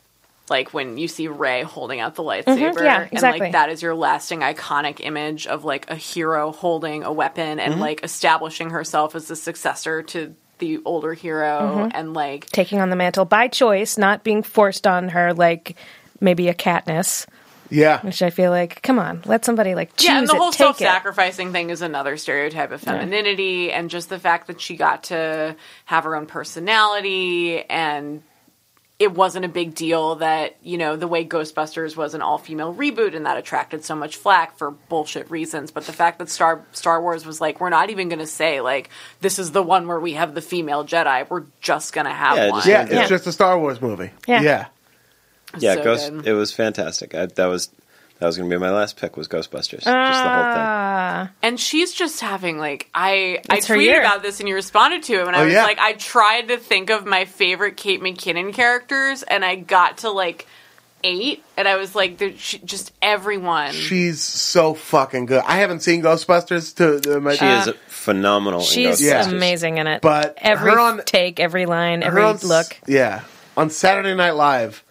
Like 0.48 0.72
when 0.72 0.96
you 0.96 1.08
see 1.08 1.26
Rey 1.28 1.62
holding 1.62 1.98
out 2.00 2.14
the 2.14 2.22
lightsaber, 2.22 2.74
Mhm, 2.74 2.84
yeah, 2.84 3.02
and 3.02 3.12
exactly. 3.12 3.40
like 3.40 3.52
that 3.52 3.68
is 3.68 3.82
your 3.82 3.94
lasting 3.96 4.40
iconic 4.40 5.00
image 5.00 5.46
of 5.48 5.64
like 5.64 5.90
a 5.90 5.96
hero 5.96 6.52
holding 6.52 7.02
a 7.02 7.12
weapon 7.12 7.58
Mm-hmm. 7.58 7.72
and 7.72 7.80
like 7.80 8.04
establishing 8.04 8.70
herself 8.70 9.14
as 9.16 9.26
the 9.26 9.34
successor 9.36 10.02
to 10.04 10.34
the 10.58 10.78
older 10.84 11.14
hero, 11.14 11.58
Mm-hmm. 11.80 11.88
and 11.94 12.14
like 12.14 12.46
Taking 12.46 12.80
on 12.80 12.90
the 12.90 12.96
mantle 12.96 13.24
by 13.24 13.48
choice, 13.48 13.98
not 13.98 14.22
being 14.24 14.42
forced 14.44 14.86
on 14.86 15.08
her 15.10 15.34
like 15.34 15.76
maybe 16.20 16.48
a 16.48 16.54
Katniss, 16.54 17.26
Yeah. 17.68 18.00
which 18.02 18.22
I 18.22 18.30
feel 18.30 18.52
like, 18.52 18.80
come 18.82 18.98
on, 19.00 19.22
let 19.26 19.44
somebody 19.44 19.74
like 19.74 19.96
choose 19.96 20.06
yeah, 20.08 20.18
and 20.20 20.28
the 20.28 20.34
it, 20.34 20.38
whole 20.38 20.52
take 20.52 20.70
it. 20.70 20.78
self-sacrificing 20.78 21.50
thing 21.52 21.70
is 21.70 21.82
another 21.82 22.16
stereotype 22.16 22.70
of 22.70 22.80
femininity, 22.80 23.72
and 23.72 23.90
just 23.90 24.08
the 24.08 24.20
fact 24.20 24.46
that 24.46 24.60
she 24.60 24.76
got 24.76 25.02
to 25.04 25.56
have 25.86 26.04
her 26.04 26.14
own 26.16 26.26
personality, 26.26 27.62
and 27.68 28.22
it 28.98 29.12
wasn't 29.12 29.44
a 29.44 29.48
big 29.48 29.74
deal 29.74 30.14
that 30.16 30.56
you 30.62 30.78
know 30.78 30.96
the 30.96 31.06
way 31.06 31.24
Ghostbusters 31.24 31.96
was 31.96 32.14
an 32.14 32.22
all-female 32.22 32.74
reboot, 32.74 33.14
and 33.14 33.26
that 33.26 33.36
attracted 33.36 33.84
so 33.84 33.94
much 33.94 34.16
flack 34.16 34.56
for 34.56 34.70
bullshit 34.70 35.30
reasons. 35.30 35.70
But 35.70 35.84
the 35.84 35.92
fact 35.92 36.18
that 36.18 36.30
Star 36.30 36.62
Star 36.72 37.00
Wars 37.02 37.26
was 37.26 37.40
like, 37.40 37.60
we're 37.60 37.68
not 37.70 37.90
even 37.90 38.08
going 38.08 38.20
to 38.20 38.26
say 38.26 38.60
like 38.60 38.88
this 39.20 39.38
is 39.38 39.52
the 39.52 39.62
one 39.62 39.86
where 39.86 40.00
we 40.00 40.12
have 40.14 40.34
the 40.34 40.40
female 40.40 40.84
Jedi. 40.84 41.28
We're 41.28 41.44
just 41.60 41.92
going 41.92 42.06
to 42.06 42.12
have 42.12 42.36
Yeah, 42.38 42.50
one. 42.50 42.58
just- 42.60 42.68
Yeah, 42.68 42.82
it's 42.84 42.92
Yeah. 42.92 43.06
just 43.06 43.26
a 43.26 43.32
Star 43.32 43.58
Wars 43.58 43.80
movie. 43.82 44.10
Yeah. 44.26 44.40
Yeah. 44.40 44.66
Yeah, 45.58 45.74
So 45.74 45.84
Ghost. 45.84 46.10
good. 46.12 46.26
It 46.26 46.32
was 46.32 46.52
fantastic. 46.52 47.14
I, 47.14 47.26
that 47.26 47.46
was 47.46 47.70
that 48.18 48.26
was 48.26 48.36
going 48.38 48.48
to 48.48 48.56
be 48.56 48.60
my 48.60 48.70
last 48.70 48.96
pick. 48.96 49.16
Was 49.16 49.28
Ghostbusters. 49.28 49.70
just 49.70 49.84
the 49.84 49.90
whole 49.92 50.02
thing. 50.02 50.62
Ah, 50.62 51.30
And 51.42 51.58
she's 51.60 51.92
just 51.92 52.20
having 52.20 52.58
like 52.58 52.88
I 52.94 53.40
I 53.50 53.56
It's 53.56 53.66
her 53.66 53.76
tweeted 53.76 53.82
year. 53.82 54.00
about 54.00 54.22
this 54.22 54.40
and 54.40 54.48
you 54.48 54.54
responded 54.54 55.02
to 55.04 55.14
it 55.20 55.26
and 55.26 55.36
I 55.36 55.40
Oh, 55.42 55.44
was 55.44 55.52
yeah. 55.52 55.64
like 55.64 55.78
I 55.78 55.92
tried 55.94 56.48
to 56.48 56.56
think 56.56 56.90
of 56.90 57.04
my 57.06 57.24
favorite 57.26 57.76
Kate 57.76 58.00
McKinnon 58.00 58.52
characters 58.54 59.22
and 59.22 59.44
I 59.44 59.56
got 59.56 59.98
to 59.98 60.10
like 60.10 60.46
eight 61.04 61.44
and 61.58 61.68
I 61.68 61.76
was 61.76 61.94
like 61.94 62.20
she, 62.38 62.58
just 62.58 62.90
everyone 63.02 63.72
She's 63.72 64.20
so 64.22 64.72
fucking 64.74 65.26
good. 65.26 65.42
I 65.46 65.58
haven't 65.58 65.80
seen 65.80 66.02
Ghostbusters 66.02 66.74
to 66.76 67.16
uh, 67.16 67.20
my 67.20 67.36
She 67.36 67.44
is 67.44 67.70
phenomenal. 67.86 68.60
in 68.60 68.66
she's 68.66 69.00
Ghostbusters. 69.02 69.32
amazing 69.32 69.76
in 69.76 69.86
it. 69.86 70.00
But 70.02 70.34
every 70.38 70.72
her 70.72 70.80
on- 70.80 71.02
take, 71.04 71.38
every 71.38 71.66
line, 71.66 72.00
her 72.02 72.08
every 72.08 72.22
on 72.22 72.38
look. 72.38 72.78
Yeah. 72.86 73.22
On 73.58 73.68
Saturday 73.70 74.14
Night 74.14 74.32
Live 74.32 74.82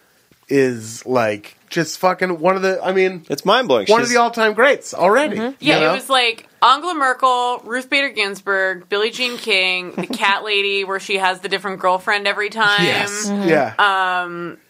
is 0.48 1.04
like 1.04 1.55
just 1.68 1.98
fucking 1.98 2.38
one 2.38 2.56
of 2.56 2.62
the 2.62 2.80
I 2.82 2.92
mean 2.92 3.24
It's 3.28 3.44
mind 3.44 3.68
blowing. 3.68 3.86
one 3.88 4.02
of 4.02 4.08
the 4.08 4.16
all 4.16 4.30
time 4.30 4.54
greats 4.54 4.94
already. 4.94 5.36
Mm-hmm. 5.36 5.54
yeah 5.60 5.74
you 5.74 5.80
know? 5.84 5.90
it 5.92 5.94
was 5.96 6.08
like 6.08 6.48
Angela 6.62 6.94
Merkel 6.94 7.60
Ruth 7.64 7.88
Bader 7.90 8.08
Ginsburg 8.10 8.88
Billie 8.88 9.10
Jean 9.10 9.36
King 9.36 9.92
the 9.92 10.06
cat 10.24 10.42
lady 10.44 10.84
where 10.84 10.98
she 11.00 11.18
has 11.18 11.40
the 11.40 11.48
different 11.48 11.80
girlfriend 11.80 12.26
every 12.26 12.50
time 12.50 12.84
Yes. 12.84 13.26
Mm-hmm. 13.28 13.48
Yeah. 13.48 13.74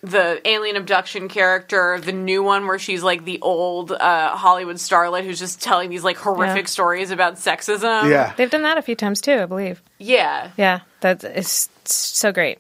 the 0.02 0.40
alien 0.48 0.76
abduction 0.76 1.28
character, 1.28 1.98
the 2.00 2.12
new 2.12 2.42
one 2.42 2.66
where 2.66 2.78
she's 2.78 3.02
like 3.02 3.24
the 3.24 3.40
old 3.40 3.92
uh, 3.92 4.36
Hollywood 4.36 4.76
starlet 4.76 5.24
who's 5.24 5.38
just 5.38 5.62
telling 5.62 5.90
these 5.90 6.04
like 6.04 6.16
horrific 6.16 6.64
Yeah. 6.64 6.70
stories 6.70 7.10
about 7.10 7.36
sexism. 7.36 8.10
yeah. 8.10 8.32
They've 8.36 8.50
done 8.50 8.62
that 8.62 8.78
a 8.78 8.82
few 8.82 8.94
times 8.96 9.20
too, 9.20 9.34
I 9.40 9.46
believe. 9.46 9.82
yeah. 9.98 10.50
Yeah, 10.56 10.80
that 11.00 11.24
is 11.24 11.68
so 11.84 12.32
great. 12.32 12.58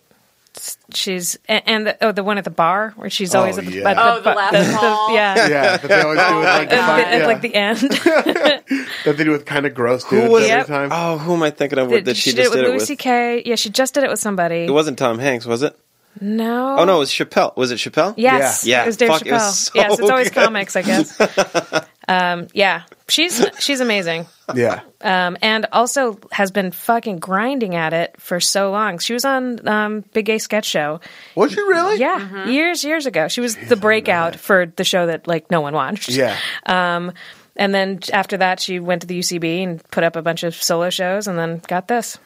It's- 0.56 0.78
She's 0.94 1.38
and, 1.48 1.62
and 1.66 1.86
the, 1.88 2.04
oh, 2.04 2.12
the 2.12 2.24
one 2.24 2.38
at 2.38 2.44
the 2.44 2.50
bar 2.50 2.92
where 2.96 3.10
she's 3.10 3.34
Oh, 3.34 3.40
always 3.40 3.58
at 3.58 3.66
the, 3.66 3.72
yeah. 3.72 3.90
at 3.90 3.98
Oh, 3.98 4.20
the 4.20 4.30
last 4.30 4.76
call. 4.80 5.14
yeah. 5.14 5.48
Yeah, 5.48 5.76
that 5.76 5.82
they 5.88 6.00
always 6.00 6.18
do 6.20 6.36
with 6.36 6.44
like 6.44 6.66
oh, 6.70 6.70
the, 6.70 6.76
At, 6.76 6.86
fun- 6.86 6.98
the, 7.00 7.06
at, 7.06 7.20
yeah. 7.20 7.26
like 7.26 7.40
the 7.42 7.54
end, 7.54 7.78
that 9.04 9.16
they 9.16 9.24
do 9.24 9.30
with 9.32 9.44
kind 9.44 9.66
of 9.66 9.74
gross 9.74 10.04
dudes 10.04 10.24
Who 10.26 10.30
was 10.30 10.44
every 10.44 10.56
Yep. 10.58 10.66
time. 10.66 10.88
Oh, 10.92 11.18
who 11.18 11.34
am 11.34 11.42
I 11.42 11.50
thinking 11.50 11.78
of? 11.78 11.90
that 11.90 12.16
she, 12.16 12.30
did 12.30 12.36
just 12.36 12.46
it 12.46 12.50
with 12.56 12.64
did 12.64 12.70
it 12.70 12.72
Lucy? 12.72 12.96
K. 12.96 13.42
Yeah, 13.44 13.56
she 13.56 13.68
just 13.70 13.94
did 13.94 14.04
it 14.04 14.10
with 14.10 14.18
somebody. 14.20 14.64
It 14.64 14.70
wasn't 14.70 14.98
Tom 14.98 15.18
Hanks, 15.18 15.44
was 15.44 15.62
it? 15.62 15.78
no, 16.20 16.76
Oh 16.78 16.84
no, 16.86 16.96
it 16.96 17.00
was 17.00 17.10
Chappelle. 17.10 17.54
Was 17.56 17.70
it 17.72 17.76
Chappelle? 17.76 18.14
Yes, 18.16 18.64
Yeah. 18.64 18.84
it 18.84 18.86
was 18.86 18.96
Dave 18.96 19.08
Fuck, 19.10 19.26
it 19.26 19.32
was 19.32 19.42
Chappelle. 19.42 19.52
so 19.52 19.70
yes, 19.74 19.98
it's 19.98 20.10
always 20.10 20.30
good. 20.30 20.44
comics, 20.44 20.74
I 20.76 20.82
guess. 20.82 21.18
um, 22.08 22.48
yeah, 22.52 22.82
she's 23.08 23.44
she's 23.58 23.80
amazing. 23.80 24.26
Yeah. 24.54 24.82
um, 25.00 25.36
and 25.42 25.66
also 25.72 26.18
has 26.30 26.52
been 26.52 26.70
fucking 26.70 27.18
grinding 27.18 27.74
at 27.74 27.92
it 27.92 28.14
for 28.20 28.38
so 28.38 28.70
long. 28.70 28.98
She 28.98 29.12
was 29.12 29.24
on 29.24 29.66
um, 29.66 30.04
Big 30.12 30.26
Gay 30.26 30.38
Sketch 30.38 30.66
Show, 30.66 31.00
Was 31.34 31.52
she 31.52 31.60
really? 31.60 31.98
yeah, 31.98 32.46
years 32.46 32.84
years 32.84 33.06
ago. 33.06 33.26
She 33.28 33.40
was 33.40 33.56
the 33.56 33.74
breakout 33.76 34.36
for 34.36 34.66
the 34.66 34.84
show 34.84 35.06
that 35.06 35.26
like 35.26 35.50
no 35.50 35.60
one 35.60 35.74
watched. 35.74 36.10
Yeah. 36.10 36.36
Um, 36.64 37.12
and 37.56 37.74
then 37.74 38.00
after 38.12 38.36
that, 38.36 38.60
she 38.60 38.78
went 38.78 39.00
to 39.00 39.06
the 39.08 39.18
UCB 39.18 39.62
and 39.64 39.82
put 39.90 40.04
up 40.04 40.14
a 40.14 40.22
bunch 40.22 40.42
of 40.44 40.54
solo 40.54 40.90
shows, 40.90 41.26
and 41.26 41.38
then 41.38 41.60
got 41.66 41.88
this. 41.88 42.18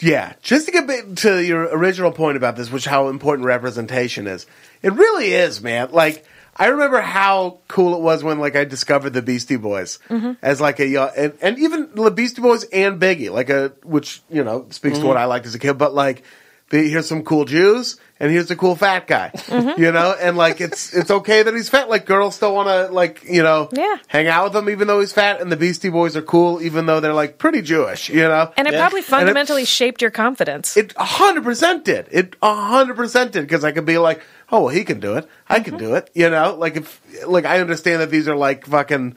Yeah, 0.00 0.32
just 0.42 0.66
to 0.66 0.72
get 0.72 0.86
back 0.86 1.04
to 1.16 1.44
your 1.44 1.64
original 1.76 2.10
point 2.12 2.36
about 2.36 2.56
this, 2.56 2.70
which 2.70 2.84
how 2.86 3.08
important 3.08 3.46
representation 3.46 4.26
is. 4.26 4.46
It 4.80 4.92
really 4.94 5.32
is, 5.32 5.60
man. 5.60 5.90
Like 5.92 6.24
I 6.58 6.66
remember 6.66 7.00
how 7.00 7.58
cool 7.68 7.94
it 7.94 8.00
was 8.00 8.24
when 8.24 8.38
like 8.40 8.56
I 8.56 8.64
discovered 8.64 9.10
the 9.10 9.22
Beastie 9.22 9.56
Boys 9.56 9.98
mm-hmm. 10.08 10.32
as 10.42 10.60
like 10.60 10.80
a 10.80 10.86
young, 10.86 11.10
and, 11.16 11.32
and 11.40 11.58
even 11.58 11.90
the 11.94 12.10
Beastie 12.10 12.42
Boys 12.42 12.64
and 12.64 13.00
Biggie, 13.00 13.30
like 13.30 13.48
a 13.48 13.72
which 13.84 14.22
you 14.28 14.42
know 14.42 14.66
speaks 14.70 14.94
to 14.94 15.00
mm-hmm. 15.00 15.08
what 15.08 15.16
I 15.16 15.26
liked 15.26 15.46
as 15.46 15.54
a 15.54 15.58
kid. 15.58 15.74
But 15.74 15.94
like, 15.94 16.24
the, 16.70 16.78
here's 16.88 17.08
some 17.08 17.22
cool 17.22 17.44
Jews. 17.44 17.98
And 18.20 18.32
here's 18.32 18.50
a 18.50 18.56
cool 18.56 18.74
fat 18.74 19.06
guy, 19.06 19.30
mm-hmm. 19.32 19.80
you 19.80 19.92
know, 19.92 20.12
and 20.20 20.36
like 20.36 20.60
it's 20.60 20.92
it's 20.92 21.08
okay 21.08 21.44
that 21.44 21.54
he's 21.54 21.68
fat. 21.68 21.88
Like 21.88 22.04
girls 22.04 22.34
still 22.34 22.52
want 22.52 22.66
to 22.68 22.92
like 22.92 23.22
you 23.22 23.44
know 23.44 23.68
Yeah. 23.70 23.94
hang 24.08 24.26
out 24.26 24.46
with 24.46 24.56
him 24.56 24.68
even 24.70 24.88
though 24.88 24.98
he's 24.98 25.12
fat. 25.12 25.40
And 25.40 25.52
the 25.52 25.56
Beastie 25.56 25.88
Boys 25.88 26.16
are 26.16 26.22
cool 26.22 26.60
even 26.60 26.86
though 26.86 26.98
they're 26.98 27.14
like 27.14 27.38
pretty 27.38 27.62
Jewish, 27.62 28.08
you 28.08 28.22
know. 28.26 28.52
And 28.56 28.66
it 28.66 28.74
Yeah. 28.74 28.80
probably 28.80 29.02
And 29.02 29.06
it- 29.06 29.10
fundamentally 29.10 29.64
shaped 29.64 30.02
your 30.02 30.10
confidence. 30.10 30.76
It 30.76 30.94
hundred 30.96 31.44
percent 31.44 31.84
did. 31.84 32.08
It 32.10 32.34
hundred 32.42 32.96
percent 32.96 33.30
did 33.30 33.42
because 33.42 33.62
I 33.62 33.70
could 33.70 33.86
be 33.86 33.98
like, 33.98 34.20
oh, 34.50 34.64
well, 34.64 34.68
he 34.68 34.84
can 34.84 35.00
do 35.00 35.16
it. 35.16 35.28
I 35.48 35.60
can 35.60 35.74
mm-hmm. 35.74 35.84
do 35.84 35.94
it. 35.94 36.10
You 36.14 36.30
know, 36.30 36.54
like 36.54 36.76
if 36.76 37.26
like 37.26 37.44
I 37.44 37.60
understand 37.60 38.00
that 38.00 38.10
these 38.10 38.28
are 38.28 38.36
like 38.36 38.66
fucking, 38.66 39.16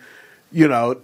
you 0.52 0.68
know, 0.68 1.02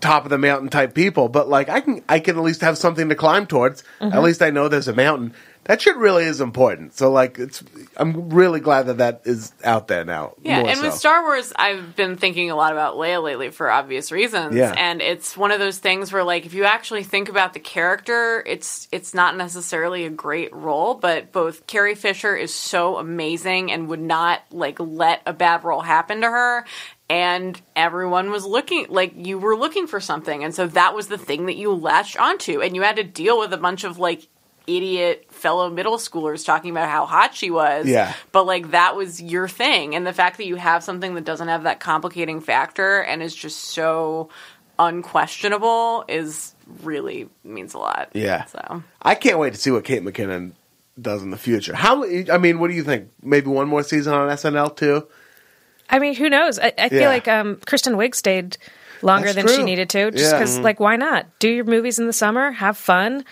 top 0.00 0.24
of 0.24 0.30
the 0.30 0.38
mountain 0.38 0.68
type 0.68 0.94
people, 0.94 1.28
but 1.28 1.48
like 1.48 1.68
I 1.68 1.80
can 1.80 2.02
I 2.08 2.20
can 2.20 2.36
at 2.36 2.42
least 2.42 2.62
have 2.62 2.78
something 2.78 3.08
to 3.08 3.14
climb 3.14 3.46
towards. 3.46 3.82
At 4.00 4.12
mm-hmm. 4.12 4.18
least 4.20 4.42
I 4.42 4.50
know 4.50 4.68
there's 4.68 4.88
a 4.88 4.94
mountain. 4.94 5.34
That 5.70 5.80
shit 5.80 5.96
really 5.98 6.24
is 6.24 6.40
important. 6.40 6.96
So 6.96 7.12
like, 7.12 7.38
it's 7.38 7.62
I'm 7.96 8.30
really 8.30 8.58
glad 8.58 8.88
that 8.88 8.98
that 8.98 9.22
is 9.24 9.52
out 9.62 9.86
there 9.86 10.04
now. 10.04 10.34
Yeah, 10.42 10.58
and 10.58 10.82
with. 10.82 10.94
Star 10.94 11.22
Wars, 11.22 11.52
I've 11.54 11.94
been 11.94 12.16
thinking 12.16 12.50
a 12.50 12.56
lot 12.56 12.72
about 12.72 12.96
Leia 12.96 13.22
lately 13.22 13.50
for 13.50 13.70
obvious 13.70 14.10
reasons. 14.10 14.56
Yeah. 14.56 14.74
And 14.76 15.00
it's 15.00 15.36
one 15.36 15.52
of 15.52 15.60
those 15.60 15.78
things 15.78 16.12
where 16.12 16.24
like 16.24 16.44
if 16.44 16.54
you 16.54 16.64
actually 16.64 17.04
think 17.04 17.28
about 17.28 17.52
the 17.52 17.60
character, 17.60 18.42
it's 18.48 18.88
it's 18.90 19.14
not 19.14 19.36
necessarily 19.36 20.06
a 20.06 20.10
great 20.10 20.52
role, 20.52 20.94
but 20.94 21.30
both 21.30 21.68
Carrie 21.68 21.94
Fisher 21.94 22.34
is 22.34 22.52
so 22.52 22.96
amazing 22.96 23.70
and 23.70 23.86
would 23.90 24.00
not 24.00 24.42
like 24.50 24.80
let 24.80 25.22
a 25.24 25.32
bad 25.32 25.62
role 25.62 25.82
happen 25.82 26.22
to 26.22 26.28
her. 26.28 26.64
And 27.08 27.62
everyone 27.76 28.32
was 28.32 28.44
looking 28.44 28.86
like 28.88 29.12
you 29.14 29.38
were 29.38 29.54
looking 29.54 29.86
for 29.86 30.00
something, 30.00 30.42
and 30.42 30.52
so 30.52 30.66
that 30.66 30.96
was 30.96 31.06
the 31.06 31.18
thing 31.18 31.46
that 31.46 31.56
you 31.56 31.72
latched 31.72 32.16
onto, 32.16 32.60
and 32.60 32.74
you 32.74 32.82
had 32.82 32.96
to 32.96 33.04
deal 33.04 33.38
with 33.38 33.52
a 33.52 33.56
bunch 33.56 33.84
of 33.84 34.00
like 34.00 34.26
idiot 34.76 35.26
fellow 35.30 35.68
middle 35.70 35.96
schoolers 35.98 36.44
talking 36.44 36.70
about 36.70 36.88
how 36.88 37.06
hot 37.06 37.34
she 37.34 37.50
was. 37.50 37.86
Yeah. 37.86 38.14
But 38.32 38.44
like 38.46 38.70
that 38.72 38.96
was 38.96 39.20
your 39.20 39.48
thing. 39.48 39.94
And 39.94 40.06
the 40.06 40.12
fact 40.12 40.36
that 40.38 40.46
you 40.46 40.56
have 40.56 40.84
something 40.84 41.14
that 41.14 41.24
doesn't 41.24 41.48
have 41.48 41.64
that 41.64 41.80
complicating 41.80 42.40
factor 42.40 43.00
and 43.00 43.22
is 43.22 43.34
just 43.34 43.58
so 43.58 44.28
unquestionable 44.78 46.04
is 46.08 46.54
really 46.82 47.28
means 47.44 47.74
a 47.74 47.78
lot. 47.78 48.10
Yeah. 48.12 48.44
So 48.46 48.82
I 49.02 49.14
can't 49.14 49.38
wait 49.38 49.52
to 49.54 49.58
see 49.58 49.70
what 49.70 49.84
Kate 49.84 50.02
McKinnon 50.02 50.52
does 51.00 51.22
in 51.22 51.30
the 51.30 51.36
future. 51.38 51.74
How? 51.74 52.04
I 52.30 52.38
mean, 52.38 52.58
what 52.58 52.68
do 52.68 52.74
you 52.74 52.84
think? 52.84 53.10
Maybe 53.22 53.48
one 53.48 53.68
more 53.68 53.82
season 53.82 54.12
on 54.14 54.28
SNL 54.30 54.76
too. 54.76 55.06
I 55.88 55.98
mean, 55.98 56.14
who 56.14 56.28
knows? 56.28 56.58
I, 56.58 56.72
I 56.78 56.88
feel 56.88 57.00
Yeah. 57.00 57.08
like 57.08 57.26
um, 57.28 57.56
Kristen 57.66 57.94
Wiig 57.94 58.14
stayed 58.14 58.56
longer 59.02 59.32
That's 59.32 59.46
than 59.46 59.56
she 59.56 59.64
needed 59.64 59.88
to, 59.90 60.10
just 60.12 60.24
Yeah. 60.32 60.38
because, 60.38 60.58
like, 60.60 60.78
why 60.78 60.94
not? 60.96 61.26
Do 61.40 61.48
your 61.48 61.64
movies 61.64 61.98
in 61.98 62.06
the 62.06 62.12
summer, 62.12 62.52
have 62.52 62.76
fun. 62.76 63.24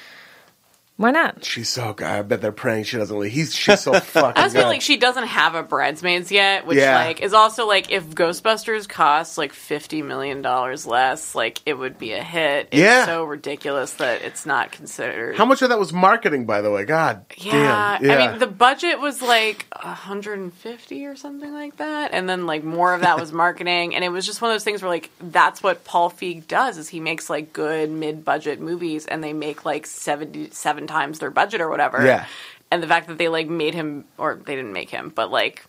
Why 0.99 1.13
not? 1.13 1.45
She's 1.45 1.69
so 1.69 1.93
good. 1.93 2.09
I 2.09 2.23
bet 2.23 2.41
they're 2.43 2.51
praying 2.51 2.83
she 2.83 2.97
doesn't 2.97 3.17
leave. 3.17 3.31
He's 3.31 3.55
she's 3.55 3.79
so 3.81 3.93
fucking. 4.01 4.37
I 4.37 4.43
just 4.47 4.55
feel 4.57 4.65
good. 4.65 4.69
like 4.69 4.81
she 4.83 4.97
doesn't 4.97 5.29
have 5.29 5.55
a 5.55 5.63
bridesmaids 5.63 6.33
yet, 6.33 6.67
which 6.67 6.77
Yeah. 6.79 6.97
like 6.97 7.21
is 7.21 7.33
also 7.33 7.69
like 7.69 7.93
if 7.93 8.05
Ghostbusters 8.11 8.89
costs 8.89 9.39
like 9.39 9.53
fifty 9.53 10.03
million 10.03 10.43
dollars 10.43 10.87
less, 10.87 11.37
like 11.37 11.61
it 11.65 11.75
would 11.75 11.99
be 11.99 12.15
a 12.15 12.23
hit. 12.23 12.71
It's 12.73 12.81
Yeah. 12.83 13.07
so 13.07 13.23
ridiculous 13.23 13.93
that 13.95 14.23
it's 14.23 14.45
not 14.45 14.73
considered. 14.73 15.37
How 15.37 15.45
much 15.45 15.63
of 15.63 15.69
that 15.69 15.79
was 15.79 15.93
marketing, 15.93 16.47
by 16.47 16.63
the 16.63 16.71
way? 16.73 16.85
God 16.85 17.25
Yeah, 17.37 17.99
damn. 18.01 18.05
Yeah. 18.05 18.17
I 18.19 18.31
mean 18.33 18.39
the 18.41 18.49
budget 18.49 18.99
was 18.99 19.23
like 19.23 19.67
150 19.81 21.07
or 21.07 21.15
something 21.15 21.53
like 21.53 21.77
that, 21.77 22.11
and 22.13 22.29
then 22.29 22.45
like 22.47 22.65
more 22.65 22.93
of 22.93 23.03
that 23.03 23.21
was 23.21 23.33
marketing, 23.47 23.95
and 23.95 24.03
it 24.03 24.09
was 24.09 24.27
just 24.27 24.43
one 24.43 24.51
of 24.51 24.55
those 24.57 24.65
things 24.65 24.83
where 24.83 24.91
like 24.91 25.11
that's 25.21 25.63
what 25.63 25.85
Paul 25.85 26.11
Feig 26.11 26.49
does 26.49 26.77
is 26.77 26.89
he 26.89 26.99
makes 26.99 27.31
like 27.31 27.53
good 27.53 27.89
mid-budget 27.89 28.61
movies, 28.61 29.07
and 29.07 29.23
they 29.23 29.33
make 29.33 29.65
like 29.65 29.87
77 29.87 30.88
times 30.89 31.19
their 31.19 31.31
budget 31.31 31.61
or 31.61 31.69
whatever. 31.69 32.05
Yeah. 32.05 32.27
and 32.71 32.83
the 32.83 32.87
fact 32.89 33.09
that 33.09 33.19
they 33.19 33.29
like 33.29 33.49
made 33.49 33.75
him, 33.75 34.05
or 34.17 34.41
they 34.45 34.57
didn't 34.57 34.73
make 34.73 34.91
him, 34.91 35.13
but 35.15 35.31
like 35.31 35.65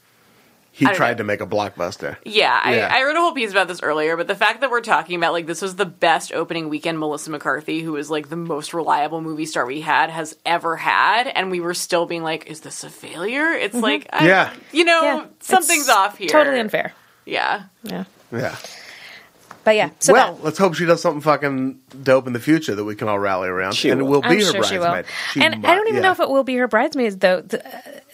he 0.71 0.85
tried 0.85 1.13
know. 1.13 1.17
to 1.17 1.23
make 1.25 1.41
a 1.41 1.45
blockbuster. 1.47 2.15
yeah, 2.23 2.57
I, 2.63 2.75
Yeah. 2.75 2.89
I 2.91 3.03
wrote 3.03 3.15
a 3.15 3.19
whole 3.19 3.33
piece 3.33 3.51
about 3.51 3.67
this 3.67 3.81
earlier, 3.81 4.15
but 4.15 4.27
the 4.27 4.35
fact 4.35 4.61
that 4.61 4.69
we're 4.71 4.81
talking 4.81 5.17
about 5.17 5.33
like 5.33 5.45
this 5.45 5.61
was 5.61 5.75
the 5.75 5.85
best 5.85 6.31
opening 6.31 6.69
weekend 6.69 6.99
Melissa 6.99 7.31
McCarthy, 7.31 7.81
who 7.81 7.95
is 7.95 8.09
like 8.09 8.29
the 8.29 8.37
most 8.37 8.73
reliable 8.73 9.19
movie 9.21 9.45
star 9.45 9.65
we 9.65 9.81
had, 9.81 10.09
has 10.09 10.37
ever 10.45 10.77
had, 10.77 11.27
and 11.27 11.51
we 11.51 11.59
were 11.59 11.73
still 11.73 12.05
being 12.05 12.23
like, 12.23 12.47
is 12.47 12.61
this 12.61 12.83
a 12.83 12.89
failure? 12.89 13.51
It's 13.51 13.75
mm-hmm. 13.75 13.83
like, 13.83 14.07
I, 14.13 14.27
Yeah. 14.27 14.53
you 14.71 14.85
know, 14.85 15.01
Yeah, 15.01 15.25
something's 15.41 15.87
it's 15.87 15.89
off 15.89 16.17
here. 16.17 16.29
Totally 16.29 16.59
unfair. 16.59 16.93
Yeah. 17.25 17.63
Yeah. 17.83 18.05
Yeah. 18.31 18.55
But 19.69 19.75
yeah, 19.75 19.91
so 19.99 20.13
well, 20.13 20.33
that. 20.33 20.43
let's 20.43 20.57
hope 20.57 20.73
she 20.73 20.85
does 20.85 20.99
something 20.99 21.21
fucking 21.21 21.79
dope 22.01 22.25
in 22.25 22.33
the 22.33 22.39
future 22.39 22.73
that 22.73 22.83
we 22.83 22.95
can 22.95 23.07
all 23.07 23.19
rally 23.19 23.47
around, 23.49 23.73
She 23.73 23.91
and 23.91 24.01
it 24.01 24.03
will. 24.03 24.13
will 24.13 24.21
be 24.21 24.27
I'm 24.29 24.35
her 24.37 24.41
sure 24.41 24.63
she 24.63 24.79
will. 24.79 24.85
bridesmaid. 24.85 25.05
She 25.33 25.43
and 25.43 25.61
might- 25.61 25.69
I 25.69 25.75
don't 25.75 25.87
even 25.89 25.97
yeah. 26.01 26.07
know 26.07 26.11
if 26.13 26.19
it 26.19 26.27
will 26.27 26.43
be 26.43 26.55
her 26.55 26.67
bridesmaids, 26.67 27.17
though. 27.17 27.41
The, 27.41 27.63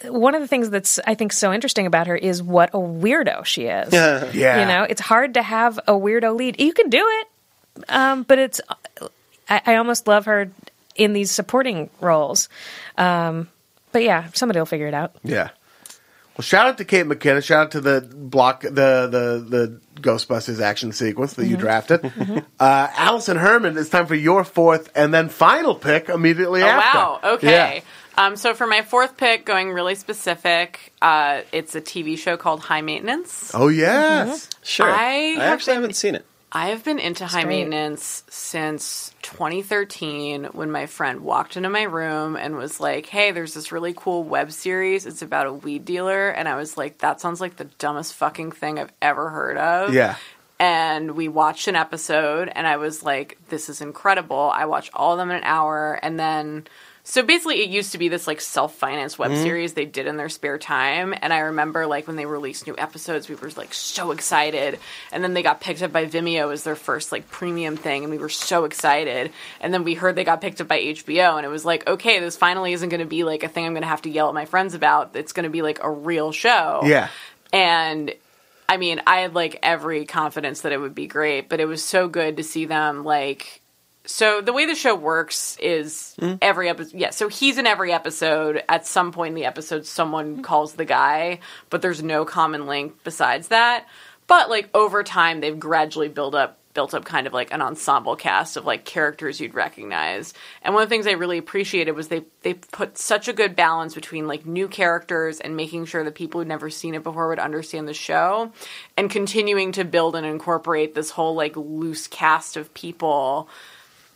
uh, 0.06 0.12
one 0.12 0.34
of 0.34 0.42
the 0.42 0.48
things 0.48 0.68
that's 0.68 0.98
I 1.06 1.14
think 1.14 1.32
so 1.32 1.54
interesting 1.54 1.86
about 1.86 2.08
her 2.08 2.16
is 2.16 2.42
what 2.42 2.68
a 2.74 2.78
weirdo 2.78 3.46
she 3.46 3.62
is. 3.64 3.90
Yeah. 4.34 4.60
You 4.60 4.66
know, 4.66 4.82
it's 4.82 5.00
hard 5.00 5.32
to 5.34 5.42
have 5.42 5.78
a 5.78 5.92
weirdo 5.92 6.36
lead. 6.36 6.60
You 6.60 6.74
can 6.74 6.90
do 6.90 7.02
it, 7.02 7.26
um, 7.88 8.24
but 8.24 8.38
it's. 8.38 8.60
I, 9.48 9.62
I 9.64 9.76
almost 9.76 10.06
love 10.06 10.26
her 10.26 10.50
in 10.94 11.14
these 11.14 11.30
supporting 11.30 11.88
roles. 12.02 12.50
Um, 12.98 13.48
but 13.92 14.02
yeah, 14.02 14.26
somebody 14.34 14.58
will 14.58 14.66
figure 14.66 14.88
it 14.88 14.94
out. 14.94 15.14
Yeah. 15.24 15.48
Well, 16.36 16.42
shout 16.42 16.66
out 16.66 16.78
to 16.78 16.84
Kate 16.84 17.06
McKinnon. 17.06 17.42
Shout 17.42 17.66
out 17.66 17.70
to 17.72 17.80
the 17.80 18.00
block, 18.02 18.60
the 18.62 18.70
the 18.70 19.44
the 19.48 19.80
Ghostbusters 20.02 20.60
action 20.60 20.92
sequence 20.92 21.34
that 21.34 21.42
Mm-hmm. 21.42 21.50
you 21.50 21.56
drafted. 21.56 22.12
Uh, 22.60 22.88
Alison 22.94 23.36
Herman, 23.38 23.78
it's 23.78 23.88
time 23.88 24.06
for 24.06 24.14
your 24.14 24.44
fourth 24.44 24.90
and 24.94 25.14
then 25.14 25.28
final 25.30 25.74
pick 25.74 26.08
immediately 26.10 26.62
Oh, 26.62 26.66
after. 26.66 26.98
wow. 26.98 27.20
Okay. 27.36 27.76
Yeah. 27.76 27.80
Um, 28.18 28.36
so 28.36 28.54
for 28.54 28.66
my 28.66 28.82
fourth 28.82 29.16
pick, 29.16 29.44
going 29.46 29.72
really 29.72 29.94
specific, 29.94 30.92
uh, 31.02 31.42
it's 31.52 31.74
a 31.74 31.80
TV 31.80 32.18
show 32.18 32.36
called 32.36 32.60
High 32.60 32.80
Maintenance. 32.82 33.52
Oh 33.54 33.68
yes. 33.68 34.48
Sure. 34.62 34.90
I 34.90 34.92
I, 34.92 35.18
have 35.32 35.40
actually 35.40 35.72
been- 35.74 35.82
haven't 35.82 35.94
seen 35.96 36.14
it. 36.16 36.26
I 36.52 36.68
have 36.68 36.84
been 36.84 36.98
into 36.98 37.26
high 37.26 37.44
maintenance 37.44 38.22
since 38.30 39.12
2013 39.22 40.44
when 40.52 40.70
my 40.70 40.86
friend 40.86 41.20
walked 41.20 41.56
into 41.56 41.68
my 41.68 41.82
room 41.82 42.36
and 42.36 42.56
was 42.56 42.78
like, 42.78 43.06
Hey, 43.06 43.32
there's 43.32 43.52
this 43.52 43.72
really 43.72 43.92
cool 43.94 44.22
web 44.22 44.52
series. 44.52 45.06
It's 45.06 45.22
about 45.22 45.48
a 45.48 45.52
weed 45.52 45.84
dealer. 45.84 46.28
And 46.28 46.48
I 46.48 46.54
was 46.56 46.76
like, 46.76 46.98
That 46.98 47.20
sounds 47.20 47.40
like 47.40 47.56
the 47.56 47.64
dumbest 47.64 48.14
fucking 48.14 48.52
thing 48.52 48.78
I've 48.78 48.92
ever 49.02 49.28
heard 49.28 49.56
of. 49.56 49.92
Yeah. 49.92 50.16
And 50.58 51.16
we 51.16 51.28
watched 51.28 51.68
an 51.68 51.76
episode 51.76 52.48
and 52.54 52.66
I 52.66 52.76
was 52.76 53.02
like, 53.02 53.38
This 53.48 53.68
is 53.68 53.80
incredible. 53.80 54.50
I 54.54 54.66
watched 54.66 54.92
all 54.94 55.12
of 55.12 55.18
them 55.18 55.30
in 55.30 55.36
an 55.36 55.44
hour. 55.44 55.98
And 56.02 56.18
then. 56.18 56.66
So 57.08 57.22
basically, 57.22 57.62
it 57.62 57.70
used 57.70 57.92
to 57.92 57.98
be 57.98 58.08
this 58.08 58.26
like 58.26 58.40
self-financed 58.40 59.16
web 59.16 59.30
mm-hmm. 59.30 59.42
series 59.44 59.74
they 59.74 59.84
did 59.84 60.08
in 60.08 60.16
their 60.16 60.28
spare 60.28 60.58
time, 60.58 61.14
and 61.22 61.32
I 61.32 61.38
remember 61.38 61.86
like 61.86 62.08
when 62.08 62.16
they 62.16 62.26
released 62.26 62.66
new 62.66 62.74
episodes, 62.76 63.28
we 63.28 63.36
were 63.36 63.48
like 63.56 63.72
so 63.72 64.10
excited, 64.10 64.80
and 65.12 65.22
then 65.22 65.32
they 65.32 65.44
got 65.44 65.60
picked 65.60 65.82
up 65.82 65.92
by 65.92 66.06
Vimeo 66.06 66.52
as 66.52 66.64
their 66.64 66.74
first 66.74 67.12
like 67.12 67.30
premium 67.30 67.76
thing, 67.76 68.02
and 68.02 68.10
we 68.10 68.18
were 68.18 68.28
so 68.28 68.64
excited, 68.64 69.30
and 69.60 69.72
then 69.72 69.84
we 69.84 69.94
heard 69.94 70.16
they 70.16 70.24
got 70.24 70.40
picked 70.40 70.60
up 70.60 70.66
by 70.66 70.80
HBO, 70.80 71.36
and 71.36 71.46
it 71.46 71.48
was 71.48 71.64
like, 71.64 71.86
okay, 71.86 72.18
this 72.18 72.36
finally 72.36 72.72
isn't 72.72 72.88
going 72.88 72.98
to 72.98 73.06
be 73.06 73.22
like 73.22 73.44
a 73.44 73.48
thing 73.48 73.64
I'm 73.66 73.72
going 73.72 73.82
to 73.82 73.88
have 73.88 74.02
to 74.02 74.10
yell 74.10 74.26
at 74.26 74.34
my 74.34 74.44
friends 74.44 74.74
about. 74.74 75.14
It's 75.14 75.32
going 75.32 75.44
to 75.44 75.50
be 75.50 75.62
like 75.62 75.78
a 75.84 75.90
real 75.90 76.32
show, 76.32 76.80
Yeah. 76.84 77.08
and 77.52 78.12
I 78.68 78.78
mean, 78.78 79.00
I 79.06 79.18
had 79.18 79.32
like 79.32 79.60
every 79.62 80.06
confidence 80.06 80.62
that 80.62 80.72
it 80.72 80.80
would 80.80 80.96
be 80.96 81.06
great, 81.06 81.48
but 81.48 81.60
it 81.60 81.66
was 81.66 81.84
so 81.84 82.08
good 82.08 82.38
to 82.38 82.42
see 82.42 82.64
them 82.64 83.04
like. 83.04 83.62
So 84.06 84.40
the 84.40 84.52
way 84.52 84.66
the 84.66 84.74
show 84.74 84.94
works 84.94 85.56
is 85.60 86.14
every 86.40 86.68
episode. 86.68 86.98
Yeah, 86.98 87.10
so 87.10 87.28
he's 87.28 87.58
in 87.58 87.66
every 87.66 87.92
episode. 87.92 88.62
At 88.68 88.86
some 88.86 89.12
point 89.12 89.30
in 89.30 89.34
the 89.34 89.44
episode, 89.44 89.86
someone 89.86 90.42
calls 90.42 90.74
the 90.74 90.84
guy, 90.84 91.40
but 91.70 91.82
there's 91.82 92.02
no 92.02 92.24
common 92.24 92.66
link 92.66 92.94
besides 93.04 93.48
that. 93.48 93.86
But 94.26 94.50
like 94.50 94.70
over 94.74 95.02
time, 95.02 95.40
they've 95.40 95.58
gradually 95.58 96.08
built 96.08 96.34
up 96.34 96.58
built 96.76 96.92
up 96.92 97.06
kind 97.06 97.26
of 97.26 97.32
like 97.32 97.54
an 97.54 97.62
ensemble 97.62 98.16
cast 98.16 98.58
of 98.58 98.66
like 98.66 98.84
characters 98.84 99.40
you'd 99.40 99.54
recognize. 99.54 100.34
And 100.60 100.74
one 100.74 100.82
of 100.82 100.90
the 100.90 100.94
things 100.94 101.06
I 101.06 101.12
really 101.12 101.38
appreciated 101.38 101.92
was 101.92 102.08
they 102.08 102.24
they 102.42 102.52
put 102.52 102.98
such 102.98 103.28
a 103.28 103.32
good 103.32 103.56
balance 103.56 103.94
between 103.94 104.28
like 104.28 104.44
new 104.44 104.68
characters 104.68 105.40
and 105.40 105.56
making 105.56 105.86
sure 105.86 106.04
that 106.04 106.14
people 106.14 106.40
who'd 106.40 106.48
never 106.48 106.68
seen 106.68 106.94
it 106.94 107.02
before 107.02 107.28
would 107.28 107.38
understand 107.38 107.88
the 107.88 107.94
show 107.94 108.52
and 108.94 109.10
continuing 109.10 109.72
to 109.72 109.84
build 109.84 110.14
and 110.16 110.26
incorporate 110.26 110.94
this 110.94 111.10
whole 111.10 111.34
like 111.34 111.56
loose 111.56 112.06
cast 112.08 112.58
of 112.58 112.74
people 112.74 113.48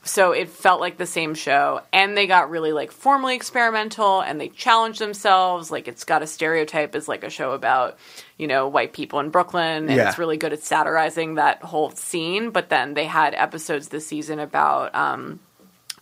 so 0.02 0.32
it 0.32 0.48
felt 0.48 0.80
like 0.80 0.96
the 0.96 1.06
same 1.06 1.34
show. 1.34 1.82
And 1.92 2.16
they 2.16 2.26
got 2.26 2.48
really 2.50 2.72
like 2.72 2.90
formally 2.90 3.34
experimental 3.36 4.20
and 4.20 4.40
they 4.40 4.48
challenged 4.48 4.98
themselves. 4.98 5.70
Like 5.70 5.88
it's 5.88 6.04
got 6.04 6.22
a 6.22 6.26
stereotype 6.26 6.94
as 6.94 7.06
like 7.06 7.22
a 7.22 7.30
show 7.30 7.52
about 7.52 7.98
you 8.38 8.46
know 8.46 8.68
white 8.68 8.92
people 8.94 9.20
in 9.20 9.28
brooklyn 9.28 9.88
and 9.88 9.96
Yeah. 9.96 10.08
it's 10.08 10.18
really 10.18 10.38
good 10.38 10.54
at 10.54 10.62
satirizing 10.62 11.34
that 11.34 11.62
whole 11.62 11.90
scene. 11.90 12.50
But 12.50 12.70
then 12.70 12.94
they 12.94 13.04
had 13.04 13.34
episodes 13.34 13.88
this 13.88 14.06
season 14.06 14.38
about 14.38 14.94
um 14.94 15.38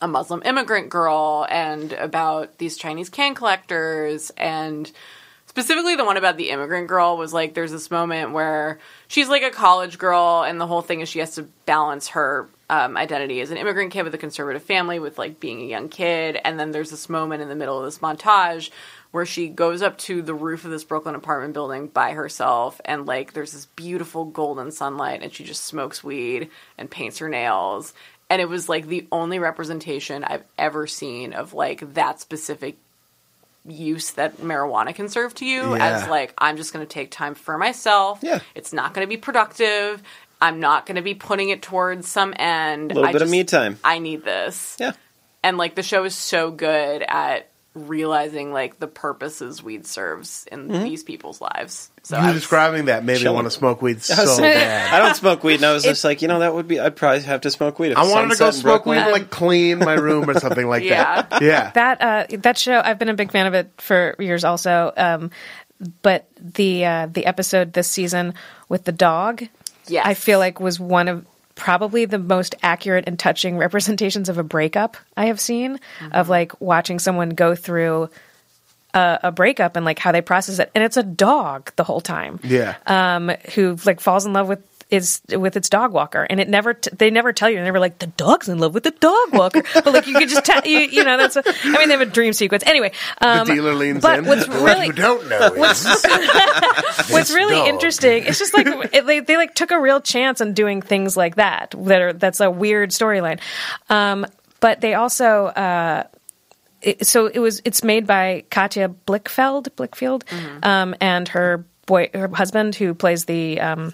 a 0.00 0.06
Muslim 0.06 0.42
immigrant 0.44 0.90
girl 0.90 1.44
and 1.50 1.92
about 1.92 2.56
these 2.58 2.76
Chinese 2.76 3.08
can 3.08 3.34
collectors. 3.34 4.30
And 4.36 4.88
specifically 5.46 5.96
the 5.96 6.04
one 6.04 6.16
about 6.16 6.36
the 6.36 6.50
immigrant 6.50 6.86
girl 6.86 7.16
was 7.16 7.32
like 7.32 7.54
there's 7.54 7.72
this 7.72 7.90
moment 7.90 8.30
where 8.30 8.78
she's 9.08 9.28
like 9.28 9.42
a 9.42 9.50
college 9.50 9.98
girl 9.98 10.44
and 10.46 10.60
the 10.60 10.68
whole 10.68 10.82
thing 10.82 11.00
is 11.00 11.08
she 11.08 11.18
has 11.18 11.34
to 11.34 11.42
balance 11.66 12.08
her 12.08 12.48
um, 12.70 12.96
identity 12.96 13.40
as 13.40 13.50
an 13.50 13.56
immigrant 13.56 13.92
kid 13.92 14.02
with 14.02 14.14
a 14.14 14.18
conservative 14.18 14.62
family 14.62 14.98
with 14.98 15.18
like 15.18 15.40
being 15.40 15.60
a 15.62 15.66
young 15.66 15.88
kid 15.88 16.38
and 16.44 16.60
then 16.60 16.70
there's 16.70 16.90
this 16.90 17.08
moment 17.08 17.40
in 17.42 17.48
the 17.48 17.54
middle 17.56 17.78
of 17.78 17.84
this 17.84 17.98
montage 18.00 18.70
where 19.10 19.24
she 19.24 19.48
goes 19.48 19.80
up 19.80 19.96
to 19.96 20.20
the 20.20 20.34
roof 20.34 20.66
of 20.66 20.70
this 20.70 20.84
Brooklyn 20.84 21.14
apartment 21.14 21.54
building 21.54 21.86
by 21.88 22.12
herself 22.12 22.78
and 22.84 23.06
like 23.06 23.32
there's 23.32 23.52
this 23.52 23.64
beautiful 23.66 24.26
golden 24.26 24.70
sunlight 24.70 25.22
and 25.22 25.32
she 25.32 25.44
just 25.44 25.64
smokes 25.64 26.04
weed 26.04 26.50
and 26.76 26.90
paints 26.90 27.18
her 27.18 27.28
nails 27.28 27.94
and 28.28 28.42
it 28.42 28.48
was 28.50 28.68
like 28.68 28.86
the 28.86 29.06
only 29.10 29.38
representation 29.38 30.22
I've 30.22 30.44
ever 30.58 30.86
seen 30.86 31.32
of 31.32 31.54
like 31.54 31.94
that 31.94 32.20
specific 32.20 32.76
use 33.66 34.12
that 34.12 34.38
marijuana 34.38 34.94
can 34.94 35.08
serve 35.08 35.34
to 35.34 35.44
you 35.44 35.74
Yeah. 35.76 36.02
as 36.02 36.08
like 36.08 36.32
I'm 36.38 36.56
just 36.56 36.72
going 36.72 36.86
to 36.86 36.90
take 36.90 37.10
time 37.10 37.34
for 37.34 37.58
myself. 37.58 38.20
Yeah. 38.22 38.40
It's 38.54 38.72
not 38.72 38.94
going 38.94 39.06
to 39.06 39.08
be 39.08 39.16
productive. 39.18 40.02
I'm 40.40 40.60
not 40.60 40.86
going 40.86 40.97
to 40.97 41.02
be 41.02 41.15
putting 41.15 41.48
it 41.51 41.62
towards 41.62 42.09
some 42.09 42.32
end. 42.36 42.93
A 42.93 42.94
little 42.94 43.09
I 43.09 43.12
bit 43.12 43.23
of 43.23 43.31
me 43.31 43.44
time. 43.44 43.78
I 43.82 43.98
need 43.98 44.24
this. 44.24 44.77
Yeah. 44.78 44.93
And 45.43 45.56
like 45.59 45.74
the 45.74 45.82
show 45.82 46.05
is 46.05 46.15
so 46.15 46.51
good 46.51 47.02
at 47.06 47.48
realizing 47.74 48.52
like 48.52 48.78
the 48.81 48.89
purposes 48.89 49.62
weed 49.62 49.86
serves 49.86 50.47
in 50.51 50.66
these 50.69 51.05
people's 51.05 51.40
lives. 51.40 51.90
So 52.02 52.16
You 52.16 52.23
I 52.23 52.27
was- 52.32 52.40
describing 52.40 52.86
that 52.86 53.05
made 53.05 53.23
me 53.23 53.28
want 53.31 53.47
to 53.47 53.51
smoke 53.51 53.81
weed 53.82 54.02
so 54.02 54.15
I 54.15 54.40
bad. 54.40 54.94
I 54.94 54.98
don't 55.05 55.15
smoke 55.15 55.44
weed, 55.44 55.56
and 55.56 55.65
I 55.66 55.73
was 55.73 55.85
just 55.85 56.02
like, 56.02 56.20
you 56.23 56.28
know, 56.28 56.40
that 56.40 56.55
would 56.55 56.66
be. 56.66 56.81
I'd 56.81 56.97
probably 56.97 57.20
have 57.23 57.43
to 57.43 57.51
smoke 57.51 57.78
weed. 57.78 57.93
If 57.93 57.98
I 57.98 58.02
wanted 58.10 58.32
to 58.32 58.39
go 58.39 58.47
Sunset 58.51 58.55
in 58.55 58.60
smoke 58.62 58.86
weed, 58.86 58.94
Brooklyn- 58.97 59.12
like 59.12 59.31
clean 59.31 59.78
my 59.78 59.94
room 59.94 60.28
or 60.28 60.35
something 60.40 60.66
like 60.66 60.82
Yeah. 60.85 61.23
that. 61.23 61.43
Yeah. 61.43 61.70
that 61.74 62.01
uh, 62.02 62.36
that 62.39 62.59
show 62.59 62.81
I've 62.85 62.98
been 62.98 63.10
a 63.10 63.15
big 63.15 63.31
fan 63.31 63.47
of 63.47 63.55
it 63.55 63.70
for 63.78 64.16
years 64.19 64.43
also. 64.44 64.93
Um, 64.97 65.31
but 66.02 66.28
the 66.40 66.85
uh, 66.85 67.06
the 67.12 67.27
episode 67.27 67.74
this 67.74 67.89
season 67.89 68.35
with 68.69 68.85
the 68.85 68.93
dog, 68.93 69.44
Yes. 69.90 70.06
I 70.06 70.15
feel 70.15 70.39
like 70.39 70.60
was 70.60 70.78
one 70.81 71.09
of 71.09 71.27
probably 71.55 72.05
the 72.05 72.19
most 72.19 72.55
accurate 72.62 73.05
and 73.09 73.19
touching 73.19 73.56
representations 73.59 74.28
of 74.28 74.39
a 74.39 74.44
breakup 74.44 74.97
I 75.16 75.27
have 75.27 75.40
seen 75.40 75.81
of 76.12 76.28
like 76.28 76.60
watching 76.60 76.98
someone 77.01 77.31
go 77.31 77.55
through 77.56 78.10
a, 78.94 79.19
a 79.24 79.32
breakup 79.32 79.74
and 79.77 79.85
like 79.85 79.98
how 79.98 80.12
they 80.12 80.20
process 80.23 80.59
it, 80.60 80.70
and 80.74 80.85
it's 80.85 80.97
a 80.97 81.02
dog 81.02 81.73
the 81.77 81.85
whole 81.85 82.01
time 82.01 82.39
Yeah. 82.44 82.77
um, 82.86 83.31
who 83.55 83.77
like 83.85 84.01
falls 84.01 84.24
in 84.24 84.32
love 84.32 84.48
with 84.48 84.62
is 84.90 85.20
with 85.36 85.56
its 85.56 85.69
dog 85.69 85.93
walker, 85.93 86.27
and 86.31 86.40
it 86.40 86.48
never 86.48 86.73
t- 86.74 86.90
they 86.97 87.10
never 87.10 87.32
tell 87.32 87.51
you. 87.51 87.62
They 87.62 87.70
were 87.70 87.78
like 87.78 87.98
the 87.98 88.06
dog's 88.06 88.48
in 88.48 88.59
love 88.59 88.73
with 88.74 88.85
the 88.85 88.90
dog 88.93 89.32
walker, 89.32 89.62
but 89.74 89.86
like 89.86 90.06
you 90.06 90.15
could 90.15 90.28
just 90.31 90.44
tell 90.47 90.62
you 90.66 90.78
you 90.78 91.05
know 91.05 91.16
that's 91.19 91.36
a, 91.36 91.43
I 91.47 91.78
mean 91.78 91.89
they 91.89 91.94
have 91.97 92.01
a 92.01 92.06
dream 92.06 92.32
sequence 92.32 92.62
anyway. 92.66 92.93
Um, 93.20 93.47
the 93.47 93.55
dealer 93.55 93.74
leans 93.74 94.01
but 94.02 94.20
in. 94.20 94.24
what's 94.27 94.48
What 94.48 94.62
really 94.62 94.86
you 94.86 94.93
don't 94.94 95.28
know 95.28 95.52
is 95.55 95.85
what's 97.10 97.35
really 97.35 97.55
dog. 97.56 97.69
interesting 97.69 98.24
it's 98.24 98.39
just 98.39 98.55
like 98.55 98.66
it, 98.94 99.06
they, 99.06 99.20
they 99.20 99.36
like 99.36 99.55
took 99.55 99.70
a 99.70 99.81
real 99.81 100.01
chance 100.01 100.40
on 100.40 100.52
doing 100.55 100.82
things 100.82 101.16
like 101.16 101.36
that 101.36 101.74
that 101.78 102.01
are 102.01 102.12
that's 102.12 102.40
a 102.40 102.51
weird 102.51 102.90
storyline 102.90 103.40
um, 103.90 104.27
but 104.60 104.81
they 104.81 104.94
also 104.94 105.47
uh, 105.47 106.05
it, 106.82 107.06
so 107.06 107.27
it 107.27 107.39
was 107.39 107.60
it's 107.65 107.82
made 107.85 108.06
by 108.06 108.44
Katja 108.51 108.89
Blichfeld 109.06 109.69
Blickfield 109.77 110.23
um, 110.65 110.94
and 111.01 111.28
her 111.28 111.65
boy 111.86 112.10
her 112.15 112.28
husband 112.28 112.74
who 112.74 112.94
plays 112.94 113.24
the 113.24 113.60
um, 113.60 113.93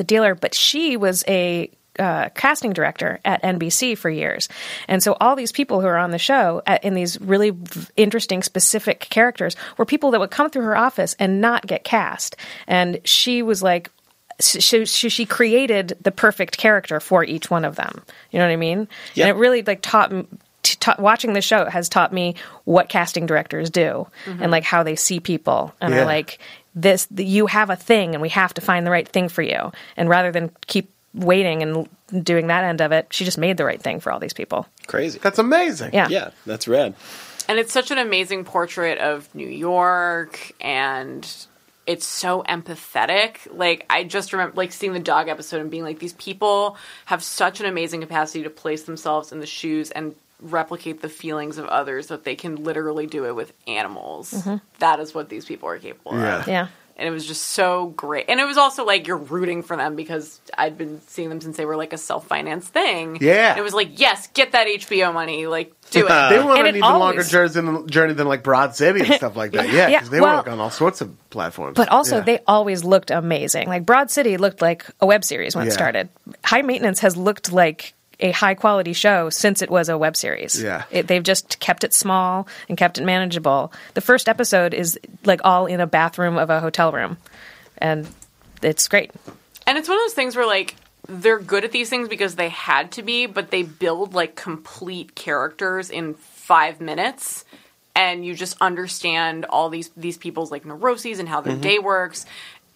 the 0.00 0.04
dealer 0.04 0.34
but 0.34 0.54
she 0.54 0.96
was 0.96 1.22
a 1.28 1.70
uh, 1.98 2.30
casting 2.34 2.72
director 2.72 3.18
at 3.26 3.42
NBC 3.42 3.98
for 3.98 4.08
years, 4.08 4.48
and 4.88 5.02
so 5.02 5.14
all 5.20 5.36
these 5.36 5.52
people 5.52 5.82
who 5.82 5.86
are 5.86 5.98
on 5.98 6.10
the 6.12 6.18
show 6.18 6.62
at, 6.66 6.82
in 6.84 6.94
these 6.94 7.20
really 7.20 7.50
v- 7.50 7.86
interesting, 7.96 8.42
specific 8.42 9.00
characters 9.00 9.54
were 9.76 9.84
people 9.84 10.12
that 10.12 10.20
would 10.20 10.30
come 10.30 10.48
through 10.48 10.62
her 10.64 10.76
office 10.76 11.14
and 11.18 11.42
not 11.42 11.66
get 11.66 11.84
cast. 11.84 12.36
And 12.66 13.00
she 13.04 13.42
was 13.42 13.62
like, 13.62 13.90
she, 14.40 14.86
she, 14.86 15.08
she 15.10 15.26
created 15.26 15.98
the 16.00 16.12
perfect 16.12 16.56
character 16.56 17.00
for 17.00 17.22
each 17.24 17.50
one 17.50 17.66
of 17.66 17.76
them. 17.76 18.02
You 18.30 18.38
know 18.38 18.46
what 18.46 18.52
I 18.52 18.56
mean? 18.56 18.88
Yeah. 19.14 19.26
And 19.26 19.36
it 19.36 19.38
really 19.40 19.62
like 19.62 19.82
taught. 19.82 20.10
m- 20.12 20.26
t- 20.62 20.76
ta- 20.80 20.96
watching 20.98 21.32
the 21.34 21.42
show 21.42 21.64
has 21.68 21.88
taught 21.90 22.12
me 22.12 22.36
what 22.64 22.88
casting 22.88 23.26
directors 23.26 23.68
do 23.68 24.06
and 24.26 24.50
like 24.50 24.64
how 24.64 24.82
they 24.84 24.94
see 24.96 25.18
people 25.20 25.74
and 25.80 25.92
Yeah. 25.92 26.02
are 26.02 26.04
like 26.06 26.38
this 26.82 27.08
you 27.16 27.46
have 27.46 27.70
a 27.70 27.76
thing 27.76 28.14
and 28.14 28.22
we 28.22 28.28
have 28.28 28.54
to 28.54 28.60
find 28.60 28.86
the 28.86 28.90
right 28.90 29.08
thing 29.08 29.28
for 29.28 29.42
you 29.42 29.72
and 29.96 30.08
rather 30.08 30.30
than 30.32 30.50
keep 30.66 30.92
waiting 31.14 31.62
and 31.62 31.88
doing 32.24 32.46
that 32.46 32.64
end 32.64 32.80
of 32.80 32.92
it 32.92 33.06
she 33.10 33.24
just 33.24 33.38
made 33.38 33.56
the 33.56 33.64
right 33.64 33.82
thing 33.82 34.00
for 34.00 34.12
all 34.12 34.20
these 34.20 34.32
people 34.32 34.66
Crazy. 34.86 35.20
That's 35.20 35.38
amazing. 35.38 35.90
yeah 35.92 36.08
Yeah, 36.08 36.30
that's 36.46 36.66
rad. 36.66 36.94
And 37.48 37.58
it's 37.58 37.72
such 37.72 37.90
an 37.90 37.98
amazing 37.98 38.44
portrait 38.44 38.98
of 38.98 39.32
New 39.34 39.48
York 39.48 40.52
and 40.60 41.28
it's 41.86 42.06
so 42.06 42.42
empathetic. 42.48 43.36
Like 43.52 43.86
I 43.90 44.04
just 44.04 44.32
remember 44.32 44.56
like 44.56 44.72
seeing 44.72 44.92
the 44.92 45.00
dog 45.00 45.28
episode 45.28 45.60
and 45.60 45.70
being 45.70 45.82
like 45.84 45.98
these 45.98 46.12
people 46.14 46.76
have 47.06 47.22
such 47.22 47.60
an 47.60 47.66
amazing 47.66 48.00
capacity 48.00 48.42
to 48.44 48.50
place 48.50 48.82
themselves 48.84 49.32
in 49.32 49.40
the 49.40 49.46
shoes 49.46 49.90
and 49.90 50.14
replicate 50.40 51.02
the 51.02 51.08
feelings 51.08 51.58
of 51.58 51.66
others 51.66 52.08
that 52.08 52.24
they 52.24 52.34
can 52.36 52.56
literally 52.64 53.06
do 53.06 53.24
it 53.26 53.34
with 53.34 53.52
animals. 53.66 54.32
Mm-hmm. 54.32 54.56
That 54.78 55.00
is 55.00 55.14
what 55.14 55.28
these 55.28 55.44
people 55.44 55.68
are 55.68 55.78
capable 55.78 56.12
Yeah. 56.18 56.40
of. 56.40 56.48
yeah 56.48 56.68
And 56.96 57.08
it 57.08 57.12
was 57.12 57.26
just 57.26 57.42
so 57.42 57.86
great. 57.96 58.26
And 58.28 58.40
it 58.40 58.44
was 58.44 58.58
also 58.58 58.84
like 58.84 59.06
you're 59.06 59.16
rooting 59.16 59.62
for 59.62 59.74
them 59.76 59.96
because 59.96 60.38
I'd 60.56 60.76
been 60.76 61.00
seeing 61.06 61.28
them 61.30 61.40
since 61.40 61.56
they 61.56 61.64
were 61.64 61.76
like 61.76 61.92
a 61.94 61.98
self 61.98 62.26
financed 62.26 62.68
thing. 62.74 63.16
Yeah. 63.20 63.50
And 63.50 63.58
it 63.58 63.62
was 63.62 63.72
like, 63.74 63.98
yes, 63.98 64.28
get 64.34 64.52
that 64.52 64.66
HBO 64.66 65.12
money. 65.14 65.46
Like, 65.46 65.72
do 65.90 66.06
it. 66.06 66.08
They 66.30 66.38
went 66.38 66.50
And 66.50 66.60
on 66.60 66.66
an 66.66 66.76
even 66.76 66.80
longer 66.82 67.04
always- 67.20 67.30
journey 67.30 67.48
than, 67.50 67.88
journey 67.88 68.12
than 68.14 68.28
like 68.28 68.42
Broad 68.42 68.76
City 68.76 69.00
and 69.00 69.14
stuff 69.14 69.34
like 69.36 69.52
that. 69.52 69.68
Yeah, 69.72 69.88
Yeah, 69.88 69.98
because 70.00 70.10
they 70.10 70.20
well- 70.20 70.36
work 70.38 70.48
on 70.48 70.60
all 70.60 70.70
sorts 70.70 71.00
of 71.00 71.08
platforms. 71.30 71.76
But 71.76 71.88
also, 71.88 72.16
Yeah. 72.16 72.22
they 72.24 72.38
always 72.46 72.84
looked 72.84 73.10
amazing. 73.10 73.68
Like 73.68 73.86
Broad 73.86 74.10
City 74.10 74.36
looked 74.36 74.60
like 74.60 74.84
a 75.00 75.06
web 75.06 75.24
series 75.24 75.56
when 75.56 75.64
Yeah. 75.66 75.70
it 75.70 75.74
started. 75.74 76.08
High 76.44 76.62
Maintenance 76.62 77.00
has 77.00 77.16
looked 77.16 77.50
like 77.52 77.94
a 78.20 78.30
high 78.32 78.54
quality 78.54 78.92
show 78.92 79.30
since 79.30 79.62
it 79.62 79.70
was 79.70 79.88
a 79.88 79.96
web 79.98 80.16
series. 80.16 80.62
Yeah. 80.62 80.84
It, 80.90 81.06
they've 81.06 81.22
just 81.22 81.58
kept 81.60 81.84
it 81.84 81.92
small 81.94 82.46
and 82.68 82.76
kept 82.78 82.98
it 82.98 83.04
manageable. 83.04 83.72
The 83.94 84.00
first 84.00 84.28
episode 84.28 84.74
is 84.74 84.98
like 85.24 85.40
all 85.44 85.66
in 85.66 85.80
a 85.80 85.86
bathroom 85.86 86.36
of 86.36 86.50
a 86.50 86.60
hotel 86.60 86.92
room, 86.92 87.16
and 87.78 88.06
it's 88.62 88.86
great. 88.88 89.10
And 89.66 89.78
it's 89.78 89.88
one 89.88 89.98
of 89.98 90.04
those 90.04 90.14
things 90.14 90.36
where 90.36 90.46
like 90.46 90.76
they're 91.08 91.38
good 91.40 91.64
at 91.64 91.72
these 91.72 91.88
things 91.88 92.08
because 92.08 92.36
they 92.36 92.50
had 92.50 92.92
to 92.92 93.02
be, 93.02 93.26
but 93.26 93.50
they 93.50 93.62
build 93.62 94.14
like 94.14 94.36
complete 94.36 95.14
characters 95.14 95.90
in 95.90 96.14
five 96.14 96.80
minutes. 96.80 97.44
And 97.96 98.24
you 98.24 98.34
just 98.34 98.56
understand 98.60 99.46
all 99.46 99.68
these 99.68 99.90
these 99.96 100.16
people's 100.16 100.50
like 100.50 100.64
neuroses 100.64 101.18
and 101.18 101.28
how 101.28 101.40
their 101.40 101.54
Mm-hmm. 101.54 101.62
day 101.62 101.78
works. 101.80 102.24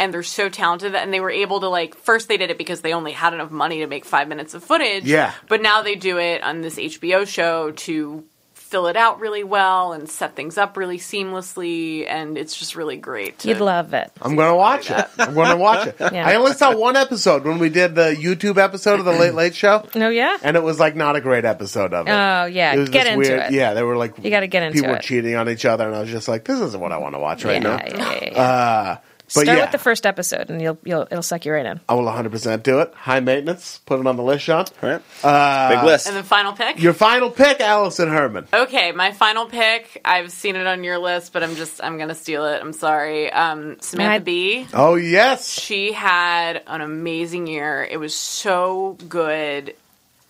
And 0.05 0.13
they're 0.13 0.23
so 0.23 0.51
talented 0.51 0.95
and 0.95 1.15
they 1.15 1.21
were 1.21 1.31
able 1.31 1.61
to 1.61 1.69
like 1.69 1.95
first 1.97 2.29
they 2.29 2.37
did 2.37 2.51
it 2.51 2.59
because 2.59 2.83
they 2.83 2.93
only 2.93 3.13
had 3.13 3.33
enough 3.33 3.51
money 3.51 3.79
to 3.79 3.87
make 3.87 4.05
five 4.05 4.29
minutes 4.29 4.53
of 4.53 4.63
footage. 4.63 5.05
Yeah. 5.05 5.33
But 5.49 5.63
now 5.63 5.81
they 5.81 5.95
do 5.95 6.19
it 6.19 6.43
on 6.43 6.61
this 6.61 6.77
HBO 6.77 7.27
show 7.27 7.71
to 7.73 8.23
fill 8.53 8.87
it 8.89 8.97
out 8.97 9.21
really 9.21 9.45
well 9.45 9.93
and 9.93 10.09
set 10.09 10.35
things 10.37 10.59
up 10.59 10.77
really 10.77 10.99
seamlessly 10.99 12.07
and 12.09 12.37
it's 12.37 12.57
just 12.59 12.77
really 12.77 12.97
great. 12.97 13.45
You'd 13.45 13.61
love 13.61 13.95
it. 13.95 14.11
I'm 14.21 14.37
going 14.37 14.49
to 14.51 14.55
watch 14.57 14.91
it. 14.91 15.07
I'm 15.19 15.33
going 15.35 15.51
to 15.51 15.57
watch 15.57 15.87
it. 15.87 15.97
Yeah. 16.01 16.27
I 16.27 16.35
only 16.35 16.53
saw 16.53 16.77
one 16.77 16.97
episode 16.97 17.45
when 17.45 17.59
we 17.59 17.69
did 17.71 17.95
the 17.95 18.15
YouTube 18.19 18.59
episode 18.59 18.99
of 18.99 19.05
the 19.05 19.13
Late 19.13 19.35
Late 19.35 19.55
Show, 19.55 19.87
No, 19.95 20.09
yeah. 20.11 20.37
and 20.43 20.57
it 20.57 20.63
was 20.63 20.79
like 20.81 20.97
not 20.97 21.17
a 21.17 21.21
great 21.21 21.45
episode 21.45 21.95
of 21.95 22.07
it. 22.09 22.11
Oh, 22.11 22.45
yeah. 22.47 22.75
It 22.75 22.79
was 22.79 22.89
Get 22.91 23.07
into 23.07 23.19
weird. 23.19 23.41
it. 23.41 23.53
Yeah, 23.53 23.75
they 23.75 23.83
were 23.83 23.97
like 23.97 24.19
You 24.23 24.31
gotta 24.31 24.49
get 24.49 24.63
into 24.65 24.75
people 24.77 24.91
were 24.91 24.97
it. 24.97 25.03
cheating 25.03 25.35
on 25.37 25.49
each 25.49 25.65
other, 25.65 25.87
and 25.87 25.95
I 25.97 26.01
was 26.01 26.11
just 26.11 26.27
like, 26.29 26.45
this 26.45 26.59
isn't 26.61 26.81
what 26.81 26.93
I 26.93 26.99
want 26.99 27.15
to 27.15 27.21
watch 27.21 27.45
right 27.45 27.63
yeah, 27.63 27.77
now. 27.77 27.77
yeah, 27.87 28.13
yeah, 28.13 28.29
yeah. 28.33 28.43
Uh, 28.43 28.97
but 29.35 29.43
Start 29.43 29.59
yeah, 29.59 29.65
with 29.65 29.73
the 29.73 29.79
first 29.79 30.07
episode, 30.07 30.49
and 30.51 30.63
you'll 30.63 30.79
you'll 30.85 31.03
it'll 31.11 31.23
suck 31.23 31.45
you 31.45 31.53
right 31.53 31.67
in. 31.67 31.81
I 31.89 31.95
will 31.95 32.05
100 32.05 32.31
percent 32.31 32.63
do 32.63 32.79
it. 32.81 32.93
High 32.95 33.21
maintenance. 33.21 33.79
Put 33.87 33.99
it 34.01 34.07
on 34.07 34.17
the 34.17 34.23
list, 34.23 34.45
Sean. 34.45 34.65
All 34.83 34.89
right. 34.91 35.69
Big 35.71 35.85
list. 35.85 36.07
And 36.07 36.17
then 36.17 36.23
final 36.25 36.53
pick? 36.53 36.81
Your 36.81 36.93
final 36.93 37.31
pick, 37.31 37.61
Alison 37.61 38.09
Herman. 38.09 38.47
Okay, 38.53 38.93
my 38.93 39.13
final 39.13 39.47
pick. 39.47 40.01
I've 40.05 40.31
seen 40.33 40.57
it 40.57 40.67
on 40.67 40.85
your 40.85 40.99
list, 40.99 41.33
but 41.33 41.43
I'm 41.43 41.57
just 41.57 41.83
I'm 41.83 41.99
gonna 41.99 42.15
steal 42.15 42.45
it. 42.47 42.61
I'm 42.61 42.73
sorry. 42.73 43.33
Um, 43.33 43.77
Samantha 43.81 44.15
I- 44.15 44.19
Bee. 44.21 44.67
Oh 44.73 44.95
yes, 44.95 45.49
She 45.49 45.93
had 45.93 46.63
an 46.67 46.81
amazing 46.81 47.47
year. 47.47 47.87
It 47.91 47.99
was 47.99 48.15
so 48.15 48.97
good. 49.09 49.75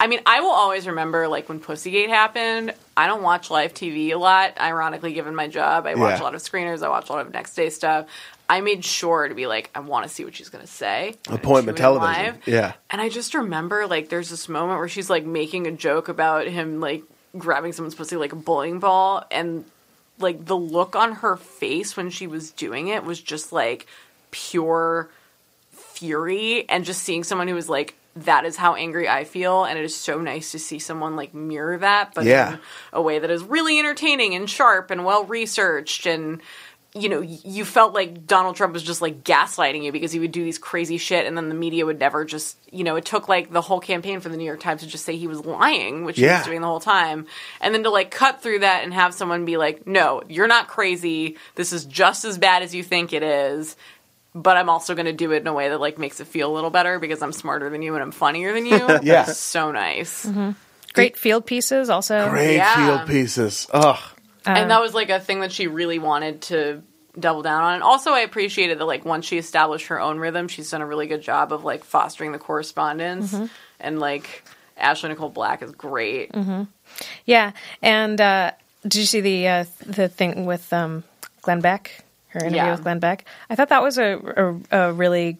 I 0.01 0.07
mean, 0.09 0.21
I 0.27 0.41
will 0.41 0.51
always 0.51 0.87
remember 0.87 1.29
like 1.29 1.49
when 1.49 1.61
Pussygate 1.61 2.09
happened. 2.09 2.75
I 2.97 3.07
don't 3.07 3.23
watch 3.23 3.51
live 3.51 3.75
TV 3.75 4.11
a 4.13 4.17
lot, 4.19 4.61
ironically, 4.61 5.13
given 5.15 5.35
my 5.35 5.49
job. 5.49 5.87
I 5.87 5.95
watch 5.95 6.17
Yeah. 6.19 6.23
a 6.23 6.25
lot 6.25 6.35
of 6.35 6.43
screeners. 6.43 6.83
I 6.83 6.89
watch 6.89 7.09
a 7.09 7.13
lot 7.13 7.27
of 7.27 7.33
next 7.33 7.55
day 7.55 7.71
stuff. 7.71 8.07
I 8.49 8.61
made 8.61 8.85
sure 8.85 9.27
to 9.27 9.35
be 9.35 9.47
like, 9.47 9.71
I 9.75 9.81
want 9.81 10.07
to 10.07 10.09
see 10.09 10.25
what 10.25 10.35
she's 10.35 10.51
going 10.51 10.63
to 10.65 10.71
say. 10.71 11.15
Gonna 11.27 11.39
Appointment 11.39 11.79
television. 11.79 12.25
live. 12.25 12.39
Yeah. 12.47 12.73
And 12.91 13.01
I 13.01 13.09
just 13.09 13.35
remember 13.35 13.87
like 13.87 14.11
there's 14.11 14.29
this 14.31 14.49
moment 14.49 14.79
where 14.79 14.89
she's 14.89 15.09
like 15.09 15.25
making 15.25 15.67
a 15.67 15.73
joke 15.73 16.09
about 16.09 16.47
him 16.47 16.79
like 16.81 17.03
grabbing 17.39 17.73
someone's 17.73 17.95
pussy 17.95 18.17
like 18.17 18.33
a 18.33 18.37
bowling 18.37 18.79
ball 18.81 19.25
and 19.31 19.65
like 20.19 20.45
the 20.45 20.57
look 20.57 20.95
on 20.95 21.13
her 21.17 21.37
face 21.37 21.97
when 21.97 22.11
she 22.11 22.27
was 22.29 22.53
doing 22.53 22.89
it 22.89 23.03
was 23.03 23.21
just 23.21 23.51
like 23.53 23.87
pure 24.31 25.09
fury 25.73 26.69
and 26.69 26.85
just 26.85 27.03
seeing 27.03 27.25
someone 27.25 27.49
who 27.49 27.55
was 27.55 27.69
like 27.69 27.95
that 28.17 28.45
is 28.45 28.57
how 28.57 28.75
angry 28.77 29.09
I 29.09 29.25
feel 29.25 29.65
and 29.65 29.77
it 29.79 29.85
is 29.85 29.97
so 29.97 30.21
nice 30.21 30.53
to 30.53 30.59
see 30.59 30.79
someone 30.79 31.17
like 31.17 31.35
mirror 31.35 31.79
that 31.79 32.15
but 32.15 32.25
Yeah. 32.25 32.55
in 32.55 32.59
a 32.93 33.03
way 33.03 33.19
that 33.19 33.31
is 33.31 33.43
really 33.43 33.79
entertaining 33.81 34.35
and 34.37 34.49
sharp 34.49 34.91
and 34.93 35.05
well 35.05 35.25
researched 35.25 36.07
and 36.07 36.41
you 36.97 37.09
know, 37.09 37.21
you 37.21 37.65
felt 37.65 37.93
like 37.93 38.25
Donald 38.25 38.55
Trump 38.55 38.73
was 38.73 38.83
just 38.85 39.03
like 39.03 39.25
gaslighting 39.25 39.83
you 39.83 39.91
because 39.91 40.13
he 40.13 40.21
would 40.21 40.31
do 40.31 40.45
these 40.45 40.59
crazy 40.59 40.97
shit 40.97 41.27
and 41.27 41.37
then 41.37 41.49
the 41.49 41.55
media 41.57 41.85
would 41.85 41.99
never 41.99 42.25
just, 42.25 42.57
you 42.71 42.85
know, 42.85 42.95
it 42.95 43.05
took 43.05 43.29
like 43.29 43.51
the 43.53 43.61
whole 43.61 43.81
campaign 43.81 44.21
for 44.21 44.29
the 44.29 44.37
New 44.37 44.45
York 44.45 44.61
Times 44.61 44.83
to 44.83 44.87
just 44.87 45.05
say 45.05 45.17
he 45.17 45.27
was 45.27 45.45
lying, 45.45 46.05
which 46.05 46.17
he 46.19 46.23
was 46.39 46.45
doing 46.45 46.61
the 46.61 46.69
whole 46.69 46.79
time. 46.79 47.27
And 47.61 47.75
then 47.75 47.83
to 47.83 47.91
like 47.91 48.13
cut 48.13 48.43
through 48.43 48.61
that 48.61 48.85
and 48.85 48.95
have 48.95 49.13
someone 49.13 49.45
be 49.45 49.57
like, 49.57 49.89
no, 49.89 50.23
you're 50.29 50.47
not 50.47 50.69
crazy. 50.69 51.37
This 51.57 51.73
is 51.73 51.85
just 51.85 52.25
as 52.25 52.39
bad 52.39 52.63
as 52.63 52.73
you 52.75 52.85
think 52.85 53.13
it 53.13 53.25
is. 53.25 53.75
But 54.33 54.57
I'm 54.57 54.69
also 54.69 54.95
going 54.95 55.07
to 55.07 55.13
do 55.13 55.33
it 55.33 55.39
in 55.39 55.47
a 55.49 55.53
way 55.53 55.69
that 55.71 55.81
like 55.81 55.99
makes 55.99 56.21
it 56.21 56.29
feel 56.29 56.53
a 56.53 56.55
little 56.55 56.71
better 56.71 57.01
because 57.01 57.23
I'm 57.23 57.33
smarter 57.33 57.71
than 57.71 57.83
you 57.83 57.95
and 57.95 58.03
I'm 58.05 58.13
funnier 58.13 58.53
than 58.53 58.67
you. 58.67 58.87
Yeah. 59.03 59.25
So 59.25 59.73
nice. 59.73 60.27
Mm-hmm. 60.27 60.53
Great 60.93 61.17
field 61.17 61.45
pieces, 61.45 61.91
also. 61.91 62.31
great 62.31 62.55
Yeah. 62.57 62.87
field 62.99 63.09
pieces. 63.09 63.67
Ugh. 63.73 63.99
And 64.47 64.71
that 64.71 64.81
was 64.81 64.95
like 64.95 65.11
a 65.11 65.21
thing 65.21 65.41
that 65.41 65.53
she 65.53 65.67
really 65.67 65.99
wanted 65.99 66.43
to 66.43 66.83
double 67.19 67.43
down 67.43 67.63
on. 67.63 67.75
And 67.75 67.83
also 67.83 68.11
i 68.13 68.21
appreciated 68.21 68.79
that 68.81 68.85
like 68.87 69.05
once 69.05 69.25
she 69.27 69.39
established 69.39 69.87
her 69.87 70.01
own 70.01 70.19
rhythm 70.19 70.49
she's 70.49 70.71
done 70.71 70.81
a 70.83 70.87
really 70.87 71.07
good 71.07 71.23
job 71.23 71.53
of 71.53 71.63
like 71.65 71.85
fostering 71.85 72.33
the 72.33 72.39
correspondence. 72.39 73.35
And 73.81 73.99
like 74.01 74.45
ashley 74.77 75.09
nicole 75.11 75.29
black 75.29 75.63
is 75.63 75.71
great. 75.73 76.31
Yeah, 77.25 77.53
and 77.83 78.21
uh, 78.21 78.53
Did 78.83 78.97
you 78.97 79.05
see 79.07 79.21
the 79.21 79.49
uh, 79.49 79.65
the 79.87 80.09
thing 80.09 80.47
with 80.47 80.73
um, 80.73 81.05
Glenn 81.43 81.61
Beck? 81.61 82.05
Her 82.29 82.41
interview 82.41 82.57
Yeah. 82.57 82.73
with 82.73 82.83
Glenn 82.83 82.99
Beck. 82.99 83.25
I 83.49 83.55
thought 83.55 83.69
that 83.69 83.83
was 83.83 83.97
a 83.99 84.61
a, 84.71 84.89
a 84.89 84.93
really 84.93 85.39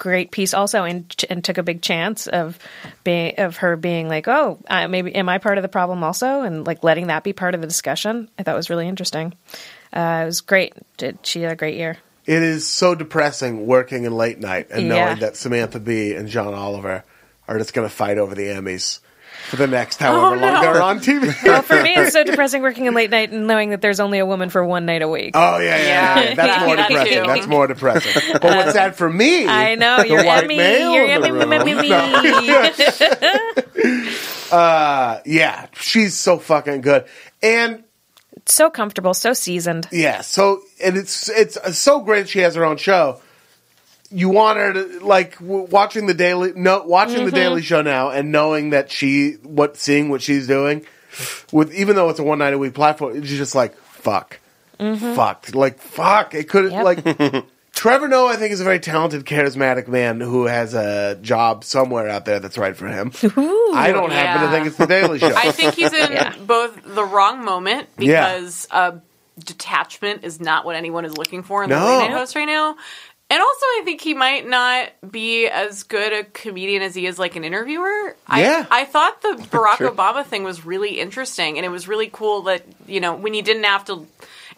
great 0.00 0.30
piece 0.32 0.54
also 0.54 0.82
and 0.84 1.14
and 1.28 1.44
took 1.44 1.58
a 1.58 1.62
big 1.62 1.82
chance 1.82 2.26
of 2.26 2.58
being 3.04 3.34
of 3.38 3.58
her 3.58 3.76
being 3.76 4.08
like 4.08 4.26
oh 4.26 4.58
uh, 4.68 4.88
maybe 4.88 5.14
am 5.14 5.28
i 5.28 5.38
part 5.38 5.58
of 5.58 5.62
the 5.62 5.68
problem 5.68 6.02
also? 6.02 6.40
And 6.40 6.66
like 6.66 6.82
letting 6.82 7.08
that 7.08 7.22
be 7.22 7.32
part 7.32 7.54
of 7.54 7.60
the 7.60 7.66
discussion. 7.66 8.28
I 8.38 8.42
thought 8.42 8.56
was 8.56 8.70
really 8.70 8.88
interesting. 8.88 9.34
Uh, 9.92 10.20
it 10.22 10.26
was 10.26 10.40
great. 10.40 10.72
Did, 10.96 11.18
she 11.22 11.42
had 11.42 11.52
a 11.52 11.56
great 11.56 11.76
year. 11.76 11.98
It 12.26 12.42
is 12.42 12.66
so 12.66 12.94
depressing 12.94 13.66
working 13.66 14.04
in 14.04 14.12
late 14.12 14.38
night 14.38 14.68
and 14.70 14.86
Yeah. 14.86 14.88
knowing 14.88 15.18
that 15.20 15.36
Samantha 15.36 15.80
Bee 15.80 16.14
and 16.14 16.28
John 16.28 16.54
Oliver 16.54 17.04
are 17.48 17.58
just 17.58 17.74
going 17.74 17.88
to 17.88 17.94
fight 17.94 18.16
over 18.18 18.34
the 18.34 18.46
Emmys 18.46 19.00
for 19.48 19.56
the 19.56 19.66
next 19.66 20.00
oh, 20.02 20.06
however 20.06 20.36
Oh, 20.36 20.38
long 20.38 20.52
no. 20.54 20.60
they're 20.60 20.82
on 20.82 21.00
TV. 21.00 21.34
well 21.44 21.62
for 21.62 21.82
me 21.82 21.94
it's 21.94 22.12
so 22.12 22.22
depressing 22.24 22.62
working 22.62 22.86
in 22.86 22.94
late 22.94 23.10
night 23.10 23.30
and 23.32 23.46
knowing 23.46 23.70
that 23.70 23.80
there's 23.80 24.00
only 24.00 24.18
a 24.18 24.26
woman 24.26 24.50
for 24.50 24.64
one 24.64 24.84
night 24.86 25.02
a 25.02 25.08
week 25.08 25.32
Oh 25.34 25.58
yeah, 25.58 25.76
yeah, 25.78 26.20
yeah. 26.20 26.34
That's 26.34 26.64
more 26.66 26.76
depressing. 26.76 27.26
That's 27.26 27.46
more 27.46 27.66
depressing. 27.66 28.22
But 28.32 28.44
what's 28.44 28.72
sad 28.72 28.96
for 28.96 29.08
me? 29.10 29.46
i 29.46 29.74
know 29.74 30.00
you're 30.02 30.24
white 30.24 30.44
emmy 30.44 30.56
male 30.56 30.92
you're 30.92 31.06
in 31.06 31.20
the 31.22 31.28
emmy 31.28 31.40
room. 31.40 31.50
me, 31.50 31.58
me, 31.64 31.74
me, 31.74 31.88
me. 31.88 31.94
Yeah, 35.26 35.66
she's 35.74 36.14
so 36.14 36.38
fucking 36.38 36.80
good, 36.82 37.04
and 37.42 37.84
so 38.46 38.70
comfortable 38.70 39.12
so 39.14 39.32
seasoned 39.32 39.86
yeah, 39.92 40.20
so 40.22 40.60
and 40.82 40.96
it's 40.96 41.28
it's 41.28 41.58
so 41.78 42.00
great 42.00 42.28
she 42.28 42.40
has 42.40 42.54
her 42.54 42.64
own 42.64 42.76
show. 42.76 43.20
You 44.12 44.28
want 44.28 44.58
her 44.58 44.72
to 44.72 45.04
like 45.06 45.38
w- 45.38 45.64
watching 45.70 46.06
the 46.06 46.14
daily 46.14 46.52
no 46.56 46.82
watching 46.82 47.16
Mm-hmm. 47.18 47.24
the 47.26 47.30
Daily 47.32 47.62
Show 47.62 47.82
now 47.82 48.10
and 48.10 48.32
knowing 48.32 48.70
that 48.70 48.90
she 48.90 49.32
what 49.42 49.76
seeing 49.76 50.08
what 50.08 50.20
she's 50.22 50.46
doing 50.46 50.84
with 51.52 51.72
even 51.74 51.96
though 51.96 52.08
it's 52.10 52.18
a 52.18 52.24
one 52.24 52.38
night 52.38 52.52
a 52.54 52.58
week 52.58 52.74
platform, 52.74 53.16
it's 53.16 53.28
just 53.28 53.54
like 53.54 53.76
fuck, 53.76 54.38
fuck, 54.78 55.54
like 55.54 55.78
fuck. 55.80 56.34
It 56.34 56.48
could 56.48 56.72
Mm-hmm. 56.72 56.86
Yep. 56.86 57.34
like. 57.34 57.46
Trevor 57.72 58.08
Noah, 58.08 58.32
I 58.32 58.36
think, 58.36 58.52
is 58.52 58.60
a 58.60 58.64
very 58.64 58.80
talented, 58.80 59.24
charismatic 59.24 59.88
man 59.88 60.20
who 60.20 60.44
has 60.46 60.74
a 60.74 61.16
job 61.22 61.64
somewhere 61.64 62.08
out 62.10 62.26
there 62.26 62.38
that's 62.38 62.58
right 62.58 62.76
for 62.76 62.86
him. 62.88 63.10
I 63.22 63.90
don't 63.92 64.10
happen 64.12 64.42
to 64.42 64.46
yeah. 64.46 64.50
think 64.50 64.66
it's 64.66 64.76
the 64.76 64.86
Daily 64.86 65.18
Show. 65.18 65.32
I 65.34 65.50
think 65.52 65.74
he's 65.76 65.90
in 65.92 66.12
Yeah. 66.12 66.34
both 66.46 66.78
the 66.84 67.04
wrong 67.04 67.42
moment 67.42 67.88
Yeah. 67.96 68.34
because 68.34 68.68
uh, 68.70 68.98
detachment 69.38 70.24
is 70.24 70.40
not 70.40 70.66
what 70.66 70.76
anyone 70.76 71.04
is 71.06 71.16
looking 71.16 71.42
for 71.42 71.64
in 71.64 71.70
No. 71.70 71.78
the 71.80 71.86
late 71.86 71.98
night 72.00 72.10
host 72.10 72.36
right 72.36 72.44
now. 72.44 72.76
And 73.30 73.40
also, 73.40 73.64
I 73.78 73.82
think 73.84 74.00
he 74.00 74.12
might 74.14 74.44
not 74.46 74.88
be 75.08 75.46
as 75.46 75.84
good 75.84 76.12
a 76.12 76.24
comedian 76.24 76.82
as 76.82 76.96
he 76.96 77.06
is 77.06 77.16
like 77.18 77.36
an 77.36 77.44
interviewer. 77.44 78.16
Yeah. 78.36 78.66
I, 78.68 78.80
I 78.82 78.84
thought 78.84 79.22
the 79.22 79.28
Barack 79.50 79.76
Obama 79.88 80.24
thing 80.26 80.42
was 80.42 80.66
really 80.66 80.98
interesting, 81.00 81.56
and 81.56 81.64
it 81.64 81.68
was 81.68 81.86
really 81.86 82.10
cool 82.12 82.42
that 82.42 82.64
you 82.88 82.98
know 83.00 83.14
when 83.14 83.32
he 83.32 83.42
didn't 83.42 83.62
have 83.64 83.84
to, 83.84 84.06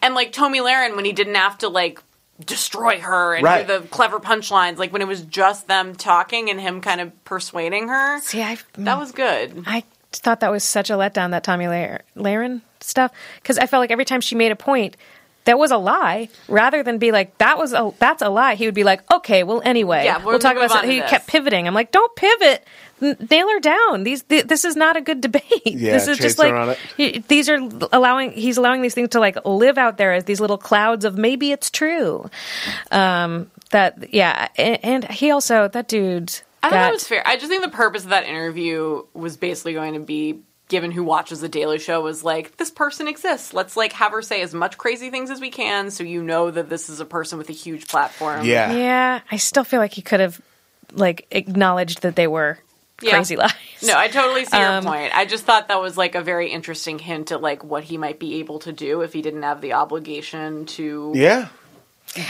and 0.00 0.14
like 0.14 0.32
Tomi 0.32 0.60
Lahren 0.60 0.96
when 0.96 1.04
he 1.04 1.12
didn't 1.12 1.34
have 1.34 1.58
to 1.58 1.68
like 1.68 2.00
destroy 2.44 2.98
her 2.98 3.34
and 3.34 3.44
Right. 3.44 3.66
do 3.66 3.78
the 3.80 3.86
clever 3.88 4.18
punchlines, 4.18 4.78
like 4.78 4.90
when 4.92 5.02
it 5.02 5.06
was 5.08 5.20
just 5.22 5.68
them 5.68 5.94
talking 5.94 6.48
and 6.50 6.58
him 6.58 6.80
kind 6.80 7.00
of 7.00 7.24
persuading 7.24 7.88
her. 7.88 8.20
see 8.20 8.42
i 8.42 8.56
That 8.78 8.98
was 8.98 9.12
good. 9.12 9.64
I 9.66 9.84
thought 10.12 10.40
that 10.40 10.50
was 10.50 10.64
such 10.64 10.88
a 10.90 10.94
letdown 10.94 11.30
that 11.32 11.44
Tomi 11.44 11.68
Lar- 11.68 12.00
Lahren 12.16 12.62
stuff 12.80 13.12
because 13.36 13.58
I 13.58 13.66
felt 13.66 13.80
like 13.80 13.90
every 13.92 14.04
time 14.06 14.20
she 14.20 14.34
made 14.34 14.50
a 14.50 14.56
point 14.56 14.96
that 15.44 15.58
was 15.58 15.70
a 15.70 15.76
lie, 15.76 16.28
rather 16.48 16.82
than 16.82 16.98
be 16.98 17.10
like 17.12 17.36
that 17.38 17.58
was 17.58 17.72
a 17.72 17.92
that's 17.98 18.22
a 18.22 18.28
lie, 18.28 18.54
he 18.54 18.66
would 18.66 18.74
be 18.74 18.84
like, 18.84 19.02
okay, 19.12 19.42
well 19.42 19.60
anyway, 19.64 20.04
Yeah, 20.04 20.18
we'll 20.18 20.26
we'll 20.26 20.38
talk 20.38 20.56
about. 20.56 20.70
on 20.70 20.78
It. 20.78 20.86
to 20.86 20.92
He 20.92 21.00
this. 21.00 21.10
kept 21.10 21.26
pivoting. 21.26 21.66
I'm 21.66 21.74
like, 21.74 21.90
don't 21.92 22.14
pivot. 22.16 22.66
N- 23.02 23.16
Nail 23.30 23.48
her 23.50 23.58
down. 23.58 24.04
These 24.04 24.22
th- 24.22 24.44
this 24.46 24.64
is 24.64 24.76
not 24.76 24.96
a 24.96 25.00
good 25.00 25.20
debate. 25.20 25.42
Yeah, 25.66 25.92
this 25.94 26.06
is 26.06 26.18
chase 26.18 26.24
just 26.26 26.38
like 26.38 26.52
on 26.54 26.68
it. 26.70 26.78
he- 26.96 27.18
these 27.26 27.48
are 27.48 27.58
allowing. 27.92 28.30
He's 28.32 28.56
allowing 28.58 28.82
these 28.82 28.94
things 28.94 29.08
to 29.10 29.20
like 29.20 29.36
live 29.44 29.76
out 29.78 29.96
there 29.98 30.12
as 30.12 30.22
these 30.24 30.38
little 30.40 30.58
clouds 30.58 31.04
of 31.04 31.18
maybe 31.18 31.50
it's 31.50 31.70
true. 31.70 32.30
Um, 32.90 33.50
that 33.70 34.12
yeah, 34.14 34.48
and, 34.56 34.78
and 34.84 35.10
he 35.10 35.30
also 35.30 35.66
that 35.68 35.88
dude. 35.88 36.32
I 36.62 36.68
thought 36.70 36.76
that 36.76 36.92
was 36.92 37.08
fair. 37.08 37.26
I 37.26 37.34
just 37.36 37.48
think 37.48 37.64
the 37.64 37.70
purpose 37.70 38.04
of 38.04 38.10
that 38.10 38.24
interview 38.24 39.02
was 39.14 39.36
basically 39.36 39.72
going 39.72 39.94
to 39.94 40.00
be 40.00 40.38
given 40.68 40.90
who 40.90 41.04
watches 41.04 41.40
the 41.40 41.48
Daily 41.48 41.78
Show 41.78 42.00
was 42.00 42.24
like, 42.24 42.56
this 42.56 42.70
person 42.70 43.06
exists. 43.08 43.52
Let's 43.52 43.76
like 43.76 43.92
have 43.94 44.12
her 44.12 44.22
say 44.22 44.40
as 44.42 44.54
much 44.54 44.78
crazy 44.78 45.10
things 45.10 45.30
as 45.30 45.40
we 45.40 45.50
can 45.50 45.90
so 45.90 46.02
you 46.04 46.22
know 46.22 46.50
that 46.50 46.68
this 46.70 46.88
is 46.88 46.98
a 47.00 47.04
person 47.04 47.36
with 47.38 47.50
a 47.50 47.52
huge 47.54 47.88
platform. 47.88 48.44
yeah. 48.46 48.72
Yeah, 48.72 49.20
I 49.30 49.36
still 49.36 49.64
feel 49.64 49.80
like 49.80 49.92
he 49.92 50.02
could 50.02 50.20
have 50.20 50.40
like 50.92 51.26
acknowledged 51.30 52.02
that 52.02 52.16
they 52.16 52.26
were 52.26 52.58
Yeah. 53.02 53.10
crazy 53.10 53.36
lies. 53.36 53.52
No, 53.84 53.96
I 53.98 54.08
totally 54.08 54.44
see 54.44 54.56
Um, 54.56 54.84
your 54.84 54.92
point. 54.92 55.14
I 55.14 55.24
just 55.26 55.44
thought 55.44 55.68
that 55.68 55.80
was 55.80 55.96
like 55.98 56.14
a 56.14 56.22
very 56.22 56.50
interesting 56.50 56.98
hint 56.98 57.32
at 57.32 57.42
like 57.42 57.64
what 57.64 57.82
he 57.84 57.98
might 57.98 58.18
be 58.18 58.36
able 58.36 58.60
to 58.60 58.72
do 58.72 59.00
if 59.02 59.12
he 59.12 59.20
didn't 59.22 59.42
have 59.42 59.60
the 59.60 59.72
obligation 59.74 60.64
to 60.66 61.12
Yeah. 61.14 61.48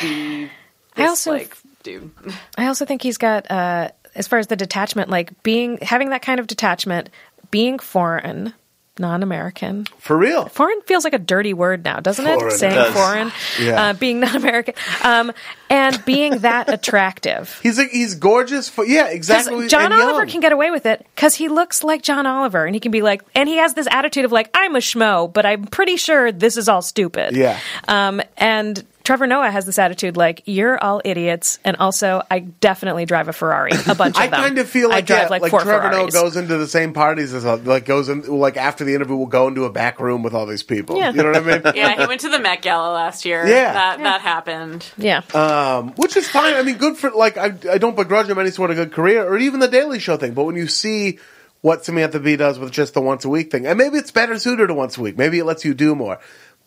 be 0.01 0.51
I 0.97 1.07
also- 1.07 1.33
like 1.33 1.57
dude. 1.83 2.11
I 2.57 2.67
also 2.69 2.85
think 2.85 3.03
he's 3.03 3.19
got 3.19 3.51
uh 3.51 3.91
as 4.15 4.29
far 4.29 4.39
as 4.39 4.47
the 4.47 4.57
detachment, 4.57 5.09
like 5.11 5.43
being 5.43 5.79
having 5.81 6.11
that 6.11 6.23
kind 6.23 6.39
of 6.39 6.47
detachment, 6.47 7.09
being 7.53 7.79
foreign, 7.79 8.53
non-American. 8.99 9.87
For 9.99 10.17
real. 10.19 10.47
Foreign 10.49 10.81
feels 10.83 11.05
like 11.05 11.13
a 11.15 11.19
dirty 11.19 11.55
word 11.55 11.85
now, 11.85 12.01
doesn't 12.01 12.25
Foreign 12.25 12.49
it? 12.49 12.59
Saying 12.59 12.75
does. 12.75 12.93
foreign, 12.95 13.33
Yeah. 13.61 13.83
uh, 13.83 13.93
being 13.95 14.21
non-American, 14.21 14.75
um, 15.05 15.33
and 15.71 16.05
being 16.05 16.39
that 16.41 16.69
attractive. 16.73 17.59
He's 17.63 17.79
like 17.79 17.91
he's 17.91 18.15
gorgeous. 18.15 18.69
For, 18.69 18.85
yeah, 18.85 19.07
exactly. 19.07 19.69
John 19.69 19.93
Oliver 19.93 20.19
young. 20.21 20.29
can 20.29 20.41
get 20.41 20.53
away 20.53 20.71
with 20.71 20.85
it 20.87 21.07
because 21.15 21.35
he 21.35 21.49
looks 21.49 21.83
like 21.83 22.03
John 22.03 22.27
Oliver, 22.27 22.65
and 22.67 22.75
he 22.75 22.81
can 22.81 22.91
be 22.93 23.01
like, 23.03 23.23
and 23.35 23.49
he 23.49 23.57
has 23.57 23.75
this 23.75 23.87
attitude 23.91 24.25
of 24.25 24.33
like, 24.33 24.51
I'm 24.55 24.77
a 24.77 24.81
schmo, 24.81 25.33
but 25.33 25.47
I'm 25.47 25.65
pretty 25.65 25.97
sure 25.97 26.31
this 26.33 26.57
is 26.57 26.69
all 26.69 26.83
stupid. 26.83 27.35
Yeah. 27.37 27.59
Um, 27.89 28.21
and 28.37 28.85
Trevor 29.05 29.27
Noah 29.27 29.51
has 29.51 29.67
this 29.67 29.79
attitude 29.79 30.17
like, 30.17 30.43
you're 30.47 30.83
all 30.83 31.01
idiots, 31.05 31.59
and 31.65 31.77
also 31.79 32.23
I 32.31 32.41
definitely 32.41 33.05
drive 33.05 33.29
a 33.29 33.33
Ferrari, 33.33 33.73
a 33.87 33.95
bunch 33.95 34.17
of 34.17 34.23
I 34.23 34.27
them. 34.29 34.35
I 34.41 34.43
kind 34.45 34.59
of 34.59 34.69
feel 34.69 34.91
I 34.91 34.97
like 34.97 35.07
drive 35.07 35.23
that, 35.23 35.31
like, 35.31 35.43
like, 35.43 35.51
four 35.51 35.61
Trevor 35.63 35.91
Noah 35.91 36.11
goes 36.11 36.37
into 36.37 36.57
the 36.57 36.67
same 36.69 36.93
parties 36.93 37.35
as 37.35 37.45
like 37.45 37.85
goes 37.85 38.09
in 38.09 38.23
like 38.23 38.57
after 38.57 38.85
the 38.85 38.95
interview, 38.95 39.17
we'll 39.17 39.27
go 39.27 39.49
into 39.49 39.65
a 39.65 39.71
back 39.71 39.99
room 40.01 40.23
with 40.23 40.35
all 40.35 40.47
these 40.47 40.63
people. 40.63 40.99
Yeah. 40.99 41.11
You 41.11 41.23
know 41.23 41.33
what 41.33 41.37
I 41.37 41.41
mean? 41.41 41.63
Yeah, 41.75 42.01
he 42.01 42.07
went 42.07 42.21
to 42.21 42.29
the 42.29 42.39
Met 42.39 42.63
Gala 42.63 42.93
last 42.93 43.25
year. 43.25 43.47
Yeah. 43.47 43.73
That 43.73 43.99
that 43.99 44.21
happened. 44.21 44.87
yeah. 44.97 45.23
Um, 45.35 45.93
which 45.97 46.17
is 46.17 46.29
fine. 46.29 46.55
I 46.55 46.63
mean, 46.63 46.77
good 46.77 46.97
for 46.97 47.11
like 47.11 47.37
I, 47.37 47.55
I 47.71 47.79
don't 47.79 47.97
begrudge 47.97 48.29
him 48.29 48.39
any 48.39 48.51
sort 48.51 48.71
of 48.71 48.77
good 48.77 48.93
career 48.93 49.27
or 49.27 49.37
even 49.39 49.61
the 49.61 49.69
Daily 49.69 49.99
Show 49.99 50.17
thing. 50.17 50.35
But 50.35 50.45
when 50.45 50.57
you 50.57 50.69
see 50.69 51.19
what 51.61 51.85
Samantha 51.85 52.19
Bee 52.21 52.37
does 52.37 52.59
with 52.59 52.73
just 52.73 52.93
the 52.95 53.01
once 53.01 53.25
a 53.25 53.29
week 53.29 53.51
thing, 53.53 53.67
and 53.67 53.79
maybe 53.79 53.97
it's 53.97 54.11
better 54.11 54.39
suited 54.39 54.67
to 54.67 54.75
once 54.75 54.99
a 54.99 55.01
week. 55.01 55.17
Maybe 55.17 55.39
it 55.39 55.45
lets 55.45 55.65
you 55.65 55.75
do 55.75 55.95
more. 55.95 56.19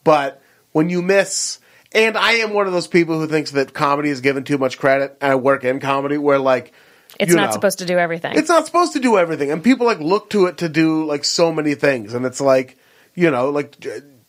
But 0.04 0.42
when 0.72 0.90
you 0.90 1.02
miss, 1.02 1.60
and 1.96 2.18
I 2.18 2.34
am 2.34 2.54
one 2.54 2.68
of 2.68 2.74
those 2.74 2.88
people 2.88 3.20
who 3.20 3.28
thinks 3.28 3.52
that 3.52 3.74
comedy 3.74 4.10
is 4.10 4.22
given 4.22 4.44
too 4.44 4.58
much 4.58 4.78
credit, 4.78 5.18
and 5.22 5.32
I 5.32 5.36
work 5.36 5.64
in 5.64 5.80
comedy 5.80 6.18
where 6.18 6.38
like 6.38 6.74
it's 7.20 7.34
not 7.34 7.46
know, 7.46 7.52
supposed 7.52 7.80
to 7.80 7.86
do 7.86 7.98
everything. 7.98 8.38
It's 8.38 8.50
not 8.50 8.66
supposed 8.66 8.94
to 8.94 9.00
do 9.00 9.18
everything, 9.18 9.50
and 9.50 9.64
people 9.64 9.86
like 9.88 10.00
look 10.00 10.30
to 10.32 10.46
it 10.48 10.58
to 10.58 10.70
do 10.70 11.06
like 11.06 11.24
so 11.24 11.52
many 11.52 11.74
things, 11.74 12.14
and 12.14 12.26
it's 12.26 12.42
like 12.42 12.78
you 13.16 13.32
know, 13.32 13.50
like 13.50 13.76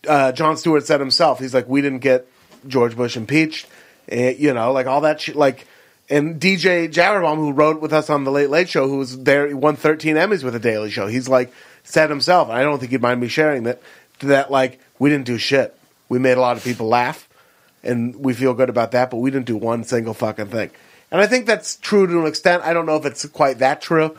uh, 0.08 0.32
Jon 0.32 0.56
Stewart 0.56 0.86
said 0.86 1.00
himself, 1.00 1.40
he's 1.40 1.52
like, 1.52 1.68
we 1.68 1.82
didn't 1.82 1.98
get 1.98 2.26
George 2.66 2.96
Bush 2.96 3.16
impeached, 3.16 3.66
eh, 4.08 4.34
you 4.38 4.54
know, 4.54 4.72
like 4.72 4.86
all 4.86 5.02
that 5.02 5.20
shit, 5.20 5.36
like. 5.36 5.66
And 6.08 6.40
DJ 6.40 6.88
Javerbaum, 6.88 7.34
who 7.34 7.50
wrote 7.50 7.80
with 7.80 7.92
us 7.92 8.08
on 8.10 8.22
the 8.22 8.30
Late 8.30 8.48
Late 8.48 8.68
Show, 8.68 8.86
who 8.86 8.98
was 8.98 9.24
there, 9.24 9.48
he 9.48 9.54
won 9.54 9.74
13 9.74 10.14
Emmys 10.14 10.44
with 10.44 10.52
the 10.52 10.60
Daily 10.60 10.88
Show. 10.88 11.08
He's 11.08 11.28
like 11.28 11.52
said 11.82 12.10
himself, 12.10 12.48
and 12.48 12.56
I 12.56 12.62
don't 12.62 12.78
think 12.78 12.92
he'd 12.92 13.02
mind 13.02 13.20
me 13.20 13.26
sharing 13.26 13.64
that. 13.64 13.82
That 14.20 14.48
like 14.48 14.78
we 15.00 15.10
didn't 15.10 15.26
do 15.26 15.36
shit. 15.36 15.76
We 16.08 16.20
made 16.20 16.36
a 16.36 16.40
lot 16.40 16.56
of 16.56 16.62
people 16.62 16.86
laugh, 16.86 17.25
and 17.82 18.16
we 18.16 18.34
feel 18.34 18.55
good 18.55 18.68
about 18.68 18.92
that. 18.92 19.10
But 19.10 19.18
we 19.18 19.30
didn't 19.30 19.46
do 19.46 19.56
one 19.56 19.84
single 19.84 20.14
fucking 20.14 20.46
thing. 20.46 20.70
And 21.10 21.20
I 21.20 21.26
think 21.26 21.46
that's 21.46 21.76
true 21.76 22.06
to 22.06 22.20
an 22.20 22.26
extent. 22.26 22.62
I 22.64 22.72
don't 22.72 22.86
know 22.86 22.96
if 22.96 23.06
it's 23.06 23.24
quite 23.26 23.58
that 23.58 23.80
true. 23.80 24.16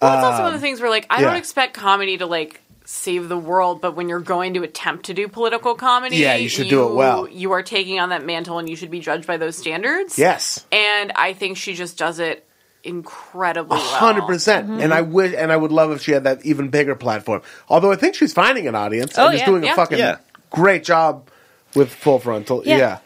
Well, 0.00 0.14
it's 0.14 0.24
also 0.24 0.42
one 0.44 0.54
of 0.54 0.60
the 0.60 0.64
things 0.66 0.80
where, 0.80 0.88
like, 0.88 1.06
I 1.10 1.20
yeah. 1.20 1.26
don't 1.28 1.36
expect 1.36 1.74
comedy 1.74 2.16
to 2.18 2.26
like 2.26 2.62
save 2.86 3.28
the 3.28 3.36
world, 3.38 3.80
but 3.80 3.94
when 3.94 4.08
you're 4.08 4.18
going 4.18 4.54
to 4.54 4.62
attempt 4.62 5.06
to 5.06 5.14
do 5.14 5.28
political 5.28 5.74
comedy, 5.74 6.16
Yeah, 6.16 6.36
you 6.36 6.48
should 6.48 6.68
do 6.68 6.88
it 6.88 6.94
well. 6.94 7.28
You 7.28 7.52
are 7.52 7.62
taking 7.62 8.00
on 8.00 8.08
that 8.08 8.24
mantle, 8.24 8.58
and 8.58 8.68
you 8.68 8.76
should 8.76 8.90
be 8.90 9.00
judged 9.00 9.26
by 9.26 9.36
those 9.36 9.56
standards. 9.56 10.18
Yes. 10.18 10.66
and 10.72 11.12
I 11.14 11.34
think 11.34 11.56
she 11.58 11.74
just 11.74 11.98
does 11.98 12.18
it 12.18 12.46
incredibly 12.82 13.76
well. 13.76 13.86
hundred 13.86 14.26
percent. 14.26 14.68
Mm-hmm. 14.68 14.80
And 14.80 14.94
I 14.94 15.02
wish, 15.02 15.34
and 15.36 15.52
I 15.52 15.56
would 15.56 15.70
love 15.70 15.92
if 15.92 16.02
she 16.02 16.12
had 16.12 16.24
that 16.24 16.44
even 16.44 16.68
bigger 16.70 16.94
platform. 16.94 17.42
Although 17.68 17.92
I 17.92 17.96
think 17.96 18.14
she's 18.14 18.32
finding 18.32 18.66
an 18.66 18.74
audience 18.74 19.18
Oh, 19.18 19.26
and 19.26 19.34
is 19.34 19.40
yeah, 19.40 19.46
doing 19.46 19.64
a 19.68 19.74
fucking 19.74 19.98
Yeah. 19.98 20.16
great 20.50 20.82
job 20.82 21.29
with 21.74 21.92
Full 21.92 22.18
Frontal. 22.18 22.62
Yeah. 22.64 22.76
Yeah. 22.78 22.98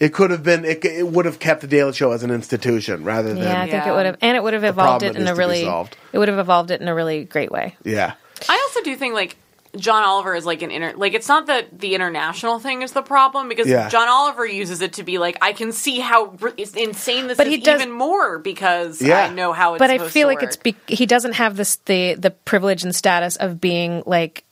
It 0.00 0.12
could 0.12 0.30
have 0.32 0.42
been. 0.42 0.64
It, 0.64 0.84
it 0.84 1.06
would 1.06 1.24
have 1.24 1.38
kept 1.38 1.60
the 1.60 1.66
Daily 1.68 1.92
Show 1.92 2.10
as 2.12 2.22
an 2.24 2.30
institution 2.30 3.04
rather 3.04 3.28
than. 3.32 3.38
yeah, 3.38 3.62
I 3.62 3.70
think 3.70 3.86
it 3.86 3.92
would 3.92 4.06
have, 4.06 4.16
and 4.20 4.36
it 4.36 4.42
would 4.42 4.52
have 4.54 4.64
evolved 4.64 5.04
it 5.04 5.14
in 5.16 5.26
a 5.28 5.34
really, 5.34 5.62
it 6.12 6.18
would 6.18 6.28
have 6.28 6.38
evolved 6.38 6.70
it 6.72 6.80
in 6.80 6.88
a 6.88 6.94
really 6.94 7.24
great 7.24 7.50
way. 7.52 7.76
Yeah. 7.84 8.14
I 8.48 8.60
also 8.68 8.82
do 8.82 8.96
think 8.96 9.14
like 9.14 9.36
John 9.76 10.02
Oliver 10.04 10.34
is 10.34 10.44
like 10.44 10.62
an 10.62 10.70
inter 10.72 10.94
like 10.96 11.14
it's 11.14 11.28
not 11.28 11.46
that 11.46 11.78
the 11.80 11.94
international 11.94 12.58
thing 12.58 12.82
is 12.82 12.90
the 12.92 13.02
problem 13.02 13.48
because 13.48 13.68
Yeah. 13.68 13.88
John 13.88 14.08
Oliver 14.08 14.44
uses 14.44 14.80
it 14.82 14.94
to 14.94 15.04
be 15.04 15.18
like 15.18 15.38
I 15.40 15.52
can 15.52 15.70
see 15.72 16.00
how 16.00 16.36
r- 16.42 16.52
insane 16.76 17.28
this 17.28 17.38
But 17.38 17.46
is 17.46 17.54
he 17.54 17.60
does- 17.60 17.80
even 17.80 17.92
more 17.92 18.38
because 18.40 19.00
Yeah. 19.00 19.24
I 19.26 19.30
know 19.32 19.52
how 19.52 19.74
it's 19.74 19.78
but 19.78 19.90
I 19.90 19.98
feel 19.98 20.28
to 20.28 20.34
like 20.34 20.42
it's 20.42 20.56
be- 20.56 20.76
he 20.88 21.06
doesn't 21.06 21.34
have 21.34 21.56
this 21.56 21.76
the 21.86 22.14
the 22.14 22.30
privilege 22.30 22.82
and 22.82 22.94
status 22.94 23.36
of 23.36 23.60
being 23.60 24.02
like 24.06 24.44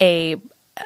a 0.00 0.36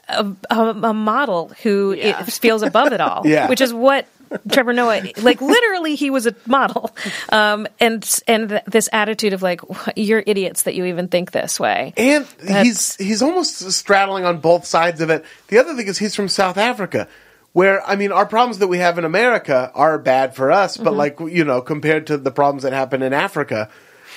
a, 0.08 0.26
a, 0.50 0.56
a 0.90 0.94
model 0.94 1.52
who 1.62 1.92
Yeah. 1.92 2.20
it 2.20 2.24
feels 2.32 2.62
above 2.62 2.92
it 2.92 3.00
all, 3.00 3.22
Yeah. 3.26 3.48
which 3.48 3.60
is 3.60 3.72
what 3.72 4.06
Trevor 4.50 4.72
Noah 4.72 5.02
like. 5.18 5.40
Literally, 5.40 5.94
he 5.94 6.10
was 6.10 6.26
a 6.26 6.34
model, 6.46 6.90
um, 7.28 7.68
and 7.78 8.04
and 8.26 8.48
th- 8.48 8.62
this 8.66 8.88
attitude 8.92 9.32
of 9.32 9.42
like 9.42 9.60
you're 9.94 10.24
idiots 10.26 10.62
that 10.62 10.74
you 10.74 10.86
even 10.86 11.06
think 11.08 11.30
this 11.30 11.60
way. 11.60 11.92
And 11.96 12.24
That's- 12.40 12.64
he's 12.66 12.96
he's 12.96 13.22
almost 13.22 13.70
straddling 13.70 14.24
on 14.24 14.38
both 14.40 14.64
sides 14.66 15.00
of 15.00 15.10
it. 15.10 15.24
The 15.48 15.58
other 15.58 15.74
thing 15.76 15.86
is 15.86 15.98
he's 15.98 16.16
from 16.16 16.28
South 16.28 16.56
Africa, 16.58 17.06
where 17.52 17.86
I 17.88 17.94
mean 17.94 18.10
our 18.10 18.26
problems 18.26 18.58
that 18.58 18.66
we 18.66 18.78
have 18.78 18.98
in 18.98 19.04
America 19.04 19.70
are 19.74 19.98
bad 19.98 20.34
for 20.34 20.50
us, 20.50 20.76
Mm-hmm. 20.76 20.84
but 20.84 20.94
like 20.94 21.20
you 21.20 21.44
know 21.44 21.60
compared 21.60 22.08
to 22.08 22.16
the 22.18 22.32
problems 22.32 22.64
that 22.64 22.72
happen 22.72 23.02
in 23.02 23.12
Africa, 23.12 23.68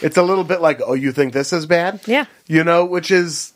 it's 0.02 0.18
a 0.18 0.24
little 0.24 0.46
bit 0.46 0.62
like 0.62 0.82
oh 0.84 0.94
you 0.94 1.12
think 1.12 1.34
this 1.34 1.54
is 1.54 1.68
bad? 1.68 2.00
Yeah. 2.08 2.26
you 2.48 2.64
know, 2.64 2.86
which 2.86 3.12
is 3.12 3.54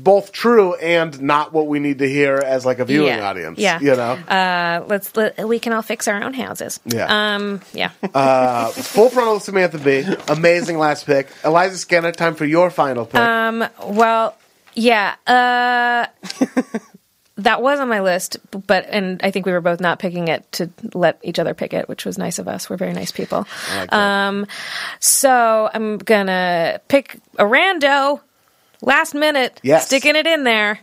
both 0.00 0.32
true 0.32 0.74
and 0.74 1.20
not 1.20 1.52
what 1.52 1.66
we 1.66 1.78
need 1.78 1.98
to 1.98 2.08
hear 2.08 2.36
as 2.36 2.64
like 2.66 2.78
a 2.78 2.84
viewing 2.84 3.08
Yeah. 3.08 3.28
audience. 3.28 3.58
Yeah. 3.58 3.80
you 3.80 3.94
know, 3.96 4.12
Uh, 4.28 4.84
let's 4.86 5.14
let, 5.16 5.46
we 5.48 5.58
can 5.58 5.72
all 5.72 5.82
fix 5.82 6.08
our 6.08 6.22
own 6.22 6.34
houses. 6.34 6.80
Yeah. 6.86 7.34
Um. 7.34 7.60
Yeah. 7.72 7.90
Uh, 8.14 8.68
full 8.68 9.08
frontal 9.10 9.40
Samantha 9.40 9.78
Bee 9.78 10.04
amazing 10.28 10.78
last 10.78 11.06
pick. 11.06 11.28
Eliza 11.44 11.78
Skinner, 11.78 12.12
time 12.12 12.34
for 12.34 12.44
your 12.44 12.70
final 12.70 13.06
pick. 13.06 13.20
Um, 13.20 13.64
well, 13.86 14.36
yeah. 14.74 15.14
Uh, 15.26 16.06
that 17.36 17.62
was 17.62 17.80
on 17.80 17.88
my 17.88 18.00
list, 18.00 18.36
but 18.66 18.86
and 18.90 19.20
I 19.24 19.30
think 19.30 19.46
we 19.46 19.52
were 19.52 19.60
both 19.62 19.80
not 19.80 19.98
picking 19.98 20.28
it 20.28 20.50
to 20.52 20.70
let 20.94 21.18
each 21.22 21.38
other 21.38 21.54
pick 21.54 21.72
it, 21.72 21.88
which 21.88 22.04
was 22.04 22.18
nice 22.18 22.38
of 22.38 22.46
us. 22.46 22.68
We're 22.68 22.76
very 22.76 22.92
nice 22.92 23.10
people. 23.10 23.46
Um, 23.88 24.46
so 25.00 25.70
I'm 25.72 25.98
gonna 25.98 26.80
pick 26.88 27.18
a 27.38 27.44
rando 27.44 28.20
last 28.82 29.14
minute, 29.14 29.58
Yes. 29.62 29.86
sticking 29.86 30.14
it 30.16 30.26
in 30.26 30.44
there. 30.44 30.78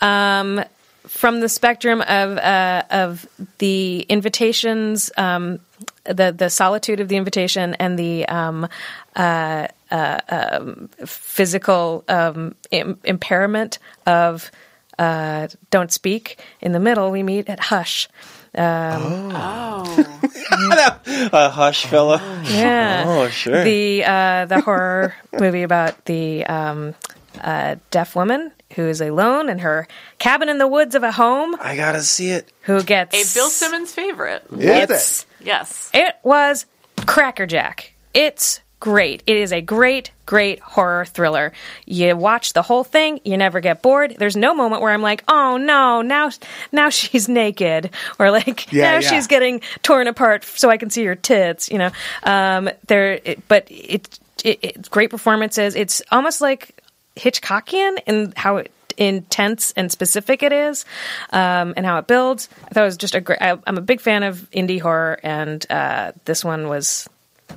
Um, 0.00 0.64
from 1.06 1.40
the 1.40 1.48
spectrum 1.48 2.00
of 2.00 2.38
uh, 2.38 2.82
of 2.90 3.26
the 3.58 4.00
invitations, 4.08 5.10
um, 5.16 5.60
the 6.04 6.32
the 6.36 6.48
solitude 6.50 6.98
of 7.00 7.08
the 7.08 7.16
invitation, 7.16 7.74
and 7.74 7.98
the 7.98 8.26
um, 8.26 8.66
uh, 9.14 9.68
uh, 9.90 10.18
um, 10.28 10.88
physical 11.06 12.04
um, 12.08 12.54
Im- 12.70 12.98
impairment 13.04 13.78
of 14.06 14.50
uh, 14.98 15.46
don't 15.70 15.92
speak. 15.92 16.38
In 16.60 16.72
the 16.72 16.80
middle, 16.80 17.10
we 17.10 17.22
meet 17.22 17.48
at 17.50 17.60
Hush. 17.60 18.08
Oh. 18.56 20.06
A 21.32 21.50
hush 21.50 21.86
fella. 21.86 22.20
Yeah. 22.44 23.04
Oh, 23.06 23.28
sure. 23.28 23.62
The 23.64 24.04
uh, 24.04 24.46
the 24.46 24.60
horror 24.60 25.14
movie 25.32 25.62
about 25.62 26.04
the 26.06 26.44
um, 26.46 26.94
uh, 27.40 27.76
deaf 27.90 28.14
woman 28.16 28.52
who 28.74 28.88
is 28.88 29.00
alone 29.00 29.48
in 29.48 29.58
her 29.60 29.86
cabin 30.18 30.48
in 30.48 30.58
the 30.58 30.66
woods 30.66 30.94
of 30.94 31.02
a 31.02 31.12
home 31.12 31.54
I 31.60 31.76
gotta 31.76 32.02
see 32.02 32.30
it. 32.30 32.52
who 32.62 32.82
gets 32.82 33.14
A 33.14 33.38
Bill 33.38 33.50
Simmons 33.50 33.92
favorite. 33.92 34.44
Is 34.52 34.58
it's- 34.64 35.26
it? 35.40 35.46
Yes. 35.46 35.90
It 35.94 36.14
was 36.22 36.66
crackerjack. 37.06 37.92
It's 38.12 38.60
great. 38.80 39.22
It 39.26 39.36
is 39.36 39.52
a 39.52 39.60
great, 39.60 40.10
great 40.26 40.58
horror 40.60 41.04
thriller. 41.04 41.52
You 41.86 42.16
watch 42.16 42.52
the 42.52 42.62
whole 42.62 42.84
thing, 42.84 43.20
you 43.24 43.36
never 43.36 43.60
get 43.60 43.80
bored. 43.82 44.16
There's 44.18 44.36
no 44.36 44.54
moment 44.54 44.82
where 44.82 44.92
I'm 44.92 45.00
like, 45.02 45.22
"Oh 45.28 45.56
no, 45.56 46.02
now 46.02 46.30
now 46.72 46.88
she's 46.90 47.28
naked," 47.28 47.90
or 48.18 48.30
like, 48.30 48.70
Yeah, 48.72 48.92
"Now 48.92 48.98
yeah. 48.98 49.00
she's 49.10 49.26
getting 49.26 49.60
torn 49.82 50.06
apart 50.06 50.44
so 50.44 50.70
I 50.70 50.76
can 50.76 50.90
see 50.90 51.04
her 51.04 51.14
tits." 51.14 51.70
You 51.70 51.78
know, 51.78 51.90
um, 52.24 52.68
there. 52.86 53.20
It, 53.24 53.46
but 53.48 53.66
it, 53.70 54.18
it, 54.44 54.58
it 54.62 54.90
great 54.90 55.10
performances. 55.10 55.74
It's 55.74 56.02
almost 56.12 56.40
like 56.40 56.78
Hitchcockian 57.16 57.98
in 58.06 58.32
how 58.36 58.58
it 58.58 58.70
intense 58.96 59.72
and 59.76 59.90
specific 59.90 60.42
it 60.42 60.52
is 60.52 60.84
um, 61.30 61.74
and 61.76 61.84
how 61.84 61.98
it 61.98 62.06
builds. 62.06 62.48
I 62.64 62.68
thought 62.68 62.82
it 62.82 62.86
was 62.86 62.96
just 62.96 63.14
a 63.14 63.20
great 63.20 63.42
I, 63.42 63.58
i'm 63.66 63.76
a 63.76 63.82
big 63.82 64.00
fan 64.00 64.22
of 64.22 64.48
indie 64.52 64.80
horror 64.80 65.18
and 65.22 65.64
uh, 65.70 66.12
this 66.24 66.44
one 66.44 66.68
was 66.68 67.08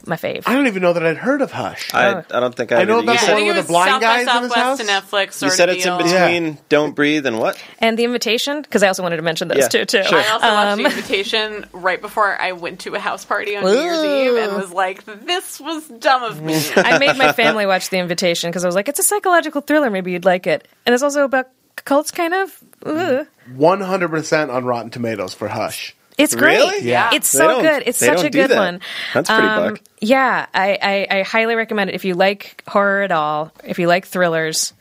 my 0.06 0.16
fave 0.16 0.43
I 0.45 0.53
don't 0.53 0.67
even 0.67 0.82
know 0.82 0.93
that 0.93 1.06
I'd 1.06 1.17
heard 1.17 1.42
of 1.42 1.51
Hush. 1.51 1.93
I, 1.93 2.19
I 2.19 2.40
don't 2.40 2.53
think 2.53 2.72
I, 2.72 2.82
I 2.82 2.84
know 2.84 3.00
about 3.00 3.19
you 3.22 3.27
the 3.27 3.34
one 3.34 3.42
I 3.42 3.45
with 3.48 3.56
think 3.56 3.56
the 3.56 3.59
it 3.61 3.67
blind 3.67 3.90
South 3.92 4.01
by 4.01 4.24
guys 4.24 4.35
in 4.38 4.43
his 4.43 4.53
house? 4.53 4.77
to 4.80 4.84
Netflix. 4.85 5.42
You 5.42 5.50
said 5.50 5.69
it's 5.69 5.85
in 5.85 5.98
deal. 5.98 6.03
between 6.06 6.58
Don't 6.69 6.95
Breathe 6.95 7.26
and 7.26 7.40
what? 7.40 7.61
and 7.80 7.98
the 7.98 8.03
invitation 8.03 8.61
because 8.61 8.84
i 8.84 8.88
also 8.88 9.03
wanted 9.03 9.17
to 9.17 9.22
mention 9.24 9.48
those 9.48 9.58
Yeah, 9.59 9.67
two 9.67 9.85
too 9.85 10.03
sure. 10.03 10.17
I 10.19 10.27
also 10.30 10.45
watched 10.48 10.72
Um, 10.74 10.84
the 10.84 10.90
invitation 10.90 11.66
right 11.74 12.01
before 12.01 12.40
I 12.40 12.51
went 12.51 12.82
to 12.82 12.93
a 12.95 13.00
house 13.00 13.26
party 13.26 13.56
on 13.56 13.64
New 13.64 13.72
Year's 13.72 14.03
Eve 14.03 14.35
and 14.38 14.56
was 14.58 14.72
like, 14.72 15.03
"This 15.06 15.59
was 15.59 15.88
dumb 15.88 16.24
of 16.24 16.42
me." 16.42 16.56
i 16.76 16.98
made 17.00 17.17
my 17.17 17.32
family 17.32 17.66
watch 17.66 17.90
the 17.90 17.98
invitation 17.98 18.50
because 18.50 18.64
i 18.64 18.67
was 18.67 18.76
like 18.76 18.88
it's 18.90 19.00
a 19.00 19.03
psychological 19.03 19.61
thriller 19.61 19.90
maybe 19.90 20.11
you'd 20.11 20.26
like 20.26 20.48
it 20.48 20.67
and 20.85 20.93
it's 20.93 21.03
also 21.03 21.24
about 21.24 21.48
cults 21.85 22.11
kind 22.11 22.34
of 22.34 22.58
Ugh. 22.85 23.26
One 23.56 23.82
hundred 23.82 24.09
percent 24.09 24.51
on 24.51 24.66
Rotten 24.66 24.92
Tomatoes 24.92 25.34
for 25.34 25.48
Hush. 25.48 25.95
It's 26.18 26.34
great. 26.34 26.58
Really? 26.58 26.88
Yeah. 26.90 27.12
It's 27.14 27.28
so 27.30 27.62
good. 27.62 27.84
It's 27.86 28.00
such 28.00 28.24
a 28.24 28.30
good 28.30 28.50
that. 28.50 28.58
one. 28.58 28.82
That's 29.14 29.30
pretty 29.30 29.48
Um, 29.48 29.74
buck. 29.74 29.82
Yeah, 30.02 30.48
I, 30.54 31.08
I, 31.12 31.20
I 31.20 31.22
highly 31.24 31.56
recommend 31.56 31.90
it 31.92 31.96
if 31.96 32.06
you 32.06 32.16
like 32.16 32.64
horror 32.68 33.04
at 33.04 33.12
all. 33.12 33.52
If 33.64 33.78
you 33.80 33.88
like 33.88 34.06
thrillers, 34.06 34.74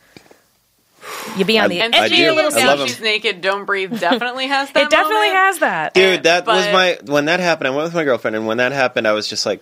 you 1.37 1.45
be 1.45 1.57
on 1.59 1.65
I- 1.65 1.67
the 1.69 1.81
And 1.81 1.95
I 1.95 2.05
edge 2.05 2.11
of 2.11 2.17
do. 2.17 2.21
your 2.23 2.31
speaking 2.33 2.35
little 2.51 2.59
of 2.59 2.69
I 2.69 2.75
now 2.77 2.85
she's 2.85 3.01
naked, 3.01 3.41
don't 3.41 3.65
breathe. 3.65 3.99
Definitely 3.99 4.47
has 4.47 4.71
that. 4.71 4.83
It 4.83 4.89
definitely 4.89 5.13
moment. 5.29 5.35
has 5.35 5.59
that. 5.59 5.93
Dude, 5.93 6.23
that 6.23 6.45
was 6.45 6.65
my 6.71 6.97
when 7.05 7.25
that 7.25 7.39
happened. 7.39 7.67
I 7.67 7.71
went 7.71 7.83
with 7.85 7.93
my 7.95 8.03
girlfriend, 8.03 8.35
and 8.35 8.47
when 8.47 8.57
that 8.57 8.71
happened, 8.71 9.07
I 9.07 9.11
was 9.13 9.27
just 9.27 9.45
like, 9.45 9.61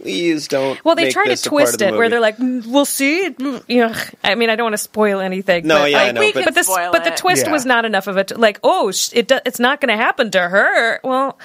"Please 0.00 0.48
don't." 0.48 0.82
Well, 0.84 0.94
they 0.94 1.04
make 1.04 1.12
try 1.12 1.24
to 1.24 1.30
this 1.30 1.46
a 1.46 1.50
part 1.50 1.62
of 1.62 1.66
twist 1.68 1.78
the 1.80 1.88
it 1.88 1.94
where 1.94 2.08
they're 2.08 2.20
like, 2.20 2.36
"Mm, 2.38 2.66
"We'll 2.66 2.84
see." 2.84 3.30
Mm, 3.30 3.62
You 3.68 3.86
know, 3.88 3.94
I 4.22 4.34
mean, 4.34 4.50
I 4.50 4.56
don't 4.56 4.64
want 4.66 4.74
to 4.74 4.78
spoil 4.78 5.20
anything. 5.20 5.66
No, 5.66 5.78
but, 5.78 5.90
yeah, 5.90 5.98
I 5.98 6.04
like, 6.06 6.14
know, 6.14 6.20
we 6.20 6.32
but- 6.32 6.38
could 6.40 6.44
but 6.46 6.54
this, 6.54 6.66
spoil 6.66 6.92
but 6.92 7.04
the 7.04 7.10
twist 7.10 7.46
Yeah. 7.46 7.52
was 7.52 7.64
not 7.66 7.84
enough 7.84 8.06
of 8.06 8.16
it. 8.16 8.38
Like, 8.38 8.60
oh, 8.62 8.90
sh- 8.92 9.10
it 9.14 9.28
do, 9.28 9.38
it's 9.46 9.58
not 9.60 9.80
going 9.80 9.96
to 9.96 10.02
happen 10.02 10.30
to 10.32 10.40
her. 10.40 11.00
Well, 11.02 11.38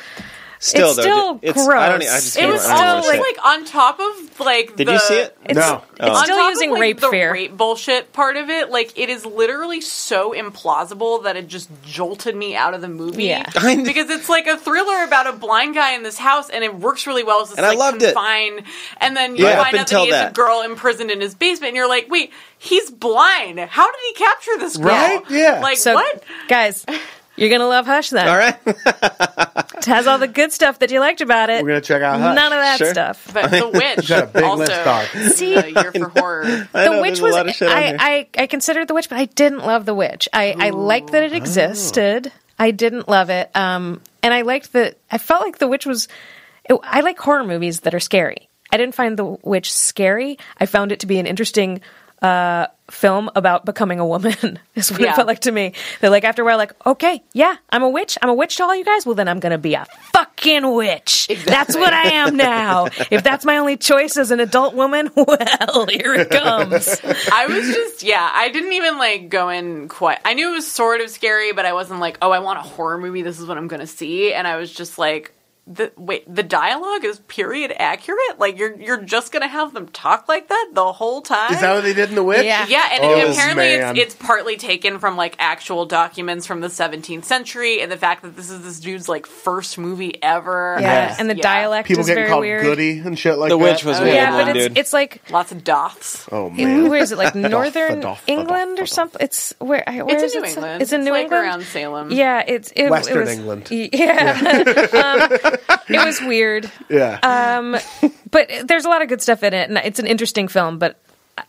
still, 0.59 0.87
it's 0.89 0.97
though, 0.97 1.01
still 1.01 1.39
it's, 1.41 1.57
I 1.57 1.89
don't. 1.89 1.99
gross. 1.99 2.09
I 2.11 2.15
just 2.19 2.37
It 2.37 2.39
can't- 2.41 2.51
was 2.53 2.65
I 2.65 2.67
don't 2.69 2.77
wanna 2.85 2.95
also 2.97 3.11
say 3.11 3.19
like 3.19 3.45
on 3.45 3.65
top 3.65 3.99
of 3.99 4.39
like. 4.39 4.75
Did 4.75 4.87
the, 4.87 4.93
you 4.93 4.99
see 4.99 5.15
it? 5.15 5.37
it's, 5.45 5.57
No. 5.57 5.83
it's 5.93 5.99
Oh. 6.01 6.11
on 6.11 6.23
still 6.25 6.37
top 6.37 6.49
using 6.51 6.69
of, 6.69 6.73
like, 6.73 6.81
rape 6.81 6.99
the 6.99 7.09
fear. 7.09 7.33
rape 7.33 7.57
bullshit 7.57 8.13
part 8.13 8.37
of 8.37 8.49
it, 8.49 8.69
like 8.69 8.97
it 8.97 9.09
is 9.09 9.25
literally 9.25 9.81
so 9.81 10.33
implausible 10.33 11.23
that 11.23 11.35
it 11.35 11.47
just 11.47 11.69
jolted 11.83 12.35
me 12.35 12.55
out 12.55 12.73
of 12.73 12.81
the 12.81 12.87
movie. 12.89 13.25
Yeah. 13.25 13.49
Because 13.89 14.09
it's 14.09 14.29
like 14.29 14.47
a 14.47 14.57
thriller 14.57 15.03
about 15.03 15.27
a 15.27 15.33
blind 15.33 15.75
guy 15.75 15.93
in 15.93 16.03
this 16.03 16.17
house, 16.17 16.49
and 16.49 16.63
it 16.63 16.75
works 16.75 17.07
really 17.07 17.23
well. 17.23 17.41
As 17.41 17.49
it's 17.49 17.57
And 17.57 17.65
I 17.65 17.69
like 17.69 17.77
loved 17.79 18.03
it. 18.03 18.15
and 18.99 19.15
then 19.17 19.35
you 19.35 19.45
Yeah. 19.45 19.55
Find 19.63 19.67
out 19.67 19.71
that 19.71 19.79
until 19.81 20.03
he 20.05 20.11
has 20.11 20.19
that. 20.19 20.31
a 20.31 20.33
girl 20.33 20.61
imprisoned 20.61 21.09
in 21.11 21.21
his 21.21 21.33
basement, 21.35 21.69
and 21.69 21.75
you're 21.77 21.87
like, 21.89 22.07
wait, 22.09 22.31
he's 22.57 22.89
blind. 22.91 23.59
How 23.59 23.85
did 23.89 23.99
he 24.07 24.13
capture 24.13 24.57
this 24.59 24.77
girl? 24.77 24.87
Right? 24.87 25.21
Yeah. 25.29 25.59
Like 25.61 25.77
So, 25.77 25.93
what? 25.95 26.23
guys, 26.47 26.85
you're 27.39 27.49
gonna 27.49 27.67
love 27.67 27.85
Hush 27.85 28.09
then. 28.09 28.27
All 28.27 28.37
right. 28.37 28.57
It 29.79 29.85
has 29.85 30.07
all 30.07 30.17
the 30.17 30.27
good 30.27 30.51
stuff 30.51 30.79
that 30.79 30.91
you 30.91 30.99
liked 30.99 31.21
about 31.21 31.49
it. 31.49 31.63
We're 31.63 31.69
gonna 31.69 31.81
check 31.81 32.01
out 32.01 32.19
Hush. 32.19 32.35
None 32.35 32.51
of 32.51 32.59
that 32.59 32.77
Sure. 32.79 32.91
stuff. 32.91 33.31
But 33.33 33.49
The 33.49 33.69
Witch 33.69 34.09
Got 34.09 34.23
a 34.23 34.27
big 34.27 34.43
also 34.43 34.59
list, 34.65 34.83
dog. 34.83 35.07
See? 35.31 35.55
the 35.55 35.71
year 35.71 35.91
for 35.93 36.09
horror. 36.19 36.43
I 36.73 36.83
the 36.83 36.89
know, 36.91 37.01
witch 37.01 37.21
was 37.21 37.33
a 37.33 37.37
lot 37.37 37.47
of 37.47 37.55
shit 37.55 37.69
on 37.69 37.75
I. 37.77 37.95
I 37.97 38.27
I 38.37 38.47
considered 38.47 38.89
the 38.89 38.93
witch, 38.93 39.07
but 39.07 39.17
I 39.17 39.25
didn't 39.25 39.59
love 39.65 39.85
the 39.85 39.93
witch. 39.93 40.27
I 40.33 40.53
I 40.59 40.69
liked 40.71 41.11
that 41.13 41.23
it 41.23 41.33
existed. 41.33 42.29
I 42.59 42.71
didn't 42.71 43.07
love 43.07 43.29
it. 43.29 43.49
Um, 43.55 44.01
and 44.21 44.33
I 44.33 44.41
liked 44.41 44.73
that. 44.73 44.97
I 45.09 45.17
felt 45.17 45.41
like 45.43 45.59
the 45.59 45.67
witch 45.67 45.85
was. 45.85 46.09
It, 46.65 46.77
I 46.83 46.99
like 46.99 47.17
horror 47.17 47.45
movies 47.45 47.79
that 47.81 47.95
are 47.95 48.01
scary. 48.01 48.49
I 48.71 48.77
didn't 48.77 48.95
find 48.95 49.17
the 49.17 49.37
witch 49.43 49.71
scary. 49.73 50.37
I 50.57 50.65
found 50.65 50.91
it 50.91 50.99
to 50.99 51.07
be 51.07 51.19
an 51.19 51.25
interesting 51.25 51.79
uh, 52.21 52.67
film 52.89 53.29
about 53.35 53.65
becoming 53.65 53.99
a 53.99 54.05
woman. 54.05 54.59
is 54.75 54.91
what 54.91 55.01
it 55.01 55.15
felt 55.15 55.27
like 55.27 55.39
to 55.41 55.51
me. 55.51 55.73
They're 56.01 56.09
like 56.09 56.23
after 56.23 56.41
a 56.41 56.45
while, 56.45 56.57
like, 56.57 56.73
okay, 56.85 57.21
yeah, 57.33 57.55
I'm 57.69 57.83
a 57.83 57.89
witch. 57.89 58.17
I'm 58.21 58.29
a 58.29 58.33
witch 58.33 58.57
to 58.57 58.63
all 58.63 58.75
you 58.75 58.85
guys. 58.85 59.05
Well, 59.05 59.15
then 59.15 59.27
I'm 59.27 59.39
gonna 59.39 59.57
be 59.57 59.73
a 59.73 59.85
fucking 60.13 60.73
witch. 60.73 61.27
That's 61.45 61.75
what 61.75 61.93
I 61.93 62.13
am 62.13 62.35
now. 62.35 62.85
if 63.11 63.23
that's 63.23 63.45
my 63.45 63.57
only 63.57 63.77
choice 63.77 64.17
as 64.17 64.31
an 64.31 64.39
adult 64.39 64.75
woman, 64.75 65.09
well, 65.15 65.87
here 65.87 66.15
it 66.15 66.29
comes. 66.29 66.99
I 67.31 67.47
was 67.47 67.73
just 67.73 68.03
yeah, 68.03 68.29
I 68.33 68.49
didn't 68.49 68.73
even 68.73 68.97
like 68.97 69.29
go 69.29 69.49
in 69.49 69.87
quite. 69.87 70.19
I 70.25 70.33
knew 70.33 70.49
it 70.49 70.53
was 70.53 70.67
sort 70.69 71.01
of 71.01 71.09
scary, 71.09 71.53
but 71.53 71.65
I 71.65 71.73
wasn't 71.73 71.99
like, 71.99 72.17
oh, 72.21 72.31
I 72.31 72.39
want 72.39 72.59
a 72.59 72.63
horror 72.63 72.97
movie. 72.97 73.21
This 73.21 73.39
is 73.39 73.45
what 73.45 73.57
I'm 73.57 73.67
going 73.67 73.81
to 73.81 73.87
see, 73.87 74.33
and 74.33 74.47
I 74.47 74.57
was 74.57 74.71
just 74.73 74.97
like. 74.97 75.33
The, 75.71 75.91
wait, 75.97 76.23
the 76.27 76.41
dialogue 76.41 77.05
is 77.05 77.19
period 77.27 77.71
accurate. 77.77 78.39
Like 78.39 78.57
you're 78.57 78.75
you're 78.81 79.03
just 79.03 79.31
gonna 79.31 79.47
have 79.47 79.71
them 79.71 79.87
talk 79.89 80.27
like 80.27 80.47
that 80.47 80.69
the 80.73 80.91
whole 80.91 81.21
time. 81.21 81.53
Is 81.53 81.61
that 81.61 81.75
what 81.75 81.83
they 81.83 81.93
did 81.93 82.09
in 82.09 82.15
The 82.15 82.23
Witch? 82.23 82.43
Yeah. 82.43 82.65
Yeah, 82.67 82.89
and 82.91 83.03
Oh, 83.03 83.31
apparently 83.31 83.77
man. 83.77 83.95
it's, 83.95 84.15
it's 84.15 84.15
partly 84.15 84.57
taken 84.57 84.97
from 84.97 85.15
like 85.15 85.35
actual 85.37 85.85
documents 85.85 86.47
from 86.47 86.61
the 86.61 86.69
17th 86.69 87.23
century, 87.23 87.81
and 87.81 87.91
the 87.91 87.97
fact 87.97 88.23
that 88.23 88.35
this 88.35 88.49
is 88.49 88.63
this 88.63 88.79
dude's 88.79 89.07
like 89.07 89.27
first 89.27 89.77
movie 89.77 90.17
ever. 90.23 90.77
Yeah, 90.81 91.13
I- 91.15 91.19
and 91.21 91.29
the 91.29 91.35
yeah. 91.35 91.43
dialect 91.43 91.87
People 91.87 92.01
is 92.01 92.07
getting 92.07 92.21
very 92.23 92.29
called 92.29 92.41
weird. 92.41 92.63
goody 92.63 92.97
and 92.97 93.17
shit 93.19 93.37
like 93.37 93.49
The 93.49 93.57
that. 93.57 93.63
Witch 93.63 93.85
was 93.85 93.99
Oh, 93.99 94.03
weird 94.03 94.15
Yeah, 94.15 94.37
Yeah. 94.39 94.43
but 94.45 94.55
it's 94.57 94.67
dude. 94.69 94.77
it's 94.79 94.91
like 94.91 95.21
lots 95.29 95.51
of 95.51 95.63
doths. 95.63 96.27
Oh 96.31 96.49
man. 96.49 96.89
where 96.89 96.99
is 96.99 97.11
it? 97.11 97.19
Like 97.19 97.35
northern 97.35 98.01
Fadoff, 98.01 98.15
fadoff, 98.17 98.19
England 98.25 98.79
or 98.79 98.87
something? 98.87 99.21
It's 99.21 99.53
where? 99.59 99.83
where 99.85 100.15
It's 100.15 100.23
is 100.23 100.33
in 100.35 100.41
New 100.41 100.47
it? 100.47 100.49
England. 100.53 100.81
It's 100.81 100.93
in 100.93 101.03
New 101.03 101.11
like 101.11 101.23
England. 101.25 101.43
around 101.45 101.63
Salem. 101.65 102.11
Yeah, 102.11 102.43
it's 102.47 102.71
it, 102.75 102.89
Western 102.89 103.17
it 103.17 103.19
was, 103.21 103.29
England. 103.29 103.67
Yeah, 103.93 105.29
um, 105.43 105.55
it 105.89 106.05
was 106.05 106.21
weird, 106.21 106.71
Yeah. 106.89 107.19
but 108.31 108.49
there's 108.65 108.85
a 108.85 108.89
lot 108.89 109.01
of 109.01 109.09
good 109.09 109.21
stuff 109.21 109.43
in 109.43 109.53
it, 109.53 109.69
and 109.69 109.77
it's 109.79 109.99
an 109.99 110.07
interesting 110.07 110.47
film. 110.47 110.77
But 110.79 110.99
I- 111.37 111.43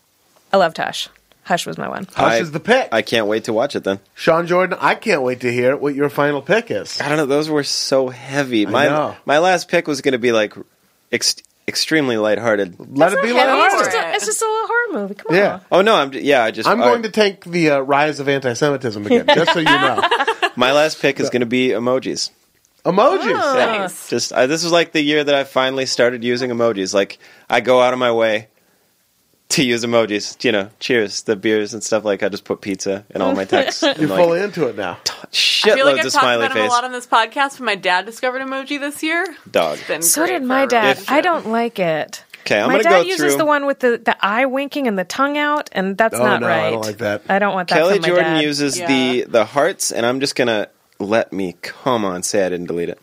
I 0.52 0.56
loved 0.56 0.76
Hush. 0.78 1.08
Hush 1.44 1.66
was 1.66 1.78
my 1.78 1.88
one. 1.88 2.06
Hush 2.14 2.32
I- 2.32 2.38
is 2.38 2.50
the 2.52 2.60
pick. 2.60 2.88
I 2.92 3.02
can't 3.02 3.26
wait 3.26 3.44
to 3.44 3.52
watch 3.52 3.74
it 3.76 3.84
then. 3.84 3.98
Sean 4.14 4.46
Jordan, 4.46 4.78
I 4.80 4.94
can't 4.94 5.22
wait 5.22 5.40
to 5.40 5.52
hear 5.52 5.76
what 5.76 5.94
your 5.94 6.08
final 6.08 6.42
pick 6.42 6.70
is. 6.70 7.00
I 7.00 7.08
don't 7.08 7.16
know. 7.18 7.26
Those 7.26 7.48
were 7.48 7.64
so 7.64 8.08
heavy. 8.08 8.66
My 8.66 8.86
know. 8.86 9.16
my 9.24 9.38
last 9.38 9.68
pick 9.68 9.88
was 9.88 10.00
going 10.00 10.12
to 10.12 10.18
be 10.18 10.32
like 10.32 10.54
ex- 11.10 11.36
extremely 11.66 12.16
lighthearted. 12.16 12.76
Let 12.96 13.12
it 13.14 13.22
be 13.22 13.28
Heavy, 13.28 13.38
it's, 13.40 13.74
lighthearted. 13.74 13.92
just 13.92 13.96
a, 13.96 14.14
it's 14.14 14.26
just 14.26 14.42
a 14.42 14.44
little 14.44 14.66
horror 14.66 15.02
movie. 15.02 15.14
Come 15.14 15.36
Yeah. 15.36 15.54
on. 15.54 15.60
Oh 15.72 15.82
no, 15.82 15.94
I'm 15.96 16.12
yeah. 16.12 16.44
I 16.44 16.50
just 16.52 16.68
I'm 16.68 16.78
going 16.78 16.94
right. 16.94 17.02
to 17.04 17.10
take 17.10 17.44
the 17.44 17.70
uh, 17.70 17.78
rise 17.80 18.20
of 18.20 18.28
anti-Semitism 18.28 19.06
again, 19.06 19.26
just 19.26 19.52
so 19.52 19.58
you 19.60 19.64
know. 19.64 20.02
My 20.56 20.72
last 20.72 21.00
pick 21.00 21.18
is 21.20 21.30
going 21.30 21.40
to 21.40 21.46
be 21.46 21.68
emojis. 21.68 22.30
Emojis. 22.84 23.34
Ah. 23.36 23.52
Oh. 23.52 23.78
Nice. 23.78 24.08
Just 24.08 24.32
I, 24.32 24.46
this 24.46 24.62
was 24.64 24.72
like 24.72 24.92
the 24.92 25.02
year 25.02 25.22
that 25.22 25.34
I 25.34 25.44
finally 25.44 25.86
started 25.86 26.24
using 26.24 26.50
emojis. 26.50 26.94
Like 26.94 27.18
I 27.48 27.60
go 27.60 27.80
out 27.80 27.92
of 27.92 27.98
my 27.98 28.12
way 28.12 28.48
to 29.50 29.64
use 29.64 29.84
emojis. 29.84 30.42
You 30.44 30.52
know, 30.52 30.70
cheers, 30.78 31.22
the 31.22 31.36
beers 31.36 31.74
and 31.74 31.82
stuff. 31.82 32.04
Like 32.04 32.22
I 32.22 32.28
just 32.28 32.44
put 32.44 32.60
pizza 32.60 33.04
in 33.14 33.20
all 33.22 33.34
my 33.34 33.44
texts. 33.44 33.82
and 33.82 33.98
You're 33.98 34.08
like, 34.08 34.18
fully 34.24 34.40
into 34.42 34.66
it 34.68 34.76
now. 34.76 34.98
shitloads 35.32 35.72
I 35.72 35.74
feel 35.76 35.86
like 35.86 35.98
I've 35.98 36.06
of 36.06 36.12
talked 36.12 36.22
smiley 36.22 36.46
about 36.46 36.56
him 36.56 36.64
a 36.66 36.68
lot 36.68 36.84
on 36.84 36.92
this 36.92 37.06
podcast. 37.06 37.58
But 37.58 37.64
my 37.64 37.74
dad 37.76 38.06
discovered 38.06 38.40
emoji 38.42 38.80
this 38.80 39.02
year. 39.02 39.26
Dog. 39.50 39.78
So 40.02 40.26
did 40.26 40.42
my 40.42 40.66
dad. 40.66 40.98
our 41.08 41.16
I 41.16 41.20
don't 41.20 41.48
like 41.48 41.78
it. 41.78 42.24
Okay, 42.46 42.58
I'm 42.58 42.68
my 42.68 42.80
gonna 42.80 42.84
go 42.84 42.88
with. 42.90 42.96
My 42.96 42.98
dad 43.00 43.02
go 43.02 43.08
uses 43.10 43.18
through- 43.32 43.36
the 43.38 43.44
one 43.44 43.66
with 43.66 43.80
the, 43.80 44.00
the 44.02 44.16
eye 44.24 44.46
winking 44.46 44.86
and 44.88 44.98
the 44.98 45.04
tongue 45.04 45.36
out, 45.36 45.68
and 45.72 45.98
that's 45.98 46.14
Oh, 46.14 46.24
not 46.24 46.40
no, 46.40 46.46
I 46.48 46.70
don't 46.70 46.80
like 46.80 46.98
that. 46.98 47.22
I 47.28 47.38
don't 47.38 47.52
want 47.52 47.68
that. 47.68 47.74
Kelly 47.76 47.94
from 47.96 48.02
my 48.02 48.08
Jordan 48.08 48.24
dad. 48.36 48.42
uses 48.42 48.78
Yeah. 48.78 48.86
the 48.88 49.22
the 49.28 49.44
hearts, 49.44 49.92
and 49.92 50.06
I'm 50.06 50.20
just 50.20 50.36
gonna 50.36 50.68
let 51.00 51.32
me 51.32 51.56
come 51.62 52.04
on 52.04 52.22
say 52.22 52.44
I 52.44 52.48
didn't 52.50 52.66
delete 52.66 52.88
it. 52.90 53.02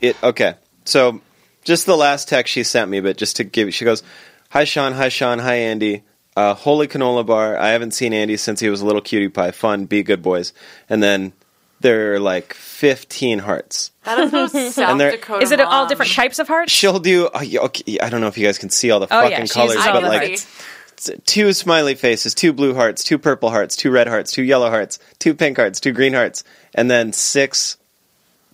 It 0.00 0.16
okay. 0.22 0.54
So 0.84 1.20
just 1.64 1.86
the 1.86 1.96
last 1.96 2.28
text 2.28 2.52
she 2.52 2.62
sent 2.64 2.90
me, 2.90 3.00
but 3.00 3.16
just 3.16 3.36
to 3.36 3.44
give, 3.44 3.72
she 3.72 3.84
goes, 3.84 4.02
"Hi 4.50 4.64
Sean, 4.64 4.92
hi 4.92 5.08
Sean, 5.08 5.38
hi 5.38 5.54
Andy. 5.54 6.02
Uh, 6.36 6.54
holy 6.54 6.86
canola 6.86 7.24
bar. 7.26 7.56
I 7.56 7.68
haven't 7.70 7.92
seen 7.92 8.12
Andy 8.12 8.36
since 8.36 8.60
he 8.60 8.68
was 8.68 8.80
a 8.80 8.86
little 8.86 9.00
cutie 9.02 9.28
pie. 9.28 9.50
Fun, 9.50 9.86
be 9.86 10.02
good 10.02 10.22
boys." 10.22 10.52
And 10.88 11.02
then 11.02 11.32
there 11.80 12.14
are 12.14 12.20
like 12.20 12.54
15 12.54 13.38
hearts. 13.40 13.92
That 14.04 14.18
is 14.18 14.32
most 14.32 14.52
South 14.74 14.98
Dakota. 14.98 15.42
Is 15.42 15.52
it 15.52 15.60
all 15.60 15.82
mom. 15.82 15.88
different 15.88 16.12
types 16.12 16.38
of 16.38 16.48
hearts? 16.48 16.72
She'll 16.72 16.98
do. 16.98 17.28
Oh, 17.32 17.40
yeah, 17.42 17.60
okay, 17.60 17.98
I 18.00 18.08
don't 18.10 18.20
know 18.20 18.26
if 18.26 18.36
you 18.38 18.44
guys 18.46 18.58
can 18.58 18.70
see 18.70 18.90
all 18.90 19.00
the 19.00 19.06
Oh, 19.06 19.22
fucking 19.22 19.30
yeah, 19.30 19.46
colors, 19.46 19.74
uses 19.74 19.86
I 19.86 19.90
all 19.92 20.00
but 20.00 20.08
like 20.10 20.38
see. 20.38 21.14
two 21.26 21.52
smiley 21.52 21.94
faces, 21.94 22.34
two 22.34 22.52
blue 22.52 22.74
hearts, 22.74 23.04
two 23.04 23.18
purple 23.18 23.50
hearts, 23.50 23.76
two 23.76 23.90
red 23.90 24.08
hearts, 24.08 24.32
two 24.32 24.42
yellow 24.42 24.70
hearts, 24.70 24.98
two 25.18 25.34
pink 25.34 25.56
hearts, 25.56 25.78
two 25.80 25.92
green 25.92 26.14
hearts, 26.14 26.42
and 26.74 26.90
then 26.90 27.12
six 27.12 27.76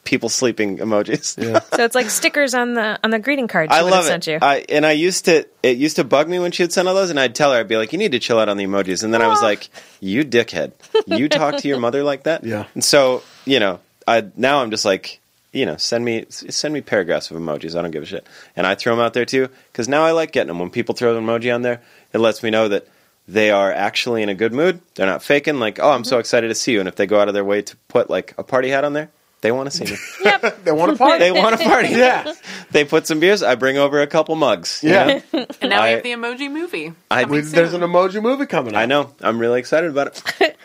people 0.04 0.28
sleeping 0.28 0.78
emojis. 0.78 1.42
Yeah. 1.42 1.60
So 1.74 1.84
it's 1.84 1.94
like 1.94 2.10
stickers 2.10 2.54
on 2.54 2.74
the 2.74 2.98
on 3.02 3.10
the 3.10 3.18
greeting 3.18 3.48
card 3.48 3.70
I 3.70 3.80
love 3.80 3.94
have 3.94 4.04
sent 4.04 4.28
it. 4.28 4.32
you. 4.32 4.38
I, 4.42 4.64
and 4.68 4.84
I 4.86 4.92
used 4.92 5.24
to 5.24 5.46
it 5.62 5.76
used 5.78 5.96
to 5.96 6.04
bug 6.04 6.28
me 6.28 6.38
when 6.38 6.52
she 6.52 6.62
would 6.62 6.72
send 6.72 6.88
all 6.88 6.94
those, 6.94 7.10
and 7.10 7.18
I'd 7.18 7.34
tell 7.34 7.52
her 7.52 7.58
I'd 7.58 7.68
be 7.68 7.76
like, 7.76 7.92
"You 7.92 7.98
need 7.98 8.12
to 8.12 8.18
chill 8.18 8.38
out 8.38 8.48
on 8.48 8.56
the 8.56 8.64
emojis," 8.64 9.02
and 9.02 9.12
then 9.12 9.22
I 9.22 9.28
was 9.28 9.42
like, 9.42 9.68
"You 10.00 10.24
dickhead, 10.24 10.72
you 11.06 11.28
talk 11.28 11.56
to 11.56 11.68
your 11.68 11.80
mother 11.80 12.04
like 12.04 12.24
that?" 12.24 12.44
Yeah. 12.44 12.66
And 12.74 12.84
so 12.84 13.22
you 13.44 13.58
know, 13.60 13.80
I 14.06 14.24
now 14.36 14.60
I'm 14.62 14.70
just 14.70 14.84
like. 14.84 15.20
You 15.52 15.66
know, 15.66 15.76
send 15.76 16.04
me 16.04 16.26
send 16.28 16.74
me 16.74 16.80
paragraphs 16.80 17.30
of 17.30 17.36
emojis. 17.36 17.78
I 17.78 17.82
don't 17.82 17.92
give 17.92 18.02
a 18.02 18.06
shit, 18.06 18.26
and 18.56 18.66
I 18.66 18.74
throw 18.74 18.92
them 18.96 19.04
out 19.04 19.14
there 19.14 19.24
too 19.24 19.48
because 19.70 19.86
now 19.88 20.02
I 20.02 20.10
like 20.10 20.32
getting 20.32 20.48
them. 20.48 20.58
When 20.58 20.68
people 20.68 20.96
throw 20.96 21.16
an 21.16 21.24
emoji 21.24 21.54
on 21.54 21.62
there, 21.62 21.80
it 22.12 22.18
lets 22.18 22.42
me 22.42 22.50
know 22.50 22.66
that 22.66 22.88
they 23.26 23.50
are 23.50 23.72
actually 23.72 24.22
in 24.22 24.28
a 24.28 24.34
good 24.34 24.52
mood. 24.52 24.80
They're 24.94 25.06
not 25.06 25.22
faking. 25.22 25.58
Like, 25.58 25.78
oh, 25.80 25.90
I'm 25.90 26.04
so 26.04 26.18
excited 26.18 26.48
to 26.48 26.54
see 26.54 26.72
you. 26.72 26.80
And 26.80 26.88
if 26.88 26.96
they 26.96 27.06
go 27.06 27.20
out 27.20 27.28
of 27.28 27.34
their 27.34 27.44
way 27.44 27.62
to 27.62 27.76
put 27.88 28.10
like 28.10 28.34
a 28.38 28.42
party 28.42 28.68
hat 28.68 28.84
on 28.84 28.92
there, 28.92 29.10
they 29.40 29.52
want 29.52 29.70
to 29.70 29.76
see 29.76 29.84
me. 29.84 29.98
They 30.64 30.72
want 30.72 30.92
to 30.92 30.96
party. 30.98 31.18
they 31.18 31.32
want 31.32 31.58
to 31.58 31.64
party. 31.64 31.88
yeah. 31.90 32.32
They 32.70 32.84
put 32.84 33.06
some 33.06 33.20
beers. 33.20 33.42
I 33.42 33.54
bring 33.54 33.76
over 33.78 34.00
a 34.00 34.06
couple 34.06 34.34
mugs. 34.36 34.80
Yeah. 34.82 35.20
know? 35.32 35.46
And 35.60 35.70
now 35.70 35.82
I- 35.82 35.86
we 35.86 35.92
have 35.94 36.02
the 36.02 36.12
emoji 36.12 36.50
movie. 36.50 36.92
I- 37.10 37.24
We, 37.24 37.40
there's 37.40 37.74
an 37.74 37.82
emoji 37.82 38.22
movie 38.22 38.46
coming 38.46 38.74
out. 38.74 38.80
I 38.82 38.86
know. 38.86 39.14
I'm 39.20 39.38
really 39.38 39.58
excited 39.60 39.90
about 39.90 40.06
it. 40.40 40.56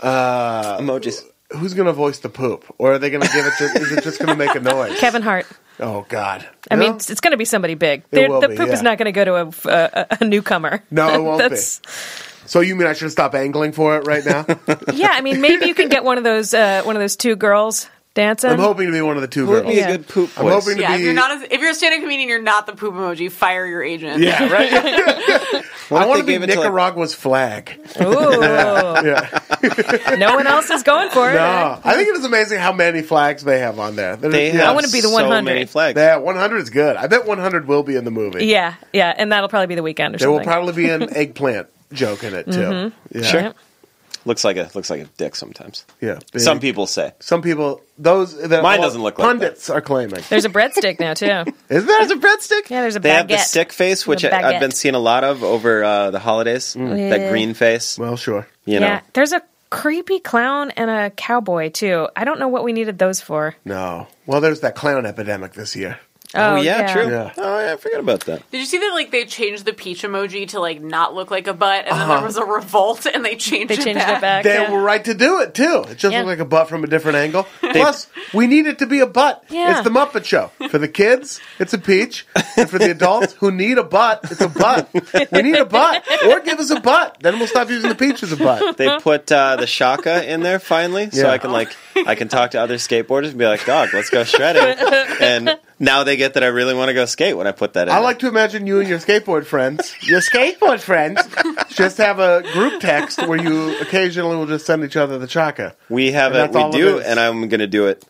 Uh, 0.00 0.78
Emojis. 0.78 1.22
Who's 1.52 1.74
going 1.74 1.86
to 1.86 1.92
voice 1.92 2.18
the 2.20 2.28
poop? 2.28 2.64
Or 2.78 2.92
are 2.94 2.98
they 2.98 3.10
going 3.10 3.22
to 3.22 3.28
give 3.32 3.44
it 3.46 3.52
to, 3.58 3.64
is 3.80 3.92
it 3.92 4.04
just 4.04 4.18
going 4.18 4.28
to 4.28 4.36
make 4.36 4.54
a 4.54 4.60
noise? 4.60 4.96
Kevin 5.00 5.22
Hart. 5.22 5.46
Oh, 5.80 6.06
God. 6.08 6.46
I 6.70 6.74
No? 6.76 6.80
mean, 6.80 6.94
it's, 6.94 7.10
it's 7.10 7.20
going 7.20 7.32
to 7.32 7.36
be 7.36 7.44
somebody 7.44 7.74
big. 7.74 8.00
It 8.02 8.06
They're- 8.10 8.28
will 8.28 8.40
the 8.40 8.48
be, 8.48 8.56
poop 8.56 8.68
is 8.68 8.82
not 8.82 8.98
going 8.98 9.06
to 9.06 9.12
go 9.12 9.24
to 9.24 9.34
a, 9.36 9.52
a, 9.70 10.18
a 10.20 10.24
newcomer. 10.24 10.82
No, 10.90 11.12
it 11.14 11.22
won't 11.22 11.50
be. 11.50 11.56
So 12.46 12.60
you 12.60 12.74
mean 12.76 12.86
I 12.88 12.92
should 12.94 13.10
stop 13.12 13.34
angling 13.34 13.72
for 13.72 13.96
it 13.96 14.06
right 14.06 14.24
now? 14.24 14.44
Yeah, 14.92 15.10
I 15.12 15.20
mean, 15.20 15.40
maybe 15.40 15.66
you 15.66 15.74
can 15.74 15.88
get 15.88 16.02
one 16.04 16.18
of 16.18 16.24
those 16.24 16.52
uh, 16.52 16.82
one 16.82 16.96
of 16.96 17.00
those 17.00 17.14
two 17.16 17.36
girls 17.36 17.88
dancing. 18.14 18.50
I'm 18.50 18.58
hoping 18.58 18.86
to 18.86 18.92
be 18.92 19.00
one 19.00 19.16
of 19.16 19.22
the 19.22 19.28
two 19.28 19.46
Who 19.46 19.52
would 19.52 19.62
girls. 19.62 19.72
be 19.74 19.78
Yeah. 19.78 19.88
a 19.88 19.96
good 19.98 20.08
poop 20.08 20.30
I'm 20.36 20.44
voice? 20.44 20.64
hoping 20.64 20.76
to 20.76 20.82
Yeah, 20.82 20.88
be. 20.88 20.94
if 20.94 21.00
you're 21.04 21.14
not 21.14 21.30
a, 21.42 21.54
if 21.54 21.60
you're 21.60 21.70
a 21.70 21.74
stand-up 21.74 22.00
comedian, 22.00 22.28
you're 22.28 22.42
not 22.42 22.66
the 22.66 22.72
poop 22.72 22.94
emoji. 22.94 23.30
Fire 23.30 23.66
your 23.66 23.82
agent. 23.82 24.22
yeah, 24.22 24.48
right. 24.52 25.64
What 25.90 26.02
I 26.02 26.04
if 26.04 26.08
want 26.08 26.18
they 26.18 26.20
to 26.20 26.26
be 26.26 26.32
gave 26.34 26.42
it 26.44 26.54
to, 26.54 26.60
like- 26.60 26.68
Nicaragua's 26.68 27.14
flag. 27.14 27.72
Ooh, 28.00 28.04
Yeah. 28.44 30.16
no 30.18 30.36
one 30.36 30.46
else 30.46 30.70
is 30.70 30.84
going 30.84 31.10
for 31.10 31.28
it. 31.30 31.34
No, 31.34 31.80
I 31.82 31.94
think 31.94 32.08
it 32.08 32.14
is 32.16 32.24
amazing 32.24 32.60
how 32.60 32.72
many 32.72 33.02
flags 33.02 33.42
they 33.42 33.58
have 33.58 33.80
on 33.80 33.96
there. 33.96 34.14
They're- 34.14 34.30
They 34.30 34.46
yeah. 34.52 34.58
have 34.58 34.68
I 34.68 34.72
wanna 34.74 34.86
be 34.88 35.00
the 35.00 35.08
so 35.08 35.14
100. 35.14 35.42
many 35.42 35.64
flags. 35.64 35.96
Yeah, 35.98 36.18
100 36.18 36.58
is 36.58 36.70
good. 36.70 36.94
I 36.94 37.08
bet 37.08 37.26
100 37.26 37.66
will 37.66 37.82
be 37.82 37.96
in 37.96 38.04
the 38.04 38.12
movie. 38.12 38.46
Yeah, 38.46 38.74
yeah, 38.92 39.12
and 39.16 39.32
that'll 39.32 39.48
probably 39.48 39.66
be 39.66 39.74
the 39.74 39.82
weekend 39.82 40.14
or 40.14 40.18
There 40.18 40.30
will 40.30 40.36
something. 40.36 40.52
probably 40.52 40.72
be 40.74 40.90
an 40.90 41.12
eggplant 41.16 41.66
joke 41.92 42.22
in 42.22 42.34
it 42.34 42.44
too. 42.46 42.52
Mm-hmm. 42.52 43.18
Yeah. 43.18 43.22
Sure. 43.24 43.40
Yep. 43.40 43.56
Looks 44.26 44.44
like 44.44 44.56
a 44.58 44.70
looks 44.74 44.90
like 44.90 45.00
a 45.00 45.04
dick 45.16 45.34
sometimes. 45.34 45.86
Yeah. 46.00 46.18
Big. 46.32 46.42
Some 46.42 46.60
people 46.60 46.86
say. 46.86 47.12
Some 47.20 47.40
people. 47.42 47.80
Those. 47.98 48.36
The, 48.36 48.60
Mine 48.60 48.78
all 48.78 48.84
doesn't 48.84 49.02
look 49.02 49.18
like 49.18 49.26
pundits 49.26 49.70
are 49.70 49.80
claiming. 49.80 50.20
There's 50.28 50.44
a 50.44 50.50
breadstick 50.50 51.00
now 51.00 51.14
too. 51.14 51.26
Is 51.70 51.86
there? 51.86 51.98
There's 52.06 52.10
a 52.10 52.16
breadstick. 52.16 52.68
Yeah, 52.70 52.82
there's 52.82 52.96
a 52.96 53.00
They 53.00 53.10
have 53.10 53.28
the 53.28 53.34
baguette. 53.34 53.38
stick 53.44 53.72
face, 53.72 54.06
which 54.06 54.24
I, 54.24 54.28
I've 54.28 54.60
been 54.60 54.70
baguette. 54.70 54.74
seeing 54.74 54.94
a 54.94 54.98
lot 55.00 55.24
of 55.24 55.42
over 55.42 55.82
uh, 55.82 56.10
the 56.10 56.18
holidays. 56.18 56.74
That 56.74 56.98
Yeah. 56.98 57.30
green 57.30 57.54
face. 57.54 57.98
well, 57.98 58.16
sure. 58.16 58.46
You 58.66 58.80
know. 58.80 58.86
Yeah, 58.86 59.00
there's 59.14 59.32
a 59.32 59.42
creepy 59.70 60.18
clown 60.18 60.70
and 60.72 60.90
a 60.90 61.10
cowboy 61.10 61.70
too. 61.70 62.08
I 62.14 62.24
don't 62.24 62.38
know 62.38 62.48
what 62.48 62.64
we 62.64 62.72
needed 62.72 62.98
those 62.98 63.20
for. 63.20 63.54
No. 63.64 64.06
Well, 64.26 64.40
there's 64.40 64.60
that 64.60 64.74
clown 64.74 65.06
epidemic 65.06 65.54
this 65.54 65.74
year. 65.76 65.98
Oh, 66.34 66.56
yeah, 66.56 66.92
true. 66.92 67.10
Yeah. 67.10 67.32
Oh 67.36 67.58
yeah, 67.60 67.72
I 67.72 67.76
forgot 67.76 68.00
about 68.00 68.20
that. 68.26 68.48
Did 68.50 68.58
you 68.58 68.64
see 68.66 68.78
that? 68.78 68.90
Like 68.94 69.10
they 69.10 69.24
changed 69.24 69.64
the 69.64 69.72
peach 69.72 70.02
emoji 70.02 70.46
to 70.50 70.60
like 70.60 70.80
not 70.80 71.14
look 71.14 71.30
like 71.30 71.46
a 71.48 71.52
butt, 71.54 71.86
and 71.86 71.92
then 71.98 72.02
Uh-huh. 72.02 72.14
there 72.16 72.24
was 72.26 72.36
a 72.36 72.44
revolt, 72.44 73.06
and 73.06 73.24
they 73.24 73.34
changed 73.36 73.68
They 73.70 73.74
it 73.74 73.80
changed 73.82 73.98
back. 74.00 74.18
it 74.18 74.20
back. 74.20 74.44
They 74.44 74.54
yeah. 74.54 74.70
were 74.70 74.80
right 74.80 75.04
to 75.04 75.14
do 75.14 75.40
it 75.40 75.54
too. 75.54 75.84
It 75.88 75.98
just 75.98 76.12
Yeah. 76.12 76.18
looked 76.20 76.28
like 76.28 76.38
a 76.38 76.44
butt 76.44 76.68
from 76.68 76.84
a 76.84 76.86
different 76.86 77.16
angle. 77.16 77.46
Plus, 77.60 78.06
we 78.32 78.46
need 78.46 78.66
it 78.66 78.78
to 78.78 78.86
be 78.86 79.00
a 79.00 79.06
butt. 79.06 79.42
Yeah. 79.48 79.72
It's 79.72 79.80
the 79.82 79.90
Muppet 79.90 80.24
Show. 80.24 80.50
For 80.70 80.78
the 80.78 80.88
kids, 80.88 81.40
it's 81.58 81.72
a 81.72 81.78
peach, 81.78 82.26
and 82.56 82.70
for 82.70 82.78
the 82.78 82.90
adults 82.92 83.32
who 83.34 83.50
need 83.50 83.78
a 83.78 83.84
butt, 83.84 84.20
it's 84.30 84.40
a 84.40 84.48
butt. 84.48 84.88
We 85.32 85.42
need 85.42 85.56
a 85.56 85.64
butt, 85.64 86.04
or 86.26 86.40
give 86.40 86.58
us 86.60 86.70
a 86.70 86.78
butt. 86.80 87.16
Then 87.20 87.38
we'll 87.38 87.48
stop 87.48 87.68
using 87.70 87.88
the 87.88 87.94
peach 87.96 88.22
as 88.22 88.30
a 88.32 88.36
butt. 88.36 88.76
They 88.76 88.98
put 89.00 89.30
uh, 89.32 89.56
the 89.56 89.66
shaka 89.66 90.30
in 90.30 90.42
there 90.42 90.58
finally, 90.60 91.10
so 91.10 91.28
I 91.28 91.38
can 91.38 91.50
like 91.50 91.74
I 92.06 92.14
can 92.14 92.28
talk 92.28 92.52
to 92.52 92.60
other 92.60 92.76
skateboarders 92.76 93.30
and 93.30 93.38
be 93.38 93.46
like, 93.46 93.64
"Dog, 93.66 93.88
let's 93.92 94.10
go 94.10 94.22
shredding." 94.24 94.78
and 95.20 95.58
now 95.80 96.04
they 96.04 96.16
get 96.16 96.34
that 96.34 96.44
I 96.44 96.48
really 96.48 96.74
want 96.74 96.90
to 96.90 96.94
go 96.94 97.06
skate 97.06 97.36
when 97.36 97.46
I 97.46 97.52
put 97.52 97.72
that 97.72 97.88
in. 97.88 97.94
I 97.94 97.98
like 97.98 98.20
to 98.20 98.28
imagine 98.28 98.66
you 98.66 98.78
and 98.78 98.88
your 98.88 98.98
skateboard 98.98 99.46
friends, 99.46 99.92
your 100.02 100.20
skateboard 100.20 100.80
friends, 100.80 101.20
just 101.70 101.96
have 101.98 102.20
a 102.20 102.42
group 102.52 102.80
text 102.80 103.26
where 103.26 103.42
you 103.42 103.80
occasionally 103.80 104.36
will 104.36 104.46
just 104.46 104.66
send 104.66 104.84
each 104.84 104.96
other 104.96 105.18
the 105.18 105.28
shaka. 105.28 105.74
We 105.88 106.12
have 106.12 106.34
it. 106.34 106.52
We 106.52 106.70
do, 106.70 106.98
is. 106.98 107.06
and 107.06 107.18
I'm 107.18 107.48
going 107.48 107.60
to 107.60 107.66
do 107.66 107.86
it 107.86 108.04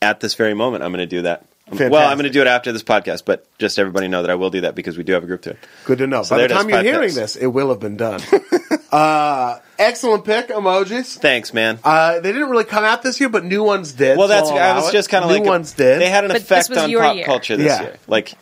at 0.00 0.20
this 0.20 0.34
very 0.34 0.54
moment. 0.54 0.84
I'm 0.84 0.92
going 0.92 1.00
to 1.00 1.06
do 1.06 1.22
that. 1.22 1.46
Fantastic. 1.66 1.92
Well, 1.92 2.08
I'm 2.08 2.16
going 2.16 2.24
to 2.24 2.30
do 2.30 2.40
it 2.40 2.48
after 2.48 2.72
this 2.72 2.82
podcast, 2.82 3.24
but 3.24 3.46
just 3.58 3.78
everybody 3.78 4.08
know 4.08 4.22
that 4.22 4.30
I 4.30 4.34
will 4.34 4.50
do 4.50 4.62
that 4.62 4.74
because 4.74 4.98
we 4.98 5.04
do 5.04 5.12
have 5.12 5.22
a 5.22 5.26
group 5.26 5.42
to 5.42 5.50
it. 5.50 5.58
Good 5.84 5.98
to 5.98 6.06
know. 6.06 6.24
So 6.24 6.36
By 6.36 6.42
the 6.42 6.54
time 6.54 6.68
you're 6.68 6.82
hearing 6.82 7.02
picks. 7.02 7.14
this, 7.14 7.36
it 7.36 7.46
will 7.46 7.68
have 7.68 7.78
been 7.78 7.96
done. 7.96 8.20
uh, 8.92 9.58
excellent 9.78 10.24
pick, 10.24 10.48
emojis. 10.48 11.16
Thanks, 11.18 11.54
man. 11.54 11.78
Uh, 11.84 12.20
they 12.20 12.32
didn't 12.32 12.50
really 12.50 12.64
come 12.64 12.84
out 12.84 13.02
this 13.02 13.20
year, 13.20 13.28
but 13.28 13.44
new 13.44 13.62
ones 13.62 13.92
did. 13.92 14.18
well, 14.18 14.28
that's 14.28 14.50
I'll 14.50 14.58
I 14.58 14.74
was 14.76 14.90
just 14.92 15.08
kind 15.10 15.24
of 15.24 15.30
new 15.30 15.38
like 15.38 15.46
ones 15.46 15.72
did. 15.72 16.00
They 16.00 16.10
had 16.10 16.24
an 16.24 16.28
But 16.28 16.34
this 16.34 16.42
effect 16.44 16.68
was 16.70 16.78
on 16.78 16.90
your 16.90 17.02
pop 17.02 17.16
year. 17.16 17.24
culture 17.24 17.56
this 17.56 17.66
Yeah. 17.66 17.82
year. 17.82 17.96
Like, 18.08 18.34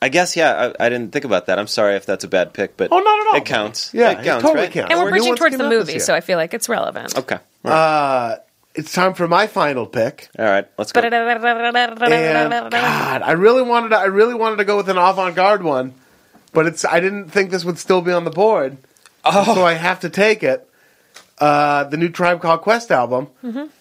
I 0.00 0.08
guess 0.08 0.36
yeah. 0.36 0.72
I, 0.78 0.86
I 0.86 0.88
didn't 0.88 1.12
think 1.12 1.24
about 1.24 1.46
that. 1.46 1.58
I'm 1.58 1.66
sorry 1.66 1.96
if 1.96 2.06
that's 2.06 2.24
a 2.24 2.28
bad 2.28 2.52
pick, 2.54 2.76
but 2.76 2.88
Oh, 2.90 2.98
not 2.98 3.20
at 3.20 3.26
all. 3.28 3.36
It 3.36 3.44
counts. 3.44 3.92
Yeah, 3.94 4.10
it 4.12 4.20
it 4.20 4.24
counts. 4.24 4.42
totally 4.42 4.64
right? 4.64 4.72
counts. 4.72 4.90
and 4.90 4.98
we're 4.98 5.04
New 5.06 5.10
bridging 5.10 5.28
ones 5.28 5.38
towards 5.38 5.52
came 5.52 5.58
the 5.58 5.64
out 5.66 5.70
this 5.70 5.78
movie, 5.80 5.92
year. 5.92 6.00
so 6.00 6.14
I 6.14 6.20
feel 6.20 6.38
like 6.38 6.54
it's 6.54 6.68
relevant. 6.68 7.16
Okay. 7.18 7.38
Uh, 7.64 8.36
it's 8.74 8.92
time 8.92 9.14
for 9.14 9.28
my 9.28 9.46
final 9.46 9.86
pick. 9.86 10.30
All 10.38 10.44
right. 10.46 10.66
Let's 10.78 10.92
go. 10.92 11.00
And 11.02 11.10
God, 11.12 13.22
I 13.22 13.32
really 13.32 13.62
wanted 13.62 13.90
to, 13.90 13.98
I 13.98 14.04
really 14.06 14.34
wanted 14.34 14.56
to 14.56 14.64
go 14.64 14.76
with 14.76 14.88
an 14.88 14.96
avant-garde 14.96 15.62
one, 15.62 15.94
but 16.52 16.66
it's 16.66 16.84
I 16.84 17.00
didn't 17.00 17.28
think 17.28 17.50
this 17.50 17.64
would 17.64 17.78
still 17.78 18.00
be 18.00 18.12
on 18.12 18.24
the 18.24 18.30
board, 18.30 18.78
Oh. 19.24 19.54
so 19.54 19.64
I 19.64 19.74
have 19.74 20.00
to 20.00 20.10
take 20.10 20.42
it. 20.42 20.68
Uh, 21.38 21.84
the 21.84 21.96
new 21.96 22.08
Tribe 22.08 22.40
Called 22.40 22.60
Quest 22.60 22.90
album. 22.90 23.28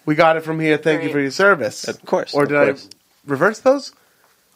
We 0.06 0.16
got 0.16 0.38
it 0.38 0.42
from 0.42 0.60
here. 0.60 0.78
Thank 0.78 1.03
you 1.03 1.11
for 1.11 1.20
your 1.20 1.32
service. 1.32 1.88
Of 1.88 2.03
course, 2.06 2.34
Or 2.34 2.44
of 2.44 2.50
did 2.50 2.56
course. 2.56 2.90
I 2.92 2.95
reverse 3.30 3.60
those? 3.60 3.94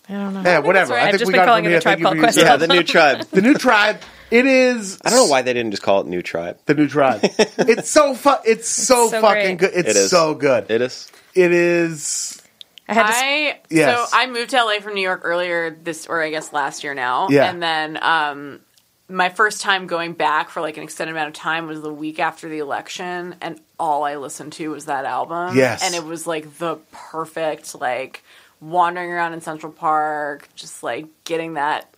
I 0.09 0.13
don't 0.13 0.33
know. 0.35 0.41
Yeah, 0.41 0.59
whatever. 0.59 0.93
right. 0.93 1.03
I 1.03 1.05
I've 1.05 1.11
think 1.11 1.19
just 1.19 1.27
we 1.29 1.33
been 1.33 1.39
got 1.41 1.47
calling 1.47 1.65
it 1.65 1.71
it 1.71 1.81
from 1.83 1.91
the 1.91 1.97
here. 1.97 1.97
Tribe 1.97 1.99
Thank 1.99 2.15
you 2.15 2.21
for 2.21 2.25
Called 2.25 2.35
your 2.35 2.45
Yeah, 2.45 2.57
the 2.57 2.67
new 2.67 2.83
tribe. 2.83 3.21
The 3.31 3.41
new 3.41 3.53
tribe. 3.55 4.01
It 4.31 4.45
is. 4.47 4.99
I 5.05 5.09
don't 5.11 5.19
know 5.19 5.31
why 5.31 5.41
they 5.43 5.53
didn't 5.53 5.71
just 5.71 5.83
call 5.83 6.01
it 6.01 6.07
New 6.07 6.21
Tribe. 6.23 6.57
the 6.65 6.73
new 6.73 6.87
tribe. 6.87 7.19
it's 7.23 7.89
so 7.89 8.15
fu- 8.15 8.31
It's 8.43 8.67
so, 8.67 9.07
so 9.09 9.21
fucking 9.21 9.57
great. 9.57 9.71
good. 9.73 9.79
It's 9.85 9.89
It 9.89 9.95
is. 9.97 10.09
so 10.09 10.33
good. 10.33 10.69
It 10.71 10.81
is. 10.81 11.11
it 11.35 11.51
is. 11.51 12.41
I 12.87 12.93
had 12.93 13.03
to. 13.03 13.09
s- 13.09 13.21
I 13.21 13.59
Yes. 13.69 14.09
so 14.11 14.17
I 14.17 14.25
moved 14.27 14.49
to 14.51 14.57
LA 14.63 14.79
from 14.79 14.95
New 14.95 15.01
York 15.01 15.21
earlier 15.23 15.69
this, 15.71 16.07
or 16.07 16.21
I 16.23 16.31
guess 16.31 16.51
last 16.53 16.83
year 16.83 16.95
now. 16.95 17.27
Yeah. 17.29 17.49
And 17.49 17.61
then 17.61 17.99
um, 18.01 18.59
my 19.07 19.29
first 19.29 19.61
time 19.61 19.87
going 19.87 20.13
back 20.13 20.49
for 20.49 20.61
like 20.61 20.77
an 20.77 20.83
extended 20.83 21.11
amount 21.11 21.27
of 21.27 21.33
time 21.33 21.67
was 21.67 21.81
the 21.81 21.93
week 21.93 22.19
after 22.19 22.49
the 22.49 22.59
election, 22.59 23.35
and 23.41 23.59
all 23.79 24.03
I 24.03 24.15
listened 24.15 24.53
to 24.53 24.71
was 24.71 24.85
that 24.85 25.05
album. 25.05 25.55
Yes. 25.55 25.83
and 25.83 25.93
it 25.93 26.03
was 26.03 26.25
like 26.25 26.57
the 26.57 26.77
perfect 26.91 27.79
like 27.79 28.23
wandering 28.59 29.11
around 29.11 29.33
in 29.33 29.41
Central 29.41 29.71
Park, 29.71 30.49
just 30.55 30.81
like 30.81 31.07
getting 31.23 31.53
that 31.53 31.93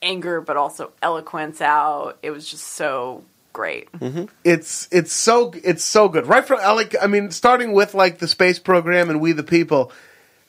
anger 0.00 0.40
but 0.40 0.56
also 0.56 0.92
eloquence 1.02 1.60
out. 1.60 2.18
It 2.22 2.30
was 2.30 2.48
just 2.48 2.64
so 2.64 3.24
great. 3.52 3.90
Mm-hmm. 3.92 4.24
it's 4.44 4.88
it's 4.90 5.12
so 5.12 5.52
it's 5.64 5.84
so 5.84 6.08
good. 6.08 6.26
Right 6.26 6.44
from 6.44 6.60
I 6.60 6.72
like 6.72 6.94
I 7.00 7.06
mean, 7.06 7.30
starting 7.30 7.72
with 7.72 7.94
like 7.94 8.18
the 8.18 8.28
space 8.28 8.58
program 8.58 9.10
and 9.10 9.20
We 9.20 9.32
the 9.32 9.42
People 9.42 9.92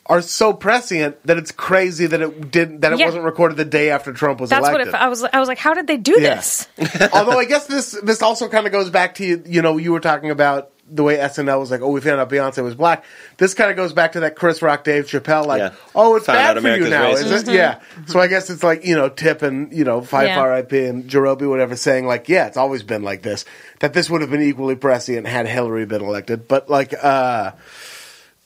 are 0.05 0.21
so 0.21 0.51
prescient 0.53 1.15
that 1.25 1.37
it's 1.37 1.51
crazy 1.51 2.05
that 2.05 2.21
it 2.21 2.51
didn't 2.51 2.81
that 2.81 2.91
it 2.93 2.99
Yeah. 2.99 3.05
wasn't 3.05 3.23
recorded 3.23 3.55
the 3.57 3.65
day 3.65 3.89
after 3.89 4.11
Trump 4.11 4.41
was 4.41 4.49
That's 4.49 4.61
what 4.61 4.73
elected. 4.75 4.93
it, 4.93 4.97
I 5.01 5.07
was. 5.07 5.23
I 5.23 5.39
was 5.39 5.47
like, 5.47 5.59
how 5.59 5.73
did 5.73 5.87
they 5.87 5.97
do 5.97 6.17
Yeah. 6.19 6.35
this? 6.35 6.67
Although 7.13 7.39
I 7.39 7.45
guess 7.45 7.67
this 7.67 7.91
this 8.03 8.21
also 8.21 8.49
kind 8.49 8.65
of 8.65 8.73
goes 8.73 8.89
back 8.89 9.15
to 9.15 9.25
you. 9.25 9.41
You 9.45 9.61
know, 9.61 9.77
you 9.77 9.91
were 9.93 10.01
talking 10.01 10.29
about 10.29 10.71
the 10.91 11.01
way 11.03 11.15
SNL 11.15 11.57
was 11.61 11.71
like, 11.71 11.79
oh, 11.81 11.89
we 11.89 12.01
found 12.01 12.19
out 12.19 12.29
Beyonce 12.29 12.61
was 12.61 12.75
black. 12.75 13.05
This 13.37 13.53
kind 13.53 13.71
of 13.71 13.77
goes 13.77 13.93
back 13.93 14.11
to 14.11 14.19
that 14.19 14.35
Chris 14.35 14.61
Rock, 14.61 14.83
Dave 14.83 15.05
Chappelle, 15.05 15.45
like, 15.47 15.59
Yeah. 15.59 15.71
oh, 15.95 16.17
it's 16.17 16.25
Found 16.25 16.37
bad 16.37 16.57
out 16.57 16.61
for 16.61 16.75
you 16.75 16.89
now, 16.89 17.05
racist. 17.13 17.31
is 17.31 17.47
it? 17.47 17.53
Yeah. 17.53 17.79
So 18.07 18.19
I 18.19 18.27
guess 18.27 18.49
it's 18.49 18.61
like 18.61 18.85
you 18.85 18.95
know, 18.97 19.07
Tip 19.07 19.41
and 19.41 19.71
you 19.71 19.85
know, 19.85 20.01
Phife 20.01 20.27
Yeah. 20.27 20.39
R.I.P. 20.41 20.83
and 20.85 21.05
Jarobi, 21.05 21.47
whatever, 21.49 21.77
saying 21.77 22.05
like, 22.05 22.27
yeah, 22.27 22.47
it's 22.47 22.57
always 22.57 22.83
been 22.83 23.03
like 23.03 23.21
this. 23.21 23.45
That 23.79 23.93
this 23.93 24.09
would 24.09 24.19
have 24.19 24.29
been 24.29 24.41
equally 24.41 24.75
prescient 24.75 25.25
had 25.27 25.47
Hillary 25.47 25.85
been 25.85 26.01
elected, 26.03 26.49
but 26.49 26.69
like. 26.69 26.93
uh 27.01 27.51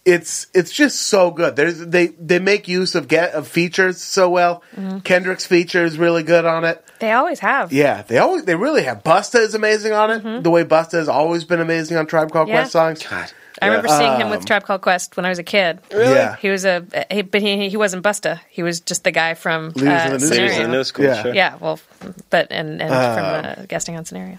it's 0.08 0.48
it's 0.54 0.72
just 0.72 1.02
so 1.04 1.32
good. 1.32 1.56
There's 1.58 1.80
they 1.80 2.08
they 2.08 2.40
make 2.40 2.68
use 2.68 2.96
of 2.96 3.08
get 3.10 3.34
of 3.34 3.48
features 3.48 4.02
so 4.02 4.30
well. 4.30 4.64
Mm-hmm. 4.76 5.00
Kendrick's 5.00 5.46
feature 5.46 5.84
is 5.84 5.98
really 5.98 6.24
good 6.24 6.46
on 6.46 6.64
it. 6.64 6.84
They 7.00 7.12
always 7.12 7.40
have. 7.40 7.74
Yeah, 7.74 8.04
they 8.04 8.18
always 8.18 8.46
they 8.46 8.56
really 8.56 8.84
have. 8.84 9.04
Busta 9.04 9.40
is 9.40 9.54
amazing 9.54 9.92
on 9.92 10.10
it. 10.12 10.44
The 10.44 10.50
way 10.50 10.64
Busta 10.64 10.94
has 10.94 11.10
always 11.10 11.44
been 11.44 11.60
amazing 11.60 11.98
on 11.98 12.08
Tribe 12.08 12.32
Called 12.32 12.48
Mm-hmm. 12.48 12.56
Yeah. 12.56 12.62
Quest 12.62 12.72
songs. 12.72 13.04
God. 13.06 13.32
I 13.60 13.68
remember 13.68 13.88
seeing 13.88 14.16
him 14.22 14.28
Um, 14.28 14.30
with 14.30 14.46
Tribe 14.46 14.64
Called 14.66 14.82
Quest 14.82 15.18
when 15.18 15.26
I 15.26 15.30
was 15.30 15.40
a 15.40 15.44
kid. 15.44 15.80
Yeah. 15.92 16.36
He 16.36 16.50
was 16.50 16.64
a, 16.64 16.86
he, 17.10 17.24
but 17.24 17.42
he, 17.42 17.70
he 17.70 17.76
wasn't 17.76 18.04
Busta. 18.04 18.40
He 18.52 18.62
was 18.62 18.82
just 18.82 19.04
the 19.04 19.10
guy 19.12 19.34
from 19.34 19.70
Leaders 19.72 19.82
uh, 19.90 20.06
in 20.06 20.12
the 20.12 20.18
News 20.20 20.28
Scenario. 20.30 20.52
Leaders 20.52 20.58
the 20.68 20.72
New 20.72 20.84
School, 20.84 21.06
Yeah. 21.06 21.22
sure. 21.24 21.34
Yeah, 21.34 21.56
well, 21.60 21.80
but 22.30 22.48
and 22.52 22.80
and 22.82 22.90
from 22.90 23.64
uh, 23.64 23.66
guesting 23.68 23.98
on 23.98 24.06
Scenario. 24.06 24.38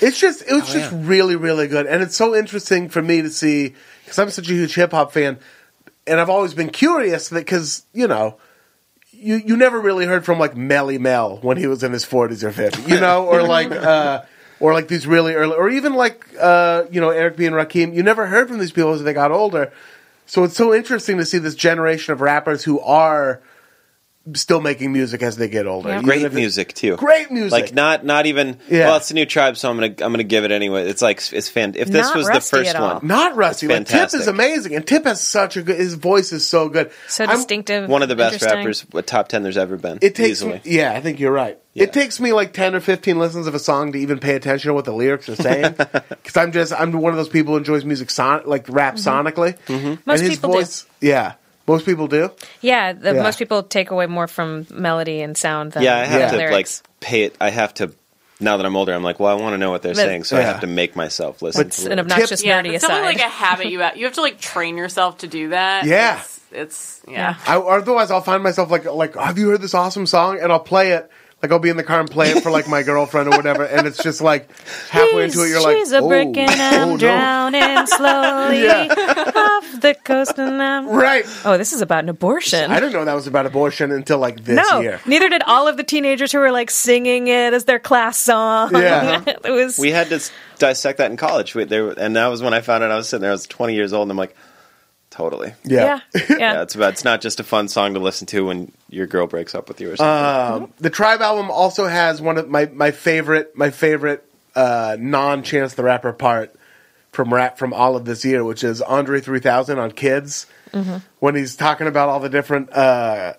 It's 0.00 0.18
just 0.18 0.42
it 0.42 0.52
was 0.52 0.68
Oh, 0.68 0.72
just 0.80 0.92
really 0.92 1.36
really 1.36 1.68
good, 1.68 1.86
and 1.86 2.02
it's 2.02 2.16
so 2.16 2.34
interesting 2.34 2.88
for 2.88 3.00
me 3.00 3.22
to 3.22 3.30
see 3.30 3.74
because 4.06 4.18
I'm 4.18 4.30
such 4.30 4.48
a 4.48 4.54
huge 4.54 4.74
hip 4.74 4.92
hop 4.92 5.12
fan, 5.12 5.38
and 6.06 6.20
I've 6.20 6.30
always 6.30 6.54
been 6.54 6.70
curious 6.70 7.28
that 7.28 7.40
because 7.40 7.84
you 7.92 8.08
know. 8.08 8.38
You, 9.18 9.36
you 9.36 9.56
never 9.56 9.80
really 9.80 10.04
heard 10.04 10.26
from 10.26 10.38
like 10.38 10.54
Melle 10.54 11.00
Mel 11.00 11.38
when 11.38 11.56
he 11.56 11.66
was 11.66 11.82
in 11.82 11.90
his 11.90 12.04
40s 12.04 12.42
or 12.42 12.52
50s, 12.52 12.86
you 12.86 13.00
know, 13.00 13.24
or 13.24 13.42
like 13.42 13.70
uh, 13.72 14.24
or 14.60 14.74
like 14.74 14.88
these 14.88 15.06
really 15.06 15.32
early, 15.32 15.56
or 15.56 15.70
even 15.70 15.94
like 15.94 16.26
uh, 16.38 16.84
you 16.90 17.00
know 17.00 17.08
Eric 17.08 17.38
B 17.38 17.46
and 17.46 17.54
Rakim. 17.54 17.94
You 17.94 18.02
never 18.02 18.26
heard 18.26 18.48
from 18.48 18.58
these 18.58 18.72
people 18.72 18.92
as 18.92 19.02
they 19.02 19.14
got 19.14 19.32
older. 19.32 19.72
So 20.26 20.44
it's 20.44 20.56
so 20.56 20.74
interesting 20.74 21.16
to 21.16 21.24
see 21.24 21.38
this 21.38 21.54
generation 21.54 22.12
of 22.12 22.20
rappers 22.20 22.64
who 22.64 22.78
are 22.80 23.40
still 24.34 24.60
making 24.60 24.92
music 24.92 25.22
as 25.22 25.36
they 25.36 25.48
get 25.48 25.66
older. 25.66 25.88
Yeah. 25.90 26.02
Great 26.02 26.32
music 26.32 26.72
too. 26.74 26.96
Great 26.96 27.30
music. 27.30 27.52
Like 27.52 27.74
not 27.74 28.04
not 28.04 28.26
even. 28.26 28.58
Yeah. 28.68 28.86
Well, 28.88 28.96
it's 28.96 29.10
a 29.10 29.14
new 29.14 29.26
tribe, 29.26 29.56
so 29.56 29.70
I'm 29.70 29.76
gonna 29.76 29.86
I'm 30.04 30.12
gonna 30.12 30.24
give 30.24 30.44
it 30.44 30.50
anyway. 30.50 30.88
It's 30.88 31.02
like 31.02 31.22
it's 31.32 31.48
fan. 31.48 31.74
If 31.76 31.88
this 31.88 32.06
Not 32.06 32.16
was 32.16 32.26
the 32.26 32.32
rusty 32.32 32.56
first 32.56 32.70
at 32.70 32.76
all. 32.76 32.94
one, 32.96 33.06
Not 33.06 33.36
rusty. 33.36 33.66
It's 33.66 33.92
Like 33.92 34.10
Tip 34.10 34.20
is 34.20 34.26
amazing, 34.26 34.74
and 34.74 34.86
Tip 34.86 35.04
has 35.04 35.20
such 35.20 35.56
a 35.56 35.62
good. 35.62 35.76
His 35.78 35.94
voice 35.94 36.32
is 36.32 36.46
so 36.46 36.68
good. 36.68 36.90
So 37.08 37.24
I'm- 37.24 37.36
distinctive. 37.36 37.88
one 37.88 38.02
of 38.02 38.08
the 38.08 38.16
best 38.16 38.42
rappers, 38.42 38.84
top 39.04 39.28
ten 39.28 39.42
there's 39.42 39.56
ever 39.58 39.76
been. 39.76 39.98
It 40.02 40.14
takes 40.14 40.30
easily. 40.30 40.54
me. 40.54 40.60
Yeah, 40.64 40.92
I 40.92 41.00
think 41.00 41.20
you're 41.20 41.32
right. 41.32 41.58
Yeah. 41.74 41.84
It 41.84 41.92
takes 41.92 42.18
me 42.20 42.32
like 42.32 42.52
ten 42.52 42.74
or 42.74 42.80
fifteen 42.80 43.18
listens 43.18 43.46
of 43.46 43.54
a 43.54 43.58
song 43.58 43.92
to 43.92 43.98
even 43.98 44.18
pay 44.18 44.34
attention 44.34 44.68
to 44.70 44.74
what 44.74 44.86
the 44.86 44.92
lyrics 44.94 45.28
are 45.28 45.36
saying. 45.36 45.74
Because 46.26 46.36
I'm 46.36 46.50
just 46.52 46.72
I'm 46.72 46.90
one 46.92 47.12
of 47.12 47.16
those 47.18 47.28
people 47.28 47.52
who 47.52 47.58
enjoys 47.58 47.84
music 47.84 48.10
son- 48.10 48.42
like 48.46 48.66
rap 48.68 48.96
sonically. 48.96 49.56
Mm-hmm. 49.66 49.94
Most 50.04 50.20
and 50.20 50.28
his 50.28 50.30
people 50.38 50.50
do. 50.52 50.58
voice, 50.58 50.86
Yeah, 51.00 51.34
most 51.66 51.84
people 51.86 52.06
do. 52.08 52.30
Yeah, 52.60 52.92
the, 52.92 53.14
Yeah. 53.14 53.22
most 53.22 53.38
people 53.38 53.62
take 53.62 53.90
away 53.90 54.06
more 54.06 54.26
from 54.26 54.66
melody 54.70 55.20
and 55.22 55.36
sound 55.36 55.72
than 55.72 55.82
yeah, 55.82 55.96
I 55.98 56.04
have 56.04 56.20
Yeah. 56.20 56.30
to 56.30 56.36
lyrics. 56.36 56.82
like 56.82 57.00
pay 57.00 57.22
it. 57.24 57.36
I 57.40 57.50
have 57.50 57.74
to. 57.74 57.92
Now 58.38 58.58
that 58.58 58.66
I'm 58.66 58.76
older, 58.76 58.92
I'm 58.92 59.02
like, 59.02 59.18
well, 59.18 59.36
I 59.36 59.40
want 59.40 59.54
to 59.54 59.58
know 59.58 59.70
what 59.70 59.80
they're 59.80 59.94
But- 59.94 60.04
saying, 60.04 60.24
so 60.24 60.36
I 60.36 60.42
have 60.42 60.60
to 60.60 60.66
make 60.66 60.94
myself 60.94 61.40
listen. 61.40 61.68
It's 61.68 61.84
to 61.84 61.90
an 61.92 61.98
obnoxious 61.98 62.44
Yeah, 62.44 62.60
nerdy 62.62 62.74
it's 62.74 62.84
aside. 62.84 62.94
definitely 62.96 63.14
like 63.22 63.26
a 63.26 63.30
habit 63.32 63.66
you 63.68 63.80
have. 63.80 63.96
You 63.96 64.04
have 64.04 64.14
to 64.14 64.20
like 64.20 64.38
train 64.40 64.76
yourself 64.76 65.18
to 65.18 65.26
do 65.26 65.48
that. 65.50 65.86
Yeah. 65.86 66.18
it's, 66.20 66.40
it's 66.52 67.00
yeah. 67.08 67.36
I, 67.46 67.56
otherwise, 67.56 68.10
I'll 68.10 68.20
find 68.20 68.42
myself 68.42 68.70
like 68.70 68.84
like 68.84 69.14
Have 69.16 69.38
you 69.38 69.48
heard 69.48 69.62
this 69.62 69.72
awesome 69.74 70.04
song? 70.06 70.38
And 70.38 70.52
I'll 70.52 70.60
play 70.60 70.92
it. 70.92 71.10
Like 71.46 71.52
I'll 71.52 71.58
be 71.60 71.68
in 71.68 71.76
the 71.76 71.84
car 71.84 72.00
and 72.00 72.10
play 72.10 72.30
it 72.32 72.42
for 72.42 72.50
like 72.50 72.66
my 72.66 72.82
girlfriend 72.82 73.28
or 73.28 73.36
whatever, 73.36 73.62
and 73.62 73.86
it's 73.86 74.02
just 74.02 74.20
like 74.20 74.50
halfway 74.88 75.26
into 75.26 75.44
it, 75.44 75.50
you're 75.50 75.62
like, 75.62 75.76
She's 75.76 75.92
a 75.92 75.98
oh, 75.98 76.08
brick 76.08 76.36
and 76.36 76.50
I'm 76.50 76.88
oh, 76.88 76.90
no." 76.92 76.98
drowning 76.98 77.86
slowly 77.86 78.62
Yeah. 78.64 79.32
off 79.32 79.80
the 79.80 79.96
coast 80.02 80.36
and 80.40 80.60
I'm. 80.60 80.88
Right. 80.88 81.24
Oh, 81.44 81.56
this 81.56 81.72
is 81.72 81.82
about 81.82 82.02
an 82.02 82.08
abortion. 82.08 82.68
I 82.68 82.80
didn't 82.80 82.94
know 82.94 83.04
that 83.04 83.14
was 83.14 83.28
about 83.28 83.46
abortion 83.46 83.92
until 83.92 84.18
like 84.18 84.42
this 84.42 84.68
no, 84.68 84.80
year. 84.80 85.00
neither 85.06 85.28
did 85.28 85.44
all 85.44 85.68
of 85.68 85.76
the 85.76 85.84
teenagers 85.84 86.32
who 86.32 86.40
were 86.40 86.50
like 86.50 86.68
singing 86.68 87.28
it 87.28 87.54
as 87.54 87.64
their 87.64 87.78
class 87.78 88.18
song. 88.18 88.74
Yeah. 88.74 89.22
it 89.44 89.52
was. 89.52 89.78
we 89.78 89.92
had 89.92 90.08
to 90.08 90.20
dissect 90.58 90.98
that 90.98 91.12
in 91.12 91.16
college, 91.16 91.54
we, 91.54 91.62
there, 91.62 91.90
and 91.90 92.16
that 92.16 92.26
was 92.26 92.42
when 92.42 92.54
I 92.54 92.60
found 92.60 92.82
out. 92.82 92.90
I 92.90 92.96
was 92.96 93.08
sitting 93.08 93.22
there. 93.22 93.30
I 93.30 93.34
was 93.34 93.46
20 93.46 93.72
years 93.72 93.92
old, 93.92 94.02
and 94.02 94.10
I'm 94.10 94.16
like, 94.16 94.34
totally. 95.16 95.54
Yeah. 95.64 96.00
yeah, 96.14 96.20
yeah. 96.30 96.36
Yeah, 96.38 96.62
it's 96.62 96.74
about. 96.74 96.92
It's 96.92 97.04
not 97.04 97.20
just 97.20 97.40
a 97.40 97.44
fun 97.44 97.68
song 97.68 97.94
to 97.94 98.00
listen 98.00 98.26
to 98.28 98.46
when 98.46 98.70
your 98.90 99.06
girl 99.06 99.26
breaks 99.26 99.54
up 99.54 99.68
with 99.68 99.80
you 99.80 99.92
or 99.92 99.96
something. 99.96 100.62
Um, 100.64 100.72
the 100.78 100.90
Tribe 100.90 101.20
album 101.22 101.50
also 101.50 101.86
has 101.86 102.20
one 102.20 102.36
of 102.38 102.48
my, 102.48 102.66
my 102.66 102.90
favorite 102.90 103.56
my 103.56 103.70
favorite 103.70 104.24
uh, 104.54 104.96
non 105.00 105.42
Chance 105.42 105.74
the 105.74 105.82
Rapper 105.82 106.12
part 106.12 106.54
from 107.12 107.32
rap 107.32 107.56
from 107.58 107.72
all 107.72 107.96
of 107.96 108.04
this 108.04 108.24
year, 108.24 108.44
which 108.44 108.62
is 108.62 108.82
Andre 108.82 109.20
3000 109.20 109.78
on 109.78 109.90
Kids 109.92 110.46
when 111.20 111.34
he's 111.34 111.56
talking 111.56 111.86
about 111.86 112.10
all 112.10 112.20
the 112.20 112.28
different 112.28 112.70
uh, 112.70 113.32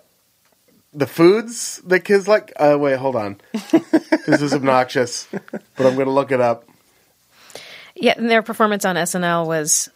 the 0.92 1.06
foods 1.06 1.80
that 1.86 2.00
kids 2.00 2.26
like. 2.26 2.52
Uh, 2.56 2.76
wait, 2.80 2.96
hold 2.98 3.14
on, 3.14 3.40
this 4.26 4.42
is 4.42 4.52
obnoxious, 4.52 5.28
but 5.30 5.86
I'm 5.86 5.94
going 5.94 6.06
to 6.06 6.12
look 6.12 6.32
it 6.32 6.40
up. 6.40 6.64
yeah, 7.94 8.14
and 8.16 8.28
their 8.28 8.42
performance 8.42 8.84
on 8.84 8.96
SNL 8.96 9.46
was 9.46 9.88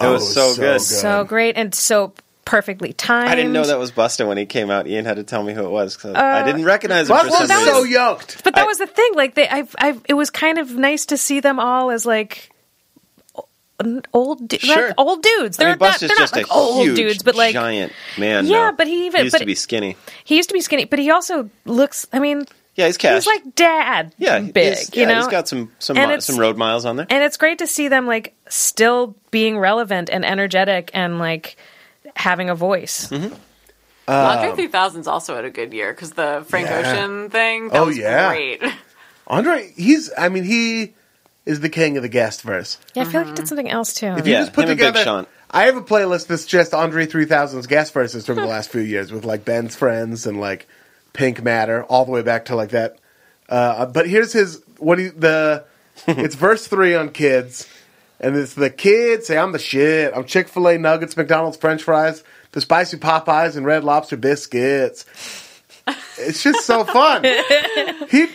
it 0.00 0.06
was 0.06 0.36
Oh, 0.36 0.52
so, 0.52 0.60
good. 0.60 0.80
so 0.80 1.24
great 1.24 1.56
and 1.56 1.74
so 1.74 2.12
perfectly 2.44 2.92
timed. 2.92 3.30
I 3.30 3.34
didn't 3.36 3.52
know 3.52 3.64
that 3.64 3.78
was 3.78 3.90
Busta 3.92 4.26
when 4.28 4.36
he 4.36 4.44
came 4.46 4.70
out. 4.70 4.86
Ian 4.86 5.04
had 5.06 5.16
to 5.16 5.22
tell 5.24 5.42
me 5.42 5.54
who 5.54 5.64
it 5.64 5.70
was 5.70 5.96
'cause 5.96 6.14
I 6.14 6.40
uh, 6.40 6.44
didn't 6.44 6.64
recognize 6.64 7.08
him 7.08 7.16
But 7.16 7.22
for 7.32 7.40
was 7.40 7.48
so 7.48 7.76
reason. 7.78 7.90
yoked. 7.92 8.44
But 8.44 8.54
that 8.54 8.64
I- 8.64 8.66
was 8.66 8.78
the 8.78 8.86
thing. 8.86 9.10
Like 9.14 9.34
they, 9.34 9.48
I've, 9.48 9.74
I've, 9.78 10.00
it 10.08 10.14
was 10.14 10.30
kind 10.30 10.58
of 10.58 10.72
nice 10.74 11.06
to 11.06 11.16
see 11.16 11.40
them 11.40 11.58
all 11.58 11.90
as 11.90 12.04
like 12.04 12.50
old, 14.12 14.46
du- 14.48 14.58
Sure. 14.58 14.88
like 14.88 14.94
old 14.98 15.22
dudes. 15.22 15.56
They're 15.56 15.68
I 15.68 15.70
mean, 15.72 15.78
not, 15.80 15.94
Busta's 15.94 16.00
they're 16.08 16.08
not 16.16 16.18
just 16.18 16.36
like 16.36 16.50
old 16.54 16.84
huge, 16.86 16.96
dudes, 16.96 17.22
but 17.22 17.34
like 17.34 17.52
giant 17.54 17.92
man. 18.18 18.46
Yeah, 18.46 18.70
now. 18.70 18.72
but 18.72 18.86
he 18.86 19.06
even- 19.06 19.20
he 19.20 19.24
used 19.24 19.32
but 19.34 19.38
to 19.40 19.46
be 19.46 19.54
skinny. 19.54 19.96
he 20.24 20.36
used 20.36 20.48
to 20.48 20.54
be 20.54 20.60
skinny, 20.60 20.84
but 20.84 20.98
he 20.98 21.10
also 21.10 21.50
looks. 21.64 22.06
I 22.12 22.18
mean, 22.18 22.44
Yeah, 22.76 22.86
he's 22.86 22.96
cash. 22.96 23.24
he's 23.24 23.26
like 23.26 23.54
dad. 23.54 24.14
yeah, 24.18 24.40
big. 24.40 24.54
he's- 24.74 24.90
you 24.94 25.02
yeah, 25.02 25.08
know, 25.08 25.18
he's 25.18 25.28
got 25.28 25.46
some 25.48 25.70
some 25.78 25.96
mi- 25.96 26.20
some 26.20 26.38
road 26.38 26.56
miles 26.56 26.84
on 26.84 26.96
there. 26.96 27.06
and 27.08 27.22
it's 27.22 27.36
great 27.36 27.58
to 27.58 27.66
see 27.66 27.88
them 27.88 28.06
like 28.06 28.34
still 28.48 29.14
being 29.30 29.58
relevant 29.58 30.10
and 30.10 30.24
energetic 30.24 30.90
and 30.94 31.18
like 31.18 31.56
having 32.16 32.50
a 32.50 32.54
voice. 32.54 33.08
Mm-hmm. 33.08 33.34
Andre 34.06 34.66
3000's 34.66 35.06
also 35.06 35.34
had 35.34 35.44
a 35.44 35.50
good 35.50 35.72
year 35.72 35.92
because 35.92 36.10
the 36.12 36.44
Frank 36.48 36.68
Yeah. 36.68 36.78
Ocean 36.80 37.30
thing. 37.30 37.68
That 37.68 37.78
Oh, 37.80 37.86
was 37.86 37.96
yeah. 37.98 38.28
great. 38.30 38.62
Andre, 39.26 39.72
he's 39.76 40.10
I 40.18 40.28
mean 40.28 40.44
he 40.44 40.92
is 41.46 41.60
the 41.60 41.68
king 41.70 41.96
of 41.96 42.02
the 42.02 42.08
guest 42.08 42.42
verse. 42.42 42.78
Yeah, 42.94 43.02
I 43.02 43.06
feel 43.06 43.20
like 43.22 43.28
he 43.30 43.34
did 43.34 43.48
something 43.48 43.70
else 43.70 43.94
too. 43.94 44.08
If 44.08 44.26
you 44.26 44.32
Yeah, 44.34 44.40
just 44.40 44.52
put 44.52 44.64
him 44.64 44.70
and 44.72 44.78
Big 44.78 44.88
together, 44.88 45.04
Sean. 45.04 45.26
I 45.50 45.64
have 45.64 45.76
a 45.76 45.82
playlist 45.82 46.26
that's 46.26 46.44
just 46.46 46.74
Andre 46.74 47.06
3000's 47.06 47.66
guest 47.66 47.92
verses 47.94 48.26
from 48.26 48.36
the 48.36 48.46
last 48.46 48.70
few 48.70 48.80
years 48.80 49.12
with 49.12 49.24
like 49.24 49.44
Benz 49.44 49.76
Friends 49.76 50.26
and 50.26 50.40
like 50.40 50.66
Pink 51.14 51.42
Matter, 51.42 51.84
all 51.84 52.04
the 52.04 52.10
way 52.12 52.20
back 52.22 52.44
to 52.46 52.56
like 52.56 52.70
that. 52.70 52.98
Uh, 53.48 53.86
but 53.86 54.06
here's 54.08 54.32
his 54.34 54.62
what 54.78 54.98
he 54.98 55.08
the 55.08 55.64
it's 56.06 56.34
verse 56.34 56.66
three 56.66 56.94
on 56.94 57.08
kids, 57.10 57.66
and 58.20 58.36
it's 58.36 58.52
the 58.54 58.68
kids 58.68 59.26
say 59.26 59.38
I'm 59.38 59.52
the 59.52 59.58
shit. 59.58 60.12
I'm 60.14 60.24
Chick 60.26 60.48
Fil 60.48 60.68
A 60.68 60.76
nuggets, 60.78 61.16
McDonald's 61.16 61.56
French 61.56 61.82
fries, 61.82 62.22
the 62.52 62.60
spicy 62.60 62.98
Popeyes, 62.98 63.56
and 63.56 63.64
Red 63.64 63.84
Lobster 63.84 64.16
biscuits. 64.18 65.06
It's 66.18 66.42
just 66.42 66.66
so 66.66 66.84
fun. 66.84 67.24
He. 68.10 68.26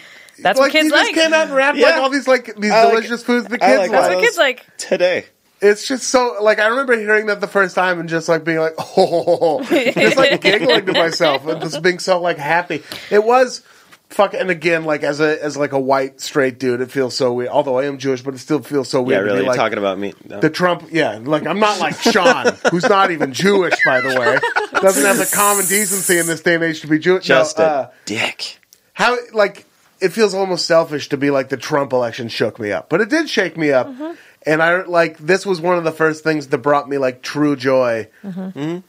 That's 0.42 0.58
like 0.58 0.68
what 0.68 0.72
kids 0.72 0.86
he 0.86 0.90
just 0.90 1.04
like. 1.08 1.16
came 1.16 1.34
out 1.34 1.48
and 1.48 1.56
rapped 1.56 1.78
like 1.78 1.96
all 1.96 2.10
these 2.10 2.28
like 2.28 2.56
these 2.56 2.72
I 2.72 2.86
like- 2.86 2.94
delicious 2.94 3.24
foods 3.24 3.48
the 3.50 3.56
I 3.56 3.68
kids 3.68 3.80
like 3.80 3.92
like. 3.92 3.92
That's 3.92 4.16
what 4.16 4.24
kids 4.24 4.38
like. 4.38 4.66
Today, 4.78 5.26
It's 5.62 5.88
just 5.88 6.08
so 6.08 6.38
like 6.42 6.60
I 6.60 6.68
remember 6.68 6.98
hearing 6.98 7.26
that 7.28 7.42
the 7.42 7.48
first 7.48 7.76
time 7.76 8.00
and 8.00 8.08
just 8.08 8.30
like 8.30 8.44
being 8.44 8.60
like 8.60 8.76
oh, 8.98 9.64
just 9.64 10.18
like 10.18 10.42
giggling 10.42 10.86
to 10.86 10.94
myself 10.94 11.46
and 11.48 11.62
just 11.62 11.82
being 11.82 12.00
so 12.00 12.22
like 12.22 12.38
happy. 12.38 12.84
It 13.10 13.24
was 13.24 13.62
fuck 14.10 14.34
and 14.34 14.50
again 14.50 14.86
like 14.86 15.04
as 15.04 15.20
a 15.20 15.42
as 15.44 15.56
like 15.56 15.72
a 15.72 15.80
white 15.80 16.20
straight 16.22 16.60
dude, 16.60 16.82
it 16.82 16.92
feels 16.92 17.16
so 17.16 17.34
weird. 17.34 17.50
Although 17.50 17.78
I 17.78 17.86
am 17.86 17.98
Jewish, 17.98 18.22
but 18.22 18.34
it 18.34 18.40
still 18.40 18.62
feels 18.62 18.90
so 18.90 19.02
yeah, 19.02 19.06
weird. 19.06 19.20
to 19.20 19.26
really, 19.26 19.42
be 19.42 19.48
like, 19.48 19.58
talking 19.58 19.78
about 19.78 20.00
me. 20.00 20.14
No. 20.26 20.40
the 20.40 20.50
Trump, 20.50 20.88
yeah, 20.92 21.20
like 21.22 21.46
I'm 21.46 21.60
not 21.60 21.80
like 21.80 22.00
Sean, 22.00 22.54
who's 22.72 22.88
not 22.88 23.12
even 23.12 23.34
Jewish, 23.34 23.76
by 23.86 24.02
the 24.02 24.20
way, 24.20 24.40
doesn't 24.82 25.06
have 25.06 25.18
the 25.18 25.30
common 25.34 25.66
decency 25.66 26.18
in 26.18 26.26
this 26.26 26.42
day 26.42 26.56
and 26.56 26.64
age 26.64 26.82
to 26.82 26.88
be 26.88 27.00
Jewish. 27.00 27.26
Just 27.26 27.58
no, 27.58 27.66
a 27.66 27.68
uh, 27.68 27.92
dick. 28.06 28.60
how 28.94 29.18
like 29.34 29.66
it 30.00 30.10
feels 30.10 30.34
almost 30.34 30.66
selfish 30.66 31.10
to 31.10 31.18
be 31.18 31.30
like 31.30 31.50
the 31.50 31.58
Trump 31.58 31.94
election 31.94 32.30
shook 32.30 32.60
me 32.60 32.72
up, 32.72 32.90
but 32.90 33.02
it 33.02 33.10
did 33.10 33.30
shake 33.30 33.58
me 33.58 33.72
up. 33.72 33.88
Mm-hmm. 33.88 34.14
And 34.50 34.64
I 34.64 34.82
like 34.84 35.18
this 35.20 35.46
was 35.46 35.62
one 35.62 35.78
of 35.78 35.84
the 35.84 35.92
first 35.92 36.24
things 36.24 36.48
that 36.48 36.58
brought 36.58 36.90
me 36.90 36.98
like 36.98 37.22
true 37.22 37.56
joy 37.56 38.08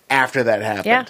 after 0.09 0.45
that 0.45 0.63
happened. 0.63 0.85
Mm-hmm. 0.87 0.89
Yeah. 0.89 1.05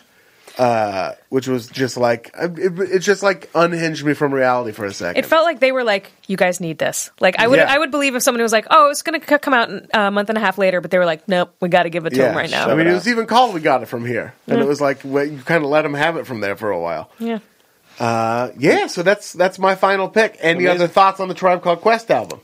Uh, 0.58 1.14
which 1.28 1.46
was 1.46 1.68
just 1.68 1.96
like 1.96 2.30
it, 2.36 2.78
it 2.80 2.98
just 2.98 3.22
like 3.22 3.48
unhinged 3.54 4.04
me 4.04 4.12
from 4.14 4.34
reality 4.34 4.72
for 4.72 4.84
a 4.84 4.92
second. 4.92 5.18
It 5.22 5.26
felt 5.26 5.44
like 5.44 5.60
they 5.60 5.70
were 5.72 5.84
like, 5.84 6.10
"You 6.26 6.36
guys 6.36 6.60
need 6.60 6.76
this." 6.76 7.10
Like 7.20 7.38
I 7.38 7.46
would, 7.46 7.58
Yeah. 7.60 7.72
I 7.72 7.78
would 7.78 7.90
believe 7.92 8.14
if 8.16 8.22
someone 8.22 8.42
was 8.42 8.52
like, 8.52 8.66
"Oh, 8.68 8.90
it's 8.90 9.02
going 9.02 9.20
to 9.20 9.38
come 9.38 9.54
out 9.54 9.70
in, 9.70 9.86
uh, 9.94 10.08
a 10.08 10.10
month 10.10 10.28
and 10.28 10.36
a 10.36 10.40
half 10.40 10.58
later," 10.58 10.80
but 10.80 10.90
they 10.90 10.98
were 10.98 11.06
like, 11.06 11.28
"Nope, 11.28 11.54
we 11.60 11.68
got 11.68 11.84
to 11.84 11.90
give 11.90 12.04
it 12.04 12.10
to 12.10 12.28
him 12.28 12.36
right 12.36 12.50
now." 12.50 12.68
I 12.68 12.74
mean, 12.74 12.88
it 12.88 12.92
was 12.92 13.06
even 13.08 13.26
called 13.26 13.54
"We 13.54 13.60
Got 13.60 13.82
It 13.84 13.86
From 13.86 14.04
Here," 14.04 14.34
and 14.48 14.60
it 14.60 14.66
was 14.66 14.80
like 14.80 14.98
well, 15.04 15.24
you 15.24 15.38
kind 15.38 15.62
of 15.64 15.70
let 15.70 15.82
them 15.82 15.94
have 15.94 16.16
it 16.16 16.26
from 16.26 16.40
there 16.40 16.56
for 16.56 16.70
a 16.70 16.80
while. 16.80 17.10
yeah. 17.20 17.38
Uh, 17.98 18.50
yeah, 18.58 18.86
so 18.88 19.02
that's 19.02 19.32
that's 19.32 19.58
my 19.58 19.76
final 19.76 20.08
pick. 20.08 20.36
Any 20.40 20.64
Amazing. 20.64 20.74
other 20.82 20.88
thoughts 20.88 21.20
on 21.20 21.28
the 21.28 21.34
Tribe 21.34 21.62
Called 21.62 21.80
Quest 21.80 22.10
album? 22.10 22.40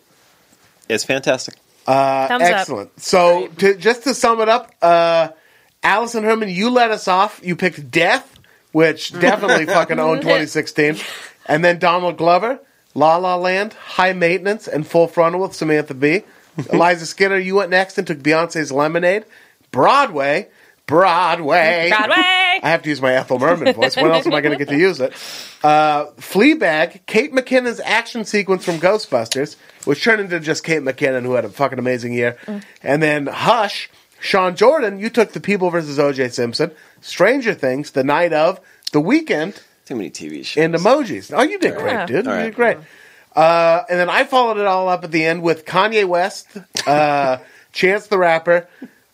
It's 0.89 1.03
fantastic. 1.05 1.55
Uh, 1.87 2.29
Thumbs 2.29 2.45
up. 2.45 2.51
excellent. 2.51 3.01
So 3.01 3.49
to, 3.59 3.77
just 3.77 4.05
to 4.05 4.15
sum 4.15 4.41
it 4.41 4.49
up, 4.49 4.73
uh, 4.83 5.29
Alison 5.83 6.25
Herman, 6.25 6.49
you 6.49 6.71
let 6.71 6.91
us 6.91 7.07
off. 7.09 7.41
You 7.45 7.55
picked 7.57 7.91
Death, 7.91 8.39
which 8.73 9.13
definitely 9.21 9.67
fucking 9.67 9.99
owned 9.99 10.23
2016, 10.23 10.97
and 11.47 11.65
then 11.65 11.79
Donald 11.79 12.17
Glover, 12.17 12.59
La 12.95 13.17
La 13.17 13.37
Land, 13.37 13.75
High 13.75 14.13
Maintenance, 14.13 14.67
and 14.67 14.87
Full 14.87 15.07
Frontal 15.09 15.41
with 15.43 15.55
Samantha 15.55 15.95
Bee. 15.95 16.23
Eliza 16.73 17.07
Skinner, 17.07 17.37
you 17.39 17.55
went 17.55 17.71
next 17.71 17.99
and 17.99 18.07
took 18.07 18.19
Beyonce's 18.19 18.73
Lemonade. 18.73 19.25
Broadway, 19.71 20.49
Broadway, 20.87 21.89
Broadway. 21.91 22.15
I 22.63 22.71
have 22.71 22.83
to 22.83 22.89
use 22.89 23.03
my 23.03 23.13
Ethel 23.15 23.39
Merman 23.39 23.75
voice. 23.75 23.97
When 23.97 24.11
else 24.11 24.27
am 24.27 24.35
I 24.35 24.41
going 24.41 24.57
to 24.57 24.65
get 24.65 24.69
to 24.73 24.79
use 24.79 25.01
it? 25.01 25.13
Uh, 25.63 26.07
Fleabag, 26.17 27.01
Kate 27.07 27.33
McKinnon's 27.33 27.81
action 27.81 28.25
sequence 28.25 28.65
from 28.65 28.77
Ghostbusters, 28.79 29.57
which 29.85 30.03
turned 30.03 30.21
into 30.21 30.39
just 30.41 30.65
Kate 30.65 30.83
McKinnon, 30.83 31.23
who 31.25 31.33
had 31.33 31.45
a 31.45 31.49
fucking 31.49 31.79
amazing 31.79 32.13
year. 32.13 32.37
And 32.83 33.03
then 33.03 33.27
Hush, 33.27 33.91
Sean 34.21 34.55
Jordan, 34.57 34.99
you 34.99 35.11
took 35.11 35.33
The 35.33 35.41
People 35.41 35.71
versus 35.71 35.99
O.J. 35.99 36.29
Simpson, 36.31 36.71
Stranger 37.01 37.53
Things, 37.55 37.91
The 37.91 38.05
Night 38.05 38.33
of, 38.33 38.61
The 38.93 39.01
Weeknd, 39.03 39.61
Too 39.87 39.97
many 39.97 40.11
TV 40.11 40.45
shows. 40.45 40.63
and 40.65 40.75
Emojis. 40.75 41.33
Oh, 41.37 41.43
you 41.43 41.59
did 41.59 41.77
great, 41.77 41.93
Yeah. 41.93 42.07
dude. 42.07 42.27
All 42.27 42.33
You 42.35 42.39
right. 42.39 42.45
did 42.47 42.55
great. 42.55 42.77
Uh, 43.35 43.83
and 43.91 43.99
then 43.99 44.09
I 44.09 44.25
followed 44.25 44.57
it 44.57 44.67
all 44.67 44.89
up 44.89 45.05
at 45.05 45.11
the 45.11 45.25
end 45.25 45.43
with 45.43 45.67
Kanye 45.67 46.07
West, 46.07 46.49
uh, 46.87 47.39
Chance 47.73 48.07
the 48.07 48.17
Rapper, 48.17 48.67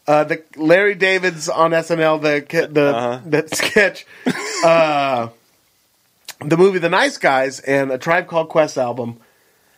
uh, 0.07 0.25
the 0.25 0.43
Larry 0.57 0.95
David's 0.95 1.49
on 1.49 1.71
SNL, 1.73 2.21
the 2.23 2.67
the 2.69 2.97
Uh-huh. 2.97 3.21
that 3.27 3.55
sketch, 3.55 4.07
uh, 4.65 5.29
the 6.45 6.57
movie 6.57 6.79
The 6.79 6.89
Nice 6.89 7.19
Guys, 7.19 7.61
and 7.61 7.91
a 7.93 7.99
Tribe 7.99 8.27
Called 8.27 8.49
Quest 8.49 8.77
album. 8.79 9.19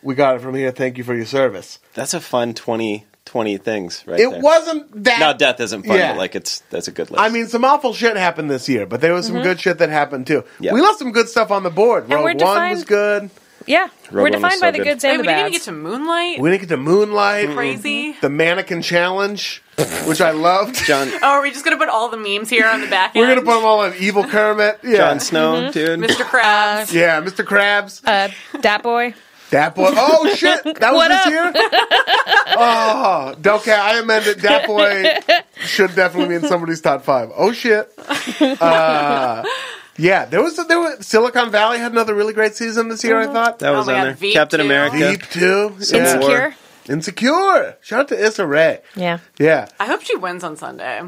We 0.02 0.14
got 0.14 0.36
it 0.36 0.40
from 0.42 0.54
here. 0.54 0.70
Thank 0.70 0.98
you 0.98 1.04
for 1.04 1.14
your 1.14 1.24
service. 1.26 1.78
That's 1.94 2.12
a 2.14 2.20
fun 2.20 2.52
20, 2.54 3.06
20 3.24 3.56
things 3.56 4.04
right 4.06 4.20
It 4.20 4.30
there. 4.30 4.40
wasn't 4.40 5.04
that. 5.04 5.18
Now, 5.18 5.32
death 5.32 5.60
isn't 5.60 5.84
fun, 5.86 5.96
Yeah. 5.96 6.12
but 6.12 6.18
like 6.18 6.34
it's 6.34 6.60
that's 6.70 6.88
a 6.88 6.92
good 6.92 7.10
list. 7.10 7.22
I 7.22 7.30
mean, 7.30 7.46
some 7.46 7.64
awful 7.64 7.94
shit 7.94 8.16
happened 8.16 8.50
this 8.50 8.68
year, 8.68 8.84
but 8.86 9.00
there 9.00 9.14
was 9.14 9.26
some 9.26 9.40
good 9.42 9.58
shit 9.60 9.78
that 9.78 9.88
happened 9.88 10.26
too. 10.26 10.44
Yeah. 10.60 10.74
We 10.74 10.82
left 10.82 10.98
some 10.98 11.12
good 11.12 11.28
stuff 11.28 11.50
on 11.50 11.62
the 11.62 11.70
board. 11.70 12.08
we're 12.08 12.16
Rogue 12.18 12.40
One 12.42 12.70
was 12.70 12.84
good. 12.84 13.30
Yeah, 13.66 13.88
we're 14.12 14.22
One 14.22 14.32
was 14.32 14.40
defined 14.40 14.54
so 14.54 14.60
by 14.60 14.70
the 14.72 14.78
good. 14.78 14.84
goods 14.84 15.04
Wait, 15.04 15.10
and 15.10 15.20
we 15.20 15.26
the 15.26 15.32
didn't 15.32 15.38
even 15.40 15.52
bads. 15.52 15.64
get 15.66 15.70
to 15.70 15.72
Moonlight. 15.72 16.38
We 16.40 16.50
didn't 16.50 16.60
get 16.62 16.68
to 16.70 16.76
Moonlight. 16.76 17.50
Crazy. 17.54 18.12
the 18.20 18.28
mannequin 18.30 18.82
challenge, 18.82 19.62
which 20.06 20.20
I 20.20 20.32
loved. 20.32 20.76
John 20.84 21.08
Oh, 21.14 21.18
are 21.22 21.42
we 21.42 21.50
just 21.50 21.64
gonna 21.64 21.76
put 21.78 21.88
all 21.88 22.08
the 22.10 22.16
memes 22.18 22.50
here 22.50 22.66
on 22.66 22.80
the 22.82 22.86
back? 22.88 23.16
End? 23.16 23.22
We're 23.22 23.34
gonna 23.34 23.46
put 23.46 23.54
them 23.56 23.64
all 23.64 23.80
on 23.80 23.94
Evil 23.98 24.24
Kermit. 24.24 24.80
Yeah, 24.84 24.96
Jon 24.98 25.20
Snow, 25.20 25.70
dude. 25.72 26.00
Mr. 26.00 26.24
Krabs. 26.24 26.92
yeah, 26.92 27.20
Mr. 27.22 27.44
Krabs, 27.44 28.02
uh, 28.06 28.28
Dat 28.60 28.82
Boi. 28.82 29.14
that 29.50 29.74
Boy. 29.74 29.88
Oh 29.96 30.28
shit, 30.34 30.62
that 30.80 30.92
was 30.92 30.94
What 30.94 31.08
this 31.08 31.26
up? 31.26 31.30
year. 31.30 31.52
oh, 32.56 33.34
okay. 33.58 33.72
I 33.72 33.98
amended. 33.98 34.40
That 34.40 34.66
Boy 34.66 35.04
should 35.64 35.94
definitely 35.94 36.28
be 36.38 36.44
in 36.44 36.48
somebody's 36.48 36.80
top 36.80 37.02
five. 37.04 37.30
Oh 37.36 37.52
shit. 37.52 37.90
Uh, 38.40 39.44
yeah, 39.96 40.24
there 40.24 40.42
was 40.42 40.56
there 40.66 40.78
was 40.80 41.06
Silicon 41.06 41.50
Valley 41.50 41.78
had 41.78 41.92
another 41.92 42.14
really 42.14 42.32
great 42.32 42.54
season 42.54 42.88
this 42.88 43.02
year. 43.04 43.18
I 43.18 43.24
mm-hmm. 43.24 43.32
thought. 43.34 43.58
That 43.60 43.70
was 43.70 43.88
Oh 43.88 43.92
on 43.92 43.98
God, 43.98 44.04
there. 44.06 44.14
Veep, 44.14 44.32
Captain 44.34 44.60
too. 44.60 44.66
America. 44.66 44.98
Deep 44.98 45.22
too. 45.30 45.76
Yeah. 45.80 46.14
Insecure. 46.14 46.54
Insecure. 46.88 47.76
Shout 47.80 48.00
out 48.00 48.08
to 48.08 48.24
Issa 48.24 48.46
Rae. 48.46 48.80
Yeah. 48.96 49.18
Yeah. 49.38 49.68
I 49.80 49.86
hope 49.86 50.02
she 50.02 50.16
wins 50.16 50.44
on 50.44 50.56
Sunday. 50.56 51.02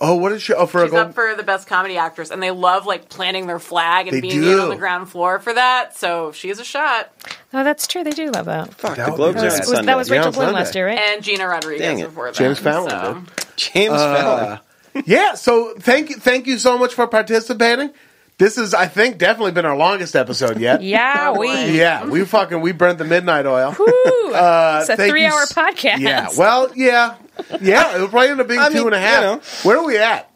Oh, 0.00 0.14
what 0.14 0.30
is 0.30 0.42
she? 0.42 0.54
Oh, 0.54 0.66
for 0.66 0.82
She's 0.84 0.90
a 0.92 0.94
gold. 0.94 1.06
up 1.08 1.14
for 1.14 1.34
the 1.34 1.42
best 1.42 1.66
comedy 1.66 1.96
actress, 1.96 2.30
and 2.30 2.40
they 2.40 2.52
love 2.52 2.86
like 2.86 3.08
planting 3.08 3.48
their 3.48 3.58
flag 3.58 4.06
and 4.06 4.16
They 4.16 4.20
being 4.20 4.40
do. 4.42 4.60
on 4.62 4.68
the 4.68 4.76
ground 4.76 5.08
floor 5.10 5.40
for 5.40 5.52
that. 5.52 5.96
So 5.98 6.30
she 6.30 6.48
has 6.50 6.60
a 6.60 6.64
shot. 6.64 7.10
Oh, 7.52 7.64
that's 7.64 7.88
true. 7.88 8.04
They 8.04 8.12
do 8.12 8.30
love 8.30 8.46
that. 8.46 8.72
Fuck, 8.74 8.96
That 8.96 9.06
the 9.06 9.10
would 9.12 9.16
Globes 9.16 9.34
be 9.34 9.40
are 9.40 9.42
rad. 9.50 9.52
on 9.54 9.58
Was- 9.58 9.68
Sunday. 9.68 9.86
that 9.86 9.96
was 9.96 10.10
Rachel 10.10 10.26
on 10.28 10.32
Bloom 10.34 10.52
last 10.52 10.74
year, 10.76 10.86
right? 10.86 10.98
And 11.00 11.24
Gina 11.24 11.48
Rodriguez 11.48 11.80
Dang 11.80 11.98
it. 11.98 12.04
before 12.06 12.26
that. 12.26 12.36
James 12.36 12.60
Fallon 12.60 12.90
So. 12.90 13.22
James 13.56 13.92
uh, 13.92 14.16
Fallon. 14.16 14.58
Yeah, 15.04 15.34
so 15.34 15.74
thank 15.78 16.10
you, 16.10 16.16
thank 16.16 16.46
you 16.46 16.58
so 16.58 16.76
much 16.78 16.94
for 16.94 17.06
participating. 17.06 17.90
This 18.38 18.56
is, 18.56 18.72
I 18.72 18.86
think, 18.86 19.18
definitely 19.18 19.50
been 19.52 19.64
our 19.66 19.76
longest 19.76 20.14
episode 20.14 20.60
yet. 20.60 20.80
Yeah, 20.82 21.32
we. 21.36 21.48
Yeah, 21.76 22.04
we 22.06 22.24
fucking 22.24 22.60
we 22.60 22.70
burned 22.72 22.98
the 22.98 23.04
midnight 23.04 23.46
oil. 23.46 23.74
Woo. 23.78 23.86
it's 23.88 24.88
a 24.88 24.96
three-hour 24.96 25.42
s- 25.42 25.52
podcast. 25.52 25.98
Yeah, 25.98 26.28
well, 26.38 26.70
yeah, 26.76 27.16
yeah. 27.60 27.96
It'll 27.96 28.08
probably 28.08 28.28
end 28.28 28.40
up 28.40 28.46
being 28.48 28.60
I 28.60 28.68
two 28.68 28.74
mean, 28.84 28.86
and 28.86 28.94
a 28.94 29.00
half. 29.00 29.20
you 29.22 29.26
know. 29.26 29.40
Where 29.64 29.78
are 29.78 29.84
we 29.86 29.98
at? 29.98 30.30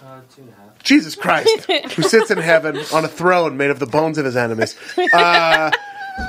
Uh, 0.00 0.20
two 0.34 0.42
and 0.42 0.50
a 0.50 0.54
half. 0.54 0.82
Jesus 0.84 1.16
Christ, 1.16 1.64
who 1.94 2.02
sits 2.04 2.30
in 2.30 2.38
heaven 2.38 2.76
on 2.92 3.04
a 3.04 3.08
throne 3.08 3.56
made 3.56 3.70
of 3.70 3.80
the 3.80 3.86
bones 3.86 4.18
of 4.18 4.24
his 4.24 4.36
enemies. 4.36 4.76
Uh, 5.12 5.72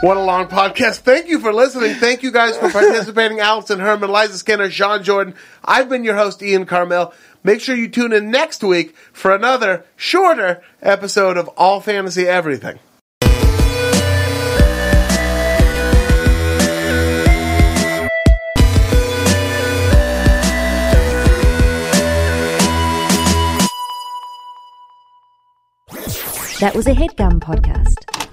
what 0.02 0.18
a 0.18 0.22
long 0.22 0.48
podcast. 0.48 1.00
Thank 1.00 1.28
you 1.28 1.40
for 1.40 1.54
listening. 1.54 1.96
Thank 1.96 2.24
you 2.24 2.32
guys 2.32 2.58
for 2.58 2.70
participating. 2.70 3.40
Alison 3.40 3.80
Herman, 3.80 4.12
Liza 4.12 4.38
Skinner, 4.38 4.70
Sean 4.70 5.04
Jordan. 5.04 5.36
I've 5.64 5.90
been 5.90 6.04
your 6.04 6.16
host, 6.16 6.42
Ian 6.44 6.66
Karmel. 6.66 7.14
Make 7.44 7.62
sure 7.62 7.76
you 7.76 7.88
tune 7.88 8.14
in 8.14 8.30
next 8.30 8.64
week 8.64 8.96
for 9.14 9.34
another 9.34 9.86
shorter 9.96 10.62
episode 10.82 11.38
of 11.38 11.48
All 11.50 11.80
Fantasy 11.80 12.28
Everything. 12.28 12.80
That 26.60 26.74
was 26.74 26.88
a 26.88 26.92
headgum 26.92 27.40
podcast. 27.40 28.27